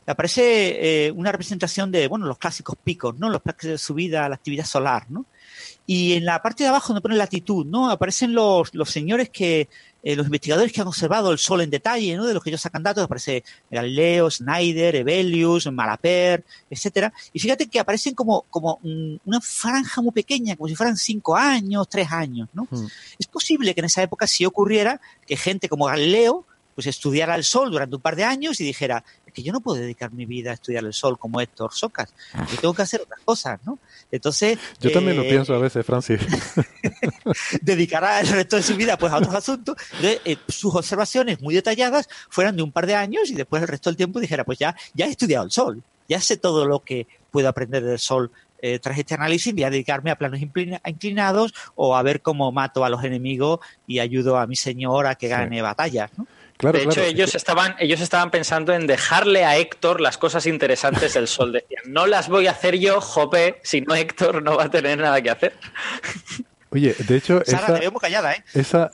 aparece 0.06 1.06
eh, 1.06 1.10
una 1.12 1.32
representación 1.32 1.90
de, 1.90 2.08
bueno, 2.08 2.26
los 2.26 2.38
clásicos 2.38 2.76
picos, 2.82 3.18
¿no? 3.18 3.30
Los 3.30 3.40
picos 3.40 3.62
de 3.62 3.78
subida 3.78 4.26
a 4.26 4.28
la 4.28 4.34
actividad 4.34 4.66
solar, 4.66 5.06
¿no? 5.10 5.26
Y 5.94 6.14
en 6.14 6.24
la 6.24 6.40
parte 6.40 6.62
de 6.62 6.70
abajo 6.70 6.88
donde 6.88 7.02
pone 7.02 7.16
latitud, 7.16 7.66
¿no? 7.66 7.90
Aparecen 7.90 8.32
los, 8.32 8.74
los 8.74 8.88
señores 8.88 9.28
que, 9.28 9.68
eh, 10.02 10.16
los 10.16 10.24
investigadores 10.24 10.72
que 10.72 10.80
han 10.80 10.86
observado 10.86 11.30
el 11.30 11.36
Sol 11.36 11.60
en 11.60 11.68
detalle, 11.68 12.16
¿no? 12.16 12.24
De 12.24 12.32
los 12.32 12.42
que 12.42 12.48
ellos 12.48 12.62
sacan 12.62 12.82
datos, 12.82 13.04
aparece 13.04 13.44
Galileo, 13.70 14.30
Snyder, 14.30 14.96
Ebelius, 14.96 15.70
Malaper, 15.70 16.44
etcétera. 16.70 17.12
Y 17.34 17.40
fíjate 17.40 17.66
que 17.66 17.78
aparecen 17.78 18.14
como, 18.14 18.46
como 18.48 18.80
una 18.82 19.42
franja 19.42 20.00
muy 20.00 20.12
pequeña, 20.12 20.56
como 20.56 20.66
si 20.66 20.74
fueran 20.74 20.96
cinco 20.96 21.36
años, 21.36 21.86
tres 21.90 22.10
años, 22.10 22.48
¿no? 22.54 22.66
Hmm. 22.70 22.86
Es 23.18 23.26
posible 23.26 23.74
que 23.74 23.82
en 23.82 23.84
esa 23.84 24.02
época 24.02 24.26
sí 24.26 24.46
ocurriera 24.46 24.98
que 25.26 25.36
gente 25.36 25.68
como 25.68 25.84
Galileo, 25.84 26.46
pues 26.74 26.86
estudiara 26.86 27.34
el 27.34 27.44
Sol 27.44 27.70
durante 27.70 27.96
un 27.96 28.00
par 28.00 28.16
de 28.16 28.24
años 28.24 28.58
y 28.62 28.64
dijera, 28.64 29.04
que 29.32 29.42
yo 29.42 29.52
no 29.52 29.60
puedo 29.60 29.80
dedicar 29.80 30.12
mi 30.12 30.26
vida 30.26 30.50
a 30.50 30.54
estudiar 30.54 30.84
el 30.84 30.92
sol 30.92 31.18
como 31.18 31.40
Héctor 31.40 31.72
Socas. 31.72 32.14
Yo 32.50 32.60
tengo 32.60 32.74
que 32.74 32.82
hacer 32.82 33.00
otras 33.00 33.20
cosas, 33.24 33.60
¿no? 33.64 33.78
Entonces. 34.10 34.58
Yo 34.80 34.92
también 34.92 35.16
lo 35.16 35.22
eh, 35.22 35.28
pienso 35.28 35.54
a 35.54 35.58
veces, 35.58 35.84
Francis. 35.84 36.20
dedicará 37.62 38.20
el 38.20 38.28
resto 38.28 38.56
de 38.56 38.62
su 38.62 38.76
vida 38.76 38.96
pues 38.96 39.12
a 39.12 39.16
otros 39.16 39.34
asuntos. 39.34 39.76
Eh, 40.02 40.36
sus 40.48 40.74
observaciones 40.74 41.40
muy 41.40 41.54
detalladas 41.54 42.08
fueran 42.28 42.56
de 42.56 42.62
un 42.62 42.72
par 42.72 42.86
de 42.86 42.94
años 42.94 43.30
y 43.30 43.34
después 43.34 43.62
el 43.62 43.68
resto 43.68 43.90
del 43.90 43.96
tiempo 43.96 44.20
dijera, 44.20 44.44
pues 44.44 44.58
ya, 44.58 44.76
ya 44.94 45.06
he 45.06 45.10
estudiado 45.10 45.44
el 45.44 45.50
sol, 45.50 45.82
ya 46.08 46.20
sé 46.20 46.36
todo 46.36 46.66
lo 46.66 46.80
que 46.80 47.06
puedo 47.30 47.48
aprender 47.48 47.82
del 47.82 47.98
sol 47.98 48.30
eh, 48.64 48.78
tras 48.78 48.96
este 48.96 49.14
análisis 49.14 49.52
voy 49.52 49.64
a 49.64 49.70
dedicarme 49.70 50.12
a 50.12 50.16
planos 50.16 50.40
inclinados 50.40 51.52
o 51.74 51.96
a 51.96 52.02
ver 52.02 52.22
cómo 52.22 52.52
mato 52.52 52.84
a 52.84 52.88
los 52.88 53.02
enemigos 53.02 53.58
y 53.88 53.98
ayudo 53.98 54.38
a 54.38 54.46
mi 54.46 54.54
señor 54.54 55.08
a 55.08 55.16
que 55.16 55.26
gane 55.26 55.60
batallas. 55.60 56.16
¿no? 56.16 56.28
De 56.70 56.82
hecho, 56.84 57.02
ellos, 57.02 57.34
estaban, 57.34 57.74
ellos 57.80 58.00
estaban 58.00 58.30
pensando 58.30 58.72
en 58.72 58.86
dejarle 58.86 59.44
a 59.44 59.56
Héctor 59.56 60.00
las 60.00 60.16
cosas 60.16 60.46
interesantes 60.46 61.14
del 61.14 61.26
sol. 61.26 61.52
Decían, 61.52 61.82
no 61.86 62.06
las 62.06 62.28
voy 62.28 62.46
a 62.46 62.52
hacer 62.52 62.78
yo, 62.78 63.00
Jope, 63.00 63.60
si 63.64 63.80
no 63.80 63.94
Héctor 63.94 64.42
no 64.42 64.56
va 64.56 64.64
a 64.64 64.70
tener 64.70 64.98
nada 64.98 65.20
que 65.20 65.30
hacer. 65.30 65.54
Oye, 66.70 66.94
de 67.06 67.16
hecho, 67.16 67.42
Sara, 67.44 67.78
esa, 67.78 67.90
callada, 68.00 68.32
¿eh? 68.32 68.44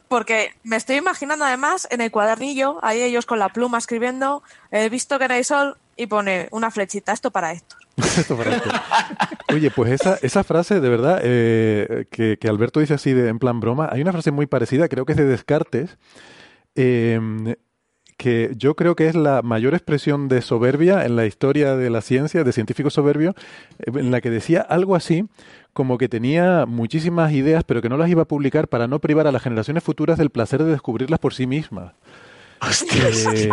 Porque 0.09 0.53
me 0.65 0.77
estoy 0.77 0.97
imaginando 0.97 1.45
además 1.45 1.87
en 1.91 2.01
el 2.01 2.11
cuadernillo, 2.11 2.81
ahí 2.83 3.03
ellos 3.03 3.25
con 3.25 3.39
la 3.39 3.51
pluma 3.51 3.79
escribiendo, 3.79 4.43
he 4.73 4.89
visto 4.89 5.19
que 5.19 5.29
no 5.29 5.35
hay 5.35 5.45
sol 5.45 5.77
y 5.97 6.07
pone 6.07 6.49
una 6.51 6.73
flechita, 6.73 7.13
esto 7.13 7.31
para 7.31 7.53
Héctor. 7.53 7.79
esto 7.97 8.37
para 8.37 8.57
Héctor. 8.57 8.73
Oye, 9.53 9.71
pues 9.71 9.93
esa, 9.93 10.19
esa 10.23 10.43
frase, 10.43 10.81
de 10.81 10.89
verdad, 10.89 11.21
eh, 11.23 12.07
que, 12.11 12.37
que, 12.41 12.49
Alberto 12.49 12.81
dice 12.81 12.95
así 12.95 13.13
de, 13.13 13.29
en 13.29 13.39
plan 13.39 13.61
broma, 13.61 13.89
hay 13.93 14.01
una 14.01 14.13
frase 14.13 14.33
muy 14.33 14.47
parecida, 14.47 14.89
creo 14.89 15.05
que 15.05 15.13
es 15.13 15.19
de 15.19 15.27
Descartes, 15.27 15.99
Em, 16.81 17.57
que 18.17 18.53
yo 18.57 18.77
creo 18.77 18.95
que 18.95 19.09
es 19.09 19.17
la 19.17 19.43
mayor 19.43 19.75
expresión 19.75 20.29
de 20.29 20.43
soberbia 20.43 21.05
en 21.05 21.17
la 21.17 21.27
historia 21.27 21.75
de 21.75 21.91
la 21.91 22.03
ciencia, 22.03 22.45
de 22.45 22.53
científico 22.53 22.89
soberbio, 22.89 23.35
eh, 23.81 23.91
en 23.95 24.13
la 24.13 24.21
que 24.21 24.31
decía 24.31 24.61
algo 24.61 24.95
así 24.95 25.25
como 25.73 25.99
que 25.99 26.09
tenía 26.09 26.67
muchísimas 26.67 27.33
ideas, 27.33 27.65
pero 27.65 27.83
que 27.83 27.89
no 27.89 27.97
las 27.97 28.09
iba 28.09 28.23
a 28.23 28.29
publicar 28.29 28.69
para 28.69 28.87
no 28.87 29.01
privar 29.01 29.27
a 29.27 29.33
las 29.33 29.43
generaciones 29.43 29.83
futuras 29.83 30.19
del 30.19 30.31
placer 30.31 30.63
de 30.63 30.71
descubrirlas 30.71 31.19
por 31.19 31.35
sí 31.35 31.49
mismas. 31.49 31.95
Eh, 33.35 33.49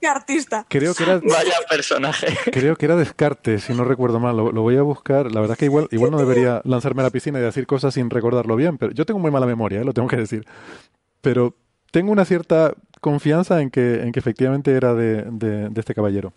¡Qué 0.00 0.06
artista! 0.08 0.66
Creo 0.68 0.94
que 0.94 1.04
era, 1.04 1.18
Vaya 1.24 1.54
personaje. 1.70 2.26
Creo 2.50 2.74
que 2.74 2.86
era 2.86 2.96
Descartes, 2.96 3.62
si 3.64 3.72
no 3.72 3.84
recuerdo 3.84 4.18
mal. 4.18 4.36
Lo, 4.36 4.62
voy 4.62 4.76
a 4.76 4.82
buscar. 4.82 5.30
La 5.30 5.40
verdad 5.40 5.54
es 5.54 5.58
que 5.58 5.66
igual, 5.66 5.86
igual 5.92 6.10
no 6.10 6.18
debería 6.18 6.60
lanzarme 6.64 7.02
a 7.02 7.04
la 7.04 7.10
piscina 7.10 7.38
y 7.38 7.42
decir 7.42 7.68
cosas 7.68 7.94
sin 7.94 8.10
recordarlo 8.10 8.56
bien, 8.56 8.78
pero 8.78 8.92
yo 8.92 9.06
tengo 9.06 9.20
muy 9.20 9.30
mala 9.30 9.46
memoria, 9.46 9.80
¿eh? 9.80 9.84
lo 9.84 9.92
tengo 9.92 10.08
que 10.08 10.16
decir. 10.16 10.44
Pero 11.20 11.56
tengo 11.90 12.12
una 12.12 12.24
cierta 12.24 12.74
confianza 13.00 13.60
en 13.60 13.70
que, 13.70 14.02
en 14.02 14.12
que 14.12 14.20
efectivamente 14.20 14.72
era 14.72 14.94
de 14.94 15.70
este 15.76 15.94
caballero. 15.94 16.32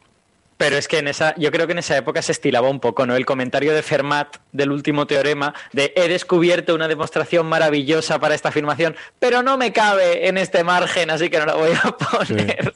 Pero 0.62 0.78
es 0.78 0.88
que 0.88 1.00
en 1.00 1.08
esa, 1.08 1.34
yo 1.38 1.52
creo 1.52 1.66
que 1.66 1.72
en 1.72 1.80
esa 1.80 1.98
época 1.98 2.22
se 2.22 2.32
estilaba 2.32 2.70
un 2.70 2.80
poco, 2.80 3.08
¿no? 3.08 3.16
El 3.16 3.26
comentario 3.26 3.74
de 3.74 3.82
Fermat 3.82 4.38
del 4.52 4.72
último 4.72 5.08
teorema 5.08 5.56
de 5.74 5.92
he 5.96 6.08
descubierto 6.08 6.76
una 6.76 6.88
demostración 6.88 7.48
maravillosa 7.48 8.20
para 8.20 8.36
esta 8.36 8.50
afirmación, 8.50 8.96
pero 9.18 9.42
no 9.42 9.58
me 9.58 9.74
cabe 9.74 10.28
en 10.28 10.38
este 10.38 10.64
margen, 10.64 11.10
así 11.10 11.32
que 11.32 11.40
no 11.40 11.48
la 11.48 11.56
voy 11.56 11.72
a 11.72 11.98
poner. 11.98 12.76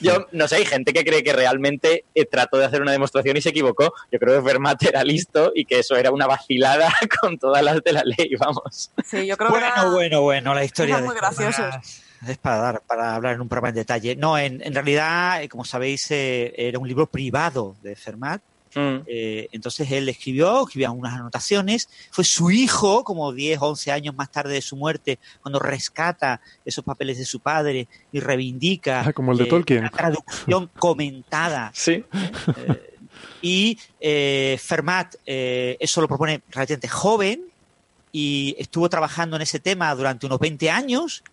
Yo 0.00 0.26
no 0.32 0.48
sé, 0.48 0.56
hay 0.56 0.66
gente 0.66 0.92
que 0.92 1.02
cree 1.02 1.24
que 1.24 1.32
realmente 1.32 2.04
eh, 2.14 2.26
trató 2.26 2.58
de 2.58 2.66
hacer 2.66 2.82
una 2.82 2.92
demostración 2.92 3.38
y 3.38 3.40
se 3.40 3.48
equivocó. 3.48 3.94
Yo 4.12 4.18
creo 4.18 4.36
que 4.36 4.46
Fermat 4.46 4.82
era 4.82 5.02
listo 5.02 5.50
y 5.54 5.64
que 5.64 5.78
eso 5.78 5.96
era 5.96 6.10
una 6.10 6.26
vacilada 6.26 6.92
con 7.20 7.38
todas 7.38 7.62
las 7.62 7.82
de 7.82 7.92
la 7.92 8.02
ley, 8.04 8.34
vamos. 8.38 8.90
Sí, 9.02 9.26
yo 9.26 9.38
creo 9.38 9.48
bueno, 9.48 9.66
que 9.74 9.86
bueno, 9.88 10.20
bueno, 10.20 10.54
la 10.54 10.62
historia 10.62 10.98
muy 10.98 11.14
gracioso 11.14 11.62
es 12.28 12.38
para 12.38 12.56
dar, 12.56 12.82
para 12.86 13.14
hablar 13.14 13.34
en 13.34 13.40
un 13.40 13.48
programa 13.48 13.70
en 13.70 13.74
detalle. 13.76 14.16
No, 14.16 14.38
en, 14.38 14.60
realidad, 14.74 15.42
eh, 15.42 15.48
como 15.48 15.64
sabéis, 15.64 16.10
eh, 16.10 16.52
era 16.56 16.78
un 16.78 16.88
libro 16.88 17.06
privado 17.06 17.76
de 17.82 17.96
Fermat. 17.96 18.40
Mm. 18.74 19.02
Eh, 19.06 19.48
entonces 19.52 19.88
él 19.92 20.08
escribió, 20.08 20.64
escribía 20.64 20.90
unas 20.90 21.14
anotaciones. 21.14 21.88
Fue 22.10 22.24
su 22.24 22.50
hijo, 22.50 23.04
como 23.04 23.32
10, 23.32 23.58
11 23.60 23.92
años 23.92 24.14
más 24.16 24.30
tarde 24.30 24.54
de 24.54 24.62
su 24.62 24.76
muerte, 24.76 25.18
cuando 25.42 25.58
rescata 25.58 26.40
esos 26.64 26.84
papeles 26.84 27.18
de 27.18 27.24
su 27.24 27.40
padre 27.40 27.86
y 28.12 28.20
reivindica. 28.20 29.02
Ah, 29.06 29.12
como 29.12 29.32
el 29.32 29.38
de 29.38 29.46
Tolkien. 29.46 29.82
La 29.82 29.90
traducción 29.90 30.70
comentada. 30.78 31.70
Sí. 31.74 32.04
y 33.42 33.78
Fermat 34.58 35.14
eso 35.24 36.00
lo 36.00 36.08
propone 36.08 36.42
relativamente 36.50 36.88
joven 36.88 37.54
y 38.10 38.54
estuvo 38.58 38.88
trabajando 38.88 39.34
en 39.34 39.42
ese 39.42 39.58
tema 39.58 39.92
durante 39.94 40.26
unos 40.26 40.38
20 40.38 40.70
años 40.70 41.24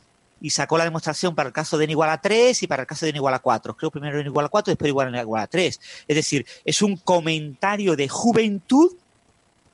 y 0.41 0.49
sacó 0.49 0.77
la 0.77 0.83
demostración 0.83 1.35
para 1.35 1.47
el 1.47 1.53
caso 1.53 1.77
de 1.77 1.85
n 1.85 1.91
igual 1.91 2.09
a 2.09 2.19
3 2.19 2.63
y 2.63 2.67
para 2.67 2.83
el 2.83 2.87
caso 2.87 3.05
de 3.05 3.11
n 3.11 3.17
igual 3.17 3.33
a 3.33 3.39
4. 3.39 3.77
Creo 3.77 3.91
primero 3.91 4.19
n 4.19 4.27
igual 4.27 4.47
a 4.47 4.49
4 4.49 4.71
y 4.71 4.73
después 4.73 4.89
igual 4.89 5.07
a 5.07 5.09
n 5.11 5.21
igual 5.21 5.43
a 5.43 5.47
3. 5.47 5.79
Es 6.07 6.15
decir, 6.15 6.45
es 6.65 6.81
un 6.81 6.97
comentario 6.97 7.95
de 7.95 8.09
juventud 8.09 8.91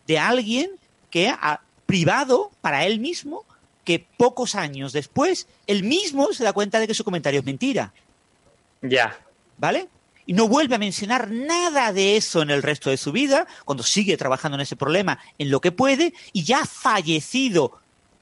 de 0.06 0.20
alguien 0.20 0.72
que 1.10 1.30
ha 1.30 1.62
privado 1.86 2.52
para 2.62 2.86
él 2.86 3.00
mismo 3.00 3.46
que 3.86 4.06
pocos 4.18 4.56
años 4.56 4.92
después 4.92 5.48
él 5.66 5.84
mismo 5.84 6.34
se 6.34 6.44
da 6.44 6.52
cuenta 6.52 6.80
de 6.80 6.88
que 6.88 6.94
su 6.94 7.06
comentario 7.06 7.40
es 7.40 7.46
mentira. 7.46 7.94
Ya. 8.82 9.18
¿Vale? 9.58 9.88
Y 10.26 10.34
no 10.34 10.50
vuelve 10.50 10.76
a 10.76 10.80
mencionar 10.80 11.32
nada 11.32 11.94
de 11.94 12.18
eso 12.18 12.42
en 12.42 12.50
el 12.50 12.62
resto 12.62 12.90
de 12.90 12.98
su 12.98 13.14
vida, 13.14 13.48
cuando 13.64 13.84
sigue 13.84 14.18
trabajando 14.18 14.56
en 14.56 14.62
ese 14.62 14.76
problema 14.76 15.18
en 15.38 15.50
lo 15.50 15.62
que 15.62 15.72
puede, 15.72 16.14
y 16.34 16.44
ya 16.44 16.66
fallecido 16.66 17.80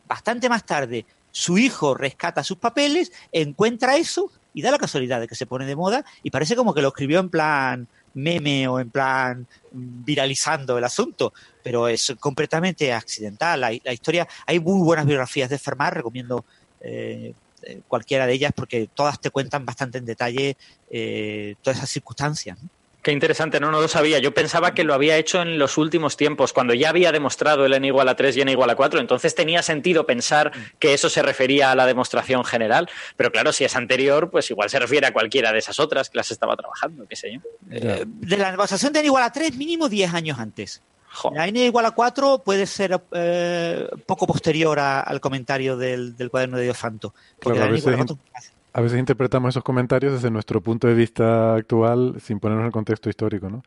bastante 0.07 0.47
más 0.47 0.63
tarde, 0.63 1.07
su 1.35 1.57
hijo 1.57 1.95
rescata 1.95 2.45
sus 2.45 2.57
papeles, 2.59 3.11
encuentra 3.33 3.97
eso 3.97 4.31
y 4.53 4.61
da 4.61 4.71
la 4.71 4.77
casualidad 4.77 5.19
de 5.19 5.27
que 5.27 5.35
se 5.35 5.45
pone 5.45 5.65
de 5.65 5.75
moda 5.75 6.05
y 6.23 6.31
parece 6.31 6.55
como 6.55 6.73
que 6.73 6.81
lo 6.81 6.87
escribió 6.87 7.19
en 7.19 7.29
plan 7.29 7.89
meme 8.13 8.69
o 8.69 8.79
en 8.79 8.89
plan 8.89 9.45
viralizando 9.73 10.77
el 10.77 10.85
asunto, 10.85 11.33
pero 11.61 11.89
es 11.89 12.13
completamente 12.21 12.93
accidental. 12.93 13.59
La, 13.59 13.73
historia, 13.73 14.25
hay 14.45 14.61
muy 14.61 14.79
buenas 14.79 15.05
biografías 15.05 15.49
de 15.49 15.59
Fermat, 15.59 15.95
recomiendo 15.95 16.45
eh, 16.79 17.33
eh, 17.63 17.81
cualquiera 17.85 18.25
de 18.25 18.31
ellas 18.31 18.53
porque 18.55 18.87
todas 18.93 19.19
te 19.19 19.29
cuentan 19.29 19.65
bastante 19.65 19.97
en 19.97 20.05
detalle 20.05 20.55
eh, 20.89 21.55
todas 21.61 21.79
esas 21.79 21.89
circunstancias. 21.89 22.57
Qué 23.05 23.11
interesante, 23.11 23.59
no, 23.59 23.69
no 23.69 23.81
lo 23.81 23.87
sabía. 23.87 24.17
Yo 24.17 24.33
pensaba 24.33 24.73
que 24.73 24.83
lo 24.83 24.95
había 24.95 25.15
hecho 25.15 25.39
en 25.43 25.59
los 25.59 25.77
últimos 25.77 26.17
tiempos, 26.17 26.53
cuando 26.53 26.73
ya 26.73 26.89
había 26.89 27.11
demostrado 27.11 27.63
el 27.63 27.73
n 27.73 27.85
igual 27.85 28.09
a 28.09 28.15
3 28.15 28.37
y 28.37 28.41
n 28.41 28.51
igual 28.51 28.71
a 28.71 28.75
4, 28.75 28.99
entonces 28.99 29.35
tenía 29.35 29.61
sentido 29.61 30.07
pensar 30.07 30.51
que 30.79 30.95
eso 30.95 31.07
se 31.07 31.21
refería 31.21 31.69
a 31.69 31.75
la 31.75 31.85
demostración 31.85 32.43
general. 32.43 32.89
Pero 33.15 33.31
claro, 33.31 33.53
si 33.53 33.63
es 33.63 33.75
anterior, 33.75 34.31
pues 34.31 34.49
igual 34.49 34.71
se 34.71 34.79
refiere 34.79 35.05
a 35.05 35.13
cualquiera 35.13 35.51
de 35.51 35.59
esas 35.59 35.79
otras 35.79 36.09
que 36.09 36.17
las 36.17 36.31
estaba 36.31 36.55
trabajando, 36.55 37.05
qué 37.07 37.15
sé 37.15 37.31
yo. 37.31 37.41
Eh, 37.69 38.05
de 38.07 38.37
la 38.37 38.49
demostración 38.49 38.91
de 38.91 39.01
n 39.01 39.05
igual 39.05 39.21
a 39.21 39.31
3, 39.31 39.55
mínimo 39.55 39.87
10 39.87 40.11
años 40.11 40.39
antes. 40.39 40.81
La 41.31 41.47
n 41.47 41.63
igual 41.63 41.85
a 41.85 41.91
4 41.91 42.41
puede 42.43 42.65
ser 42.65 42.99
eh, 43.11 43.87
poco 44.07 44.25
posterior 44.25 44.79
al 44.79 45.21
comentario 45.21 45.77
del, 45.77 46.15
cuaderno 46.31 46.57
de 46.57 46.63
Diofanto. 46.63 47.13
Porque 47.39 47.59
la 47.59 47.67
n 47.67 47.77
igual 47.77 47.93
a 47.93 47.97
4 47.97 48.17
a 48.75 48.81
veces 48.81 48.99
interpretamos 48.99 49.53
esos 49.53 49.63
comentarios 49.63 50.11
desde 50.11 50.29
nuestro 50.29 50.59
punto 50.59 50.85
de 50.89 50.95
vista 50.95 51.55
actual 51.55 52.15
sin 52.19 52.41
ponernos 52.41 52.63
en 52.63 52.65
el 52.65 52.71
contexto 52.73 53.09
histórico. 53.09 53.49
¿no? 53.49 53.63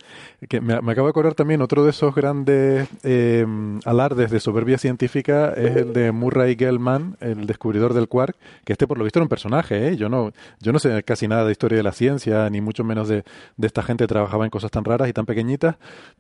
Me, 0.60 0.74
acabo 0.74 1.06
de 1.06 1.10
acordar 1.10 1.32
también 1.32 1.62
otro 1.62 1.82
de 1.82 1.90
esos 1.90 2.14
grandes 2.14 2.86
eh, 3.04 3.46
alardes 3.86 4.30
de 4.30 4.38
soberbia 4.38 4.76
científica 4.76 5.54
es 5.56 5.76
el 5.76 5.94
de 5.94 6.12
Murray 6.12 6.56
Gell-Mann, 6.56 7.16
el 7.20 7.46
descubridor 7.46 7.94
del 7.94 8.06
quark, 8.06 8.36
que 8.66 8.74
este 8.74 8.86
por 8.86 8.98
lo 8.98 9.04
visto 9.04 9.18
era 9.18 9.24
un 9.24 9.30
personaje. 9.30 9.88
¿eh? 9.88 9.96
Yo, 9.96 10.10
no, 10.10 10.30
yo 10.60 10.74
no 10.74 10.78
sé 10.78 11.02
casi 11.04 11.26
nada 11.26 11.46
de 11.46 11.52
historia 11.52 11.78
de 11.78 11.84
la 11.84 11.92
ciencia, 11.92 12.50
ni 12.50 12.60
mucho 12.60 12.84
menos 12.84 13.08
de, 13.08 13.24
de 13.56 13.66
esta 13.66 13.82
gente 13.82 14.04
que 14.04 14.08
trabajaba 14.08 14.44
en 14.44 14.50
cosas 14.50 14.70
tan 14.70 14.84
raras 14.84 15.08
y 15.08 15.14
tan 15.14 15.24
pequeñitas, 15.24 15.76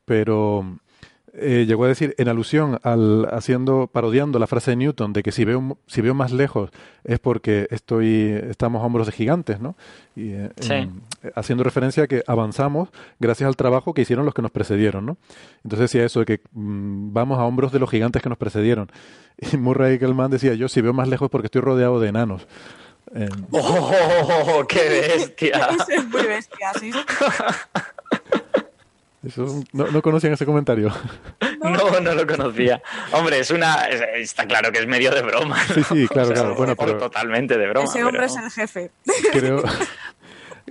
pero 0.06 0.64
eh, 1.40 1.64
llegó 1.66 1.84
a 1.84 1.88
decir, 1.88 2.14
en 2.18 2.28
alusión 2.28 2.78
al 2.82 3.26
haciendo, 3.32 3.86
parodiando 3.86 4.38
la 4.38 4.46
frase 4.46 4.72
de 4.72 4.76
Newton 4.76 5.12
de 5.12 5.22
que 5.22 5.32
si 5.32 5.44
veo, 5.44 5.78
si 5.86 6.00
veo 6.00 6.14
más 6.14 6.32
lejos 6.32 6.70
es 7.04 7.18
porque 7.18 7.66
estoy, 7.70 8.38
estamos 8.48 8.82
a 8.82 8.86
hombros 8.86 9.06
de 9.06 9.12
gigantes, 9.12 9.60
¿no? 9.60 9.76
Y, 10.16 10.32
eh, 10.32 10.50
haciendo 11.34 11.64
referencia 11.64 12.04
a 12.04 12.06
que 12.06 12.22
avanzamos 12.26 12.90
gracias 13.18 13.46
al 13.48 13.56
trabajo 13.56 13.94
que 13.94 14.02
hicieron 14.02 14.24
los 14.24 14.34
que 14.34 14.42
nos 14.42 14.50
precedieron, 14.50 15.06
¿no? 15.06 15.16
Entonces 15.64 15.90
decía 15.90 16.04
eso 16.04 16.20
de 16.20 16.26
que 16.26 16.40
mm, 16.52 17.12
vamos 17.12 17.38
a 17.38 17.44
hombros 17.44 17.72
de 17.72 17.78
los 17.78 17.90
gigantes 17.90 18.22
que 18.22 18.28
nos 18.28 18.38
precedieron. 18.38 18.90
Y 19.52 19.56
Murray 19.56 20.00
Gell-Mann 20.00 20.32
decía, 20.32 20.54
yo 20.54 20.68
si 20.68 20.80
veo 20.80 20.92
más 20.92 21.06
lejos 21.06 21.26
es 21.26 21.30
porque 21.30 21.46
estoy 21.46 21.60
rodeado 21.60 22.00
de 22.00 22.08
enanos. 22.08 22.48
¡Oh, 23.52 24.64
qué 24.68 24.88
bestia! 25.16 25.70
es 25.88 26.06
muy 26.08 26.22
bestia, 26.26 26.72
sí. 26.78 26.90
No, 29.72 30.02
conocían 30.02 30.32
ese 30.32 30.46
comentario. 30.46 30.92
No, 31.58 32.00
no 32.00 32.14
lo 32.14 32.26
conocía. 32.26 32.80
Hombre, 33.12 33.40
es 33.40 33.50
una. 33.50 33.84
Está 33.84 34.46
claro 34.46 34.72
que 34.72 34.78
es 34.78 34.86
medio 34.86 35.10
de 35.10 35.22
broma. 35.22 35.62
Sí, 35.74 35.82
sí, 35.82 36.08
claro, 36.08 36.32
claro. 36.32 36.54
Bueno, 36.54 36.74
pero... 36.76 36.96
Totalmente 36.96 37.58
de 37.58 37.68
broma. 37.68 37.86
Ese 37.86 38.02
hombre 38.04 38.24
es 38.24 38.36
el 38.36 38.50
jefe. 38.50 38.90
Creo. 39.32 39.62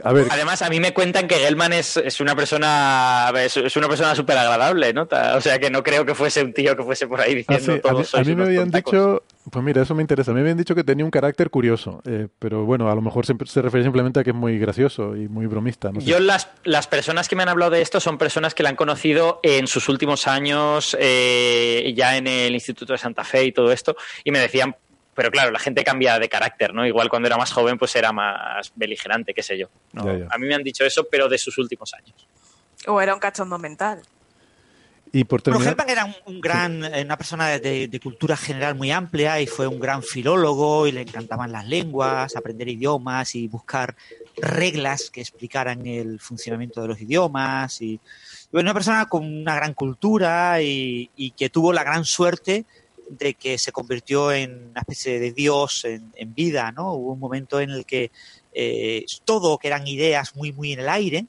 Además, 0.03 0.61
a 0.61 0.69
mí 0.69 0.79
me 0.79 0.93
cuentan 0.93 1.27
que 1.27 1.35
Gelman 1.35 1.73
es, 1.73 1.97
es 1.97 2.19
una 2.21 2.35
persona 2.35 3.31
es, 3.35 3.75
una 3.75 3.87
persona 3.87 4.15
súper 4.15 4.37
agradable, 4.37 4.93
¿no? 4.93 5.07
O 5.35 5.41
sea, 5.41 5.59
que 5.59 5.69
no 5.69 5.83
creo 5.83 6.05
que 6.05 6.15
fuese 6.15 6.43
un 6.43 6.53
tío 6.53 6.75
que 6.75 6.83
fuese 6.83 7.07
por 7.07 7.21
ahí 7.21 7.45
ah, 7.47 7.53
diciendo 7.53 7.81
todo 7.81 8.03
A 8.13 8.23
mí, 8.23 8.35
me 8.35 8.43
habían 8.43 8.69
dicho, 8.71 9.23
pues 9.51 9.63
mira, 9.63 9.81
eso 9.81 9.95
me 9.95 10.01
interesa. 10.01 10.31
A 10.31 10.33
mí 10.33 10.39
me 10.39 10.45
habían 10.45 10.57
dicho 10.57 10.75
que 10.75 10.83
tenía 10.83 11.05
un 11.05 11.11
carácter 11.11 11.49
curioso, 11.49 12.01
eh, 12.05 12.27
pero 12.39 12.65
bueno, 12.65 12.89
a 12.89 12.95
lo 12.95 13.01
mejor 13.01 13.25
se, 13.25 13.35
se, 13.45 13.61
refiere 13.61 13.83
simplemente 13.83 14.19
a 14.19 14.23
que 14.23 14.31
es 14.31 14.35
muy 14.35 14.57
gracioso 14.59 15.15
y 15.15 15.27
muy 15.27 15.45
bromista. 15.47 15.91
Yo, 15.99 16.19
las, 16.19 16.49
las 16.63 16.87
personas 16.87 17.27
que 17.27 17.35
me 17.35 17.43
han 17.43 17.49
hablado 17.49 17.71
de 17.71 17.81
esto 17.81 17.99
son 17.99 18.17
personas 18.17 18.53
que 18.53 18.63
la 18.63 18.69
han 18.69 18.75
conocido 18.75 19.39
en 19.43 19.67
sus 19.67 19.89
últimos 19.89 20.27
años, 20.27 20.95
eh, 20.99 21.93
ya 21.95 22.17
en 22.17 22.27
el 22.27 22.53
Instituto 22.53 22.93
de 22.93 22.99
Santa 22.99 23.23
Fe 23.23 23.45
y 23.45 23.51
todo 23.51 23.71
esto, 23.71 23.95
y 24.23 24.31
me 24.31 24.39
decían 24.39 24.75
pero 25.17 25.31
claro, 25.31 25.49
la 25.49 25.57
gente 25.57 25.83
cambia 25.83 26.19
de 26.19 26.29
carácter, 26.29 26.75
¿no? 26.75 26.85
Igual 26.85 27.09
cuando 27.09 27.27
era 27.27 27.37
más 27.37 27.51
joven, 27.51 27.79
pues 27.79 27.95
era 27.95 28.11
más 28.11 28.71
beligerante, 28.75 29.33
qué 29.33 29.41
sé 29.41 29.57
yo. 29.57 29.67
A 29.95 30.37
mí 30.37 30.45
me 30.45 30.53
han 30.53 30.61
dicho 30.61 30.85
eso, 30.85 31.07
pero 31.09 31.27
de 31.27 31.39
sus 31.39 31.57
últimos 31.57 31.91
años. 31.95 32.27
O 32.85 33.01
era 33.01 33.15
un 33.15 33.19
cachondo 33.19 33.57
mental. 33.57 34.03
Y 35.11 35.23
por 35.23 35.41
terminar... 35.41 35.75
era 35.87 36.15
un, 36.27 36.39
gran, 36.39 36.85
eh, 36.85 37.01
una 37.03 37.17
persona 37.17 37.47
de, 37.57 37.87
de, 37.87 37.99
cultura 37.99 38.37
general 38.37 38.75
muy 38.75 38.91
amplia 38.91 39.41
y 39.41 39.47
fue 39.47 39.65
un 39.65 39.79
gran 39.79 40.03
filólogo 40.03 40.85
y 40.85 40.91
le 40.91 41.01
encantaban 41.01 41.51
las 41.51 41.65
lenguas, 41.65 42.35
aprender 42.35 42.67
idiomas 42.67 43.33
y 43.33 43.47
buscar 43.47 43.95
reglas 44.35 45.09
que 45.09 45.21
explicaran 45.21 45.83
el 45.87 46.19
funcionamiento 46.19 46.79
de 46.83 46.89
los 46.89 47.01
idiomas. 47.01 47.81
Y, 47.81 47.99
una 48.51 48.71
persona 48.71 49.07
con 49.07 49.25
una 49.25 49.55
gran 49.55 49.73
cultura 49.73 50.61
y, 50.61 51.09
y 51.15 51.31
que 51.31 51.49
tuvo 51.49 51.73
la 51.73 51.83
gran 51.83 52.05
suerte 52.05 52.65
de 53.09 53.33
que 53.33 53.57
se 53.57 53.71
convirtió 53.71 54.31
en 54.31 54.69
una 54.71 54.81
especie 54.81 55.19
de 55.19 55.31
dios 55.31 55.85
en, 55.85 56.33
vida, 56.33 56.71
¿no? 56.71 56.93
Hubo 56.93 57.13
un 57.13 57.19
momento 57.19 57.59
en 57.59 57.71
el 57.71 57.85
que 57.85 58.11
eh, 58.53 59.05
todo 59.25 59.57
que 59.57 59.67
eran 59.67 59.87
ideas 59.87 60.35
muy, 60.35 60.51
muy 60.51 60.73
en 60.73 60.79
el 60.79 60.89
aire, 60.89 61.25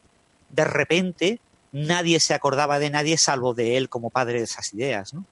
de 0.51 0.65
repente 0.65 1.41
nadie 1.73 2.21
se 2.21 2.35
acordaba 2.35 2.79
de 2.79 2.91
nadie 2.91 3.19
salvo 3.19 3.55
de 3.55 3.77
él 3.77 3.89
como 3.89 4.11
padre 4.11 4.39
de 4.39 4.45
esas 4.45 4.73
ideas, 4.75 5.15
¿no? 5.15 5.25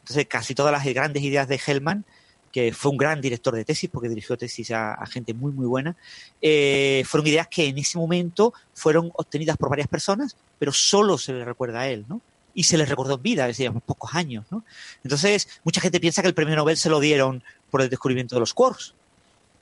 Entonces 0.00 0.26
casi 0.26 0.54
todas 0.54 0.72
las 0.72 0.84
grandes 0.84 1.22
ideas 1.22 1.46
de 1.48 1.60
Hellman 1.64 2.04
que 2.52 2.72
fue 2.72 2.90
un 2.90 2.98
gran 2.98 3.20
director 3.20 3.54
de 3.54 3.64
tesis 3.64 3.88
porque 3.90 4.10
dirigió 4.10 4.36
tesis 4.36 4.70
a, 4.72 5.04
gente 5.06 5.32
muy, 5.32 5.52
muy 5.52 5.66
buena, 5.66 5.96
eh, 6.40 7.02
fueron 7.06 7.26
ideas 7.26 7.48
que 7.48 7.66
en 7.66 7.78
ese 7.78 7.98
momento 7.98 8.52
fueron 8.74 9.10
obtenidas 9.14 9.56
por 9.56 9.70
varias 9.70 9.88
personas, 9.88 10.36
pero 10.58 10.70
solo 10.70 11.16
se 11.16 11.32
le 11.32 11.44
recuerda 11.44 11.80
a 11.80 11.88
él, 11.88 12.04
¿no? 12.08 12.20
Y 12.54 12.64
se 12.64 12.76
les 12.76 12.88
recordó 12.88 13.14
en 13.14 13.22
vida, 13.22 13.48
es 13.48 13.56
decir, 13.56 13.72
pocos 13.86 14.14
años, 14.14 14.44
¿no? 14.50 14.64
Entonces, 15.02 15.48
mucha 15.64 15.80
gente 15.80 16.00
piensa 16.00 16.22
que 16.22 16.28
el 16.28 16.34
premio 16.34 16.54
Nobel 16.54 16.76
se 16.76 16.90
lo 16.90 17.00
dieron 17.00 17.42
por 17.70 17.80
el 17.82 17.88
descubrimiento 17.88 18.36
de 18.36 18.40
los 18.40 18.52
quarks. 18.52 18.94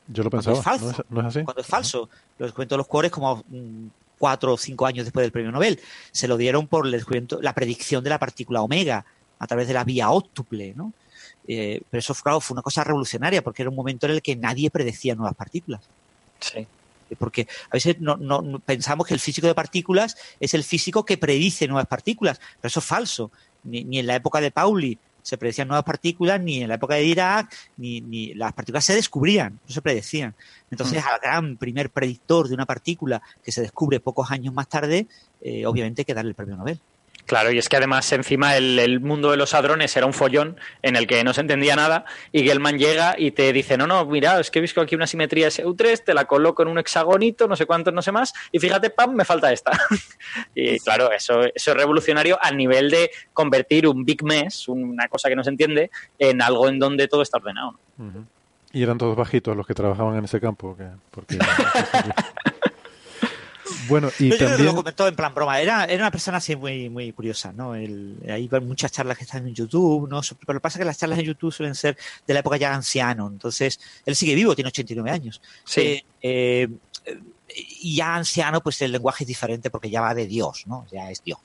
Yo 0.09 0.25
lo 0.25 0.31
pensaba. 0.31 0.57
Es 0.57 0.65
falso. 0.65 1.05
¿No 1.09 1.21
es, 1.21 1.27
así? 1.27 1.45
Cuando 1.45 1.61
es 1.61 1.67
falso. 1.67 2.09
El 2.39 2.47
descubrimiento 2.47 2.75
de 2.75 2.79
los 2.79 2.89
quarks 2.89 3.12
como 3.12 3.45
mm, 3.49 3.87
cuatro 4.19 4.55
o 4.55 4.57
cinco 4.57 4.87
años 4.87 5.05
después 5.05 5.23
del 5.23 5.33
premio 5.33 5.53
Nobel. 5.53 5.81
Se 6.11 6.27
lo 6.27 6.37
dieron 6.37 6.67
por 6.67 6.87
el 6.87 6.93
descubrimiento, 6.93 7.41
la 7.41 7.55
predicción 7.55 8.03
de 8.03 8.11
la 8.11 8.19
partícula 8.19 8.62
omega 8.62 9.05
a 9.39 9.47
través 9.47 9.69
de 9.69 9.75
la 9.75 9.85
vía 9.85 10.11
óptuple, 10.11 10.75
¿no? 10.77 10.93
Eh, 11.49 11.81
pero 11.91 11.99
eso 11.99 12.15
claro, 12.15 12.41
fue 12.41 12.55
una 12.55 12.62
cosa 12.62 12.85
revolucionaria 12.85 13.43
porque 13.43 13.62
era 13.62 13.71
un 13.71 13.77
momento 13.77 14.07
en 14.07 14.12
el 14.12 14.23
que 14.23 14.37
nadie 14.37 14.71
predecía 14.71 15.15
nuevas 15.15 15.35
partículas. 15.35 15.81
Sí. 16.41 16.67
Eh, 17.11 17.16
porque 17.19 17.47
a 17.69 17.74
veces 17.74 18.01
no, 18.01 18.16
no, 18.16 18.61
pensamos 18.61 19.07
que 19.07 19.15
el 19.15 19.20
físico 19.20 19.47
de 19.47 19.55
partículas 19.55 20.16
es 20.39 20.55
el 20.55 20.65
físico 20.65 21.05
que 21.05 21.19
predice 21.19 21.69
nuevas 21.69 21.87
partículas, 21.87 22.41
pero 22.61 22.69
eso 22.69 22.81
es 22.81 22.87
falso. 22.87 23.31
Ni, 23.65 23.85
ni 23.85 23.99
en 23.99 24.07
la 24.07 24.15
época 24.16 24.41
de 24.41 24.51
Pauli 24.51 24.99
se 25.23 25.37
predecían 25.37 25.69
nuevas 25.69 25.85
partículas, 25.85 26.41
ni 26.41 26.62
en 26.62 26.69
la 26.69 26.77
época 26.77 26.95
de 26.95 27.03
Dirac, 27.03 27.55
ni, 27.77 28.01
ni 28.01 28.35
las 28.35 28.53
partículas 28.53 28.85
se 28.85 28.95
descubrían, 28.95 29.61
no 29.66 29.74
se 29.74 29.82
predecían. 29.82 30.35
Entonces, 30.70 31.05
mm. 31.05 31.09
al 31.09 31.20
gran 31.20 31.57
primer 31.57 31.91
predictor 31.91 32.49
de 32.49 32.55
una 32.55 32.66
partícula 32.66 33.20
que 33.43 33.53
se 33.53 33.61
descubre 33.61 34.01
pocos 34.01 34.31
años 34.31 34.55
más 34.55 34.69
tarde, 34.69 35.07
eh, 35.41 35.66
obviamente 35.66 36.03
hay 36.03 36.05
que 36.07 36.15
darle 36.15 36.31
el 36.31 36.35
premio 36.35 36.57
Nobel. 36.57 36.81
Claro, 37.31 37.52
y 37.52 37.59
es 37.59 37.69
que 37.69 37.77
además 37.77 38.11
encima 38.11 38.57
el, 38.57 38.98
mundo 38.98 39.31
de 39.31 39.36
los 39.36 39.55
hadrones 39.55 39.97
era 39.97 40.05
un 40.05 40.12
follón 40.12 40.57
en 40.82 40.97
el 40.97 41.07
que 41.07 41.23
no 41.23 41.32
se 41.32 41.43
entendía 41.43 41.77
nada 41.77 42.05
y 42.32 42.43
Gelman 42.43 42.77
llega 42.77 43.15
y 43.16 43.31
te 43.31 43.52
dice, 43.52 43.78
no, 43.78 43.86
no, 43.86 44.05
mira, 44.05 44.40
es 44.40 44.51
que 44.51 44.59
he 44.59 44.62
visto 44.62 44.81
aquí 44.81 44.97
una 44.97 45.07
simetría 45.07 45.47
SU3, 45.47 46.02
te 46.02 46.12
la 46.12 46.24
coloco 46.24 46.62
en 46.62 46.69
un 46.69 46.81
hexagonito, 46.81 47.47
no 47.47 47.55
sé 47.55 47.66
cuántos, 47.66 47.94
no 47.94 48.02
sé 48.02 48.11
más, 48.11 48.35
y 48.51 48.59
fíjate, 48.59 48.90
pam, 48.90 49.15
me 49.15 49.24
falta 49.24 49.52
esta. 49.52 49.70
y 50.57 50.81
claro, 50.81 51.12
eso, 51.12 51.43
eso 51.43 51.70
es 51.70 51.77
revolucionario 51.77 52.36
al 52.43 52.57
nivel 52.57 52.90
de 52.90 53.12
convertir 53.32 53.86
un 53.86 54.05
big 54.05 54.24
mess, 54.24 54.66
una 54.66 55.07
cosa 55.07 55.28
que 55.28 55.36
no 55.36 55.44
se 55.44 55.51
entiende, 55.51 55.93
en 56.19 56.43
algo 56.43 56.69
en 56.69 56.81
donde 56.81 57.07
todo 57.07 57.23
está 57.23 57.39
ordenado. 57.39 57.78
Y 58.73 58.82
eran 58.82 58.98
todos 58.98 59.15
bajitos 59.15 59.57
los 59.57 59.69
que 59.69 59.74
trabajaban 59.74 60.19
en 60.19 60.24
ese 60.24 60.40
campo. 60.40 60.77
Porque... 61.12 61.39
Bueno, 63.88 64.10
y 64.18 64.36
también... 64.36 64.64
lo 64.64 64.74
comentó 64.74 65.06
en 65.06 65.16
plan 65.16 65.34
broma. 65.34 65.60
Era, 65.60 65.84
era 65.84 66.05
una 66.05 66.10
persona 66.10 66.38
así 66.38 66.56
muy, 66.56 66.88
muy 66.88 67.12
curiosa, 67.12 67.52
¿no? 67.52 67.74
El, 67.74 68.16
hay 68.28 68.48
muchas 68.60 68.92
charlas 68.92 69.18
que 69.18 69.24
están 69.24 69.47
en 69.47 69.55
YouTube, 69.55 70.09
¿no? 70.09 70.20
Pero 70.20 70.55
lo 70.55 70.60
que 70.60 70.62
pasa 70.62 70.78
es 70.78 70.80
que 70.80 70.84
las 70.84 70.98
charlas 70.98 71.18
en 71.18 71.26
YouTube 71.26 71.52
suelen 71.52 71.74
ser 71.74 71.97
de 72.26 72.34
la 72.34 72.40
época 72.40 72.56
ya 72.56 72.74
anciano. 72.74 73.28
Entonces, 73.28 73.80
él 74.06 74.16
sigue 74.16 74.34
vivo, 74.34 74.55
tiene 74.55 74.68
89 74.68 75.10
años. 75.10 75.40
Sí. 75.64 75.80
Eh, 75.80 76.05
eh, 76.22 76.68
y 77.80 77.97
ya 77.97 78.14
anciano, 78.14 78.60
pues 78.60 78.80
el 78.82 78.92
lenguaje 78.92 79.24
es 79.24 79.28
diferente 79.28 79.70
porque 79.70 79.90
ya 79.90 80.01
va 80.01 80.14
de 80.14 80.26
Dios, 80.26 80.64
¿no? 80.66 80.86
Ya 80.90 81.10
es 81.10 81.22
Dios. 81.22 81.40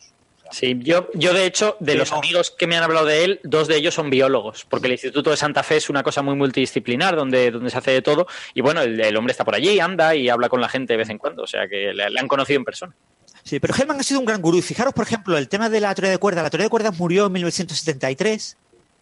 Sí, 0.52 0.78
yo, 0.82 1.10
yo 1.14 1.34
de 1.34 1.46
hecho, 1.46 1.76
de 1.80 1.96
los 1.96 2.12
amigos 2.12 2.52
que 2.52 2.68
me 2.68 2.78
han 2.78 2.84
hablado 2.84 3.06
de 3.06 3.24
él, 3.24 3.40
dos 3.44 3.68
de 3.68 3.78
ellos 3.78 3.94
son 3.94 4.10
biólogos, 4.10 4.66
porque 4.70 4.88
el 4.88 4.94
Instituto 4.94 5.32
de 5.32 5.38
Santa 5.38 5.64
Fe 5.64 5.78
es 5.78 5.90
una 5.90 6.04
cosa 6.04 6.22
muy 6.22 6.36
multidisciplinar, 6.36 7.16
donde, 7.16 7.52
donde 7.52 7.70
se 7.70 7.78
hace 7.78 7.92
de 7.92 8.02
todo, 8.02 8.28
y 8.54 8.62
bueno, 8.62 8.82
el, 8.82 9.18
hombre 9.18 9.32
está 9.32 9.44
por 9.44 9.56
allí, 9.56 9.80
anda 9.80 10.16
y 10.16 10.30
habla 10.30 10.50
con 10.50 10.62
la 10.62 10.70
gente 10.70 10.94
de 10.94 10.98
vez 10.98 11.10
en 11.10 11.18
cuando, 11.18 11.44
o 11.44 11.48
sea 11.48 11.68
que 11.68 11.94
le, 11.94 12.20
han 12.20 12.28
conocido 12.28 12.60
en 12.60 12.66
persona. 12.66 12.96
Sí, 13.44 13.60
pero 13.60 13.76
Hellman 13.76 14.00
ha 14.00 14.04
sido 14.04 14.20
un 14.20 14.26
gran 14.26 14.42
gurú. 14.42 14.58
Y 14.58 14.62
fijaros, 14.64 14.94
por 14.94 15.06
ejemplo, 15.06 15.38
el 15.38 15.48
tema 15.48 15.70
de 15.70 15.80
la 15.80 15.94
teoría 15.94 16.10
de 16.10 16.18
cuerdas. 16.18 16.44
La 16.44 16.50
teoría 16.50 16.66
de 16.66 16.70
cuerdas 16.72 16.98
murió 16.98 17.28
en 17.28 17.34
1973. 17.34 18.58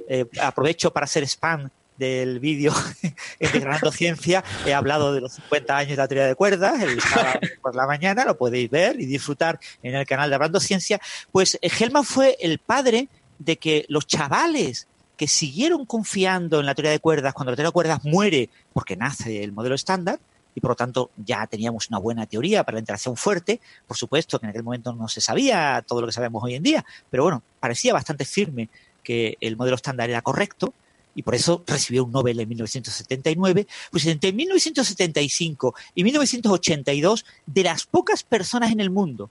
Eh, 0.09 0.25
aprovecho 0.41 0.91
para 0.91 1.05
hacer 1.05 1.23
spam 1.23 1.69
del 2.03 2.39
vídeo 2.41 2.73
Integrando 3.39 3.89
Ciencia 3.89 4.43
he 4.65 4.73
hablado 4.73 5.13
de 5.13 5.21
los 5.21 5.33
50 5.33 5.77
años 5.77 5.91
de 5.91 5.95
la 5.95 6.07
teoría 6.09 6.27
de 6.27 6.35
cuerdas, 6.35 6.81
el 6.81 6.99
sábado 6.99 7.39
por 7.61 7.75
la 7.75 7.87
mañana, 7.87 8.25
lo 8.25 8.37
podéis 8.37 8.69
ver 8.69 8.99
y 8.99 9.05
disfrutar 9.05 9.57
en 9.81 9.95
el 9.95 10.05
canal 10.05 10.29
de 10.29 10.35
Hablando 10.35 10.59
Ciencia. 10.59 10.99
Pues 11.31 11.57
eh, 11.61 11.69
Hellman 11.69 12.03
fue 12.03 12.35
el 12.41 12.59
padre 12.59 13.07
de 13.39 13.57
que 13.57 13.85
los 13.87 14.05
chavales 14.05 14.87
que 15.15 15.29
siguieron 15.29 15.85
confiando 15.85 16.59
en 16.59 16.65
la 16.65 16.75
teoría 16.75 16.91
de 16.91 16.99
cuerdas 16.99 17.33
cuando 17.33 17.51
la 17.51 17.55
teoría 17.55 17.69
de 17.69 17.73
cuerdas 17.73 18.03
muere 18.03 18.49
porque 18.73 18.97
nace 18.97 19.41
el 19.41 19.53
modelo 19.53 19.75
estándar, 19.75 20.19
y 20.55 20.59
por 20.59 20.71
lo 20.71 20.75
tanto 20.75 21.09
ya 21.15 21.47
teníamos 21.47 21.87
una 21.89 21.99
buena 21.99 22.25
teoría 22.25 22.63
para 22.63 22.75
la 22.75 22.81
interacción 22.81 23.15
fuerte. 23.15 23.61
Por 23.87 23.97
supuesto 23.97 24.39
que 24.39 24.45
en 24.45 24.49
aquel 24.49 24.63
momento 24.63 24.93
no 24.93 25.07
se 25.07 25.21
sabía 25.21 25.83
todo 25.87 26.01
lo 26.01 26.07
que 26.07 26.13
sabemos 26.13 26.43
hoy 26.43 26.55
en 26.55 26.63
día, 26.63 26.85
pero 27.09 27.23
bueno, 27.23 27.41
parecía 27.59 27.93
bastante 27.93 28.25
firme 28.25 28.69
que 29.03 29.37
el 29.41 29.57
modelo 29.57 29.75
estándar 29.75 30.09
era 30.09 30.21
correcto 30.21 30.73
y 31.15 31.23
por 31.23 31.35
eso 31.35 31.63
recibió 31.67 32.05
un 32.05 32.11
Nobel 32.11 32.39
en 32.39 32.49
1979, 32.49 33.67
pues 33.91 34.05
entre 34.05 34.33
1975 34.33 35.75
y 35.95 36.03
1982, 36.03 37.25
de 37.45 37.63
las 37.63 37.85
pocas 37.85 38.23
personas 38.23 38.71
en 38.71 38.79
el 38.79 38.89
mundo 38.89 39.29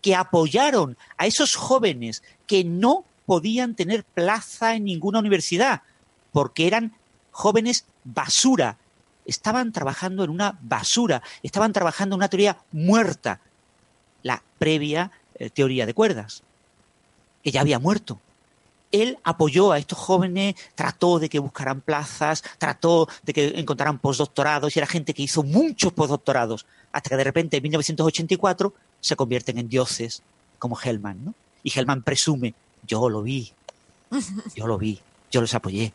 que 0.00 0.14
apoyaron 0.14 0.96
a 1.16 1.26
esos 1.26 1.54
jóvenes 1.54 2.22
que 2.46 2.64
no 2.64 3.04
podían 3.24 3.74
tener 3.74 4.04
plaza 4.04 4.74
en 4.74 4.84
ninguna 4.84 5.20
universidad, 5.20 5.82
porque 6.32 6.66
eran 6.66 6.92
jóvenes 7.30 7.86
basura, 8.04 8.78
estaban 9.24 9.72
trabajando 9.72 10.24
en 10.24 10.30
una 10.30 10.58
basura, 10.60 11.22
estaban 11.42 11.72
trabajando 11.72 12.14
en 12.14 12.18
una 12.18 12.28
teoría 12.28 12.58
muerta, 12.72 13.40
la 14.22 14.42
previa 14.58 15.12
eh, 15.36 15.50
teoría 15.50 15.86
de 15.86 15.94
cuerdas, 15.94 16.42
que 17.42 17.52
ya 17.52 17.60
había 17.60 17.78
muerto 17.78 18.20
él 18.92 19.18
apoyó 19.24 19.72
a 19.72 19.78
estos 19.78 19.98
jóvenes, 19.98 20.54
trató 20.74 21.18
de 21.18 21.28
que 21.28 21.38
buscaran 21.38 21.80
plazas, 21.80 22.44
trató 22.58 23.08
de 23.22 23.32
que 23.32 23.46
encontraran 23.58 23.98
postdoctorados 23.98 24.76
y 24.76 24.78
era 24.78 24.86
gente 24.86 25.14
que 25.14 25.22
hizo 25.22 25.42
muchos 25.42 25.92
postdoctorados, 25.92 26.66
hasta 26.92 27.10
que 27.10 27.16
de 27.16 27.24
repente 27.24 27.56
en 27.56 27.62
1984 27.64 28.72
se 29.00 29.16
convierten 29.16 29.58
en 29.58 29.68
dioses 29.68 30.22
como 30.58 30.78
Hellman, 30.78 31.24
¿no? 31.24 31.34
Y 31.64 31.76
Hellman 31.76 32.02
presume, 32.02 32.54
yo 32.86 33.08
lo 33.08 33.22
vi, 33.22 33.52
yo 34.54 34.66
lo 34.66 34.78
vi, 34.78 35.00
yo 35.30 35.40
los 35.40 35.54
apoyé, 35.54 35.92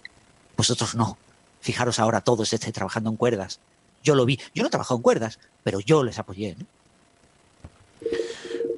vosotros 0.58 0.96
no. 0.96 1.18
Fijaros 1.62 2.00
ahora 2.00 2.22
todos 2.22 2.52
estáis 2.54 2.74
trabajando 2.74 3.10
en 3.10 3.16
cuerdas. 3.16 3.60
Yo 4.04 4.16
lo 4.16 4.26
vi, 4.26 4.40
yo 4.54 4.64
no 4.64 4.68
he 4.68 4.72
trabajado 4.72 4.98
en 4.98 5.04
cuerdas, 5.04 5.40
pero 5.64 5.80
yo 5.80 6.04
les 6.04 6.18
apoyé, 6.18 6.56
¿no? 6.58 6.66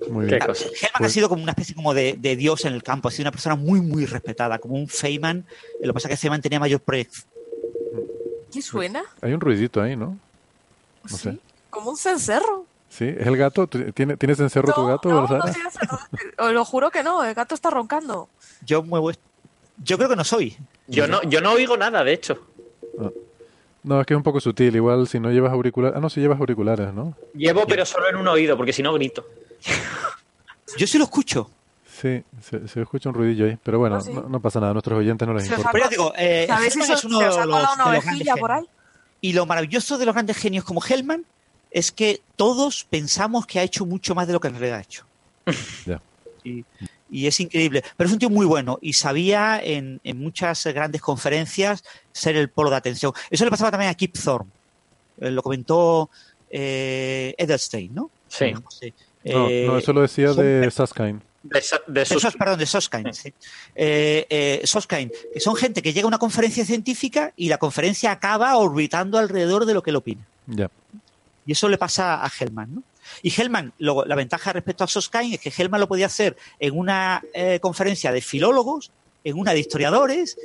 Muy 0.09 0.25
bien. 0.25 0.41
Hellman 0.41 0.55
ha 0.93 0.97
pues 0.97 1.13
sido 1.13 1.29
como 1.29 1.43
una 1.43 1.51
especie 1.51 1.75
como 1.75 1.93
de, 1.93 2.13
dios 2.15 2.65
en 2.65 2.73
el 2.73 2.83
campo, 2.83 3.07
ha 3.07 3.11
sido 3.11 3.23
una 3.23 3.31
persona 3.31 3.55
muy, 3.55 3.81
muy 3.81 4.05
respetada, 4.05 4.59
como 4.59 4.75
un 4.75 4.87
Feynman. 4.87 5.45
Lo 5.81 5.87
que 5.87 5.93
pasa 5.93 6.07
es 6.07 6.13
que 6.13 6.17
Feynman 6.17 6.41
tenía 6.41 6.59
mayor 6.59 6.81
proyección. 6.81 7.27
¿Qué 8.51 8.61
suena? 8.61 9.03
Hay 9.21 9.33
un 9.33 9.41
ruidito 9.41 9.81
ahí, 9.81 9.95
¿no? 9.95 10.17
No 11.09 11.17
sé. 11.17 11.37
Como 11.69 11.91
un 11.91 11.97
cencerro. 11.97 12.65
¿Sí? 12.89 13.05
¿Es 13.05 13.27
el 13.27 13.37
gato? 13.37 13.67
¿Tiene, 13.67 14.17
¿Tienes 14.17 14.37
cencerro 14.37 14.73
tu 14.73 14.85
gato? 14.87 15.09
No, 15.09 15.27
no 15.27 15.39
Os 16.37 16.51
lo 16.51 16.65
juro 16.65 16.89
que 16.89 17.03
no, 17.03 17.23
el 17.23 17.35
gato 17.35 17.53
está 17.53 17.69
roncando. 17.69 18.27
Yo 18.65 18.81
muevo 18.81 19.11
Yo 19.83 19.97
creo 19.97 20.09
que 20.09 20.15
no 20.15 20.23
soy. 20.23 20.57
Yo 20.87 21.07
no, 21.07 21.21
yo 21.23 21.39
no 21.41 21.51
oigo 21.51 21.77
nada, 21.77 22.03
de 22.03 22.13
hecho. 22.13 22.39
Ah. 22.99 23.11
No, 23.83 24.01
es 24.01 24.07
que 24.07 24.13
es 24.13 24.17
un 24.17 24.23
poco 24.23 24.39
sutil. 24.39 24.75
Igual 24.75 25.07
si 25.07 25.19
no 25.19 25.31
llevas 25.31 25.53
auriculares. 25.53 25.95
Ah, 25.95 26.01
no, 26.01 26.09
si 26.09 26.19
llevas 26.19 26.39
auriculares, 26.39 26.93
¿no? 26.93 27.15
Llevo, 27.33 27.65
pero 27.67 27.85
solo 27.85 28.09
en 28.09 28.15
un 28.15 28.27
oído, 28.27 28.57
porque 28.57 28.73
si 28.73 28.81
no 28.81 28.93
grito. 28.93 29.25
Yo 30.77 30.87
sí 30.87 30.97
lo 30.97 31.05
escucho. 31.05 31.49
Sí, 31.99 32.23
se, 32.41 32.81
escucha 32.81 33.09
un 33.09 33.15
ruidillo 33.15 33.45
ahí, 33.45 33.57
pero 33.61 33.79
bueno, 33.79 33.97
ah, 33.97 34.23
no, 34.29 34.39
pasa 34.39 34.59
nada, 34.59 34.71
a 34.71 34.73
nuestros 34.73 34.99
oyentes 34.99 35.27
no 35.27 35.33
les 35.33 35.47
importa. 35.47 35.69
Pero 35.73 35.89
digo, 35.89 36.13
eh, 36.17 36.47
es 36.65 37.03
uno 37.03 37.19
de 37.19 37.25
los, 37.25 38.39
por 38.39 38.51
ahí? 38.51 38.65
Y 39.19 39.33
lo 39.33 39.45
maravilloso 39.45 39.97
de 39.97 40.05
los 40.05 40.15
grandes 40.15 40.37
genios 40.37 40.63
como 40.63 40.81
Hellman 40.81 41.25
es 41.71 41.91
que 41.91 42.21
todos 42.37 42.85
pensamos 42.89 43.45
que 43.45 43.59
ha 43.59 43.63
hecho 43.63 43.85
mucho 43.85 44.15
más 44.15 44.27
de 44.27 44.33
lo 44.33 44.39
que 44.39 44.47
en 44.47 44.53
realidad 44.53 44.79
ha 44.79 44.81
hecho. 44.81 45.05
Y, 46.41 46.63
y, 47.09 47.27
es 47.27 47.37
increíble. 47.41 47.83
Pero 47.97 48.07
es 48.07 48.13
un 48.13 48.19
tío 48.19 48.29
muy 48.29 48.45
bueno 48.45 48.79
y 48.81 48.93
sabía 48.93 49.59
en, 49.61 49.99
en, 50.05 50.17
muchas 50.17 50.65
grandes 50.67 51.01
conferencias 51.01 51.83
ser 52.13 52.37
el 52.37 52.49
polo 52.49 52.69
de 52.69 52.77
atención. 52.77 53.11
Eso 53.29 53.43
le 53.43 53.51
pasaba 53.51 53.71
también 53.71 53.91
a 53.91 53.93
Kip 53.93 54.15
Thorne. 54.17 54.49
Eh, 55.19 55.31
lo 55.31 55.43
comentó 55.43 56.09
eh, 56.49 57.35
Edelstein, 57.37 57.93
¿no? 57.93 58.09
Sí. 58.27 58.53
No, 59.25 59.49
no, 59.49 59.77
eso 59.77 59.93
lo 59.93 60.01
decía 60.01 60.33
de 60.33 60.69
Susskind. 60.71 61.21
De, 61.41 61.61
perdón, 62.37 62.59
de 62.59 62.65
Soskind. 62.65 63.13
Sí. 63.13 63.33
Eh, 63.75 64.25
eh, 64.29 64.63
que 65.33 65.39
son 65.39 65.55
gente 65.55 65.81
que 65.81 65.93
llega 65.93 66.05
a 66.05 66.07
una 66.07 66.17
conferencia 66.17 66.65
científica 66.65 67.33
y 67.37 67.47
la 67.47 67.57
conferencia 67.57 68.11
acaba 68.11 68.55
orbitando 68.57 69.17
alrededor 69.17 69.65
de 69.65 69.73
lo 69.73 69.81
que 69.81 69.91
él 69.91 69.95
opina. 69.95 70.25
Ya. 70.47 70.69
Y 71.45 71.53
eso 71.53 71.69
le 71.69 71.77
pasa 71.77 72.23
a 72.23 72.29
Hellman, 72.29 72.75
¿no? 72.75 72.83
Y 73.23 73.33
Hellman, 73.35 73.73
la 73.79 74.15
ventaja 74.15 74.53
respecto 74.53 74.83
a 74.83 74.87
Soskind 74.87 75.33
es 75.33 75.39
que 75.39 75.51
Hellman 75.55 75.81
lo 75.81 75.87
podía 75.87 76.05
hacer 76.05 76.37
en 76.59 76.77
una 76.77 77.23
eh, 77.33 77.59
conferencia 77.59 78.11
de 78.11 78.21
filólogos, 78.21 78.91
en 79.23 79.37
una 79.37 79.53
de 79.53 79.59
historiadores, 79.59 80.37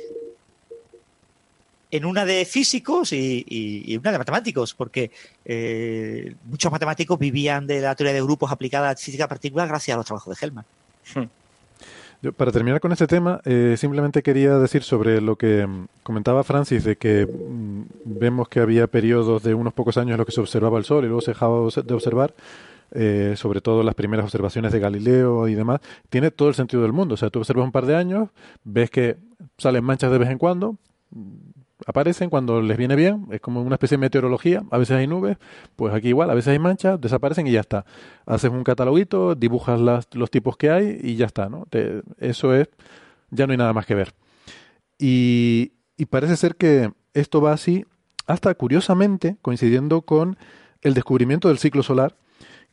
en 1.95 2.05
una 2.05 2.25
de 2.25 2.45
físicos 2.45 3.13
y, 3.13 3.97
una 3.99 4.11
de 4.11 4.17
matemáticos, 4.17 4.73
porque 4.73 5.11
eh, 5.45 6.35
muchos 6.45 6.71
matemáticos 6.71 7.17
vivían 7.17 7.65
de 7.65 7.81
la 7.81 7.95
teoría 7.95 8.13
de 8.13 8.21
grupos 8.21 8.51
aplicada 8.51 8.89
a 8.89 8.95
física 8.95 9.27
particular 9.27 9.67
gracias 9.67 9.95
a 9.95 9.97
los 9.97 10.05
trabajos 10.05 10.37
de 10.37 10.45
Hellman. 10.45 10.65
Hmm. 11.13 12.31
para 12.35 12.51
terminar 12.51 12.79
con 12.79 12.91
este 12.91 13.05
tema, 13.05 13.39
eh, 13.45 13.75
simplemente 13.77 14.23
quería 14.23 14.57
decir 14.57 14.81
sobre 14.81 15.21
lo 15.21 15.35
que 15.35 15.67
mm, 15.67 15.87
comentaba 16.03 16.43
Francis, 16.43 16.83
de 16.83 16.95
que 16.97 17.27
mm, 17.27 17.83
vemos 18.05 18.49
que 18.49 18.59
había 18.59 18.87
periodos 18.87 19.43
de 19.43 19.53
unos 19.53 19.73
pocos 19.73 19.97
años 19.97 20.11
en 20.11 20.17
los 20.17 20.25
que 20.25 20.33
se 20.33 20.41
observaba 20.41 20.79
el 20.79 20.85
Sol 20.85 21.05
y 21.05 21.07
luego 21.07 21.21
se 21.21 21.31
dejaba 21.31 21.69
de 21.69 21.93
observar. 21.93 22.33
Eh, 22.91 23.33
sobre 23.35 23.61
todo 23.61 23.83
las 23.83 23.95
primeras 23.95 24.23
observaciones 24.23 24.71
de 24.71 24.79
Galileo 24.79 25.49
y 25.49 25.55
demás, 25.55 25.81
tiene 26.09 26.31
todo 26.31 26.47
el 26.49 26.55
sentido 26.55 26.83
del 26.83 26.93
mundo. 26.93 27.15
O 27.15 27.17
sea, 27.17 27.29
tú 27.29 27.39
observas 27.39 27.65
un 27.65 27.71
par 27.71 27.85
de 27.85 27.95
años, 27.95 28.29
ves 28.63 28.89
que 28.89 29.17
salen 29.57 29.83
manchas 29.83 30.11
de 30.11 30.17
vez 30.17 30.29
en 30.29 30.37
cuando, 30.37 30.77
aparecen 31.85 32.29
cuando 32.29 32.61
les 32.61 32.77
viene 32.77 32.95
bien, 32.95 33.27
es 33.31 33.41
como 33.41 33.61
una 33.61 33.75
especie 33.75 33.97
de 33.97 34.01
meteorología, 34.01 34.63
a 34.71 34.77
veces 34.77 34.97
hay 34.97 35.07
nubes, 35.07 35.37
pues 35.75 35.93
aquí 35.93 36.09
igual, 36.09 36.29
a 36.29 36.33
veces 36.33 36.51
hay 36.53 36.59
manchas, 36.59 36.99
desaparecen 36.99 37.47
y 37.47 37.51
ya 37.51 37.59
está. 37.59 37.85
Haces 38.25 38.51
un 38.51 38.63
cataloguito, 38.63 39.35
dibujas 39.35 39.79
los 40.13 40.31
tipos 40.31 40.57
que 40.57 40.69
hay 40.69 40.99
y 41.01 41.15
ya 41.15 41.25
está, 41.25 41.49
¿no? 41.49 41.67
eso 42.19 42.53
es, 42.53 42.69
ya 43.29 43.47
no 43.47 43.51
hay 43.51 43.57
nada 43.57 43.73
más 43.73 43.85
que 43.85 43.95
ver. 43.95 44.13
Y, 44.97 45.73
y 45.97 46.05
parece 46.05 46.37
ser 46.37 46.55
que 46.55 46.91
esto 47.13 47.41
va 47.41 47.53
así 47.53 47.85
hasta 48.27 48.53
curiosamente 48.55 49.37
coincidiendo 49.41 50.01
con 50.01 50.37
el 50.81 50.93
descubrimiento 50.93 51.47
del 51.49 51.57
ciclo 51.57 51.83
solar, 51.83 52.15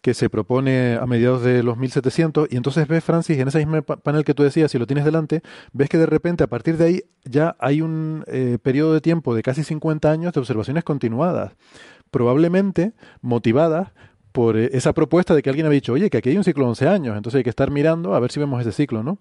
que 0.03 0.15
se 0.15 0.29
propone 0.29 0.97
a 0.97 1.07
mediados 1.07 1.43
de 1.43 1.63
los 1.63 1.79
1700 1.79 2.49
y 2.51 2.57
entonces 2.57 2.89
ves, 2.89 3.05
Francis, 3.05 3.39
en 3.39 3.49
ese 3.49 3.65
mismo 3.65 3.83
panel 3.83 4.25
que 4.25 4.35
tú 4.35 4.43
decías, 4.43 4.71
si 4.71 4.79
lo 4.79 4.87
tienes 4.87 5.05
delante, 5.05 5.43
ves 5.73 5.89
que 5.89 5.97
de 5.97 6.07
repente 6.07 6.43
a 6.43 6.49
partir 6.49 6.77
de 6.77 6.85
ahí 6.85 7.03
ya 7.25 7.57
hay 7.61 7.81
un 7.81 8.25
eh, 8.27 8.59
periodo 8.61 8.95
de 8.95 9.01
tiempo 9.01 9.35
de 9.35 9.43
casi 9.43 9.63
50 9.63 10.11
años 10.11 10.33
de 10.33 10.41
observaciones 10.41 10.83
continuadas, 10.83 11.53
probablemente 12.11 12.93
motivadas 13.21 13.93
por 14.33 14.57
eh, 14.57 14.71
esa 14.73 14.93
propuesta 14.93 15.37
de 15.37 15.43
que 15.43 15.51
alguien 15.51 15.67
había 15.67 15.77
dicho, 15.77 15.93
oye, 15.93 16.11
que 16.11 16.19
aquí 16.19 16.31
hay 16.31 16.37
un 16.37 16.45
ciclo 16.45 16.65
de 16.65 16.71
11 16.71 16.89
años, 16.89 17.17
entonces 17.17 17.39
hay 17.39 17.45
que 17.45 17.51
estar 17.51 17.71
mirando 17.71 18.17
a 18.17 18.21
ver 18.21 18.33
si 18.33 18.41
vemos 18.41 18.61
ese 18.61 18.73
ciclo, 18.73 19.05
¿no? 19.05 19.19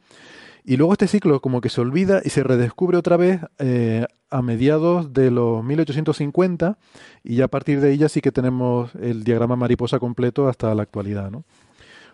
Y 0.63 0.77
luego 0.77 0.93
este 0.93 1.07
ciclo 1.07 1.41
como 1.41 1.61
que 1.61 1.69
se 1.69 1.81
olvida 1.81 2.21
y 2.23 2.29
se 2.29 2.43
redescubre 2.43 2.97
otra 2.97 3.17
vez 3.17 3.41
eh, 3.59 4.05
a 4.29 4.41
mediados 4.41 5.13
de 5.13 5.31
los 5.31 5.63
1850 5.63 6.77
y 7.23 7.38
ya 7.38 7.45
a 7.45 7.47
partir 7.47 7.81
de 7.81 7.89
ahí 7.89 7.97
ya 7.97 8.09
sí 8.09 8.21
que 8.21 8.31
tenemos 8.31 8.93
el 8.95 9.23
diagrama 9.23 9.55
mariposa 9.55 9.99
completo 9.99 10.47
hasta 10.47 10.73
la 10.75 10.83
actualidad, 10.83 11.31
¿no? 11.31 11.43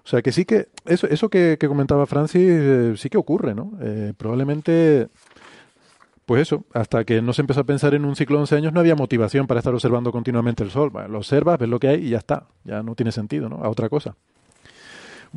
O 0.07 0.09
sea 0.09 0.21
que 0.21 0.31
sí 0.31 0.45
que 0.45 0.69
eso, 0.85 1.05
eso 1.07 1.29
que, 1.29 1.57
comentaba 1.59 2.05
Francis 2.05 2.41
eh, 2.49 2.93
sí 2.95 3.09
que 3.09 3.17
ocurre, 3.17 3.53
¿no? 3.53 3.73
Eh, 3.81 4.13
probablemente, 4.15 5.09
pues 6.25 6.43
eso, 6.43 6.63
hasta 6.73 7.03
que 7.03 7.21
no 7.21 7.33
se 7.33 7.41
empezó 7.41 7.59
a 7.59 7.65
pensar 7.65 7.93
en 7.93 8.05
un 8.05 8.15
ciclo 8.15 8.37
de 8.37 8.43
11 8.43 8.55
años 8.55 8.73
no 8.73 8.79
había 8.79 8.95
motivación 8.95 9.47
para 9.47 9.59
estar 9.59 9.73
observando 9.73 10.13
continuamente 10.13 10.63
el 10.63 10.71
Sol. 10.71 10.93
lo 11.09 11.17
observas, 11.17 11.59
ves 11.59 11.67
lo 11.67 11.77
que 11.77 11.89
hay 11.89 12.05
y 12.05 12.09
ya 12.11 12.19
está, 12.19 12.47
ya 12.63 12.83
no 12.83 12.95
tiene 12.95 13.11
sentido, 13.11 13.49
¿no? 13.49 13.57
A 13.57 13.69
otra 13.69 13.89
cosa. 13.89 14.15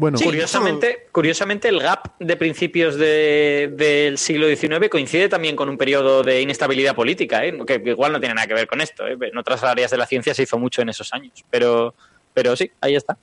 Bueno, 0.00 0.18
curiosamente, 0.18 1.08
curiosamente, 1.12 1.68
el 1.68 1.78
gap 1.78 2.14
de 2.18 2.34
principios 2.34 2.96
del 2.96 4.16
siglo 4.16 4.46
XIX 4.48 4.88
coincide 4.88 5.28
también 5.28 5.54
con 5.54 5.68
un 5.68 5.76
periodo 5.76 6.22
de 6.22 6.40
inestabilidad 6.40 6.94
política, 6.94 7.44
¿eh? 7.44 7.54
que 7.66 7.82
igual 7.84 8.10
no 8.10 8.18
tiene 8.18 8.34
nada 8.34 8.46
que 8.46 8.54
ver 8.54 8.66
con 8.66 8.80
esto. 8.80 9.06
¿eh? 9.06 9.18
En 9.20 9.36
otras 9.36 9.62
áreas 9.62 9.90
de 9.90 9.98
la 9.98 10.06
ciencia 10.06 10.32
se 10.32 10.44
hizo 10.44 10.58
mucho 10.58 10.80
en 10.80 10.88
esos 10.88 11.12
años, 11.12 11.44
pero, 11.50 11.92
pero 12.32 12.56
sí, 12.56 12.70
ahí 12.80 12.94
está. 12.96 13.18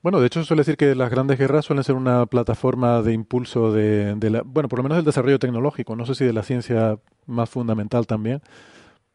Bueno, 0.00 0.20
de 0.20 0.28
hecho 0.28 0.44
suele 0.44 0.60
decir 0.60 0.76
que 0.76 0.94
las 0.94 1.10
grandes 1.10 1.40
guerras 1.40 1.64
suelen 1.64 1.82
ser 1.82 1.96
una 1.96 2.24
plataforma 2.26 3.02
de 3.02 3.12
impulso 3.12 3.72
de, 3.72 4.14
de 4.14 4.30
la, 4.30 4.42
bueno, 4.44 4.68
por 4.68 4.78
lo 4.78 4.84
menos 4.84 4.98
del 4.98 5.04
desarrollo 5.04 5.40
tecnológico, 5.40 5.96
no 5.96 6.06
sé 6.06 6.14
si 6.14 6.24
de 6.24 6.32
la 6.32 6.44
ciencia 6.44 7.00
más 7.26 7.50
fundamental 7.50 8.06
también, 8.06 8.42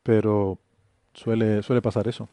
pero 0.04 0.60
suele, 1.14 1.64
suele 1.64 1.82
pasar 1.82 2.10
eso. 2.10 2.28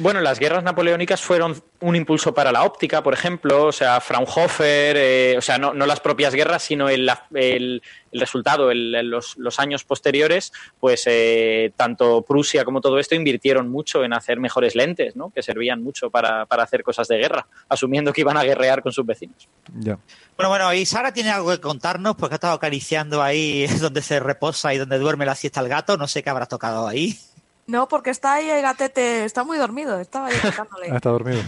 Bueno, 0.00 0.20
las 0.20 0.38
guerras 0.38 0.62
napoleónicas 0.62 1.20
fueron 1.20 1.60
un 1.80 1.96
impulso 1.96 2.32
para 2.32 2.52
la 2.52 2.62
óptica, 2.62 3.02
por 3.02 3.14
ejemplo, 3.14 3.66
o 3.66 3.72
sea, 3.72 4.00
Fraunhofer, 4.00 4.96
eh, 4.96 5.34
o 5.36 5.40
sea, 5.40 5.58
no, 5.58 5.72
las 5.74 5.98
propias 5.98 6.32
guerras, 6.36 6.62
sino 6.62 6.88
el, 6.88 7.10
el, 7.34 7.82
resultado, 8.12 8.72
los, 8.72 9.36
los, 9.36 9.58
años 9.58 9.82
posteriores, 9.82 10.52
pues 10.78 11.02
eh, 11.06 11.72
tanto 11.76 12.22
Prusia 12.22 12.64
como 12.64 12.80
todo 12.80 13.00
esto 13.00 13.16
invirtieron 13.16 13.68
mucho 13.68 14.04
en 14.04 14.12
hacer 14.12 14.38
mejores 14.38 14.76
lentes, 14.76 15.16
¿no? 15.16 15.30
Que 15.30 15.42
servían 15.42 15.82
mucho 15.82 16.10
para, 16.10 16.46
para 16.46 16.62
hacer 16.62 16.84
cosas 16.84 17.08
de 17.08 17.18
guerra, 17.18 17.48
asumiendo 17.68 18.12
que 18.12 18.20
iban 18.20 18.36
a 18.36 18.44
guerrear 18.44 18.82
con 18.84 18.92
sus 18.92 19.04
vecinos. 19.04 19.48
Bueno, 19.74 20.48
bueno, 20.48 20.72
y 20.74 20.86
Sara 20.86 21.12
tiene 21.12 21.30
algo 21.30 21.50
que 21.50 21.60
contarnos, 21.60 22.14
porque 22.14 22.34
ha 22.34 22.36
estado 22.36 22.54
acariciando 22.54 23.20
ahí 23.20 23.66
donde 23.80 24.02
se 24.02 24.20
reposa 24.20 24.72
y 24.72 24.78
donde 24.78 24.96
duerme 24.96 25.26
la 25.26 25.34
siesta 25.34 25.60
el 25.60 25.68
gato, 25.68 25.96
no 25.96 26.06
sé 26.06 26.22
qué 26.22 26.30
habrá 26.30 26.46
tocado 26.46 26.86
ahí. 26.86 27.18
No, 27.68 27.86
porque 27.86 28.10
está 28.10 28.32
ahí 28.32 28.48
el 28.48 28.62
gatete, 28.62 29.24
está 29.24 29.44
muy 29.44 29.58
dormido, 29.58 30.00
estaba 30.00 30.28
ahí 30.28 30.34
ah, 30.90 30.96
está 30.96 31.10
dormido. 31.10 31.40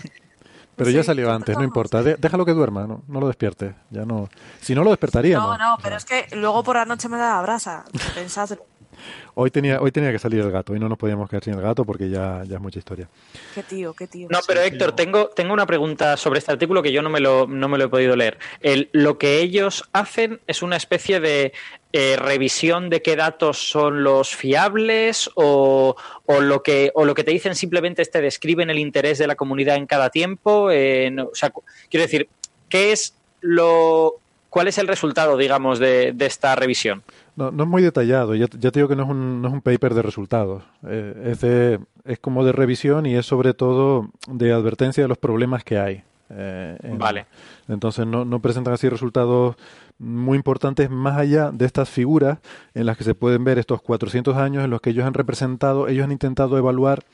Pero 0.76 0.90
ya 0.90 1.02
salió 1.02 1.32
antes, 1.32 1.56
no 1.56 1.64
importa. 1.64 2.02
déjalo 2.02 2.44
que 2.44 2.52
duerma, 2.52 2.86
no, 2.86 3.02
no 3.08 3.20
lo 3.20 3.26
despierte. 3.26 3.74
Ya 3.90 4.04
no. 4.04 4.28
Si 4.60 4.74
no 4.74 4.84
lo 4.84 4.90
despertaríamos. 4.90 5.58
No, 5.58 5.58
no, 5.58 5.78
pero 5.82 5.96
es 5.96 6.04
que 6.04 6.26
luego 6.32 6.62
por 6.62 6.76
la 6.76 6.84
noche 6.84 7.08
me 7.08 7.18
da 7.18 7.36
la 7.36 7.42
brasa. 7.42 7.84
Pensad 8.14 8.50
Hoy 9.34 9.50
tenía, 9.50 9.80
hoy 9.80 9.92
tenía 9.92 10.12
que 10.12 10.18
salir 10.18 10.40
el 10.40 10.50
gato 10.50 10.74
y 10.74 10.78
no 10.78 10.88
nos 10.88 10.98
podíamos 10.98 11.28
quedar 11.28 11.44
sin 11.44 11.54
el 11.54 11.60
gato 11.60 11.84
porque 11.84 12.10
ya, 12.10 12.42
ya 12.44 12.56
es 12.56 12.60
mucha 12.60 12.78
historia. 12.78 13.08
Qué 13.54 13.62
tío, 13.62 13.94
qué 13.94 14.06
tío. 14.06 14.28
No, 14.30 14.40
pero 14.46 14.60
Héctor, 14.60 14.92
tengo, 14.92 15.28
tengo 15.28 15.52
una 15.52 15.66
pregunta 15.66 16.16
sobre 16.16 16.38
este 16.38 16.52
artículo 16.52 16.82
que 16.82 16.92
yo 16.92 17.00
no 17.00 17.10
me 17.10 17.20
lo, 17.20 17.46
no 17.46 17.68
me 17.68 17.78
lo 17.78 17.84
he 17.84 17.88
podido 17.88 18.16
leer. 18.16 18.38
El, 18.60 18.90
lo 18.92 19.18
que 19.18 19.40
ellos 19.40 19.88
hacen 19.92 20.40
es 20.46 20.62
una 20.62 20.76
especie 20.76 21.20
de 21.20 21.52
eh, 21.92 22.16
revisión 22.16 22.88
de 22.88 23.02
qué 23.02 23.16
datos 23.16 23.68
son 23.68 24.04
los 24.04 24.36
fiables 24.36 25.28
o, 25.34 25.96
o, 26.26 26.40
lo 26.40 26.62
que, 26.62 26.92
o 26.94 27.04
lo 27.04 27.14
que 27.14 27.24
te 27.24 27.32
dicen 27.32 27.54
simplemente 27.56 28.02
es 28.02 28.10
te 28.10 28.20
describen 28.20 28.70
el 28.70 28.78
interés 28.78 29.18
de 29.18 29.26
la 29.26 29.34
comunidad 29.34 29.76
en 29.76 29.86
cada 29.86 30.10
tiempo. 30.10 30.70
Eh, 30.70 31.14
o 31.20 31.34
sea, 31.34 31.52
quiero 31.88 32.04
decir, 32.04 32.28
¿qué 32.68 32.92
es 32.92 33.14
lo, 33.40 34.14
¿cuál 34.50 34.68
es 34.68 34.78
el 34.78 34.86
resultado, 34.86 35.36
digamos, 35.36 35.78
de, 35.78 36.12
de 36.12 36.26
esta 36.26 36.54
revisión? 36.54 37.02
No, 37.34 37.50
no 37.50 37.64
es 37.64 37.68
muy 37.68 37.82
detallado, 37.82 38.34
ya, 38.34 38.48
te 38.48 38.70
digo 38.70 38.86
que 38.86 38.96
no 38.96 39.04
es 39.04 39.08
un, 39.08 39.40
no 39.40 39.48
es 39.48 39.54
un 39.54 39.62
paper 39.62 39.94
de 39.94 40.02
resultados, 40.02 40.62
eh, 40.86 41.30
es, 41.32 41.40
de, 41.40 41.80
es 42.04 42.18
como 42.18 42.44
de 42.44 42.52
revisión 42.52 43.06
y 43.06 43.16
es 43.16 43.24
sobre 43.24 43.54
todo 43.54 44.10
de 44.28 44.52
advertencia 44.52 45.02
de 45.02 45.08
los 45.08 45.18
problemas 45.18 45.64
que 45.64 45.78
hay. 45.78 46.02
Eh, 46.32 46.76
vale. 46.96 47.26
Entonces 47.68 48.06
no, 48.06 48.24
no 48.24 48.40
presentan 48.40 48.74
así 48.74 48.88
resultados 48.88 49.56
muy 50.00 50.36
importantes 50.36 50.90
más 50.90 51.18
allá 51.18 51.50
de 51.52 51.66
estas 51.66 51.88
figuras 51.88 52.38
en 52.74 52.86
las 52.86 52.96
que 52.96 53.04
se 53.04 53.14
pueden 53.14 53.44
ver 53.44 53.58
estos 53.58 53.82
400 53.82 54.36
años 54.36 54.64
en 54.64 54.70
los 54.70 54.80
que 54.80 54.90
ellos 54.90 55.04
han 55.04 55.14
representado, 55.14 55.88
ellos 55.88 56.04
han 56.04 56.12
intentado 56.12 56.56
evaluar 56.56 57.04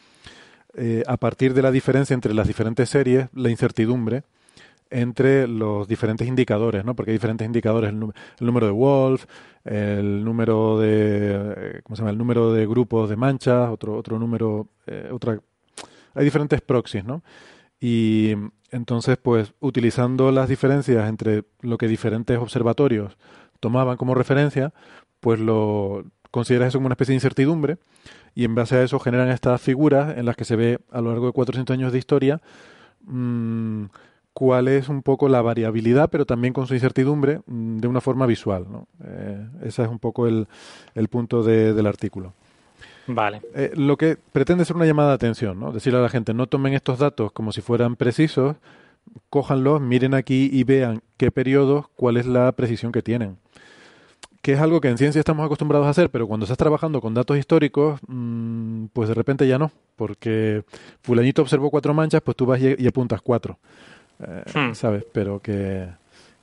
eh, 0.75 1.03
a 1.07 1.17
partir 1.17 1.53
de 1.53 1.63
la 1.63 1.73
diferencia 1.73 2.15
entre 2.15 2.33
las 2.33 2.47
diferentes 2.47 2.89
series 2.89 3.29
la 3.35 3.51
incertidumbre 3.51 4.23
entre 4.89 5.49
los 5.49 5.89
diferentes 5.89 6.29
indicadores, 6.29 6.85
¿no? 6.85 6.95
Porque 6.95 7.11
hay 7.11 7.17
diferentes 7.17 7.45
indicadores, 7.45 7.91
el, 7.91 7.99
número 8.39 8.67
de 8.67 8.73
Wolf, 8.73 9.25
el 9.65 10.25
número 10.25 10.79
de, 10.79 11.81
¿cómo 11.83 11.97
se 11.97 12.03
llama? 12.03 12.11
El 12.11 12.19
número 12.19 12.53
de 12.53 12.67
grupos 12.67 13.11
de 13.11 13.17
manchas, 13.17 13.69
otro, 13.69 13.97
otro 13.97 14.19
número, 14.19 14.69
eh, 14.87 15.09
otra, 15.11 15.41
hay 16.15 16.25
diferentes 16.25 16.61
proxies, 16.61 17.05
¿no? 17.05 17.23
Y 17.81 18.35
entonces, 18.71 19.17
pues, 19.17 19.55
utilizando 19.61 20.31
las 20.33 20.49
diferencias 20.49 21.09
entre 21.09 21.45
lo 21.61 21.79
que 21.79 21.89
diferentes 21.89 22.39
observatorios 22.39 23.17
tomaban 23.61 23.97
como 23.97 24.15
referencia, 24.15 24.73
pues 25.21 25.41
lo 25.41 26.05
consideras 26.31 26.69
eso 26.69 26.79
como 26.79 26.87
una 26.87 26.95
especie 26.95 27.13
de 27.13 27.17
incertidumbre 27.17 27.79
y 28.35 28.45
en 28.45 28.55
base 28.55 28.77
a 28.77 28.83
eso 28.83 28.99
generan 28.99 29.29
estas 29.29 29.61
figuras 29.61 30.17
en 30.19 30.27
las 30.27 30.37
que 30.37 30.45
se 30.45 30.57
ve 30.57 30.81
a 30.91 31.01
lo 31.01 31.11
largo 31.11 31.27
de 31.27 31.33
400 31.33 31.73
años 31.73 31.93
de 31.93 31.99
historia 31.99 32.43
mmm, 33.07 33.87
cuál 34.33 34.69
es 34.69 34.91
un 34.91 35.03
poco 35.03 35.29
la 35.31 35.41
variabilidad, 35.41 36.11
pero 36.11 36.27
también 36.27 36.53
con 36.53 36.67
su 36.67 36.75
incertidumbre 36.75 37.41
mm, 37.47 37.79
de 37.79 37.89
una 37.89 38.03
forma 38.03 38.27
visual. 38.27 38.67
¿no? 38.71 38.87
Eh, 39.03 39.49
ese 39.63 39.83
es 39.83 39.89
un 39.89 39.99
poco 39.99 40.27
el, 40.27 40.47
el 40.95 41.09
punto 41.09 41.43
de, 41.43 41.73
del 41.73 41.87
artículo. 41.87 42.35
Vale. 43.07 43.41
Eh, 43.55 43.73
lo 43.75 43.97
que 43.97 44.17
pretende 44.33 44.65
ser 44.65 44.77
una 44.77 44.87
llamada 44.87 45.11
de 45.11 45.15
atención, 45.15 45.59
¿no? 45.61 45.73
Decirle 45.73 45.99
a 45.99 46.03
la 46.03 46.09
gente, 46.09 46.35
no 46.35 46.47
tomen 46.47 46.75
estos 46.75 46.99
datos 46.99 47.33
como 47.33 47.53
si 47.53 47.61
fueran 47.61 47.97
precisos, 47.97 48.57
cójanlos, 49.31 49.81
miren 49.81 50.15
aquí 50.15 50.51
y 50.53 50.65
vean 50.65 51.03
qué 51.17 51.31
periodos, 51.31 51.87
cuál 51.97 52.17
es 52.17 52.27
la 52.27 52.51
precisión 52.53 52.93
que 52.93 53.03
tienen. 53.03 53.39
Que 54.43 54.53
es 54.53 54.61
algo 54.61 54.81
que 54.81 54.89
en 54.89 54.99
ciencia 54.99 55.19
estamos 55.19 55.45
acostumbrados 55.45 55.87
a 55.87 55.91
hacer, 55.91 56.11
pero 56.11 56.29
cuando 56.29 56.45
estás 56.45 56.59
trabajando 56.59 57.01
con 57.01 57.15
datos 57.15 57.37
históricos, 57.37 58.01
mm, 58.07 58.87
pues 58.93 59.09
de 59.09 59.15
repente 59.15 59.47
ya 59.49 59.59
no, 59.59 59.73
porque 59.97 60.63
fulanito 61.03 61.43
observó 61.43 61.71
cuatro 61.71 61.95
manchas, 61.95 62.23
pues 62.23 62.37
tú 62.37 62.47
vas 62.47 62.61
y 62.61 62.87
apuntas 62.87 63.21
cuatro. 63.23 63.59
Eh, 64.21 64.43
hmm. 64.55 64.75
¿sabes? 64.75 65.05
Pero 65.13 65.41
que, 65.41 65.89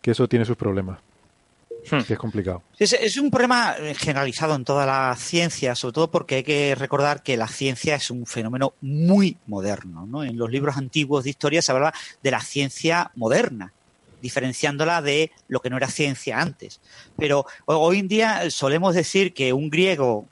eso 0.04 0.28
tiene 0.28 0.46
sus 0.46 0.58
problemas. 0.58 1.00
Hmm. 1.90 2.00
Es 2.08 2.18
complicado. 2.18 2.64
Es, 2.80 3.18
un 3.18 3.30
problema 3.30 3.76
generalizado 3.98 4.56
en 4.56 4.64
toda 4.64 4.86
la 4.86 5.16
ciencia, 5.18 5.76
sobre 5.76 5.94
todo 5.94 6.12
porque 6.12 6.36
hay 6.36 6.44
que 6.44 6.76
recordar 6.76 7.24
que 7.24 7.38
la 7.38 7.48
ciencia 7.48 7.96
es 7.96 8.10
un 8.10 8.26
fenómeno 8.26 8.74
muy 8.82 9.38
moderno. 9.48 10.06
¿no? 10.06 10.24
En 10.24 10.38
los 10.38 10.50
libros 10.50 10.78
antiguos 10.78 11.24
de 11.24 11.32
historia 11.32 11.62
se 11.62 11.72
habla 11.72 11.94
de 12.22 12.32
la 12.32 12.42
ciencia 12.42 13.12
moderna, 13.16 13.74
diferenciándola 14.22 15.02
de 15.02 15.32
lo 15.48 15.60
que 15.62 15.70
no 15.70 15.78
era 15.78 15.88
ciencia 15.88 16.40
antes. 16.40 16.80
Pero 17.18 17.46
hoy 17.66 18.00
en 18.00 18.08
día 18.08 18.50
solemos 18.50 18.96
decir 18.96 19.34
que 19.34 19.52
un 19.54 19.70
griego 19.70 20.26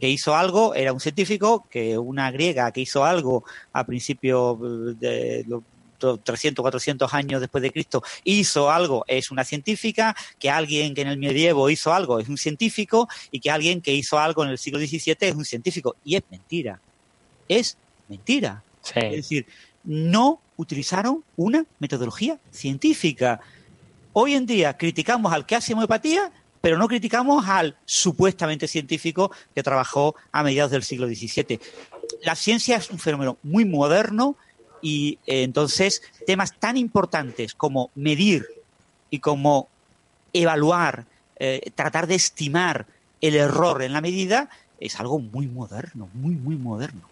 que 0.00 0.08
hizo 0.08 0.36
algo 0.36 0.74
era 0.74 0.92
un 0.92 1.00
científico, 1.00 1.66
que 1.70 1.98
una 1.98 2.30
griega 2.30 2.70
que 2.72 2.80
hizo 2.80 3.04
algo 3.04 3.44
a 3.72 3.84
principios 3.84 4.58
de 5.00 5.44
300, 5.98 6.62
400 6.62 7.14
años 7.14 7.40
después 7.40 7.62
de 7.62 7.72
Cristo 7.72 8.02
hizo 8.24 8.70
algo 8.70 9.04
es 9.06 9.30
una 9.30 9.44
científica, 9.44 10.16
que 10.38 10.50
alguien 10.50 10.94
que 10.94 11.02
en 11.02 11.08
el 11.08 11.18
medievo 11.18 11.70
hizo 11.70 11.92
algo 11.92 12.18
es 12.18 12.28
un 12.28 12.38
científico 12.38 13.08
y 13.30 13.40
que 13.40 13.50
alguien 13.50 13.80
que 13.80 13.92
hizo 13.92 14.18
algo 14.18 14.44
en 14.44 14.50
el 14.50 14.58
siglo 14.58 14.78
XVII 14.78 15.16
es 15.20 15.34
un 15.34 15.44
científico. 15.44 15.96
Y 16.04 16.16
es 16.16 16.22
mentira. 16.30 16.80
Es 17.48 17.76
mentira. 18.08 18.62
Es 18.94 19.16
decir, 19.16 19.46
no 19.84 20.40
utilizaron 20.56 21.24
una 21.36 21.64
metodología 21.78 22.38
científica. 22.50 23.40
Hoy 24.12 24.34
en 24.34 24.46
día 24.46 24.76
criticamos 24.76 25.32
al 25.32 25.46
que 25.46 25.56
hace 25.56 25.74
homeopatía, 25.74 26.32
pero 26.60 26.78
no 26.78 26.88
criticamos 26.88 27.46
al 27.46 27.76
supuestamente 27.84 28.66
científico 28.66 29.30
que 29.54 29.62
trabajó 29.62 30.16
a 30.32 30.42
mediados 30.42 30.72
del 30.72 30.82
siglo 30.82 31.06
XVII. 31.06 31.60
La 32.22 32.34
ciencia 32.34 32.76
es 32.76 32.90
un 32.90 32.98
fenómeno 32.98 33.38
muy 33.42 33.64
moderno 33.64 34.36
y 34.82 35.18
eh, 35.26 35.42
entonces 35.42 36.02
temas 36.26 36.54
tan 36.58 36.76
importantes 36.76 37.54
como 37.54 37.90
medir 37.94 38.46
y 39.10 39.18
como 39.20 39.68
evaluar, 40.32 41.04
eh, 41.36 41.70
tratar 41.74 42.06
de 42.06 42.16
estimar 42.16 42.86
el 43.20 43.34
error 43.34 43.82
en 43.82 43.92
la 43.92 44.00
medida, 44.00 44.48
es 44.80 44.98
algo 45.00 45.18
muy 45.18 45.46
moderno, 45.46 46.08
muy, 46.14 46.34
muy 46.34 46.56
moderno. 46.56 47.08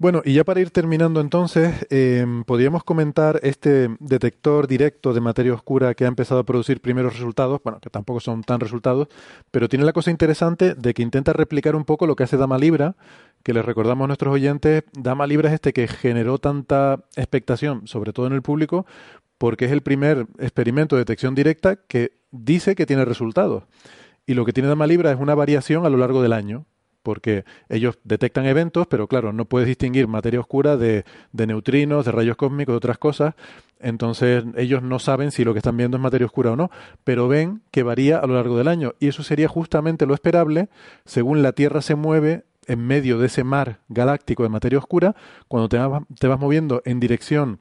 Bueno, 0.00 0.22
y 0.24 0.34
ya 0.34 0.44
para 0.44 0.60
ir 0.60 0.70
terminando 0.70 1.20
entonces, 1.20 1.84
em, 1.90 2.44
podríamos 2.44 2.84
comentar 2.84 3.40
este 3.42 3.88
detector 3.98 4.68
directo 4.68 5.12
de 5.12 5.20
materia 5.20 5.52
oscura 5.52 5.92
que 5.94 6.04
ha 6.04 6.06
empezado 6.08 6.38
a 6.38 6.44
producir 6.44 6.80
primeros 6.80 7.14
resultados, 7.14 7.60
bueno, 7.64 7.80
que 7.80 7.90
tampoco 7.90 8.20
son 8.20 8.44
tan 8.44 8.60
resultados, 8.60 9.08
pero 9.50 9.68
tiene 9.68 9.84
la 9.84 9.92
cosa 9.92 10.12
interesante 10.12 10.76
de 10.76 10.94
que 10.94 11.02
intenta 11.02 11.32
replicar 11.32 11.74
un 11.74 11.84
poco 11.84 12.06
lo 12.06 12.14
que 12.14 12.22
hace 12.22 12.36
Dama 12.36 12.58
Libra, 12.58 12.94
que 13.42 13.52
les 13.52 13.64
recordamos 13.64 14.04
a 14.04 14.08
nuestros 14.08 14.34
oyentes, 14.34 14.84
Dama 14.92 15.26
Libra 15.26 15.48
es 15.48 15.54
este 15.54 15.72
que 15.72 15.88
generó 15.88 16.38
tanta 16.38 17.04
expectación, 17.16 17.86
sobre 17.86 18.12
todo 18.12 18.26
en 18.26 18.32
el 18.32 18.42
público, 18.42 18.86
porque 19.38 19.66
es 19.66 19.72
el 19.72 19.82
primer 19.82 20.26
experimento 20.38 20.96
de 20.96 21.00
detección 21.00 21.34
directa 21.34 21.76
que 21.76 22.12
dice 22.30 22.74
que 22.74 22.86
tiene 22.86 23.04
resultados. 23.04 23.64
Y 24.26 24.34
lo 24.34 24.44
que 24.44 24.52
tiene 24.52 24.68
Dama 24.68 24.86
Libra 24.86 25.10
es 25.10 25.18
una 25.18 25.34
variación 25.34 25.86
a 25.86 25.88
lo 25.88 25.96
largo 25.96 26.22
del 26.22 26.32
año 26.32 26.66
porque 27.08 27.44
ellos 27.70 27.98
detectan 28.04 28.44
eventos, 28.44 28.86
pero 28.86 29.06
claro, 29.06 29.32
no 29.32 29.46
puedes 29.46 29.66
distinguir 29.66 30.08
materia 30.08 30.40
oscura 30.40 30.76
de, 30.76 31.04
neutrinos, 31.32 32.04
de 32.04 32.12
rayos 32.12 32.36
cósmicos, 32.36 32.74
de 32.74 32.76
otras 32.76 32.98
cosas. 32.98 33.34
Entonces 33.80 34.44
ellos 34.56 34.82
no 34.82 34.98
saben 34.98 35.30
si 35.30 35.42
lo 35.42 35.54
que 35.54 35.60
están 35.60 35.78
viendo 35.78 35.96
es 35.96 36.02
materia 36.02 36.26
oscura 36.26 36.52
o 36.52 36.56
no, 36.56 36.70
pero 37.04 37.26
ven 37.26 37.62
que 37.70 37.82
varía 37.82 38.18
a 38.18 38.26
lo 38.26 38.34
largo 38.34 38.58
del 38.58 38.68
año. 38.68 38.94
Y 39.00 39.08
eso 39.08 39.22
sería 39.22 39.48
justamente 39.48 40.04
lo 40.04 40.12
esperable 40.12 40.68
según 41.06 41.42
la 41.42 41.52
Tierra 41.52 41.80
se 41.80 41.94
mueve 41.94 42.44
en 42.68 42.86
medio 42.86 43.18
de 43.18 43.26
ese 43.26 43.42
mar 43.42 43.80
galáctico 43.88 44.44
de 44.44 44.50
materia 44.50 44.78
oscura, 44.78 45.16
cuando 45.48 45.68
te 45.68 45.78
vas, 46.28 46.40
moviendo 46.40 46.82
en 46.84 47.00
dirección 47.00 47.60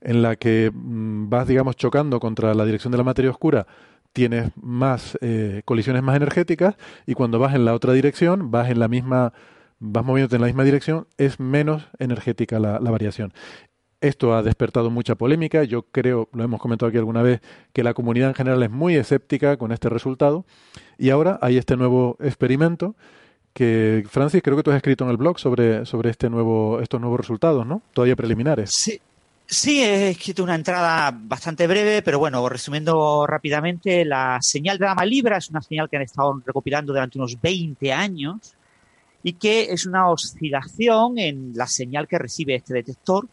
en 0.00 0.22
la 0.22 0.36
que 0.36 0.72
mm, 0.74 1.28
vas, 1.28 1.46
digamos, 1.46 1.76
chocando 1.76 2.18
contra 2.18 2.54
la 2.54 2.64
dirección 2.64 2.90
de 2.90 2.98
la 2.98 3.04
materia 3.04 3.30
oscura, 3.30 3.66
tienes 4.12 4.50
más 4.56 5.18
eh, 5.20 5.62
colisiones 5.64 6.02
más 6.02 6.16
energéticas 6.16 6.76
y 7.06 7.14
cuando 7.14 7.38
vas 7.38 7.54
en 7.54 7.64
la 7.64 7.74
otra 7.74 7.92
dirección, 7.92 8.50
vas 8.50 8.70
en 8.70 8.80
la 8.80 8.88
misma, 8.88 9.34
vas 9.78 10.04
moviéndote 10.04 10.36
en 10.36 10.40
la 10.40 10.46
misma 10.46 10.64
dirección, 10.64 11.06
es 11.18 11.38
menos 11.38 11.88
energética 11.98 12.58
la, 12.58 12.78
variación. 12.78 13.32
Esto 14.00 14.34
ha 14.34 14.42
despertado 14.42 14.90
mucha 14.90 15.14
polémica. 15.16 15.64
Yo 15.64 15.82
creo, 15.82 16.28
lo 16.32 16.44
hemos 16.44 16.60
comentado 16.60 16.88
aquí 16.88 16.98
alguna 16.98 17.22
vez, 17.22 17.40
que 17.72 17.82
la 17.82 17.94
comunidad 17.94 18.28
en 18.28 18.34
general 18.34 18.62
es 18.62 18.70
muy 18.70 18.94
escéptica 18.94 19.56
con 19.56 19.72
este 19.72 19.88
resultado. 19.88 20.44
Y 20.98 21.10
ahora 21.10 21.38
hay 21.42 21.56
este 21.56 21.76
nuevo 21.76 22.16
experimento 22.20 22.94
que, 23.56 24.04
Francis, 24.10 24.42
creo 24.42 24.54
que 24.54 24.62
tú 24.62 24.70
has 24.70 24.76
escrito 24.76 25.04
en 25.04 25.10
el 25.10 25.16
blog 25.16 25.38
sobre, 25.38 25.86
sobre 25.86 26.10
este 26.10 26.28
nuevo, 26.28 26.78
estos 26.82 27.00
nuevos 27.00 27.18
resultados, 27.18 27.66
¿no? 27.66 27.80
Todavía 27.94 28.14
preliminares. 28.14 28.70
Sí, 28.70 29.00
Sí, 29.48 29.80
he 29.80 30.10
escrito 30.10 30.42
una 30.42 30.56
entrada 30.56 31.16
bastante 31.16 31.68
breve, 31.68 32.02
pero 32.02 32.18
bueno, 32.18 32.48
resumiendo 32.48 33.24
rápidamente, 33.28 34.04
la 34.04 34.38
señal 34.42 34.76
de 34.76 34.86
Dama 34.86 35.04
Libra 35.04 35.36
es 35.36 35.48
una 35.50 35.62
señal 35.62 35.88
que 35.88 35.94
han 35.94 36.02
estado 36.02 36.42
recopilando 36.44 36.92
durante 36.92 37.16
unos 37.16 37.40
20 37.40 37.92
años 37.92 38.54
y 39.22 39.34
que 39.34 39.70
es 39.70 39.86
una 39.86 40.10
oscilación 40.10 41.20
en 41.20 41.52
la 41.54 41.68
señal 41.68 42.08
que 42.08 42.18
recibe 42.18 42.56
este 42.56 42.74
detector 42.74 43.28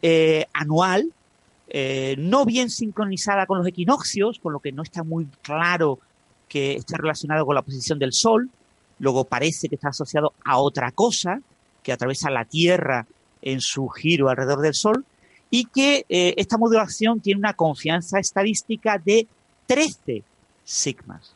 eh, 0.00 0.46
anual, 0.52 1.12
eh, 1.68 2.14
no 2.18 2.44
bien 2.44 2.70
sincronizada 2.70 3.44
con 3.46 3.58
los 3.58 3.66
equinoccios, 3.66 4.38
con 4.38 4.52
lo 4.52 4.60
que 4.60 4.70
no 4.70 4.84
está 4.84 5.02
muy 5.02 5.26
claro 5.42 5.98
que 6.48 6.74
esté 6.74 6.96
relacionado 6.96 7.44
con 7.44 7.56
la 7.56 7.62
posición 7.62 7.98
del 7.98 8.12
Sol, 8.12 8.48
luego 9.02 9.24
parece 9.24 9.68
que 9.68 9.74
está 9.74 9.88
asociado 9.88 10.32
a 10.44 10.58
otra 10.58 10.92
cosa 10.92 11.40
que 11.82 11.92
atraviesa 11.92 12.30
la 12.30 12.44
Tierra 12.44 13.04
en 13.42 13.60
su 13.60 13.88
giro 13.88 14.28
alrededor 14.28 14.60
del 14.60 14.74
Sol, 14.74 15.04
y 15.50 15.64
que 15.64 16.06
eh, 16.08 16.34
esta 16.36 16.56
modulación 16.56 17.20
tiene 17.20 17.40
una 17.40 17.54
confianza 17.54 18.20
estadística 18.20 18.98
de 18.98 19.26
13 19.66 20.22
sigmas. 20.64 21.34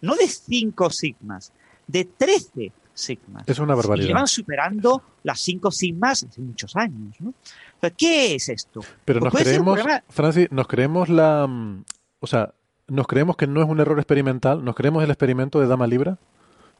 No 0.00 0.16
de 0.16 0.26
5 0.26 0.90
sigmas, 0.90 1.52
de 1.86 2.04
13 2.04 2.72
sigmas. 2.92 3.44
Es 3.46 3.60
una 3.60 3.76
barbaridad. 3.76 4.04
Y 4.04 4.08
llevan 4.08 4.26
superando 4.26 5.00
las 5.22 5.40
5 5.40 5.70
sigmas 5.70 6.24
hace 6.24 6.40
muchos 6.40 6.74
años. 6.74 7.14
¿no? 7.20 7.32
¿Qué 7.96 8.34
es 8.34 8.48
esto? 8.48 8.80
Pero 9.04 9.20
pues 9.20 9.32
nos 9.32 9.42
creemos, 9.42 9.80
Francis, 10.08 10.48
nos 10.50 10.66
creemos 10.66 11.08
la... 11.08 11.46
Mm, 11.46 11.84
o 12.18 12.26
sea, 12.26 12.52
nos 12.88 13.06
creemos 13.06 13.36
que 13.36 13.46
no 13.46 13.62
es 13.62 13.68
un 13.68 13.78
error 13.78 13.98
experimental, 13.98 14.64
nos 14.64 14.74
creemos 14.74 15.04
el 15.04 15.10
experimento 15.10 15.60
de 15.60 15.68
Dama 15.68 15.86
Libra. 15.86 16.18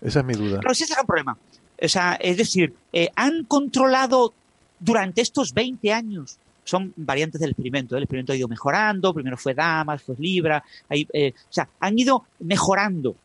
Esa 0.01 0.21
es 0.21 0.25
mi 0.25 0.35
duda. 0.35 0.61
Pero 0.61 0.75
sí 0.75 0.85
es 0.85 0.91
un 0.91 1.07
problema. 1.07 1.37
O 1.81 1.89
sea, 1.89 2.15
es 2.15 2.37
decir, 2.37 2.75
eh, 2.93 3.09
han 3.15 3.45
controlado 3.45 4.33
durante 4.81 5.21
estos 5.21 5.53
20 5.53 5.93
años 5.93 6.39
son 6.69 6.93
variantes 6.97 7.41
del 7.41 7.51
experimento. 7.51 7.95
¿eh? 7.95 7.99
El 7.99 8.03
experimento 8.05 8.33
ha 8.35 8.37
ido 8.37 8.47
mejorando, 8.47 9.15
primero 9.15 9.39
fue 9.39 9.55
Damas, 9.55 10.03
fue 10.03 10.17
Libra, 10.19 10.63
eh, 10.91 11.33
o 11.35 11.53
sea, 11.53 11.67
han 11.81 11.99
ido 11.99 12.27
mejorando 12.41 13.17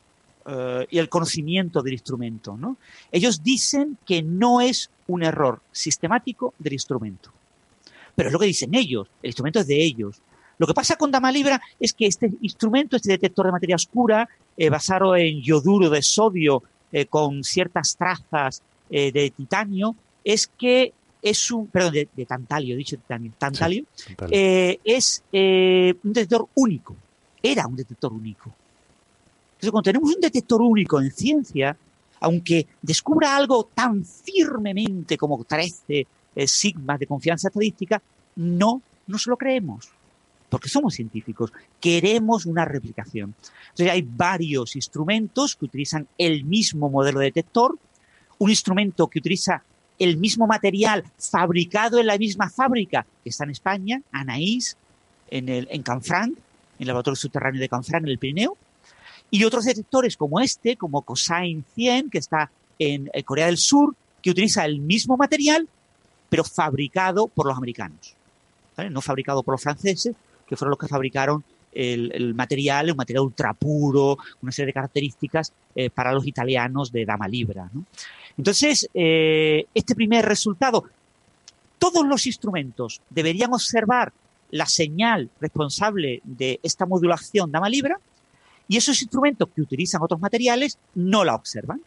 eh, 0.45 0.87
el 0.91 1.09
conocimiento 1.09 1.81
del 1.81 1.93
instrumento. 1.93 2.55
¿no? 2.55 2.77
Ellos 3.11 3.43
dicen 3.43 3.97
que 4.05 4.23
no 4.23 4.61
es 4.61 4.89
un 5.07 5.23
error 5.23 5.59
sistemático 5.73 6.53
del 6.57 6.73
instrumento. 6.73 7.31
Pero 8.15 8.29
es 8.29 8.33
lo 8.33 8.39
que 8.39 8.45
dicen 8.45 8.73
ellos, 8.75 9.09
el 9.21 9.27
instrumento 9.27 9.59
es 9.59 9.67
de 9.67 9.83
ellos. 9.83 10.21
Lo 10.57 10.65
que 10.65 10.73
pasa 10.73 10.95
con 10.95 11.11
Dama 11.11 11.31
Libra 11.31 11.61
es 11.79 11.93
que 11.93 12.05
este 12.05 12.31
instrumento, 12.41 12.95
este 12.95 13.11
detector 13.11 13.47
de 13.47 13.51
materia 13.51 13.75
oscura, 13.75 14.29
basado 14.69 15.15
en 15.15 15.41
yoduro 15.41 15.89
de 15.89 16.01
sodio 16.01 16.63
con 17.09 17.43
ciertas 17.43 17.95
trazas 17.97 18.61
de 18.89 19.33
titanio, 19.35 19.95
es 20.23 20.47
que 20.47 20.93
es 21.23 21.51
un, 21.51 21.67
perdón, 21.67 21.93
de, 21.93 22.25
tantalio, 22.25 22.75
dicho 22.75 22.97
titanio, 22.97 23.31
tantalio, 23.37 23.85
eh, 24.29 24.77
es 24.83 25.23
eh, 25.31 25.95
un 26.03 26.11
detector 26.11 26.47
único, 26.55 26.95
era 27.41 27.65
un 27.65 27.77
detector 27.77 28.11
único. 28.11 28.53
Entonces, 29.53 29.71
cuando 29.71 29.83
tenemos 29.83 30.13
un 30.13 30.19
detector 30.19 30.61
único 30.61 30.99
en 30.99 31.11
ciencia, 31.11 31.77
aunque 32.19 32.67
descubra 32.81 33.37
algo 33.37 33.69
tan 33.73 34.03
firmemente 34.03 35.17
como 35.17 35.41
13 35.45 36.05
eh, 36.35 36.47
sigmas 36.47 36.99
de 36.99 37.07
confianza 37.07 37.47
estadística, 37.47 38.01
no 38.35 38.81
nos 39.07 39.25
lo 39.25 39.37
creemos, 39.37 39.89
porque 40.53 40.69
somos 40.69 40.93
científicos, 40.93 41.51
queremos 41.81 42.45
una 42.45 42.63
replicación. 42.63 43.33
Entonces, 43.69 43.89
hay 43.89 44.03
varios 44.03 44.75
instrumentos 44.75 45.55
que 45.55 45.65
utilizan 45.65 46.07
el 46.15 46.45
mismo 46.45 46.91
modelo 46.91 47.21
de 47.21 47.25
detector, 47.25 47.75
un 48.37 48.51
instrumento 48.51 49.07
que 49.07 49.17
utiliza 49.17 49.63
el 49.97 50.17
mismo 50.17 50.45
material 50.45 51.05
fabricado 51.17 51.97
en 51.97 52.05
la 52.05 52.19
misma 52.19 52.51
fábrica 52.51 53.03
que 53.23 53.31
está 53.31 53.45
en 53.45 53.49
España, 53.49 54.01
Anaís, 54.11 54.77
en, 55.31 55.49
el, 55.49 55.67
en 55.71 55.81
Canfranc, 55.81 56.33
en 56.33 56.37
el 56.77 56.85
laboratorio 56.85 57.15
subterráneo 57.15 57.59
de 57.59 57.69
Canfranc, 57.69 58.03
en 58.03 58.09
el 58.09 58.19
Pirineo, 58.19 58.55
y 59.31 59.45
otros 59.45 59.65
detectores 59.65 60.15
como 60.15 60.39
este, 60.39 60.77
como 60.77 61.01
Cosine 61.01 61.63
100, 61.73 62.11
que 62.11 62.19
está 62.19 62.51
en 62.77 63.09
eh, 63.11 63.23
Corea 63.23 63.47
del 63.47 63.57
Sur, 63.57 63.95
que 64.21 64.29
utiliza 64.29 64.65
el 64.65 64.81
mismo 64.81 65.17
material, 65.17 65.67
pero 66.29 66.43
fabricado 66.43 67.25
por 67.25 67.47
los 67.47 67.57
americanos. 67.57 68.13
No 68.91 69.01
fabricado 69.01 69.41
por 69.41 69.55
los 69.55 69.63
franceses, 69.63 70.15
que 70.53 70.57
fueron 70.57 70.71
los 70.71 70.79
que 70.79 70.87
fabricaron 70.87 71.43
el, 71.73 72.35
material, 72.35 72.91
un 72.91 72.97
material 72.97 73.23
ultra 73.23 73.53
puro, 73.53 74.19
una 74.43 74.51
serie 74.51 74.67
de 74.67 74.73
características 74.73 75.51
eh, 75.75 75.89
para 75.89 76.11
los 76.11 76.27
italianos 76.27 76.91
de 76.91 77.05
Dama 77.05 77.27
Libra. 77.27 77.69
Entonces, 78.37 78.87
eh, 78.93 79.65
este 79.73 79.95
primer 79.95 80.25
resultado, 80.25 80.83
todos 81.79 82.05
los 82.05 82.27
instrumentos 82.27 83.01
deberían 83.09 83.51
observar 83.53 84.13
la 84.51 84.67
señal 84.67 85.31
responsable 85.41 86.21
de 86.23 86.59
esta 86.61 86.85
modulación 86.85 87.51
Dama 87.51 87.69
Libra 87.69 87.99
y 88.67 88.77
esos 88.77 89.01
instrumentos 89.01 89.49
que 89.55 89.61
utilizan 89.61 90.03
otros 90.03 90.19
materiales 90.19 90.77
no 90.93 91.23
la 91.23 91.33
observan, 91.33 91.81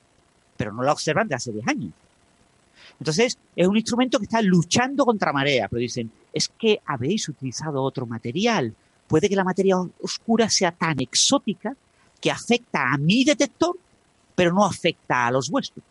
pero 0.56 0.72
no 0.72 0.82
la 0.82 0.92
observan 0.92 1.28
de 1.28 1.36
hace 1.36 1.52
10 1.52 1.68
años. 1.68 1.92
Entonces, 2.98 3.38
es 3.54 3.66
un 3.66 3.76
instrumento 3.76 4.18
que 4.18 4.24
está 4.24 4.40
luchando 4.42 5.04
contra 5.04 5.32
marea, 5.32 5.68
pero 5.68 5.80
dicen, 5.80 6.10
es 6.32 6.48
que 6.48 6.80
habéis 6.86 7.28
utilizado 7.28 7.82
otro 7.82 8.06
material. 8.06 8.74
Puede 9.06 9.28
que 9.28 9.36
la 9.36 9.44
materia 9.44 9.76
oscura 10.02 10.48
sea 10.48 10.72
tan 10.72 11.00
exótica 11.00 11.76
que 12.20 12.30
afecta 12.30 12.92
a 12.92 12.96
mi 12.96 13.24
detector, 13.24 13.76
pero 14.34 14.52
no 14.52 14.64
afecta 14.64 15.26
a 15.26 15.30
los 15.30 15.50
vuestros 15.50 15.84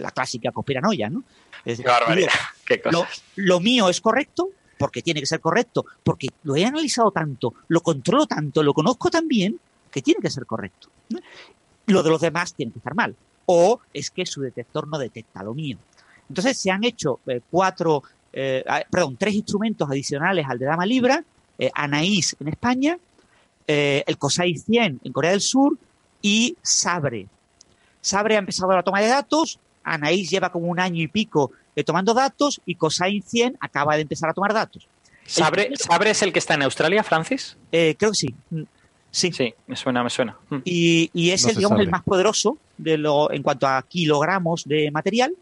la 0.00 0.10
clásica 0.10 0.52
conspiranoia, 0.52 1.10
¿no? 1.10 1.24
Es, 1.64 1.78
Qué 1.78 1.84
barbaridad. 1.84 2.30
Lo, 3.36 3.60
mío 3.60 3.88
es 3.88 4.00
correcto, 4.00 4.50
porque 4.78 5.02
tiene 5.02 5.20
que 5.20 5.26
ser 5.26 5.40
correcto, 5.40 5.86
porque 6.02 6.28
lo 6.44 6.56
he 6.56 6.64
analizado 6.64 7.10
tanto, 7.10 7.54
lo 7.68 7.80
controlo 7.80 8.26
tanto, 8.26 8.62
lo 8.62 8.72
conozco 8.72 9.10
tan 9.10 9.26
bien, 9.26 9.58
que 9.90 10.02
tiene 10.02 10.20
que 10.20 10.30
ser 10.30 10.46
correcto. 10.46 10.88
Lo 11.86 12.02
de 12.02 12.10
los 12.10 12.20
demás 12.20 12.54
tiene 12.54 12.72
que 12.72 12.78
estar 12.78 12.94
mal. 12.94 13.16
O 13.46 13.80
es 13.92 14.10
que 14.10 14.26
su 14.26 14.40
detector 14.40 14.88
no 14.88 14.98
detecta 14.98 15.42
lo 15.42 15.54
mío. 15.54 15.78
Entonces 16.28 16.58
se 16.58 16.70
han 16.70 16.84
hecho 16.84 17.20
eh, 17.26 17.40
cuatro, 17.50 18.02
eh, 18.32 18.64
perdón, 18.90 19.16
tres 19.16 19.34
instrumentos 19.34 19.88
adicionales 19.88 20.46
al 20.48 20.58
de 20.58 20.66
Dama 20.66 20.86
Libra, 20.86 21.22
eh, 21.58 21.70
Anaís 21.74 22.36
en 22.40 22.48
España, 22.48 22.98
el 23.68 24.16
COSAI 24.18 24.58
100 24.58 25.00
en 25.02 25.12
Corea 25.12 25.32
del 25.32 25.40
Sur 25.40 25.76
y 26.22 26.56
Sabre. 26.62 27.26
Sabre 28.00 28.36
ha 28.36 28.38
empezado 28.38 28.72
la 28.72 28.82
toma 28.84 29.00
de 29.00 29.08
datos, 29.08 29.58
Anaís 29.82 30.30
lleva 30.30 30.52
como 30.52 30.66
un 30.68 30.78
año 30.78 31.02
y 31.02 31.08
pico 31.08 31.50
tomando 31.84 32.14
datos 32.14 32.60
y 32.64 32.76
COSAI 32.76 33.22
100 33.22 33.56
acaba 33.60 33.96
de 33.96 34.02
empezar 34.02 34.30
a 34.30 34.34
tomar 34.34 34.54
datos. 34.54 34.86
¿Sabre, 35.26 35.72
es 36.04 36.22
el 36.22 36.32
que 36.32 36.38
está 36.38 36.54
en 36.54 36.62
Australia, 36.62 37.02
Francis? 37.02 37.56
creo 37.70 37.96
que 37.96 38.14
sí. 38.14 38.32
Mm, 38.50 38.62
sí. 39.10 39.32
Sí, 39.32 39.52
me 39.66 39.74
suena, 39.74 40.04
me 40.04 40.10
suena. 40.10 40.36
Mm. 40.48 40.58
Y, 40.64 41.30
es 41.30 41.44
el, 41.46 41.56
digamos, 41.56 41.80
el 41.80 41.90
más 41.90 42.04
poderoso 42.04 42.58
de 42.78 42.98
lo, 42.98 43.32
en 43.32 43.42
cuanto 43.42 43.66
a 43.66 43.82
kilogramos 43.82 44.62
de 44.64 44.92
material 44.92 45.34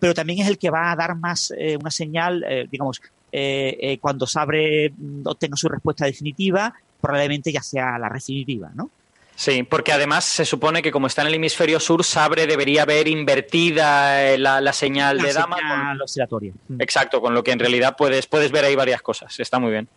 pero 0.00 0.14
también 0.14 0.40
es 0.40 0.48
el 0.48 0.58
que 0.58 0.70
va 0.70 0.90
a 0.90 0.96
dar 0.96 1.14
más 1.14 1.52
eh, 1.56 1.76
una 1.80 1.90
señal, 1.90 2.42
eh, 2.48 2.66
digamos, 2.70 3.00
eh, 3.30 3.98
cuando 4.00 4.26
Sabre 4.26 4.90
mm, 4.96 5.26
obtenga 5.26 5.56
su 5.56 5.68
respuesta 5.68 6.06
definitiva, 6.06 6.74
probablemente 7.00 7.52
ya 7.52 7.62
sea 7.62 7.98
la 7.98 8.08
definitiva, 8.08 8.70
¿no? 8.74 8.90
Sí, 9.36 9.62
porque 9.62 9.92
además 9.92 10.24
se 10.24 10.44
supone 10.44 10.82
que 10.82 10.92
como 10.92 11.06
está 11.06 11.22
en 11.22 11.28
el 11.28 11.34
hemisferio 11.34 11.80
sur, 11.80 12.04
Sabre 12.04 12.46
debería 12.46 12.82
haber 12.82 13.08
invertida 13.08 14.36
la, 14.36 14.72
señal 14.72 15.18
de 15.18 15.32
Dama. 15.32 15.56
Señal 15.56 16.02
oscilatoria. 16.02 16.52
Mm. 16.68 16.80
Exacto, 16.80 17.20
con 17.20 17.32
lo 17.32 17.42
que 17.42 17.52
en 17.52 17.58
realidad 17.58 17.94
puedes, 17.96 18.26
puedes 18.26 18.50
ver 18.50 18.64
ahí 18.64 18.74
varias 18.74 19.00
cosas. 19.00 19.38
Está 19.38 19.58
muy 19.58 19.70
bien. 19.70 19.88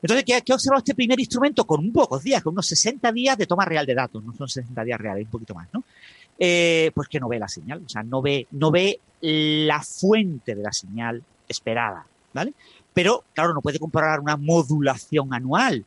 Entonces, 0.00 0.24
¿qué, 0.24 0.34
ha 0.34 0.54
observado 0.54 0.78
este 0.78 0.94
primer 0.94 1.18
instrumento? 1.20 1.64
Con 1.64 1.80
un 1.80 1.92
pocos 1.92 2.22
días, 2.22 2.42
con 2.42 2.52
unos 2.54 2.66
60 2.66 3.12
días 3.12 3.38
de 3.38 3.46
toma 3.46 3.64
real 3.64 3.86
de 3.86 3.94
datos. 3.94 4.22
No 4.24 4.32
son 4.34 4.48
60 4.48 4.84
días 4.84 5.00
reales, 5.00 5.26
un 5.26 5.30
poquito 5.30 5.54
más, 5.54 5.68
¿no? 5.72 5.84
Pues 6.94 7.08
que 7.08 7.20
no 7.20 7.28
ve 7.28 7.38
la 7.38 7.48
señal, 7.48 7.82
o 7.86 7.88
sea, 7.88 8.02
no 8.02 8.20
ve, 8.20 8.48
no 8.50 8.70
ve 8.70 8.98
la 9.20 9.80
fuente 9.82 10.54
de 10.54 10.62
la 10.62 10.72
señal 10.72 11.22
esperada, 11.48 12.04
¿vale? 12.32 12.52
Pero, 12.92 13.24
claro, 13.32 13.54
no 13.54 13.60
puede 13.60 13.78
comprobar 13.78 14.20
una 14.20 14.36
modulación 14.36 15.32
anual. 15.32 15.84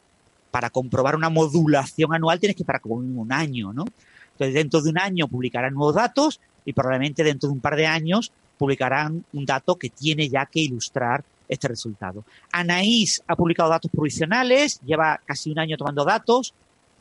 Para 0.52 0.70
comprobar 0.70 1.18
una 1.18 1.30
modulación 1.30 2.14
anual 2.14 2.40
tienes 2.40 2.56
que 2.56 2.64
esperar 2.64 2.80
como 2.80 2.96
un 2.96 3.32
año, 3.34 3.74
¿no? 3.74 3.84
Entonces, 4.32 4.54
dentro 4.54 4.82
de 4.82 4.90
un 4.90 5.00
año 5.00 5.28
publicarán 5.28 5.74
nuevos 5.74 5.96
datos 5.96 6.40
y 6.64 6.72
probablemente 6.72 7.24
dentro 7.24 7.50
de 7.50 7.54
un 7.54 7.60
par 7.60 7.76
de 7.76 7.88
años 7.88 8.32
publicarán 8.58 9.26
un 9.34 9.46
dato 9.46 9.76
que 9.76 9.90
tiene 9.90 10.30
ya 10.30 10.46
que 10.46 10.62
ilustrar 10.62 11.24
este 11.50 11.68
resultado. 11.68 12.24
Anaís 12.52 13.22
ha 13.28 13.36
publicado 13.36 13.70
datos 13.70 13.92
provisionales, 13.92 14.80
lleva 14.86 15.20
casi 15.26 15.52
un 15.52 15.60
año 15.60 15.76
tomando 15.78 16.06
datos. 16.06 16.54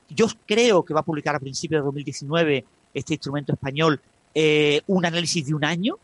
Yo 0.09 0.27
creo 0.47 0.85
que 0.85 0.93
va 0.93 1.01
a 1.01 1.05
publicar 1.05 1.37
a 1.37 1.41
principios 1.41 1.81
de 1.81 1.85
2019 1.85 2.65
este 2.95 3.15
instrumento 3.15 3.53
español 3.53 4.01
eh, 4.35 4.81
un 4.87 5.05
análisis 5.05 5.47
de 5.47 5.55
un 5.55 5.65
año 5.65 5.97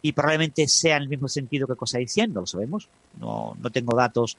y 0.00 0.12
probablemente 0.12 0.66
sea 0.68 0.96
en 0.96 1.02
el 1.02 1.08
mismo 1.08 1.28
sentido 1.28 1.66
que 1.66 1.74
cosa 1.74 1.98
diciendo, 1.98 2.40
lo 2.40 2.46
sabemos, 2.46 2.88
no, 3.20 3.56
no 3.60 3.70
tengo 3.70 3.96
datos 3.96 4.36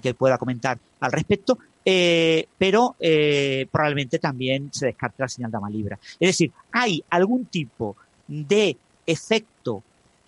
que 0.00 0.14
pueda 0.14 0.38
comentar 0.38 0.78
al 1.00 1.12
respecto, 1.12 1.58
eh, 1.84 2.46
pero 2.58 2.94
eh, 3.00 3.66
probablemente 3.70 4.18
también 4.18 4.70
se 4.72 4.86
descarte 4.86 5.22
la 5.22 5.28
señal 5.28 5.50
de 5.50 5.58
libra. 5.70 5.98
Es 6.18 6.28
decir, 6.28 6.52
hay 6.72 7.02
algún 7.10 7.46
tipo 7.46 7.96
de 8.28 8.76
efecto 9.06 9.82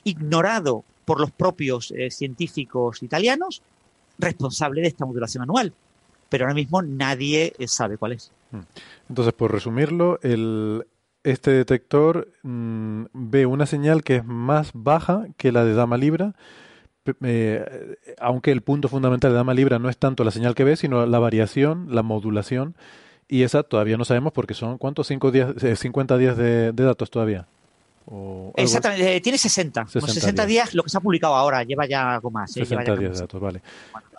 ignorado 0.05 0.83
por 1.05 1.21
los 1.21 1.31
propios 1.31 1.93
eh, 1.93 2.11
científicos 2.11 3.03
italianos 3.03 3.63
responsable 4.19 4.81
de 4.81 4.89
esta 4.89 5.05
modulación 5.07 5.43
anual, 5.43 5.73
pero 6.29 6.45
ahora 6.45 6.55
mismo 6.55 6.83
nadie 6.83 7.55
sabe 7.67 7.99
cuál 7.99 8.13
es. 8.13 8.31
Hmm. 8.53 8.61
Entonces, 9.09 9.35
por 9.35 9.51
resumirlo, 9.51 10.21
el, 10.23 10.87
este 11.25 11.51
detector 11.51 12.29
mm, 12.43 13.05
ve 13.13 13.47
una 13.47 13.67
señal 13.67 14.03
que 14.03 14.17
es 14.17 14.25
más 14.25 14.71
baja 14.75 15.27
que 15.37 15.53
la 15.53 15.65
de 15.65 15.75
Dama 15.75 15.97
Libra, 15.97 16.35
eh, 17.25 17.97
aunque 18.21 18.53
el 18.53 18.63
punto 18.63 18.89
fundamental 18.89 19.33
de 19.33 19.37
Dama 19.37 19.55
Libra 19.55 19.79
no 19.79 19.89
es 19.89 19.99
tanto 19.99 20.23
la 20.25 20.31
señal 20.31 20.55
que 20.55 20.65
ve, 20.65 20.77
sino 20.77 21.05
la 21.07 21.19
variación, 21.19 21.89
la 21.91 22.03
modulación, 22.03 22.77
y 23.29 23.43
esa 23.43 23.63
todavía 23.63 23.97
no 23.97 24.05
sabemos 24.05 24.33
porque 24.33 24.55
son, 24.55 24.79
¿cuántos? 24.79 25.07
Cinco 25.07 25.31
días, 25.31 25.55
50 25.75 26.15
eh, 26.15 26.19
días 26.19 26.37
de, 26.37 26.73
datos 26.73 27.11
todavía. 27.11 27.49
Exactamente, 28.57 29.17
eh, 29.17 29.21
tiene 29.21 29.39
60. 29.39 29.87
60, 29.87 30.47
días. 30.47 30.75
lo 30.75 30.83
que 30.83 30.91
se 30.91 30.99
ha 30.99 31.01
publicado 31.01 31.35
ahora, 31.35 31.63
lleva 31.63 31.87
ya 31.87 32.15
algo 32.15 32.31
más. 32.31 32.53
60 32.53 32.97
días 32.97 33.15
de 33.15 33.21
datos, 33.21 33.41
vale. 33.41 33.63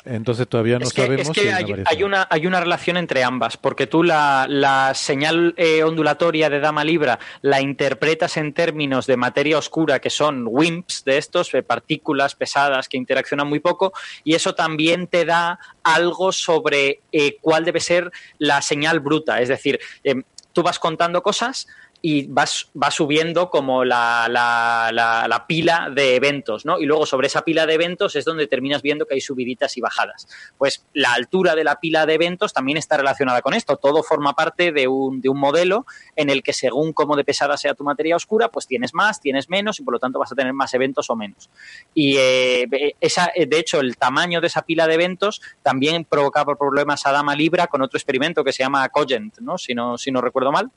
Entonces 0.06 0.48
todavía 0.48 0.80
no 0.80 0.86
sabemos. 0.86 1.30
Es 1.30 1.30
que 1.30 1.52
hay, 1.52 2.04
una, 2.04 2.28
hay 2.30 2.46
una 2.46 2.60
relación 2.60 2.98
entre 2.98 3.24
ambas, 3.24 3.56
porque 3.56 3.88
tú 3.88 4.04
la, 4.04 4.92
señal 4.96 5.54
eh, 5.58 5.84
ondulatoria 5.84 6.50
de 6.50 6.60
Dama 6.60 6.84
Libra 6.84 7.20
la 7.42 7.62
interpretas 7.62 8.36
en 8.38 8.54
términos 8.54 9.08
de 9.08 9.16
materia 9.16 9.58
oscura, 9.58 10.00
que 10.00 10.10
son 10.10 10.46
WIMPs 10.48 11.06
de 11.06 11.18
estos, 11.18 11.54
eh, 11.54 11.64
partículas 11.64 12.36
pesadas 12.36 12.90
que 12.90 12.98
interaccionan 12.98 13.48
muy 13.48 13.60
poco, 13.60 13.94
y 14.24 14.36
eso 14.36 14.54
también 14.56 15.08
te 15.08 15.26
da 15.26 15.58
algo 15.84 16.32
sobre 16.32 17.02
eh, 17.12 17.38
cuál 17.40 17.64
debe 17.64 17.80
ser 17.80 18.12
la 18.40 18.62
señal 18.62 19.00
bruta. 19.00 19.40
Es 19.40 19.48
decir, 19.50 19.80
em, 20.04 20.24
tú 20.52 20.64
vas 20.64 20.80
contando 20.80 21.24
cosas 21.24 21.68
y 22.06 22.28
vas, 22.28 22.70
va 22.76 22.92
subiendo 22.92 23.50
como 23.50 23.86
la, 23.86 24.28
la, 24.30 24.92
la, 24.92 25.48
pila 25.48 25.90
de 25.90 26.18
eventos, 26.18 26.66
¿no? 26.66 26.78
Y 26.78 26.86
luego 26.86 27.06
sobre 27.06 27.28
esa 27.28 27.44
pila 27.44 27.66
de 27.66 27.76
eventos 27.76 28.18
es 28.18 28.26
donde 28.26 28.46
terminas 28.46 28.82
viendo 28.82 29.06
que 29.06 29.14
hay 29.14 29.22
subiditas 29.22 29.78
y 29.78 29.82
bajadas. 29.82 30.28
Pues 30.58 30.86
la 30.92 31.14
altura 31.14 31.56
de 31.56 31.64
la 31.64 31.80
pila 31.80 32.06
de 32.06 32.16
eventos 32.16 32.52
también 32.52 32.78
está 32.78 32.98
relacionada 32.98 33.42
con 33.42 33.54
esto. 33.54 33.78
Todo 33.78 34.04
forma 34.04 34.34
parte 34.34 34.74
de 34.74 34.86
un, 34.86 35.22
de 35.22 35.30
un 35.30 35.40
modelo 35.40 35.86
en 36.18 36.30
el 36.30 36.44
que 36.44 36.52
según 36.52 36.92
cómo 36.92 37.16
de 37.16 37.24
pesada 37.24 37.56
sea 37.56 37.74
tu 37.74 37.86
materia 37.86 38.18
oscura, 38.18 38.50
pues 38.50 38.68
tienes 38.68 38.94
más, 38.94 39.22
tienes 39.22 39.50
menos 39.50 39.80
y 39.80 39.84
por 39.84 39.94
lo 39.94 40.00
tanto 40.00 40.20
vas 40.20 40.34
a 40.34 40.36
tener 40.36 40.52
más 40.52 40.74
eventos 40.74 41.10
o 41.10 41.16
menos. 41.16 41.50
Y 41.94 42.18
eh, 42.18 42.96
esa, 43.00 43.32
de 43.34 43.58
hecho, 43.58 43.80
el 43.80 43.96
tamaño 43.96 44.42
de 44.42 44.48
esa 44.48 44.64
pila 44.64 44.88
de 44.88 44.96
eventos 44.96 45.42
también 45.62 46.04
provocaba 46.04 46.58
problemas 46.58 47.06
a 47.06 47.14
Dama 47.14 47.34
Libra 47.34 47.68
con 47.68 47.82
otro 47.82 47.98
experimento 47.98 48.44
que 48.44 48.52
se 48.52 48.62
llama 48.62 48.90
Cogent, 48.90 49.40
¿no? 49.40 49.58
Si 49.58 49.74
no, 49.74 49.98
si 49.98 50.12
no 50.12 50.20
recuerdo 50.20 50.52
mal 50.52 50.70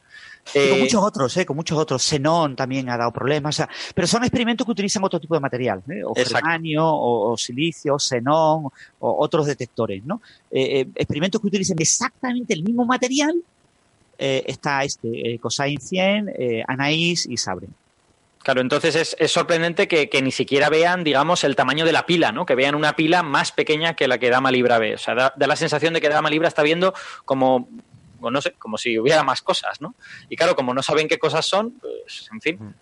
con 0.52 0.62
eh, 0.62 0.78
muchos 0.78 1.02
otros, 1.02 1.36
eh, 1.36 1.46
con 1.46 1.56
muchos 1.56 1.76
otros. 1.78 2.02
Xenón 2.02 2.54
también 2.54 2.88
ha 2.88 2.96
dado 2.96 3.12
problemas. 3.12 3.62
pero 3.94 4.06
son 4.06 4.22
experimentos 4.22 4.64
que 4.64 4.70
utilizan 4.70 5.02
otro 5.04 5.20
tipo 5.20 5.34
de 5.34 5.40
material, 5.40 5.82
¿eh? 5.88 6.02
o 6.04 6.14
germanio, 6.14 6.84
o, 6.86 7.36
silicio, 7.36 7.98
xenón, 7.98 8.68
o 9.00 9.24
otros 9.24 9.46
detectores, 9.46 10.04
¿no? 10.04 10.22
Eh, 10.50 10.86
experimentos 10.94 11.40
que 11.40 11.48
utilizan 11.48 11.76
exactamente 11.78 12.54
el 12.54 12.62
mismo 12.62 12.84
material. 12.84 13.34
está 14.18 14.84
este, 14.84 15.38
Cosain 15.40 15.80
100, 15.80 16.64
Anaís 16.66 17.26
y 17.26 17.36
Sabre. 17.36 17.66
Claro, 18.42 18.60
entonces 18.60 19.16
es, 19.18 19.32
sorprendente 19.32 19.88
que, 19.88 20.22
ni 20.22 20.30
siquiera 20.30 20.70
vean, 20.70 21.02
digamos, 21.02 21.42
el 21.42 21.56
tamaño 21.56 21.84
de 21.84 21.92
la 21.92 22.06
pila, 22.06 22.30
¿no? 22.30 22.46
Que 22.46 22.54
vean 22.54 22.76
una 22.76 22.94
pila 22.94 23.24
más 23.24 23.50
pequeña 23.50 23.94
que 23.94 24.06
la 24.06 24.18
que 24.18 24.30
Dama 24.30 24.52
Libra 24.52 24.78
ve. 24.78 24.94
O 24.94 24.98
sea, 24.98 25.16
da, 25.16 25.34
da 25.36 25.46
la 25.48 25.56
sensación 25.56 25.92
de 25.92 26.00
que 26.00 26.08
Dama 26.08 26.30
Libra 26.30 26.46
está 26.46 26.62
viendo 26.62 26.94
como 27.24 27.68
no 28.30 28.40
sé, 28.40 28.52
como 28.52 28.78
si 28.78 28.98
hubiera 28.98 29.22
más 29.22 29.42
cosas, 29.42 29.80
¿no? 29.80 29.94
Y 30.28 30.36
claro, 30.36 30.54
como 30.54 30.74
no 30.74 30.82
saben 30.82 31.08
qué 31.08 31.18
cosas 31.18 31.46
son, 31.46 31.72
pues, 31.72 32.28
en 32.32 32.40
fin. 32.40 32.74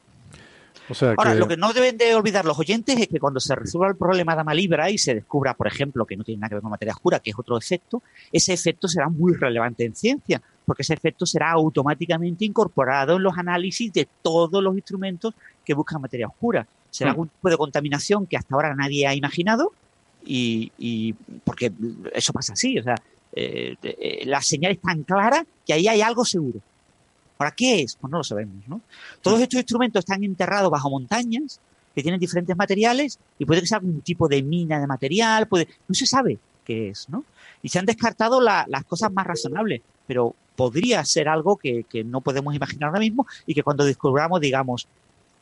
Ahora, 1.17 1.35
lo 1.35 1.49
que 1.49 1.57
no 1.57 1.73
deben 1.73 1.97
de 1.97 2.15
olvidar 2.15 2.45
los 2.45 2.59
oyentes 2.59 2.99
es 2.99 3.09
que 3.09 3.19
cuando 3.19 3.41
se 3.41 3.55
resuelva 3.55 3.89
el 3.89 3.97
problema 3.97 4.35
de 4.35 4.43
Amalibra 4.43 4.91
y 4.91 4.99
se 4.99 5.15
descubra, 5.15 5.55
por 5.55 5.67
ejemplo, 5.67 6.05
que 6.05 6.17
no 6.17 6.25
tiene 6.25 6.41
nada 6.41 6.51
que 6.51 6.55
ver 6.57 6.63
con 6.63 6.71
materia 6.71 6.93
oscura, 6.93 7.21
que 7.21 7.31
es 7.31 7.39
otro 7.39 7.57
efecto, 7.57 8.03
ese 8.31 8.53
efecto 8.53 8.87
será 8.87 9.09
muy 9.09 9.33
relevante 9.33 9.85
en 9.85 9.95
ciencia, 9.95 10.43
porque 10.67 10.83
ese 10.83 10.93
efecto 10.93 11.25
será 11.25 11.53
automáticamente 11.53 12.45
incorporado 12.45 13.17
en 13.17 13.23
los 13.23 13.37
análisis 13.39 13.93
de 13.93 14.07
todos 14.21 14.63
los 14.63 14.75
instrumentos 14.75 15.35
que 15.65 15.73
buscan 15.73 16.03
materia 16.03 16.27
oscura. 16.27 16.67
Será 16.91 17.11
mm. 17.11 17.13
algún 17.13 17.29
tipo 17.29 17.49
de 17.49 17.57
contaminación 17.57 18.27
que 18.27 18.37
hasta 18.37 18.55
ahora 18.55 18.75
nadie 18.75 19.07
ha 19.07 19.15
imaginado 19.15 19.73
y, 20.25 20.71
y 20.79 21.15
porque 21.45 21.73
eso 22.15 22.33
pasa 22.33 22.53
así, 22.53 22.79
o 22.79 22.83
sea, 22.83 22.97
eh, 23.35 23.77
eh, 23.83 24.23
la 24.27 24.41
señal 24.41 24.73
es 24.73 24.81
tan 24.81 25.03
clara 25.03 25.45
que 25.67 25.73
ahí 25.73 25.89
hay 25.89 26.01
algo 26.01 26.25
seguro. 26.25 26.61
¿Para 27.37 27.51
qué 27.51 27.83
es? 27.83 27.97
Pues 27.97 28.11
no 28.11 28.19
lo 28.19 28.25
sabemos, 28.25 28.67
¿no? 28.69 28.81
Todos 29.21 29.41
estos 29.41 29.59
instrumentos 29.59 30.01
están 30.01 30.23
enterrados 30.23 30.71
bajo 30.71 30.89
montañas 30.89 31.61
que 31.95 32.03
tienen 32.03 32.21
diferentes 32.21 32.57
materiales 32.57 33.19
y 33.39 33.45
puede 33.45 33.61
que 33.61 33.67
sea 33.67 33.79
algún 33.79 34.01
tipo 34.03 34.29
de 34.29 34.43
mina 34.43 34.81
de 34.81 34.87
material, 34.87 35.49
puede, 35.49 35.69
no 35.89 35.95
se 35.95 36.07
sabe 36.07 36.39
qué 36.65 36.91
es, 36.91 37.09
¿no? 37.09 37.25
Y 37.63 37.69
se 37.69 37.79
han 37.79 37.87
descartado 37.87 38.41
las 38.41 38.85
cosas 38.87 39.13
más 39.13 39.27
razonables, 39.27 39.83
pero 40.07 40.35
podría 40.55 41.05
ser 41.05 41.29
algo 41.29 41.57
que, 41.57 41.85
que 41.85 42.05
no 42.05 42.21
podemos 42.21 42.55
imaginar 42.55 42.89
ahora 42.89 43.01
mismo 43.01 43.27
y 43.47 43.55
que 43.55 43.63
cuando 43.63 43.85
descubramos 43.85 44.41
digamos, 44.41 44.87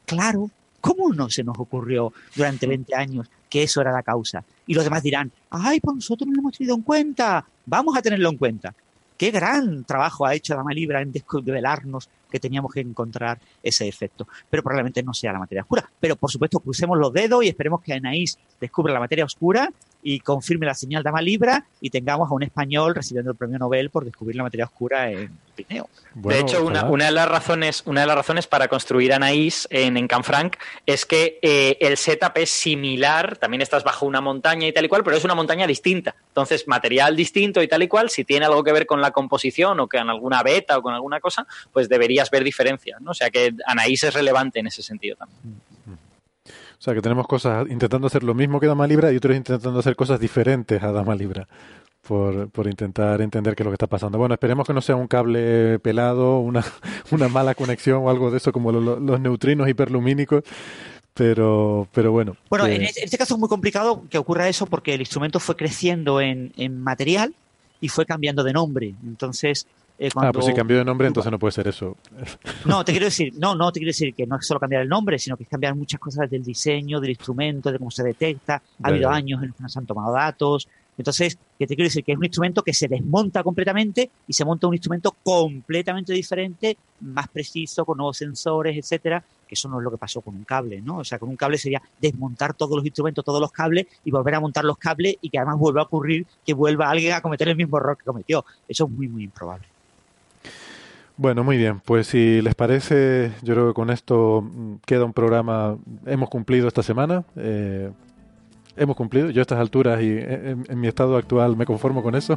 claro, 0.06 0.50
¿cómo 0.80 1.12
no 1.12 1.28
se 1.28 1.44
nos 1.44 1.58
ocurrió 1.58 2.12
durante 2.34 2.66
20 2.66 2.94
años 2.94 3.28
que 3.52 3.64
eso 3.64 3.82
era 3.82 3.92
la 3.92 4.02
causa? 4.02 4.42
Y 4.66 4.72
los 4.72 4.82
demás 4.82 5.02
dirán, 5.02 5.30
ay, 5.50 5.78
pues 5.78 5.96
nosotros 5.96 6.26
no 6.26 6.32
lo 6.32 6.40
hemos 6.40 6.56
tenido 6.56 6.74
en 6.74 6.80
cuenta, 6.80 7.44
vamos 7.66 7.94
a 7.94 8.00
tenerlo 8.00 8.30
en 8.30 8.38
cuenta. 8.38 8.74
qué 9.18 9.30
gran 9.30 9.84
trabajo 9.84 10.24
ha 10.24 10.34
hecho 10.34 10.56
Dama 10.56 10.72
Libra 10.72 11.02
en 11.02 11.12
desvelarnos 11.12 12.08
que 12.30 12.40
teníamos 12.40 12.72
que 12.72 12.80
encontrar 12.80 13.38
ese 13.62 13.86
efecto. 13.86 14.26
Pero 14.48 14.62
probablemente 14.62 15.02
no 15.02 15.12
sea 15.12 15.34
la 15.34 15.38
materia 15.38 15.62
oscura. 15.62 15.86
Pero 16.00 16.16
por 16.16 16.30
supuesto, 16.30 16.60
crucemos 16.60 16.98
los 16.98 17.12
dedos 17.12 17.44
y 17.44 17.48
esperemos 17.48 17.82
que 17.82 17.92
Anaís 17.92 18.38
descubra 18.58 18.94
la 18.94 19.00
materia 19.00 19.26
oscura 19.26 19.70
y 20.02 20.20
confirme 20.20 20.66
la 20.66 20.74
señal 20.74 21.02
Dama 21.02 21.22
Libra 21.22 21.64
y 21.80 21.90
tengamos 21.90 22.30
a 22.30 22.34
un 22.34 22.42
español 22.42 22.94
recibiendo 22.94 23.30
el 23.30 23.36
premio 23.36 23.58
Nobel 23.58 23.90
por 23.90 24.04
descubrir 24.04 24.36
la 24.36 24.42
materia 24.42 24.64
oscura 24.64 25.10
en 25.10 25.30
Pineo. 25.54 25.88
de 26.14 26.40
hecho, 26.40 26.64
una, 26.64 27.04
de 27.04 27.12
las 27.12 27.28
razones, 27.28 27.82
una 27.86 28.00
de 28.00 28.06
las 28.06 28.16
razones 28.16 28.46
para 28.46 28.68
construir 28.68 29.12
Anaís 29.12 29.68
en, 29.70 29.96
en 29.96 30.08
Canfranc 30.08 30.56
es 30.86 31.06
que 31.06 31.38
eh, 31.42 31.76
el 31.80 31.96
setup 31.96 32.32
es 32.36 32.50
similar, 32.50 33.36
también 33.36 33.60
estás 33.60 33.84
bajo 33.84 34.06
una 34.06 34.20
montaña 34.20 34.66
y 34.66 34.72
tal 34.72 34.86
y 34.86 34.88
cual, 34.88 35.04
pero 35.04 35.16
es 35.16 35.24
una 35.24 35.34
montaña 35.34 35.66
distinta. 35.66 36.14
Entonces, 36.28 36.66
material 36.66 37.14
distinto 37.14 37.62
y 37.62 37.68
tal 37.68 37.82
y 37.82 37.88
cual, 37.88 38.10
si 38.10 38.24
tiene 38.24 38.46
algo 38.46 38.64
que 38.64 38.72
ver 38.72 38.86
con 38.86 39.00
la 39.00 39.10
composición 39.10 39.78
o 39.80 39.88
con 39.88 40.08
alguna 40.08 40.42
beta 40.42 40.78
o 40.78 40.82
con 40.82 40.94
alguna 40.94 41.20
cosa, 41.20 41.46
pues 41.72 41.88
deberías 41.88 42.30
ver 42.30 42.42
diferencias. 42.42 43.00
¿no? 43.00 43.10
O 43.10 43.14
sea 43.14 43.30
que 43.30 43.54
Anaís 43.66 44.02
es 44.02 44.14
relevante 44.14 44.58
en 44.58 44.66
ese 44.66 44.82
sentido 44.82 45.16
también. 45.16 45.60
O 46.82 46.84
sea, 46.84 46.94
que 46.94 47.00
tenemos 47.00 47.28
cosas 47.28 47.64
intentando 47.70 48.08
hacer 48.08 48.24
lo 48.24 48.34
mismo 48.34 48.58
que 48.58 48.66
Dama 48.66 48.88
Libra 48.88 49.12
y 49.12 49.16
otros 49.16 49.36
intentando 49.36 49.78
hacer 49.78 49.94
cosas 49.94 50.18
diferentes 50.18 50.82
a 50.82 50.90
Dama 50.90 51.14
Libra. 51.14 51.46
Por, 52.00 52.50
por, 52.50 52.66
intentar 52.66 53.20
entender 53.20 53.54
qué 53.54 53.62
es 53.62 53.64
lo 53.64 53.70
que 53.70 53.76
está 53.76 53.86
pasando. 53.86 54.18
Bueno, 54.18 54.34
esperemos 54.34 54.66
que 54.66 54.74
no 54.74 54.80
sea 54.80 54.96
un 54.96 55.06
cable 55.06 55.78
pelado, 55.78 56.40
una, 56.40 56.64
una 57.12 57.28
mala 57.28 57.54
conexión 57.54 58.02
o 58.02 58.10
algo 58.10 58.32
de 58.32 58.38
eso 58.38 58.50
como 58.50 58.72
los 58.72 59.20
neutrinos 59.20 59.68
hiperlumínicos, 59.68 60.42
pero, 61.14 61.86
pero 61.92 62.10
bueno. 62.10 62.36
Bueno, 62.50 62.66
en, 62.66 62.82
este 62.82 63.16
caso 63.16 63.34
es 63.34 63.38
muy 63.38 63.48
complicado 63.48 64.02
que 64.10 64.18
ocurra 64.18 64.48
eso 64.48 64.66
porque 64.66 64.94
el 64.94 65.02
instrumento 65.02 65.38
fue 65.38 65.54
creciendo 65.54 66.20
en, 66.20 66.52
en 66.56 66.80
material 66.80 67.32
y 67.80 67.90
fue 67.90 68.06
cambiando 68.06 68.42
de 68.42 68.54
nombre. 68.54 68.96
Entonces, 69.04 69.68
eh, 70.02 70.10
ah, 70.16 70.32
pues 70.32 70.46
si 70.46 70.52
cambió 70.52 70.78
de 70.78 70.84
nombre, 70.84 71.06
entonces 71.08 71.30
no 71.30 71.38
puede 71.38 71.52
ser 71.52 71.68
eso. 71.68 71.96
No, 72.64 72.84
te 72.84 72.90
quiero 72.90 73.06
decir, 73.06 73.32
no, 73.38 73.54
no 73.54 73.70
te 73.70 73.78
quiero 73.78 73.90
decir 73.90 74.12
que 74.14 74.26
no 74.26 74.36
es 74.36 74.44
solo 74.44 74.58
cambiar 74.58 74.82
el 74.82 74.88
nombre, 74.88 75.16
sino 75.16 75.36
que 75.36 75.44
es 75.44 75.48
cambiar 75.48 75.76
muchas 75.76 76.00
cosas 76.00 76.28
del 76.28 76.42
diseño, 76.42 76.98
del 76.98 77.10
instrumento, 77.10 77.70
de 77.70 77.78
cómo 77.78 77.90
se 77.92 78.02
detecta. 78.02 78.60
Ha 78.82 78.88
habido 78.88 79.08
años 79.10 79.40
en 79.42 79.48
los 79.48 79.56
que 79.56 79.62
nos 79.62 79.76
han 79.76 79.86
tomado 79.86 80.12
datos. 80.12 80.68
Entonces, 80.98 81.38
que 81.56 81.66
te 81.68 81.76
quiero 81.76 81.86
decir 81.86 82.04
que 82.04 82.12
es 82.12 82.18
un 82.18 82.24
instrumento 82.24 82.62
que 82.62 82.74
se 82.74 82.88
desmonta 82.88 83.44
completamente 83.44 84.10
y 84.26 84.32
se 84.32 84.44
monta 84.44 84.66
un 84.66 84.74
instrumento 84.74 85.14
completamente 85.22 86.12
diferente, 86.12 86.76
más 87.00 87.28
preciso, 87.28 87.84
con 87.84 87.96
nuevos 87.98 88.16
sensores, 88.16 88.76
etcétera, 88.76 89.22
que 89.48 89.54
eso 89.54 89.68
no 89.68 89.78
es 89.78 89.84
lo 89.84 89.90
que 89.92 89.98
pasó 89.98 90.20
con 90.20 90.34
un 90.34 90.44
cable, 90.44 90.82
¿no? 90.82 90.98
O 90.98 91.04
sea, 91.04 91.18
con 91.18 91.28
un 91.28 91.36
cable 91.36 91.58
sería 91.58 91.80
desmontar 92.00 92.54
todos 92.54 92.76
los 92.76 92.84
instrumentos, 92.84 93.24
todos 93.24 93.40
los 93.40 93.52
cables 93.52 93.86
y 94.04 94.10
volver 94.10 94.34
a 94.34 94.40
montar 94.40 94.64
los 94.64 94.78
cables 94.78 95.16
y 95.20 95.30
que 95.30 95.38
además 95.38 95.58
vuelva 95.58 95.82
a 95.82 95.84
ocurrir 95.84 96.26
que 96.44 96.54
vuelva 96.54 96.90
alguien 96.90 97.14
a 97.14 97.20
cometer 97.20 97.48
el 97.48 97.56
mismo 97.56 97.78
error 97.78 97.96
que 97.96 98.04
cometió. 98.04 98.44
Eso 98.68 98.84
es 98.84 98.90
muy, 98.90 99.08
muy 99.08 99.24
improbable. 99.24 99.71
Bueno, 101.22 101.44
muy 101.44 101.56
bien. 101.56 101.78
Pues 101.78 102.08
si 102.08 102.42
les 102.42 102.56
parece, 102.56 103.30
yo 103.42 103.54
creo 103.54 103.68
que 103.68 103.74
con 103.74 103.90
esto 103.90 104.42
mm, 104.42 104.78
queda 104.84 105.04
un 105.04 105.12
programa. 105.12 105.78
Hemos 106.04 106.28
cumplido 106.28 106.66
esta 106.66 106.82
semana. 106.82 107.22
Eh, 107.36 107.92
hemos 108.76 108.96
cumplido. 108.96 109.30
Yo 109.30 109.40
a 109.40 109.42
estas 109.42 109.60
alturas 109.60 110.02
y 110.02 110.18
en, 110.18 110.64
mi 110.80 110.88
estado 110.88 111.16
actual 111.16 111.56
me 111.56 111.64
conformo 111.64 112.02
con 112.02 112.16
eso. 112.16 112.34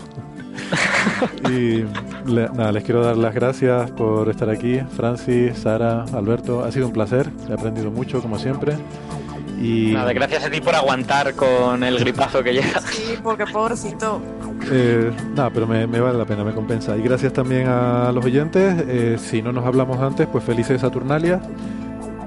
y 1.49 1.83
nada, 2.31 2.71
les 2.71 2.83
quiero 2.83 3.03
dar 3.03 3.17
las 3.17 3.33
gracias 3.33 3.89
por 3.89 4.29
estar 4.29 4.51
aquí. 4.51 4.79
Francis, 4.95 5.57
Sara, 5.57 6.03
Alberto. 6.13 6.63
Ha 6.63 6.71
sido 6.71 6.85
un 6.85 6.93
placer. 6.93 7.27
He 7.49 7.53
aprendido 7.53 7.89
mucho, 7.89 8.21
como 8.21 8.37
siempre. 8.37 8.75
Y... 9.61 9.91
Nada, 9.93 10.13
gracias 10.13 10.43
a 10.43 10.49
ti 10.49 10.61
por 10.61 10.75
aguantar 10.75 11.33
con 11.35 11.83
el 11.83 11.99
gripazo 11.99 12.43
que 12.43 12.53
llega. 12.53 12.81
Sí, 12.81 13.15
porque 13.23 13.45
pobrecito. 13.45 14.21
Eh, 14.71 15.11
nada, 15.35 15.49
pero 15.49 15.67
me, 15.67 15.85
vale 15.85 16.17
la 16.17 16.25
pena, 16.25 16.43
me 16.43 16.53
compensa. 16.53 16.97
Y 16.97 17.01
gracias 17.01 17.33
también 17.33 17.67
a 17.67 18.11
los 18.11 18.25
oyentes. 18.25 18.83
Eh, 18.87 19.17
si 19.19 19.41
no 19.41 19.51
nos 19.51 19.65
hablamos 19.65 19.99
antes, 19.99 20.27
pues 20.27 20.43
felices 20.43 20.81
Saturnalia. 20.81 21.39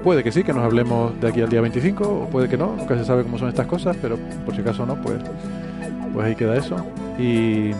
Puede 0.03 0.23
que 0.23 0.31
sí, 0.31 0.43
que 0.43 0.53
nos 0.53 0.63
hablemos 0.63 1.19
de 1.19 1.27
aquí 1.27 1.41
al 1.41 1.49
día 1.49 1.59
25, 1.59 2.03
o 2.03 2.29
puede 2.29 2.47
que 2.47 2.57
no, 2.57 2.73
nunca 2.75 2.97
se 2.97 3.03
sabe 3.03 3.23
cómo 3.23 3.37
son 3.37 3.49
estas 3.49 3.67
cosas, 3.67 3.97
pero 4.01 4.17
por 4.45 4.55
si 4.55 4.61
acaso 4.61 4.85
no, 4.85 4.95
pues, 5.01 5.17
pues 6.13 6.25
ahí 6.25 6.35
queda 6.35 6.55
eso. 6.55 6.77
Y, 7.17 7.71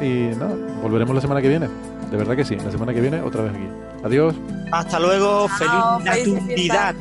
y 0.00 0.30
nada, 0.38 0.54
volveremos 0.82 1.14
la 1.14 1.20
semana 1.20 1.42
que 1.42 1.48
viene. 1.48 1.68
De 2.10 2.16
verdad 2.16 2.34
que 2.34 2.44
sí, 2.44 2.56
la 2.56 2.70
semana 2.70 2.94
que 2.94 3.00
viene 3.00 3.20
otra 3.20 3.42
vez 3.42 3.52
aquí. 3.52 3.66
Adiós. 4.04 4.34
Hasta 4.72 4.98
luego, 4.98 5.48
feliz 5.48 6.04
Natunidad. 6.04 6.94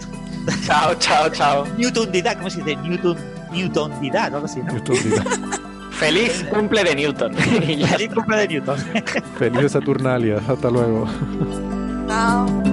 chao, 0.66 0.96
chao, 0.96 1.30
chao. 1.30 1.68
Newtondidad, 1.78 2.38
¿cómo 2.38 2.50
se 2.50 2.62
dice? 2.62 2.76
Newton, 2.78 3.18
Newtondidad, 3.52 4.34
algo 4.34 4.46
así, 4.46 4.60
¿no? 4.62 4.74
Feliz 5.92 6.46
cumple 6.52 6.84
de 6.84 6.96
Newton. 6.96 7.34
Feliz 7.36 8.10
cumple 8.14 8.38
de 8.38 8.48
Newton. 8.48 8.78
Feliz 9.38 9.72
Saturnalia. 9.72 10.42
Hasta 10.48 10.70
luego. 10.70 11.08
Chao. 12.08 12.73